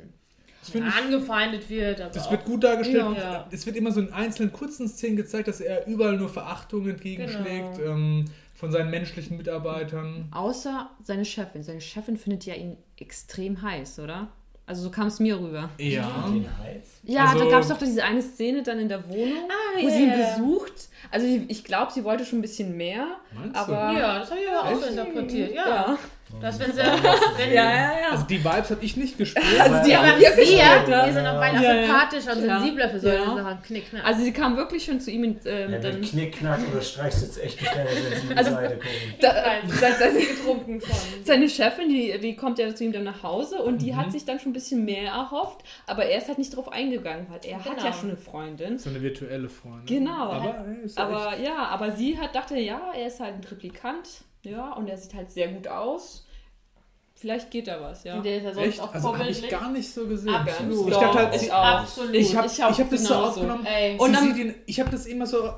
Das 0.59 0.69
finde 0.71 0.89
ich 0.89 0.95
angefeindet 0.95 1.69
wird. 1.69 2.01
Aber 2.01 2.09
Das 2.13 2.29
wird 2.29 2.43
gut 2.43 2.63
dargestellt. 2.65 3.17
Ja. 3.17 3.47
Es 3.51 3.65
wird 3.65 3.77
immer 3.77 3.91
so 3.93 4.01
in 4.01 4.11
einzelnen 4.11 4.51
kurzen 4.51 4.89
Szenen 4.89 5.15
gezeigt, 5.15 5.47
dass 5.47 5.61
er 5.61 5.87
überall 5.87 6.17
nur 6.17 6.27
Verachtung 6.29 6.85
entgegenschlägt 6.89 7.77
Genau. 7.77 7.91
ähm, 7.93 8.25
von 8.53 8.71
seinen 8.71 8.91
menschlichen 8.91 9.37
Mitarbeitern. 9.37 10.27
Außer 10.31 10.89
seine 11.03 11.25
Chefin. 11.25 11.63
Seine 11.63 11.81
Chefin 11.81 12.17
findet 12.17 12.45
ja 12.45 12.53
ihn 12.55 12.77
extrem 12.97 13.61
heiß, 13.61 13.99
oder? 13.99 14.27
Also 14.65 14.83
so 14.83 14.91
kam 14.91 15.07
es 15.07 15.19
mir 15.19 15.37
rüber. 15.37 15.69
Ja. 15.77 16.29
Ja, 17.03 17.25
Also- 17.25 17.43
da 17.43 17.49
gab 17.51 17.61
es 17.63 17.67
doch 17.67 17.77
diese 17.77 18.03
eine 18.03 18.21
Szene 18.21 18.63
dann 18.63 18.79
in 18.79 18.87
der 18.87 19.07
Wohnung, 19.09 19.49
Ah, 19.49 19.77
wo 19.77 19.85
ja, 19.87 19.89
sie 19.93 20.03
ihn 20.03 20.09
ja, 20.09 20.17
ja. 20.17 20.37
besucht. 20.37 20.87
Also 21.11 21.27
ich, 21.27 21.49
ich 21.49 21.63
glaube, 21.65 21.91
sie 21.91 22.03
wollte 22.05 22.23
schon 22.23 22.39
ein 22.39 22.43
bisschen 22.43 22.77
mehr, 22.77 23.17
Meinst 23.33 23.55
du? 23.55 23.59
aber... 23.59 23.99
Ja, 23.99 24.19
das 24.19 24.31
habe 24.31 24.39
ich 24.39 24.49
aber 24.49 24.69
auch 24.69 24.79
so 24.81 24.85
interpretiert. 24.87 25.53
Ja. 25.53 25.67
ja. 25.67 25.97
Das, 26.41 26.59
wenn 26.59 26.71
sie, 26.73 26.77
wenn, 26.79 27.53
Ja, 27.53 27.63
ja, 27.63 27.71
ja. 28.01 28.09
Also 28.11 28.25
die 28.25 28.43
Vibes 28.43 28.69
habe 28.71 28.83
ich 28.83 28.97
nicht 28.97 29.17
gespürt. 29.17 29.45
Also 29.59 29.87
die 29.87 29.95
haben 29.95 30.09
aber 30.09 30.19
wirklich 30.19 30.37
wir, 30.51 30.55
gespürt, 30.57 30.87
wir 30.87 30.93
ja. 30.95 31.11
sind 31.13 31.27
auch 31.27 31.39
beide 31.39 31.63
Ja, 31.63 31.73
ja. 31.73 31.85
sympathischer 31.85 32.31
und 32.33 32.41
sensibler 32.41 32.89
für 32.89 32.99
solche 32.99 33.17
Ja. 33.23 33.35
Sachen. 33.35 33.61
Knick, 33.63 33.93
ne? 33.93 34.03
Also 34.03 34.23
sie 34.23 34.33
kam 34.33 34.57
wirklich 34.57 34.83
schon 34.85 34.99
zu 34.99 35.11
ihm 35.11 35.23
und 35.23 35.39
ähm, 35.45 35.71
Ja, 35.71 35.79
dann... 35.79 35.99
mit 35.99 36.09
Knickknack 36.09 36.59
oder 36.71 36.81
streichst 36.81 37.21
jetzt 37.23 37.41
echt 37.43 37.61
nicht 37.61 37.73
deine 37.75 37.89
sensible 37.89 38.37
Also- 38.37 38.51
Seite. 38.51 38.79
Da, 39.21 39.27
weiß. 39.29 39.99
seine, 39.99 40.19
getrunken 40.19 40.81
von. 40.81 40.95
seine 41.23 41.47
Chefin, 41.49 41.87
die, 41.89 42.19
die 42.19 42.35
kommt 42.35 42.59
ja 42.59 42.73
zu 42.75 42.83
ihm 42.83 42.91
dann 42.91 43.03
nach 43.05 43.23
Hause 43.23 43.59
und 43.61 43.81
die 43.81 43.91
Mhm. 43.93 43.97
hat 43.97 44.11
sich 44.11 44.25
dann 44.25 44.39
schon 44.39 44.49
ein 44.49 44.53
bisschen 44.53 44.83
mehr 44.85 45.11
erhofft, 45.11 45.61
aber 45.87 46.05
er 46.05 46.17
ist 46.17 46.27
halt 46.27 46.37
nicht 46.39 46.55
drauf 46.55 46.71
eingegangen, 46.71 47.27
weil 47.29 47.39
er 47.49 47.57
hat 47.63 47.63
Genau. 47.75 47.85
ja 47.85 47.93
schon 47.93 48.09
eine 48.09 48.17
Freundin. 48.17 48.77
So 48.79 48.89
eine 48.89 49.01
virtuelle 49.01 49.49
Freundin. 49.49 49.85
Genau. 49.99 50.31
Aber, 50.31 50.65
ja 50.85 51.03
Aber 51.03 51.37
ja, 51.37 51.55
aber 51.67 51.91
sie 51.91 52.17
hat 52.19 52.35
dachte, 52.35 52.57
ja, 52.57 52.81
er 52.97 53.07
ist 53.07 53.19
halt 53.19 53.35
ein 53.35 53.43
Replikant, 53.49 54.07
ja, 54.43 54.73
und 54.73 54.87
er 54.87 54.97
sieht 54.97 55.13
halt 55.13 55.31
sehr 55.31 55.49
gut 55.49 55.67
aus. 55.67 56.27
Vielleicht 57.15 57.51
geht 57.51 57.67
da 57.67 57.79
was, 57.79 58.03
ja. 58.03 58.15
Und 58.17 58.25
der 58.25 58.37
ist 58.37 58.43
ja 58.43 58.53
sonst 58.53 58.67
echt? 58.67 58.81
auch 58.81 58.93
Also 58.93 59.17
habe 59.17 59.29
ich 59.29 59.47
gar 59.49 59.71
nicht 59.71 59.93
so 59.93 60.05
gesehen. 60.07 60.33
Absolut. 60.33 60.87
Ich 60.89 60.93
dachte 60.97 61.17
halt, 61.17 61.35
ich 61.35 61.41
sie- 61.41 61.51
auch. 61.51 61.63
Absolut. 61.63 62.13
ich 62.15 62.35
habe 62.35 62.47
Ich 62.47 62.53
ich 62.53 62.63
auch 62.63 62.77
hab 62.79 62.89
das 62.89 63.03
so 63.05 63.15
aufgenommen. 63.15 63.65
Und 63.99 64.13
dann- 64.13 64.37
ihn, 64.37 64.55
ich 64.65 64.79
habe 64.79 64.89
das 64.89 65.05
immer 65.05 65.25
so 65.25 65.53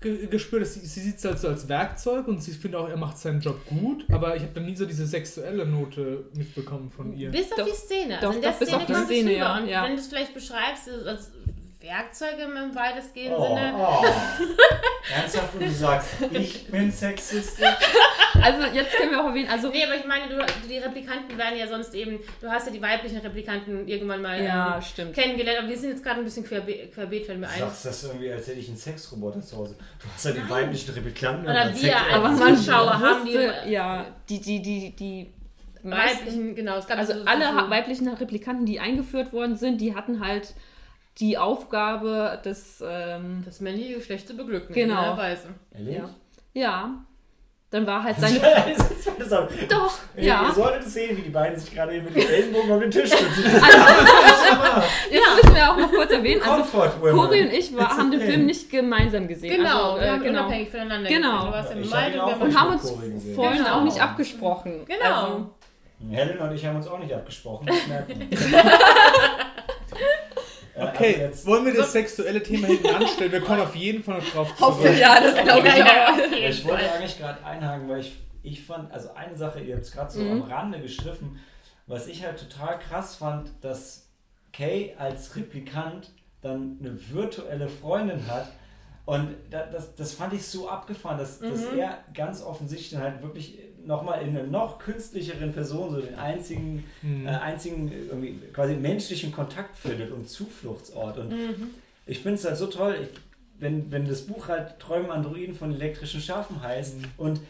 ge 0.00 0.26
gespürt, 0.26 0.62
dass 0.62 0.74
sie, 0.74 0.80
sie 0.80 1.00
sieht 1.00 1.16
es 1.18 1.24
halt 1.24 1.38
so 1.38 1.48
als 1.48 1.68
Werkzeug 1.68 2.26
und 2.26 2.42
sie 2.42 2.52
findet 2.52 2.80
auch, 2.80 2.88
er 2.88 2.96
macht 2.96 3.16
seinen 3.18 3.40
Job 3.40 3.58
gut, 3.66 4.04
aber 4.10 4.34
ich 4.34 4.42
habe 4.42 4.52
dann 4.54 4.66
nie 4.66 4.74
so 4.76 4.86
diese 4.86 5.06
sexuelle 5.06 5.64
Note 5.66 6.28
mitbekommen 6.34 6.90
von 6.90 7.12
ihr. 7.16 7.30
Bis 7.30 7.52
auf 7.52 7.58
Doch. 7.58 7.66
die 7.66 7.72
Szene. 7.72 8.18
Doch, 8.20 8.28
also 8.28 8.36
in 8.36 8.42
der 8.42 8.50
doch, 8.52 8.58
bis 8.58 8.68
Szene 8.68 8.82
auf 8.82 8.86
die 8.86 8.94
Szene, 9.04 9.36
ja, 9.36 9.58
Und 9.58 9.68
ja. 9.68 9.84
wenn 9.84 9.92
du 9.92 10.00
es 10.00 10.08
vielleicht 10.08 10.34
beschreibst, 10.34 10.88
als 11.06 11.30
Werkzeuge 11.84 12.42
im 12.44 12.74
weitestgehenden 12.74 13.38
Oh, 13.38 13.54
Sinne. 13.54 13.74
oh. 13.76 14.04
Ernsthaft, 15.14 15.54
und 15.54 15.62
du 15.62 15.70
sagst, 15.70 16.08
ich 16.32 16.66
bin 16.68 16.90
sexistisch? 16.90 17.66
Also 18.42 18.62
jetzt 18.72 18.92
können 18.96 19.10
wir 19.10 19.20
auch 19.22 19.28
erwähnen, 19.28 19.48
also 19.50 19.68
Nee, 19.68 19.84
aber 19.84 19.94
ich 19.96 20.06
meine, 20.06 20.28
du, 20.28 20.44
die 20.68 20.78
Replikanten 20.78 21.36
werden 21.36 21.58
ja 21.58 21.68
sonst 21.68 21.94
eben, 21.94 22.18
du 22.40 22.48
hast 22.48 22.66
ja 22.66 22.72
die 22.72 22.80
weiblichen 22.80 23.18
Replikanten 23.18 23.86
irgendwann 23.86 24.22
mal 24.22 24.42
ja, 24.42 24.76
ähm, 24.76 24.82
stimmt. 24.82 25.14
kennengelernt, 25.14 25.58
aber 25.60 25.68
wir 25.68 25.76
sind 25.78 25.90
jetzt 25.90 26.02
gerade 26.02 26.20
ein 26.20 26.24
bisschen 26.24 26.44
querbe 26.46 26.72
querbeet, 26.94 27.28
wenn 27.28 27.40
wir 27.40 27.48
Du 27.48 27.52
ein. 27.54 27.60
sagst 27.60 27.84
das 27.84 28.04
irgendwie, 28.04 28.32
als 28.32 28.46
hätte 28.48 28.60
ich 28.60 28.68
einen 28.68 28.78
Sexroboter 28.78 29.42
zu 29.42 29.56
Hause. 29.58 29.76
Du 30.00 30.06
hast 30.12 30.24
ja 30.24 30.30
die 30.32 30.48
weiblichen 30.48 30.94
Replikanten. 30.94 31.44
Oder 31.44 31.66
und 31.66 31.82
wir 31.82 31.92
Sex- 31.92 32.48
als 32.48 32.64
Zuschauer 32.64 32.98
haben 32.98 33.26
die- 33.26 33.70
ja, 33.70 34.06
die, 34.30 34.40
die, 34.40 34.62
die, 34.62 34.96
die 34.96 35.32
meisten, 35.82 36.20
Weiblichen, 36.26 36.54
genau, 36.54 36.78
es 36.78 36.86
gab 36.86 36.96
also 36.98 37.12
so- 37.12 37.18
so- 37.20 37.26
alle 37.26 37.44
so- 37.46 37.70
weiblichen 37.70 38.08
Replikanten, 38.08 38.64
die 38.64 38.80
eingeführt 38.80 39.34
worden 39.34 39.56
sind, 39.56 39.82
die 39.82 39.94
hatten 39.94 40.24
halt 40.24 40.54
die 41.18 41.38
Aufgabe 41.38 42.40
des, 42.44 42.82
ähm, 42.86 43.42
das 43.44 43.60
männliche 43.60 43.94
Geschlecht 43.94 44.28
zu 44.28 44.36
beglücken. 44.36 44.74
Genau. 44.74 44.92
In 44.94 44.98
einer 44.98 45.16
Weise. 45.16 45.48
Ehrlich? 45.72 45.96
ja, 45.96 46.10
ja, 46.54 47.04
dann 47.70 47.86
war 47.88 48.04
halt 48.04 48.16
seine, 48.20 48.38
Doch, 49.28 49.48
doch, 49.68 49.98
Ihr 50.16 50.22
ja, 50.22 50.52
solltet 50.54 50.84
sehen, 50.84 51.16
wie 51.16 51.22
die 51.22 51.30
beiden 51.30 51.58
sich 51.58 51.74
gerade 51.74 51.92
hier 51.92 52.02
mit 52.02 52.14
den 52.14 52.28
Ellenbogen 52.28 52.70
auf 52.70 52.80
den 52.80 52.90
Tisch 52.90 53.12
stützen. 53.12 53.44
jetzt 55.10 55.42
müssen 55.42 55.54
wir 55.56 55.70
auch 55.72 55.76
noch 55.76 55.90
kurz 55.90 56.12
erwähnen, 56.12 56.40
also. 56.42 56.62
Cori 56.62 57.42
und 57.42 57.52
ich 57.52 57.76
war, 57.76 57.96
haben 57.96 58.12
den. 58.12 58.20
Film 58.20 58.46
nicht 58.46 58.70
gemeinsam 58.70 59.26
gesehen. 59.26 59.56
Genau, 59.56 59.94
also, 59.94 60.00
wir 60.00 60.06
äh, 60.06 60.10
haben 60.10 60.22
genau. 60.22 60.40
unabhängig 60.40 60.70
voneinander 60.70 61.08
Genau. 61.08 61.50
gesehen. 61.50 61.52
Warst 61.52 61.70
Ja, 61.70 62.00
hab 62.00 62.08
ihn 62.08 62.14
und 62.14 62.20
auch 62.20 62.28
wir 62.28 62.36
mit 62.36 62.42
Und 62.44 62.60
haben 62.60 62.72
uns 62.72 62.90
vorhin 63.34 63.58
Genau. 63.58 63.74
auch 63.74 63.82
nicht 63.82 64.00
abgesprochen. 64.00 64.84
Genau. 64.86 65.04
Also, 65.04 65.50
Helen 66.10 66.38
und 66.38 66.54
ich 66.54 66.64
haben 66.64 66.76
uns 66.76 66.86
auch 66.86 66.98
nicht 66.98 67.12
abgesprochen. 67.12 67.66
Das 67.74 67.86
merkt 67.88 68.08
man. 68.08 68.28
Äh, 68.30 68.56
aber 69.96 70.54
Okay, 70.76 71.16
jetzt- 71.20 71.46
wollen 71.46 71.64
wir 71.66 71.74
das 71.74 71.92
sexuelle 71.92 72.42
Thema 72.42 72.66
hinten 72.66 72.88
anstellen? 72.88 73.30
Wir 73.32 73.40
kommen 73.40 73.60
auf 73.60 73.76
jeden 73.76 74.02
Fall 74.02 74.18
noch 74.18 74.28
drauf 74.30 74.60
hoffe, 74.60 74.82
zurück. 74.82 74.98
ja, 74.98 75.20
das 75.20 75.44
glaube 75.44 75.68
ich 75.68 75.76
Ja, 75.76 76.08
auch. 76.14 76.32
ich 76.48 76.64
wollte 76.64 76.90
eigentlich 76.92 77.18
gerade 77.18 77.44
einhaken, 77.44 77.88
weil 77.88 78.00
ich, 78.00 78.16
ich 78.42 78.64
fand, 78.64 78.90
also 78.92 79.12
eine 79.14 79.36
Sache, 79.36 79.60
ihr 79.60 79.74
habt 79.76 79.84
es 79.84 79.92
gerade 79.92 80.10
so 80.10 80.20
Mhm. 80.20 80.42
am 80.42 80.50
Rande 80.50 80.80
gestriffen, 80.80 81.38
was 81.86 82.06
ich 82.08 82.24
halt 82.24 82.38
total 82.38 82.78
krass 82.78 83.16
fand, 83.16 83.50
dass 83.62 84.08
Kay 84.52 84.94
als 84.98 85.36
Replikant 85.36 86.10
dann 86.40 86.78
eine 86.80 86.98
virtuelle 87.10 87.68
Freundin 87.68 88.26
hat. 88.26 88.48
Und 89.06 89.34
da, 89.50 89.66
das, 89.66 89.94
das 89.94 90.14
fand 90.14 90.32
ich 90.32 90.46
so 90.46 90.68
abgefahren, 90.68 91.18
dass, 91.18 91.38
dass 91.38 91.70
Mhm. 91.72 91.78
er 91.78 91.98
ganz 92.14 92.42
offensichtlich 92.42 92.90
dann 92.92 93.02
halt 93.02 93.22
wirklich 93.22 93.58
nochmal 93.86 94.22
in 94.22 94.30
einer 94.36 94.46
noch 94.46 94.78
künstlicheren 94.78 95.52
Person 95.52 95.94
so 95.94 96.00
den 96.00 96.14
einzigen, 96.14 96.84
Mhm. 97.02 97.26
äh, 97.26 97.30
einzigen 97.30 97.90
irgendwie 97.92 98.38
quasi 98.52 98.74
menschlichen 98.74 99.32
Kontakt 99.32 99.76
findet 99.76 100.10
und 100.10 100.28
Zufluchtsort. 100.28 101.18
Und 101.18 101.30
Mhm. 101.30 101.70
ich 102.06 102.18
finde 102.20 102.34
es 102.38 102.44
halt 102.44 102.56
so 102.56 102.66
toll, 102.66 102.96
ich, 103.02 103.08
wenn, 103.58 103.90
wenn 103.92 104.08
das 104.08 104.22
Buch 104.22 104.48
halt 104.48 104.78
Träumen 104.80 105.10
Androiden 105.10 105.54
von 105.54 105.72
elektrischen 105.72 106.20
Schafen 106.20 106.60
heißt 106.62 106.98
Mhm. 106.98 107.04
und 107.18 107.40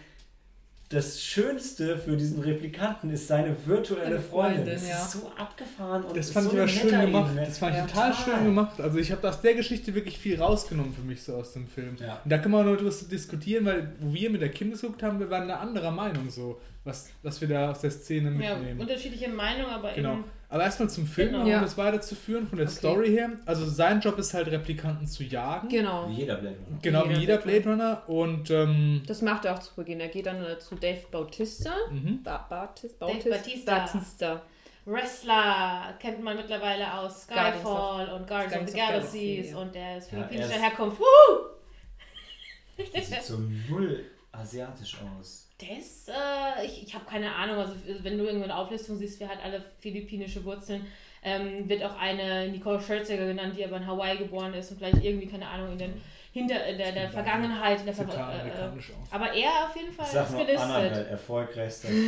das 0.91 1.23
Schönste 1.23 1.97
für 1.99 2.17
diesen 2.17 2.41
Replikanten 2.43 3.11
ist 3.11 3.27
seine 3.27 3.57
virtuelle 3.65 4.21
Freundin. 4.21 4.59
Freundin, 4.65 4.75
Das 4.75 4.89
ja. 4.89 4.97
ist 4.97 5.13
so 5.13 5.33
abgefahren 5.37 6.05
und 6.05 6.17
Das 6.17 6.31
fand 6.31 6.47
so 6.47 6.53
ich 6.53 6.59
aber 6.59 6.69
schön 6.69 6.89
gemacht. 6.91 7.07
Metaebene. 7.29 7.47
Das 7.47 7.59
fand 7.59 7.73
ich 7.73 7.79
Ja, 7.81 7.87
total, 7.87 8.11
total. 8.13 8.25
schön 8.37 8.45
gemacht. 8.45 8.81
Also 8.81 8.99
ich 8.99 9.11
habe 9.11 9.29
aus 9.29 9.41
der 9.41 9.55
Geschichte 9.55 9.95
wirklich 9.95 10.19
viel 10.19 10.41
rausgenommen 10.41 10.93
für 10.93 11.03
mich 11.03 11.23
so 11.23 11.35
aus 11.37 11.53
dem 11.55 11.67
Film. 11.67 11.97
Ja. 12.01 12.21
Und 12.23 12.31
da 12.31 12.39
kann 12.39 12.51
man 12.51 12.65
nur 12.67 12.77
darüber 12.77 12.95
diskutieren, 13.11 13.65
weil 13.65 13.93
wo 13.99 14.13
wir 14.13 14.31
mit 14.31 14.41
der 14.43 14.51
Kim 14.51 14.73
geguckt 14.73 15.03
haben, 15.03 15.19
wir 15.19 15.31
waren 15.31 15.45
eine 15.45 15.59
anderer 15.59 15.91
Meinung 15.91 16.29
so, 16.31 16.61
was, 16.85 17.09
was 17.23 17.41
wir 17.41 17.49
da 17.49 17.71
aus 17.71 17.81
der 17.81 17.91
Szene 17.91 18.31
Ja, 18.43 18.55
mitnehmen. 18.57 18.81
unterschiedliche 18.81 19.29
Meinungen, 19.31 19.71
aber 19.73 19.93
Genau. 19.95 20.13
eben. 20.15 20.25
Aber 20.55 20.63
erstmal 20.63 20.89
zum 20.89 21.05
Film, 21.09 21.31
Genau. 21.33 21.43
um 21.43 21.49
Ja. 21.51 21.61
das 21.61 21.77
weiterzuführen, 21.77 22.47
von 22.47 22.59
der 22.59 22.69
Okay. 22.69 22.77
Story 22.77 23.09
her. 23.11 23.31
Also 23.45 23.67
sein 23.69 24.01
Job 24.01 24.17
ist 24.19 24.35
halt, 24.35 24.47
Replikanten 24.47 25.05
zu 25.05 25.25
jagen. 25.25 25.69
Genau. 25.69 26.09
Wie 26.09 26.13
jeder 26.15 26.37
Blade 26.37 26.55
Runner. 26.65 26.79
Genau, 26.81 27.05
wie 27.05 27.09
Jeder 27.09 27.21
jeder 27.21 27.39
Blade 27.39 27.69
Runner. 27.71 28.03
Und 28.09 28.51
ähm, 28.53 29.03
Das 29.05 29.21
macht 29.21 29.45
er 29.47 29.55
auch 29.55 29.59
zu 29.59 29.75
Beginn. 29.75 29.99
Er 29.99 30.07
geht 30.09 30.27
dann 30.27 30.45
äh, 30.45 30.57
zu 30.61 30.77
Dave 30.77 31.01
Bautista. 31.11 31.73
mhm. 31.91 32.23
Ba 32.23 32.47
Bautis- 32.49 32.97
Dave 33.01 33.13
Bautis- 33.15 33.31
Bautista. 33.31 33.79
Bautista. 33.81 34.43
Wrestler 34.87 35.95
kennt 35.99 36.23
man 36.23 36.37
mittlerweile 36.37 36.95
aus 36.99 37.23
Skyfall 37.25 38.11
und 38.13 38.29
Guardians 38.29 38.63
of 38.63 38.71
the 38.71 38.77
Galaxies 38.79 39.13
Galaxy, 39.23 39.51
ja. 39.51 39.57
und 39.59 39.75
der 39.75 39.99
ist 39.99 40.05
Ja, 40.13 40.19
philippinischer 40.19 40.51
er 40.51 40.57
ist- 40.57 40.63
Herkunft. 40.63 41.01
Woo! 41.01 42.85
Der 42.95 43.03
sieht 43.03 43.23
so 43.23 43.39
null 43.69 44.05
asiatisch 44.31 44.97
aus. 45.19 45.44
Ist, 45.63 46.09
äh, 46.11 46.65
ich, 46.65 46.83
ich 46.83 46.95
habe 46.95 47.05
keine 47.07 47.35
Ahnung, 47.35 47.57
also 47.57 47.75
wenn 48.03 48.19
du 48.19 48.25
irgendwo 48.25 48.45
eine 48.45 48.57
Auflistung 48.57 48.97
siehst, 48.99 49.19
wer 49.21 49.29
hat 49.29 49.43
alle 49.43 49.65
philippinische 49.79 50.45
Wurzeln, 50.45 50.85
ähm, 51.23 51.67
wird 51.69 51.83
auch 51.83 51.99
eine 51.99 52.49
Nicole 52.49 52.81
Scherzinger 52.81 53.27
genannt, 53.27 53.55
die 53.57 53.65
aber 53.65 53.79
in 53.79 53.87
Hawaii 53.87 54.19
geboren 54.19 54.53
ist 54.53 54.71
und 54.73 54.79
vielleicht 54.79 55.03
irgendwie, 55.03 55.27
keine 55.27 55.49
Ahnung, 55.49 55.73
in, 55.73 55.79
den, 55.79 56.03
hinter, 56.33 56.67
in 56.67 56.77
der, 56.77 56.93
der 56.93 57.09
Vergangenheit, 57.09 57.81
in 57.81 57.87
der 57.87 57.95
Ver 57.95 58.05
äh, 58.05 58.49
äh, 58.49 58.71
aber 59.11 59.33
er 59.33 59.67
auf 59.67 59.75
jeden 59.77 59.93
Fall 59.93 60.05
Ich 60.05 60.13
sag 60.13 60.29
ist 60.29 60.37
gelistet. 60.37 60.61
Annabelle, 60.61 61.07
erfolgreichster. 61.07 61.89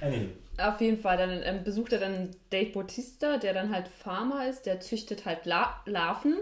Anyway, 0.00 0.28
Auf 0.58 0.80
jeden 0.80 0.98
Fall. 0.98 1.16
Dann 1.16 1.42
ähm, 1.42 1.64
besucht 1.64 1.92
er 1.92 2.00
dann 2.00 2.30
Dave 2.50 2.70
Bautista, 2.70 3.38
der 3.38 3.54
dann 3.54 3.74
halt 3.74 3.88
Farmer 3.88 4.48
ist. 4.48 4.66
Der 4.66 4.80
züchtet 4.80 5.24
halt 5.24 5.46
La 5.46 5.80
Larven. 5.86 6.36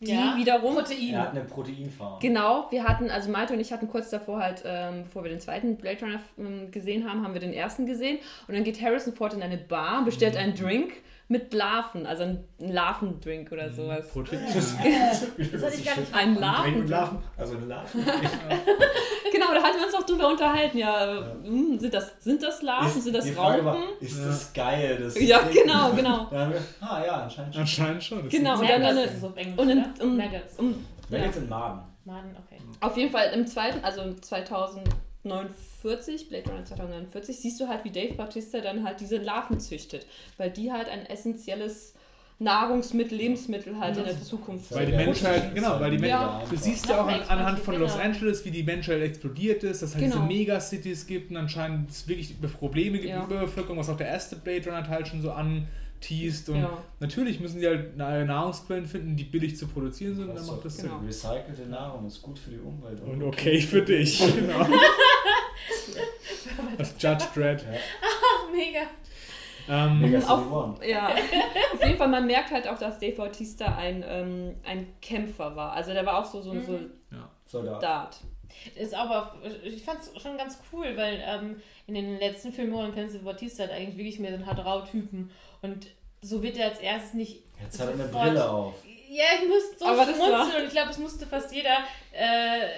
Die 0.00 0.12
Ja. 0.12 0.34
wiederum. 0.36 0.74
Protein. 0.74 1.12
er 1.12 1.20
hat 1.20 1.30
eine 1.32 1.44
Proteinfarm. 1.44 2.20
Genau, 2.20 2.66
wir 2.70 2.84
hatten, 2.84 3.10
also 3.10 3.30
Malte 3.30 3.52
und 3.52 3.60
ich 3.60 3.70
hatten 3.72 3.86
kurz 3.88 4.08
davor 4.08 4.38
halt, 4.40 4.62
ähm, 4.64 5.02
bevor 5.04 5.24
wir 5.24 5.30
den 5.30 5.40
zweiten 5.40 5.76
Blade 5.76 5.98
Runner 6.00 6.20
ähm, 6.38 6.70
gesehen 6.70 7.08
haben, 7.08 7.22
haben 7.22 7.34
wir 7.34 7.40
den 7.40 7.52
ersten 7.52 7.84
gesehen. 7.84 8.18
Und 8.48 8.54
dann 8.54 8.64
geht 8.64 8.80
Harrison 8.80 9.12
Ford 9.12 9.34
in 9.34 9.42
eine 9.42 9.58
Bar, 9.58 10.04
bestellt 10.04 10.36
einen 10.36 10.54
Drink 10.54 10.92
mit 11.30 11.54
Larven, 11.54 12.06
also 12.06 12.24
ein 12.24 12.44
Larvendrink 12.58 13.52
oder 13.52 13.68
mhm. 13.68 13.72
sowas. 13.72 14.08
Protein. 14.08 14.40
Das, 14.52 14.76
das 14.76 15.62
hatte 15.62 15.74
ich 15.76 15.84
gar 15.84 15.96
nicht. 15.96 16.12
Ein 16.12 16.34
Larven, 16.34 17.18
also 17.36 17.56
ein 17.56 17.68
Larvendrink. 17.68 18.20
genau, 19.32 19.54
da 19.54 19.62
hatten 19.62 19.78
wir 19.78 19.86
uns 19.86 19.94
auch 19.94 20.02
drüber 20.02 20.28
unterhalten. 20.28 20.76
Ja, 20.76 21.14
ja. 21.14 21.34
Mh, 21.44 21.78
sind, 21.78 21.94
das, 21.94 22.12
sind 22.18 22.42
das 22.42 22.62
Larven, 22.62 22.88
ist, 22.88 23.04
sind 23.04 23.14
das 23.14 23.36
Raupen? 23.36 23.64
War, 23.64 23.78
ist 24.00 24.18
ja. 24.18 24.26
das 24.26 24.52
geil? 24.52 24.98
Das 25.00 25.20
ja, 25.20 25.38
Ding. 25.42 25.62
genau, 25.62 25.92
genau. 25.92 26.26
Wir, 26.30 26.60
ah 26.80 27.04
ja, 27.06 27.12
anscheinend 27.22 27.54
schon. 27.54 27.60
Anscheinend 27.62 28.02
schon. 28.02 28.28
Genau, 28.28 28.58
und 28.58 28.68
dann 28.68 28.82
eine, 28.82 29.08
so 29.16 29.32
Englisch, 29.36 29.58
und 29.58 29.70
in, 29.70 29.84
um, 30.00 30.16
Nuggets. 30.16 30.58
Um, 30.58 30.86
Nuggets 31.08 31.36
ja. 31.36 31.42
im 31.42 31.48
Maden. 31.48 31.80
Maden, 32.06 32.36
okay. 32.44 32.60
Auf 32.80 32.96
jeden 32.96 33.12
Fall 33.12 33.30
im 33.32 33.46
zweiten, 33.46 33.84
also 33.84 34.02
2009 34.14 35.48
40, 35.80 36.28
Blade 36.28 36.50
Runner 36.50 36.64
2049, 36.64 37.38
siehst 37.38 37.60
du 37.60 37.68
halt, 37.68 37.84
wie 37.84 37.90
Dave 37.90 38.14
Bautista 38.14 38.60
dann 38.60 38.84
halt 38.84 39.00
diese 39.00 39.16
Larven 39.16 39.60
züchtet, 39.60 40.06
weil 40.36 40.50
die 40.50 40.72
halt 40.72 40.88
ein 40.88 41.06
essentielles 41.06 41.94
Nahrungsmittel, 42.40 43.18
Lebensmittel 43.18 43.78
halt 43.78 43.98
in 43.98 44.04
der 44.04 44.22
Zukunft. 44.22 44.70
sind. 44.70 44.78
Weil 44.78 44.86
die 44.86 44.92
Menschheit, 44.92 45.54
genau, 45.54 45.78
weil 45.78 45.90
die 45.90 45.98
Menschheit, 45.98 46.42
ja. 46.42 46.42
du 46.48 46.56
siehst 46.56 46.88
ja, 46.88 47.02
auch 47.02 47.06
an, 47.06 47.20
anhand 47.28 47.58
von 47.58 47.74
genau. 47.74 47.86
Los 47.86 47.98
Angeles, 47.98 48.44
wie 48.46 48.50
die 48.50 48.62
Menschheit 48.62 49.02
explodiert 49.02 49.62
ist, 49.62 49.82
dass 49.82 49.90
es 49.90 49.94
halt 49.94 50.04
genau. 50.04 50.26
diese 50.26 50.26
Megacities 50.26 51.06
gibt 51.06 51.30
und 51.30 51.36
anscheinend 51.36 51.90
es 51.90 52.08
wirklich 52.08 52.34
Probleme 52.40 52.98
gibt 52.98 53.14
mit 53.14 53.24
Überbevölkerung, 53.24 53.76
was 53.76 53.90
auch 53.90 53.98
der 53.98 54.08
erste 54.08 54.36
Blade 54.36 54.64
Runner 54.64 54.84
Teil 54.84 55.04
schon 55.04 55.20
so 55.20 55.32
an 55.32 55.68
anteast 56.00 56.48
und 56.48 56.60
Ja. 56.62 56.78
natürlich 56.98 57.40
müssen 57.40 57.60
die 57.60 57.66
halt 57.66 57.96
neue 57.96 58.24
Nahrungsquellen 58.24 58.86
finden, 58.86 59.16
die 59.16 59.24
billig 59.24 59.56
zu 59.56 59.66
produzieren 59.68 60.14
sind, 60.16 60.30
und 60.30 60.36
dann 60.36 60.46
macht 60.46 60.64
das 60.64 60.78
Genau. 60.78 60.98
Sinn. 60.98 61.06
Recycelte 61.06 61.68
Nahrung 61.68 62.06
ist 62.06 62.22
gut 62.22 62.38
für 62.38 62.50
die 62.50 62.58
Umwelt. 62.58 63.00
Und 63.02 63.22
okay 63.22 63.60
für 63.60 63.82
dich, 63.82 64.18
genau. 64.34 64.66
Das 66.78 66.94
Judge 66.98 67.24
Dredd. 67.34 67.64
Ach, 68.02 68.50
mega. 68.52 68.80
Ähm, 69.68 70.00
Mega 70.00 70.18
auf- 70.26 70.50
One. 70.50 70.74
Ja, 70.88 71.08
auf 71.74 71.84
jeden 71.84 71.96
Fall, 71.98 72.08
man 72.08 72.26
merkt 72.26 72.50
halt 72.50 72.66
auch, 72.66 72.78
dass 72.78 72.98
Dave 72.98 73.14
Bautista 73.16 73.76
ein, 73.76 74.02
ähm, 74.06 74.54
ein 74.64 74.86
Kämpfer 75.00 75.54
war. 75.54 75.72
Also 75.72 75.92
der 75.92 76.04
war 76.06 76.18
auch 76.18 76.24
so, 76.24 76.40
so 76.40 76.52
ein 76.52 76.64
Soldat. 76.64 76.90
Soldat. 77.46 78.16
Ist 78.74 78.94
aber, 78.94 79.34
ich 79.62 79.82
fand 79.84 80.00
es 80.00 80.20
schon 80.20 80.36
ganz 80.36 80.58
cool, 80.72 80.86
weil 80.96 81.22
ähm, 81.24 81.56
in 81.86 81.94
den 81.94 82.18
letzten 82.18 82.52
Filmen 82.52 82.92
kennst 82.94 83.14
du 83.14 83.20
Batista 83.20 83.62
halt 83.64 83.72
eigentlich 83.72 83.96
wirklich 83.96 84.18
mehr 84.18 84.30
so 84.30 84.36
einen 84.36 84.46
Hard-Rau-Typen. 84.46 85.30
Und 85.62 85.86
so 86.22 86.42
wird 86.42 86.56
er 86.56 86.70
als 86.70 86.78
erstes 86.80 87.14
nicht. 87.14 87.42
Jetzt 87.60 87.78
hat 87.80 87.88
er 87.88 87.94
eine 87.94 88.04
Brille 88.04 88.48
auf. 88.48 88.74
Ja, 89.10 89.24
ich 89.42 89.48
musste 89.48 89.78
so 89.78 89.86
Aber 89.86 90.04
schmunzeln 90.04 90.62
und 90.62 90.66
ich 90.66 90.70
glaube, 90.70 90.90
es 90.90 90.98
musste 90.98 91.26
fast 91.26 91.52
jeder, 91.52 91.78
äh, 92.12 92.68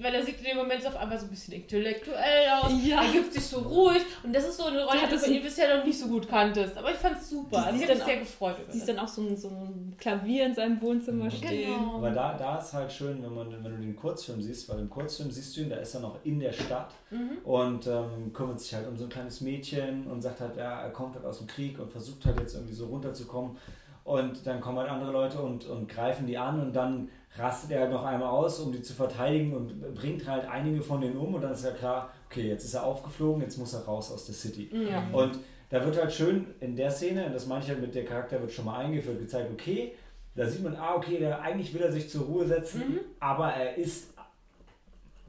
weil 0.00 0.14
er 0.14 0.22
sieht 0.24 0.38
in 0.38 0.44
dem 0.44 0.56
Moment 0.56 0.82
so 0.82 0.88
auf 0.88 0.96
einmal 0.96 1.18
so 1.18 1.26
ein 1.26 1.30
bisschen 1.30 1.54
intellektuell 1.54 2.48
aus. 2.60 2.72
Ja. 2.84 3.02
Er 3.04 3.12
gibt 3.12 3.32
sich 3.32 3.44
so 3.44 3.60
ruhig 3.60 4.02
und 4.22 4.34
das 4.34 4.44
ist 4.48 4.56
so 4.58 4.64
eine 4.66 4.84
Rolle, 4.84 4.98
Ja, 5.00 5.06
die 5.06 5.12
du 5.14 5.18
von 5.18 5.30
ist- 5.30 5.36
ihm 5.36 5.42
bisher 5.42 5.76
noch 5.78 5.84
nicht 5.84 5.98
so 5.98 6.08
gut 6.08 6.28
kanntest. 6.28 6.76
Aber 6.76 6.90
ich 6.90 6.96
fand 6.96 7.16
es 7.18 7.30
super. 7.30 7.50
Du 7.50 7.56
Also 7.58 7.76
ich 7.76 7.82
habe 7.84 7.94
mich 7.94 8.04
sehr 8.04 8.16
gefreut 8.18 8.56
Siehst 8.70 8.88
das. 8.88 8.94
dann 8.96 9.04
auch 9.04 9.08
so 9.08 9.22
ein, 9.22 9.36
so 9.36 9.48
ein 9.48 9.94
Klavier 9.98 10.46
in 10.46 10.54
seinem 10.54 10.80
Wohnzimmer 10.82 11.30
stehen. 11.30 11.74
Genau. 11.78 11.96
Aber 11.96 12.10
da, 12.10 12.34
da 12.36 12.58
ist 12.58 12.72
halt 12.72 12.92
schön, 12.92 13.22
wenn, 13.22 13.34
man, 13.34 13.50
wenn 13.64 13.72
du 13.72 13.78
den 13.80 13.94
Kurzfilm 13.96 14.42
siehst, 14.42 14.68
weil 14.68 14.80
im 14.80 14.90
Kurzfilm 14.90 15.30
siehst 15.30 15.56
du 15.56 15.60
ihn, 15.62 15.70
da 15.70 15.76
ist 15.76 15.94
er 15.94 16.00
noch 16.00 16.18
in 16.24 16.40
der 16.40 16.52
Stadt 16.52 16.90
Mhm. 17.10 17.38
und 17.44 17.86
ähm, 17.86 18.32
kümmert 18.32 18.58
sich 18.58 18.74
halt 18.74 18.88
um 18.88 18.96
so 18.96 19.04
ein 19.04 19.10
kleines 19.10 19.40
Mädchen 19.40 20.06
und 20.08 20.20
sagt 20.22 20.40
halt, 20.40 20.56
ja, 20.56 20.82
er 20.82 20.90
kommt 20.90 21.14
halt 21.14 21.24
aus 21.24 21.38
dem 21.38 21.46
Krieg 21.46 21.78
und 21.78 21.92
versucht 21.92 22.24
halt 22.26 22.40
jetzt 22.40 22.54
irgendwie 22.54 22.74
so 22.74 22.86
runterzukommen. 22.86 23.56
Und 24.02 24.46
dann 24.46 24.60
kommen 24.60 24.78
halt 24.78 24.90
andere 24.90 25.12
Leute 25.12 25.38
und, 25.40 25.64
und 25.66 25.88
greifen 25.88 26.26
die 26.26 26.36
an 26.36 26.60
und 26.60 26.74
dann 26.74 27.08
rastet 27.36 27.72
er 27.72 27.80
halt 27.80 27.90
noch 27.90 28.04
einmal 28.04 28.28
aus, 28.28 28.60
um 28.60 28.72
die 28.72 28.82
zu 28.82 28.92
verteidigen 28.92 29.54
und 29.54 29.94
bringt 29.94 30.26
halt 30.26 30.46
einige 30.48 30.82
von 30.82 31.00
denen 31.00 31.16
um 31.16 31.34
und 31.34 31.42
dann 31.42 31.52
ist 31.52 31.64
ja 31.64 31.72
klar, 31.72 32.10
okay, 32.30 32.48
jetzt 32.48 32.64
ist 32.64 32.74
er 32.74 32.84
aufgeflogen, 32.84 33.42
jetzt 33.42 33.58
muss 33.58 33.74
er 33.74 33.84
raus 33.84 34.12
aus 34.12 34.26
der 34.26 34.34
City. 34.34 34.70
Ja. 34.72 35.06
Und 35.12 35.38
da 35.70 35.84
wird 35.84 35.96
halt 35.98 36.12
schön 36.12 36.46
in 36.60 36.76
der 36.76 36.90
Szene, 36.90 37.26
und 37.26 37.32
das 37.32 37.46
meine 37.46 37.64
ich 37.64 37.68
halt 37.70 37.80
mit 37.80 37.94
der 37.94 38.04
Charakter 38.04 38.40
wird 38.40 38.52
schon 38.52 38.66
mal 38.66 38.78
eingeführt, 38.78 39.18
gezeigt, 39.18 39.50
okay, 39.52 39.94
da 40.36 40.46
sieht 40.46 40.62
man, 40.62 40.76
ah, 40.76 40.94
okay, 40.94 41.18
der, 41.18 41.40
eigentlich 41.42 41.72
will 41.74 41.82
er 41.82 41.92
sich 41.92 42.08
zur 42.08 42.24
Ruhe 42.26 42.46
setzen, 42.46 43.00
aber 43.20 43.52
er 43.52 43.76
ist, 43.76 44.08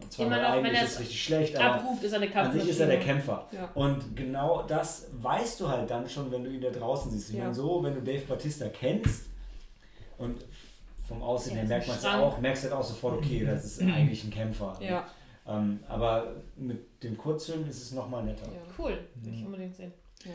und 0.02 0.12
zwar 0.12 0.26
Immer 0.28 0.42
noch, 0.42 0.50
wenn 0.58 0.66
eigentlich 0.66 0.80
er 0.80 0.86
ist 0.86 0.94
es 0.94 1.00
richtig 1.00 1.24
schlecht, 1.24 1.58
aber 1.58 1.76
Abruft 1.76 2.04
ist 2.04 2.14
eine 2.14 2.36
an 2.36 2.52
sich 2.52 2.70
ist 2.70 2.80
er 2.82 2.88
der 2.88 3.00
Kämpfer. 3.00 3.48
Ja. 3.52 3.70
Und 3.76 4.16
genau 4.16 4.64
das 4.68 5.08
weißt 5.22 5.62
du 5.62 5.70
halt 5.70 5.90
dann 5.90 6.08
schon, 6.10 6.32
wenn 6.32 6.44
du 6.44 6.50
ihn 6.50 6.60
da 6.60 6.70
draußen 6.70 7.10
siehst. 7.12 7.30
Ich 7.30 7.36
Ja. 7.38 7.44
meine, 7.44 7.56
so, 7.56 7.82
wenn 7.82 7.96
du 7.96 8.02
Dave 8.02 8.24
Batista 8.28 8.68
kennst 8.68 9.28
und 10.18 10.44
vom 11.08 11.22
Aussehen 11.22 11.56
Ja, 11.56 11.62
her 11.62 11.70
merkt 11.70 11.88
man 11.88 11.98
es 11.98 12.06
auch, 12.06 12.40
merkst 12.40 12.64
halt 12.64 12.74
auch 12.74 12.84
sofort, 12.84 13.18
okay, 13.18 13.46
das 13.46 13.66
ist 13.66 13.82
eigentlich 13.82 14.24
ein 14.24 14.32
Kämpfer. 14.32 14.78
Ja. 14.80 15.06
Ähm, 15.48 15.80
aber 15.88 16.36
mit 16.56 17.04
dem 17.04 17.18
Kurzfilm 17.18 17.68
ist 17.68 17.82
es 17.82 17.92
nochmal 17.92 18.24
netter. 18.24 18.48
Ja. 18.48 18.62
Cool, 18.78 19.00
will 19.16 19.34
ich 19.34 19.46
unbedingt 19.46 19.76
sehen. 19.76 19.94
Ja. 20.24 20.32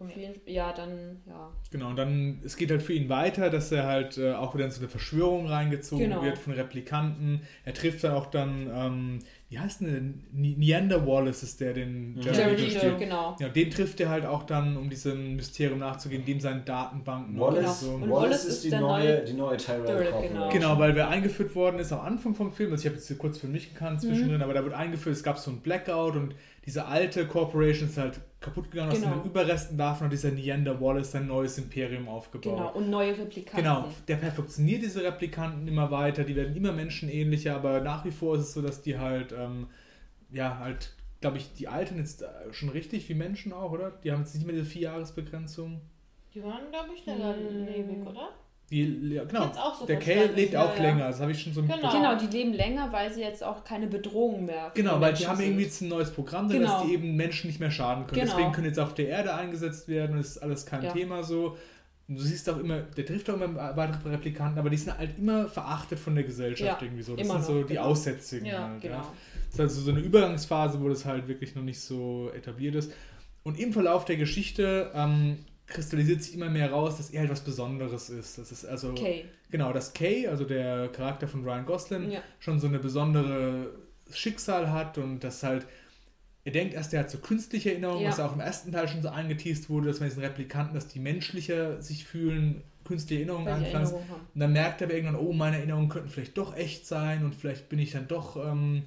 Mehr. 0.00 0.16
jeden, 0.16 0.40
ja, 0.46 0.72
dann, 0.72 1.20
ja. 1.26 1.50
Genau, 1.70 1.90
und 1.90 1.96
dann, 1.96 2.40
es 2.44 2.56
geht 2.56 2.70
halt 2.70 2.82
für 2.82 2.92
ihn 2.92 3.08
weiter, 3.08 3.48
dass 3.48 3.70
er 3.70 3.86
halt 3.86 4.18
äh, 4.18 4.32
auch 4.32 4.54
wieder 4.54 4.64
in 4.64 4.70
so 4.72 4.80
eine 4.80 4.88
Verschwörung 4.88 5.46
reingezogen 5.46 6.08
Genau. 6.10 6.22
wird 6.22 6.36
von 6.38 6.52
Replikanten. 6.52 7.42
Er 7.64 7.72
trifft 7.72 8.02
dann 8.04 8.12
auch 8.14 8.26
dann, 8.26 8.68
ähm, 8.74 9.18
wie 9.48 9.58
heißt 9.58 9.82
denn 9.82 10.24
Neander 10.32 11.06
Wallace 11.06 11.42
ist 11.44 11.60
der, 11.60 11.74
den 11.74 12.14
Mhm. 12.14 12.20
Jared 12.22 12.58
Leto 12.58 12.98
genau. 12.98 13.36
Ja, 13.38 13.48
den 13.48 13.70
trifft 13.70 14.00
er 14.00 14.08
halt 14.08 14.24
auch 14.26 14.42
dann, 14.44 14.76
um 14.76 14.90
diesem 14.90 15.36
Mysterium 15.36 15.78
nachzugehen, 15.78 16.24
dem 16.24 16.40
seinen 16.40 16.64
Datenbanken 16.64 17.38
Wallace, 17.38 17.82
und 17.84 17.88
so. 17.88 17.94
Und 18.04 18.10
Wallace 18.10 18.44
ist 18.44 18.54
ist 18.54 18.64
die 18.64 18.70
der 18.70 18.80
neue, 18.80 19.04
neue- 19.04 19.24
die 19.24 19.32
neue 19.34 19.56
Tyrell 19.58 20.22
genau. 20.28 20.48
Genau, 20.50 20.78
weil 20.78 20.94
wer 20.96 21.08
eingeführt 21.08 21.54
worden 21.54 21.78
ist 21.78 21.92
am 21.92 22.00
Anfang 22.00 22.34
vom 22.34 22.50
Film, 22.50 22.72
also 22.72 22.82
ich 22.82 22.86
habe 22.86 22.96
jetzt 22.96 23.06
hier 23.08 23.18
kurz 23.18 23.38
für 23.38 23.46
mich 23.48 23.72
gekannt 23.72 24.00
zwischendrin, 24.00 24.36
Mhm. 24.38 24.42
aber 24.42 24.54
da 24.54 24.64
wird 24.64 24.74
eingeführt, 24.74 25.14
es 25.16 25.22
gab 25.22 25.38
so 25.38 25.50
ein 25.50 25.60
Blackout 25.60 26.16
und 26.16 26.34
diese 26.64 26.84
alte 26.86 27.26
Corporation 27.26 27.88
ist 27.88 27.98
halt 27.98 28.20
kaputt 28.40 28.70
gegangen, 28.70 28.92
aus 28.92 29.00
Genau. 29.00 29.16
den 29.16 29.24
Überresten 29.24 29.76
davon 29.78 30.04
hat 30.06 30.12
dieser 30.12 30.30
Neander 30.30 30.80
Wallace 30.80 31.12
sein 31.12 31.26
neues 31.26 31.58
Imperium 31.58 32.08
aufgebaut. 32.08 32.56
Genau. 32.56 32.72
Und 32.72 32.90
neue 32.90 33.16
Replikanten. 33.18 33.56
Genau, 33.64 33.88
der 34.08 34.16
perfektioniert 34.16 34.82
diese 34.82 35.02
Replikanten 35.02 35.66
immer 35.66 35.90
weiter, 35.90 36.24
die 36.24 36.36
werden 36.36 36.54
immer 36.56 36.72
menschenähnlicher, 36.72 37.54
aber 37.56 37.80
nach 37.80 38.04
wie 38.04 38.10
vor 38.10 38.36
ist 38.36 38.42
es 38.42 38.52
so, 38.54 38.62
dass 38.62 38.82
die 38.82 38.98
halt, 38.98 39.32
ähm, 39.32 39.68
ja, 40.30 40.58
halt, 40.58 40.94
glaube 41.20 41.36
ich, 41.38 41.52
die 41.54 41.68
altern 41.68 41.98
jetzt 41.98 42.22
äh, 42.22 42.26
schon 42.52 42.68
richtig 42.68 43.08
wie 43.08 43.14
Menschen 43.14 43.52
auch, 43.52 43.70
oder? 43.72 43.90
Die 44.02 44.10
haben 44.12 44.20
jetzt 44.22 44.34
nicht 44.34 44.46
mehr 44.46 44.54
diese 44.56 44.66
Vierjahresbegrenzung. 44.66 45.80
Die 46.34 46.42
waren, 46.42 46.70
glaube 46.70 46.88
ich, 46.96 47.04
länger 47.06 47.34
Hm. 47.36 47.66
lebig, 47.66 48.06
oder? 48.06 48.30
Die, 48.72 49.10
ja, 49.12 49.24
genau, 49.24 49.44
Jetzt 49.44 49.58
auch 49.58 49.78
so 49.78 49.84
der 49.86 50.00
verstanden. 50.00 50.34
lebt 50.34 50.56
auch 50.56 50.74
ja. 50.76 50.82
länger, 50.82 51.06
das 51.08 51.20
habe 51.20 51.30
ich 51.30 51.42
schon 51.42 51.52
so 51.52 51.60
Genau. 51.60 51.92
Genau, 51.92 52.16
die 52.16 52.26
leben 52.26 52.54
länger, 52.54 52.90
weil 52.90 53.12
sie 53.12 53.20
jetzt 53.20 53.44
auch 53.44 53.62
keine 53.64 53.86
Bedrohung 53.86 54.46
mehr 54.46 54.70
für 54.74 54.82
Genau, 54.82 54.98
weil 54.98 55.12
die 55.12 55.26
haben 55.26 55.36
sind. 55.36 55.44
irgendwie 55.46 55.64
jetzt 55.64 55.82
ein 55.82 55.88
neues 55.88 56.10
Programm, 56.10 56.48
drin, 56.48 56.62
dass 56.62 56.70
Genau. 56.78 56.86
die 56.86 56.94
eben 56.94 57.14
Menschen 57.14 57.48
nicht 57.48 57.60
mehr 57.60 57.70
schaden 57.70 58.06
können. 58.06 58.20
Genau. 58.22 58.32
Deswegen 58.34 58.52
können 58.52 58.66
jetzt 58.68 58.80
auf 58.80 58.94
der 58.94 59.08
Erde 59.08 59.34
eingesetzt 59.34 59.88
werden 59.88 60.16
das 60.16 60.28
ist 60.28 60.38
alles 60.38 60.64
kein 60.64 60.82
Ja. 60.84 60.90
Thema 60.92 61.22
so. 61.22 61.56
Und 62.08 62.16
du 62.18 62.22
siehst 62.22 62.48
auch 62.50 62.58
immer, 62.58 62.78
der 62.80 63.04
trifft 63.06 63.28
auch 63.30 63.34
immer 63.40 63.76
weitere 63.76 64.08
Replikanten, 64.10 64.58
aber 64.58 64.70
die 64.70 64.76
sind 64.78 64.96
halt 64.98 65.18
immer 65.18 65.48
verachtet 65.48 65.98
von 65.98 66.14
der 66.14 66.24
Gesellschaft 66.24 66.80
Ja, 66.80 66.86
irgendwie 66.86 67.02
so. 67.02 67.14
Das 67.14 67.26
immer 67.26 67.34
sind 67.36 67.44
so 67.46 67.52
noch, 67.60 67.66
die 67.66 67.74
genau. 67.74 67.86
Aussätzigen 67.86 68.46
Ja, 68.46 68.68
halt. 68.70 68.80
Genau. 68.80 68.94
Ja. 68.96 69.12
Das 69.46 69.54
ist 69.54 69.60
also 69.60 69.80
so 69.82 69.90
eine 69.90 70.00
Übergangsphase, 70.00 70.80
wo 70.80 70.88
das 70.88 71.04
halt 71.04 71.28
wirklich 71.28 71.54
noch 71.54 71.62
nicht 71.62 71.80
so 71.80 72.30
etabliert 72.34 72.74
ist. 72.74 72.90
Und 73.44 73.58
im 73.60 73.72
Verlauf 73.72 74.04
der 74.06 74.16
Geschichte 74.16 74.90
ähm, 74.94 75.38
kristallisiert 75.72 76.22
sich 76.22 76.34
immer 76.34 76.50
mehr 76.50 76.70
raus, 76.70 76.96
dass 76.98 77.10
er 77.10 77.20
halt 77.20 77.30
was 77.30 77.40
Besonderes 77.40 78.10
ist. 78.10 78.38
Das 78.38 78.52
ist 78.52 78.64
also 78.64 78.90
Okay. 78.90 79.24
genau, 79.50 79.72
dass 79.72 79.92
Kay, 79.92 80.26
also 80.28 80.44
der 80.44 80.88
Charakter 80.88 81.26
von 81.28 81.44
Ryan 81.44 81.66
Gosling, 81.66 82.10
Ja. 82.10 82.20
schon 82.38 82.60
so 82.60 82.66
eine 82.66 82.78
besondere 82.78 83.70
Schicksal 84.12 84.70
hat 84.72 84.98
und 84.98 85.20
das 85.20 85.42
halt, 85.42 85.66
er 86.44 86.52
denkt 86.52 86.74
erst, 86.74 86.92
er 86.92 87.00
hat 87.00 87.10
so 87.10 87.18
künstliche 87.18 87.70
Erinnerungen, 87.70 88.02
Ja. 88.02 88.10
was 88.10 88.20
auch 88.20 88.32
im 88.34 88.40
ersten 88.40 88.72
Teil 88.72 88.88
schon 88.88 89.02
so 89.02 89.08
angeteased 89.08 89.70
wurde, 89.70 89.88
dass 89.88 90.00
man 90.00 90.08
diesen 90.08 90.22
Replikanten, 90.22 90.74
dass 90.74 90.88
die 90.88 90.98
menschlicher 91.00 91.80
sich 91.80 92.04
fühlen, 92.04 92.62
künstliche 92.84 93.22
Erinnerungen. 93.22 93.46
Erinnerungen 93.64 94.08
haben. 94.10 94.20
Und 94.34 94.40
dann 94.40 94.52
merkt 94.52 94.80
er 94.80 94.86
aber 94.88 94.94
irgendwann, 94.94 95.16
oh, 95.16 95.32
meine 95.32 95.56
Erinnerungen 95.58 95.88
könnten 95.88 96.08
vielleicht 96.08 96.36
doch 96.36 96.56
echt 96.56 96.86
sein 96.86 97.24
und 97.24 97.34
vielleicht 97.34 97.68
bin 97.68 97.78
ich 97.78 97.92
dann 97.92 98.08
doch 98.08 98.36
ähm, 98.36 98.84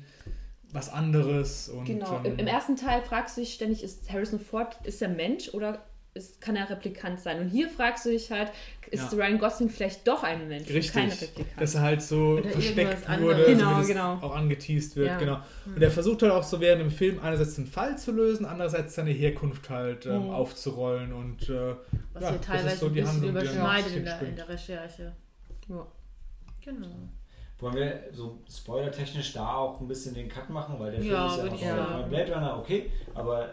was 0.72 0.90
anderes. 0.90 1.70
Und, 1.70 1.86
Genau. 1.86 2.18
ähm, 2.20 2.26
Im, 2.34 2.40
Im 2.40 2.48
ersten 2.48 2.76
Teil 2.76 3.02
fragst 3.02 3.38
du 3.38 3.42
dich 3.42 3.54
ständig, 3.54 3.82
ist 3.84 4.12
Harrison 4.12 4.40
Ford, 4.40 4.78
ist 4.84 5.02
er 5.02 5.10
Mensch 5.10 5.50
oder 5.54 5.84
ist, 6.16 6.40
kann 6.42 6.56
er 6.56 6.70
Replikant 6.70 7.20
sein? 7.20 7.40
Und 7.42 7.50
hier 7.50 7.70
fragst 7.70 8.06
du 8.06 8.10
dich 8.10 8.32
halt, 8.32 8.50
ist 8.90 9.12
Ja. 9.12 9.18
Ryan 9.20 9.38
Gosling 9.38 9.70
vielleicht 9.70 10.08
doch 10.08 10.24
ein 10.24 10.48
Mensch 10.48 10.70
Richtig, 10.70 10.94
kein 10.94 11.10
Replikant? 11.10 11.62
dass 11.62 11.76
er 11.76 11.82
halt 11.82 12.02
so 12.02 12.38
Oder 12.40 12.50
versteckt 12.50 13.10
wurde. 13.20 13.46
Genau, 13.46 13.60
zumindest 13.64 13.90
genau. 13.90 14.14
auch 14.22 14.36
angeteased 14.36 14.96
wird, 14.96 15.08
Ja. 15.10 15.18
genau. 15.18 15.40
Und 15.66 15.82
er 15.82 15.92
versucht 15.92 16.22
halt 16.24 16.32
auch 16.32 16.44
so 16.44 16.60
während 16.62 16.82
dem 16.82 16.92
Film 16.92 17.20
einerseits 17.22 17.56
den 17.56 17.68
Fall 17.68 17.98
zu 17.98 18.12
lösen, 18.12 18.46
andererseits 18.46 18.96
seine 18.96 19.12
Herkunft 19.12 19.70
halt 19.70 20.06
ähm, 20.06 20.24
Mhm. 20.26 20.30
aufzurollen 20.32 21.12
und 21.14 21.50
äh, 21.50 21.76
Was 22.14 22.24
ja, 22.24 22.30
hier 22.30 22.38
das 22.38 22.46
teilweise 22.48 22.68
ist 22.70 22.80
so 22.80 22.86
ein 22.88 22.94
die 22.94 23.00
bisschen 23.02 23.14
Handlung, 23.16 23.32
überschneidet 23.32 23.96
in 23.98 24.06
der, 24.06 24.22
in 24.22 24.36
der 24.36 24.50
Recherche. 24.50 25.14
Ja. 25.68 25.88
Genau. 26.64 26.88
Wollen 27.60 27.76
wir 27.76 28.00
so 28.12 28.40
spoilertechnisch 28.54 29.34
da 29.34 29.56
auch 29.56 29.80
ein 29.80 29.88
bisschen 29.88 30.14
den 30.14 30.28
Cut 30.28 30.50
machen, 30.50 30.76
weil 30.78 30.92
der 30.92 31.00
Film 31.02 31.14
Ja, 31.14 31.28
ist 31.28 31.62
ja 31.62 31.76
noch 32.02 32.08
Blade 32.10 32.34
Runner, 32.36 32.58
okay, 32.60 32.90
aber 33.14 33.50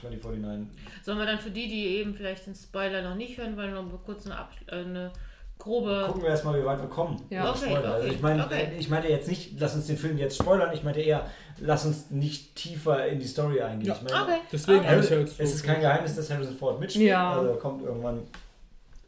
2049 0.00 0.66
Sollen 1.02 1.18
wir 1.18 1.26
dann 1.26 1.38
für 1.38 1.50
die, 1.50 1.68
die 1.68 1.86
eben 1.98 2.14
vielleicht 2.14 2.46
den 2.46 2.54
Spoiler 2.54 3.02
noch 3.02 3.14
nicht 3.16 3.38
hören, 3.38 3.56
weil 3.56 3.70
noch 3.70 3.84
kurz 4.04 4.26
eine, 4.26 4.36
Abs- 4.38 4.56
äh, 4.68 4.76
eine 4.76 5.12
grobe. 5.58 6.04
gucken 6.06 6.22
wir 6.22 6.30
erstmal, 6.30 6.60
wie 6.60 6.64
weit 6.64 6.80
wir 6.80 6.88
kommen. 6.88 7.20
Ja. 7.30 7.50
Okay, 7.50 7.70
Spoiler. 7.70 7.94
also 7.94 8.06
okay, 8.06 8.14
ich 8.14 8.20
meine, 8.22 8.44
okay. 8.44 8.72
ich 8.78 8.88
meinte 8.90 9.08
jetzt 9.08 9.28
nicht, 9.28 9.58
lass 9.58 9.74
uns 9.74 9.86
den 9.86 9.96
Film 9.96 10.18
jetzt 10.18 10.36
spoilern, 10.36 10.70
ich 10.74 10.82
meinte 10.82 11.00
eher, 11.00 11.26
lass 11.58 11.84
uns 11.86 12.10
nicht 12.10 12.54
tiefer 12.56 13.06
in 13.06 13.20
die 13.20 13.26
Story 13.26 13.60
eingehen. 13.60 13.88
Ja. 13.88 13.94
Ich 13.94 14.02
meine, 14.02 14.22
Okay. 14.24 14.38
deswegen 14.52 14.80
ich 14.80 14.86
ja 14.86 14.94
jetzt 14.96 15.36
so 15.36 15.42
es 15.42 15.54
ist 15.54 15.62
kein 15.64 15.80
Geheimnis, 15.80 16.16
dass 16.16 16.30
Harrison 16.30 16.56
Ford 16.56 16.80
mitspielt, 16.80 17.08
Ja. 17.10 17.32
also 17.34 17.50
er 17.50 17.56
kommt 17.58 17.82
irgendwann 17.84 18.22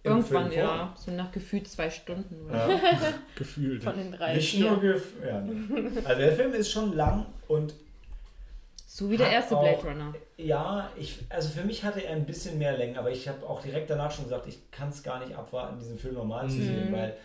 im 0.04 0.12
Irgendwann, 0.12 0.52
ja. 0.52 0.94
So 0.96 1.10
nach 1.10 1.32
gefühlt 1.32 1.66
zwei 1.66 1.90
Stunden. 1.90 2.48
Ja. 2.52 2.68
gefühlt. 3.34 3.82
Von 3.82 3.96
den 3.96 4.12
drei. 4.12 4.34
Nicht 4.36 4.60
nur 4.60 4.80
ja, 4.84 5.40
ne. 5.40 5.90
Also 6.04 6.20
der 6.20 6.32
Film 6.32 6.52
ist 6.54 6.70
schon 6.70 6.94
lang 6.94 7.26
und 7.48 7.74
So 8.86 9.10
wie 9.10 9.16
der 9.16 9.30
erste 9.32 9.56
Blade 9.56 9.82
Runner. 9.82 10.14
Ja, 10.38 10.90
ich, 10.96 11.24
also 11.30 11.48
für 11.48 11.64
mich 11.64 11.82
hatte 11.82 12.04
er 12.04 12.14
ein 12.14 12.26
bisschen 12.26 12.58
mehr 12.58 12.76
Längen, 12.76 12.98
aber 12.98 13.10
ich 13.10 13.26
habe 13.28 13.48
auch 13.48 13.62
direkt 13.62 13.88
danach 13.88 14.10
schon 14.10 14.24
gesagt, 14.24 14.46
ich 14.46 14.70
kann 14.70 14.90
es 14.90 15.02
gar 15.02 15.18
nicht 15.20 15.34
abwarten, 15.34 15.78
diesen 15.78 15.98
Film 15.98 16.14
normal 16.14 16.48
zu 16.50 16.56
Mhm. 16.56 16.62
sehen, 16.62 16.92
weil 16.92 17.16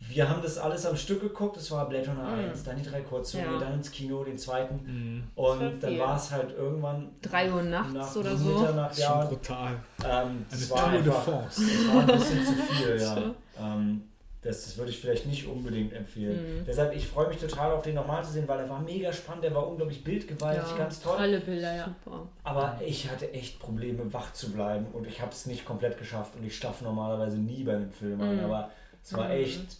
wir 0.00 0.28
haben 0.28 0.42
das 0.42 0.58
alles 0.58 0.84
am 0.86 0.96
Stück 0.96 1.20
geguckt, 1.20 1.56
es 1.56 1.70
war 1.70 1.88
Blade 1.88 2.08
Runner 2.08 2.24
Mhm. 2.24 2.50
1, 2.50 2.64
dann 2.64 2.76
die 2.76 2.82
drei 2.88 3.00
Kurzfilme, 3.02 3.52
Ja. 3.52 3.58
dann 3.58 3.74
ins 3.74 3.90
Kino, 3.90 4.24
den 4.24 4.36
zweiten 4.38 4.74
Mhm. 4.84 5.24
und 5.36 5.80
dann 5.80 5.98
war 5.98 6.16
es 6.16 6.30
halt 6.32 6.50
irgendwann 6.56 7.10
Drei 7.22 7.52
Uhr 7.52 7.62
nachts 7.62 7.92
nach 7.94 8.16
oder 8.16 8.36
so. 8.36 8.48
Mitternacht, 8.48 8.90
Das 8.90 8.98
ist 8.98 9.04
schon 9.04 9.18
ja, 9.18 9.24
brutal. 9.24 9.76
ähm, 10.04 10.46
das 10.50 10.70
Eine 10.72 10.80
war 10.82 10.86
einfach, 10.90 11.26
das 11.46 11.88
war 11.88 12.00
ein 12.00 12.06
bisschen 12.06 12.42
zu 12.44 12.54
viel, 12.54 12.96
ja. 13.00 13.34
Ähm, 13.60 14.02
das, 14.48 14.64
das 14.64 14.76
würde 14.78 14.90
ich 14.90 14.98
vielleicht 14.98 15.26
nicht 15.26 15.46
unbedingt 15.46 15.92
empfehlen. 15.92 16.60
Mhm. 16.60 16.64
Deshalb, 16.66 16.94
ich 16.96 17.06
freue 17.06 17.28
mich 17.28 17.36
total 17.36 17.72
auf 17.72 17.82
den 17.82 17.94
nochmal 17.94 18.24
zu 18.24 18.32
sehen, 18.32 18.48
weil 18.48 18.60
er 18.60 18.68
war 18.68 18.80
mega 18.80 19.12
spannend, 19.12 19.44
der 19.44 19.54
war 19.54 19.68
unglaublich 19.68 20.02
bildgewaltig, 20.02 20.70
Ja, 20.70 20.76
ganz 20.76 21.00
toll. 21.00 21.16
Alle 21.18 21.40
Bilder, 21.40 21.74
ja. 21.76 21.84
Super. 22.04 22.26
Aber 22.44 22.80
ich 22.84 23.10
hatte 23.10 23.32
echt 23.32 23.58
Probleme, 23.60 24.12
wach 24.12 24.32
zu 24.32 24.50
bleiben 24.52 24.86
und 24.92 25.06
ich 25.06 25.20
habe 25.20 25.32
es 25.32 25.46
nicht 25.46 25.64
komplett 25.64 25.98
geschafft 25.98 26.34
und 26.36 26.44
ich 26.44 26.56
staffe 26.56 26.84
normalerweise 26.84 27.36
nie 27.36 27.62
bei 27.62 27.74
einem 27.76 27.90
Film 27.92 28.20
an. 28.20 28.36
Mhm. 28.38 28.44
Aber 28.44 28.70
es 29.04 29.12
war 29.14 29.26
Mhm. 29.26 29.30
echt. 29.34 29.76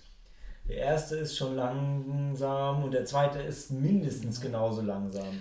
Der 0.68 0.76
erste 0.76 1.16
ist 1.16 1.34
schon 1.36 1.56
langsam 1.56 2.84
und 2.84 2.92
der 2.92 3.06
zweite 3.06 3.38
ist 3.38 3.70
mindestens 3.70 4.38
genauso 4.40 4.82
langsam. 4.82 5.38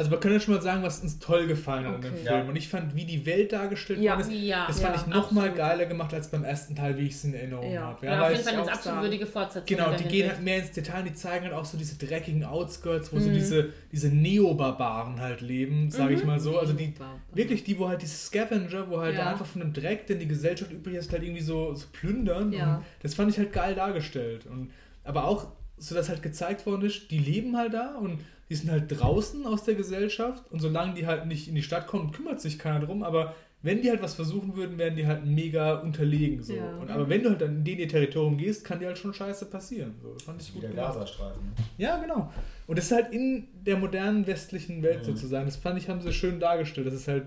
Also 0.00 0.10
man 0.12 0.20
könnte 0.20 0.40
schon 0.40 0.54
mal 0.54 0.62
sagen, 0.62 0.82
was 0.82 1.00
uns 1.00 1.18
toll 1.18 1.46
gefallen 1.46 1.86
hat 1.86 1.94
an 1.96 2.00
dem 2.00 2.14
Okay. 2.14 2.22
Film. 2.24 2.34
Ja. 2.44 2.48
Und 2.48 2.56
ich 2.56 2.68
fand, 2.68 2.96
wie 2.96 3.04
die 3.04 3.26
Welt 3.26 3.52
dargestellt 3.52 4.00
Ja. 4.00 4.16
worden 4.16 4.32
ist, 4.32 4.32
Ja, 4.32 4.66
das 4.66 4.80
fand 4.80 4.94
ja, 4.96 5.00
ich 5.02 5.06
noch 5.08 5.30
mal 5.30 5.40
absolut. 5.48 5.56
geiler 5.56 5.84
gemacht 5.84 6.14
als 6.14 6.28
beim 6.30 6.42
ersten 6.42 6.74
Teil, 6.74 6.96
wie 6.96 7.02
ich 7.06 7.12
es 7.12 7.24
in 7.24 7.34
Erinnerung 7.34 7.70
Ja. 7.70 7.82
habe. 7.82 8.06
Ja, 8.06 8.22
auf 8.22 8.28
jeden 8.30 8.40
es- 8.40 8.46
Fall 8.46 8.54
eine 8.54 8.62
auch 8.62 8.66
absolut 8.68 8.84
sagen. 8.84 9.02
würdige 9.02 9.26
Fortsetzung. 9.26 9.66
Genau, 9.76 9.90
in 9.90 9.96
die 9.98 10.04
gehen 10.08 10.28
halt 10.30 10.42
mehr 10.42 10.56
ins 10.58 10.70
Detail 10.70 11.00
und 11.00 11.04
die 11.08 11.12
zeigen 11.14 11.44
halt 11.44 11.54
auch 11.54 11.66
so 11.66 11.76
diese 11.76 11.96
dreckigen 11.98 12.44
Outskirts, 12.44 13.12
wo 13.12 13.16
Mhm. 13.16 13.20
so 13.20 13.30
diese, 13.30 13.68
diese 13.92 14.08
Neo-Barbaren 14.08 15.20
halt 15.20 15.42
leben, 15.42 15.90
sage 15.90 16.14
ich 16.14 16.24
mal 16.24 16.40
so. 16.40 16.58
Also 16.58 16.72
die, 16.72 16.94
wirklich 17.34 17.64
die, 17.64 17.78
wo 17.78 17.88
halt 17.88 18.00
diese 18.02 18.16
Scavenger, 18.16 18.88
wo 18.88 19.00
halt 19.00 19.16
Ja. 19.16 19.30
einfach 19.30 19.46
von 19.46 19.60
dem 19.60 19.72
Dreck, 19.72 20.06
den 20.06 20.18
die 20.18 20.28
Gesellschaft 20.28 20.72
übrig 20.72 20.94
ist, 20.94 21.12
halt 21.12 21.22
irgendwie 21.22 21.42
so, 21.42 21.74
so 21.74 21.86
plündern. 21.92 22.52
Ja. 22.52 22.76
Und 22.76 22.84
das 23.02 23.14
fand 23.14 23.30
ich 23.30 23.38
halt 23.38 23.52
geil 23.52 23.74
dargestellt. 23.74 24.46
Und, 24.46 24.70
aber 25.04 25.24
auch 25.24 25.48
so, 25.76 25.94
dass 25.94 26.08
halt 26.08 26.22
gezeigt 26.22 26.66
worden 26.66 26.82
ist, 26.86 27.10
die 27.10 27.18
leben 27.18 27.56
halt 27.56 27.74
da 27.74 27.96
und 27.96 28.20
die 28.50 28.54
sind 28.56 28.70
halt 28.70 28.84
draußen 28.88 29.46
aus 29.46 29.64
der 29.64 29.74
Gesellschaft 29.76 30.44
und 30.50 30.60
solange 30.60 30.94
die 30.94 31.06
halt 31.06 31.26
nicht 31.26 31.48
in 31.48 31.54
die 31.54 31.62
Stadt 31.62 31.86
kommen, 31.86 32.10
kümmert 32.12 32.40
sich 32.40 32.58
keiner 32.58 32.84
drum, 32.84 33.02
aber 33.02 33.34
wenn 33.62 33.82
die 33.82 33.90
halt 33.90 34.02
was 34.02 34.14
versuchen 34.14 34.56
würden, 34.56 34.78
wären 34.78 34.96
die 34.96 35.06
halt 35.06 35.26
mega 35.26 35.74
unterlegen. 35.80 36.42
So. 36.42 36.54
Ja. 36.54 36.76
Und, 36.78 36.90
aber 36.90 37.08
wenn 37.10 37.22
du 37.22 37.28
halt 37.28 37.42
dann 37.42 37.56
in 37.56 37.64
den 37.64 37.78
ihr 37.78 37.88
Territorium 37.88 38.38
gehst, 38.38 38.64
kann 38.64 38.80
dir 38.80 38.86
halt 38.86 38.96
schon 38.98 39.12
scheiße 39.12 39.46
passieren. 39.46 39.94
So, 40.02 40.14
das 40.14 40.22
fand 40.22 40.40
ich 40.40 40.52
gut 40.52 40.62
Wieder 40.62 40.72
gemacht. 40.72 40.94
Gazastreifen. 40.94 41.42
Ja, 41.76 41.98
genau. 41.98 42.32
Und 42.66 42.78
das 42.78 42.86
ist 42.86 42.92
halt 42.92 43.12
in 43.12 43.48
der 43.66 43.76
modernen 43.76 44.26
westlichen 44.26 44.82
Welt 44.82 45.00
Mhm. 45.00 45.04
sozusagen. 45.04 45.44
Das 45.44 45.56
fand 45.56 45.78
ich, 45.78 45.90
haben 45.90 46.00
sie 46.00 46.12
schön 46.12 46.40
dargestellt. 46.40 46.86
Das 46.86 46.94
ist 46.94 47.06
halt, 47.06 47.26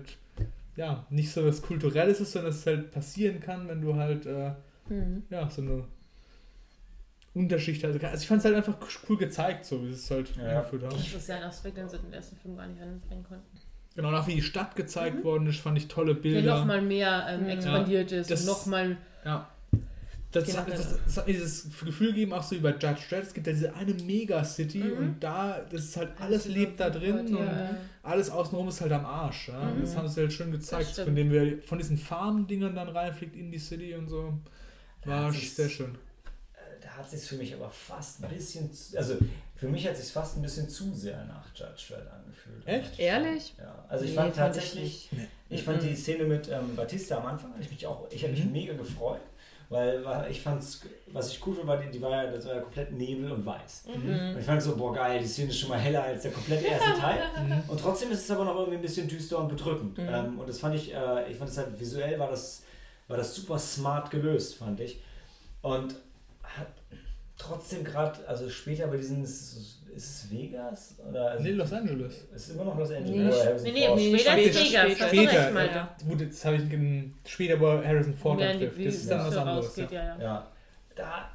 ja, 0.76 1.06
nicht 1.08 1.30
so 1.30 1.46
was 1.46 1.62
Kulturelles 1.62 2.20
ist, 2.20 2.32
sondern 2.32 2.50
dass 2.50 2.60
es 2.60 2.66
halt 2.66 2.90
passieren 2.90 3.38
kann, 3.40 3.68
wenn 3.68 3.80
du 3.80 3.94
halt, 3.94 4.26
äh, 4.26 4.50
Mhm. 4.88 5.22
ja, 5.30 5.48
so 5.48 5.62
eine 5.62 5.84
Unterschicht 7.34 7.82
hast. 7.84 8.02
Also 8.02 8.22
ich 8.22 8.28
fand 8.28 8.38
es 8.40 8.44
halt 8.44 8.54
einfach 8.56 8.76
cool 9.08 9.16
gezeigt, 9.16 9.64
so 9.64 9.82
wie 9.82 9.88
sie 9.88 9.94
es 9.94 10.10
halt 10.10 10.30
Ja. 10.36 10.44
eingeführt 10.58 10.84
haben. 10.84 10.96
Das 10.96 11.12
ist 11.14 11.28
ja 11.28 11.36
ein 11.36 11.42
Aspekt, 11.44 11.76
den 11.76 11.88
sie 11.88 11.96
im 11.96 12.12
ersten 12.12 12.36
Film 12.36 12.56
gar 12.56 12.66
nicht 12.66 12.80
anbringen 12.80 13.24
konnten. 13.24 13.58
Genau, 13.96 14.10
nach 14.10 14.26
wie 14.26 14.34
die 14.34 14.42
Stadt 14.42 14.74
gezeigt 14.76 15.22
worden 15.24 15.46
ist, 15.46 15.60
fand 15.60 15.78
ich 15.78 15.86
tolle 15.88 16.14
Der 16.14 16.20
Bilder. 16.22 16.58
nochmal 16.58 16.82
mehr 16.82 17.26
ähm, 17.28 17.46
Ja. 17.46 17.54
expandiert 17.54 18.12
ist 18.12 18.30
Das- 18.30 18.40
und 18.40 18.46
nochmal. 18.46 18.96
Ja. 19.24 19.48
Das, 20.32 20.46
Genau. 20.46 20.58
hat, 20.58 20.68
das, 20.72 20.98
das 21.04 21.16
hat 21.16 21.28
mir 21.28 21.32
dieses 21.34 21.68
Gefühl 21.78 22.08
gegeben, 22.08 22.32
auch 22.32 22.42
so 22.42 22.56
wie 22.56 22.60
bei 22.60 22.70
Judge 22.72 23.02
Dredd, 23.08 23.22
es 23.22 23.32
gibt 23.34 23.46
ja 23.46 23.52
diese 23.52 23.72
eine 23.76 23.94
Megacity 23.94 24.78
Mhm. 24.78 24.98
und 24.98 25.16
da, 25.20 25.60
das 25.70 25.82
ist 25.84 25.96
halt, 25.96 26.10
alles 26.18 26.46
lebt 26.46 26.80
da 26.80 26.90
drin 26.90 27.28
Ja. 27.28 27.36
und 27.36 27.48
alles 28.02 28.30
außenrum 28.30 28.66
ist 28.66 28.80
halt 28.80 28.90
am 28.90 29.06
Arsch. 29.06 29.48
Ja? 29.48 29.60
Mhm. 29.70 29.80
Das 29.82 29.96
haben 29.96 30.08
sie 30.08 30.20
halt 30.22 30.32
schön 30.32 30.50
gezeigt, 30.50 30.88
von 30.90 31.14
dem 31.14 31.30
wir 31.30 31.62
von 31.62 31.78
diesen 31.78 31.96
Farm-Dingern 31.96 32.74
dann 32.74 32.88
reinfliegt 32.88 33.36
in 33.36 33.52
die 33.52 33.58
City 33.60 33.94
und 33.94 34.08
so. 34.08 34.34
War 35.04 35.32
sehr 35.32 35.68
schön. 35.68 35.94
Hat 36.96 37.12
es 37.12 37.26
für 37.26 37.36
mich 37.36 37.52
aber 37.54 37.70
fast 37.70 38.22
ein 38.22 38.28
bisschen, 38.28 38.72
zu, 38.72 38.96
also 38.96 39.16
für 39.56 39.68
mich 39.68 39.84
hat 39.86 39.94
es 39.94 40.02
sich 40.04 40.12
fast 40.12 40.36
ein 40.36 40.42
bisschen 40.42 40.68
zu 40.68 40.94
sehr 40.94 41.24
nach 41.24 41.46
Judge 41.54 41.94
Dredd 41.94 42.06
angefühlt. 42.12 42.66
Echt? 42.66 42.98
Ehrlich? 42.98 43.54
Ja, 43.58 43.84
also 43.88 44.04
ich 44.04 44.10
Nee, 44.10 44.16
fand 44.16 44.34
fand 44.34 44.54
tatsächlich, 44.54 45.08
ich 45.12 45.18
ich, 45.50 45.62
fand 45.64 45.82
Mhm. 45.82 45.86
die 45.88 45.96
Szene 45.96 46.24
mit 46.24 46.48
ähm, 46.48 46.76
Batista 46.76 47.18
am 47.18 47.26
Anfang, 47.26 47.52
ich 47.60 47.70
mich 47.70 47.86
auch, 47.86 48.06
ich 48.10 48.22
habe 48.22 48.32
mich 48.32 48.44
Mhm. 48.44 48.52
mega 48.52 48.74
gefreut, 48.74 49.20
weil, 49.70 50.04
weil 50.04 50.30
ich 50.30 50.40
fand's, 50.40 50.82
was 51.12 51.30
ich 51.30 51.44
cool 51.46 51.54
fand, 51.54 51.66
war, 51.66 51.76
die, 51.78 51.90
die 51.90 52.00
war 52.00 52.10
ja, 52.24 52.30
das 52.30 52.44
war 52.46 52.54
ja 52.56 52.60
komplett 52.60 52.92
Nebel 52.92 53.32
und 53.32 53.44
weiß. 53.46 53.84
Und 53.86 54.36
ich 54.38 54.44
fand 54.44 54.62
so, 54.62 54.76
boah 54.76 54.94
geil, 54.94 55.18
die 55.20 55.26
Szene 55.26 55.50
ist 55.50 55.58
schon 55.58 55.70
mal 55.70 55.78
heller 55.78 56.04
als 56.04 56.22
der 56.22 56.30
komplette 56.32 56.66
erste 56.66 56.92
Teil. 57.00 57.22
Und 57.66 57.80
trotzdem 57.80 58.10
ist 58.12 58.20
es 58.24 58.30
aber 58.30 58.44
noch 58.44 58.54
irgendwie 58.56 58.76
ein 58.76 58.82
bisschen 58.82 59.08
düster 59.08 59.38
und 59.38 59.48
bedrückend. 59.48 59.98
Mhm. 59.98 60.08
Ähm, 60.08 60.38
und 60.38 60.48
das 60.48 60.58
fand 60.60 60.74
ich, 60.76 60.92
äh, 60.94 61.30
ich 61.30 61.36
fand 61.38 61.50
es 61.50 61.56
halt 61.58 61.78
visuell 61.80 62.18
war 62.18 62.30
das, 62.30 62.62
war 63.08 63.16
das 63.16 63.34
super 63.34 63.58
smart 63.58 64.10
gelöst, 64.10 64.56
fand 64.56 64.78
ich. 64.80 65.00
Und 65.62 65.94
trotzdem 67.46 67.84
gerade, 67.84 68.26
also 68.26 68.48
später 68.48 68.86
bei 68.86 68.96
diesen, 68.96 69.22
ist 69.22 69.56
es, 69.56 69.78
ist 69.96 70.24
es 70.24 70.30
Vegas? 70.30 70.96
Oder 71.08 71.30
also, 71.32 71.42
Nee, 71.42 71.50
Los 71.50 71.72
Angeles. 71.72 72.14
Ist 72.34 72.50
immer 72.50 72.64
noch 72.64 72.78
Los 72.78 72.90
Angeles. 72.90 73.62
Nee, 73.62 73.72
Nee, 73.72 73.88
nee, 73.94 74.10
nee, 74.12 74.18
später 74.18 74.32
später, 74.32 74.86
ist 74.86 75.00
Vegas. 75.00 75.08
später. 75.08 75.50
Später, 75.50 75.96
gut, 76.08 76.20
jetzt 76.20 76.44
habe 76.44 76.56
ich 76.56 77.30
später, 77.30 77.60
wo 77.60 77.66
Harrison 77.66 78.14
Ford 78.14 78.40
die 78.40 78.58
trifft. 78.58 78.86
Das 78.86 78.94
ist 78.94 79.10
dann 79.10 79.26
was 79.26 79.36
anderes. 79.36 79.76
Ja. 79.76 79.84
ja, 79.90 80.04
ja. 80.04 80.18
Ja, 80.20 80.50
da, 80.96 81.30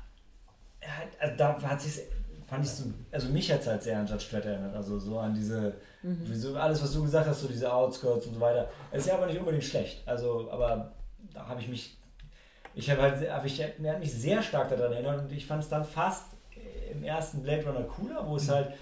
also 1.19 1.35
da 1.37 1.61
hat 1.61 1.81
sich 1.81 2.01
fand 2.49 2.65
ich 2.65 2.71
so, 2.71 2.85
also 3.11 3.29
mich 3.29 3.51
hat 3.51 3.61
es 3.61 3.67
halt 3.67 3.83
sehr 3.83 3.99
an 3.99 4.07
Judge 4.07 4.25
Dredd 4.31 4.45
erinnert, 4.45 4.75
also 4.75 4.97
so 4.97 5.19
an 5.19 5.33
diese, 5.35 5.73
wie 6.01 6.35
so 6.35 6.55
alles, 6.55 6.81
was 6.81 6.93
du 6.93 7.03
gesagt 7.03 7.27
hast, 7.27 7.41
so 7.41 7.47
diese 7.47 7.71
Outskirts 7.71 8.25
und 8.25 8.33
so 8.35 8.39
weiter. 8.39 8.67
Es 8.91 9.01
ist 9.01 9.07
ja 9.09 9.15
aber 9.15 9.27
nicht 9.27 9.39
unbedingt 9.39 9.63
schlecht, 9.63 10.01
also, 10.07 10.49
aber 10.51 10.91
da 11.33 11.47
habe 11.47 11.61
ich 11.61 11.67
mich, 11.67 11.97
ich 12.75 12.89
habe 12.89 13.01
halt, 13.01 13.31
hab 13.31 13.45
ich, 13.45 13.61
mir 13.77 13.91
hat 13.91 13.99
mich 13.99 14.13
sehr 14.13 14.41
stark 14.41 14.69
daran 14.69 14.93
erinnert 14.93 15.19
und 15.23 15.31
ich 15.31 15.45
fand 15.45 15.63
es 15.63 15.69
dann 15.69 15.83
fast 15.83 16.25
äh, 16.55 16.91
im 16.91 17.03
ersten 17.03 17.41
Blade 17.41 17.65
Runner 17.65 17.83
cooler, 17.83 18.25
wo 18.27 18.35
es 18.35 18.49
halt 18.49 18.73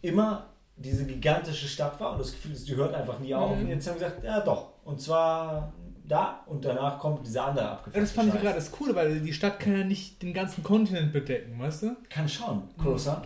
immer 0.00 0.46
diese 0.76 1.06
gigantische 1.06 1.68
Stadt 1.68 1.98
war 2.00 2.12
und 2.12 2.18
das 2.20 2.32
Gefühl 2.32 2.52
ist, 2.52 2.68
die 2.68 2.74
hört 2.76 2.94
einfach 2.94 3.18
nie 3.18 3.34
auf. 3.34 3.56
Mhm. 3.56 3.64
Und 3.64 3.68
jetzt 3.68 3.88
haben 3.88 4.00
wir 4.00 4.08
gesagt, 4.08 4.24
ja 4.24 4.40
doch, 4.40 4.70
und 4.84 5.00
zwar 5.00 5.72
da 6.04 6.40
und 6.46 6.64
danach 6.64 6.98
kommt 6.98 7.24
diese 7.24 7.42
andere 7.42 7.64
Ja, 7.64 7.72
abgefuckte 7.72 8.00
das 8.00 8.10
fand 8.10 8.28
ich 8.28 8.34
Scheiße. 8.34 8.44
gerade 8.44 8.58
das 8.58 8.72
Coole, 8.72 8.94
weil 8.94 9.20
die 9.20 9.32
Stadt 9.32 9.60
kann 9.60 9.78
ja 9.78 9.84
nicht 9.84 10.20
den 10.22 10.34
ganzen 10.34 10.64
Kontinent 10.64 11.12
bedecken, 11.12 11.58
weißt 11.60 11.84
du? 11.84 11.96
Kann 12.10 12.28
schon, 12.28 12.68
Closer. 12.80 13.22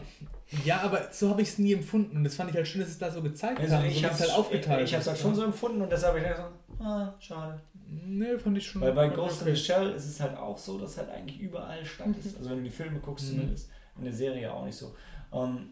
Ja, 0.64 0.82
aber 0.82 1.08
so 1.10 1.30
habe 1.30 1.42
ich 1.42 1.48
es 1.48 1.58
nie 1.58 1.72
empfunden 1.72 2.18
und 2.18 2.24
das 2.24 2.36
fand 2.36 2.50
ich 2.50 2.56
halt 2.56 2.68
schön, 2.68 2.80
dass 2.80 2.90
es 2.90 2.98
da 2.98 3.10
so 3.10 3.20
gezeigt 3.20 3.58
Also 3.60 3.76
so 3.78 3.82
ich 3.82 4.04
habe 4.04 4.14
es 4.14 4.20
halt 4.20 4.30
aufgeteilt 4.32 4.82
Ich, 4.82 4.90
ich 4.90 4.94
habe 4.94 5.02
es 5.02 5.08
halt 5.08 5.18
schon 5.18 5.34
so 5.34 5.42
empfunden 5.42 5.82
und 5.82 5.90
deshalb 5.90 6.14
habe 6.14 6.18
ich 6.20 6.28
gedacht, 6.28 6.50
so, 6.78 6.84
ah, 6.84 7.14
schade. 7.18 7.60
Nee, 7.88 8.36
fand 8.38 8.58
ich 8.58 8.66
schon. 8.66 8.82
Weil 8.82 8.92
bei 8.92 9.06
ich 9.08 9.14
Ghost 9.14 9.42
in 9.42 9.54
the 9.54 9.56
Shell 9.60 9.90
ist 9.92 10.06
es 10.06 10.20
halt 10.20 10.36
auch 10.36 10.58
so, 10.58 10.78
dass 10.78 10.98
halt 10.98 11.08
eigentlich 11.10 11.38
überall 11.40 11.84
Stadt 11.84 12.16
ist. 12.18 12.36
Also 12.36 12.50
wenn 12.50 12.58
du 12.58 12.64
die 12.64 12.70
Filme 12.70 12.98
guckst 13.00 13.26
Mhm. 13.26 13.30
zumindest. 13.38 13.70
In 13.98 14.04
der 14.04 14.12
Serie 14.12 14.52
auch 14.52 14.64
nicht 14.64 14.76
so. 14.76 14.94
Ähm, 15.32 15.70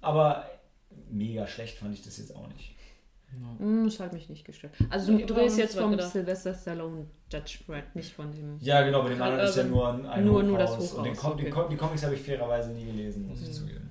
aber 0.00 0.46
mega 1.10 1.46
schlecht 1.46 1.78
fand 1.78 1.94
ich 1.94 2.02
das 2.02 2.18
jetzt 2.18 2.34
auch 2.34 2.48
nicht. 2.48 2.76
Ja. 3.32 3.58
Hm, 3.58 3.84
Das 3.84 4.00
hat 4.00 4.12
mich 4.12 4.28
nicht 4.28 4.44
gestört. 4.44 4.72
Also 4.88 5.16
du 5.16 5.24
drehst 5.26 5.56
jetzt 5.58 5.76
vom 5.78 5.92
gedacht? 5.92 6.10
Sylvester 6.12 6.52
Stallone 6.54 7.06
Judge 7.30 7.58
Brad, 7.66 7.94
nicht 7.94 8.12
von 8.12 8.32
dem. 8.32 8.58
Ja, 8.60 8.82
genau, 8.82 9.02
bei 9.02 9.10
dem 9.10 9.22
anderen 9.22 9.44
ist 9.46 9.56
ja 9.56 9.62
nur 9.64 9.88
ein, 9.92 10.06
ein 10.06 10.24
Nur- 10.24 10.42
nur 10.42 10.58
das 10.58 10.70
Hochhaus. 10.72 10.94
Und 10.94 11.04
den, 11.04 11.12
Hochhaus, 11.14 11.22
Com 11.30 11.36
die, 11.36 11.42
okay. 11.44 11.50
Com 11.52 11.70
die 11.70 11.76
Comics 11.76 12.04
habe 12.04 12.14
ich 12.16 12.22
fairerweise 12.22 12.70
nie 12.72 12.84
gelesen, 12.86 13.28
muss 13.28 13.40
ich 13.42 13.48
Mhm. 13.48 13.52
zugeben. 13.52 13.90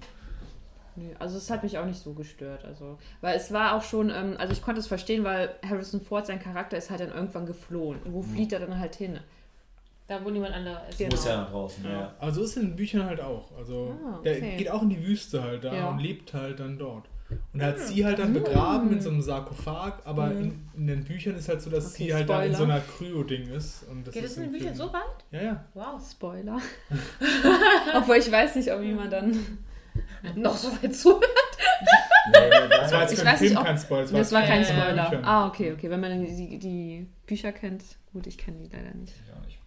Nee, 1.00 1.16
also 1.20 1.38
es 1.38 1.50
hat 1.50 1.64
mich 1.64 1.78
auch 1.78 1.86
nicht 1.86 2.00
so 2.02 2.14
gestört. 2.14 2.66
Also, 2.66 2.98
weil 3.22 3.36
es 3.38 3.52
war 3.54 3.74
auch 3.76 3.84
schon, 3.84 4.10
ähm, 4.10 4.36
also 4.38 4.52
ich 4.54 4.62
konnte 4.62 4.80
es 4.82 4.88
verstehen, 4.88 5.24
weil 5.24 5.50
Harrison 5.68 6.02
Ford, 6.02 6.26
sein 6.28 6.40
Charakter, 6.42 6.78
ist 6.78 6.90
halt 6.90 7.00
dann 7.00 7.12
irgendwann 7.14 7.46
geflohen. 7.46 8.00
Und 8.04 8.14
wo 8.14 8.22
Mhm. 8.22 8.34
flieht 8.34 8.54
er 8.54 8.60
dann 8.60 8.78
halt 8.80 8.96
hin? 8.96 9.18
Da, 10.08 10.24
wo 10.26 10.30
niemand 10.32 10.56
anderer 10.56 10.82
ist. 10.90 10.98
Genau. 10.98 11.12
Muss 11.12 11.26
ja 11.26 11.38
nach 11.38 11.52
draußen, 11.52 11.84
ja. 11.84 11.92
ja. 11.92 12.14
Aber 12.20 12.32
so 12.32 12.42
ist 12.44 12.50
es 12.52 12.58
in 12.58 12.70
den 12.70 12.76
Büchern 12.76 13.06
halt 13.06 13.22
auch. 13.22 13.56
Also 13.58 13.96
Ah, 14.06 14.20
der 14.24 14.38
okay. 14.38 14.58
geht 14.58 14.72
auch 14.72 14.82
in 14.82 14.90
die 14.90 15.06
Wüste 15.06 15.44
halt 15.44 15.64
da 15.64 15.74
Ja. 15.74 15.90
und 15.90 16.00
lebt 16.00 16.34
halt 16.34 16.60
dann 16.60 16.78
dort. 16.80 17.06
Und 17.54 17.60
er 17.60 17.68
hat 17.68 17.80
sie 17.80 18.04
halt 18.04 18.18
dann 18.18 18.34
begraben 18.34 18.92
in 18.92 19.00
so 19.02 19.12
einem 19.12 19.22
Sarkophag, 19.22 20.00
aber 20.06 20.32
in, 20.32 20.68
in 20.76 20.88
den 20.88 21.04
Büchern 21.04 21.36
ist 21.36 21.48
halt 21.48 21.62
so, 21.62 21.70
dass 21.70 21.94
Okay, 21.94 22.06
sie 22.06 22.14
halt 22.16 22.28
dann 22.28 22.42
in 22.48 22.54
so 22.54 22.64
Spoiler. 22.64 22.74
einer 22.74 22.84
Kryo-Ding 22.84 23.50
ist. 23.50 23.84
Und 23.88 24.08
das 24.08 24.16
Geht 24.16 24.24
ist 24.24 24.32
es 24.32 24.38
in 24.38 24.44
den 24.46 24.52
Büchern 24.54 24.74
so 24.74 24.92
weit? 24.92 25.04
Ja, 25.30 25.42
ja. 25.44 25.64
Wow. 25.76 26.02
Spoiler. 26.12 26.58
Obwohl 27.96 28.16
ich 28.18 28.32
weiß 28.32 28.56
nicht, 28.56 28.72
ob 28.74 28.82
jemand 28.82 29.14
dann 29.14 29.38
noch 30.36 30.56
so 30.58 30.70
weit 30.82 30.96
zuhört. 30.96 31.24
Nee, 32.32 32.40
nee, 32.50 32.70
Das 32.70 32.91
war 32.91 33.02
jetzt 33.02 33.14
Ich 33.14 33.20
für 33.20 33.26
nicht, 33.26 33.38
Film 33.38 33.58
ob- 33.58 33.66
kein 33.66 33.78
Spoiler. 33.78 34.06
Das 34.12 34.32
war 34.32 34.41
kein. 34.44 34.64
Spoiler. 34.66 35.10
Büchern. 35.10 35.26
Ah, 35.26 35.48
okay, 35.48 35.72
okay. 35.74 35.90
Wenn 35.90 36.00
man 36.00 36.26
die, 36.26 36.60
die 36.60 37.08
Bücher 37.26 37.52
kennt, 37.52 37.84
gut, 38.14 38.28
ich 38.28 38.38
kenne 38.38 38.58
die 38.60 38.76
leider 38.76 38.94
nicht. 38.96 39.14
Ich 39.26 39.34
auch 39.34 39.46
nicht. 39.46 39.58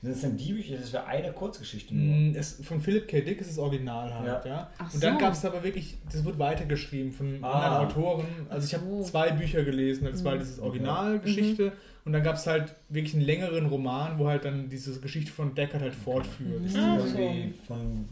Sind 0.00 0.12
es 0.12 0.20
denn 0.20 0.36
die 0.36 0.52
Bücher? 0.52 0.76
Das 0.76 0.92
wäre 0.92 1.06
eine 1.06 1.32
Kurzgeschichte 1.32 1.92
nur. 1.94 2.16
Mm, 2.16 2.34
Es, 2.36 2.60
von 2.64 2.80
Philip 2.80 3.08
K. 3.08 3.20
Dick 3.20 3.40
ist 3.40 3.50
das 3.50 3.58
Original 3.58 4.14
halt, 4.14 4.44
ja. 4.44 4.50
Ja. 4.50 4.70
Ach 4.78 4.94
Und 4.94 5.02
dann 5.02 5.14
so. 5.14 5.18
gab 5.18 5.32
es 5.32 5.44
aber 5.44 5.64
wirklich, 5.64 5.98
das 6.12 6.24
wurde 6.24 6.38
weitergeschrieben 6.38 7.10
von 7.12 7.42
Ah. 7.42 7.50
anderen 7.66 7.86
Autoren. 7.88 8.26
Also 8.48 8.66
ich 8.68 8.74
habe 8.74 8.86
so. 8.86 9.02
zwei 9.02 9.32
Bücher 9.32 9.64
gelesen. 9.64 10.06
Das 10.10 10.22
war 10.24 10.36
Mhm. 10.36 10.38
dieses 10.38 10.60
Originalgeschichte 10.60 11.72
und 12.04 12.12
dann 12.12 12.22
gab 12.22 12.36
es 12.36 12.46
halt 12.46 12.76
wirklich 12.88 13.14
einen 13.14 13.24
längeren 13.24 13.66
Roman, 13.66 14.20
wo 14.20 14.28
halt 14.28 14.44
dann 14.44 14.68
diese 14.68 14.98
Geschichte 15.00 15.32
von 15.32 15.54
Deckard 15.56 15.82
halt 15.82 15.96
fortführt. 15.96 16.64
Ist 16.64 16.76
Das 16.76 16.84
die 16.84 16.88
Ah, 16.88 16.96
irgendwie 17.18 17.54
von 17.66 18.08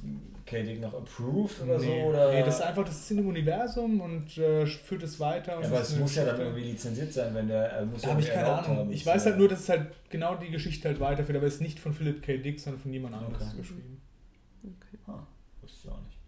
K. 0.47 0.62
Dick 0.62 0.81
noch 0.81 0.94
approved 0.94 1.60
oder 1.62 1.78
nee, 1.78 1.85
so? 2.02 2.09
Oder? 2.09 2.32
nee, 2.32 2.43
das 2.43 2.56
ist 2.56 2.62
einfach, 2.62 2.85
das 2.85 2.97
ist 2.97 3.10
in 3.10 3.16
dem 3.18 3.28
Universum 3.28 4.01
und 4.01 4.39
äh, 4.39 4.64
führt 4.66 5.02
es 5.02 5.18
weiter. 5.20 5.56
Und 5.56 5.64
ja, 5.64 5.68
aber 5.68 5.81
es 5.81 5.97
muss 5.97 6.14
ja 6.14 6.24
dann 6.24 6.40
irgendwie 6.40 6.62
lizenziert 6.62 7.12
sein, 7.12 7.35
wenn 7.35 7.48
der. 7.48 7.78
Äh, 7.81 7.85
muss 7.86 8.02
Da 8.02 8.09
ja 8.09 8.12
habe 8.14 8.23
ich 8.23 8.28
keine 8.31 8.43
erlaubt 8.48 8.64
Ahnung. 8.66 8.78
haben, 8.78 8.93
Ich 8.93 9.05
weiß 9.05 9.27
halt 9.27 9.39
nur, 9.39 9.48
dass 9.48 9.60
es 9.60 9.68
halt 9.68 9.89
genau 10.09 10.36
die 10.36 10.51
Geschichte 10.51 10.89
halt 10.89 11.01
weiterführt, 11.01 11.36
aber 11.36 11.47
es 11.47 11.55
ist 11.55 11.60
nicht 11.62 11.78
von 11.81 11.93
Philip 11.93 12.23
K. 12.23 12.39
Dick, 12.39 12.60
sondern 12.60 12.81
von 12.81 12.93
jemand 12.93 13.14
anderes 13.14 13.43
Okay. 13.48 13.56
geschrieben. 13.59 14.01
Ah, 15.06 15.27
wusste 15.60 15.78
ich 15.89 15.93
auch 15.93 16.01
nicht. 16.02 16.18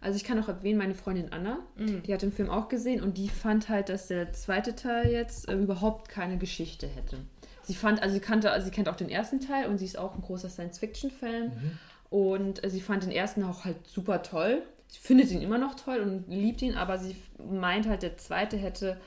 Also 0.00 0.16
ich 0.16 0.24
kann 0.24 0.38
auch 0.42 0.48
erwähnen, 0.48 0.78
meine 0.78 0.94
Freundin 0.94 1.32
Anna, 1.32 1.58
Mhm. 1.76 2.02
die 2.04 2.14
hat 2.14 2.22
den 2.22 2.30
Film 2.32 2.50
auch 2.50 2.68
gesehen 2.68 3.02
und 3.02 3.18
die 3.18 3.28
fand 3.28 3.68
halt, 3.68 3.88
dass 3.88 4.06
der 4.06 4.32
zweite 4.32 4.76
Teil 4.76 5.10
jetzt 5.10 5.48
äh, 5.48 5.54
überhaupt 5.54 6.08
keine 6.08 6.38
Geschichte 6.38 6.86
hätte. 6.86 7.18
Sie 7.64 7.74
fand, 7.74 8.00
also 8.00 8.14
sie 8.14 8.20
kannte, 8.20 8.50
also 8.50 8.64
sie 8.66 8.70
kennt 8.70 8.88
auch 8.88 8.96
den 8.96 9.10
ersten 9.10 9.40
Teil 9.40 9.66
und 9.68 9.76
sie 9.78 9.84
ist 9.84 9.98
auch 9.98 10.14
ein 10.14 10.22
großer 10.22 10.48
Science-Fiction-Fan 10.48 11.48
Mhm. 11.48 11.78
Und 12.10 12.62
äh, 12.64 12.70
sie 12.70 12.80
fand 12.80 13.02
den 13.02 13.10
ersten 13.12 13.42
auch 13.44 13.64
halt 13.64 13.86
super 13.86 14.22
toll. 14.22 14.62
Sie 14.88 14.98
findet 15.00 15.30
ihn 15.30 15.42
immer 15.42 15.58
noch 15.58 15.74
toll 15.74 16.00
und 16.00 16.28
liebt 16.28 16.62
ihn, 16.62 16.74
aber 16.74 16.98
sie 16.98 17.16
meint 17.38 17.86
halt, 17.86 18.02
der 18.02 18.16
zweite 18.16 18.56
hätte 18.56 18.98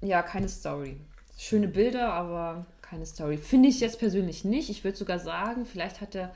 ja 0.00 0.22
keine 0.22 0.48
Story. 0.48 0.96
Schöne 1.36 1.68
Bilder, 1.68 2.12
aber 2.12 2.66
keine 2.82 3.04
Story. 3.06 3.36
Finde 3.36 3.68
ich 3.68 3.80
jetzt 3.80 3.98
persönlich 3.98 4.44
nicht. 4.44 4.70
Ich 4.70 4.84
würde 4.84 4.96
sogar 4.96 5.18
sagen, 5.18 5.66
vielleicht 5.66 6.00
hat 6.00 6.14
er 6.14 6.32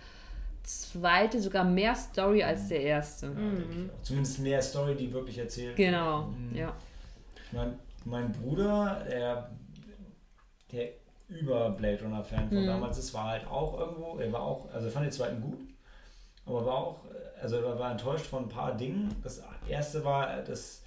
zweite 0.65 1.41
sogar 1.41 1.63
mehr 1.65 1.95
Story 1.95 2.43
als 2.43 2.69
der 2.69 2.81
erste. 2.81 3.29
Mhm. 3.29 3.91
Zumindest 4.03 4.39
mehr 4.41 4.63
Story, 4.63 4.95
die 4.97 5.13
wirklich 5.13 5.39
erzählt. 5.39 5.77
Genau, 5.77 6.29
Mhm. 6.29 6.57
ja. 6.57 6.75
Mein, 7.53 7.79
mein 8.05 8.33
Bruder, 8.33 9.05
der, 9.09 9.51
der 10.73 10.89
über 11.29 11.71
Blade 11.71 12.03
Runner 12.03 12.23
Fan 12.23 12.49
von 12.49 12.63
Mhm. 12.63 12.67
damals 12.67 12.99
ist, 12.99 13.15
war 13.15 13.25
halt 13.31 13.47
auch 13.47 13.79
irgendwo, 13.79 14.19
er 14.19 14.33
war 14.33 14.43
auch, 14.43 14.73
also 14.73 14.91
fand 14.91 15.07
den 15.07 15.13
zweiten 15.13 15.41
gut, 15.41 15.59
aber 16.47 16.67
war 16.67 16.75
auch, 16.75 17.01
also 17.41 17.57
er 17.57 17.79
war 17.79 17.91
enttäuscht 17.91 18.27
von 18.27 18.45
ein 18.45 18.49
paar 18.49 18.77
Dingen. 18.77 19.15
Das 19.23 19.43
erste 19.69 20.05
war, 20.05 20.43
dass 20.43 20.83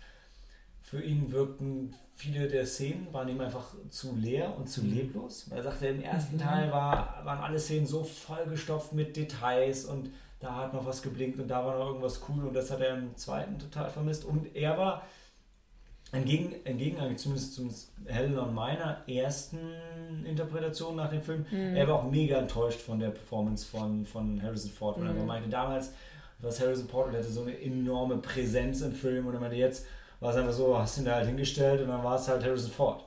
für 0.81 1.01
ihn 1.01 1.31
wirkten 1.31 1.93
viele 2.15 2.47
der 2.47 2.65
Szenen, 2.65 3.07
waren 3.11 3.27
ihm 3.27 3.41
einfach 3.41 3.73
zu 3.89 4.15
leer 4.15 4.55
und 4.57 4.68
zu 4.69 4.81
leblos. 4.81 5.47
Er 5.51 5.61
sagte, 5.61 5.88
im 5.88 6.01
ersten 6.01 6.38
Teil 6.38 6.72
war, 6.72 7.22
waren 7.23 7.39
alle 7.39 7.59
Szenen 7.59 7.85
so 7.85 8.03
vollgestopft 8.03 8.93
mit 8.93 9.15
Details 9.15 9.85
und 9.85 10.11
da 10.39 10.55
hat 10.55 10.73
noch 10.73 10.85
was 10.85 11.01
geblinkt 11.01 11.39
und 11.39 11.47
da 11.47 11.65
war 11.65 11.77
noch 11.77 11.88
irgendwas 11.88 12.22
cool 12.30 12.45
und 12.45 12.53
das 12.53 12.72
hat 12.72 12.80
er 12.80 12.95
im 12.95 13.15
zweiten 13.18 13.59
total 13.59 13.89
vermisst. 13.89 14.23
Und 14.23 14.55
er 14.55 14.77
war 14.77 15.03
entgegen, 16.11 16.55
entgegen 16.63 16.99
eigentlich 16.99 17.17
zumindest, 17.17 17.53
zumindest 17.55 17.91
Helen 18.05 18.38
und 18.38 18.53
meiner 18.53 19.01
ersten 19.07 19.59
Interpretation 20.25 20.95
nach 20.95 21.09
dem 21.09 21.21
Film, 21.21 21.45
er 21.51 21.88
war 21.88 21.95
auch 21.95 22.09
mega 22.09 22.38
enttäuscht 22.38 22.79
von 22.79 22.99
der 22.99 23.09
Performance 23.09 23.65
von, 23.65 24.05
von 24.05 24.41
Harrison 24.41 24.71
Ford. 24.71 24.97
Und 24.97 25.07
er 25.07 25.13
meinte 25.13 25.49
damals, 25.49 25.91
was 26.39 26.59
Harrison 26.61 26.88
Ford 26.88 27.11
hatte 27.11 27.23
so 27.23 27.41
eine 27.41 27.59
enorme 27.59 28.17
Präsenz 28.17 28.81
im 28.81 28.93
Film 28.93 29.27
und 29.27 29.34
er 29.34 29.39
meinte 29.39 29.57
jetzt 29.57 29.85
war 30.19 30.31
es 30.31 30.38
einfach 30.38 30.53
so, 30.53 30.77
hast 30.77 30.97
ihn 30.97 31.05
da 31.05 31.15
halt 31.15 31.27
hingestellt 31.27 31.81
und 31.81 31.89
dann 31.89 32.03
war 32.03 32.15
es 32.15 32.27
halt 32.27 32.43
Harrison 32.43 32.71
Ford. 32.71 33.03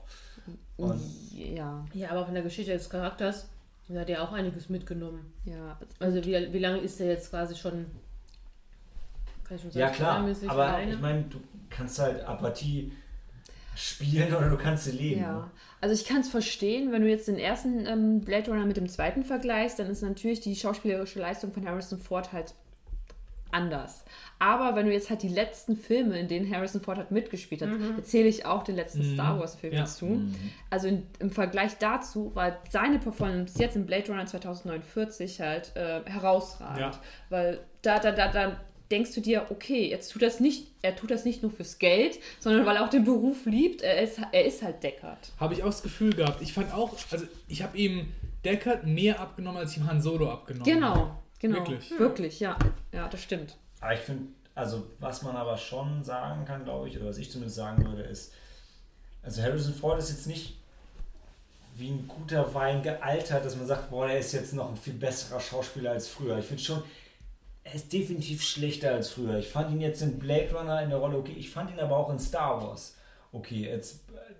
Und 0.77 1.01
Ja, 1.33 1.85
Ja, 1.93 2.11
aber 2.11 2.25
von 2.25 2.35
der 2.35 2.43
Geschichte 2.43 2.73
des 2.73 2.89
Charakters 2.89 3.49
hat 3.93 4.09
er 4.09 4.23
auch 4.23 4.33
einiges 4.33 4.69
mitgenommen. 4.69 5.33
ja. 5.45 5.77
Also 5.99 6.25
wie, 6.25 6.53
wie 6.53 6.59
lange 6.59 6.79
ist 6.79 7.01
der 7.01 7.09
jetzt 7.09 7.31
quasi 7.31 7.57
schon, 7.57 7.87
kann 9.45 9.57
ich 9.57 9.63
schon 9.63 9.71
sagen, 9.73 9.81
ja 9.81 9.91
klar, 9.91 10.25
aber 10.47 10.67
alleine? 10.67 10.95
ich 10.95 11.01
meine, 11.01 11.23
du 11.25 11.39
kannst 11.71 11.99
halt 11.99 12.23
Apathie 12.25 12.93
spielen 13.77 14.35
oder 14.37 14.49
du 14.51 14.57
kannst 14.57 14.85
sie 14.85 14.93
leben. 14.93 15.21
Ja, 15.23 15.51
also 15.81 15.95
ich 15.95 16.05
kann 16.07 16.21
es 16.21 16.29
verstehen, 16.29 16.93
wenn 16.93 17.03
du 17.03 17.09
jetzt 17.09 17.29
den 17.29 17.39
ersten 17.39 17.87
ähm, 17.87 18.21
Blade 18.21 18.51
Runner 18.51 18.67
mit 18.67 18.77
dem 18.77 18.89
zweiten 18.89 19.25
vergleichst, 19.25 19.79
dann 19.79 19.87
ist 19.89 20.03
natürlich 20.03 20.41
die 20.41 20.55
schauspielerische 20.57 21.19
Leistung 21.21 21.53
von 21.53 21.67
Harrison 21.67 21.99
Ford 21.99 22.33
halt 22.33 22.55
anders. 23.53 24.05
Aber 24.39 24.77
wenn 24.77 24.87
du 24.87 24.93
jetzt 24.93 25.11
halt 25.11 25.23
die 25.23 25.29
letzten 25.29 25.77
Filme, 25.77 26.19
in 26.19 26.29
denen 26.29 26.49
Harrison 26.55 26.81
Ford 26.81 26.99
hat 26.99 27.11
mitgespielt 27.11 27.63
hat, 27.63 27.71
erzähle 27.97 28.29
ich 28.29 28.47
auch 28.47 28.63
den 28.63 28.77
letzten 28.77 29.01
Mhm. 29.01 29.15
Star 29.15 29.39
Wars 29.41 29.57
Film 29.57 29.73
Ja. 29.75 29.81
dazu. 29.81 30.21
Also 30.71 30.87
in, 30.87 31.03
im 31.19 31.31
Vergleich 31.31 31.77
dazu 31.79 32.33
war 32.37 32.59
seine 32.71 32.99
Performance 33.01 33.59
jetzt 33.61 33.75
in 33.75 33.87
Blade 33.87 34.07
Runner 34.09 34.25
2049 34.25 35.41
halt 35.41 35.75
äh, 35.75 36.03
herausragend, 36.05 36.79
Ja. 36.81 37.01
weil 37.29 37.61
da 37.83 37.99
da 37.99 38.13
da 38.13 38.29
da 38.29 38.61
denkst 38.91 39.15
du 39.15 39.21
dir, 39.21 39.47
okay, 39.51 39.89
jetzt 39.89 40.11
tut 40.13 40.23
das 40.23 40.41
nicht, 40.41 40.67
er 40.83 40.97
tut 40.97 41.11
das 41.11 41.25
nicht 41.25 41.43
nur 41.43 41.53
fürs 41.53 41.79
Geld, 41.79 42.19
sondern 42.41 42.67
weil 42.67 42.77
er 42.77 42.85
auch 42.85 42.91
den 42.91 43.05
Beruf 43.05 43.47
liebt. 43.47 43.83
Er 43.83 44.03
ist, 44.03 44.19
er 44.33 44.45
ist 44.45 44.63
halt 44.63 44.83
Deckard. 44.83 45.33
Habe 45.39 45.55
ich 45.55 45.63
auch 45.63 45.69
das 45.69 45.83
Gefühl 45.83 46.13
gehabt. 46.13 46.43
Ich 46.43 46.53
fand 46.53 46.73
auch, 46.73 46.97
also 47.11 47.27
ich 47.49 47.63
habe 47.63 47.77
ihm 47.77 48.13
Deckard 48.45 48.87
mehr 48.87 49.21
abgenommen, 49.21 49.59
als 49.59 49.77
ihm 49.77 49.87
Han 49.87 50.01
Solo 50.01 50.31
abgenommen. 50.31 50.65
Genau, 50.65 51.19
genau. 51.39 51.59
Wirklich? 51.59 51.91
Wirklich, 51.99 52.41
ja. 52.41 52.59
Ja, 52.93 53.09
das 53.09 53.23
stimmt. 53.23 53.57
Aber 53.81 53.95
ich 53.95 54.01
finde, 54.01 54.25
also 54.55 54.87
was 54.99 55.23
man 55.23 55.37
aber 55.37 55.57
schon 55.57 56.03
sagen 56.03 56.45
kann, 56.45 56.65
glaube 56.65 56.89
ich, 56.89 56.97
oder 56.97 57.07
was 57.07 57.19
ich 57.19 57.31
zumindest 57.31 57.57
sagen 57.57 57.85
würde, 57.85 58.03
ist, 58.03 58.33
also 59.23 59.43
Harrison 59.43 59.75
Ford 59.75 59.99
ist 59.99 60.11
jetzt 60.11 60.27
nicht 60.27 60.57
wie 61.77 61.91
ein 61.91 62.09
guter 62.09 62.53
Wein 62.55 62.83
gealtert, 62.83 63.45
dass 63.45 63.57
man 63.57 63.67
sagt, 63.67 63.91
boah, 63.91 64.07
der 64.07 64.19
ist 64.19 64.33
jetzt 64.33 64.53
noch 64.53 64.69
ein 64.69 64.77
viel 64.77 64.95
besserer 64.95 65.41
Schauspieler 65.41 65.93
als 65.93 66.09
früher. 66.09 66.39
Ich 66.39 66.45
finde 66.45 66.63
schon, 66.63 66.83
er 67.65 67.75
ist 67.75 67.93
definitiv 67.93 68.43
schlechter 68.43 68.93
als 68.93 69.11
früher. 69.11 69.39
Ich 69.39 69.49
fand 69.49 69.71
ihn 69.73 69.81
jetzt 69.81 70.01
in 70.03 70.19
Blade 70.19 70.49
Runner 70.55 70.83
in 70.83 70.91
der 70.91 70.99
Rolle 70.99 71.19
okay, 71.19 71.35
ich 71.37 71.51
fand 71.51 71.71
ihn 71.71 71.79
aber 71.81 71.97
auch 71.97 72.11
in 72.11 72.19
Star 72.19 72.63
Wars 72.63 72.97
okay. 73.33 73.63
Jetzt 73.69 74.09
äh, 74.11 74.35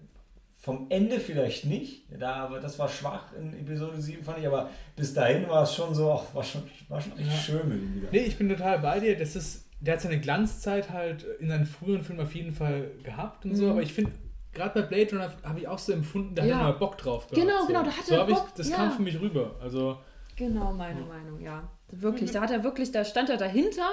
vom 0.57 0.87
Ende 0.91 1.21
vielleicht 1.21 1.65
nicht, 1.65 2.05
da, 2.19 2.35
aber 2.45 2.61
das 2.61 2.79
war 2.79 2.89
schwach 2.89 3.33
in 3.39 3.53
Episode 3.59 4.01
7, 4.01 4.23
fand 4.25 4.39
ich, 4.41 4.47
aber 4.47 4.69
bis 4.97 5.15
dahin 5.15 5.49
war 5.49 5.63
es 5.63 5.75
schon 5.75 5.95
so, 5.95 6.13
ach, 6.13 6.35
war 6.35 6.43
schon, 6.45 6.63
war 6.89 7.01
schon 7.01 7.17
echt 7.19 7.29
Ja. 7.31 7.37
schön 7.37 7.69
mit 7.69 7.79
ihm 7.83 7.95
wieder. 7.95 8.09
Nee, 8.13 8.19
ich 8.25 8.37
bin 8.37 8.49
total 8.49 8.79
bei 8.81 9.01
dir. 9.01 9.17
Das 9.17 9.37
ist, 9.37 9.65
der 9.81 9.95
hat 9.95 10.03
seine 10.03 10.21
Glanzzeit 10.21 10.91
halt 10.91 11.23
in 11.41 11.49
seinen 11.49 11.65
früheren 11.67 12.03
Filmen 12.03 12.21
auf 12.21 12.35
jeden 12.35 12.53
Fall 12.53 12.91
gehabt 13.03 13.45
und 13.47 13.55
so, 13.55 13.65
Mhm. 13.67 13.71
aber 13.71 13.83
ich 13.83 13.93
finde, 13.95 14.13
gerade 14.53 14.83
bei 14.83 14.87
Blade 14.87 15.11
Runner 15.13 15.33
habe 15.45 15.61
ich 15.61 15.69
auch 15.69 15.79
so 15.79 15.93
empfunden, 15.93 16.35
da 16.35 16.43
hat 16.43 16.49
Ja. 16.51 16.59
er 16.59 16.65
mal 16.65 16.73
Bock 16.73 16.99
drauf 16.99 17.27
gehabt. 17.29 17.41
Genau, 17.41 17.61
so. 17.63 17.67
genau, 17.69 17.83
da 17.85 17.91
hat 17.93 18.05
so 18.05 18.15
er 18.15 18.21
hab 18.21 18.29
ich, 18.29 18.35
Bock, 18.35 18.49
Das 18.57 18.69
ja. 18.69 18.77
kam 18.77 18.91
für 18.93 19.03
mich 19.03 19.19
rüber. 19.21 19.55
Also, 19.63 19.99
Genau, 20.37 20.73
meine 20.73 21.01
Meinung, 21.03 21.41
ja. 21.41 21.67
Wirklich. 21.91 22.31
Da 22.33 22.41
hat 22.41 22.51
er 22.51 22.63
wirklich, 22.65 22.93
da 22.93 23.05
stand 23.05 23.29
er 23.31 23.37
dahinter 23.37 23.89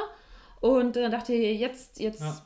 und 0.60 0.96
dann 0.96 1.12
dachte 1.12 1.34
ich, 1.34 1.60
jetzt, 1.60 2.00
jetzt 2.00 2.22
Ja. 2.22 2.42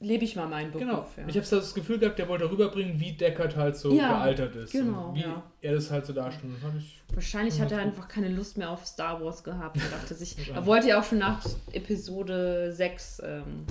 lebe 0.00 0.24
ich 0.24 0.36
mal 0.36 0.48
meinen 0.48 0.70
Beruf. 0.72 0.80
genau. 0.86 1.06
ja. 1.16 1.24
Ich 1.28 1.36
habe 1.36 1.46
das 1.48 1.74
Gefühl 1.74 1.98
gehabt, 1.98 2.18
der 2.18 2.28
wollte 2.28 2.50
rüberbringen, 2.50 2.98
wie 3.00 3.12
Deckard 3.12 3.56
halt 3.56 3.76
so 3.76 3.92
Ja, 3.92 4.08
gealtert 4.18 4.54
ist. 4.56 4.72
genau, 4.72 5.08
Und 5.10 5.14
wie 5.16 5.20
ja. 5.22 5.42
er 5.60 5.74
das 5.74 5.90
halt 5.90 6.04
so 6.06 6.12
darstellt. 6.12 6.52
Das 6.54 6.62
fand 6.62 6.80
ich 6.80 7.00
Wahrscheinlich 7.14 7.60
hat 7.60 7.70
er 7.70 7.78
einfach 7.78 8.08
keine 8.08 8.28
Lust 8.28 8.58
mehr 8.58 8.70
auf 8.70 8.84
Star 8.86 9.22
Wars 9.22 9.44
gehabt 9.44 9.76
und 9.76 9.92
dachte 9.92 10.14
sich, 10.14 10.36
er 10.54 10.66
wollte 10.66 10.88
ja 10.88 10.98
auch 11.00 11.04
schon 11.04 11.18
nach 11.18 11.44
Episode 11.72 12.72
6, 12.72 13.22
ähm, 13.24 13.66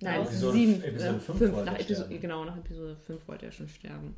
nein, 0.00 0.20
Episode- 0.22 0.58
7, 0.58 0.82
Episode 0.82 1.16
äh, 1.16 1.20
fünf 1.20 1.38
5, 1.38 1.52
wollte 1.54 1.66
nach 1.66 1.74
er 1.74 1.80
Episode, 1.80 2.18
genau, 2.18 2.44
nach 2.44 2.56
Episode 2.58 2.96
5 2.96 3.28
wollte 3.28 3.46
er 3.46 3.52
schon 3.52 3.68
sterben. 3.68 4.14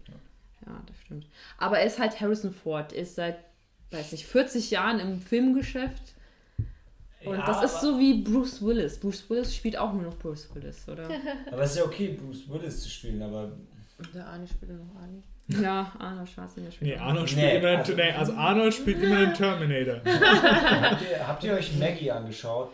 Ja. 0.66 0.82
das 0.86 0.97
stimmt. 1.05 1.27
Aber 1.59 1.78
er 1.78 1.86
ist 1.86 2.01
halt 2.01 2.20
Harrison 2.20 2.51
Ford, 2.52 2.93
ist 2.93 3.14
seit, 3.14 3.39
weiß 3.90 4.12
nicht, 4.12 4.26
40 4.26 4.70
Jahren 4.70 4.98
im 5.00 5.20
Filmgeschäft. 5.20 6.14
Und 7.24 7.38
Ja, 7.38 7.46
das 7.46 7.62
ist 7.64 7.80
so 7.80 7.98
wie 7.98 8.22
Bruce 8.22 8.62
Willis. 8.64 8.98
Bruce 9.00 9.28
Willis 9.28 9.54
spielt 9.54 9.76
auch 9.78 9.92
nur 9.92 10.02
noch 10.02 10.16
Bruce 10.18 10.48
Willis, 10.54 10.88
oder? 10.88 11.08
Aber 11.50 11.62
es 11.62 11.72
ist 11.72 11.78
ja 11.78 11.84
okay, 11.84 12.08
Bruce 12.20 12.48
Willis 12.48 12.82
zu 12.82 12.88
spielen, 12.90 13.20
aber 13.22 13.50
Der 14.14 14.26
Arnie 14.26 14.46
spielt 14.46 14.70
noch 14.72 15.00
Arnie. 15.00 15.22
ja, 15.62 15.92
Arnold 15.98 16.28
Schwarzenegger 16.28 16.72
spielt 16.72 16.90
Nee. 16.92 16.96
Arnold 16.98 17.30
spielt 17.30 17.46
Nee, 17.46 17.56
immer 17.58 17.68
den, 17.70 17.78
also- 17.78 17.92
nee, 17.94 18.10
also 18.12 18.32
Arnold 18.34 18.74
spielt 18.74 19.02
immer 19.02 19.16
den 19.26 19.34
Terminator. 19.34 20.00
habt 20.04 21.02
ihr, 21.02 21.26
habt 21.28 21.44
ihr 21.44 21.52
euch 21.54 21.76
Maggie 21.78 22.10
angeschaut? 22.10 22.70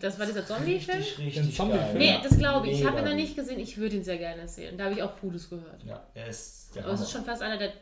Das 0.00 0.18
war 0.18 0.26
dieser 0.26 0.44
Zombie-Film? 0.46 0.98
Richtig, 0.98 1.16
Den 1.16 1.24
richtig 1.44 1.56
Zombie-Film? 1.56 1.84
geil. 1.86 1.98
Nee, 1.98 2.18
das 2.22 2.38
glaube 2.38 2.68
ich. 2.68 2.80
Ich 2.80 2.86
habe 2.86 2.98
ihn 2.98 3.04
noch 3.06 3.14
nicht 3.14 3.34
gesehen. 3.34 3.58
Ich 3.60 3.76
würde 3.78 3.96
ihn 3.96 4.04
sehr 4.04 4.18
gerne 4.18 4.46
sehen. 4.46 4.76
Da 4.76 4.84
habe 4.84 4.94
ich 4.94 5.02
auch 5.02 5.18
Gutes 5.20 5.48
gehört. 5.48 5.82
Ja, 5.84 6.00
er 6.14 6.28
ist 6.28 6.74
der 6.76 6.84
Aber 6.84 6.92
es 6.94 7.00
ist 7.00 7.10
schon 7.12 7.24
fast 7.24 7.42
einer 7.42 7.58
der 7.58 7.72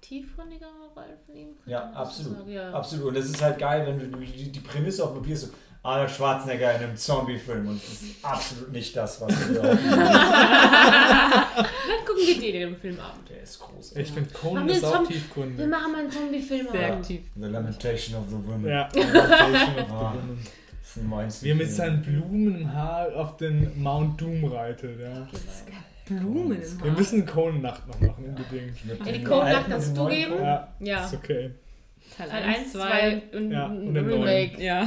tiefgründigeren 0.00 0.74
Rollen 0.94 1.18
von 1.26 1.34
ihm. 1.36 1.48
Ja, 1.66 1.90
absolut. 1.92 2.38
sagen, 2.38 2.50
Ja. 2.52 2.72
Absolut. 2.72 3.06
Und 3.08 3.16
es 3.16 3.26
ist 3.30 3.42
halt 3.42 3.58
geil, 3.58 3.84
wenn 3.86 3.98
du 4.12 4.18
die, 4.18 4.50
die 4.52 4.60
Prämisse 4.60 5.04
auf 5.04 5.14
Papier 5.14 5.36
so 5.36 5.48
Arnold 5.82 6.10
Schwarzenegger 6.10 6.74
in 6.76 6.82
einem 6.84 6.96
Zombie-Film 6.96 7.68
und 7.68 7.76
es 7.76 8.02
ist 8.02 8.24
absolut 8.24 8.72
nicht 8.72 8.96
das, 8.96 9.20
was 9.20 9.28
du 9.38 9.52
glaubst. 9.52 9.78
Dann 10.74 11.66
gucken 12.06 12.26
wir 12.26 12.52
den 12.52 12.68
im 12.68 12.76
Filmabend. 12.76 13.28
Der 13.28 13.42
ist 13.42 13.58
großartig. 13.60 14.08
Ich 14.08 14.12
finde 14.12 14.30
Conan 14.32 14.66
wir 14.66 14.74
ist 14.74 14.84
auch 14.84 14.92
Zombie- 14.94 15.14
Wir 15.14 15.20
tiefgründig. 15.20 15.66
machen 15.68 15.92
mal 15.92 16.00
einen 16.00 16.10
Zombie-Film. 16.10 16.68
Sehr 16.72 16.92
aktiv. 16.94 17.20
The 17.36 17.46
Lamentation 17.46 18.18
of 18.20 18.24
the 18.28 18.36
Women. 18.48 18.66
Ja. 18.68 18.88
Ah. 19.90 20.14
Das 20.80 20.90
ist 20.90 20.96
ein 21.02 21.10
Weinstein- 21.10 21.44
Wie 21.44 21.50
er 21.50 21.54
mit 21.56 21.70
seinen 21.70 22.02
Blumen 22.02 22.60
im 22.62 22.72
Haar 22.72 23.08
auf 23.16 23.36
den 23.36 23.82
Mount 23.82 24.20
Doom 24.20 24.44
reitet. 24.44 25.00
Ja. 25.00 25.26
Blumen 26.06 26.60
im 26.62 26.82
Wir 26.82 26.90
Haar. 26.90 26.98
müssen 26.98 27.26
Conan-Nacht 27.26 27.86
noch 27.88 28.00
machen, 28.00 28.24
unbedingt. 28.24 28.76
Ja, 28.84 28.94
die 29.12 29.18
und 29.26 29.68
kannst 29.70 29.96
du 29.96 30.06
geben. 30.08 30.34
Ja, 30.42 30.68
Ja. 30.80 31.04
ist 31.06 31.14
okay. 31.14 31.50
Teil 32.16 32.28
Teil 32.28 32.42
1, 32.42 32.58
1, 32.58 32.72
2. 32.72 32.80
2 32.80 33.22
und 33.38 33.50
Ja, 33.50 33.66
und 33.66 33.96
Remake. 33.96 34.62
Ja. 34.62 34.82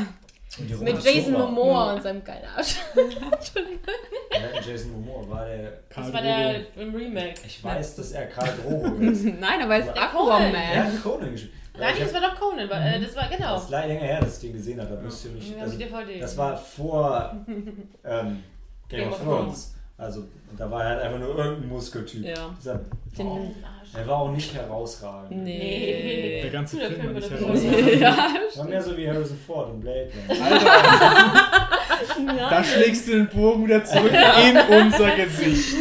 Und 0.59 0.69
die 0.69 0.75
Mit 0.75 1.03
Jason 1.03 1.33
Zora. 1.33 1.45
Momoa 1.47 1.93
und 1.93 2.03
seinem 2.03 2.23
geilen 2.23 2.45
Arsch. 2.55 2.75
Ja, 4.31 4.61
Jason 4.61 4.91
Momoa 4.91 5.27
war 5.29 5.45
der. 5.45 5.71
Das 5.71 5.79
Karl 5.89 6.13
war 6.13 6.21
Drogo. 6.21 6.65
der 6.75 6.83
im 6.83 6.95
Remake. 6.95 7.33
Ich 7.45 7.63
weiß, 7.63 7.95
dass 7.95 8.11
er 8.11 8.27
Karl 8.27 8.49
Drogo 8.63 8.95
ist. 9.09 9.23
Nein, 9.25 9.61
aber 9.63 9.73
er 9.75 9.79
ist 9.79 9.87
Der 9.87 9.95
Er 9.95 10.03
Aquaman. 10.09 10.55
hat 10.55 11.03
Conan 11.03 11.31
gespielt. 11.31 11.53
Ja, 11.73 11.79
Nein, 11.81 11.95
das 11.99 12.13
war 12.13 12.21
doch 12.21 12.35
Conan. 12.39 12.69
war- 12.69 12.85
äh, 12.85 12.99
Das 13.01 13.15
war, 13.15 13.29
genau. 13.29 13.53
Das 13.55 13.63
ist 13.65 13.69
leider 13.71 13.87
länger 13.87 14.01
her, 14.05 14.19
dass 14.21 14.35
ich 14.35 14.41
den 14.49 14.53
gesehen 14.53 14.79
habe. 14.79 14.95
Da 14.95 15.03
wusste 15.03 15.27
ich 15.29 15.33
nicht. 15.35 15.55
Wir 15.55 15.61
Also, 15.63 15.77
die 15.77 15.83
DVD. 15.85 16.19
das 16.19 16.37
war 16.37 16.57
vor 16.57 17.45
ähm, 18.05 18.43
Game, 18.89 19.09
of 19.09 19.19
Thrones. 19.21 19.75
Also, 19.97 20.25
da 20.57 20.69
war 20.69 20.83
er 20.83 20.89
halt 20.91 21.01
einfach 21.01 21.19
nur 21.19 21.29
irgendein 21.37 21.69
Muskeltyp. 21.69 22.23
Ja. 22.23 22.55
Dieser, 22.59 22.79
oh, 23.19 23.39
er 23.95 24.07
war 24.07 24.17
auch 24.17 24.31
nicht 24.31 24.53
herausragend. 24.53 25.31
Der 25.31 25.37
Nee. 25.43 26.49
ganze 26.51 26.77
Der 26.77 26.87
Film 26.91 27.01
Film 27.01 27.13
war 27.15 27.21
nicht 27.21 27.31
herausragend. 27.31 27.99
ja. 27.99 28.17
War 28.55 28.65
mehr 28.65 28.81
so 28.83 28.95
wie 28.97 29.07
Harrison 29.09 29.37
Ford 29.45 29.69
in 29.73 29.79
Blade 29.79 30.09
Runner. 30.29 31.69
Da 32.49 32.63
schlägst 32.63 33.07
du 33.07 33.11
den 33.11 33.27
Bogen 33.29 33.65
wieder 33.65 33.83
zurück 33.85 34.11
in 34.11 34.57
unser 34.83 35.11
Gesicht. 35.15 35.75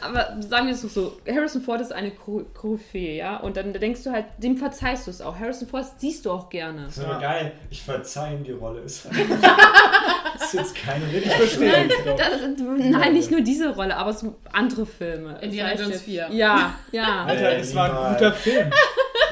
Aber 0.00 0.36
sagen 0.40 0.66
wir 0.66 0.74
es 0.74 0.82
doch 0.82 0.88
so, 0.88 1.16
Harrison 1.28 1.62
Ford 1.62 1.80
ist 1.80 1.92
eine 1.92 2.10
Ko- 2.12 2.44
Koryphäe, 2.54 3.16
ja? 3.16 3.38
Und 3.38 3.56
dann 3.56 3.72
denkst 3.72 4.04
du 4.04 4.10
halt, 4.12 4.26
dem 4.38 4.56
verzeihst 4.56 5.06
du 5.06 5.10
es 5.10 5.20
auch. 5.20 5.38
Harrison 5.38 5.66
Ford 5.68 5.84
siehst 5.98 6.24
du 6.26 6.30
auch 6.30 6.48
gerne. 6.48 6.84
Das 6.86 6.98
ist 6.98 7.04
aber 7.04 7.14
Ja. 7.14 7.32
geil. 7.32 7.52
Ich 7.70 7.82
verzeih 7.82 8.34
ihm 8.34 8.44
die 8.44 8.52
Rolle. 8.52 8.80
Ist, 8.82 9.06
ist 10.40 10.54
jetzt 10.54 10.74
keine 10.76 11.04
Ich 11.12 11.28
verstehe 11.30 11.70
Nein, 11.72 11.88
das 12.16 12.38
nein, 12.78 13.12
nicht 13.14 13.30
nur 13.30 13.40
diese 13.40 13.74
Rolle, 13.74 13.96
aber 13.96 14.12
so 14.12 14.36
andere 14.52 14.86
Filme. 14.86 15.38
Indiana 15.40 15.70
Das 15.72 15.80
Jones 15.80 15.94
jetzt- 15.94 16.04
4. 16.04 16.28
Ja, 16.30 16.74
ja. 16.92 17.24
Alter, 17.24 17.56
es 17.58 17.74
war 17.74 18.06
ein 18.08 18.14
guter 18.14 18.32
Film. 18.32 18.70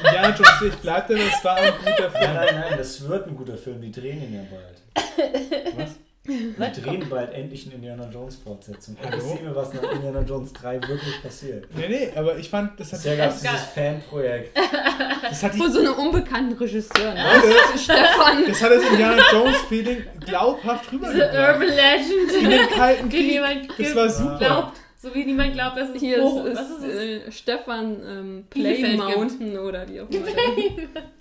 Indiana 0.03 0.29
Jones 0.35 0.51
4, 0.59 0.67
ich 0.67 0.75
bleib 0.75 1.07
dabei, 1.07 1.21
es 1.37 1.43
war 1.45 1.55
ein 1.55 1.73
guter 1.79 2.09
Nein, 2.11 2.21
Film. 2.21 2.33
nein, 2.35 2.55
nein, 2.69 2.77
das 2.77 3.07
wird 3.07 3.27
ein 3.27 3.35
guter 3.37 3.57
Film. 3.57 3.81
Die 3.81 3.91
drehen 3.91 4.21
ihn 4.21 4.33
ja 4.35 4.41
bald. 4.51 4.75
Was? 5.77 5.95
Die 6.27 6.81
drehen 6.81 7.07
bald 7.07 7.31
endlich 7.35 7.67
eine 7.67 7.75
Indiana 7.75 8.09
Jones 8.11 8.37
Fortsetzung. 8.37 8.95
Und 8.95 9.05
ich 9.05 9.11
Hallo? 9.11 9.21
sehe 9.35 9.43
mir, 9.47 9.55
was 9.55 9.71
nach 9.75 9.91
Indiana 9.91 10.21
Jones 10.21 10.53
3 10.53 10.81
wirklich 10.87 11.21
passiert. 11.21 11.67
Nee, 11.75 11.87
nee, 11.87 12.09
aber 12.15 12.35
ich 12.39 12.49
fand, 12.49 12.79
das 12.79 12.93
hat, 12.93 12.99
Bisher 13.03 13.15
gab 13.17 13.29
es 13.29 13.41
Das- 13.43 13.51
dieses 13.51 13.65
Fanprojekt. 13.67 14.57
das 15.29 15.43
hat 15.43 15.53
die 15.53 15.57
Von 15.59 15.71
so 15.71 15.79
einem 15.81 15.93
unbekannten 15.93 16.53
Regisseur. 16.57 17.13
Ne? 17.13 17.23
Leute, 17.23 17.77
Stefan. 17.77 18.43
das 18.47 18.59
hat 18.63 18.71
das 18.71 18.83
Indiana 18.89 19.21
Jones 19.31 19.57
Feeling 19.69 20.03
glaubhaft 20.25 20.85
Diese 20.91 20.95
rübergebracht. 21.05 21.53
Urban 21.61 21.67
Legend, 21.75 22.43
In 22.43 22.49
den 22.49 22.69
kalten 22.69 23.09
Krieg. 23.67 23.69
Das 23.77 23.95
war 23.95 24.09
super. 24.09 24.37
glaubt. 24.39 24.77
So 24.99 25.13
wie 25.13 25.25
niemand 25.25 25.53
glaubt, 25.53 25.77
dass 25.77 25.89
es 25.89 25.99
Hier 26.01 26.23
hoch 26.23 26.43
ist, 26.45 26.57
was 26.57 26.69
ist, 26.71 26.77
ist 26.79 26.83
es? 26.85 27.27
äh, 27.27 27.31
Stefan 27.31 27.97
ähm, 28.03 28.45
Play 28.49 28.63
Bielefeld 28.77 28.91
gibt. 29.05 29.15
Mountain 29.17 29.59
oder 29.59 29.87
wie 29.87 30.01
auch 30.01 30.09
immer. 30.09 30.25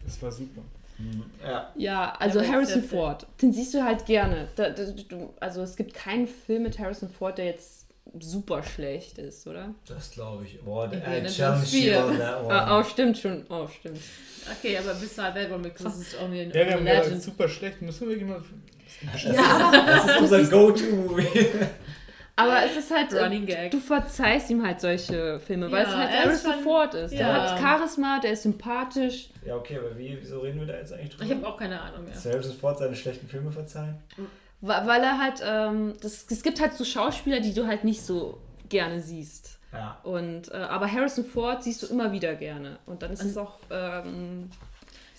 Das 0.02 0.22
war 0.22 0.32
super. 0.32 0.62
Ja. 1.42 1.72
Ja, 1.76 2.12
also 2.18 2.40
Ja, 2.40 2.48
Harrison 2.52 2.82
Ford, 2.82 3.26
den 3.42 3.52
siehst 3.52 3.74
du 3.74 3.82
halt 3.82 4.06
gerne. 4.06 4.48
Da, 4.56 4.70
da, 4.70 4.84
du, 4.84 5.34
also 5.40 5.62
es 5.62 5.76
gibt 5.76 5.94
keinen 5.94 6.26
Film 6.26 6.62
mit 6.62 6.78
Harrison 6.78 7.08
Ford, 7.08 7.38
der 7.38 7.46
jetzt 7.46 7.86
super 8.20 8.62
schlecht 8.62 9.18
ist, 9.18 9.46
oder? 9.46 9.74
Das 9.86 10.10
glaube 10.12 10.44
ich. 10.44 10.60
Boah, 10.60 10.88
4. 11.64 12.06
on 12.06 12.18
that 12.18 12.44
one. 12.44 12.54
Ah, 12.54 12.78
oh, 12.78 12.84
stimmt 12.84 13.18
schon. 13.18 13.44
Oh, 13.48 13.66
stimmt. 13.66 13.98
Okay, 14.58 14.76
aber 14.78 14.94
du 14.94 15.22
halt 15.22 15.34
selber 15.34 15.58
mit, 15.58 15.72
das 15.82 15.98
ist 15.98 16.20
only 16.20 16.42
an 16.42 16.50
Ja, 16.50 16.64
gesagt, 16.64 16.84
Legend. 16.84 17.22
super 17.22 17.48
schlecht. 17.48 17.82
Müssen 17.82 18.02
wir 18.02 18.08
wirklich 18.10 18.28
mal. 18.28 18.42
Das, 19.12 19.24
ist, 19.24 19.36
das 19.36 20.06
ist 20.06 20.20
unser 20.20 20.44
Go-To-Movie. 20.44 21.48
Aber 22.36 22.64
es 22.64 22.76
ist 22.76 22.90
halt, 22.90 23.12
äh, 23.12 23.22
Running 23.22 23.46
Gag. 23.46 23.70
du 23.70 23.78
verzeihst 23.78 24.50
ihm 24.50 24.66
halt 24.66 24.80
solche 24.80 25.38
Filme, 25.38 25.70
weil 25.70 25.82
Ja, 25.84 25.88
es 25.88 25.94
halt 25.96 26.10
er 26.10 26.30
ist 26.32 26.42
schon- 26.44 26.62
Ford 26.64 26.94
ist. 26.94 27.12
Der 27.12 27.20
ja. 27.20 27.50
hat 27.52 27.60
Charisma, 27.60 28.18
der 28.20 28.32
ist 28.32 28.42
sympathisch. 28.42 29.28
Ja, 29.46 29.54
okay, 29.56 29.78
aber 29.78 29.96
wie, 29.96 30.18
wieso 30.20 30.40
reden 30.40 30.58
wir 30.60 30.66
da 30.66 30.74
jetzt 30.74 30.92
eigentlich 30.92 31.10
drüber? 31.10 31.24
Ich 31.24 31.30
habe 31.30 31.46
auch 31.46 31.56
keine 31.56 31.80
Ahnung 31.80 32.04
mehr. 32.04 32.14
Soll 32.16 32.32
Harrison 32.32 32.56
Ford 32.56 32.78
seine 32.78 32.96
schlechten 32.96 33.28
Filme 33.28 33.52
verzeihen? 33.52 34.02
Weil 34.60 35.02
er 35.02 35.18
halt, 35.18 35.42
ähm, 35.46 35.92
das, 36.00 36.26
es 36.30 36.42
gibt 36.42 36.60
halt 36.60 36.72
so 36.72 36.84
Schauspieler, 36.84 37.38
die 37.40 37.54
du 37.54 37.66
halt 37.66 37.84
nicht 37.84 38.02
so 38.02 38.38
gerne 38.68 39.00
siehst. 39.00 39.58
Ja. 39.72 39.98
Und, 40.04 40.50
äh, 40.52 40.56
aber 40.56 40.90
Harrison 40.90 41.24
Ford 41.24 41.62
siehst 41.62 41.82
du 41.82 41.86
immer 41.88 42.12
wieder 42.12 42.34
gerne. 42.34 42.78
Und 42.86 43.02
dann 43.02 43.12
ist 43.12 43.22
es 43.24 43.36
auch, 43.36 43.58
ähm, 43.70 44.48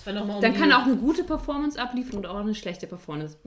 um 0.08 0.42
dann 0.42 0.54
kann 0.54 0.72
er 0.72 0.80
auch 0.80 0.86
eine 0.86 0.98
gute 0.98 1.24
Performance 1.24 1.80
abliefern 1.80 2.18
und 2.18 2.26
auch 2.26 2.36
eine 2.36 2.56
schlechte 2.56 2.88
Performance. 2.88 3.38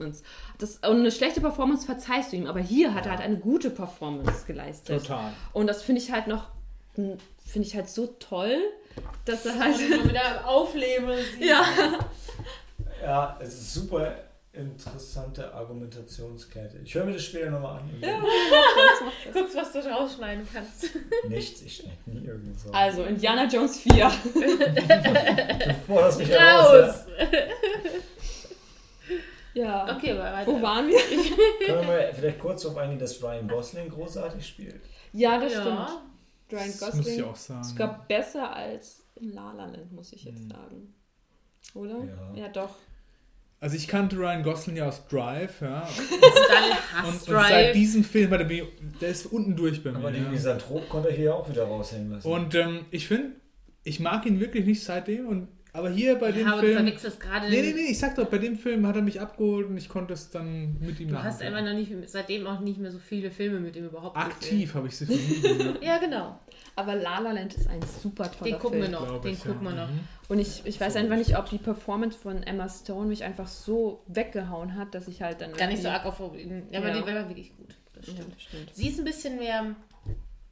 Das, 0.57 0.77
und 0.77 0.99
eine 0.99 1.11
schlechte 1.11 1.41
Performance 1.41 1.85
verzeihst 1.85 2.31
du 2.31 2.37
ihm, 2.37 2.47
aber 2.47 2.59
hier 2.59 2.93
hat 2.93 3.05
er 3.05 3.11
halt 3.13 3.21
eine 3.21 3.37
gute 3.37 3.69
Performance 3.69 4.45
geleistet. 4.45 5.03
Total. 5.03 5.31
Und 5.53 5.67
das 5.67 5.81
finde 5.81 6.01
ich 6.01 6.11
halt 6.11 6.27
noch, 6.27 6.47
finde 6.93 7.19
ich 7.67 7.75
halt 7.75 7.89
so 7.89 8.07
toll, 8.19 8.57
dass 9.25 9.45
er 9.45 9.59
halt, 9.59 9.79
wieder 9.79 10.47
aufleben. 10.47 11.11
ja, 11.39 11.63
Ja, 13.01 13.37
es 13.41 13.53
ist 13.53 13.73
super 13.73 14.28
interessante 14.53 15.53
Argumentationskette. 15.53 16.79
Ich 16.83 16.93
höre 16.95 17.05
mir 17.05 17.13
das 17.13 17.23
später 17.23 17.51
nochmal 17.51 17.79
an. 17.79 17.89
Guckst, 19.31 19.55
was 19.55 19.71
du 19.73 19.79
rausschneiden 19.79 20.47
kannst. 20.51 20.89
Nichts, 21.27 21.61
ich 21.61 21.75
schneide 21.77 21.97
nie 22.07 22.25
irgend 22.25 22.59
so. 22.59 22.71
also 22.71 23.03
Indiana 23.03 23.45
Jones 23.45 23.79
4. 23.81 24.11
Du 24.33 25.73
forderst 25.85 26.19
mich 26.19 26.29
heraus. 26.29 26.87
Raus! 26.87 27.05
Ja. 29.53 29.95
Okay, 29.95 30.11
aber 30.11 30.31
weiter. 30.33 30.51
Wo 30.51 30.61
waren 30.61 30.87
wir? 30.87 30.95
Ja. 30.97 31.01
Können 31.65 31.81
wir 31.81 31.87
mal 31.87 32.13
vielleicht 32.13 32.39
kurz 32.39 32.61
darauf 32.63 32.77
eingehen, 32.77 32.99
dass 32.99 33.21
Ryan 33.21 33.47
Gosling 33.47 33.89
großartig 33.89 34.45
spielt? 34.45 34.81
Ja, 35.13 35.39
das 35.39 35.53
Ja. 35.53 35.61
stimmt. 35.61 35.79
Ryan 36.51 36.67
Das 36.67 36.81
muss 36.81 36.95
Gosling 36.97 37.15
ich 37.17 37.23
auch 37.23 37.35
sagen. 37.35 37.63
sogar 37.63 38.05
besser 38.07 38.53
als 38.55 39.03
in 39.15 39.33
La 39.33 39.51
La 39.53 39.65
Land, 39.65 39.91
muss 39.91 40.13
ich 40.13 40.23
jetzt 40.23 40.43
Mhm. 40.43 40.49
sagen. 40.49 40.93
Oder? 41.73 41.97
Ja. 42.35 42.41
Ja, 42.43 42.47
doch. 42.49 42.75
Also 43.61 43.75
ich 43.75 43.89
kannte 43.89 44.15
Ryan 44.15 44.41
Gosling 44.41 44.77
ja 44.77 44.87
aus 44.87 45.05
Drive, 45.07 45.61
ja. 45.61 45.81
Dann 46.93 47.05
Und, 47.05 47.13
und 47.13 47.21
seit 47.21 47.75
diesem 47.75 48.05
Film 48.05 48.31
hat 48.31 48.39
er 48.39 48.45
mich, 48.45 48.63
der 49.01 49.09
ist 49.09 49.25
unten 49.25 49.55
durch 49.55 49.83
bei 49.83 49.91
mir. 49.91 49.97
Aber 49.97 50.11
den 50.11 50.23
ja. 50.23 50.29
Misanthrop 50.29 50.87
konnte 50.87 51.09
er 51.09 51.15
hier 51.15 51.35
auch 51.35 51.49
wieder 51.49 51.65
raushängen 51.65 52.11
lassen. 52.11 52.27
Und 52.27 52.55
ähm, 52.55 52.85
ich 52.91 53.07
finde, 53.07 53.31
ich 53.83 53.99
mag 53.99 54.25
ihn 54.25 54.39
wirklich 54.39 54.65
nicht 54.65 54.81
seitdem. 54.81 55.27
Und, 55.27 55.47
aber 55.73 55.89
hier 55.89 56.15
bei 56.15 56.31
dem 56.31 56.45
Ja, 56.47 56.53
aber 56.53 56.61
du 56.61 56.67
Film. 56.67 56.77
verwechselst 56.79 57.19
gerade. 57.19 57.49
Nee, 57.49 57.61
nee, 57.61 57.73
nee, 57.73 57.91
ich 57.91 57.99
sag 57.99 58.15
doch, 58.15 58.27
bei 58.27 58.37
dem 58.39 58.57
Film 58.57 58.85
hat 58.87 58.95
er 58.95 59.01
mich 59.01 59.21
abgeholt 59.21 59.67
und 59.67 59.77
ich 59.77 59.87
konnte 59.89 60.13
es 60.13 60.29
dann 60.29 60.77
mit 60.79 60.99
ihm 60.99 61.09
Du 61.09 61.21
hast 61.23 61.41
einfach 61.41 61.61
noch 61.63 61.73
nicht, 61.73 61.91
seitdem 62.07 62.47
auch 62.47 62.59
nicht 62.59 62.79
mehr 62.79 62.91
so 62.91 62.99
viele 62.99 63.29
Filme 63.31 63.59
mit 63.59 63.75
ihm 63.75 63.85
überhaupt 63.85 64.17
Aktiv 64.17 64.73
habe 64.73 64.87
ich 64.87 64.97
sie 64.97 65.05
vermieden. 65.05 65.77
Ja, 65.81 65.97
genau. 65.99 66.39
Aber 66.75 66.95
La 66.95 67.19
La 67.19 67.31
Land 67.33 67.53
ist 67.55 67.67
ein 67.69 67.81
super 68.01 68.31
toller 68.31 68.51
Den 68.51 68.59
gucken 68.59 68.77
wir 68.79 68.85
Film. 68.87 68.99
noch. 68.99 69.07
glaub 69.07 69.21
Den 69.21 69.33
ich, 69.33 69.43
gucken 69.43 69.65
ja. 69.65 69.71
wir 69.75 69.81
noch. 69.81 69.89
Und 70.29 70.39
ich, 70.39 70.61
ich 70.65 70.79
weiß 70.79 70.95
einfach 70.95 71.17
nicht, 71.17 71.37
ob 71.37 71.49
die 71.49 71.57
Performance 71.57 72.17
von 72.17 72.41
Emma 72.43 72.69
Stone 72.69 73.07
mich 73.07 73.23
einfach 73.23 73.47
so 73.47 74.03
weggehauen 74.07 74.75
hat, 74.75 74.93
dass 74.95 75.07
ich 75.07 75.21
halt 75.21 75.41
dann. 75.41 75.51
Gar 75.53 75.67
nicht 75.67 75.81
so 75.81 75.89
arg 75.89 76.05
auf. 76.05 76.19
Ja, 76.19 76.79
aber 76.79 76.89
Ja. 76.89 76.93
die 77.01 77.05
war 77.05 77.27
wirklich 77.27 77.55
gut. 77.57 77.75
Das 77.93 78.07
Ja, 78.07 78.13
stimmt. 78.13 78.35
stimmt. 78.41 78.69
Sie 78.75 78.87
ist 78.87 78.99
ein 78.99 79.05
bisschen 79.05 79.37
mehr 79.37 79.75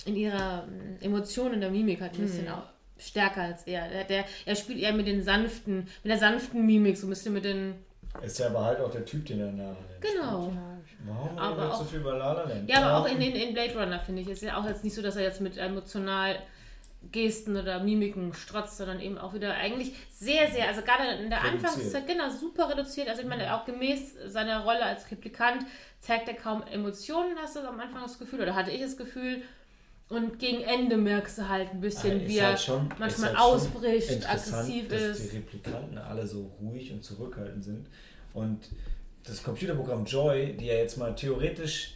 in 0.05 0.15
ihrer 0.15 0.67
ähm, 0.67 0.97
Emotion 1.01 1.53
in 1.53 1.61
der 1.61 1.71
Mimik 1.71 2.01
halt 2.01 2.13
ein 2.15 2.21
bisschen 2.21 2.45
Mhm. 2.45 2.51
auch 2.51 2.63
stärker 2.99 3.41
als 3.41 3.63
er. 3.63 3.87
Der, 3.89 4.03
der, 4.03 4.25
er 4.45 4.55
spielt 4.55 4.79
eher 4.79 4.93
mit 4.93 5.07
den 5.07 5.21
sanften, 5.23 5.87
mit 6.03 6.11
der 6.11 6.17
sanften 6.17 6.65
Mimik, 6.65 6.97
so 6.97 7.07
ein 7.07 7.09
bisschen 7.09 7.33
mit 7.33 7.45
den. 7.45 7.75
ist 8.21 8.39
ja 8.39 8.47
aber 8.47 8.65
halt 8.65 8.79
auch 8.79 8.91
der 8.91 9.05
Typ, 9.05 9.25
den 9.25 9.39
er 9.39 9.51
nahe 9.51 9.75
Genau. 9.99 10.51
Warum 11.05 11.37
Aber 11.37 11.57
reden 11.57 11.69
wir 11.69 11.75
so 11.77 11.83
viel 11.83 11.99
über 11.99 12.17
La 12.17 12.33
La 12.33 12.43
Land? 12.43 12.69
Ja, 12.69 12.81
aber 12.81 12.97
auch 12.97 13.11
in, 13.11 13.21
in, 13.21 13.35
in 13.35 13.53
Blade 13.53 13.73
Runner 13.77 13.99
finde 13.99 14.21
ich. 14.21 14.29
Ist 14.29 14.41
ja 14.41 14.57
auch 14.57 14.65
jetzt 14.65 14.83
nicht 14.83 14.95
so, 14.95 15.01
dass 15.01 15.15
er 15.15 15.23
jetzt 15.23 15.41
mit 15.41 15.57
emotional 15.57 16.37
Gesten 17.11 17.55
oder 17.55 17.79
Mimiken 17.79 18.33
strotzt, 18.33 18.77
sondern 18.77 18.99
eben 18.99 19.17
auch 19.17 19.33
wieder 19.33 19.53
eigentlich 19.53 19.93
sehr, 20.11 20.49
sehr, 20.51 20.67
also 20.67 20.81
gerade 20.81 21.23
in 21.23 21.29
der 21.29 21.43
Reduziert. 21.43 21.65
Anfangszeit, 21.65 22.07
genau, 22.07 22.29
super 22.29 22.69
reduziert. 22.69 23.07
Also 23.07 23.21
ich 23.21 23.27
meine, 23.27 23.55
auch 23.55 23.65
gemäß 23.65 24.15
seiner 24.25 24.63
Rolle 24.63 24.83
als 24.83 25.09
Replikant 25.11 25.65
zeigt 25.99 26.27
er 26.27 26.33
kaum 26.33 26.63
Emotionen, 26.63 27.37
hast 27.41 27.55
du 27.55 27.59
am 27.61 27.79
Anfang 27.79 28.01
das 28.01 28.19
Gefühl, 28.19 28.41
oder 28.41 28.55
hatte 28.55 28.71
ich 28.71 28.81
das 28.81 28.97
Gefühl. 28.97 29.43
Und 30.09 30.39
gegen 30.39 30.61
Ende 30.61 30.95
merkst 30.95 31.37
du 31.37 31.49
halt 31.49 31.71
ein 31.71 31.81
bisschen, 31.81 32.25
wie 32.27 32.37
er 32.37 32.53
halt 32.53 32.71
manchmal 32.97 33.09
ist 33.09 33.25
halt 33.25 33.37
ausbricht, 33.37 34.09
interessant, 34.09 34.55
aggressiv 34.55 34.87
dass 34.87 35.01
ist. 35.01 35.31
die 35.33 35.37
Replikanten 35.37 35.97
alle 35.97 36.25
so 36.25 36.49
ruhig 36.61 36.93
und 36.93 37.03
zurückhaltend 37.03 37.63
sind. 37.63 37.87
Und 38.33 38.69
das 39.25 39.43
Computerprogramm 39.43 40.05
Joy, 40.05 40.53
die 40.53 40.67
ja 40.67 40.75
jetzt 40.75 40.97
mal 40.97 41.13
theoretisch 41.13 41.95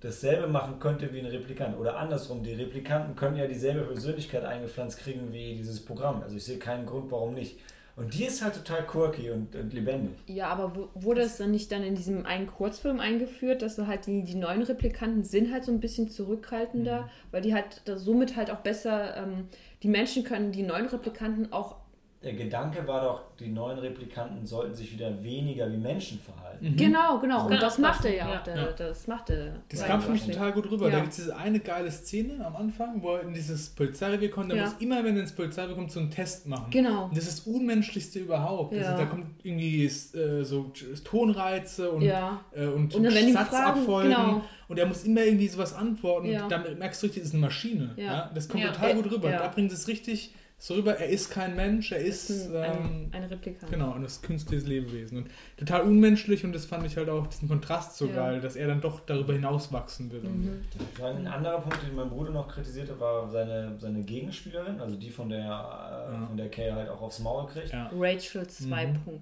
dasselbe 0.00 0.46
machen 0.46 0.78
könnte 0.78 1.12
wie 1.12 1.18
ein 1.18 1.26
Replikant. 1.26 1.76
Oder 1.76 1.96
andersrum, 1.96 2.44
die 2.44 2.54
Replikanten 2.54 3.16
können 3.16 3.36
ja 3.36 3.48
dieselbe 3.48 3.80
Persönlichkeit 3.80 4.44
eingepflanzt 4.44 4.98
kriegen 4.98 5.32
wie 5.32 5.56
dieses 5.56 5.84
Programm. 5.84 6.22
Also 6.22 6.36
ich 6.36 6.44
sehe 6.44 6.58
keinen 6.58 6.86
Grund, 6.86 7.10
warum 7.10 7.34
nicht. 7.34 7.58
Und 7.98 8.14
die 8.14 8.24
ist 8.26 8.42
halt 8.44 8.54
total 8.54 8.86
quirky 8.86 9.30
und, 9.30 9.56
und 9.56 9.72
lebendig. 9.72 10.12
Ja, 10.26 10.48
aber 10.50 10.76
wo- 10.76 10.88
wurde 10.94 11.22
es 11.22 11.36
dann 11.38 11.50
nicht 11.50 11.72
dann 11.72 11.82
in 11.82 11.96
diesem 11.96 12.24
einen 12.26 12.46
Kurzfilm 12.46 13.00
eingeführt, 13.00 13.60
dass 13.62 13.74
so 13.74 13.88
halt 13.88 14.06
die, 14.06 14.22
die 14.22 14.36
neuen 14.36 14.62
Replikanten 14.62 15.24
sind 15.24 15.52
halt 15.52 15.64
so 15.64 15.72
ein 15.72 15.80
bisschen 15.80 16.08
zurückhaltender, 16.08 17.02
Mhm. 17.02 17.06
weil 17.32 17.42
die 17.42 17.54
halt 17.54 17.82
da 17.86 17.96
somit 17.96 18.36
halt 18.36 18.52
auch 18.52 18.60
besser, 18.60 19.16
ähm, 19.16 19.48
die 19.82 19.88
Menschen 19.88 20.22
können 20.22 20.52
die 20.52 20.62
neuen 20.62 20.86
Replikanten 20.86 21.52
auch, 21.52 21.74
Der 22.24 22.32
Gedanke 22.32 22.84
war 22.88 23.00
doch, 23.04 23.20
die 23.38 23.46
neuen 23.46 23.78
Replikanten 23.78 24.44
sollten 24.44 24.74
sich 24.74 24.92
wieder 24.92 25.22
weniger 25.22 25.70
wie 25.70 25.76
Menschen 25.76 26.18
verhalten. 26.18 26.74
genau, 26.76 27.20
genau, 27.20 27.46
und 27.46 27.62
das 27.62 27.78
macht 27.78 28.04
er 28.04 28.16
ja 28.16 28.40
auch, 28.40 28.42
der, 28.42 28.56
Ja. 28.56 28.72
das 28.72 29.06
macht 29.06 29.30
er. 29.30 29.52
Das 29.68 29.84
kam 29.84 30.00
für 30.02 30.10
mich 30.10 30.26
total 30.26 30.50
gut 30.50 30.68
rüber. 30.68 30.86
Ja. 30.86 30.94
Da 30.94 30.98
gibt 31.00 31.10
es 31.10 31.16
diese 31.18 31.36
eine 31.36 31.60
geile 31.60 31.88
Szene 31.92 32.44
am 32.44 32.56
Anfang, 32.56 33.00
wo 33.04 33.14
er 33.14 33.22
in 33.22 33.32
dieses 33.32 33.68
Polizeirevier 33.70 34.32
kommt. 34.32 34.50
Der 34.50 34.58
Ja. 34.58 34.64
muss 34.64 34.74
immer, 34.80 35.04
wenn 35.04 35.14
er 35.14 35.22
ins 35.22 35.32
Polizeirevier 35.32 35.76
kommt, 35.76 35.92
so 35.92 36.00
einen 36.00 36.10
Test 36.10 36.48
machen. 36.48 36.66
Genau. 36.72 37.04
Und 37.04 37.16
das 37.16 37.28
ist 37.28 37.46
das 37.46 37.54
Unmenschlichste 37.54 38.18
überhaupt. 38.18 38.74
Ja. 38.74 38.82
Also, 38.90 38.96
da 39.04 39.04
kommt 39.06 39.26
irgendwie 39.44 39.84
äh, 39.84 40.42
so 40.42 40.72
Tonreize 41.04 41.90
und, 41.90 42.02
Ja. 42.02 42.40
äh, 42.54 42.66
und, 42.66 42.94
Und 42.94 43.10
Satzabfolgen. 43.10 44.10
Genau. 44.12 44.42
Und 44.68 44.78
er 44.78 44.86
muss 44.86 45.04
immer 45.04 45.22
irgendwie 45.22 45.48
sowas 45.48 45.72
antworten. 45.74 46.26
Ja. 46.28 46.42
Und 46.42 46.50
dann 46.52 46.78
merkst 46.78 47.02
du 47.02 47.06
richtig, 47.06 47.22
das 47.22 47.28
ist 47.28 47.34
eine 47.34 47.42
Maschine. 47.46 47.94
Ja. 47.96 48.04
Ja. 48.04 48.30
Das 48.34 48.48
kommt 48.48 48.62
Ja. 48.64 48.72
total 48.72 48.94
gut 48.96 49.10
rüber. 49.10 49.30
Ja. 49.30 49.38
Da 49.38 49.48
bringt 49.48 49.72
es 49.72 49.88
richtig 49.88 50.34
so 50.60 50.74
rüber, 50.74 50.96
er 50.98 51.08
ist 51.08 51.30
kein 51.30 51.54
Mensch, 51.54 51.92
er 51.92 52.00
ist, 52.00 52.30
Ein, 52.30 52.52
ähm, 52.52 52.54
ein, 52.54 53.10
ein 53.12 53.24
Replikant. 53.24 53.70
genau, 53.70 53.92
ein 53.92 54.04
künstliches 54.22 54.66
Lebewesen. 54.66 55.18
Und 55.18 55.28
total 55.56 55.82
unmenschlich 55.82 56.44
und 56.44 56.52
das 56.52 56.64
fand 56.64 56.84
ich 56.84 56.96
halt 56.96 57.08
auch 57.08 57.28
diesen 57.28 57.48
Kontrast 57.48 57.96
so 57.96 58.06
Ja. 58.06 58.14
geil, 58.16 58.40
dass 58.40 58.56
er 58.56 58.66
dann 58.66 58.80
doch 58.80 58.98
darüber 59.06 59.34
hinaus 59.34 59.72
wachsen 59.72 60.10
will. 60.10 60.20
Mhm. 60.20 60.62
Ein 61.02 61.28
anderer 61.28 61.60
Punkt, 61.60 61.78
den 61.86 61.94
mein 61.94 62.08
Bruder 62.10 62.30
noch 62.32 62.48
kritisierte, 62.48 62.98
war 62.98 63.30
seine, 63.30 63.76
seine 63.78 64.02
Gegenspielerin, 64.02 64.80
also 64.80 64.96
die, 64.96 65.10
von 65.10 65.28
der, 65.28 66.10
äh, 66.12 66.26
von 66.26 66.36
der 66.36 66.48
Kay 66.50 66.72
halt 66.72 66.88
auch 66.88 67.02
aufs 67.02 67.20
Maul 67.20 67.46
kriegt. 67.46 67.72
Ja. 67.72 67.88
Rachel 67.96 68.42
Mhm. 68.42 68.72
2.0. 68.72 69.20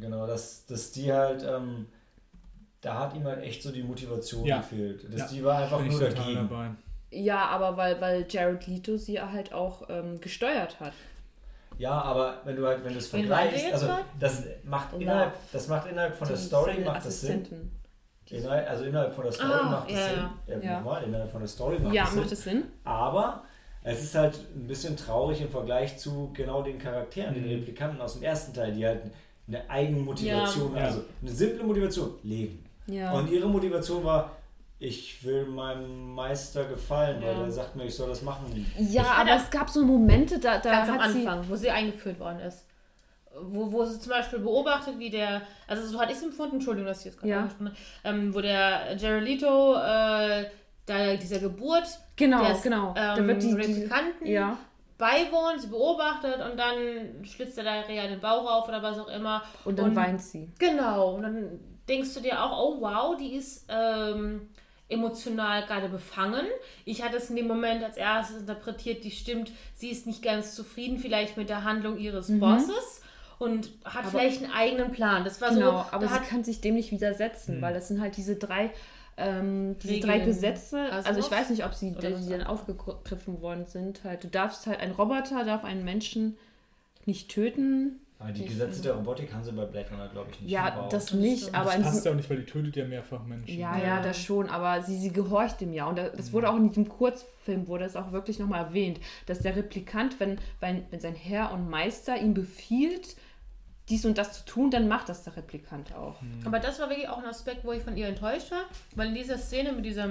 Genau, 0.00 0.26
dass, 0.26 0.64
dass 0.64 0.92
die 0.92 1.12
halt, 1.12 1.44
ähm, 1.46 1.86
da 2.80 3.00
hat 3.00 3.14
ihm 3.14 3.24
halt 3.24 3.42
echt 3.42 3.62
so 3.62 3.70
die 3.70 3.82
Motivation 3.82 4.46
Ja. 4.46 4.58
gefehlt. 4.58 5.04
Dass 5.12 5.20
Ja. 5.20 5.26
die 5.36 5.44
war 5.44 5.58
einfach 5.58 5.84
nur 5.84 6.00
dagegen. 6.00 6.34
dabei. 6.36 6.70
Ja, 7.10 7.46
aber 7.46 7.76
weil, 7.76 8.00
weil 8.00 8.26
Jared 8.28 8.66
Leto 8.66 8.96
sie 8.96 9.20
halt 9.20 9.52
auch 9.52 9.82
ähm, 9.88 10.20
gesteuert 10.20 10.78
hat. 10.80 10.92
Ja, 11.78 12.00
aber 12.02 12.40
wenn 12.44 12.56
du 12.56 12.66
halt, 12.66 12.84
wenn 12.84 12.92
du 12.92 12.98
es 12.98 13.08
vergleichst, 13.08 13.72
also 13.72 13.88
das 14.18 14.44
macht 14.64 14.92
Love. 14.92 15.02
innerhalb, 15.02 15.32
das 15.52 15.66
macht 15.68 15.86
innerhalb 15.90 16.14
von 16.14 16.28
der 16.28 16.36
Story 16.36 16.80
macht 16.84 17.06
das 17.06 17.20
Sinn. 17.20 17.70
Innerhalb, 18.28 18.68
also 18.70 18.84
innerhalb 18.84 19.12
von 19.14 19.24
der 19.24 19.32
Story 19.32 19.50
Ah, 19.52 19.62
macht 19.70 19.90
das 19.90 19.96
ja, 19.98 20.06
Sinn. 20.46 20.62
ja. 20.62 20.82
Ja, 20.84 20.98
innerhalb 20.98 21.30
von 21.32 21.40
der 21.40 21.48
Story 21.48 21.78
macht 21.80 21.94
Ja, 21.94 22.04
das 22.04 22.14
macht 22.14 22.28
Sinn. 22.28 22.30
das 22.36 22.42
Sinn? 22.44 22.64
Aber 22.84 23.42
es 23.82 24.02
ist 24.04 24.14
halt 24.14 24.38
ein 24.54 24.66
bisschen 24.68 24.96
traurig 24.96 25.40
im 25.40 25.48
Vergleich 25.48 25.96
zu 25.98 26.30
genau 26.34 26.62
den 26.62 26.78
Charakteren, 26.78 27.34
den 27.34 27.44
Mhm. 27.44 27.50
Replikanten 27.50 28.00
aus 28.00 28.12
dem 28.14 28.22
ersten 28.22 28.52
Teil, 28.54 28.72
die 28.72 28.86
halt 28.86 29.00
eine 29.48 29.68
Eigenmotivation, 29.68 30.76
Ja. 30.76 30.84
also 30.84 31.02
eine 31.22 31.30
simple 31.30 31.64
Motivation, 31.64 32.10
leben. 32.22 32.64
Ja. 32.86 33.12
Und 33.12 33.30
ihre 33.32 33.48
Motivation 33.48 34.04
war, 34.04 34.30
ich 34.82 35.22
will 35.24 35.44
meinem 35.44 36.14
Meister 36.14 36.64
gefallen, 36.64 37.22
weil 37.22 37.34
Ja. 37.34 37.42
er 37.44 37.50
sagt 37.50 37.76
mir, 37.76 37.84
ich 37.84 37.94
soll 37.94 38.08
das 38.08 38.22
machen. 38.22 38.46
ja, 38.78 39.02
Ich 39.02 39.08
aber 39.10 39.30
es 39.36 39.50
gab 39.50 39.68
so 39.68 39.84
Momente, 39.84 40.38
da, 40.38 40.58
da 40.58 40.70
Ganz 40.70 40.88
am 40.88 40.98
hat 40.98 41.10
sie... 41.12 41.26
Anfang, 41.28 41.48
wo 41.50 41.54
sie 41.54 41.70
eingeführt 41.70 42.18
worden 42.18 42.40
ist. 42.40 42.64
Wo, 43.42 43.70
wo 43.70 43.84
sie 43.84 44.00
zum 44.00 44.10
Beispiel 44.10 44.38
beobachtet, 44.40 44.98
wie 44.98 45.10
der, 45.10 45.42
also 45.68 45.86
so 45.86 46.00
hatte 46.00 46.12
ich 46.12 46.18
es 46.18 46.24
empfunden, 46.24 46.56
Entschuldigung, 46.56 46.88
dass 46.88 47.00
ich 47.00 47.04
jetzt 47.06 47.18
gerade 47.18 47.30
Ja. 47.30 47.38
angesprochen 47.40 47.68
habe, 47.68 47.78
ähm, 48.16 48.34
wo 48.34 48.40
der 48.40 48.96
Geralito 48.98 49.74
äh, 49.76 50.46
da 50.86 51.14
dieser 51.16 51.38
Geburt 51.38 51.86
Genau, 52.16 52.42
des 52.44 52.62
genau. 52.62 52.88
ähm, 52.88 52.94
da 52.96 53.26
wird 53.26 53.42
die, 53.42 53.48
die, 53.48 53.54
Replikanten 53.54 54.26
ja. 54.26 54.56
beiwohnt, 54.98 55.60
sie 55.60 55.68
beobachtet 55.68 56.36
und 56.40 56.58
dann 56.58 57.22
schlitzt 57.24 57.58
er 57.58 57.64
da 57.64 57.80
Rea 57.82 58.08
den 58.08 58.18
Bauch 58.20 58.50
auf 58.50 58.66
oder 58.68 58.82
was 58.82 58.98
auch 58.98 59.08
immer. 59.08 59.42
Und 59.66 59.78
dann 59.78 59.90
Und- 59.90 59.96
weint 59.96 60.22
sie. 60.22 60.50
Genau, 60.58 61.14
und 61.16 61.22
dann 61.22 61.60
denkst 61.88 62.14
du 62.14 62.20
dir 62.20 62.42
auch, 62.42 62.58
oh 62.58 62.80
wow, 62.80 63.16
die 63.16 63.34
ist 63.34 63.66
ähm, 63.68 64.48
emotional 64.90 65.64
gerade 65.66 65.88
befangen. 65.88 66.44
Ich 66.84 67.02
hatte 67.02 67.16
es 67.16 67.30
in 67.30 67.36
dem 67.36 67.46
Moment 67.48 67.82
als 67.82 67.96
erstes 67.96 68.38
interpretiert, 68.42 69.04
die 69.04 69.10
stimmt, 69.10 69.52
sie 69.74 69.88
ist 69.90 70.06
nicht 70.06 70.22
ganz 70.22 70.54
zufrieden 70.54 70.98
vielleicht 70.98 71.36
mit 71.36 71.48
der 71.48 71.64
Handlung 71.64 71.98
ihres 71.98 72.26
Bosses 72.38 73.00
und 73.38 73.70
hat 73.84 73.94
Mhm. 73.94 73.98
Aber- 74.00 74.08
vielleicht 74.10 74.42
einen 74.44 74.52
eigenen 74.52 74.92
Plan. 74.92 75.24
Das 75.24 75.40
war 75.40 75.50
Genau, 75.50 75.70
so, 75.70 75.86
aber 75.92 76.08
sie 76.08 76.14
hat, 76.14 76.28
kann 76.28 76.44
sich 76.44 76.60
dem 76.60 76.74
nicht 76.74 76.90
widersetzen, 76.90 77.58
Mhm. 77.58 77.62
weil 77.62 77.72
das 77.74 77.88
sind 77.88 78.00
halt 78.00 78.16
diese 78.16 78.36
drei, 78.36 78.70
ähm, 79.16 79.76
diese 79.82 79.94
Regeln. 79.94 80.10
drei 80.10 80.18
Gesetze. 80.24 80.80
Also, 80.90 81.08
Also 81.08 81.20
ich 81.20 81.30
weiß 81.30 81.50
nicht, 81.50 81.64
ob 81.64 81.74
sie, 81.74 81.94
was 81.96 82.28
dann 82.28 82.42
aufgegriffen 82.42 83.40
worden 83.42 83.66
sind. 83.66 84.02
Halt, 84.04 84.24
du 84.24 84.28
darfst 84.28 84.66
halt, 84.66 84.80
ein 84.80 84.90
Roboter 84.92 85.44
darf 85.44 85.64
einen 85.64 85.84
Menschen 85.84 86.36
nicht 87.06 87.30
töten. 87.30 88.00
Aber 88.20 88.32
die 88.32 88.42
Ich- 88.44 88.48
Gesetze 88.50 88.82
der 88.82 88.92
Robotik 88.92 89.32
haben 89.32 89.42
sie 89.42 89.50
bei 89.52 89.64
Blade 89.64 89.88
Runner, 89.90 90.08
glaube 90.08 90.30
ich, 90.30 90.40
nicht 90.42 90.50
Ja, 90.50 90.70
verbaut. 90.70 90.92
das 90.92 91.06
Das 91.06 91.14
nicht, 91.14 91.40
stimmt. 91.42 91.56
aber 91.56 91.70
Das 91.70 91.80
passt 91.82 91.94
diesem, 91.96 92.04
ja 92.04 92.10
auch 92.12 92.16
nicht, 92.16 92.30
weil 92.30 92.36
die 92.36 92.44
tötet 92.44 92.76
ja 92.76 92.84
mehrfach 92.84 93.24
Menschen. 93.24 93.58
ja, 93.58 93.78
Ja. 93.78 93.84
ja, 93.84 94.02
das 94.02 94.18
schon, 94.22 94.50
aber 94.50 94.82
sie, 94.82 94.98
sie 94.98 95.10
gehorcht 95.10 95.60
dem 95.62 95.72
ja. 95.72 95.86
Und 95.86 95.96
da- 95.98 96.10
das 96.10 96.30
wurde 96.34 96.50
auch 96.50 96.56
in 96.56 96.68
diesem 96.68 96.86
Kurzfilm, 96.88 97.66
wurde 97.66 97.86
es 97.86 97.96
auch 97.96 98.12
wirklich 98.12 98.38
nochmal 98.38 98.62
erwähnt, 98.66 99.00
dass 99.24 99.38
der 99.38 99.56
Replikant, 99.56 100.20
wenn, 100.20 100.38
wenn, 100.60 100.84
wenn 100.90 101.00
sein 101.00 101.14
Herr 101.14 101.50
und 101.52 101.70
Meister 101.70 102.16
ihm 102.18 102.34
befiehlt, 102.34 103.16
dies 103.88 104.04
und 104.04 104.18
das 104.18 104.34
zu 104.34 104.44
tun, 104.44 104.70
dann 104.70 104.86
macht 104.86 105.08
das 105.08 105.24
der 105.24 105.36
Replikant 105.36 105.94
auch. 105.94 106.16
aber 106.44 106.60
das 106.60 106.78
war 106.78 106.90
wirklich 106.90 107.08
auch 107.08 107.18
ein 107.18 107.24
Aspekt, 107.26 107.64
wo 107.64 107.72
ich 107.72 107.82
von 107.82 107.96
ihr 107.96 108.06
enttäuscht 108.06 108.50
war, 108.52 108.64
weil 108.96 109.08
in 109.08 109.14
dieser 109.14 109.38
Szene 109.38 109.72
mit 109.72 109.84
dieser 109.86 110.10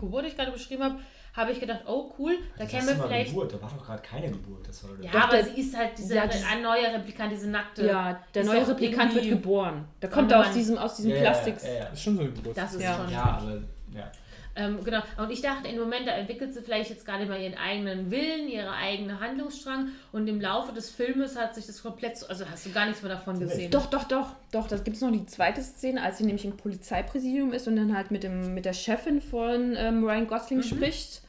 Geburt, 0.00 0.24
die 0.24 0.28
ich 0.28 0.36
gerade 0.36 0.50
beschrieben 0.52 0.82
habe, 0.84 0.98
habe 1.34 1.52
ich 1.52 1.60
gedacht, 1.60 1.80
oh 1.86 2.12
cool, 2.18 2.36
da 2.58 2.64
kennen 2.66 2.86
wir 2.88 2.94
Mal 2.96 3.06
vielleicht 3.08 3.30
Geburt, 3.30 3.52
da 3.54 3.62
war 3.62 3.70
doch 3.70 3.84
gerade 3.86 4.02
keine 4.02 4.28
Geburt. 4.30 4.66
Das 4.66 4.82
war 4.84 4.90
Ja, 5.00 5.10
Doch, 5.12 5.20
aber 5.22 5.36
der- 5.36 5.44
sie 5.44 5.60
ist 5.60 5.76
halt 5.76 5.90
diese, 5.96 6.14
ja, 6.16 6.26
das- 6.26 6.44
ein 6.44 6.62
neuer 6.62 6.92
Replikant, 6.94 7.32
diese 7.32 7.48
nackte. 7.50 7.86
Ja, 7.86 8.20
der 8.34 8.44
neue 8.44 8.66
Replikant 8.66 9.14
wird 9.14 9.28
geboren. 9.28 9.84
Der 10.02 10.10
Oh 10.10 10.12
kommt 10.12 10.32
aus 10.34 10.46
Mann. 10.46 10.54
diesem, 10.54 10.78
aus 10.78 10.96
diesem 10.96 11.12
ja, 11.12 11.20
Plastik. 11.20 11.54
Ja, 11.62 11.68
ja, 11.68 11.74
ja. 11.74 11.80
Das 11.84 11.92
ist 11.94 12.02
schon 12.02 12.14
so 12.16 12.20
eine 12.22 12.30
Geburt. 12.32 12.56
Das 12.56 12.74
ist 12.74 12.82
Ja. 12.82 12.96
schon. 12.96 13.10
ja, 13.12 13.22
aber 13.22 13.52
ja. 13.94 14.12
Ähm, 14.60 14.84
genau. 14.84 15.00
Und 15.16 15.30
ich 15.30 15.40
dachte, 15.40 15.68
im 15.68 15.78
Moment, 15.78 16.06
da 16.06 16.12
entwickelt 16.12 16.52
sie 16.54 16.62
vielleicht 16.62 16.90
jetzt 16.90 17.06
gerade 17.06 17.26
mal 17.26 17.40
ihren 17.40 17.56
eigenen 17.56 18.10
Willen, 18.10 18.48
ihre 18.48 18.72
eigene 18.72 19.20
Handlungsstrang. 19.20 19.88
Und 20.12 20.26
im 20.28 20.40
Laufe 20.40 20.72
des 20.72 20.90
Filmes 20.90 21.36
hat 21.36 21.54
sich 21.54 21.66
das 21.66 21.82
komplett, 21.82 22.18
so, 22.18 22.26
also 22.26 22.44
hast 22.50 22.66
du 22.66 22.70
gar 22.70 22.86
nichts 22.86 23.02
mehr 23.02 23.12
davon 23.12 23.38
Nee. 23.38 23.44
gesehen. 23.44 23.70
Doch, 23.70 23.86
doch, 23.86 24.04
doch, 24.04 24.32
doch. 24.52 24.68
Da 24.68 24.76
gibt 24.76 24.96
es 24.96 25.02
noch 25.02 25.10
die 25.12 25.26
zweite 25.26 25.62
Szene, 25.62 26.02
als 26.02 26.18
sie 26.18 26.24
nämlich 26.24 26.44
im 26.44 26.56
Polizeipräsidium 26.56 27.52
ist 27.52 27.66
und 27.68 27.76
dann 27.76 27.96
halt 27.96 28.10
mit, 28.10 28.22
dem, 28.22 28.54
mit 28.54 28.64
der 28.64 28.72
Chefin 28.74 29.20
von 29.20 29.74
ähm, 29.76 30.04
Ryan 30.04 30.26
Gosling 30.26 30.62
spricht. 30.62 31.22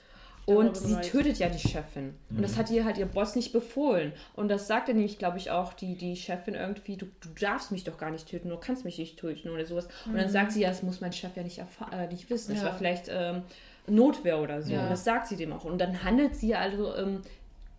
Und 0.46 0.76
sie 0.76 0.96
Wright. 0.96 1.10
tötet 1.12 1.38
ja 1.38 1.50
die 1.50 1.60
Chefin. 1.60 2.16
Und 2.30 2.42
das 2.42 2.58
hat 2.58 2.70
ihr 2.72 2.84
halt 2.84 2.98
ihr 2.98 3.06
Boss 3.06 3.36
nicht 3.36 3.54
befohlen. 3.54 4.12
Und 4.34 4.50
das 4.50 4.68
sagt 4.68 4.90
dann 4.90 4.96
nämlich, 4.96 5.20
glaube 5.20 5.38
ich, 5.38 5.52
auch 5.52 5.74
die, 5.74 5.96
die 5.96 6.16
Chefin 6.16 6.56
irgendwie, 6.56 6.98
du, 6.98 7.06
du 7.22 7.30
darfst 7.40 7.72
mich 7.72 7.84
doch 7.84 7.98
gar 7.98 8.10
nicht 8.12 8.28
töten, 8.28 8.50
du 8.50 8.58
kannst 8.58 8.84
mich 8.84 8.98
nicht 8.98 9.18
töten 9.20 9.50
oder 9.50 9.66
sowas. 9.66 9.88
Und 10.06 10.16
dann 10.16 10.30
sagt 10.30 10.52
sie, 10.52 10.62
ja, 10.62 10.70
das 10.70 10.82
muss 10.84 11.00
mein 11.00 11.14
Chef 11.14 11.36
ja 11.36 11.44
nicht, 11.44 11.60
äh, 11.60 12.08
nicht 12.08 12.30
wissen. 12.30 12.54
Das 12.54 12.64
Ja. 12.64 12.70
war 12.70 12.78
vielleicht 12.78 13.06
ähm, 13.10 13.44
Notwehr 13.88 14.40
oder 14.40 14.62
so. 14.62 14.72
Ja. 14.74 14.84
Und 14.84 14.90
das 14.90 15.04
sagt 15.04 15.28
sie 15.28 15.36
dem 15.36 15.54
auch. 15.54 15.64
Und 15.64 15.78
dann 15.80 16.04
handelt 16.04 16.36
sie 16.36 16.56
also, 16.56 16.96
ähm, 16.96 17.22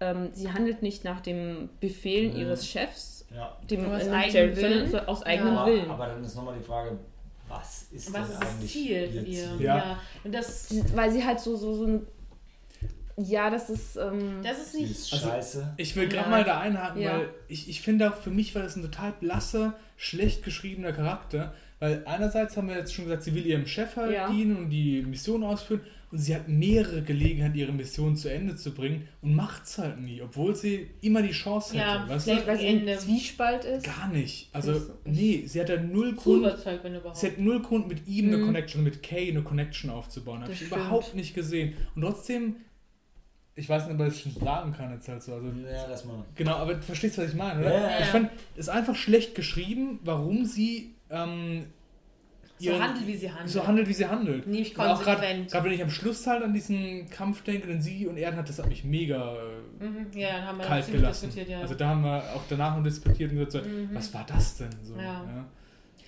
ähm, 0.00 0.30
sie 0.32 0.50
handelt 0.52 0.82
nicht 0.82 1.04
nach 1.04 1.20
dem 1.20 1.68
Befehl 1.80 2.30
Mhm. 2.30 2.36
ihres 2.36 2.66
Chefs, 2.66 3.26
ja. 3.34 3.56
dem 3.68 3.84
Aber 3.86 3.96
aus 3.96 4.04
äh, 4.06 4.10
eigenem 4.10 4.32
Jerry, 4.32 4.56
Willen? 4.56 4.90
so 4.90 4.98
aus 4.98 5.22
eigenem 5.24 5.54
Ja. 5.54 5.66
Willen. 5.66 5.90
Aber 5.90 6.06
dann 6.06 6.22
ist 6.24 6.36
nochmal 6.36 6.54
die 6.58 6.64
Frage, 6.64 6.96
was 7.48 7.88
ist 7.92 8.12
Was 8.14 8.30
ist 8.30 8.40
das 8.40 8.50
eigentlich 8.50 8.70
Ziel 8.72 8.90
ihr 8.90 9.22
ihr? 9.22 9.24
Ziel? 9.24 9.60
Ja. 9.60 9.98
Und 10.24 10.32
das, 10.34 10.74
weil 10.96 11.10
sie 11.10 11.24
halt 11.24 11.40
so, 11.40 11.56
so, 11.56 11.74
so 11.74 11.84
ein. 11.86 12.06
Ja, 13.16 13.50
das 13.50 13.68
ist. 13.70 13.96
Ähm, 13.96 14.40
das 14.42 14.58
ist 14.58 14.74
nicht. 14.74 14.90
ist 14.90 15.12
Also- 15.12 15.28
scheiße. 15.28 15.74
Ich 15.76 15.94
will 15.96 16.08
gerade 16.08 16.24
Ja. 16.24 16.30
mal 16.30 16.44
da 16.44 16.60
einhaken, 16.60 17.02
Ja. 17.02 17.18
weil 17.18 17.28
ich, 17.48 17.68
ich 17.68 17.80
finde 17.82 18.10
auch, 18.10 18.16
für 18.16 18.30
mich 18.30 18.54
war 18.54 18.62
das 18.62 18.76
ein 18.76 18.82
total 18.82 19.12
blasser, 19.20 19.74
schlecht 19.96 20.42
geschriebener 20.44 20.92
Charakter. 20.92 21.54
Weil 21.78 22.04
einerseits 22.06 22.56
haben 22.56 22.68
wir 22.68 22.76
jetzt 22.76 22.94
schon 22.94 23.06
gesagt, 23.06 23.24
sie 23.24 23.34
will 23.34 23.44
ihrem 23.44 23.66
Chef 23.66 23.96
halt 23.96 24.12
Ja. 24.14 24.30
dienen 24.30 24.56
und 24.56 24.70
die 24.70 25.02
Mission 25.02 25.42
ausführen. 25.42 25.80
Und 26.12 26.18
sie 26.18 26.34
hat 26.34 26.46
mehrere 26.46 27.02
Gelegenheiten, 27.02 27.56
ihre 27.56 27.72
Mission 27.72 28.16
zu 28.16 28.28
Ende 28.30 28.54
zu 28.54 28.72
bringen 28.74 29.08
und 29.22 29.34
macht 29.34 29.64
es 29.64 29.78
halt 29.78 29.98
nie, 29.98 30.20
obwohl 30.20 30.54
sie 30.54 30.90
immer 31.00 31.22
die 31.22 31.30
Chance 31.32 31.70
hätte. 31.74 31.84
Ja, 31.84 32.08
weißt 32.08 32.24
vielleicht- 32.24 32.42
du? 32.42 32.46
weil 32.48 32.58
sie 32.58 32.66
Ende. 32.66 32.98
Zwiespalt 32.98 33.64
ist. 33.64 33.84
Gar 33.86 34.08
nicht. 34.08 34.48
Also, 34.52 34.74
nee, 35.06 35.44
sie 35.46 35.58
hat 35.58 35.70
ja 35.70 35.80
null 35.80 36.14
Grund. 36.14 36.40
überzeugt, 36.40 36.84
wenn 36.84 36.94
überhaupt. 36.96 37.16
Sie 37.16 37.26
hat 37.28 37.38
null 37.38 37.62
Grund, 37.62 37.88
mit 37.88 38.06
ihm 38.06 38.28
eine 38.28 38.36
Mhm. 38.36 38.44
Connection, 38.46 38.84
mit 38.84 39.02
Kay 39.02 39.30
eine 39.30 39.42
Connection 39.42 39.90
aufzubauen. 39.90 40.42
Habe 40.42 40.52
ich 40.52 40.58
stimmt. 40.58 40.72
überhaupt 40.72 41.14
nicht 41.14 41.34
gesehen. 41.34 41.72
Und 41.96 42.02
trotzdem, 42.02 42.56
ich 43.54 43.68
weiß 43.68 43.86
nicht, 43.86 43.94
ob 43.94 44.06
ich 44.06 44.12
das 44.12 44.20
schon 44.20 44.32
sagen 44.44 44.72
kann 44.72 44.90
jetzt 44.92 45.08
halt 45.08 45.22
so. 45.22 45.34
Also, 45.34 45.48
Ja, 45.48 45.86
lass 45.88 46.04
mal. 46.04 46.24
Genau, 46.34 46.56
aber 46.56 46.74
du 46.74 46.82
verstehst, 46.82 47.18
was 47.18 47.28
ich 47.30 47.34
meine, 47.34 47.60
oder? 47.60 47.72
Ja, 47.74 47.90
ja, 47.90 47.98
Ich 48.00 48.06
fand, 48.06 48.30
es 48.54 48.60
ist 48.60 48.68
einfach 48.68 48.94
schlecht 48.96 49.34
geschrieben, 49.34 49.98
warum 50.04 50.44
sie 50.46 50.94
ähm, 51.10 51.66
so 52.58 52.70
ihren- 52.70 52.82
handelt, 52.82 53.06
wie 53.06 53.16
sie 53.16 53.28
handelt. 53.30 53.50
so 53.50 53.66
handelt, 53.66 53.88
wie 53.88 53.92
sie 53.92 54.06
handelt. 54.06 54.46
Nicht 54.46 54.78
Und 54.78 54.84
auch 54.86 55.02
gerade, 55.02 55.20
konsequent. 55.20 55.50
gerade 55.50 55.64
wenn 55.66 55.72
ich 55.72 55.82
am 55.82 55.90
Schluss 55.90 56.26
halt 56.26 56.42
an 56.42 56.54
diesen 56.54 57.10
Kampf 57.10 57.42
denke, 57.42 57.66
denn 57.66 57.82
sie 57.82 58.06
und 58.06 58.16
er 58.16 58.34
hat, 58.34 58.48
das 58.48 58.58
hat 58.58 58.68
mich 58.68 58.84
mega 58.84 59.34
äh, 59.80 59.84
Mhm, 59.84 60.06
ja, 60.14 60.28
dann 60.38 60.46
haben 60.46 60.58
wir 60.58 60.64
kalt 60.64 60.90
gelassen. 60.90 61.26
diskutiert, 61.26 61.48
ja. 61.50 61.60
Also 61.60 61.74
da 61.74 61.88
haben 61.88 62.02
wir 62.04 62.18
auch 62.34 62.42
danach 62.48 62.76
noch 62.76 62.84
diskutiert 62.84 63.32
und 63.32 63.38
gesagt, 63.38 63.52
so, 63.64 63.70
Mhm. 63.70 63.90
was 63.92 64.14
war 64.14 64.24
das 64.26 64.56
denn 64.58 64.70
so? 64.82 64.94
Ja. 64.96 65.02
Ja. 65.02 65.44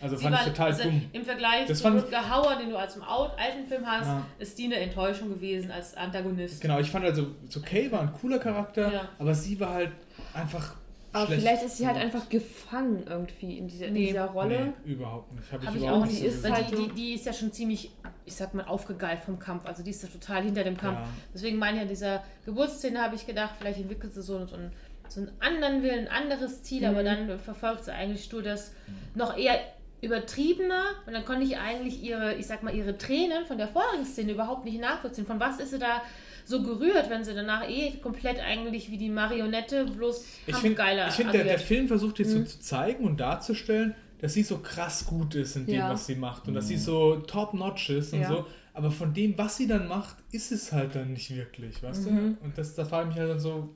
Also 0.04 0.16
Sie 0.16 0.22
fand 0.22 0.34
ich 0.36 0.40
war- 0.40 0.46
total 0.52 0.66
also 0.66 0.82
dumm. 0.84 1.02
Im 1.12 1.24
Vergleich 1.24 1.66
Das 1.66 1.78
zu 1.80 1.88
ich- 1.88 1.94
Rutger 2.04 2.30
Hauer, 2.30 2.56
den 2.56 2.70
du 2.70 2.76
als 2.76 2.94
im 2.96 3.02
alten 3.02 3.66
Film 3.66 3.86
hast, 3.86 4.06
Ja. 4.06 4.26
ist 4.38 4.58
die 4.58 4.66
eine 4.66 4.76
Enttäuschung 4.76 5.30
gewesen 5.30 5.70
als 5.70 5.96
Antagonist. 5.96 6.60
Genau, 6.60 6.78
ich 6.78 6.90
fand 6.90 7.04
also, 7.04 7.28
so 7.48 7.60
Kay 7.60 7.90
war 7.90 8.00
ein 8.02 8.12
cooler 8.12 8.38
Charakter, 8.38 8.92
Ja. 8.92 9.08
aber 9.18 9.34
sie 9.34 9.58
war 9.58 9.74
halt 9.74 9.92
einfach 10.34 10.74
Aber 11.12 11.26
schlecht. 11.26 11.40
vielleicht 11.42 11.62
ist 11.64 11.76
sie 11.78 11.86
halt 11.86 11.96
einfach 11.96 12.28
gefangen 12.28 13.04
irgendwie 13.08 13.58
in 13.58 13.66
dieser, 13.68 13.86
in 13.86 13.94
Nee. 13.94 14.06
dieser 14.08 14.26
Rolle. 14.26 14.72
Nee, 14.84 14.92
überhaupt 14.92 15.32
nicht. 15.34 15.50
Habe 15.52 15.62
ich, 15.62 15.68
Habe 15.68 15.78
ich 15.78 15.88
auch 15.90 16.04
nicht 16.06 16.18
so 16.20 16.26
ist 16.26 16.50
halt 16.50 16.70
die, 16.70 16.88
die, 16.94 17.14
ist 17.14 17.24
ja 17.26 17.32
schon 17.32 17.52
ziemlich, 17.52 17.90
ich 18.26 18.34
sag 18.34 18.52
mal, 18.54 18.64
aufgegeilt 18.66 19.20
vom 19.20 19.38
Kampf. 19.38 19.64
Also 19.66 19.82
die 19.82 19.90
ist 19.90 20.02
ja 20.02 20.08
total 20.08 20.42
hinter 20.42 20.64
dem 20.64 20.76
Kampf. 20.76 20.98
Ja. 20.98 21.06
Deswegen 21.32 21.56
meine 21.58 21.76
ich, 21.78 21.82
an 21.82 21.88
dieser 21.88 22.22
Geburtsszene 22.44 23.00
habe 23.00 23.14
ich 23.14 23.26
gedacht, 23.26 23.54
vielleicht 23.58 23.78
entwickelt 23.78 24.12
sie 24.12 24.22
so, 24.22 24.44
so, 24.46 24.56
einen, 24.56 24.72
so 25.08 25.20
einen 25.20 25.30
anderen 25.40 25.82
Willen, 25.82 26.08
ein 26.08 26.22
anderes 26.24 26.62
Ziel, 26.62 26.84
aber 26.84 27.00
Mhm. 27.00 27.04
dann 27.28 27.38
verfolgt 27.38 27.84
sie 27.84 27.92
eigentlich 27.94 28.30
nur 28.32 28.42
das 28.42 28.72
noch 29.14 29.36
eher 29.38 29.58
übertriebener 30.00 30.82
und 31.06 31.12
dann 31.14 31.24
konnte 31.24 31.44
ich 31.44 31.56
eigentlich 31.58 32.02
ihre, 32.02 32.34
ich 32.34 32.46
sag 32.46 32.62
mal, 32.62 32.74
ihre 32.74 32.96
Tränen 32.98 33.44
von 33.46 33.56
der 33.58 33.68
vorigen 33.68 34.04
Szene 34.04 34.32
überhaupt 34.32 34.64
nicht 34.64 34.80
nachvollziehen. 34.80 35.26
Von 35.26 35.40
was 35.40 35.58
ist 35.60 35.70
sie 35.70 35.78
da 35.78 36.02
so 36.44 36.62
gerührt, 36.62 37.08
wenn 37.08 37.24
sie 37.24 37.34
danach 37.34 37.68
eh 37.68 37.92
komplett 38.02 38.38
eigentlich 38.38 38.90
wie 38.90 38.98
die 38.98 39.08
Marionette 39.08 39.86
bloß 39.86 40.24
Ich 40.46 40.54
finde, 40.56 40.74
kampfgeiler 40.76 41.08
ich 41.08 41.14
find, 41.14 41.32
der, 41.32 41.44
der. 41.44 41.58
Film 41.58 41.88
versucht 41.88 42.18
jetzt 42.18 42.34
Mhm. 42.34 42.38
so 42.40 42.44
zu 42.44 42.60
zeigen 42.60 43.04
und 43.04 43.18
darzustellen, 43.18 43.94
dass 44.20 44.34
sie 44.34 44.42
so 44.42 44.58
krass 44.58 45.06
gut 45.06 45.34
ist 45.34 45.56
in 45.56 45.66
dem, 45.66 45.74
Ja. 45.76 45.90
was 45.90 46.06
sie 46.06 46.16
macht 46.16 46.46
und 46.48 46.54
dass 46.54 46.68
sie 46.68 46.76
so 46.76 47.16
top-notch 47.16 47.90
ist 47.90 48.12
und 48.12 48.20
Ja. 48.20 48.28
so. 48.28 48.46
Aber 48.74 48.90
von 48.90 49.14
dem, 49.14 49.38
was 49.38 49.56
sie 49.56 49.66
dann 49.66 49.86
macht, 49.88 50.16
ist 50.32 50.50
es 50.52 50.72
halt 50.72 50.94
dann 50.96 51.12
nicht 51.12 51.34
wirklich, 51.34 51.82
weißt 51.82 52.10
Mhm. 52.10 52.36
du? 52.40 52.44
Und 52.44 52.58
das, 52.58 52.74
da 52.74 52.84
frage 52.84 53.08
ich 53.08 53.14
mich 53.14 53.20
halt 53.20 53.30
dann 53.30 53.40
so. 53.40 53.74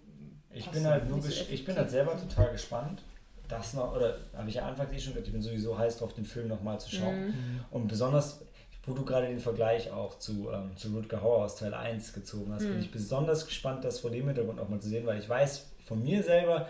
Ich 0.53 0.66
bin 0.69 0.85
halt 0.86 1.09
nur 1.09 1.20
ich 1.51 1.65
bin 1.65 1.77
halt 1.77 1.90
selber 1.90 2.19
total 2.19 2.53
gespannt. 2.53 3.03
Das 3.49 3.75
noch, 3.75 3.95
oder 3.97 4.16
habe 4.37 4.49
ich 4.49 4.57
ja 4.57 4.66
anfangs 4.66 4.93
eh 4.93 4.99
schon 5.01 5.12
gesagt, 5.15 5.27
ich 5.27 5.33
bin 5.33 5.43
sowieso 5.43 5.77
heiß 5.79 5.99
drauf, 5.99 6.12
den 6.15 6.25
Film 6.27 6.49
nochmal 6.49 6.79
zu 6.81 6.91
schauen. 6.95 7.29
Mhm. 7.29 7.61
Und 7.70 7.89
besonders, 7.89 8.41
wo 8.85 8.95
du 8.95 9.05
gerade 9.05 9.27
den 9.29 9.41
Vergleich 9.41 9.91
auch 9.91 10.19
zu, 10.19 10.49
ähm, 10.53 10.77
zu 10.77 10.89
Rutger 10.95 11.23
Hauer 11.23 11.45
aus 11.45 11.57
Teil 11.57 11.73
1 11.75 12.12
gezogen 12.12 12.53
hast, 12.53 12.65
Mhm. 12.65 12.73
bin 12.73 12.81
ich 12.81 12.91
besonders 12.91 13.47
gespannt, 13.47 13.85
das 13.85 14.01
vor 14.01 14.11
dem 14.11 14.27
Hintergrund 14.27 14.61
auch 14.61 14.69
mal 14.69 14.81
zu 14.81 14.89
sehen, 14.89 15.07
weil 15.07 15.19
ich 15.19 15.29
weiß 15.29 15.66
von 15.87 16.03
mir 16.03 16.23
selber, 16.23 16.69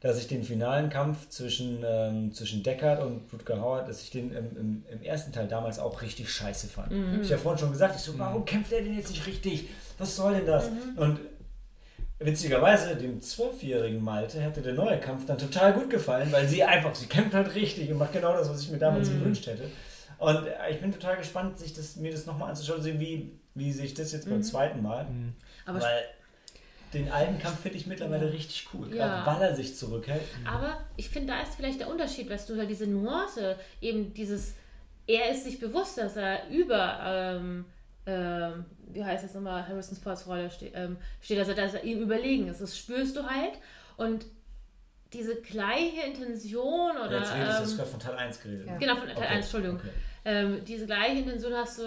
dass 0.00 0.18
ich 0.18 0.26
den 0.26 0.42
finalen 0.42 0.90
Kampf 0.90 1.28
zwischen, 1.28 1.82
ähm, 1.86 2.32
zwischen 2.34 2.62
Deckard 2.64 3.00
und 3.02 3.22
Rutger 3.32 3.60
Hauer, 3.60 3.82
dass 3.82 4.02
ich 4.02 4.10
den 4.10 4.32
im, 4.32 4.56
im, 4.58 4.84
im 4.90 5.02
ersten 5.02 5.32
Teil 5.32 5.46
damals 5.46 5.78
auch 5.78 6.02
richtig 6.02 6.28
scheiße 6.30 6.66
fand. 6.66 6.90
Mhm. 6.90 7.20
Ich 7.22 7.30
habe 7.30 7.40
vorhin 7.40 7.60
schon 7.60 7.70
gesagt, 7.70 7.94
ich 7.96 8.02
so, 8.02 8.18
warum 8.18 8.44
kämpft 8.44 8.72
er 8.72 8.82
denn 8.82 8.94
jetzt 8.96 9.10
nicht 9.10 9.26
richtig? 9.26 9.68
Was 9.98 10.16
soll 10.16 10.34
denn 10.34 10.46
das? 10.46 10.68
Und 10.96 11.20
witzigerweise, 12.24 12.96
dem 12.96 13.20
zwölfjährigen 13.20 14.02
Malte 14.02 14.40
hätte 14.40 14.62
der 14.62 14.74
neue 14.74 14.98
Kampf 15.00 15.26
dann 15.26 15.38
total 15.38 15.72
gut 15.72 15.90
gefallen, 15.90 16.30
weil 16.32 16.46
sie 16.48 16.62
einfach, 16.64 16.94
sie 16.94 17.06
kämpft 17.06 17.34
halt 17.34 17.54
richtig 17.54 17.90
und 17.90 17.98
macht 17.98 18.12
genau 18.12 18.32
das, 18.34 18.48
was 18.50 18.62
ich 18.62 18.70
mir 18.70 18.78
damals 18.78 19.08
Mhm. 19.10 19.20
gewünscht 19.20 19.46
hätte. 19.46 19.70
Und 20.18 20.46
äh, 20.46 20.70
ich 20.70 20.80
bin 20.80 20.92
total 20.92 21.16
gespannt, 21.16 21.58
sich 21.58 21.72
das, 21.74 21.96
mir 21.96 22.12
das 22.12 22.26
nochmal 22.26 22.50
anzuschauen, 22.50 22.80
sehen, 22.82 23.00
wie, 23.00 23.32
wie 23.54 23.72
sich 23.72 23.94
das 23.94 24.12
jetzt 24.12 24.28
beim 24.28 24.42
zweiten 24.42 24.82
Mal, 24.82 25.04
Mhm. 25.04 25.32
Aber 25.66 25.80
weil 25.80 26.02
den 26.94 27.10
alten 27.10 27.38
Kampf 27.38 27.60
finde 27.60 27.78
ich 27.78 27.86
mittlerweile 27.86 28.30
richtig 28.32 28.68
cool, 28.74 28.94
Ja. 28.94 29.22
gerade 29.24 29.40
weil 29.40 29.48
er 29.50 29.56
sich 29.56 29.76
zurückhält. 29.76 30.20
Aber 30.46 30.78
ich 30.96 31.08
finde, 31.08 31.32
da 31.32 31.40
ist 31.42 31.54
vielleicht 31.54 31.80
der 31.80 31.88
Unterschied, 31.88 32.28
weißt 32.28 32.48
du, 32.50 32.56
halt 32.58 32.68
diese 32.68 32.86
Nuance, 32.86 33.56
eben 33.80 34.12
dieses, 34.12 34.54
er 35.06 35.30
ist 35.30 35.44
sich 35.44 35.58
bewusst, 35.58 35.96
dass 35.98 36.16
er 36.16 36.48
über, 36.50 36.98
ähm, 37.04 37.64
ähm, 38.06 38.64
wie 38.94 39.04
heißt 39.04 39.24
es 39.24 39.34
nochmal, 39.34 39.66
Harrison 39.66 39.96
Fords 39.96 40.26
Rolle 40.26 40.50
steht, 40.50 40.72
ähm, 40.74 40.96
steht 41.20 41.38
also 41.38 41.54
dass 41.54 41.74
er 41.74 41.84
ihm 41.84 42.00
überlegen 42.00 42.48
ist. 42.48 42.60
Das 42.60 42.76
spürst 42.76 43.16
du 43.16 43.24
halt. 43.24 43.52
Und 43.96 44.26
diese 45.12 45.36
gleiche 45.36 46.06
Intention 46.06 46.96
oder. 46.96 47.18
Jetzt 47.18 47.34
redest 47.34 47.60
du 47.66 47.70
ähm, 47.72 47.76
gerade 47.76 47.90
von 47.90 48.00
Teil 48.00 48.16
1 48.16 48.40
geredet. 48.40 48.66
Ja. 48.66 48.76
Genau, 48.78 48.96
von 48.96 49.06
Teil 49.08 49.16
Okay, 49.16 49.26
1, 49.26 49.44
Entschuldigung. 49.44 49.76
okay. 49.76 49.90
Ähm, 50.24 50.64
diese 50.66 50.86
gleiche 50.86 51.18
Intention 51.18 51.52
hast 51.54 51.78
du 51.78 51.82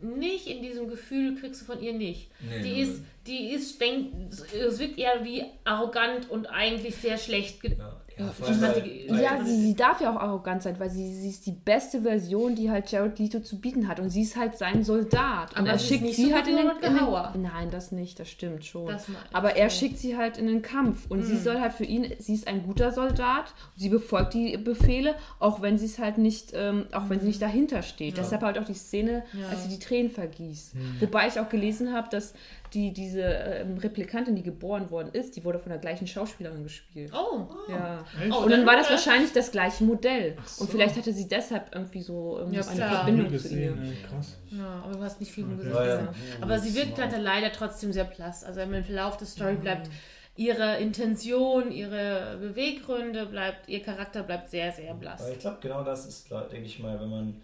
nicht 0.00 0.46
in 0.48 0.60
diesem 0.62 0.88
Gefühl, 0.88 1.36
kriegst 1.38 1.60
du 1.62 1.64
von 1.66 1.80
ihr 1.80 1.92
nicht. 1.92 2.30
Nee, 2.40 2.62
die 2.62 2.80
ist, 2.80 3.02
die 3.26 3.50
ist, 3.52 3.80
denkt, 3.80 4.32
es 4.32 4.78
wirkt 4.78 4.98
eher 4.98 5.24
wie 5.24 5.44
arrogant 5.64 6.28
und 6.28 6.46
eigentlich 6.46 6.96
sehr 6.96 7.16
schlecht. 7.16 7.60
ge- 7.62 7.76
Ja, 7.78 8.00
ja, 8.18 8.30
Ich 8.76 8.82
die- 8.82 9.06
Ja, 9.22 9.44
sie, 9.44 9.60
sie 9.60 9.74
darf 9.74 10.00
ja 10.00 10.10
auch 10.14 10.20
arrogant 10.20 10.62
sein, 10.62 10.78
weil 10.78 10.90
sie, 10.90 11.14
sie 11.14 11.30
ist 11.30 11.46
die 11.46 11.52
beste 11.52 12.02
Version, 12.02 12.54
die 12.54 12.70
halt 12.70 12.90
Jared 12.90 13.18
Leto 13.18 13.40
zu 13.40 13.60
bieten 13.60 13.88
hat. 13.88 14.00
Und 14.00 14.10
sie 14.10 14.22
ist 14.22 14.36
halt 14.36 14.56
sein 14.56 14.84
Soldat. 14.84 15.52
Und 15.52 15.58
Aber 15.60 15.70
er 15.70 15.78
schickt 15.78 16.14
sie 16.14 16.26
so 16.30 16.34
halt 16.34 16.46
in 16.48 16.56
den, 16.56 16.66
in 16.66 16.94
den 16.96 17.42
Nein, 17.42 17.70
das 17.70 17.92
nicht, 17.92 18.18
das 18.20 18.28
stimmt 18.30 18.64
schon. 18.64 18.86
Das 18.88 19.06
Aber 19.32 19.56
er 19.56 19.68
schickt 19.70 19.98
sie 19.98 20.16
halt 20.16 20.38
in 20.38 20.46
den 20.46 20.62
Kampf. 20.62 21.10
Und 21.10 21.20
Mhm. 21.20 21.24
sie 21.24 21.38
soll 21.38 21.60
halt 21.60 21.72
für 21.72 21.84
ihn, 21.84 22.12
sie 22.18 22.34
ist 22.34 22.46
ein 22.46 22.62
guter 22.64 22.92
Soldat. 22.92 23.52
Sie 23.76 23.88
befolgt 23.88 24.34
die 24.34 24.56
Befehle, 24.56 25.14
auch 25.40 25.60
wenn 25.62 25.78
sie 25.78 25.86
es 25.86 25.98
halt 25.98 26.18
nicht, 26.18 26.52
ähm, 26.54 26.86
auch 26.92 27.08
wenn 27.08 27.20
sie 27.20 27.26
nicht 27.26 27.42
dahinter 27.42 27.82
steht. 27.82 28.16
Deshalb 28.16 28.42
halt 28.42 28.58
auch 28.58 28.64
die 28.64 28.74
Szene, 28.74 29.24
Mhm. 29.32 29.40
Ja. 29.40 29.48
als 29.48 29.64
sie 29.64 29.68
die 29.70 29.78
Tränen 29.78 30.10
vergießt. 30.10 30.74
Wobei 31.00 31.26
ich 31.28 31.40
auch 31.40 31.48
gelesen 31.48 31.92
habe, 31.92 32.08
dass 32.10 32.34
die, 32.72 32.92
diese 32.92 33.20
ähm, 33.22 33.78
Replikantin, 33.78 34.34
die 34.34 34.42
geboren 34.42 34.90
worden 34.90 35.10
ist, 35.12 35.36
die 35.36 35.44
wurde 35.44 35.60
von 35.60 35.70
der 35.70 35.78
gleichen 35.78 36.06
Schauspielerin 36.08 36.64
gespielt. 36.64 37.12
Oh, 37.14 37.46
Ja. 37.68 38.03
Echt? 38.22 38.32
Oh, 38.32 38.44
und 38.44 38.50
dann 38.50 38.66
war 38.66 38.76
das 38.76 38.90
wahrscheinlich 38.90 39.32
das 39.32 39.50
gleiche 39.52 39.84
Modell. 39.84 40.36
so. 40.46 40.62
Und 40.62 40.70
vielleicht 40.70 40.96
hatte 40.96 41.12
sie 41.12 41.28
deshalb 41.28 41.74
irgendwie 41.74 42.02
so 42.02 42.40
ähm, 42.40 42.52
Ja, 42.52 42.62
eine 42.66 42.76
klar. 42.76 42.90
Verbindung 42.96 43.30
Nie 43.30 43.36
zu 43.38 43.42
gesehen, 43.42 43.82
ihr. 43.84 43.90
ey, 43.90 43.96
krass. 44.08 44.36
Ja, 44.50 44.82
aber 44.84 44.94
du 44.96 45.02
hast 45.02 45.20
nicht 45.20 45.32
viel 45.32 45.46
Gesicht 45.46 45.74
Ja, 45.74 45.84
ja. 45.86 45.96
gesehen. 46.06 46.42
Aber 46.42 46.58
sie 46.58 46.74
wirkt 46.74 46.98
halt 46.98 47.12
leider 47.20 47.52
trotzdem 47.52 47.92
sehr 47.92 48.04
blass. 48.04 48.44
Also 48.44 48.60
im 48.60 48.84
Verlauf 48.84 49.16
der 49.16 49.26
Story 49.26 49.54
bleibt 49.56 49.90
ihre 50.36 50.78
Intention, 50.78 51.70
ihre 51.70 52.36
Beweggründe, 52.40 53.26
bleibt, 53.26 53.68
ihr 53.68 53.82
Charakter 53.82 54.22
bleibt 54.24 54.50
sehr, 54.50 54.72
sehr 54.72 54.92
blass. 54.94 55.20
Aber 55.22 55.30
ich 55.32 55.38
glaube, 55.38 55.58
genau 55.60 55.84
das 55.84 56.06
ist, 56.06 56.30
denke 56.30 56.66
ich 56.66 56.78
mal, 56.80 57.00
wenn 57.00 57.10
man 57.10 57.40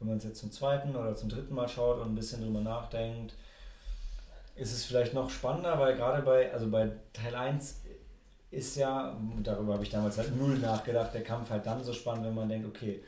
wenn 0.00 0.08
man 0.08 0.16
es 0.18 0.24
jetzt 0.24 0.40
zum 0.40 0.50
zweiten 0.50 0.94
oder 0.94 1.14
zum 1.16 1.30
dritten 1.30 1.54
Mal 1.54 1.68
schaut 1.68 1.98
und 2.00 2.12
ein 2.12 2.14
bisschen 2.14 2.42
drüber 2.42 2.60
nachdenkt, 2.60 3.34
ist 4.56 4.72
es 4.72 4.84
vielleicht 4.84 5.14
noch 5.14 5.30
spannender, 5.30 5.78
weil 5.78 5.96
gerade 5.96 6.22
bei, 6.22 6.52
also 6.52 6.68
bei 6.68 6.90
Teil 7.12 7.34
1 7.34 7.80
ist 8.54 8.76
ja, 8.76 9.16
darüber 9.42 9.74
habe 9.74 9.82
ich 9.84 9.90
damals 9.90 10.18
halt 10.18 10.36
null 10.36 10.58
nachgedacht, 10.58 11.12
der 11.14 11.22
Kampf 11.22 11.50
halt 11.50 11.66
dann 11.66 11.82
so 11.84 11.92
spannend, 11.92 12.24
wenn 12.26 12.34
man 12.34 12.48
denkt, 12.48 12.66
okay, 12.66 13.02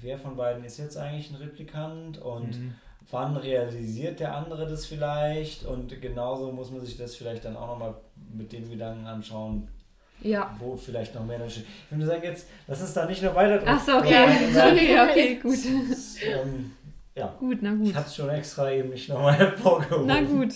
wer 0.00 0.18
von 0.18 0.36
beiden 0.36 0.64
ist 0.64 0.78
jetzt 0.78 0.96
eigentlich 0.96 1.30
ein 1.30 1.36
Replikant 1.36 2.18
und 2.18 2.58
Mhm. 2.60 2.74
wann 3.10 3.36
realisiert 3.36 4.20
der 4.20 4.34
andere 4.36 4.66
das 4.68 4.86
vielleicht 4.86 5.64
und 5.64 6.00
genauso 6.02 6.52
muss 6.52 6.70
man 6.70 6.80
sich 6.84 6.96
das 6.96 7.14
vielleicht 7.16 7.44
dann 7.44 7.56
auch 7.56 7.68
nochmal 7.68 7.94
mit 8.32 8.52
dem 8.52 8.68
Gedanken 8.70 9.06
anschauen, 9.06 9.68
Ja. 10.20 10.54
wo 10.58 10.76
vielleicht 10.76 11.14
noch 11.14 11.24
mehr 11.24 11.48
steht. 11.48 11.64
Ich 11.86 11.96
würde 11.96 12.06
sagen, 12.06 12.22
jetzt 12.24 12.46
lass 12.66 12.80
uns 12.80 12.92
da 12.92 13.06
nicht 13.06 13.22
noch 13.22 13.34
weiter 13.34 13.58
drauf 13.58 13.68
Achso, 13.88 13.98
okay. 13.98 14.24
okay, 14.54 15.00
okay, 15.00 15.34
gut. 15.42 15.58
ähm, 16.24 16.72
ja, 17.14 17.34
Gut, 17.38 17.58
na 17.62 17.72
gut. 17.74 17.86
ich 17.88 17.94
hatte 17.94 18.08
es 18.08 18.16
schon 18.16 18.28
extra 18.28 18.70
eben 18.70 18.90
nicht 18.90 19.08
nochmal 19.08 19.34
hervorgehoben. 19.38 20.06
Na 20.06 20.20
gut. 20.20 20.52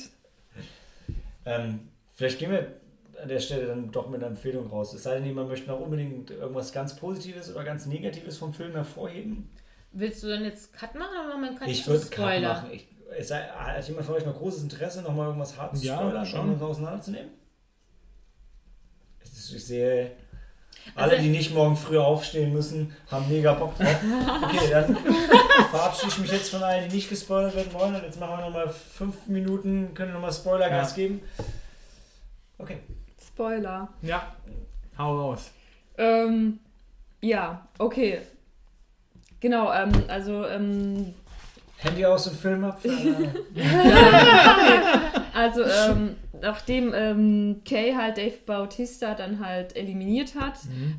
Ähm, 1.47 1.81
vielleicht 2.15 2.39
gehen 2.39 2.51
wir 2.51 2.80
an 3.23 3.29
der 3.29 3.41
Stelle 3.41 3.67
dann 3.67 3.91
doch 3.93 4.09
mit 4.09 4.21
einer 4.21 4.29
Empfehlung 4.29 4.69
raus. 4.69 4.93
Es 4.95 5.03
sei 5.03 5.15
denn, 5.17 5.27
jemand 5.27 5.49
möchte 5.49 5.69
noch 5.69 5.81
unbedingt 5.81 6.31
irgendwas 6.31 6.73
ganz 6.73 6.95
Positives 6.97 7.53
oder 7.55 7.65
ganz 7.65 7.87
Negatives 7.87 8.37
vom 8.39 8.53
Film 8.55 8.73
hervorheben. 8.73 9.51
Willst 9.93 10.23
du 10.23 10.29
denn 10.29 10.45
jetzt 10.45 10.73
Cut 10.73 10.95
machen 10.95 11.09
oder 11.19 11.29
machen 11.29 11.41
wir 11.43 11.49
einen 11.51 11.59
Cut 11.59 11.69
ich 11.69 11.87
würde 11.87 12.01
Cut 12.07 12.13
Spoiler? 12.15 12.49
machen. 12.55 12.71
Ich, 12.73 12.87
es 13.19 13.29
sei, 13.29 13.41
hat 13.43 13.87
jemand 13.89 14.07
von 14.07 14.15
euch 14.15 14.25
noch 14.27 14.37
großes 14.39 14.63
Interesse, 14.63 15.03
nochmal 15.03 15.27
irgendwas 15.27 15.57
hart 15.59 15.77
zu 15.77 15.85
Ja, 15.85 15.97
spoilern, 15.99 16.25
schon. 16.27 16.41
um 16.41 16.53
uns 16.53 16.63
auseinanderzunehmen? 16.63 17.31
Es 19.23 19.33
ist- 19.33 19.53
Ich 19.55 19.67
sehe, 19.67 20.13
Also- 20.95 21.11
alle, 21.15 21.21
die 21.23 21.29
nicht 21.29 21.53
morgen 21.53 21.77
früh 21.77 21.99
aufstehen 21.99 22.53
müssen, 22.53 22.95
haben 23.11 23.29
mega 23.29 23.53
Bock 23.55 23.77
drauf. 23.77 23.97
Okay, 24.45 24.71
dann 24.71 24.97
verabschiede 25.71 26.13
ich 26.13 26.19
mich 26.19 26.33
jetzt 26.33 26.51
von 26.51 26.63
allen, 26.63 26.89
die 26.89 26.97
nicht 26.97 27.09
gespoilert 27.09 27.55
werden 27.57 27.73
wollen. 27.73 27.95
Und 27.97 28.03
jetzt 28.05 28.19
machen 28.21 28.39
wir 28.39 28.45
nochmal 28.47 28.69
fünf 28.69 29.27
Minuten, 29.27 29.93
können 29.95 30.13
nochmal 30.13 30.33
Spoilergas 30.33 30.91
Ja. 30.93 30.97
geben. 30.97 31.23
Okay. 32.59 32.79
Spoiler. 33.35 33.89
Ja, 34.03 34.35
hau 34.99 35.17
raus. 35.19 35.51
Ähm, 35.99 36.59
ja, 37.21 37.67
okay. 37.79 38.21
Genau, 39.41 39.73
ähm, 39.73 39.93
also, 40.09 40.47
ähm, 40.47 41.15
Handy 41.79 42.05
aus 42.05 42.27
und 42.27 42.37
Film 42.37 42.65
ab. 42.65 42.79
Für 42.83 42.91
alle. 42.91 43.31
also 45.33 45.63
ähm, 45.65 46.17
nachdem 46.41 46.93
ähm, 46.95 47.61
Kay 47.65 47.95
halt 47.95 48.17
Dave 48.19 48.37
Bautista 48.47 49.15
dann 49.15 49.45
halt 49.45 49.77
eliminiert 49.77 50.35
hat, 50.35 50.55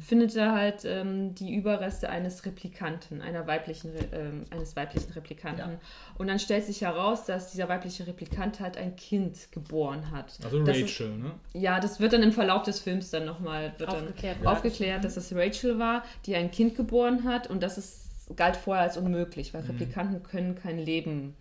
findet 0.05 0.35
er 0.35 0.53
halt 0.53 0.84
ähm, 0.85 1.35
die 1.35 1.53
Überreste 1.55 2.09
eines 2.09 2.45
Replikanten, 2.45 3.22
einer 3.22 3.47
weiblichen, 3.47 3.91
ähm, 4.13 4.45
eines 4.51 4.76
weiblichen 4.76 5.11
Replikanten. 5.13 5.72
Ja. 5.72 5.80
Und 6.18 6.27
dann 6.27 6.39
stellt 6.39 6.65
sich 6.65 6.81
heraus, 6.81 7.26
dass 7.26 7.51
dieser 7.51 7.68
weibliche 7.69 8.05
Replikant 8.07 8.59
halt 8.59 8.77
ein 8.77 8.95
Kind 8.95 9.51
geboren 9.51 10.11
hat. 10.11 10.38
Also 10.43 10.63
Das 10.63 10.77
ist- 10.77 10.84
Rachel, 10.84 11.18
ne? 11.18 11.31
Ja, 11.53 11.80
das 11.80 11.99
wird 11.99 12.13
dann 12.13 12.23
im 12.23 12.31
Verlauf 12.31 12.63
des 12.63 12.80
Films 12.80 13.09
dann 13.11 13.26
nochmal 13.26 13.73
Aufgeklärt. 13.85 14.45
aufgeklärt, 14.45 15.03
dass 15.03 15.18
es 15.18 15.35
Rachel 15.35 15.80
war, 15.80 16.03
die 16.26 16.35
ein 16.35 16.51
Kind 16.51 16.76
geboren 16.76 17.23
hat 17.23 17.47
und 17.47 17.61
das 17.63 17.77
ist, 17.77 18.07
galt 18.35 18.55
vorher 18.55 18.84
als 18.84 18.97
unmöglich, 18.97 19.53
weil 19.53 19.61
Replikanten 19.63 20.23
können 20.23 20.55
kein 20.55 20.77
Leben 20.77 21.35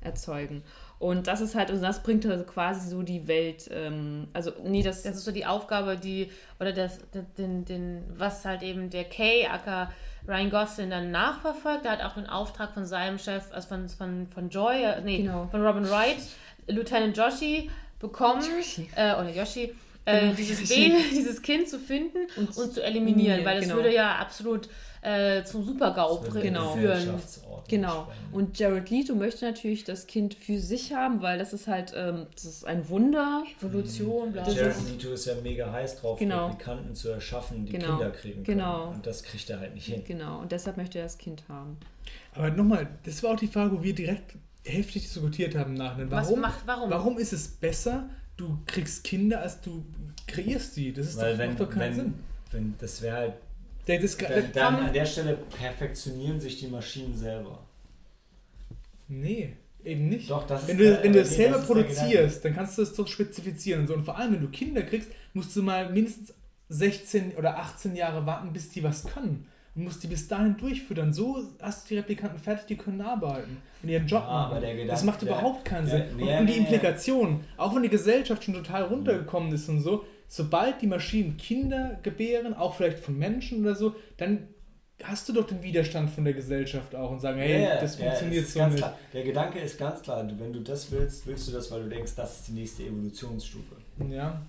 erzeugen. 0.00 0.62
Und 0.98 1.28
das 1.28 1.40
ist 1.40 1.54
halt, 1.54 1.70
und 1.70 1.80
das 1.80 2.02
bringt 2.02 2.26
also 2.26 2.42
quasi 2.44 2.88
so 2.88 3.02
die 3.02 3.28
Welt, 3.28 3.70
ähm, 3.72 4.26
also 4.32 4.50
nee, 4.64 4.82
das, 4.82 5.02
Das 5.04 5.14
ist 5.16 5.24
so 5.24 5.30
die 5.30 5.46
Aufgabe, 5.46 5.96
die, 5.96 6.30
oder 6.58 6.72
das, 6.72 6.98
den, 7.36 7.64
den, 7.64 8.02
was 8.16 8.44
halt 8.44 8.62
eben 8.62 8.90
der 8.90 9.04
Kay, 9.04 9.46
aka 9.46 9.92
Ryan 10.26 10.50
Gosling 10.50 10.90
dann 10.90 11.10
nachverfolgt. 11.12 11.84
Er 11.86 11.92
hat 11.92 12.02
auch 12.04 12.14
den 12.14 12.26
Auftrag 12.26 12.74
von 12.74 12.84
seinem 12.84 13.18
Chef, 13.18 13.44
also 13.52 13.68
von, 13.68 13.88
von, 13.88 14.26
von 14.26 14.48
Joy, 14.50 14.82
äh, 14.82 15.00
nee, 15.02 15.18
Genau. 15.18 15.46
von 15.50 15.64
Robin 15.64 15.88
Wright, 15.88 16.18
Lieutenant 16.66 17.16
Joshi, 17.16 17.70
bekommen, 18.00 18.42
Yoshi. 18.56 18.90
äh, 18.96 19.12
oder 19.14 19.30
Yoshi, 19.30 19.74
äh, 20.04 20.20
Genau, 20.20 20.32
dieses. 20.34 20.68
Baby, 20.68 20.96
dieses 21.12 21.40
Kind 21.42 21.68
zu 21.68 21.78
finden 21.78 22.18
und, 22.36 22.56
Und 22.56 22.74
zu 22.74 22.82
eliminieren, 22.82 23.44
weil 23.44 23.56
das 23.56 23.64
genau. 23.66 23.76
würde 23.76 23.94
ja 23.94 24.16
absolut 24.16 24.68
äh, 25.02 25.44
zum 25.44 25.64
Super-GAU 25.64 26.20
Genau. 26.40 26.72
führen. 26.74 27.14
Genau. 27.68 28.08
Und 28.32 28.58
Jared 28.58 28.88
Leto 28.90 29.14
möchte 29.14 29.44
natürlich 29.44 29.84
das 29.84 30.06
Kind 30.06 30.34
für 30.34 30.58
sich 30.58 30.94
haben, 30.94 31.20
weil 31.22 31.38
das 31.38 31.52
ist 31.52 31.66
halt, 31.68 31.92
ähm, 31.94 32.26
das 32.34 32.44
ist 32.44 32.64
ein 32.66 32.88
Wunder. 32.88 33.44
Evolution, 33.60 34.32
bla 34.32 34.42
bla. 34.42 34.52
Jared 34.52 34.76
Leto 34.90 35.12
ist 35.12 35.26
ja 35.26 35.34
mega 35.42 35.70
heiß 35.70 36.00
drauf, 36.00 36.18
Genau. 36.18 36.46
Replikanten 36.48 36.94
zu 36.94 37.10
erschaffen, 37.10 37.66
die 37.66 37.72
Genau. 37.72 37.96
Kinder 37.98 38.10
kriegen 38.10 38.44
können. 38.44 38.58
Genau. 38.58 38.88
Und 38.90 39.06
das 39.06 39.22
kriegt 39.22 39.48
er 39.50 39.60
halt 39.60 39.74
nicht 39.74 39.86
hin. 39.86 40.02
Genau. 40.06 40.40
Und 40.40 40.50
deshalb 40.52 40.76
möchte 40.78 40.98
er 40.98 41.04
das 41.04 41.18
Kind 41.18 41.44
haben. 41.48 41.76
Aber 42.34 42.50
nochmal, 42.50 42.88
das 43.04 43.22
war 43.22 43.32
auch 43.34 43.38
die 43.38 43.48
Frage, 43.48 43.76
wo 43.78 43.82
wir 43.82 43.94
direkt 43.94 44.34
heftig 44.64 45.02
diskutiert 45.02 45.54
haben 45.54 45.74
nach 45.74 45.96
Was 46.10 46.26
Warum, 46.28 46.40
macht, 46.40 46.60
warum? 46.66 46.90
warum 46.90 47.18
ist 47.18 47.32
es 47.32 47.48
besser, 47.48 48.08
du 48.36 48.58
kriegst 48.66 49.04
Kinder, 49.04 49.40
als 49.40 49.60
du 49.60 49.84
kreierst 50.26 50.76
die? 50.76 50.92
Das 50.92 51.06
ist 51.08 51.16
Weil 51.18 51.32
doch, 51.32 51.38
wenn, 51.38 51.48
macht 51.50 51.60
doch 51.60 51.70
keinen 51.70 51.80
wenn, 51.80 51.94
Sinn. 51.96 52.14
wenn 52.52 52.74
das 52.78 53.02
wäre 53.02 53.16
halt 53.16 53.32
Der, 53.88 53.98
das, 54.00 54.16
Dann, 54.18 54.52
dann 54.52 54.76
an 54.76 54.92
der 54.92 55.06
Stelle 55.06 55.38
perfektionieren 55.58 56.38
sich 56.38 56.58
die 56.60 56.68
Maschinen 56.68 57.16
selber. 57.16 57.58
nee, 59.08 59.56
eben 59.84 60.08
nicht. 60.08 60.30
Doch, 60.30 60.46
das 60.46 60.62
ist 60.62 60.68
wenn 60.68 60.78
der- 60.78 60.96
du, 60.98 61.04
wenn 61.04 61.12
du 61.12 61.20
es 61.20 61.34
selber 61.34 61.58
ist 61.58 61.68
der 61.68 61.74
produzierst, 61.74 62.44
dann 62.44 62.54
kannst 62.54 62.78
du 62.78 62.82
es 62.82 62.94
doch 62.94 63.06
spezifizieren. 63.06 63.80
Und, 63.82 63.86
so. 63.86 63.94
und 63.94 64.04
vor 64.04 64.18
allem, 64.18 64.34
wenn 64.34 64.40
du 64.42 64.48
Kinder 64.48 64.82
kriegst, 64.82 65.10
musst 65.32 65.54
du 65.56 65.62
mal 65.62 65.90
mindestens 65.90 66.34
16 66.68 67.32
oder 67.36 67.58
18 67.58 67.96
Jahre 67.96 68.26
warten, 68.26 68.52
bis 68.52 68.68
die 68.70 68.82
was 68.82 69.04
können. 69.06 69.46
Und 69.74 69.84
musst 69.84 70.02
die 70.02 70.08
bis 70.08 70.28
dahin 70.28 70.56
durchfüttern. 70.56 71.12
So 71.14 71.42
hast 71.62 71.84
du 71.84 71.94
die 71.94 71.98
Replikanten 71.98 72.38
fertig, 72.38 72.66
die 72.66 72.76
können 72.76 73.00
arbeiten 73.00 73.58
und 73.82 73.88
ihren 73.88 74.06
Job 74.06 74.22
Ja, 74.22 74.26
machen. 74.28 74.50
aber 74.52 74.60
der 74.60 74.74
Gedanke- 74.74 74.90
das 74.90 75.04
macht 75.04 75.22
der- 75.22 75.28
überhaupt 75.28 75.64
keinen 75.64 75.86
der- 75.88 76.08
Sinn. 76.08 76.16
nee, 76.16 76.32
und, 76.34 76.40
und 76.40 76.46
die 76.48 76.52
nee, 76.52 76.58
Implikation, 76.58 77.44
auch 77.56 77.74
wenn 77.74 77.82
die 77.84 77.88
Gesellschaft 77.88 78.44
schon 78.44 78.54
total 78.54 78.82
runtergekommen 78.84 79.52
ist 79.52 79.68
und 79.68 79.80
so, 79.80 80.04
sobald 80.28 80.80
die 80.82 80.86
Maschinen 80.86 81.36
Kinder 81.36 81.98
gebären, 82.02 82.54
auch 82.54 82.76
vielleicht 82.76 82.98
von 83.00 83.18
Menschen 83.18 83.62
oder 83.62 83.74
so, 83.74 83.96
dann 84.18 84.48
hast 85.02 85.28
du 85.28 85.32
doch 85.32 85.46
den 85.46 85.62
Widerstand 85.62 86.10
von 86.10 86.24
der 86.24 86.34
Gesellschaft 86.34 86.94
auch 86.94 87.10
und 87.12 87.20
sagen, 87.20 87.38
hey, 87.38 87.62
Ja, 87.62 87.74
ja, 87.74 87.80
das 87.80 87.98
ja, 87.98 88.06
funktioniert 88.06 88.42
es 88.42 88.48
ist 88.48 88.54
so 88.54 88.58
ganz 88.60 88.74
nicht. 88.74 88.82
Klar. 88.82 88.98
Der 89.12 89.22
Gedanke 89.24 89.58
ist 89.60 89.78
ganz 89.78 90.02
klar, 90.02 90.28
wenn 90.38 90.52
du 90.52 90.60
das 90.60 90.90
willst, 90.90 91.26
willst 91.26 91.46
du 91.48 91.52
das, 91.52 91.70
weil 91.70 91.84
du 91.84 91.88
denkst, 91.88 92.14
das 92.16 92.40
ist 92.40 92.48
die 92.48 92.52
nächste 92.52 92.82
Evolutionsstufe. 92.84 93.76
Ja, 94.10 94.42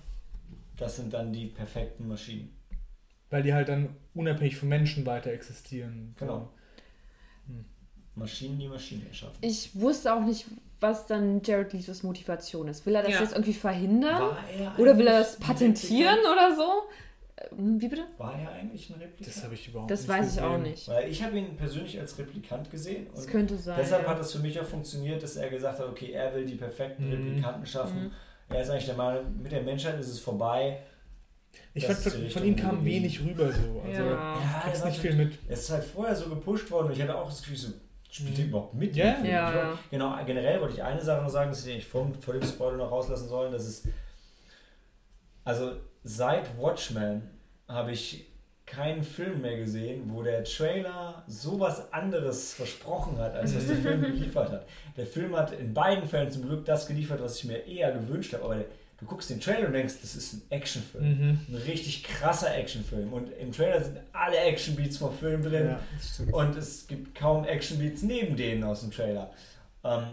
Das 0.76 0.96
sind 0.96 1.12
dann 1.14 1.32
die 1.32 1.46
perfekten 1.46 2.08
Maschinen. 2.08 2.50
weil 3.30 3.42
die 3.44 3.54
halt 3.54 3.68
dann 3.68 3.90
unabhängig 4.14 4.56
von 4.56 4.68
Menschen 4.68 5.06
weiter 5.06 5.30
existieren. 5.30 6.14
Genau. 6.18 6.50
Maschinen, 8.16 8.58
die 8.58 8.68
Maschinen 8.68 9.06
erschaffen. 9.06 9.36
Ich 9.40 9.70
wusste 9.80 10.12
auch 10.14 10.24
nicht, 10.24 10.46
was 10.80 11.06
dann 11.06 11.42
Jared 11.42 11.72
Letos 11.72 12.02
Motivation 12.02 12.68
ist. 12.68 12.86
Will 12.86 12.94
er 12.94 13.02
das 13.02 13.12
Ja. 13.14 13.20
jetzt 13.20 13.32
irgendwie 13.32 13.52
verhindern? 13.54 14.20
War 14.20 14.38
er 14.58 14.78
Oder 14.78 14.96
will 14.98 15.06
er 15.06 15.18
das 15.20 15.36
patentieren 15.36 16.18
oder 16.20 16.54
so? 16.56 16.82
Ähm, 17.58 17.80
Wie 17.80 17.88
bitte? 17.88 18.02
War 18.18 18.38
er 18.38 18.50
eigentlich 18.52 18.90
ein 18.90 18.94
Replikant? 19.00 19.26
Das 19.36 19.44
habe 19.44 19.54
ich 19.54 19.68
überhaupt 19.68 19.90
Das 19.90 20.00
nicht 20.00 20.08
weiß 20.10 20.34
ich 20.34 20.40
auch 20.42 20.56
gesehen. 20.56 20.62
nicht. 20.70 20.88
Weil 20.88 21.08
ich 21.10 21.22
habe 21.22 21.38
ihn 21.38 21.56
persönlich 21.56 21.98
als 21.98 22.18
Replikant 22.18 22.70
gesehen. 22.70 23.06
Das 23.14 23.24
Und 23.24 23.30
könnte 23.30 23.56
sein. 23.56 23.78
deshalb 23.80 24.02
ja. 24.04 24.10
hat 24.10 24.20
es 24.20 24.32
für 24.32 24.38
mich 24.40 24.58
auch 24.60 24.64
funktioniert, 24.66 25.22
dass 25.22 25.36
er 25.36 25.48
gesagt 25.48 25.78
hat, 25.78 25.86
okay, 25.88 26.12
er 26.12 26.34
will 26.34 26.44
die 26.44 26.56
perfekten 26.56 27.06
Mhm. 27.06 27.12
Replikanten 27.12 27.66
schaffen. 27.66 28.04
Mhm. 28.04 28.10
Er 28.54 28.62
ist 28.62 28.70
eigentlich 28.70 28.86
der 28.86 28.96
Meinung, 28.96 29.42
mit 29.42 29.52
der 29.52 29.62
Menschheit 29.62 29.98
ist 30.00 30.08
es 30.08 30.18
vorbei. 30.18 30.80
Ich 31.74 31.86
Das 31.86 32.02
fand, 32.02 32.32
von, 32.32 32.44
ihm 32.44 32.56
kam 32.56 32.84
wenig 32.84 33.20
rüber 33.24 33.50
so. 33.52 33.82
Also, 33.86 34.02
Ja. 34.02 34.38
er 34.72 34.86
nicht 34.86 35.00
viel 35.00 35.14
mit. 35.14 35.38
Es 35.48 35.60
ist 35.62 35.70
halt 35.70 35.84
vorher 35.84 36.14
so 36.16 36.28
gepusht 36.28 36.70
worden 36.70 36.88
und 36.88 36.92
ich 36.92 37.02
hatte 37.02 37.16
auch 37.16 37.28
das 37.28 37.40
Gefühl, 37.42 37.56
so, 37.56 37.68
spielt 38.10 38.38
der 38.38 38.44
überhaupt 38.46 38.74
mit? 38.74 38.94
Film? 38.94 39.24
Ja, 39.24 39.50
Ich 39.50 39.56
ja. 39.56 39.78
Genau, 39.90 40.16
generell 40.24 40.60
wollte 40.60 40.74
ich 40.74 40.82
eine 40.82 41.00
Sache 41.00 41.22
noch 41.22 41.30
sagen, 41.30 41.50
dass 41.50 41.64
ich 41.66 41.76
nicht 41.76 41.88
vor, 41.88 42.10
vor 42.20 42.34
dem 42.34 42.42
Spoiler 42.42 42.76
noch 42.76 42.90
rauslassen 42.90 43.28
sollen, 43.28 43.52
dass 43.52 43.64
es, 43.64 43.86
also 45.44 45.72
seit 46.04 46.58
Watchmen 46.58 47.22
habe 47.68 47.92
ich 47.92 48.26
keinen 48.66 49.02
Film 49.02 49.40
mehr 49.40 49.56
gesehen, 49.56 50.04
wo 50.06 50.22
der 50.22 50.44
Trailer 50.44 51.24
sowas 51.26 51.92
anderes 51.92 52.54
versprochen 52.54 53.18
hat, 53.18 53.34
als 53.34 53.56
was 53.56 53.66
der 53.66 53.76
Film 53.78 54.00
geliefert 54.00 54.50
hat. 54.50 54.66
Der 54.96 55.06
Film 55.06 55.36
hat 55.36 55.52
in 55.52 55.74
beiden 55.74 56.08
Fällen 56.08 56.30
zum 56.30 56.42
Glück 56.46 56.64
das 56.64 56.86
geliefert, 56.86 57.20
was 57.20 57.38
ich 57.38 57.44
mir 57.44 57.66
eher 57.66 57.92
gewünscht 57.92 58.32
habe, 58.32 58.44
aber 58.44 58.54
der, 58.56 58.66
du 59.00 59.06
guckst 59.06 59.30
den 59.30 59.40
Trailer 59.40 59.66
und 59.66 59.72
denkst, 59.72 59.94
das 60.02 60.14
ist 60.14 60.34
ein 60.34 60.42
Actionfilm. 60.50 61.04
Mhm. 61.04 61.38
Ein 61.48 61.54
richtig 61.66 62.04
krasser 62.04 62.54
Actionfilm. 62.54 63.12
Und 63.12 63.30
im 63.38 63.52
Trailer 63.52 63.82
sind 63.82 63.98
alle 64.12 64.38
Actionbeats 64.38 64.98
vom 64.98 65.12
Film 65.16 65.42
drin. 65.42 65.68
Ja. 65.68 65.80
Und 66.32 66.56
es 66.56 66.86
gibt 66.86 67.14
kaum 67.14 67.44
Actionbeats 67.44 68.02
neben 68.02 68.36
denen 68.36 68.62
aus 68.64 68.80
dem 68.80 68.90
Trailer. 68.90 69.30
Ähm, 69.84 70.04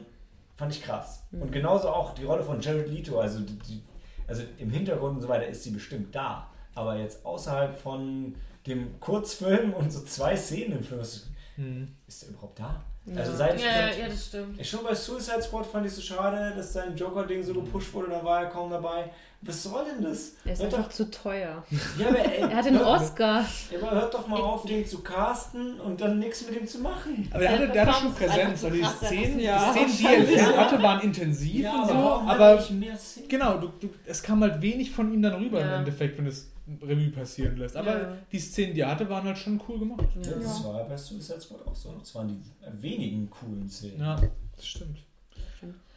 fand 0.56 0.74
ich 0.74 0.82
krass. 0.84 1.24
Mhm. 1.32 1.42
Und 1.44 1.52
genauso 1.52 1.90
auch 1.90 2.14
die 2.16 2.24
Rolle 2.24 2.44
von 2.44 2.62
Jared 2.62 2.90
Leto. 2.90 3.20
Also, 3.20 3.42
die, 3.42 3.58
die, 3.60 3.84
also 4.28 4.44
im 4.58 4.70
Hintergrund 4.72 5.16
und 5.16 5.22
so 5.22 5.28
weiter 5.28 5.48
ist 5.48 5.64
sie 5.64 5.72
bestimmt 5.72 6.16
da. 6.16 6.50
Aber 6.76 6.98
jetzt 6.98 7.26
außerhalb 7.26 7.78
von 7.78 8.36
dem 8.66 9.00
Kurzfilm 9.00 9.74
und 9.74 9.92
so 9.92 10.02
zwei 10.04 10.36
Szenen 10.36 10.80
im 10.80 10.84
Film, 10.84 11.02
ist 11.02 11.30
Mhm. 11.58 11.88
ist 12.08 12.24
er 12.24 12.30
überhaupt 12.30 12.60
da? 12.60 12.84
Ja. 13.08 13.22
Also 13.22 13.36
seit 13.38 13.56
ich 13.56 13.64
Ja, 13.64 13.88
ja, 13.90 14.08
das 14.10 14.26
stimmt. 14.26 14.60
ich 14.60 14.70
schon 14.70 14.84
bei 14.84 14.94
Suicide 14.94 15.42
Squad 15.42 15.66
fand 15.66 15.86
ich 15.86 15.94
so 15.94 16.02
schade, 16.02 16.54
dass 16.56 16.74
sein 16.74 16.96
Joker-Ding 16.96 17.42
so 17.42 17.54
gepusht 17.54 17.94
wurde, 17.94 18.10
da 18.12 18.24
war 18.24 18.42
er 18.44 18.50
kaum 18.50 18.70
dabei. 18.70 19.10
Was 19.42 19.64
soll 19.64 19.86
denn 19.86 20.04
das? 20.04 20.32
Er 20.46 20.54
ist 20.54 20.64
Hört 20.64 20.74
einfach 20.74 20.88
doch, 20.90 20.94
zu 20.96 21.12
teuer. 21.12 21.64
ja, 22.00 22.08
aber, 22.08 22.20
ey, 22.20 22.42
Er 22.52 22.56
hat 22.56 22.66
einen 22.66 22.80
hört- 22.80 23.02
Oscar. 23.02 23.46
Ja, 23.72 23.80
aber 23.82 23.92
hört 24.02 24.14
doch 24.14 24.28
mal 24.28 24.42
auf, 24.42 24.66
den 24.66 24.84
zu 24.86 25.00
casten 25.04 25.80
und 25.80 26.02
dann 26.02 26.18
nichts 26.20 26.44
mit 26.50 26.60
ihm 26.60 26.68
zu 26.68 26.80
machen. 26.80 27.30
Aber 27.32 27.40
der 27.42 27.52
hatte, 27.52 27.68
der 27.70 27.86
hatte 27.86 28.02
schon 28.02 28.14
Präsenz. 28.16 28.64
Also 28.64 28.70
die 28.72 28.84
Szenen, 28.84 29.40
ja. 29.40 29.74
die, 29.74 29.88
Szenen, 29.92 30.28
die 30.28 30.34
er 30.34 30.58
hatte, 30.58 30.82
waren 30.82 31.02
intensiv 31.02 31.66
und 31.72 31.88
so. 31.88 31.94
Aber 31.94 32.28
hat 32.28 32.40
er 32.40 32.56
nicht 32.56 32.72
mehr 32.72 32.98
Szenen? 32.98 33.30
genau, 33.30 33.58
du, 33.60 33.68
du, 33.80 33.90
es 34.08 34.22
kam 34.24 34.42
halt 34.42 34.60
wenig 34.62 34.92
von 34.92 35.14
ihm 35.14 35.22
dann 35.22 35.36
rüber 35.36 35.60
Ja. 35.60 35.68
im 35.68 35.80
Endeffekt, 35.82 36.18
wenn 36.18 36.26
du 36.26 36.32
es 36.32 36.50
Revue 36.82 37.10
passieren 37.12 37.58
lässt. 37.58 37.76
Aber 37.78 38.02
Ja. 38.02 38.18
die 38.32 38.40
Szenen, 38.40 38.74
die 38.74 38.82
er 38.82 38.92
hatte, 38.92 39.10
waren 39.10 39.24
halt 39.26 39.38
schon 39.38 39.62
cool 39.68 39.80
gemacht. 39.80 40.06
Ja, 40.22 40.32
das 40.34 40.64
war 40.66 40.84
bei 40.86 40.98
Suicide 40.98 41.40
Squad 41.42 41.66
auch 41.66 41.76
so. 41.76 41.94
Das 41.98 42.14
waren 42.16 42.28
die 42.28 42.82
wenigen 42.82 43.30
coolen 43.30 43.70
Szenen. 43.70 44.00
Ja, 44.00 44.20
das 44.56 44.68
stimmt. 44.68 45.00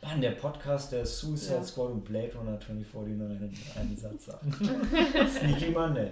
Mann, 0.03 0.21
der 0.23 0.31
Podcast 0.31 0.93
der 0.93 1.05
Suicide 1.05 1.57
Ja. 1.57 1.63
Squad 1.63 1.91
und 1.91 2.05
Blade 2.05 2.33
Runner 2.35 2.59
2049 2.59 3.67
in 3.75 3.81
einen 3.83 3.97
Satz 3.99 4.27
sagen. 4.27 4.51
Sneaky 5.29 5.71
Monday. 5.73 6.11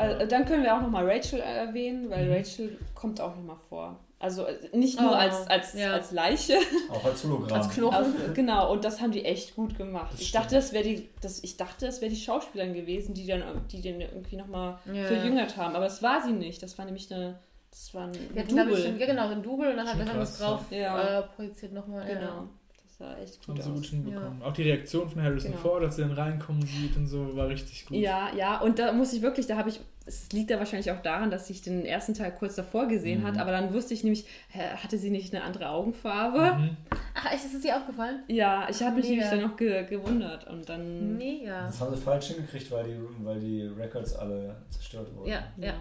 Also, 0.00 0.26
dann 0.26 0.44
können 0.44 0.62
wir 0.62 0.76
auch 0.76 0.82
nochmal 0.82 1.08
Rachel 1.10 1.40
erwähnen, 1.40 2.10
weil 2.10 2.26
Mhm. 2.26 2.32
Rachel 2.32 2.78
kommt 2.94 3.20
auch 3.20 3.34
nochmal 3.36 3.56
vor. 3.68 3.96
Also 4.22 4.44
äh, 4.44 4.54
nicht 4.76 5.00
nur 5.00 5.12
Oh, 5.12 5.14
als, 5.14 5.46
als, 5.48 5.72
ja. 5.72 5.92
als 5.94 6.10
Leiche, 6.12 6.54
Auch 6.90 7.04
als 7.04 7.24
Hologramm. 7.24 7.58
Als 7.62 7.70
Knochen. 7.70 7.96
Also, 7.96 8.12
genau, 8.34 8.70
und 8.72 8.84
das 8.84 9.00
haben 9.00 9.12
die 9.12 9.24
echt 9.24 9.56
gut 9.56 9.78
gemacht. 9.78 10.12
Das 10.12 10.20
ich 10.20 10.28
stimmt. 10.28 10.44
dachte, 10.44 10.54
das 10.56 10.72
wäre 10.74 10.84
die, 10.84 11.08
das, 11.22 11.42
ich 11.42 11.56
dachte, 11.56 11.86
das 11.86 12.02
wäre 12.02 12.10
die 12.10 12.20
Schauspielerin 12.20 12.74
gewesen, 12.74 13.14
die 13.14 13.26
dann, 13.26 13.42
die 13.72 13.80
den 13.80 14.00
irgendwie 14.02 14.36
nochmal 14.36 14.78
Ja. 14.92 15.04
verjüngert 15.04 15.56
haben. 15.56 15.74
Aber 15.74 15.84
das 15.86 16.02
war 16.02 16.20
sie 16.22 16.32
nicht. 16.32 16.62
Das 16.62 16.76
war 16.76 16.84
nämlich 16.84 17.10
eine, 17.10 17.38
das 17.70 17.94
war 17.94 18.08
ein 18.08 18.12
Wir 18.34 18.42
hatten, 18.42 18.52
glaube 18.54 18.72
ich, 18.72 18.76
schon, 18.82 18.86
Double. 18.92 19.00
ja 19.00 19.06
genau, 19.06 19.28
ein 19.28 19.42
Double 19.42 19.70
und 19.70 19.76
dann 19.78 19.88
hat 19.88 20.06
haben 20.06 20.20
es 20.20 20.38
drauf 20.38 20.60
ja. 20.70 21.20
äh, 21.20 21.22
projiziert 21.22 21.72
nochmal. 21.72 22.06
Genau. 22.06 22.48
Das 22.84 22.98
sah 22.98 23.16
echt 23.16 23.40
Haben 23.48 23.54
gut 23.54 23.64
sie 23.64 23.70
gut 23.70 23.86
hinbekommen. 23.86 24.42
Auch 24.42 24.52
die 24.52 24.64
Reaktion 24.64 25.08
von 25.08 25.22
Harrison 25.22 25.52
Genau. 25.52 25.62
Ford, 25.62 25.82
als 25.84 25.98
er 25.98 26.08
dann 26.08 26.16
reinkommen 26.18 26.60
sieht 26.60 26.94
und 26.94 27.06
so, 27.06 27.34
war 27.36 27.48
richtig 27.48 27.86
gut. 27.86 27.96
Ja, 27.96 28.28
ja, 28.36 28.60
und 28.60 28.78
da 28.78 28.92
muss 28.92 29.14
ich 29.14 29.22
wirklich, 29.22 29.46
da 29.46 29.56
habe 29.56 29.70
ich, 29.70 29.80
es 30.10 30.32
liegt 30.32 30.50
da 30.50 30.58
wahrscheinlich 30.58 30.90
auch 30.90 31.00
daran, 31.02 31.30
dass 31.30 31.48
ich 31.50 31.62
den 31.62 31.84
ersten 31.86 32.14
Teil 32.14 32.32
kurz 32.32 32.56
davor 32.56 32.88
gesehen 32.88 33.20
Mhm. 33.20 33.26
hat, 33.26 33.38
aber 33.38 33.52
dann 33.52 33.72
wusste 33.72 33.94
ich 33.94 34.02
nämlich, 34.02 34.26
hatte 34.52 34.98
sie 34.98 35.10
nicht 35.10 35.32
eine 35.34 35.44
andere 35.44 35.68
Augenfarbe? 35.70 36.58
Mhm. 36.58 36.76
Ach, 37.14 37.32
echt, 37.32 37.44
ist 37.44 37.54
es 37.54 37.62
dir 37.62 37.76
aufgefallen? 37.76 38.24
Ja, 38.28 38.68
ich 38.68 38.82
habe 38.82 38.96
mich 38.96 39.08
nämlich 39.08 39.28
dann 39.28 39.42
noch 39.42 39.56
ge 39.56 39.84
gewundert 39.86 40.46
und 40.48 40.68
dann. 40.68 41.16
Mega. 41.16 41.66
Das 41.66 41.80
haben 41.80 41.94
sie 41.94 42.00
falsch 42.02 42.26
hingekriegt, 42.28 42.70
weil 42.70 42.84
die, 42.84 43.24
weil 43.24 43.38
die 43.40 43.62
Records 43.66 44.14
alle 44.16 44.56
zerstört 44.70 45.14
wurden. 45.14 45.28
Ja, 45.30 45.44
ja. 45.58 45.74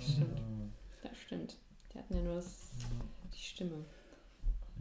Stimmt. 0.00 0.40
Ja, 1.02 1.10
stimmt. 1.14 1.56
Die 1.94 1.98
hatten 1.98 2.14
ja 2.14 2.20
nur 2.22 2.34
das, 2.36 2.70
die 3.34 3.42
Stimme. 3.42 3.84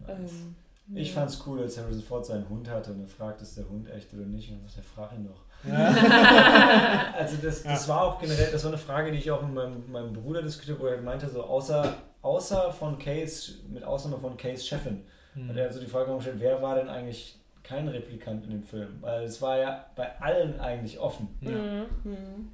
Nice. 0.06 0.32
Ähm, 0.32 0.56
Ich 0.96 1.12
fand's 1.14 1.42
cool, 1.46 1.62
als 1.62 1.78
Harrison 1.78 2.02
Ford 2.04 2.26
seinen 2.26 2.50
Hund 2.50 2.70
hatte 2.70 2.92
und 2.92 3.02
er 3.02 3.08
fragt, 3.08 3.42
ist 3.42 3.58
der 3.58 3.70
Hund 3.70 3.90
echt 3.90 4.14
oder 4.14 4.26
nicht? 4.26 4.50
Und 4.52 4.60
dann 4.62 4.68
sagt 4.68 4.78
er, 4.80 4.84
frag 4.84 5.14
ihn 5.14 5.26
doch. 5.26 5.42
also 7.18 7.38
das, 7.42 7.64
das 7.64 7.88
war 7.88 8.04
auch 8.04 8.20
generell, 8.22 8.52
das 8.52 8.64
war 8.64 8.72
eine 8.72 8.78
Frage, 8.78 9.12
die 9.12 9.18
ich 9.18 9.30
auch 9.32 9.42
mit 9.42 9.54
meinem, 9.54 9.92
meinem 9.92 10.14
Bruder 10.14 10.42
diskutiert 10.42 10.78
habe, 10.78 10.88
wo 10.90 10.92
er 10.94 11.02
meinte, 11.02 11.28
so 11.30 11.44
außer, 11.44 11.94
außer 12.22 12.72
von 12.72 12.98
Case, 12.98 13.54
mit 13.70 13.84
Ausnahme 13.84 14.18
von 14.20 14.38
Case 14.38 14.64
Chefin, 14.66 15.04
Mhm. 15.36 15.50
hat 15.50 15.58
er 15.58 15.72
so 15.72 15.80
die 15.80 15.86
Frage 15.86 16.12
gestellt, 16.16 16.38
wer 16.40 16.60
war 16.60 16.74
denn 16.76 16.90
eigentlich 16.90 17.38
kein 17.62 17.88
Replikant 17.88 18.46
in 18.46 18.50
dem 18.50 18.64
Film? 18.64 18.98
Weil 19.02 19.26
es 19.26 19.40
war 19.44 19.60
ja 19.60 19.86
bei 19.96 20.20
allen 20.20 20.60
eigentlich 20.60 20.98
offen. 21.00 21.28
Ja. 21.42 21.52
Mhm. 21.52 21.86
hm. 22.04 22.52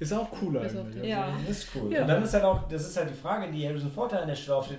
Ist 0.00 0.12
auch 0.14 0.30
cooler 0.30 0.60
Bis 0.60 0.74
auf 0.74 0.86
eigentlich. 0.86 1.02
die- 1.02 1.08
Ja. 1.08 1.28
Das 1.46 1.58
ist 1.58 1.68
cool. 1.76 1.92
Ja. 1.92 2.00
Und 2.02 2.08
dann 2.08 2.22
ist 2.22 2.32
halt 2.32 2.44
auch, 2.44 2.66
das 2.68 2.82
ist 2.88 2.96
halt 2.96 3.10
die 3.10 3.14
Frage, 3.14 3.52
die 3.52 3.68
Harrison 3.68 3.90
da 4.10 4.16
an 4.20 4.28
der 4.28 4.34
Stelle 4.34 4.56
aufsteht, 4.56 4.78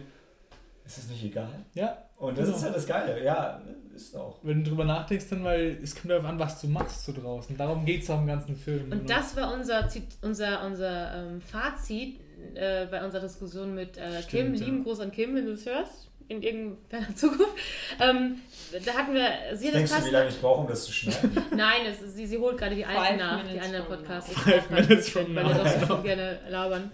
ist 0.85 0.97
das 0.97 1.07
nicht 1.07 1.23
egal? 1.25 1.49
Ja, 1.75 1.97
Und 2.17 2.35
das 2.37 2.45
Genau. 2.45 2.57
ist 2.57 2.63
halt 2.63 2.75
das 2.75 2.87
Geile. 2.87 3.23
Ja, 3.23 3.61
ist 3.95 4.15
auch. 4.15 4.37
wenn 4.43 4.63
du 4.63 4.69
drüber 4.71 4.85
nachdenkst, 4.85 5.25
dann, 5.29 5.43
weil 5.43 5.77
es 5.81 5.95
kommt 5.95 6.11
darauf 6.11 6.25
an, 6.25 6.37
was 6.39 6.61
du 6.61 6.67
machst 6.67 7.05
so 7.05 7.13
draußen. 7.13 7.55
Darum 7.57 7.85
geht 7.85 8.03
es 8.03 8.09
auch 8.09 8.19
im 8.19 8.27
ganzen 8.27 8.55
Film. 8.55 8.91
Und 8.91 9.09
das 9.09 9.35
war 9.35 9.53
unser, 9.53 9.87
unser, 10.21 10.65
unser 10.65 11.15
ähm, 11.15 11.41
Fazit 11.41 12.19
äh, 12.55 12.85
bei 12.87 13.03
unserer 13.03 13.21
Diskussion 13.21 13.73
mit 13.75 13.97
äh, 13.97 14.21
Stimmt, 14.21 14.29
Kim. 14.29 14.55
ja. 14.55 14.65
Lieben 14.65 14.83
Gruß 14.83 14.99
an 14.99 15.11
Kim, 15.11 15.35
wenn 15.35 15.45
du 15.45 15.53
es 15.53 15.65
hörst, 15.65 16.09
in 16.27 16.41
irgendeiner 16.41 17.15
Zukunft. 17.15 17.53
Ähm, 17.99 18.39
da 18.85 18.93
hatten 18.93 19.13
wir, 19.13 19.29
sie 19.55 19.71
Denkst 19.71 19.91
du, 19.99 20.05
wie 20.05 20.09
lange 20.09 20.29
ich 20.29 20.41
brauche, 20.41 20.61
um 20.61 20.67
das 20.67 20.85
zu 20.85 20.91
schneiden? 20.93 21.31
Nein, 21.55 21.81
es, 21.87 22.15
sie, 22.15 22.25
sie 22.27 22.37
holt 22.37 22.57
gerade 22.57 22.75
die 22.75 22.85
alten 22.85 23.17
nach, 23.17 23.43
die 23.47 23.59
anderen 23.59 23.85
Podcasts. 23.85 24.31
now. 24.35 24.37
Ich 24.37 24.53
Five 24.53 24.69
minutes 24.71 25.09
from 25.09 25.33
bisschen, 25.33 25.35
Weil 25.35 25.45
wir 25.45 25.63
now. 25.63 25.79
doch 25.79 25.87
so 25.97 26.03
gerne 26.03 26.39
labern. 26.49 26.91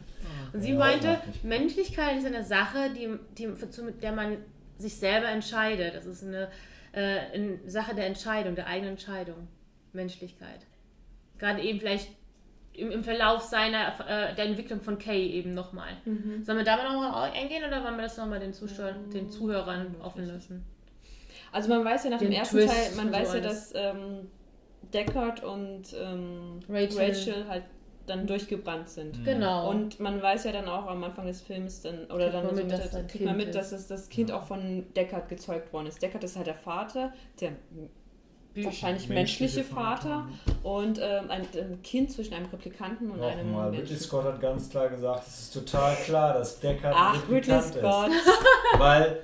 Und 0.53 0.61
sie 0.61 0.71
Ja, 0.71 0.77
meinte. 0.79 1.17
Menschlichkeit 1.43 2.17
ist 2.17 2.25
eine 2.25 2.43
Sache, 2.43 2.89
die, 2.95 3.09
die, 3.37 3.47
zu- 3.69 3.83
mit 3.83 4.03
der 4.03 4.11
man 4.11 4.37
sich 4.77 4.95
selber 4.95 5.27
entscheidet. 5.29 5.95
Das 5.95 6.05
ist 6.05 6.23
eine, 6.23 6.49
eine 6.99 7.59
Sache 7.67 7.95
der 7.95 8.05
Entscheidung, 8.07 8.55
der 8.55 8.67
eigenen 8.67 8.91
Entscheidung. 8.91 9.47
Menschlichkeit. 9.93 10.65
Gerade 11.37 11.61
eben 11.61 11.79
vielleicht 11.79 12.09
im, 12.73 12.91
im 12.91 13.03
Verlauf 13.03 13.41
seiner, 13.41 13.93
äh, 14.07 14.35
der 14.35 14.45
Entwicklung 14.45 14.81
von 14.81 14.97
Kay 14.97 15.27
eben 15.31 15.53
nochmal. 15.53 15.91
Mhm. 16.05 16.43
Sollen 16.43 16.57
wir 16.57 16.65
da 16.65 16.77
mal 16.77 16.93
nochmal 16.93 17.31
eingehen 17.31 17.63
oder 17.65 17.83
wollen 17.83 17.95
wir 17.95 18.03
das 18.03 18.17
nochmal 18.17 18.39
den, 18.39 18.53
Zuschauern, 18.53 19.09
den 19.09 19.29
Zuhörern 19.29 19.95
offen 20.01 20.25
lassen? 20.25 20.65
Also 21.51 21.69
man 21.69 21.83
weiß 21.83 22.05
ja 22.05 22.11
nach 22.11 22.19
dem 22.19 22.29
Den 22.29 22.39
ersten 22.39 22.57
Twist 22.57 22.73
Teil, 22.73 22.95
man 22.95 23.11
weiß 23.11 23.31
so 23.31 23.37
ja, 23.37 23.43
dass 23.43 23.73
ähm, 23.75 24.27
Deckard 24.93 25.43
und 25.43 25.83
ähm, 25.93 26.59
Rachel. 26.69 26.97
Rachel. 26.97 27.47
halt 27.47 27.63
dann 28.07 28.27
durchgebrannt 28.27 28.89
sind. 28.89 29.19
Mhm. 29.19 29.23
Genau. 29.23 29.69
Und 29.69 29.99
man 29.99 30.21
weiß 30.21 30.43
ja 30.45 30.51
dann 30.51 30.67
auch 30.67 30.87
am 30.87 31.03
Anfang 31.03 31.25
des 31.25 31.41
Films 31.41 31.81
dann, 31.81 32.05
oder 32.05 32.29
Kriegt 32.29 32.33
dann 32.33 32.45
man 32.45 32.55
so 32.55 32.63
mit, 32.63 32.95
ein 32.95 33.07
kriegt 33.07 33.25
man 33.25 33.37
mit, 33.37 33.55
dass 33.55 33.71
es 33.71 33.87
das 33.87 34.09
Kind 34.09 34.31
auch 34.31 34.43
von 34.43 34.85
Deckard 34.95 35.29
gezeugt 35.29 35.71
worden 35.73 35.87
ist. 35.87 36.01
Deckard 36.01 36.23
ist 36.23 36.35
halt 36.35 36.47
der 36.47 36.55
Vater, 36.55 37.13
der 37.39 37.53
wahrscheinlich 38.55 39.07
menschliche, 39.07 39.59
Menschliche 39.59 39.63
Vater, 39.63 40.27
und 40.63 40.99
ähm, 40.99 41.29
ein, 41.29 41.41
ein 41.53 41.81
Kind 41.83 42.11
zwischen 42.11 42.33
einem 42.33 42.47
Replikanten 42.47 43.09
und 43.09 43.21
einem 43.21 43.51
Nochmal, 43.51 43.69
Ridley 43.69 43.83
Menschen. 43.83 43.99
Scott 43.99 44.25
hat 44.25 44.41
ganz 44.41 44.69
klar 44.69 44.89
gesagt, 44.89 45.27
es 45.27 45.39
ist 45.39 45.53
total 45.53 45.95
klar, 45.95 46.33
dass 46.33 46.59
Deckard 46.59 46.93
ein 46.93 47.01
Ach, 47.01 47.29
Ridley 47.29 47.53
Replikant 47.53 47.73
Scott. 47.73 48.09
ist. 48.09 48.43
Weil 48.77 49.21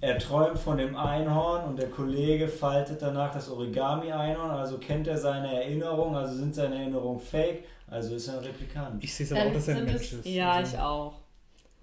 er 0.00 0.18
träumt 0.18 0.58
von 0.58 0.78
dem 0.78 0.96
Einhorn 0.96 1.64
und 1.64 1.78
der 1.78 1.90
Kollege 1.90 2.48
faltet 2.48 3.02
danach 3.02 3.32
das 3.32 3.50
Origami-Einhorn, 3.50 4.50
also 4.50 4.78
kennt 4.78 5.06
er 5.06 5.18
seine 5.18 5.62
Erinnerungen, 5.62 6.14
also 6.14 6.34
sind 6.34 6.54
seine 6.54 6.76
Erinnerungen 6.76 7.20
fake, 7.20 7.64
also 7.90 8.14
ist 8.14 8.28
er 8.28 8.38
ein 8.38 8.44
Replikant. 8.44 9.02
Ich 9.04 9.14
sehe 9.14 9.26
es 9.26 9.32
aber 9.32 9.46
auch, 9.46 9.52
dass 9.52 9.68
er 9.68 9.76
ein 9.78 9.84
Mensch 9.84 10.12
ist. 10.12 10.26
Ja, 10.26 10.52
Also- 10.52 10.76
ich 10.76 10.80
auch. 10.82 11.14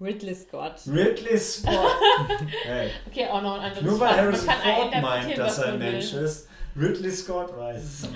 Ridley 0.00 0.32
Scott. 0.34 0.74
Ridley 0.86 1.36
Scott! 1.38 1.72
hey, 2.64 2.88
Okay, 3.08 3.26
auch 3.26 3.42
noch 3.42 3.54
ein 3.54 3.60
anderes 3.62 3.82
nur 3.82 3.98
weil. 3.98 4.16
Harrison 4.16 4.48
Ford 4.48 5.02
meint, 5.02 5.36
dass 5.38 5.58
er 5.58 5.64
ein 5.64 5.70
man 5.72 5.80
will. 5.80 5.92
Mensch 5.92 6.12
ist, 6.14 6.48
Ridley 6.78 7.10
Scott 7.10 7.56
weiß 7.58 7.82
es. 7.82 8.08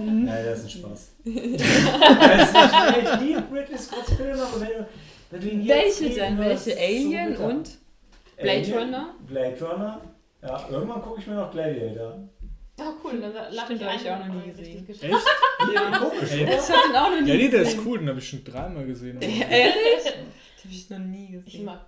Mhm. 0.00 0.26
Ja, 0.26 0.42
das 0.42 0.58
ist 0.58 0.64
ein 0.64 0.70
Spaß. 0.70 1.08
das 1.24 2.48
ist 2.48 2.54
nicht, 2.96 3.12
ich 3.14 3.20
liebe 3.20 3.42
Ridley 3.52 3.78
Scotts 3.78 4.12
Filme, 4.14 4.42
aber 4.42 4.60
wenn, 4.60 4.86
Wenn 5.30 5.40
du 5.40 5.48
ihn 5.50 5.62
jetzt 5.64 6.00
Welche 6.02 6.14
denn? 6.16 6.38
Welche? 6.38 6.76
Alien 6.76 7.36
und 7.36 7.70
Blade 8.36 8.50
Alien, 8.58 8.78
Runner? 8.78 9.14
Blade 9.26 9.56
Runner. 9.64 10.00
Ja, 10.42 10.68
irgendwann 10.68 11.00
gucke 11.02 11.20
ich 11.20 11.26
mir 11.28 11.34
noch 11.36 11.50
Gladiator 11.52 12.18
an. 12.78 12.86
Oh, 12.86 12.92
cool, 13.04 13.20
dann 13.20 13.32
lach 13.52 13.64
Stimmt, 13.64 13.80
ich 13.80 13.86
hab 13.86 13.94
ich 14.00 14.10
ein, 14.10 14.22
auch 14.22 14.26
noch 14.26 14.34
nie 14.44 14.50
gesehen. 14.52 14.88
Echt? 14.88 15.04
Ja, 15.74 15.98
komisch, 15.98 16.30
Ey? 16.32 16.44
Ich 16.44 16.50
hab 16.70 16.84
den 16.84 16.96
auch 16.96 17.10
noch 17.10 17.20
nie 17.22 17.28
Ja, 17.28 17.34
nee, 17.36 17.48
der 17.48 17.60
gesehen. 17.60 17.78
ist 17.80 17.86
cool, 17.86 17.98
den 18.00 18.08
habe 18.08 18.18
ich 18.18 18.28
schon 18.28 18.44
dreimal 18.44 18.84
gesehen. 18.86 19.20
Ehrlich? 19.22 20.04
Den 20.04 20.70
hab 20.70 20.70
ich 20.70 20.90
noch 20.90 20.98
nie 20.98 21.30
gesehen. 21.32 21.46
Ich 21.46 21.62
mag 21.62 21.80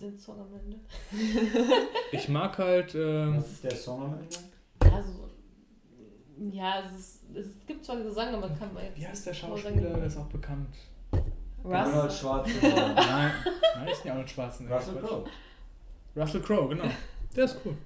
den 0.00 0.18
Song 0.18 0.40
am 0.40 0.54
Ende. 0.54 0.78
Ich 2.12 2.28
mag 2.28 2.56
halt. 2.58 2.94
Ähm, 2.94 3.36
Was 3.36 3.50
ist 3.52 3.64
der 3.64 3.76
Song 3.76 4.02
am 4.04 4.14
Ende? 4.18 4.36
Ja, 4.84 5.02
so, 5.02 5.30
ja 6.52 6.80
es, 6.80 6.98
ist, 6.98 7.22
es 7.36 7.66
gibt 7.66 7.84
zwar 7.84 7.96
Gesang, 8.02 8.34
aber 8.34 8.48
kann 8.50 8.72
man 8.72 8.84
jetzt 8.84 8.98
wie 8.98 9.06
heißt 9.06 9.26
der 9.26 9.34
Schauspieler? 9.34 9.94
Der 9.96 10.04
ist 10.06 10.16
auch 10.16 10.26
bekannt. 10.26 10.68
Arnold 11.64 12.04
Russ? 12.06 12.18
Schwarzenegger. 12.20 12.94
Nein, 12.94 13.32
nein, 13.76 13.88
ist 13.88 14.04
nicht 14.04 14.10
Arnold 14.12 14.30
Schwarzenegger. 14.30 14.76
Russell 14.76 14.96
Crowe. 15.00 15.24
Russell 16.16 16.40
Crowe, 16.42 16.68
genau. 16.68 16.84
Der 17.36 17.44
ist 17.44 17.58
cool. 17.64 17.76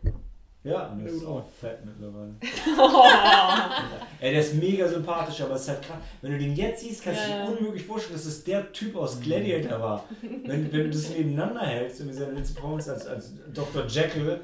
Ja, 0.68 0.86
und 0.88 0.98
der 0.98 1.06
Der 1.06 1.14
ist 1.14 1.24
gut 1.24 1.28
auch 1.28 1.44
fett 1.60 1.78
mittlerweile. 1.84 2.34
Ey, 4.20 4.32
der 4.32 4.40
ist 4.40 4.54
mega 4.54 4.88
sympathisch, 4.88 5.40
aber 5.40 5.54
es 5.54 5.62
ist 5.62 5.68
halt 5.68 5.82
krass. 5.82 5.96
Wenn 6.20 6.32
du 6.32 6.38
den 6.38 6.54
jetzt 6.56 6.82
siehst, 6.82 7.02
kannst 7.04 7.20
du 7.26 7.30
Ja, 7.30 7.46
dir 7.46 7.56
unmöglich 7.58 7.84
vorstellen, 7.86 8.14
dass 8.16 8.26
es 8.26 8.44
der 8.44 8.72
Typ 8.72 8.96
aus 8.96 9.20
Gladiator 9.20 9.80
war. 9.80 10.04
Wenn, 10.20 10.70
wenn 10.72 10.84
du 10.84 10.90
das 10.90 11.08
nebeneinander 11.10 11.60
hältst, 11.62 12.00
irgendwie 12.00 12.18
seine 12.18 12.32
letzte 12.32 12.54
Performance 12.54 12.92
als, 12.92 13.06
als 13.06 13.32
Dr. 13.54 13.86
Jekyll 13.86 14.40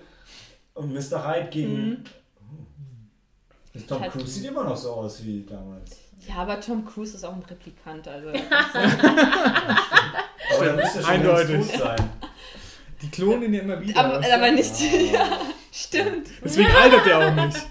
und 0.75 0.93
Mr. 0.95 1.27
Hyde 1.29 1.49
gegen. 1.51 1.75
Mhm. 1.89 2.05
Das 3.75 3.87
Tom 3.87 4.01
Hat- 4.01 4.13
Cruise 4.13 4.29
sieht 4.29 4.45
immer 4.47 4.65
noch 4.65 4.77
so 4.77 4.93
aus 4.93 5.25
wie 5.25 5.45
damals. 5.45 5.99
Ja, 6.29 6.37
aber 6.37 6.61
Tom 6.61 6.85
Cruise 6.87 7.17
ist 7.17 7.25
auch 7.25 7.35
ein 7.35 7.43
Replikant, 7.43 8.07
also. 8.09 8.29
Aber 10.57 10.65
der 10.65 10.75
müsste 10.77 11.01
schon 11.03 11.11
Eindeutig. 11.11 11.57
tot 11.71 11.81
sein. 11.81 12.11
Die 13.03 13.11
klonen 13.11 13.43
ihn 13.45 13.55
ja 13.55 13.61
immer 13.61 13.81
wieder. 13.81 14.01
aber, 14.01 14.15
aber 14.33 14.51
nicht. 14.53 14.73
Ja, 15.13 15.27
stimmt. 15.75 16.29
Deswegen 16.45 16.69
altert 16.71 17.07
der 17.07 17.19
auch 17.19 17.35
nicht. 17.47 17.57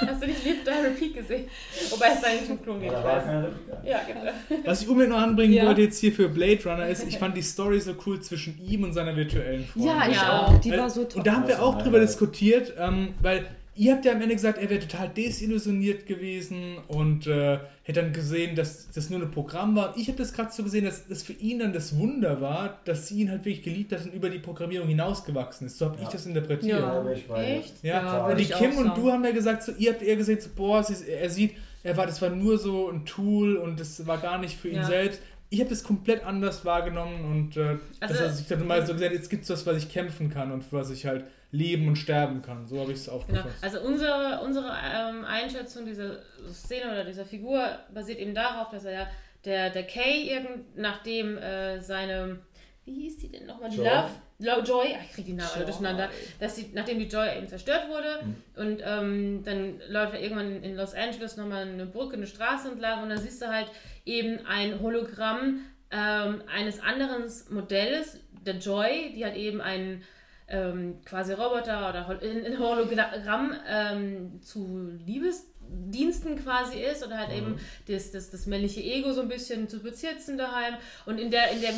Hast 0.00 0.22
du 0.22 0.26
nicht 0.26 0.44
Live 0.44 0.56
Die 0.64 0.86
Repeat 0.86 1.14
gesehen? 1.14 1.48
Wobei 1.90 2.06
es 2.16 2.24
eigentlich 2.24 2.50
ein 2.50 2.60
Klon 2.62 2.80
geht. 2.80 2.90
Ja, 2.90 4.00
genau. 4.06 4.32
Was 4.64 4.82
ich 4.82 4.88
unbedingt 4.88 5.14
noch 5.14 5.22
anbringen 5.22 5.52
Ja. 5.52 5.66
wollte 5.66 5.82
jetzt 5.82 5.98
hier 6.00 6.12
für 6.12 6.28
Blade 6.28 6.58
Runner 6.64 6.88
ist, 6.88 7.06
ich 7.06 7.16
fand 7.18 7.36
die 7.36 7.42
Story 7.42 7.80
so 7.80 7.94
cool 8.06 8.20
zwischen 8.20 8.58
ihm 8.66 8.82
und 8.84 8.92
seiner 8.92 9.14
virtuellen 9.14 9.64
Freundin. 9.66 9.88
Ja, 9.96 10.08
ich 10.08 10.16
Ja. 10.16 10.46
auch. 10.46 10.60
Die 10.60 10.72
war 10.72 10.90
so 10.90 11.04
toll. 11.04 11.18
Und 11.18 11.26
da 11.26 11.32
haben 11.34 11.46
wir 11.46 11.62
auch 11.62 11.80
drüber 11.80 12.00
diskutiert, 12.00 12.72
ähm, 12.76 13.14
weil 13.22 13.46
ihr 13.78 13.92
habt 13.94 14.04
ja 14.04 14.12
am 14.12 14.20
Ende 14.20 14.34
gesagt, 14.34 14.58
er 14.58 14.68
wäre 14.68 14.80
total 14.80 15.08
desillusioniert 15.08 16.06
gewesen 16.06 16.78
und 16.88 17.26
äh, 17.26 17.58
hätte 17.84 18.02
dann 18.02 18.12
gesehen, 18.12 18.56
dass 18.56 18.90
das 18.90 19.08
nur 19.08 19.20
ein 19.22 19.30
Programm 19.30 19.76
war. 19.76 19.94
Ich 19.96 20.08
habe 20.08 20.18
das 20.18 20.32
gerade 20.32 20.50
so 20.52 20.62
gesehen, 20.64 20.84
dass 20.84 21.06
das 21.06 21.22
für 21.22 21.32
ihn 21.34 21.60
dann 21.60 21.72
das 21.72 21.96
Wunder 21.96 22.40
war, 22.40 22.80
dass 22.84 23.08
sie 23.08 23.20
ihn 23.22 23.30
halt 23.30 23.44
wirklich 23.44 23.62
geliebt 23.62 23.92
hat 23.92 24.04
und 24.04 24.12
über 24.12 24.28
die 24.30 24.40
Programmierung 24.40 24.88
hinausgewachsen 24.88 25.66
ist. 25.68 25.78
So 25.78 25.86
habe 25.86 25.96
Ja. 25.96 26.02
ich 26.02 26.08
das 26.08 26.26
interpretiert. 26.26 26.80
Ja. 26.80 27.00
Bin 27.00 27.12
ich 27.14 27.26
dir. 27.26 27.36
Echt? 27.36 27.74
Ja, 27.84 28.28
Ja, 28.28 28.34
die 28.34 28.44
Kim 28.46 28.76
und 28.76 28.96
du 28.96 29.10
haben 29.12 29.24
ja 29.24 29.30
gesagt, 29.30 29.62
so, 29.62 29.72
ihr 29.78 29.92
habt 29.92 30.02
eher 30.02 30.16
gesagt, 30.16 30.42
so, 30.42 30.50
boah, 30.54 30.80
ist, 30.80 31.02
er 31.08 31.30
sieht, 31.30 31.54
er 31.84 31.96
war, 31.96 32.06
das 32.06 32.20
war 32.20 32.30
nur 32.30 32.58
so 32.58 32.90
ein 32.90 33.06
Tool 33.06 33.56
und 33.56 33.78
das 33.80 34.06
war 34.06 34.18
gar 34.18 34.38
nicht 34.38 34.58
für 34.58 34.68
ihn 34.68 34.76
Ja. 34.76 34.84
selbst. 34.86 35.20
Ich 35.50 35.60
habe 35.60 35.70
das 35.70 35.82
komplett 35.82 36.24
anders 36.26 36.64
wahrgenommen 36.66 37.24
und 37.24 37.56
äh, 37.56 37.76
Also- 38.00 38.14
dass 38.14 38.20
er 38.20 38.32
sich 38.32 38.46
dann 38.48 38.66
mal 38.66 38.84
so 38.86 38.92
gesagt, 38.92 39.12
jetzt 39.14 39.30
gibt 39.30 39.44
es 39.44 39.50
was, 39.50 39.64
was 39.66 39.76
ich 39.78 39.88
kämpfen 39.90 40.28
kann 40.30 40.52
und 40.52 40.62
für 40.64 40.76
was 40.76 40.90
ich 40.90 41.06
halt 41.06 41.24
leben 41.50 41.88
und 41.88 41.96
sterben 41.96 42.42
kann. 42.42 42.66
So 42.66 42.80
habe 42.80 42.92
ich 42.92 42.98
es 42.98 43.04
Genau. 43.06 43.16
aufgefasst. 43.18 43.56
Also 43.62 43.80
unsere, 43.80 44.40
unsere 44.44 44.66
ähm, 44.68 45.24
Einschätzung 45.24 45.86
dieser 45.86 46.18
Szene 46.52 46.90
oder 46.92 47.04
dieser 47.04 47.24
Figur 47.24 47.66
basiert 47.94 48.18
eben 48.18 48.34
darauf, 48.34 48.68
dass 48.70 48.84
er 48.84 48.92
ja 48.92 49.06
der, 49.44 49.70
der 49.70 49.84
Kay 49.84 50.28
irgend 50.30 50.76
nachdem 50.76 51.38
äh, 51.38 51.80
seine 51.80 52.40
wie 52.84 53.02
hieß 53.02 53.18
die 53.18 53.30
denn 53.30 53.44
nochmal? 53.44 53.68
Die 53.68 53.76
Joy. 53.76 53.84
Love, 53.86 54.10
Lo, 54.38 54.62
Joy, 54.62 54.94
ach, 54.98 55.04
ich 55.04 55.12
kriege 55.12 55.26
die 55.28 55.34
Namen 55.34 55.50
alle 55.56 55.64
durcheinander, 55.66 56.08
dass 56.40 56.54
die, 56.54 56.70
nachdem 56.72 56.98
die 56.98 57.06
Joy 57.06 57.36
eben 57.36 57.46
zerstört 57.46 57.86
wurde 57.90 58.20
Mhm. 58.24 58.36
und 58.56 58.82
ähm, 58.82 59.42
dann 59.44 59.78
läuft 59.90 60.14
er 60.14 60.22
irgendwann 60.22 60.62
in 60.62 60.74
Los 60.74 60.94
Angeles 60.94 61.36
nochmal 61.36 61.68
eine 61.68 61.84
Brücke, 61.84 62.16
eine 62.16 62.26
Straße 62.26 62.70
entlang 62.70 63.02
und 63.02 63.10
dann 63.10 63.18
siehst 63.18 63.42
du 63.42 63.48
halt 63.48 63.70
eben 64.06 64.38
ein 64.46 64.80
Hologramm 64.80 65.60
ähm, 65.90 66.42
eines 66.50 66.80
anderen 66.80 67.24
Modells, 67.50 68.20
der 68.46 68.54
Joy, 68.56 69.12
die 69.14 69.26
hat 69.26 69.36
eben 69.36 69.60
einen 69.60 70.02
ähm, 70.48 71.00
quasi 71.04 71.32
Roboter 71.34 71.88
oder 71.90 72.22
in, 72.22 72.44
in 72.44 72.58
Hologramm 72.58 73.54
ähm, 73.68 74.40
zu 74.42 74.90
Liebesdiensten 75.06 76.42
quasi 76.42 76.78
ist 76.80 77.06
oder 77.06 77.18
halt 77.18 77.32
eben 77.36 77.58
das, 77.86 78.10
das, 78.12 78.30
das 78.30 78.46
männliche 78.46 78.80
Ego 78.80 79.12
so 79.12 79.22
ein 79.22 79.28
bisschen 79.28 79.68
zu 79.68 79.80
bezitzen 79.80 80.38
daheim 80.38 80.74
und 81.06 81.18
in 81.18 81.30
der 81.30 81.50
in 81.50 81.60
dem 81.60 81.74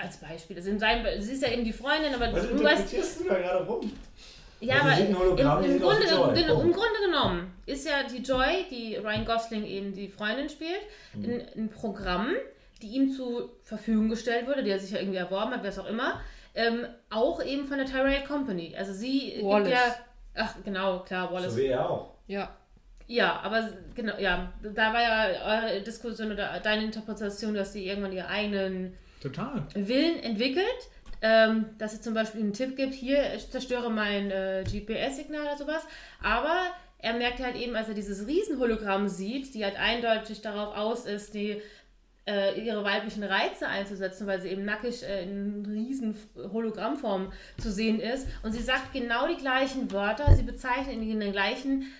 als 0.00 0.16
Beispiel, 0.18 0.56
also 0.56 0.70
in 0.70 0.78
seinem, 0.78 1.04
sie 1.20 1.32
ist 1.34 1.42
ja 1.42 1.50
eben 1.50 1.64
die 1.64 1.72
Freundin, 1.72 2.14
aber 2.14 2.32
Was 2.32 2.48
du 2.48 2.62
weißt, 2.64 2.92
du 3.20 3.28
da 3.28 3.34
gerade 3.38 3.66
rum? 3.66 3.92
ja, 4.60 4.76
Also 4.76 4.86
aber 4.86 4.94
ein 4.94 5.06
im, 5.06 5.70
im, 5.70 5.80
Grunde, 5.80 6.54
Oh. 6.54 6.60
im 6.62 6.72
Grunde 6.72 6.98
genommen 7.04 7.52
ist 7.66 7.86
ja 7.86 8.02
die 8.04 8.22
Joy, 8.22 8.64
die 8.70 8.96
Ryan 8.96 9.26
Gosling 9.26 9.66
eben 9.66 9.92
die 9.92 10.08
Freundin 10.08 10.48
spielt, 10.48 10.80
Mhm. 11.14 11.24
in 11.24 11.42
ein 11.64 11.68
Programm, 11.68 12.28
die 12.80 12.86
ihm 12.88 13.12
zur 13.12 13.50
Verfügung 13.64 14.08
gestellt 14.08 14.46
wurde, 14.46 14.62
die 14.62 14.70
er 14.70 14.78
sich 14.78 14.92
ja 14.92 14.98
irgendwie 14.98 15.18
erworben 15.18 15.50
hat, 15.52 15.62
wer 15.62 15.70
es 15.70 15.78
auch 15.78 15.88
immer, 15.88 16.22
ähm, 16.54 16.86
auch 17.10 17.42
eben 17.42 17.64
von 17.66 17.78
der 17.78 17.86
Tyrell 17.86 18.24
Company. 18.24 18.74
Also 18.76 18.92
sie 18.92 19.40
Wallace. 19.42 19.68
gibt 19.68 19.76
ja, 19.76 19.94
ach 20.34 20.54
genau, 20.64 21.00
klar, 21.00 21.32
Wallace. 21.32 21.52
So 21.52 21.58
wie 21.58 21.66
er 21.66 21.88
auch. 21.88 22.10
Ja. 22.26 22.56
Ja, 23.08 23.40
aber 23.42 23.68
genau, 23.94 24.16
ja, 24.18 24.52
da 24.62 24.92
war 24.94 25.02
ja 25.02 25.64
eure 25.64 25.82
Diskussion 25.82 26.32
oder 26.32 26.60
deine 26.60 26.84
Interpretation, 26.84 27.52
dass 27.52 27.72
sie 27.72 27.86
irgendwann 27.86 28.12
ihre 28.12 28.28
eigenen 28.28 28.96
Total. 29.20 29.66
Willen 29.74 30.22
entwickelt, 30.22 30.64
ähm, 31.20 31.66
dass 31.78 31.92
sie 31.92 32.00
zum 32.00 32.14
Beispiel 32.14 32.40
einen 32.40 32.52
Tipp 32.52 32.76
gibt, 32.76 32.94
hier, 32.94 33.34
ich 33.34 33.50
zerstöre 33.50 33.90
mein 33.90 34.30
äh, 34.30 34.64
GPS-Signal 34.64 35.42
oder 35.42 35.56
sowas. 35.56 35.82
Aber 36.22 36.56
er 36.98 37.14
merkt 37.14 37.40
halt 37.40 37.56
eben, 37.56 37.76
als 37.76 37.88
er 37.88 37.94
dieses 37.94 38.26
Riesenhologramm 38.26 39.08
sieht, 39.08 39.54
die 39.54 39.64
halt 39.64 39.78
eindeutig 39.78 40.40
darauf 40.40 40.76
aus 40.76 41.04
ist, 41.04 41.34
die 41.34 41.60
äh, 42.26 42.60
ihre 42.60 42.84
weiblichen 42.84 43.24
Reize 43.24 43.66
einzusetzen, 43.66 44.26
weil 44.26 44.40
sie 44.40 44.48
eben 44.48 44.64
nackig 44.64 45.02
äh, 45.02 45.24
in 45.24 45.64
riesen 45.66 46.16
Hologrammform 46.36 47.32
zu 47.58 47.70
sehen 47.72 48.00
ist. 48.00 48.26
Und 48.42 48.52
sie 48.52 48.62
sagt 48.62 48.92
genau 48.92 49.26
die 49.26 49.36
gleichen 49.36 49.90
Wörter, 49.90 50.34
sie 50.34 50.42
bezeichnet 50.42 50.96
ihn 50.96 51.10
in 51.10 51.20
der 51.20 51.32
gleichen 51.32 51.92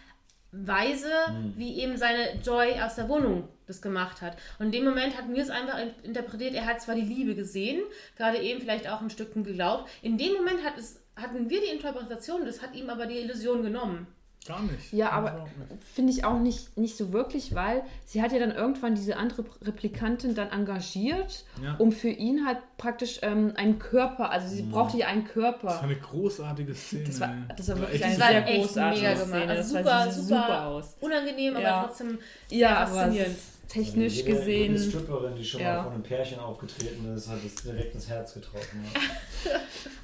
Weise, 0.52 1.10
wie 1.57 1.81
eben 1.81 1.97
seine 1.97 2.34
Joy 2.44 2.75
aus 2.81 2.97
der 2.97 3.09
Wohnung 3.09 3.49
das 3.67 3.81
gemacht 3.81 4.20
hat. 4.20 4.36
Und 4.59 4.67
in 4.67 4.73
dem 4.73 4.84
Moment 4.84 5.17
hatten 5.17 5.34
wir 5.34 5.42
es 5.42 5.49
einfach 5.49 5.78
in- 5.78 5.94
interpretiert, 6.05 6.55
er 6.55 6.67
hat 6.67 6.83
zwar 6.83 6.94
die 6.94 7.01
Liebe 7.01 7.34
gesehen, 7.34 7.81
gerade 8.18 8.39
eben 8.39 8.60
vielleicht 8.60 8.86
auch 8.86 9.01
ein 9.01 9.09
Stückchen 9.09 9.44
geglaubt. 9.44 9.89
In 10.02 10.18
dem 10.18 10.34
Moment 10.34 10.62
hat 10.62 10.76
es, 10.76 11.01
hatten 11.17 11.49
wir 11.49 11.60
die 11.60 11.68
Interpretation, 11.75 12.44
das 12.44 12.60
hat 12.60 12.75
ihm 12.75 12.91
aber 12.91 13.07
die 13.07 13.18
Illusion 13.18 13.62
genommen. 13.62 14.07
Gar 14.44 14.62
nicht. 14.62 14.92
Ja, 14.92 15.10
aber 15.10 15.46
finde 15.94 16.12
ich 16.12 16.24
auch 16.24 16.40
nicht, 16.40 16.76
nicht 16.76 16.96
so 16.96 17.12
wirklich, 17.12 17.54
weil 17.54 17.84
sie 18.04 18.20
hat 18.22 18.32
ja 18.32 18.40
dann 18.40 18.50
irgendwann 18.50 18.96
diese 18.96 19.16
andere 19.16 19.44
Replikantin 19.62 20.34
dann 20.34 20.50
engagiert, 20.50 21.44
Ja. 21.62 21.76
um 21.78 21.92
für 21.92 22.08
ihn 22.08 22.44
halt 22.44 22.58
praktisch 22.76 23.20
ähm, 23.22 23.52
einen 23.54 23.78
Körper, 23.78 24.30
also 24.32 24.48
sie 24.48 24.62
brauchte 24.62 24.96
ja 24.98 25.06
einen 25.06 25.24
Das 25.24 25.36
war 25.36 25.52
Körper. 25.52 25.80
eine 25.82 25.94
großartige 25.96 26.74
Szene. 26.74 27.04
Das 27.04 27.20
war, 27.20 27.28
ey. 27.28 27.34
das 27.56 27.68
war 27.68 27.78
wirklich 27.78 28.04
eine 28.04 28.12
Das 28.14 28.20
war 28.20 28.28
sehr 28.30 28.46
echt 28.48 28.60
großartige 28.62 29.00
mega 29.06 29.12
gemacht. 29.14 29.28
Szene. 29.28 29.48
Also 29.48 29.56
Das 29.62 29.68
super, 29.68 29.84
war, 29.84 30.10
super, 30.12 30.22
super 30.26 30.66
aus. 30.66 30.96
Unangenehm, 31.00 31.60
Ja. 31.60 31.76
aber 31.76 31.86
trotzdem 31.88 32.18
Ja, 32.50 32.76
aber 32.78 32.90
es 32.90 32.96
faszinierend. 32.96 33.36
ist 33.36 33.68
technisch 33.68 34.14
jede, 34.16 34.28
Jede 34.28 34.38
gesehen. 34.40 34.78
Stripperin, 34.78 35.36
die 35.36 35.44
schon 35.44 35.60
ja. 35.60 35.76
mal 35.76 35.82
von 35.84 35.92
einem 35.92 36.02
Pärchen 36.02 36.40
aufgetreten 36.40 37.14
ist, 37.14 37.28
hat 37.28 37.38
es 37.46 37.54
direkt 37.62 37.94
ins 37.94 38.08
Herz 38.08 38.34
getroffen. 38.34 38.84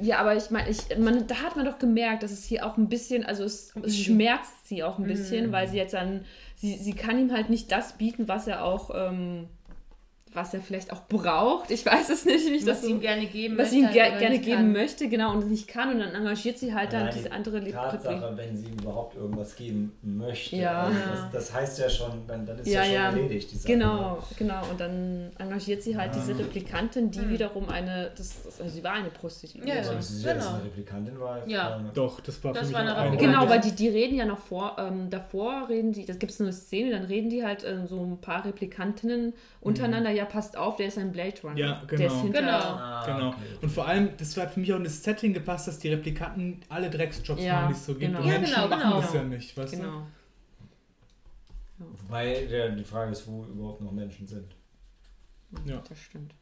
Ja. 0.00 0.18
Aber 0.18 0.36
ich 0.36 0.50
meine, 0.50 0.68
ich, 0.70 0.96
man, 0.98 1.26
da 1.26 1.36
hat 1.36 1.56
man 1.56 1.64
doch 1.64 1.78
gemerkt, 1.78 2.22
dass 2.22 2.30
es 2.30 2.44
hier 2.44 2.66
auch 2.66 2.76
ein 2.76 2.88
bisschen, 2.88 3.24
also 3.24 3.44
es, 3.44 3.74
es 3.82 3.98
schmerzt 3.98 4.68
sie 4.68 4.82
auch 4.82 4.98
ein 4.98 5.06
bisschen, 5.06 5.52
weil 5.52 5.68
sie 5.68 5.76
jetzt 5.76 5.94
dann, 5.94 6.24
sie, 6.56 6.76
sie 6.76 6.92
kann 6.92 7.18
ihm 7.18 7.32
halt 7.32 7.50
nicht 7.50 7.70
das 7.72 7.94
bieten, 7.98 8.28
was 8.28 8.46
er 8.46 8.64
auch, 8.64 8.90
ähm, 8.94 9.48
was 10.36 10.54
er 10.54 10.60
vielleicht 10.60 10.92
auch 10.92 11.02
braucht. 11.08 11.70
Ich 11.70 11.84
weiß 11.84 12.10
es 12.10 12.24
nicht, 12.24 12.46
wie 12.46 12.56
ich 12.56 12.66
was 12.66 12.82
das 12.82 12.88
ihm 12.90 13.00
gerne 13.00 13.26
geben 13.26 13.56
was 13.58 13.72
möchte, 13.72 13.74
sie 13.74 13.80
ihm 13.80 13.92
ger 13.92 14.18
gerne 14.18 14.38
geben 14.38 14.56
kann. 14.56 14.72
möchte, 14.72 15.08
genau, 15.08 15.32
und 15.32 15.38
es 15.42 15.46
nicht 15.48 15.66
kann 15.66 15.92
und 15.92 15.98
dann 16.00 16.14
engagiert 16.14 16.58
sie 16.58 16.74
halt 16.74 16.92
dann 16.92 17.02
Allein 17.02 17.14
diese 17.14 17.28
die 17.28 17.32
andere. 17.34 17.70
Tatsache, 17.72 18.32
wenn 18.36 18.56
sie 18.56 18.66
ihm 18.66 18.78
überhaupt 18.80 19.16
irgendwas 19.16 19.56
geben 19.56 19.92
möchte. 20.02 20.56
Ja. 20.56 20.82
Also 20.84 20.98
das, 21.32 21.32
das 21.32 21.54
heißt 21.54 21.78
ja 21.78 21.88
schon, 21.90 22.26
dann, 22.28 22.46
dann 22.46 22.58
ist 22.58 22.68
ja, 22.68 22.80
Ja, 22.82 22.84
schon 22.84 22.94
ja. 22.94 23.02
erledigt. 23.10 23.50
Die 23.52 23.56
Sache. 23.56 23.72
Genau, 23.72 24.18
genau. 24.38 24.60
Und 24.70 24.78
dann 24.80 25.32
engagiert 25.38 25.82
sie 25.82 25.96
halt 25.96 26.14
Ja. 26.14 26.20
diese 26.20 26.38
Replikantin, 26.38 27.10
die 27.10 27.20
Mhm. 27.20 27.30
wiederum 27.30 27.68
eine, 27.68 28.10
das, 28.16 28.42
das, 28.44 28.60
also 28.60 28.72
sie 28.74 28.84
war 28.84 28.92
eine 28.92 29.08
Prostituierte. 29.10 29.68
Ja, 29.70 29.76
Also, 29.78 29.92
sie 30.00 30.22
jetzt 30.24 30.34
Genau. 30.38 30.54
eine 30.54 30.64
Replikantin 30.64 31.18
war. 31.18 31.48
Ja. 31.48 31.80
Doch, 31.94 32.20
das 32.20 32.42
war 32.44 32.52
Das 32.52 32.60
für 32.60 32.66
mich 32.66 32.74
war 32.74 32.80
eine 32.82 32.92
auch 32.94 32.98
ein 32.98 33.12
Replik- 33.14 33.18
Genau, 33.20 33.48
weil 33.48 33.60
die, 33.60 33.72
die 33.72 33.88
reden 33.88 34.16
ja 34.16 34.26
noch 34.26 34.38
vor, 34.38 34.76
ähm, 34.78 35.08
davor 35.08 35.68
reden 35.68 35.92
die, 35.92 36.04
das 36.04 36.18
gibt 36.18 36.32
es 36.32 36.40
eine 36.40 36.52
Szene, 36.52 36.90
dann 36.90 37.04
reden 37.04 37.30
die 37.30 37.44
halt 37.44 37.64
äh, 37.64 37.86
so 37.86 38.02
ein 38.04 38.20
paar 38.20 38.44
Replikantinnen 38.44 39.32
untereinander, 39.60 40.10
ja, 40.10 40.25
passt 40.28 40.56
auf, 40.56 40.76
der 40.76 40.86
ist 40.88 40.98
ein 40.98 41.12
Blade 41.12 41.34
Runner. 41.42 41.56
Ja, 41.56 41.82
Der 41.90 41.98
genau. 41.98 42.14
ist 42.14 42.20
hinter, 42.22 42.40
Genau. 42.40 42.52
Ah, 42.52 43.02
Genau. 43.06 43.28
okay. 43.28 43.36
Und 43.62 43.70
vor 43.70 43.86
allem, 43.86 44.16
das 44.16 44.36
hat 44.36 44.52
für 44.52 44.60
mich 44.60 44.72
auch 44.72 44.76
in 44.78 44.84
das 44.84 45.02
Setting 45.02 45.32
gepasst, 45.32 45.66
dass 45.68 45.78
die 45.78 45.88
Replikanten 45.88 46.60
alle 46.68 46.90
Drecksjobs 46.90 47.42
Ja, 47.42 47.54
machen, 47.62 47.68
die 47.68 47.74
es 47.74 47.86
so 47.86 47.92
gibt. 47.94 48.00
genau. 48.06 48.20
Und 48.20 48.26
Ja, 48.26 48.38
Menschen 48.38 48.54
genau, 48.54 48.68
machen 48.68 48.82
genau. 48.82 49.00
das 49.00 49.14
ja 49.14 49.22
nicht, 49.22 49.56
weißt 49.56 49.72
Genau. 49.74 50.06
Weil 52.08 52.46
der, 52.48 52.70
die 52.70 52.84
Frage 52.84 53.12
ist, 53.12 53.26
wo 53.28 53.44
überhaupt 53.44 53.80
noch 53.82 53.92
Menschen 53.92 54.26
sind. 54.26 54.54
Ja. 55.66 55.82
Das 55.88 55.98
stimmt. 55.98 56.32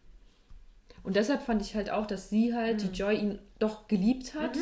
Und 1.03 1.17
deshalb 1.17 1.43
fand 1.43 1.61
ich 1.61 1.75
halt 1.75 1.91
auch, 1.91 2.07
dass 2.07 2.31
sie 2.31 2.55
halt, 2.55 2.83
Mhm. 2.83 2.89
die 2.93 2.97
Joy, 2.99 3.17
ihn 3.17 3.39
doch 3.59 3.89
geliebt 3.89 4.35
hat. 4.35 4.57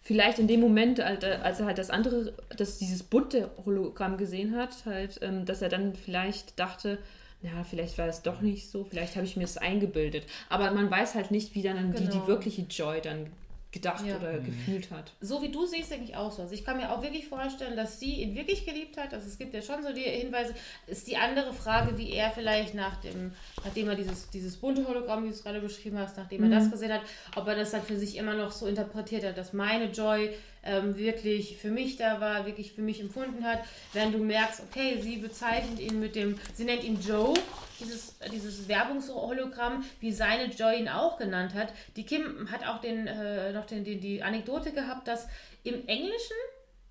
Vielleicht 0.00 0.38
in 0.38 0.46
dem 0.48 0.60
Moment, 0.60 1.00
als 1.00 1.22
er 1.60 1.66
halt 1.66 1.78
das 1.78 1.90
andere, 1.90 2.32
dass 2.56 2.78
dieses 2.78 3.02
bunte 3.02 3.50
Hologramm 3.64 4.16
gesehen 4.16 4.56
hat, 4.56 4.84
halt, 4.86 5.18
ähm, 5.20 5.44
dass 5.44 5.62
er 5.62 5.68
dann 5.68 5.94
vielleicht 5.96 6.58
dachte, 6.58 6.98
ja, 7.46 7.64
vielleicht 7.64 7.96
war 7.98 8.06
es 8.08 8.22
doch 8.22 8.40
nicht 8.40 8.70
so, 8.70 8.84
vielleicht 8.84 9.16
habe 9.16 9.24
ich 9.26 9.36
mir 9.36 9.44
es 9.44 9.56
eingebildet. 9.56 10.24
Aber 10.48 10.70
man 10.72 10.90
weiß 10.90 11.14
halt 11.14 11.30
nicht, 11.30 11.54
wie 11.54 11.62
dann 11.62 11.92
die, 11.92 12.04
Genau. 12.04 12.20
die 12.22 12.26
wirkliche 12.26 12.62
Joy 12.62 13.00
dann 13.00 13.32
gedacht 13.72 14.06
Ja. 14.06 14.16
oder 14.16 14.38
gefühlt 14.38 14.90
hat. 14.90 15.12
so 15.20 15.42
wie 15.42 15.50
du 15.50 15.66
siehst, 15.66 15.90
denke 15.90 16.04
ich 16.06 16.16
auch 16.16 16.32
so. 16.32 16.40
Also 16.42 16.54
ich 16.54 16.64
kann 16.64 16.78
mir 16.78 16.90
auch 16.90 17.02
wirklich 17.02 17.26
vorstellen, 17.26 17.76
dass 17.76 18.00
sie 18.00 18.22
ihn 18.22 18.34
wirklich 18.34 18.64
geliebt 18.64 18.96
hat. 18.96 19.12
Also 19.12 19.26
es 19.28 19.36
gibt 19.36 19.52
ja 19.52 19.60
schon 19.60 19.82
so 19.82 19.92
die 19.92 20.00
Hinweise. 20.02 20.54
Ist 20.86 21.06
die 21.08 21.16
andere 21.18 21.52
Frage, 21.52 21.98
wie 21.98 22.10
er 22.12 22.30
vielleicht 22.30 22.74
nach 22.74 22.96
dem, 23.02 23.32
nachdem 23.62 23.88
er 23.90 23.94
dieses, 23.96 24.30
dieses 24.30 24.56
bunte 24.56 24.86
Hologramm, 24.88 25.24
wie 25.24 25.28
du 25.28 25.34
es 25.34 25.42
gerade 25.42 25.60
beschrieben 25.60 25.98
hast, 25.98 26.16
nachdem 26.16 26.44
er 26.44 26.48
das 26.58 26.70
gesehen 26.70 26.92
hat, 26.92 27.02
ob 27.34 27.46
er 27.48 27.56
das 27.56 27.72
dann 27.72 27.82
für 27.82 27.98
sich 27.98 28.16
immer 28.16 28.34
noch 28.34 28.50
so 28.52 28.66
interpretiert 28.66 29.24
hat, 29.24 29.36
dass 29.36 29.52
meine 29.52 29.90
Joy 29.90 30.30
ähm, 30.66 30.96
wirklich 30.96 31.56
für 31.56 31.70
mich 31.70 31.96
da 31.96 32.20
war, 32.20 32.44
wirklich 32.46 32.72
für 32.72 32.82
mich 32.82 33.00
empfunden 33.00 33.44
hat. 33.44 33.60
Wenn 33.92 34.12
du 34.12 34.18
merkst, 34.18 34.62
okay, 34.68 34.98
sie 35.00 35.16
bezeichnet 35.18 35.80
ihn 35.80 36.00
mit 36.00 36.14
dem, 36.16 36.38
sie 36.54 36.64
nennt 36.64 36.84
ihn 36.84 37.00
Joe, 37.00 37.34
dieses, 37.80 38.18
dieses 38.32 38.68
Werbungshologramm, 38.68 39.84
wie 40.00 40.12
seine 40.12 40.46
Joy 40.46 40.78
ihn 40.80 40.88
auch 40.88 41.18
genannt 41.18 41.54
hat. 41.54 41.72
Die 41.96 42.04
Kim 42.04 42.50
hat 42.50 42.66
auch 42.66 42.80
den, 42.80 43.06
äh, 43.06 43.52
noch 43.52 43.66
den, 43.66 43.84
die, 43.84 43.98
die 44.00 44.22
Anekdote 44.22 44.72
gehabt, 44.72 45.08
dass 45.08 45.26
im 45.64 45.86
Englischen 45.86 46.36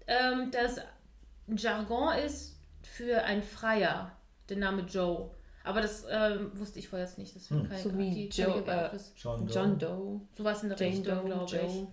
ähm, 0.07 0.51
das 0.51 0.79
ein 1.47 1.57
Jargon 1.57 2.17
ist 2.17 2.55
für 2.83 3.23
ein 3.23 3.43
Freier, 3.43 4.11
der 4.49 4.57
Name 4.57 4.83
Joe. 4.83 5.29
Aber 5.63 5.81
das 5.81 6.05
ähm, 6.09 6.51
wusste 6.53 6.77
ich 6.77 6.87
vorher 6.89 7.07
jetzt 7.07 7.17
nicht. 7.17 7.33
Deswegen 7.35 7.69
Hm. 7.69 7.77
So 7.81 7.97
wie 7.97 8.09
die- 8.11 8.27
Joe, 8.29 8.59
äh, 8.61 8.65
das- 8.91 9.11
John 9.17 9.47
Doe. 9.47 9.53
John 9.55 9.79
Doe, 9.79 10.21
Sowas 10.37 10.61
in 10.61 10.69
der 10.69 10.77
Jane 10.77 10.91
Richtung, 10.97 11.15
Doe, 11.15 11.25
glaube 11.25 11.45
ich. 11.45 11.51
Joe. 11.73 11.87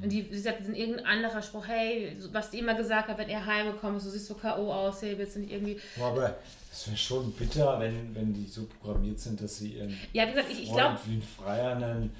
Und 0.00 0.08
die, 0.10 0.22
sie 0.22 0.38
sagt, 0.38 0.66
in 0.66 0.74
irgendein 0.74 1.04
anderer 1.04 1.42
Spruch, 1.42 1.66
hey, 1.68 2.16
was 2.32 2.50
die 2.50 2.60
immer 2.60 2.74
gesagt 2.74 3.08
hat, 3.08 3.18
wenn 3.18 3.28
er 3.28 3.44
heimgekommen 3.44 3.98
ist, 3.98 4.06
du 4.06 4.10
siehst 4.10 4.26
so 4.26 4.34
K.O. 4.34 4.72
aus, 4.72 5.02
hey, 5.02 5.18
willst 5.18 5.36
du 5.36 5.40
nicht 5.40 5.52
irgendwie. 5.52 5.78
Boah, 5.96 6.06
Aber 6.12 6.36
es 6.72 6.86
wäre 6.86 6.96
schon 6.96 7.30
bitter, 7.32 7.78
wenn, 7.78 8.14
wenn 8.14 8.32
die 8.32 8.46
so 8.46 8.64
programmiert 8.80 9.20
sind, 9.20 9.38
dass 9.42 9.58
sie 9.58 9.72
ihren 9.74 9.94
Ja, 10.14 10.26
wie 10.26 10.30
gesagt, 10.32 10.50
ich, 10.50 10.62
ich 10.62 10.72
glaube, 10.72 10.98
wie 11.04 11.16
ein 11.16 11.22
Freier 11.22 11.74
nennen. 11.74 12.10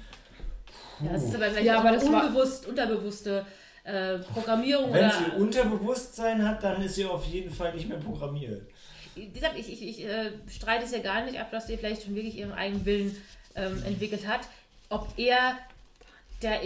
das 1.11 1.23
ist 1.23 1.33
aber 1.35 1.45
vielleicht 1.45 1.65
Ja, 1.65 1.75
auch 1.75 1.79
aber 1.79 1.89
eine 1.89 1.97
das 1.97 2.11
war- 2.11 2.25
unbewusst, 2.27 2.67
unterbewusste 2.67 3.43
äh, 3.85 4.19
Programmierung 4.19 4.93
Wenn 4.93 5.05
oder. 5.05 5.11
sie 5.35 5.41
Unterbewusstsein 5.41 6.47
hat, 6.47 6.63
dann 6.63 6.79
ist 6.83 6.93
sie 6.95 7.05
auf 7.05 7.25
jeden 7.25 7.51
Fall 7.51 7.73
nicht 7.73 7.89
mehr 7.89 7.97
programmiert. 7.97 8.61
Wie 9.15 9.29
gesagt, 9.29 9.57
ich, 9.57 9.71
ich, 9.71 9.81
ich 9.99 10.05
äh, 10.05 10.31
streite 10.47 10.85
es 10.85 10.91
ja 10.91 10.99
gar 10.99 11.25
nicht 11.25 11.39
ab, 11.39 11.49
dass 11.51 11.65
sie 11.67 11.77
vielleicht 11.77 12.03
schon 12.03 12.13
wirklich 12.15 12.37
ihren 12.37 12.51
eigenen 12.51 12.85
Willen 12.85 13.15
ähm, 13.55 13.81
entwickelt 13.85 14.27
hat. 14.27 14.41
Ob 14.89 15.07
er 15.17 15.57
der, 16.43 16.59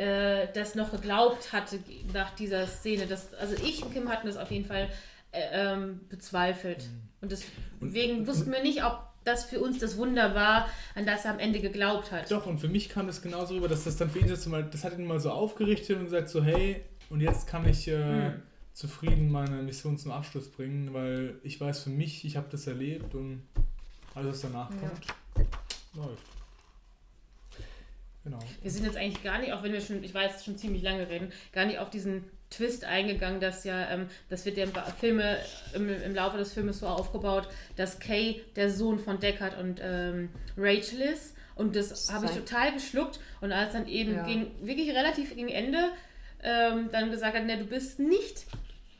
äh, 0.00 0.48
das 0.54 0.74
noch 0.74 0.90
geglaubt 0.90 1.52
hatte 1.52 1.78
nach 2.14 2.34
dieser 2.34 2.66
Szene. 2.66 3.06
Das, 3.06 3.34
also 3.34 3.54
ich 3.62 3.82
und 3.84 3.92
Kim 3.92 4.08
hatten 4.08 4.26
das 4.26 4.36
auf 4.36 4.50
jeden 4.50 4.64
Fall 4.64 4.88
äh, 5.32 5.40
ähm, 5.52 6.00
bezweifelt. 6.08 6.88
Und 7.20 7.30
deswegen 7.30 8.26
wussten 8.26 8.50
wir 8.50 8.62
nicht, 8.62 8.82
ob 8.82 9.00
das 9.24 9.44
für 9.44 9.60
uns 9.60 9.78
das 9.78 9.98
Wunder 9.98 10.34
war, 10.34 10.68
an 10.94 11.04
das 11.04 11.26
er 11.26 11.32
am 11.32 11.38
Ende 11.38 11.60
geglaubt 11.60 12.10
hat. 12.10 12.30
Doch, 12.30 12.46
und 12.46 12.58
für 12.58 12.68
mich 12.68 12.88
kam 12.88 13.06
das 13.06 13.20
genauso 13.20 13.54
rüber, 13.54 13.68
dass 13.68 13.84
das 13.84 13.98
dann 13.98 14.08
für 14.10 14.20
ihn 14.20 14.28
das, 14.28 14.46
mal, 14.46 14.64
das 14.64 14.82
hat 14.82 14.98
ihn 14.98 15.04
mal 15.04 15.20
so 15.20 15.30
aufgerichtet 15.30 15.98
und 15.98 16.04
gesagt 16.04 16.30
so, 16.30 16.42
hey, 16.42 16.82
und 17.10 17.20
jetzt 17.20 17.46
kann 17.46 17.68
ich 17.68 17.86
äh, 17.88 17.96
Hm. 18.30 18.42
zufrieden 18.72 19.30
meine 19.30 19.62
Mission 19.62 19.98
zum 19.98 20.12
Abschluss 20.12 20.48
bringen, 20.50 20.94
weil 20.94 21.34
ich 21.42 21.60
weiß 21.60 21.82
für 21.82 21.90
mich, 21.90 22.24
ich 22.24 22.36
habe 22.38 22.46
das 22.50 22.66
erlebt 22.66 23.14
und 23.14 23.42
alles, 24.14 24.32
was 24.32 24.40
danach 24.50 24.70
Ja. 24.70 24.88
kommt, 24.88 25.06
läuft. 25.94 26.39
Genau. 28.24 28.38
Wir 28.62 28.70
sind 28.70 28.84
jetzt 28.84 28.96
eigentlich 28.96 29.22
gar 29.22 29.38
nicht, 29.38 29.52
auch 29.52 29.62
wenn 29.62 29.72
wir 29.72 29.80
schon, 29.80 30.04
ich 30.04 30.12
weiß, 30.12 30.44
schon 30.44 30.56
ziemlich 30.56 30.82
lange 30.82 31.08
reden, 31.08 31.32
gar 31.52 31.64
nicht 31.64 31.78
auf 31.78 31.88
diesen 31.90 32.24
Twist 32.50 32.84
eingegangen, 32.84 33.40
dass 33.40 33.64
ja, 33.64 33.88
ähm, 33.90 34.08
das 34.28 34.44
wird 34.44 34.56
ja 34.56 34.64
im 34.64 34.72
Filme, 34.98 35.38
im, 35.72 35.88
im 35.88 36.14
Laufe 36.14 36.36
des 36.36 36.52
Filmes 36.52 36.80
so 36.80 36.86
aufgebaut, 36.86 37.48
dass 37.76 37.98
Kay 37.98 38.42
der 38.56 38.70
Sohn 38.70 38.98
von 38.98 39.20
Deckard 39.20 39.58
und 39.58 39.80
ähm, 39.82 40.30
Rachel 40.56 41.00
ist. 41.00 41.34
Und 41.54 41.76
das 41.76 42.12
habe 42.12 42.26
ich 42.26 42.32
total 42.32 42.72
geschluckt. 42.72 43.20
Und 43.40 43.52
als 43.52 43.72
dann 43.72 43.86
eben 43.86 44.14
Ja. 44.14 44.26
gegen, 44.26 44.50
wirklich 44.66 44.90
relativ 44.90 45.34
gegen 45.34 45.48
Ende 45.48 45.78
ähm, 46.42 46.88
dann 46.90 47.10
gesagt 47.10 47.36
hat, 47.36 47.44
ne, 47.44 47.58
du 47.58 47.64
bist 47.64 48.00
nicht 48.00 48.46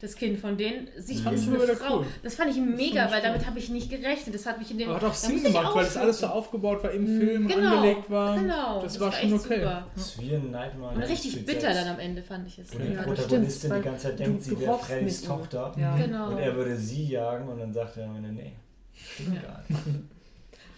das 0.00 0.16
Kind 0.16 0.38
von 0.40 0.56
denen, 0.56 0.88
sie 0.98 1.16
fand 1.16 1.36
ist 1.36 1.42
ich 1.42 1.48
eine 1.48 1.58
Frau. 1.76 1.98
cool. 1.98 2.06
Das 2.22 2.34
fand 2.34 2.50
ich 2.50 2.56
mega, 2.56 3.04
ich 3.06 3.12
weil 3.12 3.20
damit 3.20 3.46
habe 3.46 3.58
ich 3.58 3.68
nicht 3.68 3.90
gerechnet. 3.90 4.34
Das 4.34 4.46
hat 4.46 4.58
mich 4.58 4.70
in 4.70 4.78
dem 4.78 4.88
Aber 4.88 4.96
hat 5.00 5.04
auch 5.04 5.14
Sinn 5.14 5.42
gemacht, 5.42 5.74
weil 5.74 5.84
das 5.84 5.96
alles 5.98 6.20
so 6.20 6.26
aufgebaut 6.28 6.82
war 6.82 6.90
im 6.90 7.06
Film, 7.06 7.46
Genau, 7.46 7.76
angelegt 7.76 8.10
war. 8.10 8.38
Genau, 8.38 8.82
Das, 8.82 8.98
war 8.98 9.06
war 9.08 9.12
schon 9.12 9.34
echt 9.34 9.44
okay. 9.44 9.58
super. 9.60 9.86
Das 9.94 10.06
ist 10.06 10.22
wie 10.22 10.34
ein 10.34 10.50
Nightmare. 10.50 10.94
Und 10.94 11.02
richtig 11.02 11.36
Elm 11.36 11.44
bitter 11.44 11.74
dann 11.74 11.88
am 11.88 11.98
Ende, 11.98 12.22
fand 12.22 12.46
ich 12.46 12.58
es. 12.58 12.72
Wo 12.74 12.78
die 12.78 12.84
Ja, 12.92 12.94
das 12.94 13.04
Protagonistin 13.06 13.68
stimmt, 13.70 13.84
die 13.84 13.88
ganze 13.88 14.02
Zeit 14.08 14.18
denkt, 14.18 14.42
sie 14.42 14.60
wäre 14.60 14.78
Freddys. 14.78 15.22
Tochter. 15.22 15.74
Ja. 15.76 15.96
Genau. 15.96 16.28
Und 16.30 16.38
er 16.38 16.54
würde 16.56 16.76
sie 16.76 17.06
jagen 17.08 17.48
und 17.48 17.58
dann 17.58 17.72
sagt 17.72 17.96
er 17.98 18.06
am 18.06 18.16
Ende, 18.16 18.32
nee, 18.32 18.52
stimmt 18.94 19.36
Ja. 19.36 19.42
gar 19.42 19.64
nicht. 19.68 19.80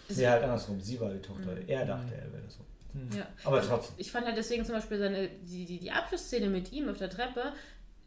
Das- 0.09 0.17
Nee, 0.19 0.27
halt 0.27 0.43
andersrum, 0.43 0.79
sie 0.81 1.01
war 1.01 1.11
die 1.11 1.21
Tochter. 1.23 1.53
Mhm. 1.53 1.69
Er 1.69 1.87
dachte, 1.87 2.13
er 2.15 2.31
wäre 2.33 2.43
so. 2.49 2.59
Ja. 3.17 3.27
Aber 3.45 3.63
trotzdem. 3.63 3.95
Ich 3.97 4.13
fand 4.13 4.27
halt 4.27 4.37
deswegen 4.37 4.67
zum 4.67 4.75
Beispiel 4.75 4.99
seine, 4.99 5.29
die, 5.51 5.65
die, 5.65 5.79
die 5.79 5.91
Abschlussszene 5.91 6.49
mit 6.51 6.71
ihm 6.73 6.91
auf 6.91 6.99
der 6.99 7.09
Treppe, 7.09 7.55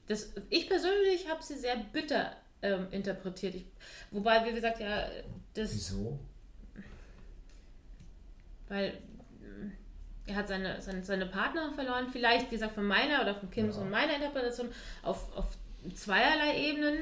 das, 0.07 0.33
ich 0.49 0.67
persönlich 0.67 1.29
habe 1.29 1.41
sie 1.43 1.55
sehr 1.55 1.77
bitter 1.77 2.35
ähm, 2.61 2.87
interpretiert. 2.91 3.55
Ich, 3.55 3.65
wobei, 4.11 4.45
wie 4.45 4.53
gesagt, 4.53 4.79
ja, 4.79 5.07
das, 5.53 5.73
Wieso? 5.73 6.19
weil 8.67 8.93
mm, 9.39 9.71
er 10.27 10.35
hat 10.35 10.47
seine, 10.47 10.81
seine, 10.81 11.03
seine 11.03 11.25
Partner 11.27 11.71
verloren, 11.73 12.09
vielleicht, 12.11 12.47
wie 12.51 12.55
gesagt, 12.55 12.73
von 12.73 12.85
meiner 12.85 13.21
oder 13.21 13.35
von 13.35 13.49
Kims 13.51 13.75
Ja. 13.75 13.81
und 13.81 13.89
meiner 13.91 14.15
Interpretation 14.15 14.69
auf, 15.03 15.35
auf 15.35 15.57
zweierlei 15.93 16.57
Ebenen. 16.69 16.99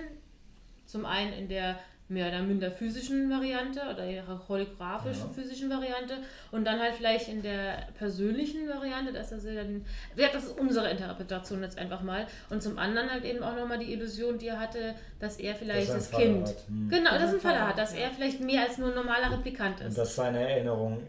Zum 0.85 1.06
einen 1.06 1.33
in 1.33 1.48
der 1.48 1.80
mehr 2.09 2.27
oder 2.27 2.41
minder 2.43 2.69
physischen 2.69 3.30
Variante 3.30 3.80
oder 3.91 4.06
ihrer 4.06 4.38
choreografischen 4.38 5.27
Ja. 5.27 5.33
physischen 5.33 5.69
Variante 5.69 6.15
und 6.51 6.65
dann 6.65 6.80
halt 6.80 6.95
vielleicht 6.95 7.30
in 7.30 7.41
der 7.41 7.88
persönlichen 7.98 8.67
Variante, 8.67 9.14
dass 9.14 9.32
er 9.32 9.40
sie 9.40 9.56
dann. 9.56 9.85
Ja, 10.15 10.27
das 10.32 10.43
ist 10.45 10.59
unsere 10.59 10.90
Interpretation 10.91 11.61
jetzt 11.64 11.77
einfach 11.77 12.01
mal. 12.01 12.27
Und 12.49 12.61
zum 12.61 12.77
anderen 12.77 13.09
halt 13.09 13.23
eben 13.23 13.41
auch 13.41 13.56
nochmal 13.56 13.80
die 13.80 13.93
Illusion, 13.93 14.38
die 14.38 14.48
er 14.48 14.59
hatte, 14.59 14.95
dass 15.19 15.38
er 15.38 15.56
vielleicht 15.56 15.90
Dass 15.90 16.11
er 16.11 16.19
das 16.19 16.22
Kind. 16.22 16.48
hat. 16.48 16.67
Hm. 16.67 16.90
Genau, 16.90 17.11
dass 17.11 17.22
er 17.23 17.30
einen 17.30 17.40
Vater 17.40 17.67
hat, 17.69 17.77
dass 17.77 17.93
er 17.93 18.11
vielleicht 18.11 18.41
mehr 18.41 18.64
als 18.64 18.77
nur 18.77 18.90
ein 18.90 18.95
normaler 18.95 19.32
Replikant 19.32 19.80
Und 19.82 19.88
ist. 19.88 19.98
dass 19.98 20.15
seine 20.15 20.48
Erinnerungen 20.49 21.07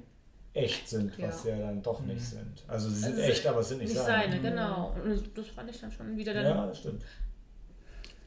echt 0.55 0.89
sind, 0.89 1.18
was 1.20 1.44
Ja. 1.44 1.56
ja 1.56 1.66
dann 1.66 1.82
doch 1.82 2.00
nicht 2.00 2.23
sind. 2.23 2.62
Also 2.68 2.89
sie 2.89 3.00
sind 3.00 3.14
Also 3.16 3.23
echt, 3.23 3.47
aber 3.47 3.60
es 3.60 3.68
sind 3.68 3.78
nicht, 3.78 3.89
nicht 3.89 3.98
seine. 4.00 4.32
seine, 4.32 4.40
genau. 4.40 4.94
Und 5.05 5.36
das 5.36 5.48
fand 5.48 5.68
ich 5.68 5.81
dann 5.81 5.90
schon 5.90 6.16
wieder 6.16 6.32
dann. 6.32 6.44
Ja, 6.44 6.66
das 6.66 6.78
stimmt. 6.78 7.02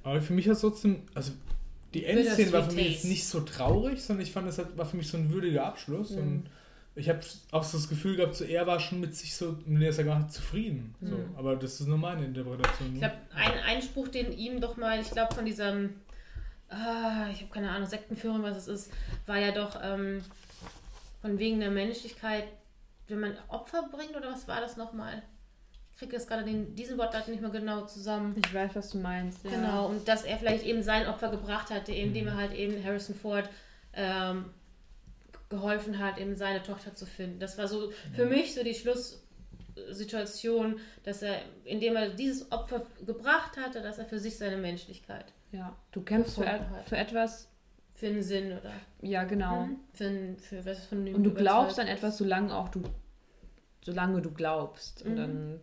Aber 0.03 0.21
für 0.21 0.33
mich 0.33 0.45
hat 0.47 0.55
es 0.55 0.61
trotzdem, 0.61 1.03
also 1.15 1.31
die 1.98 2.06
Endszene 2.06 2.51
war 2.51 2.64
für 2.64 2.76
mich 2.76 2.92
jetzt 2.92 3.06
nicht 3.06 3.27
so 3.27 3.42
traurig, 3.42 4.01
sondern 4.01 4.26
ich 4.26 4.32
fand, 4.32 4.48
das 4.48 4.61
war 4.76 4.85
für 4.85 4.98
mich 4.98 5.08
so 5.08 5.17
ein 5.17 5.32
würdiger 5.32 5.66
Abschluss. 5.66 6.11
Mhm. 6.11 6.17
Und 6.17 6.50
ich 6.95 7.09
habe 7.09 7.19
auch 7.51 7.64
so 7.64 7.77
das 7.77 7.90
Gefühl 7.90 8.16
gehabt, 8.16 8.35
so 8.35 8.43
er 8.43 8.66
war 8.67 8.80
schon 8.80 9.00
mit 9.00 9.16
sich 9.16 9.35
so, 9.35 9.58
wenn 9.66 9.82
er 9.82 9.90
es 9.90 9.98
ja 9.98 10.03
gemacht 10.03 10.24
hat, 10.24 10.34
zufrieden. 10.34 10.95
So. 11.01 11.16
Mhm. 11.16 11.35
Aber 11.35 11.56
das 11.56 11.80
ist 11.80 11.88
nur 11.88 11.98
meine 11.98 12.26
Interpretation. 12.26 12.93
Ich 12.93 13.00
glaube, 13.00 13.16
ein 13.35 13.59
Einspruch, 13.66 14.08
den 14.08 14.32
ihm 14.32 14.61
doch 14.61 14.77
mal, 14.77 15.00
ich 15.00 15.11
glaube, 15.11 15.34
von 15.34 15.45
diesem, 15.45 15.95
ah, 16.69 17.27
ich 17.32 17.42
habe 17.42 17.51
keine 17.51 17.72
Ahnung, 17.72 17.88
Sektenführer, 17.88 18.42
was 18.43 18.58
es 18.58 18.67
ist, 18.67 18.92
war 19.26 19.38
ja 19.38 19.51
doch 19.51 19.80
ähm, 19.82 20.24
von 21.22 21.40
wegen 21.40 21.59
der 21.59 21.72
Menschlichkeit, 21.72 22.45
wenn 23.08 23.19
man 23.19 23.34
Opfer 23.48 23.90
bringt 23.92 24.16
oder 24.16 24.32
was 24.32 24.48
war 24.48 24.61
das 24.61 24.77
nochmal? 24.77 25.24
Ich 25.98 26.01
kriege 26.01 26.16
das 26.16 26.27
gerade 26.27 26.43
den, 26.43 26.76
diesen 26.76 26.95
Wortlaut 27.00 27.27
nicht 27.27 27.42
mehr 27.42 27.50
genau 27.50 27.88
zusammen. 27.88 28.35
Ich 28.45 28.53
weiß, 28.53 28.76
was 28.76 28.92
du 28.92 29.00
meinst. 29.00 29.43
Ja. 29.43 29.50
Genau, 29.50 29.88
und 29.88 30.08
dass 30.08 30.26
er 30.26 30.38
vielleicht 30.38 30.64
eben 30.64 30.84
sein 30.84 31.08
Opfer 31.08 31.32
gebracht 31.32 31.72
hatte, 31.72 31.92
indem 31.92 32.27
er 32.27 32.35
halt 32.38 32.53
eben 32.53 32.84
Harrison 32.85 33.16
Ford 33.16 33.50
ähm, 33.93 34.45
geholfen 35.50 35.98
hat, 35.98 36.19
eben 36.19 36.35
seine 36.35 36.61
Tochter 36.61 36.93
zu 36.93 37.08
finden. 37.08 37.40
Das 37.40 37.58
war 37.58 37.67
so 37.67 37.92
für 38.16 38.27
mich 38.27 38.53
so 38.53 38.64
die 38.64 38.76
Schlusssituation, 38.76 40.80
dass 41.03 41.24
er, 41.24 41.40
indem 41.66 41.95
er 41.95 42.09
dieses 42.09 42.51
Opfer 42.51 42.84
gebracht 43.03 43.58
hatte, 43.58 43.82
dass 43.82 43.98
er 43.98 44.06
für 44.06 44.19
sich 44.19 44.38
seine 44.38 44.58
Menschlichkeit, 44.58 45.26
Ja, 45.51 45.76
du 45.93 46.01
kämpfst 46.01 46.35
für, 46.35 46.48
hat. 46.48 46.61
für 46.88 46.98
etwas, 46.98 47.50
für 47.95 48.06
einen 48.06 48.22
Sinn 48.22 48.51
oder 48.51 48.72
ja 49.01 49.24
genau. 49.24 49.66
Mhm. 49.66 49.80
für, 49.93 50.06
ein, 50.06 50.38
für 50.38 50.64
was 50.64 50.85
von 50.85 51.03
dem 51.06 51.16
Und 51.16 51.24
du 51.24 51.34
glaubst 51.34 51.80
an 51.80 51.88
etwas, 51.88 52.19
solange 52.19 52.56
auch 52.56 52.69
du, 52.69 52.84
solange 53.84 54.22
du 54.22 54.30
glaubst. 54.32 55.01
Und 55.03 55.14
Mhm. 55.14 55.17
dann, 55.17 55.59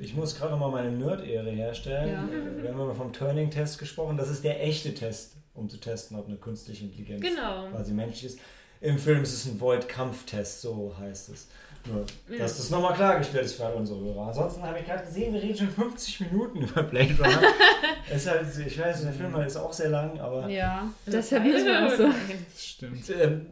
Ich 0.00 0.14
muss 0.14 0.36
gerade 0.36 0.52
nochmal 0.52 0.70
meine 0.70 0.90
Nerd-Ehre 0.96 1.50
herstellen. 1.50 2.08
Ja. 2.12 2.62
Wir 2.62 2.70
haben 2.70 2.80
immer 2.80 2.94
vom 2.94 3.12
Turning-Test 3.12 3.78
gesprochen. 3.78 4.16
Das 4.16 4.28
ist 4.28 4.44
der 4.44 4.62
echte 4.62 4.92
Test, 4.94 5.34
um 5.54 5.68
zu 5.68 5.78
testen, 5.78 6.18
ob 6.18 6.26
eine 6.28 6.36
künstliche 6.36 6.84
Intelligenz 6.84 7.20
Genau. 7.22 7.68
quasi 7.70 7.92
menschlich 7.92 8.24
ist. 8.32 8.38
Im 8.80 8.98
Film 8.98 9.22
ist 9.22 9.32
es 9.32 9.46
ein 9.46 9.58
Void-Kampftest, 9.60 10.60
so 10.60 10.94
heißt 10.98 11.30
es. 11.30 11.48
Nur, 11.86 12.04
Ja. 12.28 12.38
dass 12.42 12.56
das 12.56 12.68
nochmal 12.70 12.94
klargestellt 12.94 13.44
ist 13.46 13.54
für 13.54 13.64
unsere 13.72 14.00
Hörer. 14.00 14.26
Ansonsten 14.28 14.62
habe 14.62 14.80
ich 14.80 14.84
gerade 14.84 15.04
gesehen, 15.04 15.32
wir 15.32 15.40
reden 15.42 15.56
schon 15.56 15.70
50 15.70 16.20
Minuten 16.20 16.62
über 16.62 16.82
Blade 16.82 17.14
Runner. 17.16 17.42
es 18.10 18.22
ist 18.22 18.28
halt, 18.30 18.46
ich 18.66 18.78
weiß, 18.78 19.02
der 19.02 19.12
Film 19.12 19.34
ist 19.40 19.56
auch 19.56 19.72
sehr 19.72 19.90
lang, 19.90 20.18
aber 20.18 20.48
ja, 20.48 20.90
deshalb 21.06 21.44
müssen 21.44 21.64
wir 21.66 21.86
auch 21.86 21.96
so. 21.96 22.08
Stimmt. 22.58 23.08
ähm, 23.10 23.46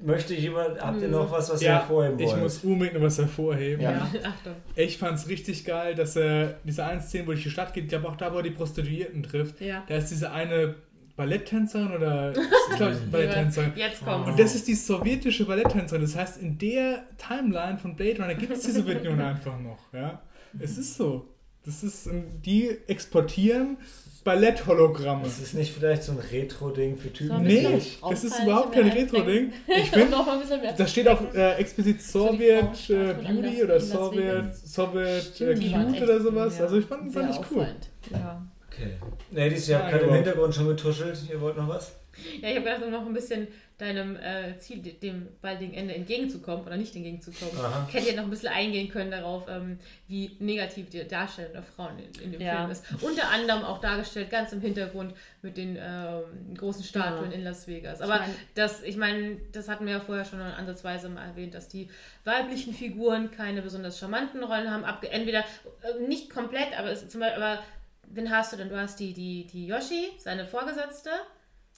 möchte 0.00 0.34
jemand, 0.34 0.80
habt 0.80 1.00
ihr 1.00 1.08
Nö. 1.08 1.16
noch 1.18 1.30
was, 1.30 1.50
was 1.50 1.60
ihr 1.62 1.68
Ja, 1.68 1.78
hervorheben 1.80 2.18
ich 2.18 2.26
wollt? 2.30 2.42
muss 2.42 2.58
unbedingt 2.64 2.94
noch 2.96 3.02
was 3.06 3.18
hervorheben. 3.18 3.82
Ja. 3.82 4.08
Achtung. 4.24 4.54
Ich 4.76 4.98
fand's 4.98 5.28
richtig 5.28 5.64
geil, 5.64 5.94
dass 5.94 6.16
er 6.16 6.56
diese 6.64 6.84
eine 6.84 7.00
Szene, 7.00 7.26
wo 7.26 7.32
durch 7.32 7.42
die 7.42 7.50
Stadt 7.50 7.74
geht, 7.74 7.84
ich 7.84 7.90
glaube 7.90 8.08
auch 8.08 8.16
da, 8.16 8.32
wo 8.32 8.36
er 8.38 8.42
die 8.42 8.50
Prostituierten 8.50 9.22
trifft, 9.22 9.60
Ja. 9.60 9.82
da 9.88 9.96
ist 9.96 10.10
diese 10.10 10.30
eine 10.30 10.74
Balletttänzerin 11.16 11.90
oder 11.92 12.32
ich 12.70 12.76
glaube 12.76 12.96
Balletttänzerin. 13.10 13.72
Jetzt 13.74 14.04
kommt's. 14.04 14.28
Und 14.30 14.38
das 14.38 14.54
ist 14.54 14.68
die 14.68 14.74
sowjetische 14.74 15.44
Balletttänzerin. 15.46 16.02
Das 16.02 16.14
heißt, 16.16 16.40
in 16.40 16.56
der 16.58 17.02
Timeline 17.16 17.76
von 17.78 17.96
Blade 17.96 18.22
Runner 18.22 18.34
gibt 18.34 18.52
es 18.52 18.62
die 18.62 18.70
Sowjetunion 18.70 19.20
einfach 19.20 19.58
noch. 19.58 19.92
Ja? 19.92 20.22
Es 20.60 20.78
ist 20.78 20.96
so. 20.96 21.26
Das 21.68 21.82
ist, 21.82 22.08
die 22.46 22.78
exportieren 22.86 23.76
Balletthologramme. 24.24 25.26
Ist 25.26 25.38
es 25.40 25.52
nicht 25.52 25.72
vielleicht 25.72 26.02
so 26.02 26.12
ein 26.12 26.18
Retro-Ding 26.18 26.96
für 26.96 27.12
Typen? 27.12 27.42
Nee, 27.42 27.78
das 28.08 28.24
ist 28.24 28.42
überhaupt 28.42 28.72
kein 28.72 28.86
mehr 28.86 28.94
Retro-Ding. 28.94 29.52
Ich 29.66 29.74
Und 29.76 29.86
finde, 29.88 30.10
noch 30.10 30.24
mal 30.26 30.34
ein 30.36 30.40
bisschen 30.40 30.60
mehr 30.62 30.72
da 30.72 30.86
steht 30.86 31.08
auch 31.08 31.20
äh, 31.34 31.56
explizit 31.56 32.00
So 32.02 32.32
die 32.32 32.38
Sowjet 32.38 32.60
Frauenstatue 32.76 33.10
äh, 33.10 33.14
Beauty 33.42 33.64
oder. 33.64 33.80
Sowjet 33.80 35.00
äh, 35.04 35.20
Stimmt, 35.20 35.72
waren 35.72 35.92
Cute 35.92 36.02
oder 36.02 36.20
sowas. 36.20 36.58
ja, 36.58 36.64
Also 36.64 36.78
ich 36.78 36.84
fand, 36.86 37.12
fand 37.12 37.30
ich 37.34 37.50
cool. 37.50 37.68
Ja. 38.10 38.46
Okay. 38.70 38.92
Ladies, 39.30 39.68
ihr 39.68 39.76
habt 39.78 39.90
Ja, 39.92 39.98
gerade 39.98 40.08
im. 40.08 40.14
Hintergrund 40.14 40.54
schon 40.54 40.68
getuschelt. 40.68 41.18
Ihr 41.30 41.40
wollt 41.40 41.56
noch 41.58 41.68
was? 41.68 41.92
Ja, 42.40 42.48
ich 42.48 42.56
habe 42.56 42.64
gedacht, 42.64 42.82
um 42.84 42.90
noch 42.90 43.06
ein 43.06 43.12
bisschen 43.12 43.46
deinem 43.78 44.16
äh, 44.16 44.58
Ziel, 44.58 44.80
de- 44.82 44.94
dem 44.94 45.28
baldigen 45.40 45.72
Ende 45.72 45.94
entgegenzukommen 45.94 46.66
oder 46.66 46.76
nicht 46.76 46.94
entgegenzukommen, 46.96 47.56
Aha. 47.64 47.86
hätte 47.92 48.08
ich 48.08 48.16
noch 48.16 48.24
ein 48.24 48.30
bisschen 48.30 48.48
eingehen 48.52 48.88
können 48.90 49.12
darauf, 49.12 49.44
ähm, 49.48 49.78
wie 50.08 50.36
negativ 50.40 50.90
die 50.90 51.06
Darstellung 51.06 51.52
der 51.52 51.62
Frauen 51.62 51.96
in, 52.00 52.22
in 52.22 52.32
dem 52.32 52.40
Ja. 52.40 52.56
Film 52.58 52.70
ist. 52.72 52.84
Unter 53.02 53.28
anderem 53.30 53.62
auch 53.62 53.80
dargestellt, 53.80 54.30
ganz 54.30 54.52
im 54.52 54.60
Hintergrund 54.60 55.14
mit 55.42 55.56
den 55.56 55.76
ähm, 55.80 56.56
großen 56.56 56.82
Statuen 56.82 57.30
Ja. 57.30 57.36
in 57.36 57.44
Las 57.44 57.68
Vegas. 57.68 58.00
Ich 58.00 58.04
Aber 58.04 58.18
mein- 58.18 58.34
das, 58.56 58.82
ich 58.82 58.96
meine, 58.96 59.36
das 59.52 59.68
hatten 59.68 59.86
wir 59.86 59.92
ja 59.92 60.00
vorher 60.00 60.24
schon 60.24 60.40
ansatzweise 60.40 61.08
mal 61.08 61.24
erwähnt, 61.26 61.54
dass 61.54 61.68
die 61.68 61.88
weiblichen 62.24 62.74
Figuren 62.74 63.30
keine 63.30 63.62
besonders 63.62 63.98
charmanten 63.98 64.42
Rollen 64.42 64.72
haben. 64.72 64.84
Abge 64.84 65.08
entweder 65.10 65.40
äh, 65.82 66.04
nicht 66.08 66.30
komplett, 66.30 66.76
aber 66.76 66.90
es, 66.90 67.08
zum 67.08 67.20
Beispiel, 67.20 67.40
aber 67.42 67.62
wen 68.08 68.28
hast 68.30 68.52
du 68.52 68.56
denn? 68.56 68.68
Du 68.70 68.76
hast 68.76 68.98
die, 68.98 69.12
die, 69.14 69.46
die 69.46 69.66
Yoshi, 69.68 70.08
seine 70.18 70.46
Vorgesetzte. 70.46 71.10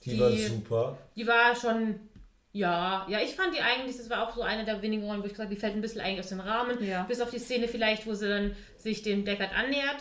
Die, 0.05 0.11
Die- 0.11 0.20
war 0.20 0.31
super. 0.31 0.99
Die 1.17 1.27
war 1.27 1.55
schon, 1.55 2.01
ja, 2.53 3.07
ja, 3.09 3.20
ich 3.20 3.35
fand 3.35 3.55
die 3.55 3.61
eigentlich, 3.61 3.97
das 3.97 4.09
war 4.11 4.27
auch 4.29 4.35
so 4.35 4.43
eine 4.43 4.65
der 4.65 4.81
wenigen 4.83 5.05
Rollen, 5.05 5.20
wo 5.23 5.27
ich 5.27 5.33
gesagt 5.33 5.47
habe, 5.49 5.55
die 5.55 5.61
fällt 5.61 5.75
ein 5.75 5.81
bisschen 5.83 6.01
eigentlich 6.01 6.20
aus 6.20 6.29
dem 6.31 6.41
Rahmen. 6.41 6.83
Ja. 6.85 7.03
Bis 7.05 7.20
auf 7.20 7.31
die 7.31 7.39
Szene 7.39 7.69
vielleicht, 7.69 8.07
wo 8.07 8.15
sie 8.15 8.29
dann 8.29 8.57
sich 8.79 9.03
dem 9.03 9.25
Deckard 9.25 9.53
annähert. 9.57 10.01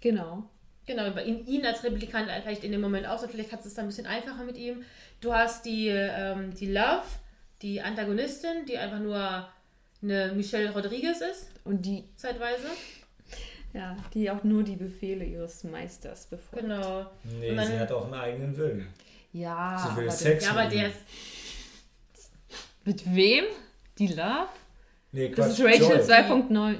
Genau. 0.00 0.48
Genau, 0.86 1.10
bei 1.12 1.24
ihn, 1.24 1.46
ihn 1.46 1.64
als 1.64 1.82
Replikant 1.82 2.30
vielleicht 2.42 2.62
in 2.62 2.70
dem 2.72 2.80
Moment 2.82 3.06
auch 3.06 3.18
so, 3.18 3.26
vielleicht 3.26 3.52
hat 3.52 3.64
es 3.64 3.72
dann 3.74 3.86
ein 3.86 3.88
bisschen 3.88 4.06
einfacher 4.06 4.44
mit 4.44 4.56
ihm. 4.58 4.84
Du 5.22 5.32
hast 5.32 5.64
die, 5.64 5.88
ähm, 5.88 6.52
die 6.54 6.70
Love, 6.70 7.02
die 7.62 7.80
Antagonistin, 7.80 8.66
die 8.68 8.76
einfach 8.76 8.98
nur 9.00 9.48
eine 10.02 10.32
Michelle 10.34 10.70
Rodriguez 10.74 11.22
ist, 11.22 11.48
Und 11.64 11.86
die, 11.86 12.04
zeitweise. 12.16 12.66
ja, 13.72 13.96
die 14.12 14.30
auch 14.30 14.44
nur 14.44 14.62
die 14.62 14.76
Befehle 14.76 15.24
ihres 15.24 15.64
Meisters 15.64 16.26
befolgt. 16.26 16.62
Genau. 16.66 17.06
Nee, 17.40 17.54
dann- 17.54 17.66
sie 17.66 17.78
hat 17.78 17.90
auch 17.90 18.04
einen 18.04 18.14
eigenen 18.14 18.56
Willen. 18.56 18.86
Ja, 19.34 19.76
Sie 19.90 19.96
will 19.96 20.04
aber 20.04 20.12
Sex 20.12 20.44
Ja, 20.44 20.50
aber 20.52 20.66
der 20.66 20.88
ist, 20.88 20.96
mit 22.84 23.14
wem? 23.14 23.44
Die 23.98 24.06
Love? 24.08 24.48
Nee, 25.12 25.28
Das 25.28 25.56
Quatsch. 25.56 25.58
ist 25.58 25.82
Rachel 25.82 25.96
Joy. 25.98 26.00
2.9. 26.00 26.76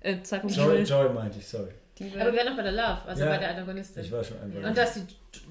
Äh, 0.00 0.14
2.0. 0.22 0.48
Joy, 0.56 0.82
Joy 0.82 1.12
meinte 1.12 1.38
ich, 1.38 1.46
sorry. 1.46 1.70
Die 1.98 2.10
aber 2.18 2.32
wir 2.32 2.40
waren 2.40 2.48
noch 2.48 2.56
bei 2.56 2.62
der 2.62 2.72
Love, 2.72 3.02
also 3.06 3.22
Ja. 3.24 3.30
bei 3.30 3.38
der 3.38 3.50
Antagonistin. 3.50 4.02
Ich 4.04 4.10
war 4.12 4.22
schon 4.24 4.38
einfach. 4.40 4.68
Und 4.68 4.76
das 4.76 4.94
die, 4.94 5.00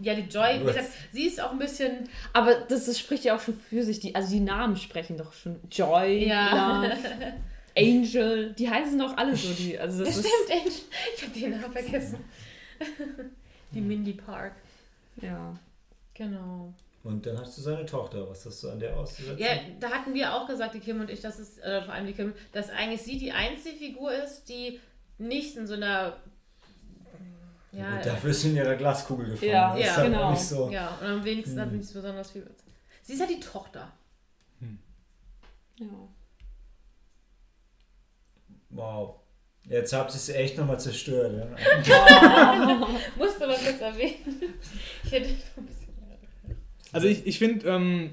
ja, 0.01 0.13
die 0.13 0.23
Joy, 0.23 0.59
wie 0.61 0.65
gesagt, 0.65 0.89
sie 1.11 1.25
ist 1.27 1.41
auch 1.41 1.51
ein 1.51 1.59
bisschen, 1.59 2.09
Aber 2.33 2.53
das, 2.55 2.85
das 2.85 2.99
spricht 2.99 3.23
ja 3.23 3.35
auch 3.35 3.39
schon 3.41 3.55
für 3.55 3.83
sich. 3.83 3.99
Die, 3.99 4.13
also 4.13 4.29
die 4.31 4.39
Namen 4.41 4.75
sprechen 4.77 5.17
doch 5.17 5.31
schon. 5.33 5.59
Joy, 5.71 6.27
Ja. 6.27 6.81
Love, 6.83 6.97
Angel. 7.77 8.53
Die 8.53 8.69
heißen 8.69 8.99
doch 8.99 9.15
alle 9.17 9.35
so. 9.35 9.51
Die, 9.53 9.79
also 9.79 10.03
das 10.03 10.17
ist, 10.17 10.27
Stimmt, 10.27 10.49
echt. 10.67 10.81
Ich 11.17 11.23
habe 11.23 11.39
den 11.39 11.51
Namen 11.59 11.71
vergessen. 11.71 12.17
Die 13.73 13.81
Mindy 13.81 14.13
Park. 14.13 14.53
ja. 15.21 15.57
Genau. 16.13 16.73
Und 17.03 17.25
dann 17.25 17.37
hast 17.37 17.57
du 17.57 17.61
seine 17.61 17.85
Tochter. 17.85 18.29
Was 18.29 18.45
hast 18.45 18.63
du 18.63 18.69
an 18.69 18.79
der 18.79 18.95
auszusetzen? 18.95 19.37
Ja, 19.37 19.49
da 19.79 19.89
hatten 19.89 20.13
wir 20.13 20.33
auch 20.33 20.47
gesagt, 20.47 20.73
die 20.73 20.79
Kim 20.79 21.01
und 21.01 21.09
ich, 21.09 21.19
dass 21.19 21.37
es, 21.39 21.57
äh, 21.57 21.81
vor 21.81 21.93
allem 21.93 22.05
die 22.07 22.13
Kim, 22.13 22.33
dass 22.53 22.69
eigentlich 22.69 23.01
sie 23.01 23.17
die 23.17 23.31
einzige 23.33 23.75
Figur 23.77 24.13
ist, 24.13 24.45
die 24.47 24.79
nicht 25.17 25.57
in 25.57 25.67
so 25.67 25.73
einer. 25.73 26.15
Ja, 27.73 27.95
Gut, 27.97 28.05
dafür 28.05 28.29
ist 28.29 28.41
sie 28.41 28.51
in 28.51 28.55
ihrer 28.57 28.75
Glaskugel 28.75 29.31
gefangen. 29.31 29.51
Ja, 29.51 29.75
ja, 29.75 29.95
halt 29.97 30.05
genau. 30.11 30.31
nicht 30.31 30.43
so. 30.43 30.69
ja, 30.69 30.95
und 31.01 31.07
am 31.07 31.23
wenigsten 31.25 31.59
hat 31.59 31.69
Hm. 31.69 31.77
nichts 31.77 31.91
besonders 31.91 32.31
viel. 32.31 32.47
Sie 33.01 33.13
ist 33.13 33.19
ja 33.19 33.25
die 33.25 33.39
Tochter. 33.39 33.91
ja. 35.79 35.87
Wow. 38.69 39.15
Jetzt 39.65 39.93
habt 39.93 40.11
ihr 40.11 40.15
es 40.15 40.29
echt 40.29 40.57
nochmal 40.57 40.79
zerstört. 40.79 41.33
Ja? 41.85 42.87
Musste 43.17 43.47
man 43.47 43.55
kurz 43.55 43.79
erwähnen. 43.81 44.53
Ich 45.03 45.11
hätte 45.11 45.29
noch 45.29 45.57
ein 45.57 45.65
bisschen. 45.65 45.82
Also 46.93 47.07
ich, 47.07 47.25
ich 47.27 47.39
finde, 47.39 47.67
ähm, 47.67 48.11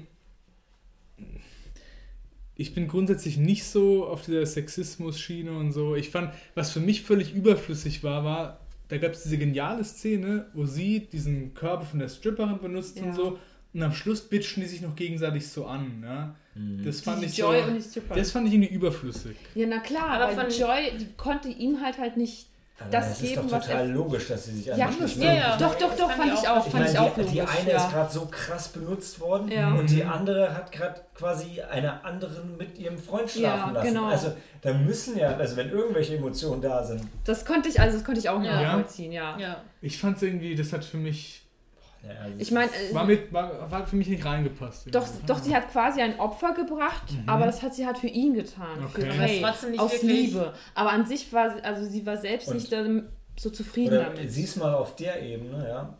ich 2.55 2.73
bin 2.75 2.87
grundsätzlich 2.87 3.37
nicht 3.37 3.63
so 3.63 4.05
auf 4.05 4.23
dieser 4.23 4.45
Sexismus-Schiene 4.45 5.51
und 5.51 5.71
so. 5.71 5.95
Ich 5.95 6.09
fand, 6.09 6.31
was 6.53 6.71
für 6.71 6.79
mich 6.79 7.01
völlig 7.01 7.33
überflüssig 7.33 8.03
war, 8.03 8.23
war, 8.23 8.59
da 8.89 8.97
gab 8.97 9.13
es 9.13 9.23
diese 9.23 9.37
geniale 9.37 9.83
Szene, 9.83 10.47
wo 10.53 10.65
sie 10.65 10.99
diesen 11.11 11.53
Körper 11.53 11.85
von 11.85 11.99
der 11.99 12.09
Stripperin 12.09 12.59
benutzt 12.59 12.97
Ja. 12.97 13.05
und 13.05 13.15
so. 13.15 13.39
Und 13.73 13.81
am 13.83 13.93
Schluss 13.93 14.21
bitchen 14.21 14.61
die 14.61 14.67
sich 14.69 14.81
noch 14.81 14.95
gegenseitig 14.97 15.47
so 15.47 15.65
an. 15.65 16.03
Ja? 16.03 16.35
Das 16.83 16.99
fand 16.99 17.21
die 17.21 17.27
ich 17.27 17.37
Joy 17.37 17.61
so, 17.63 17.71
und 17.71 17.95
die. 17.95 18.01
Das 18.13 18.31
fand 18.31 18.47
ich 18.49 18.53
irgendwie 18.53 18.73
überflüssig. 18.73 19.37
ja, 19.55 19.65
na 19.69 19.79
klar, 19.79 20.09
Aber 20.21 20.25
aber 20.37 20.49
von- 20.51 20.59
Joy, 20.59 20.91
die 20.99 21.07
konnte 21.15 21.47
ihm 21.47 21.79
halt 21.81 21.97
halt 21.97 22.17
nicht. 22.17 22.47
Aber 22.81 22.91
Das 22.91 23.05
es 23.11 23.21
ist 23.21 23.21
geben, 23.29 23.47
doch 23.47 23.57
was 23.57 23.65
total 23.65 23.81
er- 23.81 23.93
logisch, 23.93 24.27
dass 24.27 24.45
sie 24.45 24.51
sich 24.57 24.65
Ja, 24.67 24.87
das 24.87 24.99
nicht 24.99 25.17
Ja, 25.17 25.33
ja. 25.33 25.57
Doch, 25.57 25.75
doch, 25.75 25.95
doch, 25.95 26.09
fand 26.11 26.19
fand 26.21 26.33
ich 26.33 26.39
ich 26.41 26.47
auch. 26.49 26.65
Ich 26.65 26.71
Fand 26.71 26.87
ich 26.87 26.93
meine, 26.93 27.01
auch 27.01 27.15
die, 27.15 27.23
die 27.25 27.41
eine 27.41 27.69
ja. 27.71 27.77
ist 27.77 27.91
gerade 27.91 28.11
so 28.11 28.25
krass 28.29 28.67
benutzt 28.69 29.19
worden 29.19 29.51
Ja. 29.51 29.73
und 29.73 29.89
die 29.89 30.03
andere 30.03 30.55
hat 30.55 30.71
gerade 30.71 31.01
quasi 31.15 31.61
eine 31.61 32.03
anderen 32.03 32.57
mit 32.57 32.77
ihrem 32.77 32.97
Freund 32.97 33.29
schlafen 33.29 33.69
Ja, 33.69 33.71
lassen. 33.71 33.87
genau. 33.87 34.05
Also 34.07 34.33
da 34.61 34.73
müssen 34.73 35.17
ja, 35.17 35.35
also 35.35 35.55
wenn 35.57 35.69
irgendwelche 35.69 36.15
Emotionen 36.17 36.61
da 36.61 36.83
sind, 36.83 37.01
Das 37.25 37.45
konnte 37.45 37.69
ich, 37.69 37.79
also 37.79 37.97
das 37.97 38.05
konnte 38.05 38.19
ich 38.19 38.29
auch 38.29 38.41
Ja. 38.43 38.61
nachvollziehen, 38.61 39.11
ja. 39.11 39.37
Ja. 39.37 39.57
Ich 39.81 39.97
fand 39.99 40.17
es 40.17 40.23
irgendwie, 40.23 40.55
das 40.55 40.73
hat 40.73 40.83
für 40.85 40.97
mich, 40.97 41.43
ja, 42.03 42.09
also 42.23 42.35
Ich 42.39 42.51
meine, 42.51 42.69
äh, 42.71 42.93
war, 42.93 43.05
mit, 43.05 43.31
war, 43.31 43.69
war 43.71 43.85
für 43.85 43.95
mich 43.95 44.07
nicht 44.09 44.25
reingepasst. 44.25 44.87
doch, 44.93 45.05
irgendwie. 45.07 45.25
doch, 45.27 45.37
sie 45.39 45.55
hat 45.55 45.69
quasi 45.71 46.01
ein 46.01 46.19
Opfer 46.19 46.53
gebracht, 46.53 47.03
aber 47.27 47.45
das 47.45 47.61
hat 47.61 47.75
sie 47.75 47.85
halt 47.85 47.97
für 47.97 48.07
ihn 48.07 48.33
getan. 48.33 48.83
Okay. 48.89 49.01
Für 49.09 49.13
Aber 49.13 49.23
es 49.23 49.63
Ray, 49.63 49.79
aus 49.79 49.91
wirklich- 49.93 50.11
Liebe. 50.31 50.53
Aber 50.75 50.91
an 50.91 51.05
sich 51.05 51.31
war 51.31 51.55
sie, 51.55 51.63
also 51.63 51.89
sie 51.89 52.05
war 52.05 52.17
selbst 52.17 52.47
Und- 52.47 52.55
nicht 52.55 52.73
so 53.39 53.49
zufrieden 53.49 53.93
Oder 53.97 54.05
damit. 54.09 54.31
siehst 54.31 54.57
mal 54.57 54.73
auf 54.73 54.95
der 54.95 55.21
Ebene, 55.21 55.65
ja. 55.67 55.97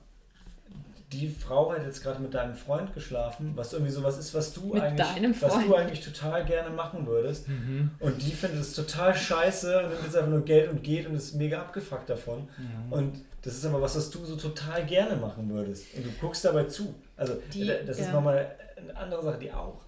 Die 1.12 1.28
Frau 1.30 1.74
hat 1.74 1.84
jetzt 1.86 2.02
gerade 2.04 2.22
mit 2.22 2.34
deinem 2.34 2.56
Freund 2.56 2.94
geschlafen, 2.94 3.52
was 3.56 3.74
irgendwie 3.74 3.92
sowas 3.92 4.18
ist, 4.18 4.34
was 4.34 4.54
du 4.54 4.74
Mit 4.74 4.82
eigentlich, 4.84 5.42
was 5.42 5.54
du 5.66 5.76
eigentlich 5.76 6.00
total 6.02 6.46
gerne 6.46 6.70
machen 6.70 7.06
würdest. 7.06 7.50
Mhm. 7.50 7.92
Und 8.00 8.22
die 8.22 8.32
findet 8.32 8.62
es 8.62 8.74
total 8.74 9.14
scheiße 9.14 9.78
und 9.84 9.90
nimmt 9.90 10.04
jetzt 10.04 10.16
einfach 10.16 10.30
nur 10.30 10.46
Geld 10.46 10.70
und 10.72 10.84
geht 10.84 11.08
und 11.08 11.16
ist 11.16 11.36
mega 11.36 11.60
abgefuckt 11.60 12.10
davon. 12.10 12.48
Mhm. 12.58 12.94
Und 12.94 13.26
das 13.42 13.56
ist 13.56 13.66
aber 13.66 13.82
was, 13.82 13.96
was 13.98 14.10
du 14.10 14.24
so 14.26 14.36
total 14.38 14.86
gerne 14.86 15.16
machen 15.18 15.50
würdest. 15.50 15.86
Und 15.96 16.06
du 16.06 16.10
guckst 16.22 16.46
dabei 16.46 16.64
zu. 16.66 16.96
Also 17.18 17.34
Die- 17.54 17.68
das 17.86 18.00
ist 18.00 18.08
ja. 18.08 18.14
nochmal 18.14 18.56
eine 18.78 18.96
andere 18.96 19.24
Sache, 19.24 19.40
die 19.40 19.52
auch. 19.52 19.82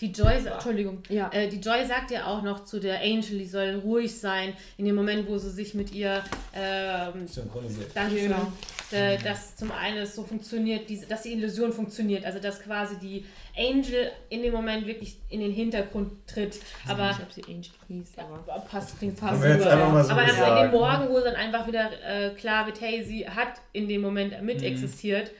Die 0.00 0.12
Joy, 0.12 0.40
sa- 0.42 0.54
Entschuldigung, 0.54 1.02
Ja. 1.08 1.30
äh, 1.32 1.48
die 1.48 1.58
Joy 1.58 1.84
sagt 1.86 2.10
ja 2.10 2.26
auch 2.26 2.42
noch 2.42 2.64
zu 2.64 2.78
der 2.78 3.00
Angel, 3.00 3.38
die 3.38 3.46
soll 3.46 3.80
ruhig 3.82 4.14
sein, 4.18 4.52
in 4.76 4.84
dem 4.84 4.94
Moment, 4.94 5.26
wo 5.28 5.38
sie 5.38 5.50
sich 5.50 5.72
mit 5.74 5.92
ihr, 5.94 6.22
ähm, 6.54 7.26
Synchronisiert. 7.26 7.90
Dankeschön, 7.94 8.24
Genau. 8.28 8.52
äh, 8.92 9.16
dass 9.18 9.56
zum 9.56 9.72
einen 9.72 9.98
es 9.98 10.14
so 10.14 10.22
funktioniert, 10.22 10.88
diese, 10.88 11.06
dass 11.06 11.22
die 11.22 11.32
Illusion 11.32 11.72
funktioniert, 11.72 12.24
also 12.26 12.38
dass 12.38 12.60
quasi 12.62 12.96
die 12.98 13.24
Angel 13.56 14.10
in 14.28 14.42
dem 14.42 14.52
Moment 14.52 14.86
wirklich 14.86 15.16
in 15.30 15.40
den 15.40 15.50
Hintergrund 15.52 16.12
tritt, 16.26 16.60
aber 16.86 17.10
ich 17.12 17.16
ob 17.22 17.32
sie 17.32 17.44
Angel 17.44 17.70
hieß, 17.88 18.12
aber. 18.18 18.60
passt, 18.70 18.98
klingt 18.98 19.18
fast 19.18 19.42
wir 19.42 19.50
jetzt 19.54 19.66
einfach 19.66 19.92
mal 19.92 20.04
so 20.04 20.12
aber 20.12 20.22
erst 20.24 20.38
in 20.38 20.56
dem. 20.56 20.70
Morgen, 20.72 21.08
wo 21.08 21.20
dann 21.20 21.36
einfach 21.36 21.66
wieder 21.66 21.90
äh, 22.06 22.30
klar 22.34 22.66
wird, 22.66 22.80
hey, 22.82 23.02
sie 23.02 23.26
hat 23.26 23.54
in 23.72 23.88
dem 23.88 24.02
Moment 24.02 24.42
mit 24.42 24.62
existiert. 24.62 25.30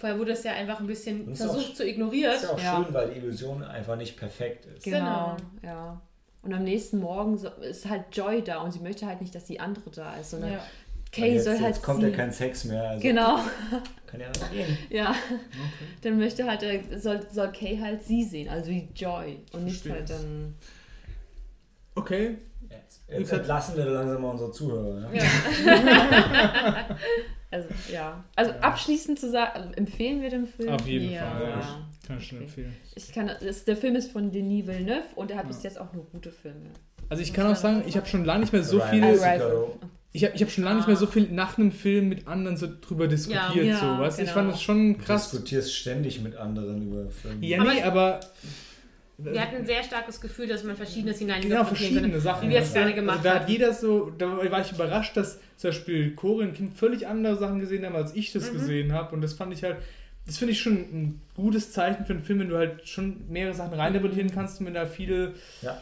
Vorher 0.00 0.18
wurde 0.18 0.30
es 0.32 0.44
ja 0.44 0.52
einfach 0.52 0.78
ein 0.80 0.86
bisschen 0.86 1.30
auch- 1.32 1.36
versucht 1.36 1.76
zu 1.76 1.86
ignorieren. 1.86 2.30
Das 2.32 2.42
ist 2.44 2.48
ja 2.48 2.54
auch 2.54 2.60
Ja. 2.62 2.84
schön, 2.84 2.94
weil 2.94 3.10
die 3.10 3.18
Illusion 3.18 3.62
einfach 3.64 3.96
nicht 3.96 4.16
perfekt 4.16 4.64
ist. 4.66 4.84
Genau, 4.84 5.36
Genau. 5.36 5.36
ja. 5.62 6.00
Und 6.42 6.54
am 6.54 6.62
nächsten 6.62 7.00
Morgen 7.00 7.36
ist 7.62 7.88
halt 7.88 8.04
Joy 8.12 8.42
da 8.42 8.58
und 8.62 8.70
sie 8.72 8.78
möchte 8.78 9.06
halt 9.06 9.20
nicht, 9.20 9.34
dass 9.34 9.44
die 9.44 9.58
andere 9.58 9.90
da 9.90 10.14
ist, 10.16 10.30
sondern 10.30 10.52
Ja. 10.52 10.60
Kay 11.10 11.34
jetzt, 11.34 11.44
soll 11.46 11.54
halt 11.58 11.74
jetzt 11.76 11.82
kommt 11.82 12.02
ja 12.02 12.10
kein 12.10 12.30
Sex 12.30 12.64
mehr. 12.64 12.90
Also 12.90 13.02
genau, 13.02 13.38
Kann 14.06 14.20
ja 14.20 14.28
noch 14.28 14.50
gehen. 14.52 14.78
ja. 14.90 15.14
Dann 16.02 16.18
möchte 16.18 16.44
halt, 16.46 16.62
äh, 16.62 16.80
soll, 16.98 17.26
soll 17.32 17.50
Kay 17.50 17.78
halt 17.78 18.04
sie 18.04 18.22
sehen, 18.22 18.48
also 18.50 18.70
wie 18.70 18.88
Joy 18.94 19.40
und 19.52 19.64
nicht 19.64 19.82
Verstehe. 19.82 19.92
halt 19.94 20.10
dann. 20.10 20.54
Okay, 21.96 22.36
Jetzt, 22.70 23.00
jetzt 23.08 23.32
entlassen 23.32 23.76
wir 23.76 23.86
langsam 23.86 24.22
mal 24.22 24.30
unsere 24.30 24.52
Zuhörer. 24.52 25.00
Ne? 25.10 25.18
Also 27.50 27.68
ja. 27.92 28.24
Also 28.36 28.52
abschließend 28.60 29.18
zu 29.18 29.30
sagen, 29.30 29.50
also 29.54 29.70
empfehlen 29.72 30.20
wir 30.20 30.30
den 30.30 30.46
Film? 30.46 30.68
auf 30.68 30.86
jeden 30.86 31.10
Ja. 31.10 31.22
Fall. 31.30 31.48
Ja. 31.48 31.88
Kann 32.06 32.18
ich 32.18 32.26
schon 32.26 32.38
Okay. 32.38 32.46
empfehlen. 32.46 32.76
Ich 32.94 33.12
kann, 33.12 33.30
das, 33.40 33.64
der 33.64 33.76
Film 33.76 33.96
ist 33.96 34.12
von 34.12 34.30
Denis 34.30 34.66
Villeneuve 34.66 35.02
und 35.16 35.30
er 35.30 35.38
hat 35.38 35.44
Ja. 35.44 35.48
bis 35.48 35.62
jetzt 35.62 35.80
auch 35.80 35.92
nur 35.92 36.04
gute 36.06 36.30
Filme. 36.30 36.70
Also 37.08 37.22
ich 37.22 37.32
kann 37.32 37.46
auch 37.50 37.56
sagen, 37.56 37.84
ich 37.86 37.96
habe 37.96 38.06
schon 38.06 38.24
lange 38.24 38.40
nicht 38.40 38.52
mehr 38.52 38.62
so 38.62 38.78
Ryan 38.78 38.90
viel, 38.90 39.04
Reynolds. 39.04 39.72
ich 40.12 40.24
habe 40.24 40.34
ich 40.36 40.42
hab 40.42 40.50
schon 40.50 40.64
lange 40.64 40.76
nicht 40.76 40.88
mehr 40.88 40.96
so 40.96 41.06
viel 41.06 41.22
nach 41.30 41.56
einem 41.56 41.72
Film 41.72 42.10
mit 42.10 42.26
anderen 42.28 42.56
so 42.58 42.66
drüber 42.80 43.08
diskutiert. 43.08 43.64
Ja, 43.66 43.78
so, 43.78 43.98
weißt? 44.02 44.18
du? 44.18 44.22
Ich 44.22 44.28
genau. 44.28 44.40
fand 44.42 44.52
das 44.52 44.62
schon 44.62 44.98
Du 44.98 45.04
krass. 45.04 45.30
diskutierst 45.30 45.74
ständig 45.74 46.20
mit 46.20 46.36
anderen 46.36 46.82
über 46.82 47.08
Filme. 47.10 47.46
Ja, 47.46 47.64
nee, 47.64 47.82
aber 47.82 48.20
Wir 49.20 49.42
hatten 49.42 49.56
ein 49.56 49.66
sehr 49.66 49.82
starkes 49.82 50.20
Gefühl, 50.20 50.46
dass 50.46 50.62
man 50.62 50.76
Verschiedenes 50.76 51.18
hinein 51.18 51.42
genau 51.42 51.64
verschiedene 51.64 52.20
Sachen. 52.20 52.48
Wie 52.48 52.52
wir 52.52 52.60
es 52.60 52.72
gerne 52.72 52.90
Also 52.92 53.00
gemacht 53.00 53.24
da 53.24 53.34
hat 53.34 53.42
haben. 53.42 53.50
jeder 53.52 53.74
so, 53.74 54.10
da 54.16 54.36
war 54.50 54.60
ich 54.60 54.70
überrascht, 54.70 55.16
dass 55.16 55.40
zum 55.56 55.70
Beispiel 55.70 56.14
Cory 56.14 56.44
und 56.44 56.54
Kim 56.54 56.70
völlig 56.70 57.06
andere 57.08 57.36
Sachen 57.36 57.58
gesehen 57.58 57.84
haben, 57.84 57.96
als 57.96 58.14
ich 58.14 58.32
das 58.32 58.48
Mhm. 58.50 58.52
gesehen 58.58 58.92
habe. 58.92 59.14
Und 59.16 59.20
das 59.22 59.32
fand 59.32 59.52
ich 59.52 59.64
halt, 59.64 59.78
das 60.24 60.38
finde 60.38 60.52
ich 60.52 60.60
schon 60.60 60.74
ein 60.76 61.20
gutes 61.34 61.72
Zeichen 61.72 62.06
für 62.06 62.12
einen 62.12 62.22
Film, 62.22 62.38
wenn 62.40 62.48
du 62.48 62.56
halt 62.56 62.86
schon 62.86 63.28
mehrere 63.28 63.54
Sachen 63.54 63.74
reininterpretieren 63.74 64.30
kannst 64.30 64.60
und 64.60 64.66
wenn 64.66 64.74
da 64.74 64.86
viel 64.86 65.34
Ja. 65.62 65.80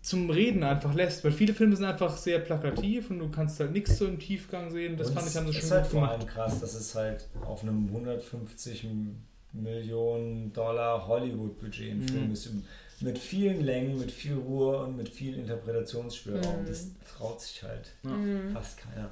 zum 0.00 0.30
Reden 0.30 0.62
einfach 0.62 0.94
lässt. 0.94 1.22
Weil 1.22 1.32
viele 1.32 1.52
Filme 1.52 1.76
sind 1.76 1.84
einfach 1.84 2.16
sehr 2.16 2.38
plakativ 2.38 3.10
und 3.10 3.18
du 3.18 3.28
kannst 3.30 3.60
halt 3.60 3.72
nichts 3.72 3.98
so 3.98 4.06
im 4.06 4.18
Tiefgang 4.18 4.70
sehen. 4.70 4.96
Das 4.96 5.08
Und 5.08 5.16
fand 5.16 5.28
ich, 5.28 5.36
haben 5.36 5.46
sie 5.48 5.52
schon 5.52 5.62
ist 5.64 5.70
halt 5.70 5.82
gut 5.82 5.90
vor 5.92 6.00
gemacht. 6.00 6.18
allem 6.20 6.26
krass, 6.26 6.60
dass 6.60 6.72
es 6.74 6.94
halt 6.94 7.28
auf 7.44 7.62
einem 7.62 7.88
150 7.88 8.86
Millionen 9.52 10.52
Dollar 10.52 11.06
Hollywood-Budget 11.06 11.90
ein 11.92 11.98
Mhm. 12.00 12.08
Film 12.08 12.32
ist. 12.32 12.50
Mit 13.02 13.18
vielen 13.18 13.62
Längen, 13.64 13.98
mit 13.98 14.12
viel 14.12 14.34
Ruhe 14.34 14.84
und 14.84 14.96
mit 14.96 15.08
viel 15.08 15.34
Interpretationsspielraum. 15.38 16.62
Mhm. 16.62 16.66
Das 16.66 16.88
traut 17.16 17.40
sich 17.40 17.62
halt 17.62 17.92
Mhm. 18.02 18.50
fast 18.52 18.78
keiner. 18.78 19.10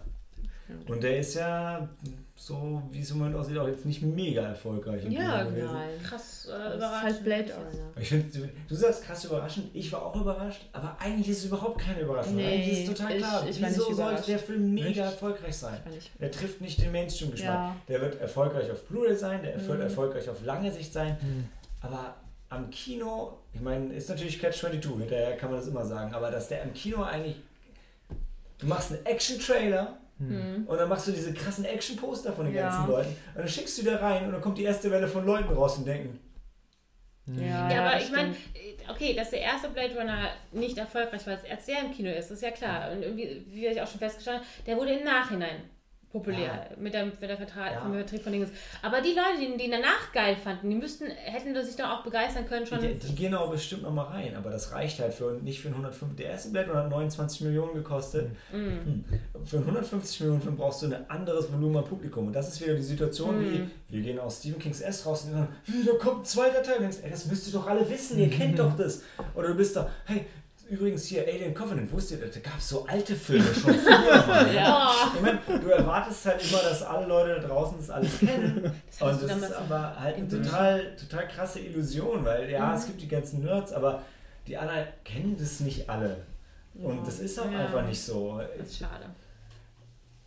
Und 0.86 1.02
der 1.02 1.18
ist 1.18 1.34
ja 1.34 1.88
so, 2.36 2.82
wie 2.92 3.00
es 3.00 3.10
im 3.10 3.18
Moment 3.18 3.36
aussieht, 3.36 3.58
auch 3.58 3.66
jetzt 3.66 3.84
nicht 3.84 4.00
mega 4.02 4.42
erfolgreich. 4.42 5.02
Ja. 5.08 5.44
Nein. 5.44 5.88
Krass 6.04 6.46
äh, 6.50 6.68
ist 6.68 6.76
überraschend. 6.76 7.02
halt 7.02 7.24
Blade 7.24 7.54
Runner. 7.54 7.90
Ich 8.00 8.08
finde, 8.08 8.48
du, 8.68 8.74
sagst 8.74 9.02
krass 9.04 9.24
überraschend, 9.24 9.70
ich 9.74 9.90
war 9.92 10.06
auch 10.06 10.14
überrascht, 10.20 10.62
aber 10.72 10.96
eigentlich 11.00 11.28
ist 11.30 11.38
es 11.38 11.44
überhaupt 11.46 11.80
keine 11.80 12.00
Überraschung. 12.00 12.36
Nee, 12.36 12.46
eigentlich 12.46 12.72
ist 12.84 12.88
es 12.90 12.94
total 12.96 13.12
ich- 13.12 13.18
klar. 13.18 13.46
ich 13.48 13.60
war 13.62 13.68
Wieso 13.70 13.86
nicht 13.88 13.96
sollte 13.96 14.22
der 14.26 14.38
Film 14.38 14.74
mega 14.74 14.88
Echt? 14.88 14.98
erfolgreich 14.98 15.56
sein? 15.56 15.80
Ich. 15.96 16.12
Der 16.20 16.30
trifft 16.30 16.60
nicht 16.60 16.80
den 16.80 16.92
Mainstream-Geschmack. 16.92 17.48
Ja. 17.54 17.76
Der 17.88 18.00
wird 18.00 18.20
erfolgreich 18.20 18.70
auf 18.70 18.84
Blu-ray 18.84 19.16
sein, 19.16 19.42
der 19.42 19.54
wird 19.66 19.76
Mhm. 19.78 19.82
erfolgreich 19.84 20.28
auf 20.30 20.44
lange 20.44 20.70
Sicht 20.72 20.92
sein. 20.92 21.16
Mhm. 21.20 21.48
Aber 21.80 22.14
am 22.50 22.70
Kino, 22.70 23.38
ich 23.52 23.60
meine, 23.60 23.92
ist 23.92 24.08
natürlich 24.08 24.40
Catch-22, 24.40 24.98
hinterher 25.00 25.36
kann 25.36 25.50
man 25.50 25.58
das 25.58 25.68
immer 25.68 25.84
sagen, 25.84 26.14
aber 26.14 26.30
dass 26.30 26.48
der 26.48 26.62
am 26.62 26.72
Kino 26.72 27.02
eigentlich. 27.02 27.36
Du 28.58 28.66
machst 28.66 28.92
einen 28.92 29.04
Action-Trailer 29.06 29.98
Mhm. 30.18 30.64
und 30.66 30.76
dann 30.78 30.88
machst 30.88 31.06
du 31.06 31.12
diese 31.12 31.32
krassen 31.32 31.64
Action-Poster 31.64 32.32
von 32.32 32.46
den 32.46 32.54
Ja. 32.54 32.62
ganzen 32.68 32.88
Leuten 32.88 33.10
und 33.34 33.38
dann 33.38 33.48
schickst 33.48 33.78
du 33.78 33.84
da 33.84 33.96
rein 33.98 34.24
und 34.26 34.32
dann 34.32 34.40
kommt 34.40 34.58
die 34.58 34.64
erste 34.64 34.90
Welle 34.90 35.06
von 35.08 35.24
Leuten 35.24 35.52
raus 35.52 35.78
und 35.78 35.86
denken, 35.86 36.18
Ja, 37.26 37.70
Ja, 37.70 37.84
aber 37.86 38.00
ich 38.00 38.10
meine, 38.10 38.34
stimmt. 38.34 38.90
okay, 38.90 39.14
dass 39.14 39.30
der 39.30 39.42
erste 39.42 39.68
Blade 39.68 39.94
Runner 39.98 40.30
nicht 40.52 40.78
erfolgreich 40.78 41.26
war, 41.26 41.38
als 41.50 41.68
er 41.68 41.80
im 41.84 41.92
Kino 41.92 42.10
ist, 42.10 42.30
ist 42.30 42.42
ja 42.42 42.50
klar. 42.50 42.90
Und 42.90 43.02
irgendwie, 43.02 43.44
wie 43.50 43.66
ich 43.66 43.80
auch 43.80 43.86
schon 43.86 43.98
festgestellt 44.00 44.38
habe, 44.38 44.46
der 44.66 44.76
wurde 44.78 44.92
im 44.94 45.04
Nachhinein 45.04 45.60
populär 46.12 46.70
mit, 46.78 46.94
der, 46.94 47.04
mit 47.06 47.20
der 47.20 47.36
Vertrag, 47.36 47.72
Ja. 47.72 47.80
vom 47.82 47.92
Vertrieb 47.92 48.22
von 48.22 48.32
Dinges. 48.32 48.48
Aber 48.82 49.00
die 49.02 49.10
Leute, 49.10 49.38
die, 49.40 49.56
die 49.58 49.64
ihn 49.66 49.70
danach 49.70 50.10
geil 50.12 50.36
fanden, 50.36 50.70
die 50.70 50.76
müssten, 50.76 51.06
hätten 51.06 51.54
sich 51.64 51.76
doch 51.76 51.90
auch 51.90 52.02
begeistern 52.02 52.46
können 52.48 52.66
schon. 52.66 52.80
die, 52.80 52.94
die 52.94 53.14
gehen 53.14 53.34
auch 53.34 53.50
bestimmt 53.50 53.82
noch 53.82 53.92
mal 53.92 54.04
rein, 54.04 54.34
aber 54.36 54.48
das 54.50 54.72
reicht 54.72 54.98
halt 55.00 55.12
für 55.12 55.38
nicht 55.42 55.60
für 55.60 55.68
einen 55.68 55.76
105. 55.76 56.16
Der 56.16 56.30
erste 56.30 56.48
Runner 56.58 56.74
hat 56.84 56.88
29 56.90 57.42
Millionen 57.42 57.74
gekostet. 57.74 58.30
Mhm. 58.52 58.58
Hm. 58.58 59.04
Für 59.44 59.56
einen 59.58 59.66
150 59.66 60.20
Millionen 60.20 60.40
Film 60.42 60.56
brauchst 60.56 60.82
du 60.82 60.86
ein 60.86 61.10
anderes 61.10 61.52
Volumen 61.52 61.76
an 61.76 61.84
Publikum. 61.84 62.28
Und 62.28 62.32
das 62.32 62.48
ist 62.48 62.60
wieder 62.62 62.74
die 62.74 62.82
Situation, 62.82 63.38
Mhm. 63.38 63.70
wie 63.88 63.96
wir 63.96 64.02
gehen 64.02 64.18
aus 64.18 64.38
Stephen 64.38 64.58
Kings 64.58 64.80
S 64.80 65.04
raus 65.06 65.24
und 65.24 65.32
sagen, 65.32 65.48
wie, 65.66 65.84
da 65.84 65.92
kommt 65.94 66.22
ein 66.22 66.24
zweiter 66.24 66.62
Teil. 66.62 66.76
Und 66.76 66.82
denkst, 66.82 66.98
ey, 67.02 67.10
das 67.10 67.26
müsst 67.26 67.46
ihr 67.48 67.52
doch 67.52 67.66
alle 67.66 67.88
wissen, 67.88 68.18
ihr 68.18 68.30
kennt 68.30 68.58
doch 68.58 68.76
das. 68.76 69.02
Oder 69.34 69.48
du 69.48 69.54
bist 69.56 69.76
da, 69.76 69.90
hey, 70.06 70.24
übrigens 70.70 71.04
hier 71.06 71.22
Alien 71.26 71.54
Covenant, 71.54 71.90
wusstet 71.92 72.20
ihr, 72.20 72.28
da 72.28 72.40
gab 72.40 72.58
es 72.58 72.68
so 72.68 72.84
alte 72.86 73.14
Filme 73.16 73.52
schon 73.54 73.74
früher. 73.74 74.48
Ja. 74.54 74.92
Ich 75.14 75.20
meine, 75.20 75.38
du 75.46 75.68
erwartest 75.68 76.24
halt 76.26 76.42
immer, 76.48 76.62
dass 76.62 76.82
alle 76.82 77.06
Leute 77.06 77.40
da 77.40 77.48
draußen 77.48 77.78
das 77.78 77.90
alles 77.90 78.18
kennen. 78.18 78.72
hast 78.90 79.02
Und 79.02 79.22
das 79.22 79.36
ist 79.38 79.52
aber 79.52 79.98
halt 79.98 80.16
eine 80.16 80.28
total, 80.28 80.96
total 80.96 81.28
krasse 81.28 81.60
Illusion, 81.60 82.24
weil 82.24 82.50
ja, 82.50 82.66
Mhm. 82.68 82.74
es 82.76 82.86
gibt 82.86 83.00
die 83.00 83.08
ganzen 83.08 83.42
Nerds, 83.44 83.72
aber 83.72 84.02
die 84.46 84.56
anderen 84.56 84.86
kennen 85.04 85.36
das 85.38 85.60
nicht 85.60 85.88
alle. 85.88 86.18
Und 86.74 87.06
das 87.06 87.18
ist 87.20 87.38
auch 87.40 87.50
Ja. 87.50 87.60
einfach 87.66 87.84
nicht 87.86 88.00
so. 88.02 88.40
Das 88.58 88.68
ist 88.68 88.78
schade. 88.78 89.06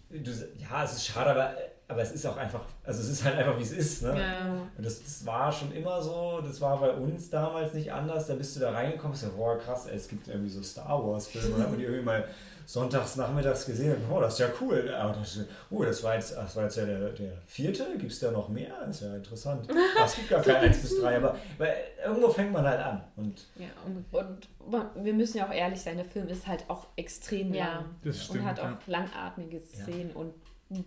Du, 0.10 0.30
ja, 0.60 0.84
es 0.84 0.94
ist 0.94 1.06
schade, 1.06 1.30
aber, 1.32 1.56
aber 1.92 2.02
es 2.02 2.12
ist 2.12 2.26
auch 2.26 2.38
einfach, 2.38 2.62
also 2.84 3.02
es 3.02 3.10
ist 3.10 3.24
halt 3.24 3.38
einfach 3.38 3.58
wie 3.58 3.64
es 3.64 3.72
ist. 3.72 4.02
Ne? 4.04 4.20
Ja. 4.20 4.50
Und 4.78 4.86
das, 4.86 5.04
das 5.04 5.26
war 5.26 5.52
schon 5.52 5.72
immer 5.74 6.02
so, 6.02 6.42
das 6.42 6.60
war 6.62 6.80
bei 6.80 6.92
uns 6.92 7.30
damals 7.30 7.74
nicht 7.74 7.92
anders. 7.92 8.28
Da 8.28 8.34
bist 8.36 8.56
du 8.56 8.60
da 8.62 8.72
reingekommen, 8.72 9.14
hast 9.14 9.22
gesagt, 9.22 9.38
boah 9.38 9.58
krass, 9.60 9.86
ey, 9.88 9.96
es 9.96 10.08
gibt 10.08 10.28
irgendwie 10.28 10.50
so 10.50 10.64
Star 10.64 11.06
Wars 11.06 11.28
Filme, 11.28 11.56
da 11.58 11.64
hat 11.64 11.70
man 11.70 11.80
die 11.80 11.86
irgendwie 11.86 12.04
mal 12.06 12.28
sonntags 12.66 13.18
nachmittags 13.18 13.66
gesehen 13.66 13.96
und 13.96 14.12
oh, 14.16 14.22
das 14.22 14.34
ist 14.34 14.40
ja 14.40 14.48
cool. 14.62 14.94
Aber 14.94 15.14
das, 15.14 15.40
oh, 15.70 15.84
das 15.84 16.02
war 16.04 16.16
jetzt, 16.16 16.36
das 16.38 16.56
war 16.56 16.64
jetzt 16.64 16.78
ja 16.78 16.86
der, 16.86 17.10
der 17.10 17.34
vierte, 17.46 17.86
gibt 17.98 18.12
es 18.12 18.20
da 18.20 18.32
noch 18.32 18.48
mehr? 18.50 18.72
Das 18.86 18.98
ist 18.98 19.02
ja 19.02 19.16
interessant. 19.16 19.68
Ah, 20.00 20.06
es 20.06 20.16
gibt 20.16 20.30
gar 20.30 20.42
kein 20.42 20.56
1 20.56 20.82
bis 20.82 21.02
3, 21.02 21.18
aber 21.18 21.36
weil 21.58 21.76
irgendwo 22.06 22.30
fängt 22.30 22.54
man 22.54 22.66
halt 22.66 22.80
an. 22.80 23.04
Und 23.18 23.46
Ja, 23.58 23.68
Und 23.84 24.48
man- 24.72 24.90
wir 24.96 25.14
müssen 25.14 25.38
ja 25.40 25.48
auch 25.48 25.54
ehrlich 25.54 25.82
sein, 25.82 25.98
der 25.98 26.06
Film 26.06 26.28
ist 26.30 26.48
halt 26.48 26.64
auch 26.70 26.88
extrem 26.96 27.54
Ja. 27.54 27.66
lang. 27.66 27.86
Das 28.04 28.24
stimmt. 28.24 28.40
und 28.40 28.46
hat 28.46 28.60
auch 28.60 28.64
ja. 28.66 28.78
langatmige 28.88 29.58
Ja. 29.58 29.64
Szenen. 29.84 30.12
Und 30.12 30.34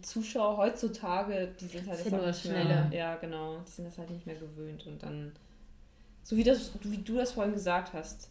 Zuschauer 0.03 0.57
heutzutage, 0.57 1.49
die 1.61 1.67
sind 1.67 1.87
halt 1.89 2.01
Das 2.01 2.07
auch 2.07 2.17
nur 2.19 2.27
nicht 2.27 2.41
schnelle. 2.41 2.65
Mehr, 2.87 2.89
ja, 2.93 3.17
genau. 3.17 3.59
Die 3.67 3.71
sind 3.71 3.85
das 3.87 3.99
halt 3.99 4.11
nicht 4.11 4.27
mehr 4.27 4.37
gewöhnt. 4.37 4.87
Und 4.87 5.03
dann, 5.03 5.33
so 6.23 6.37
wie, 6.37 6.45
das, 6.45 6.71
wie 6.83 6.99
du 6.99 7.17
das 7.17 7.33
vorhin 7.33 7.53
gesagt 7.55 7.93
hast, 7.93 8.31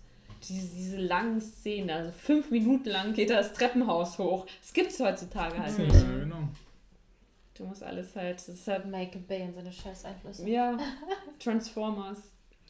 diese, 0.49 0.75
diese 0.75 0.97
langen 0.97 1.39
Szenen, 1.39 1.89
also 1.89 2.11
fünf 2.11 2.49
Minuten 2.51 2.89
lang 2.89 3.13
geht 3.13 3.29
das 3.29 3.53
Treppenhaus 3.53 4.17
hoch. 4.17 4.45
Das 4.61 4.73
gibt 4.73 4.91
es 4.91 4.99
heutzutage 4.99 5.57
halt 5.59 5.77
Ja, 5.77 5.83
nicht. 5.85 6.05
genau. 6.19 6.47
Du 7.53 7.65
musst 7.65 7.83
alles 7.83 8.15
halt, 8.15 8.37
das 8.39 8.49
ist 8.49 8.67
halt, 8.67 8.85
Michael 8.87 9.21
Bay 9.21 9.43
und 9.43 9.53
seine 9.53 9.71
scheiß 9.71 10.05
Einflüsse. 10.05 10.49
ja, 10.49 10.75
Transformers, 11.39 12.17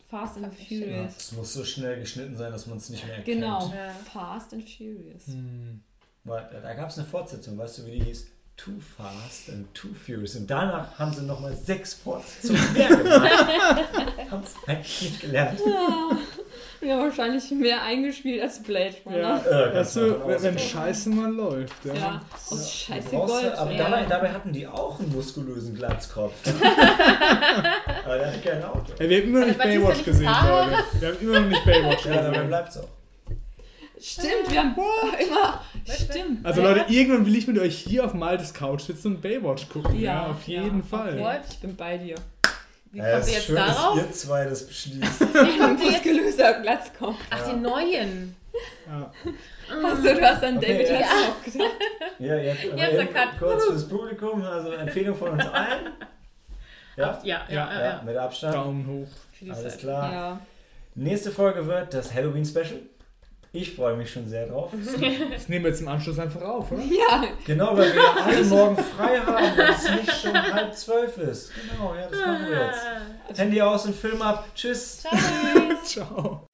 Fast 0.09 0.37
and 0.37 0.45
ja, 0.45 0.51
Furious. 0.51 1.15
es 1.17 1.31
muss 1.31 1.53
so 1.53 1.63
schnell 1.63 1.99
geschnitten 1.99 2.35
sein, 2.35 2.51
dass 2.51 2.67
man 2.67 2.77
es 2.77 2.89
nicht 2.89 3.03
mehr 3.05 3.15
erkennt. 3.17 3.39
Genau, 3.39 3.71
Ja. 3.73 3.89
Fast 4.11 4.53
and 4.53 4.69
Furious. 4.69 5.25
Hm. 5.27 5.81
Weil, 6.25 6.49
Da 6.61 6.73
gab 6.73 6.89
es 6.89 6.97
eine 6.99 7.07
Fortsetzung, 7.07 7.57
weißt 7.57 7.79
du, 7.79 7.85
wie 7.85 7.91
die 7.99 8.03
hieß? 8.05 8.27
Too 8.55 8.71
Fast 8.97 9.49
and 9.49 9.73
Too 9.73 9.89
Furious. 10.05 10.35
Und 10.35 10.49
danach 10.49 10.97
haben 10.97 11.11
sie 11.11 11.23
nochmal 11.23 11.53
sechs 11.55 11.95
Fortsetzungen 11.95 12.73
mehr 12.73 12.87
gemacht. 12.87 13.29
haben 14.31 14.43
es 14.43 14.53
eigentlich 14.69 15.01
nicht 15.01 15.21
gelernt. 15.21 15.59
Ja, 15.65 16.17
wir 16.79 16.93
haben 16.95 17.01
wahrscheinlich 17.03 17.49
mehr 17.51 17.81
eingespielt 17.81 18.41
als 18.41 18.61
Blade 18.63 18.95
Runner. 19.05 19.17
Ja, 19.19 19.37
Äh, 19.37 19.43
weißt 19.43 19.73
kannst 19.73 19.95
du 19.95 19.99
du, 20.01 20.13
davon 20.13 20.43
wenn. 20.43 20.59
Scheiße 20.59 21.09
mal 21.09 21.31
läuft. 21.33 21.85
Ja. 21.85 21.93
Ja, 21.93 22.21
aus 22.51 22.87
Ja, 22.87 22.95
scheiße 22.95 23.09
Gold. 23.09 23.43
ja- 23.43 23.53
Aber 23.57 23.71
ja. 23.71 23.77
dabei, 23.83 24.05
dabei 24.05 24.29
hatten 24.31 24.53
die 24.53 24.67
auch 24.67 24.99
einen 24.99 25.11
muskulösen 25.13 25.75
Glatzkopf. 25.75 26.33
aber 28.05 28.17
der 28.17 28.27
hat 28.33 28.43
kein 28.43 28.63
Auto. 28.63 28.93
Ey, 28.99 29.09
wir 29.09 29.17
haben 29.17 29.27
immer 29.29 29.39
noch 29.39 29.47
nicht 29.47 29.57
Baywatch 29.59 30.03
gesehen? 30.05 30.25
Leute. 30.25 30.83
Wir 30.99 31.07
haben 31.09 31.19
immer 31.21 31.39
noch 31.41 31.49
nicht 31.49 31.65
Baywatch 31.65 32.05
Ja, 32.05 32.13
dabei 32.15 32.29
gesehen. 32.29 32.47
bleibt's 32.47 32.77
auch. 32.77 32.87
Stimmt, 34.03 34.49
wir 34.51 34.59
haben 34.59 34.75
immer. 35.27 35.61
Stimmt. 35.87 36.45
Also 36.45 36.61
Leute, 36.61 36.85
irgendwann 36.91 37.25
will 37.25 37.35
ich 37.37 37.47
mit 37.47 37.57
euch 37.59 37.77
hier 37.77 38.03
auf 38.05 38.13
Maltes 38.13 38.53
Couch 38.53 38.81
sitzen 38.81 39.15
und 39.15 39.21
Baywatch 39.21 39.69
gucken. 39.69 39.95
Ja, 39.99 40.13
Ja, 40.23 40.27
auf 40.27 40.43
jeden 40.47 40.79
ja. 40.79 40.85
Fall. 40.85 41.19
What? 41.19 41.41
Ich 41.49 41.59
bin 41.59 41.75
bei 41.75 41.97
dir. 41.97 42.15
Wie 42.91 42.99
Ja, 42.99 43.13
kommt 43.13 43.27
ihr 43.27 43.33
jetzt 43.33 43.45
schön, 43.45 43.55
darauf? 43.55 43.95
dass 43.97 44.05
ihr 44.05 44.11
zwei 44.11 44.45
das 44.45 44.67
beschließt. 44.67 45.21
Ein 45.35 45.75
muskulöser 45.77 46.61
Glatzkopf. 46.61 47.15
Ach, 47.29 47.49
die 47.49 47.55
neuen. 47.55 48.35
Ja. 48.85 49.11
Achso, 49.87 50.03
du 50.03 50.21
hast 50.21 50.43
an 50.43 50.57
Okay, 50.57 50.73
David 50.73 50.89
ja. 50.89 50.95
Hasselhoff 50.99 51.43
gedacht. 51.45 51.71
Ja, 52.19 52.35
jetzt, 52.35 52.63
Jetzt 52.63 53.13
Cut. 53.13 53.29
kurz 53.39 53.65
fürs 53.65 53.87
Publikum, 53.89 54.43
also 54.43 54.71
Empfehlung 54.73 55.15
von 55.15 55.29
uns 55.31 55.45
allen. 55.47 55.87
Ja, 56.95 57.19
Ja, 57.23 57.23
ja, 57.23 57.41
Ja, 57.49 57.73
ja. 57.73 57.83
ja, 57.85 58.01
mit 58.05 58.15
Abstand. 58.17 58.53
Daumen 58.53 58.85
hoch. 58.85 59.49
Alles 59.49 59.63
Zeit. 59.73 59.79
klar. 59.79 60.11
Ja. 60.13 60.39
Nächste 60.95 61.31
Folge 61.31 61.65
wird 61.65 61.93
das 61.95 62.13
Halloween-Special. 62.13 62.81
Ich 63.55 63.75
freue 63.75 63.95
mich 63.95 64.11
schon 64.11 64.27
sehr 64.27 64.47
drauf. 64.47 64.71
Das 65.31 65.47
nehmen 65.47 65.63
wir 65.65 65.69
jetzt 65.71 65.81
im 65.81 65.87
Anschluss 65.87 66.17
einfach 66.17 66.41
auf, 66.41 66.71
oder? 66.71 66.81
ja, 66.81 67.23
Genau, 67.45 67.77
weil 67.77 67.93
wir 67.93 68.25
alle 68.25 68.43
morgen 68.45 68.77
frei 68.77 69.19
haben, 69.19 69.57
weil 69.57 69.69
es 69.69 69.83
nicht 69.91 70.21
schon 70.21 70.53
halb 70.53 70.75
zwölf 70.75 71.17
ist. 71.19 71.51
Genau, 71.71 71.93
ja, 71.93 72.07
das 72.09 72.19
machen 72.19 72.49
wir 72.49 72.65
jetzt. 72.65 72.81
Ah. 72.83 73.37
Handy 73.37 73.61
aus 73.61 73.85
und 73.85 73.95
Film 73.95 74.21
ab. 74.23 74.47
Tschüss. 74.55 75.03
Ciao. 75.83 75.83
Ciao. 75.83 76.47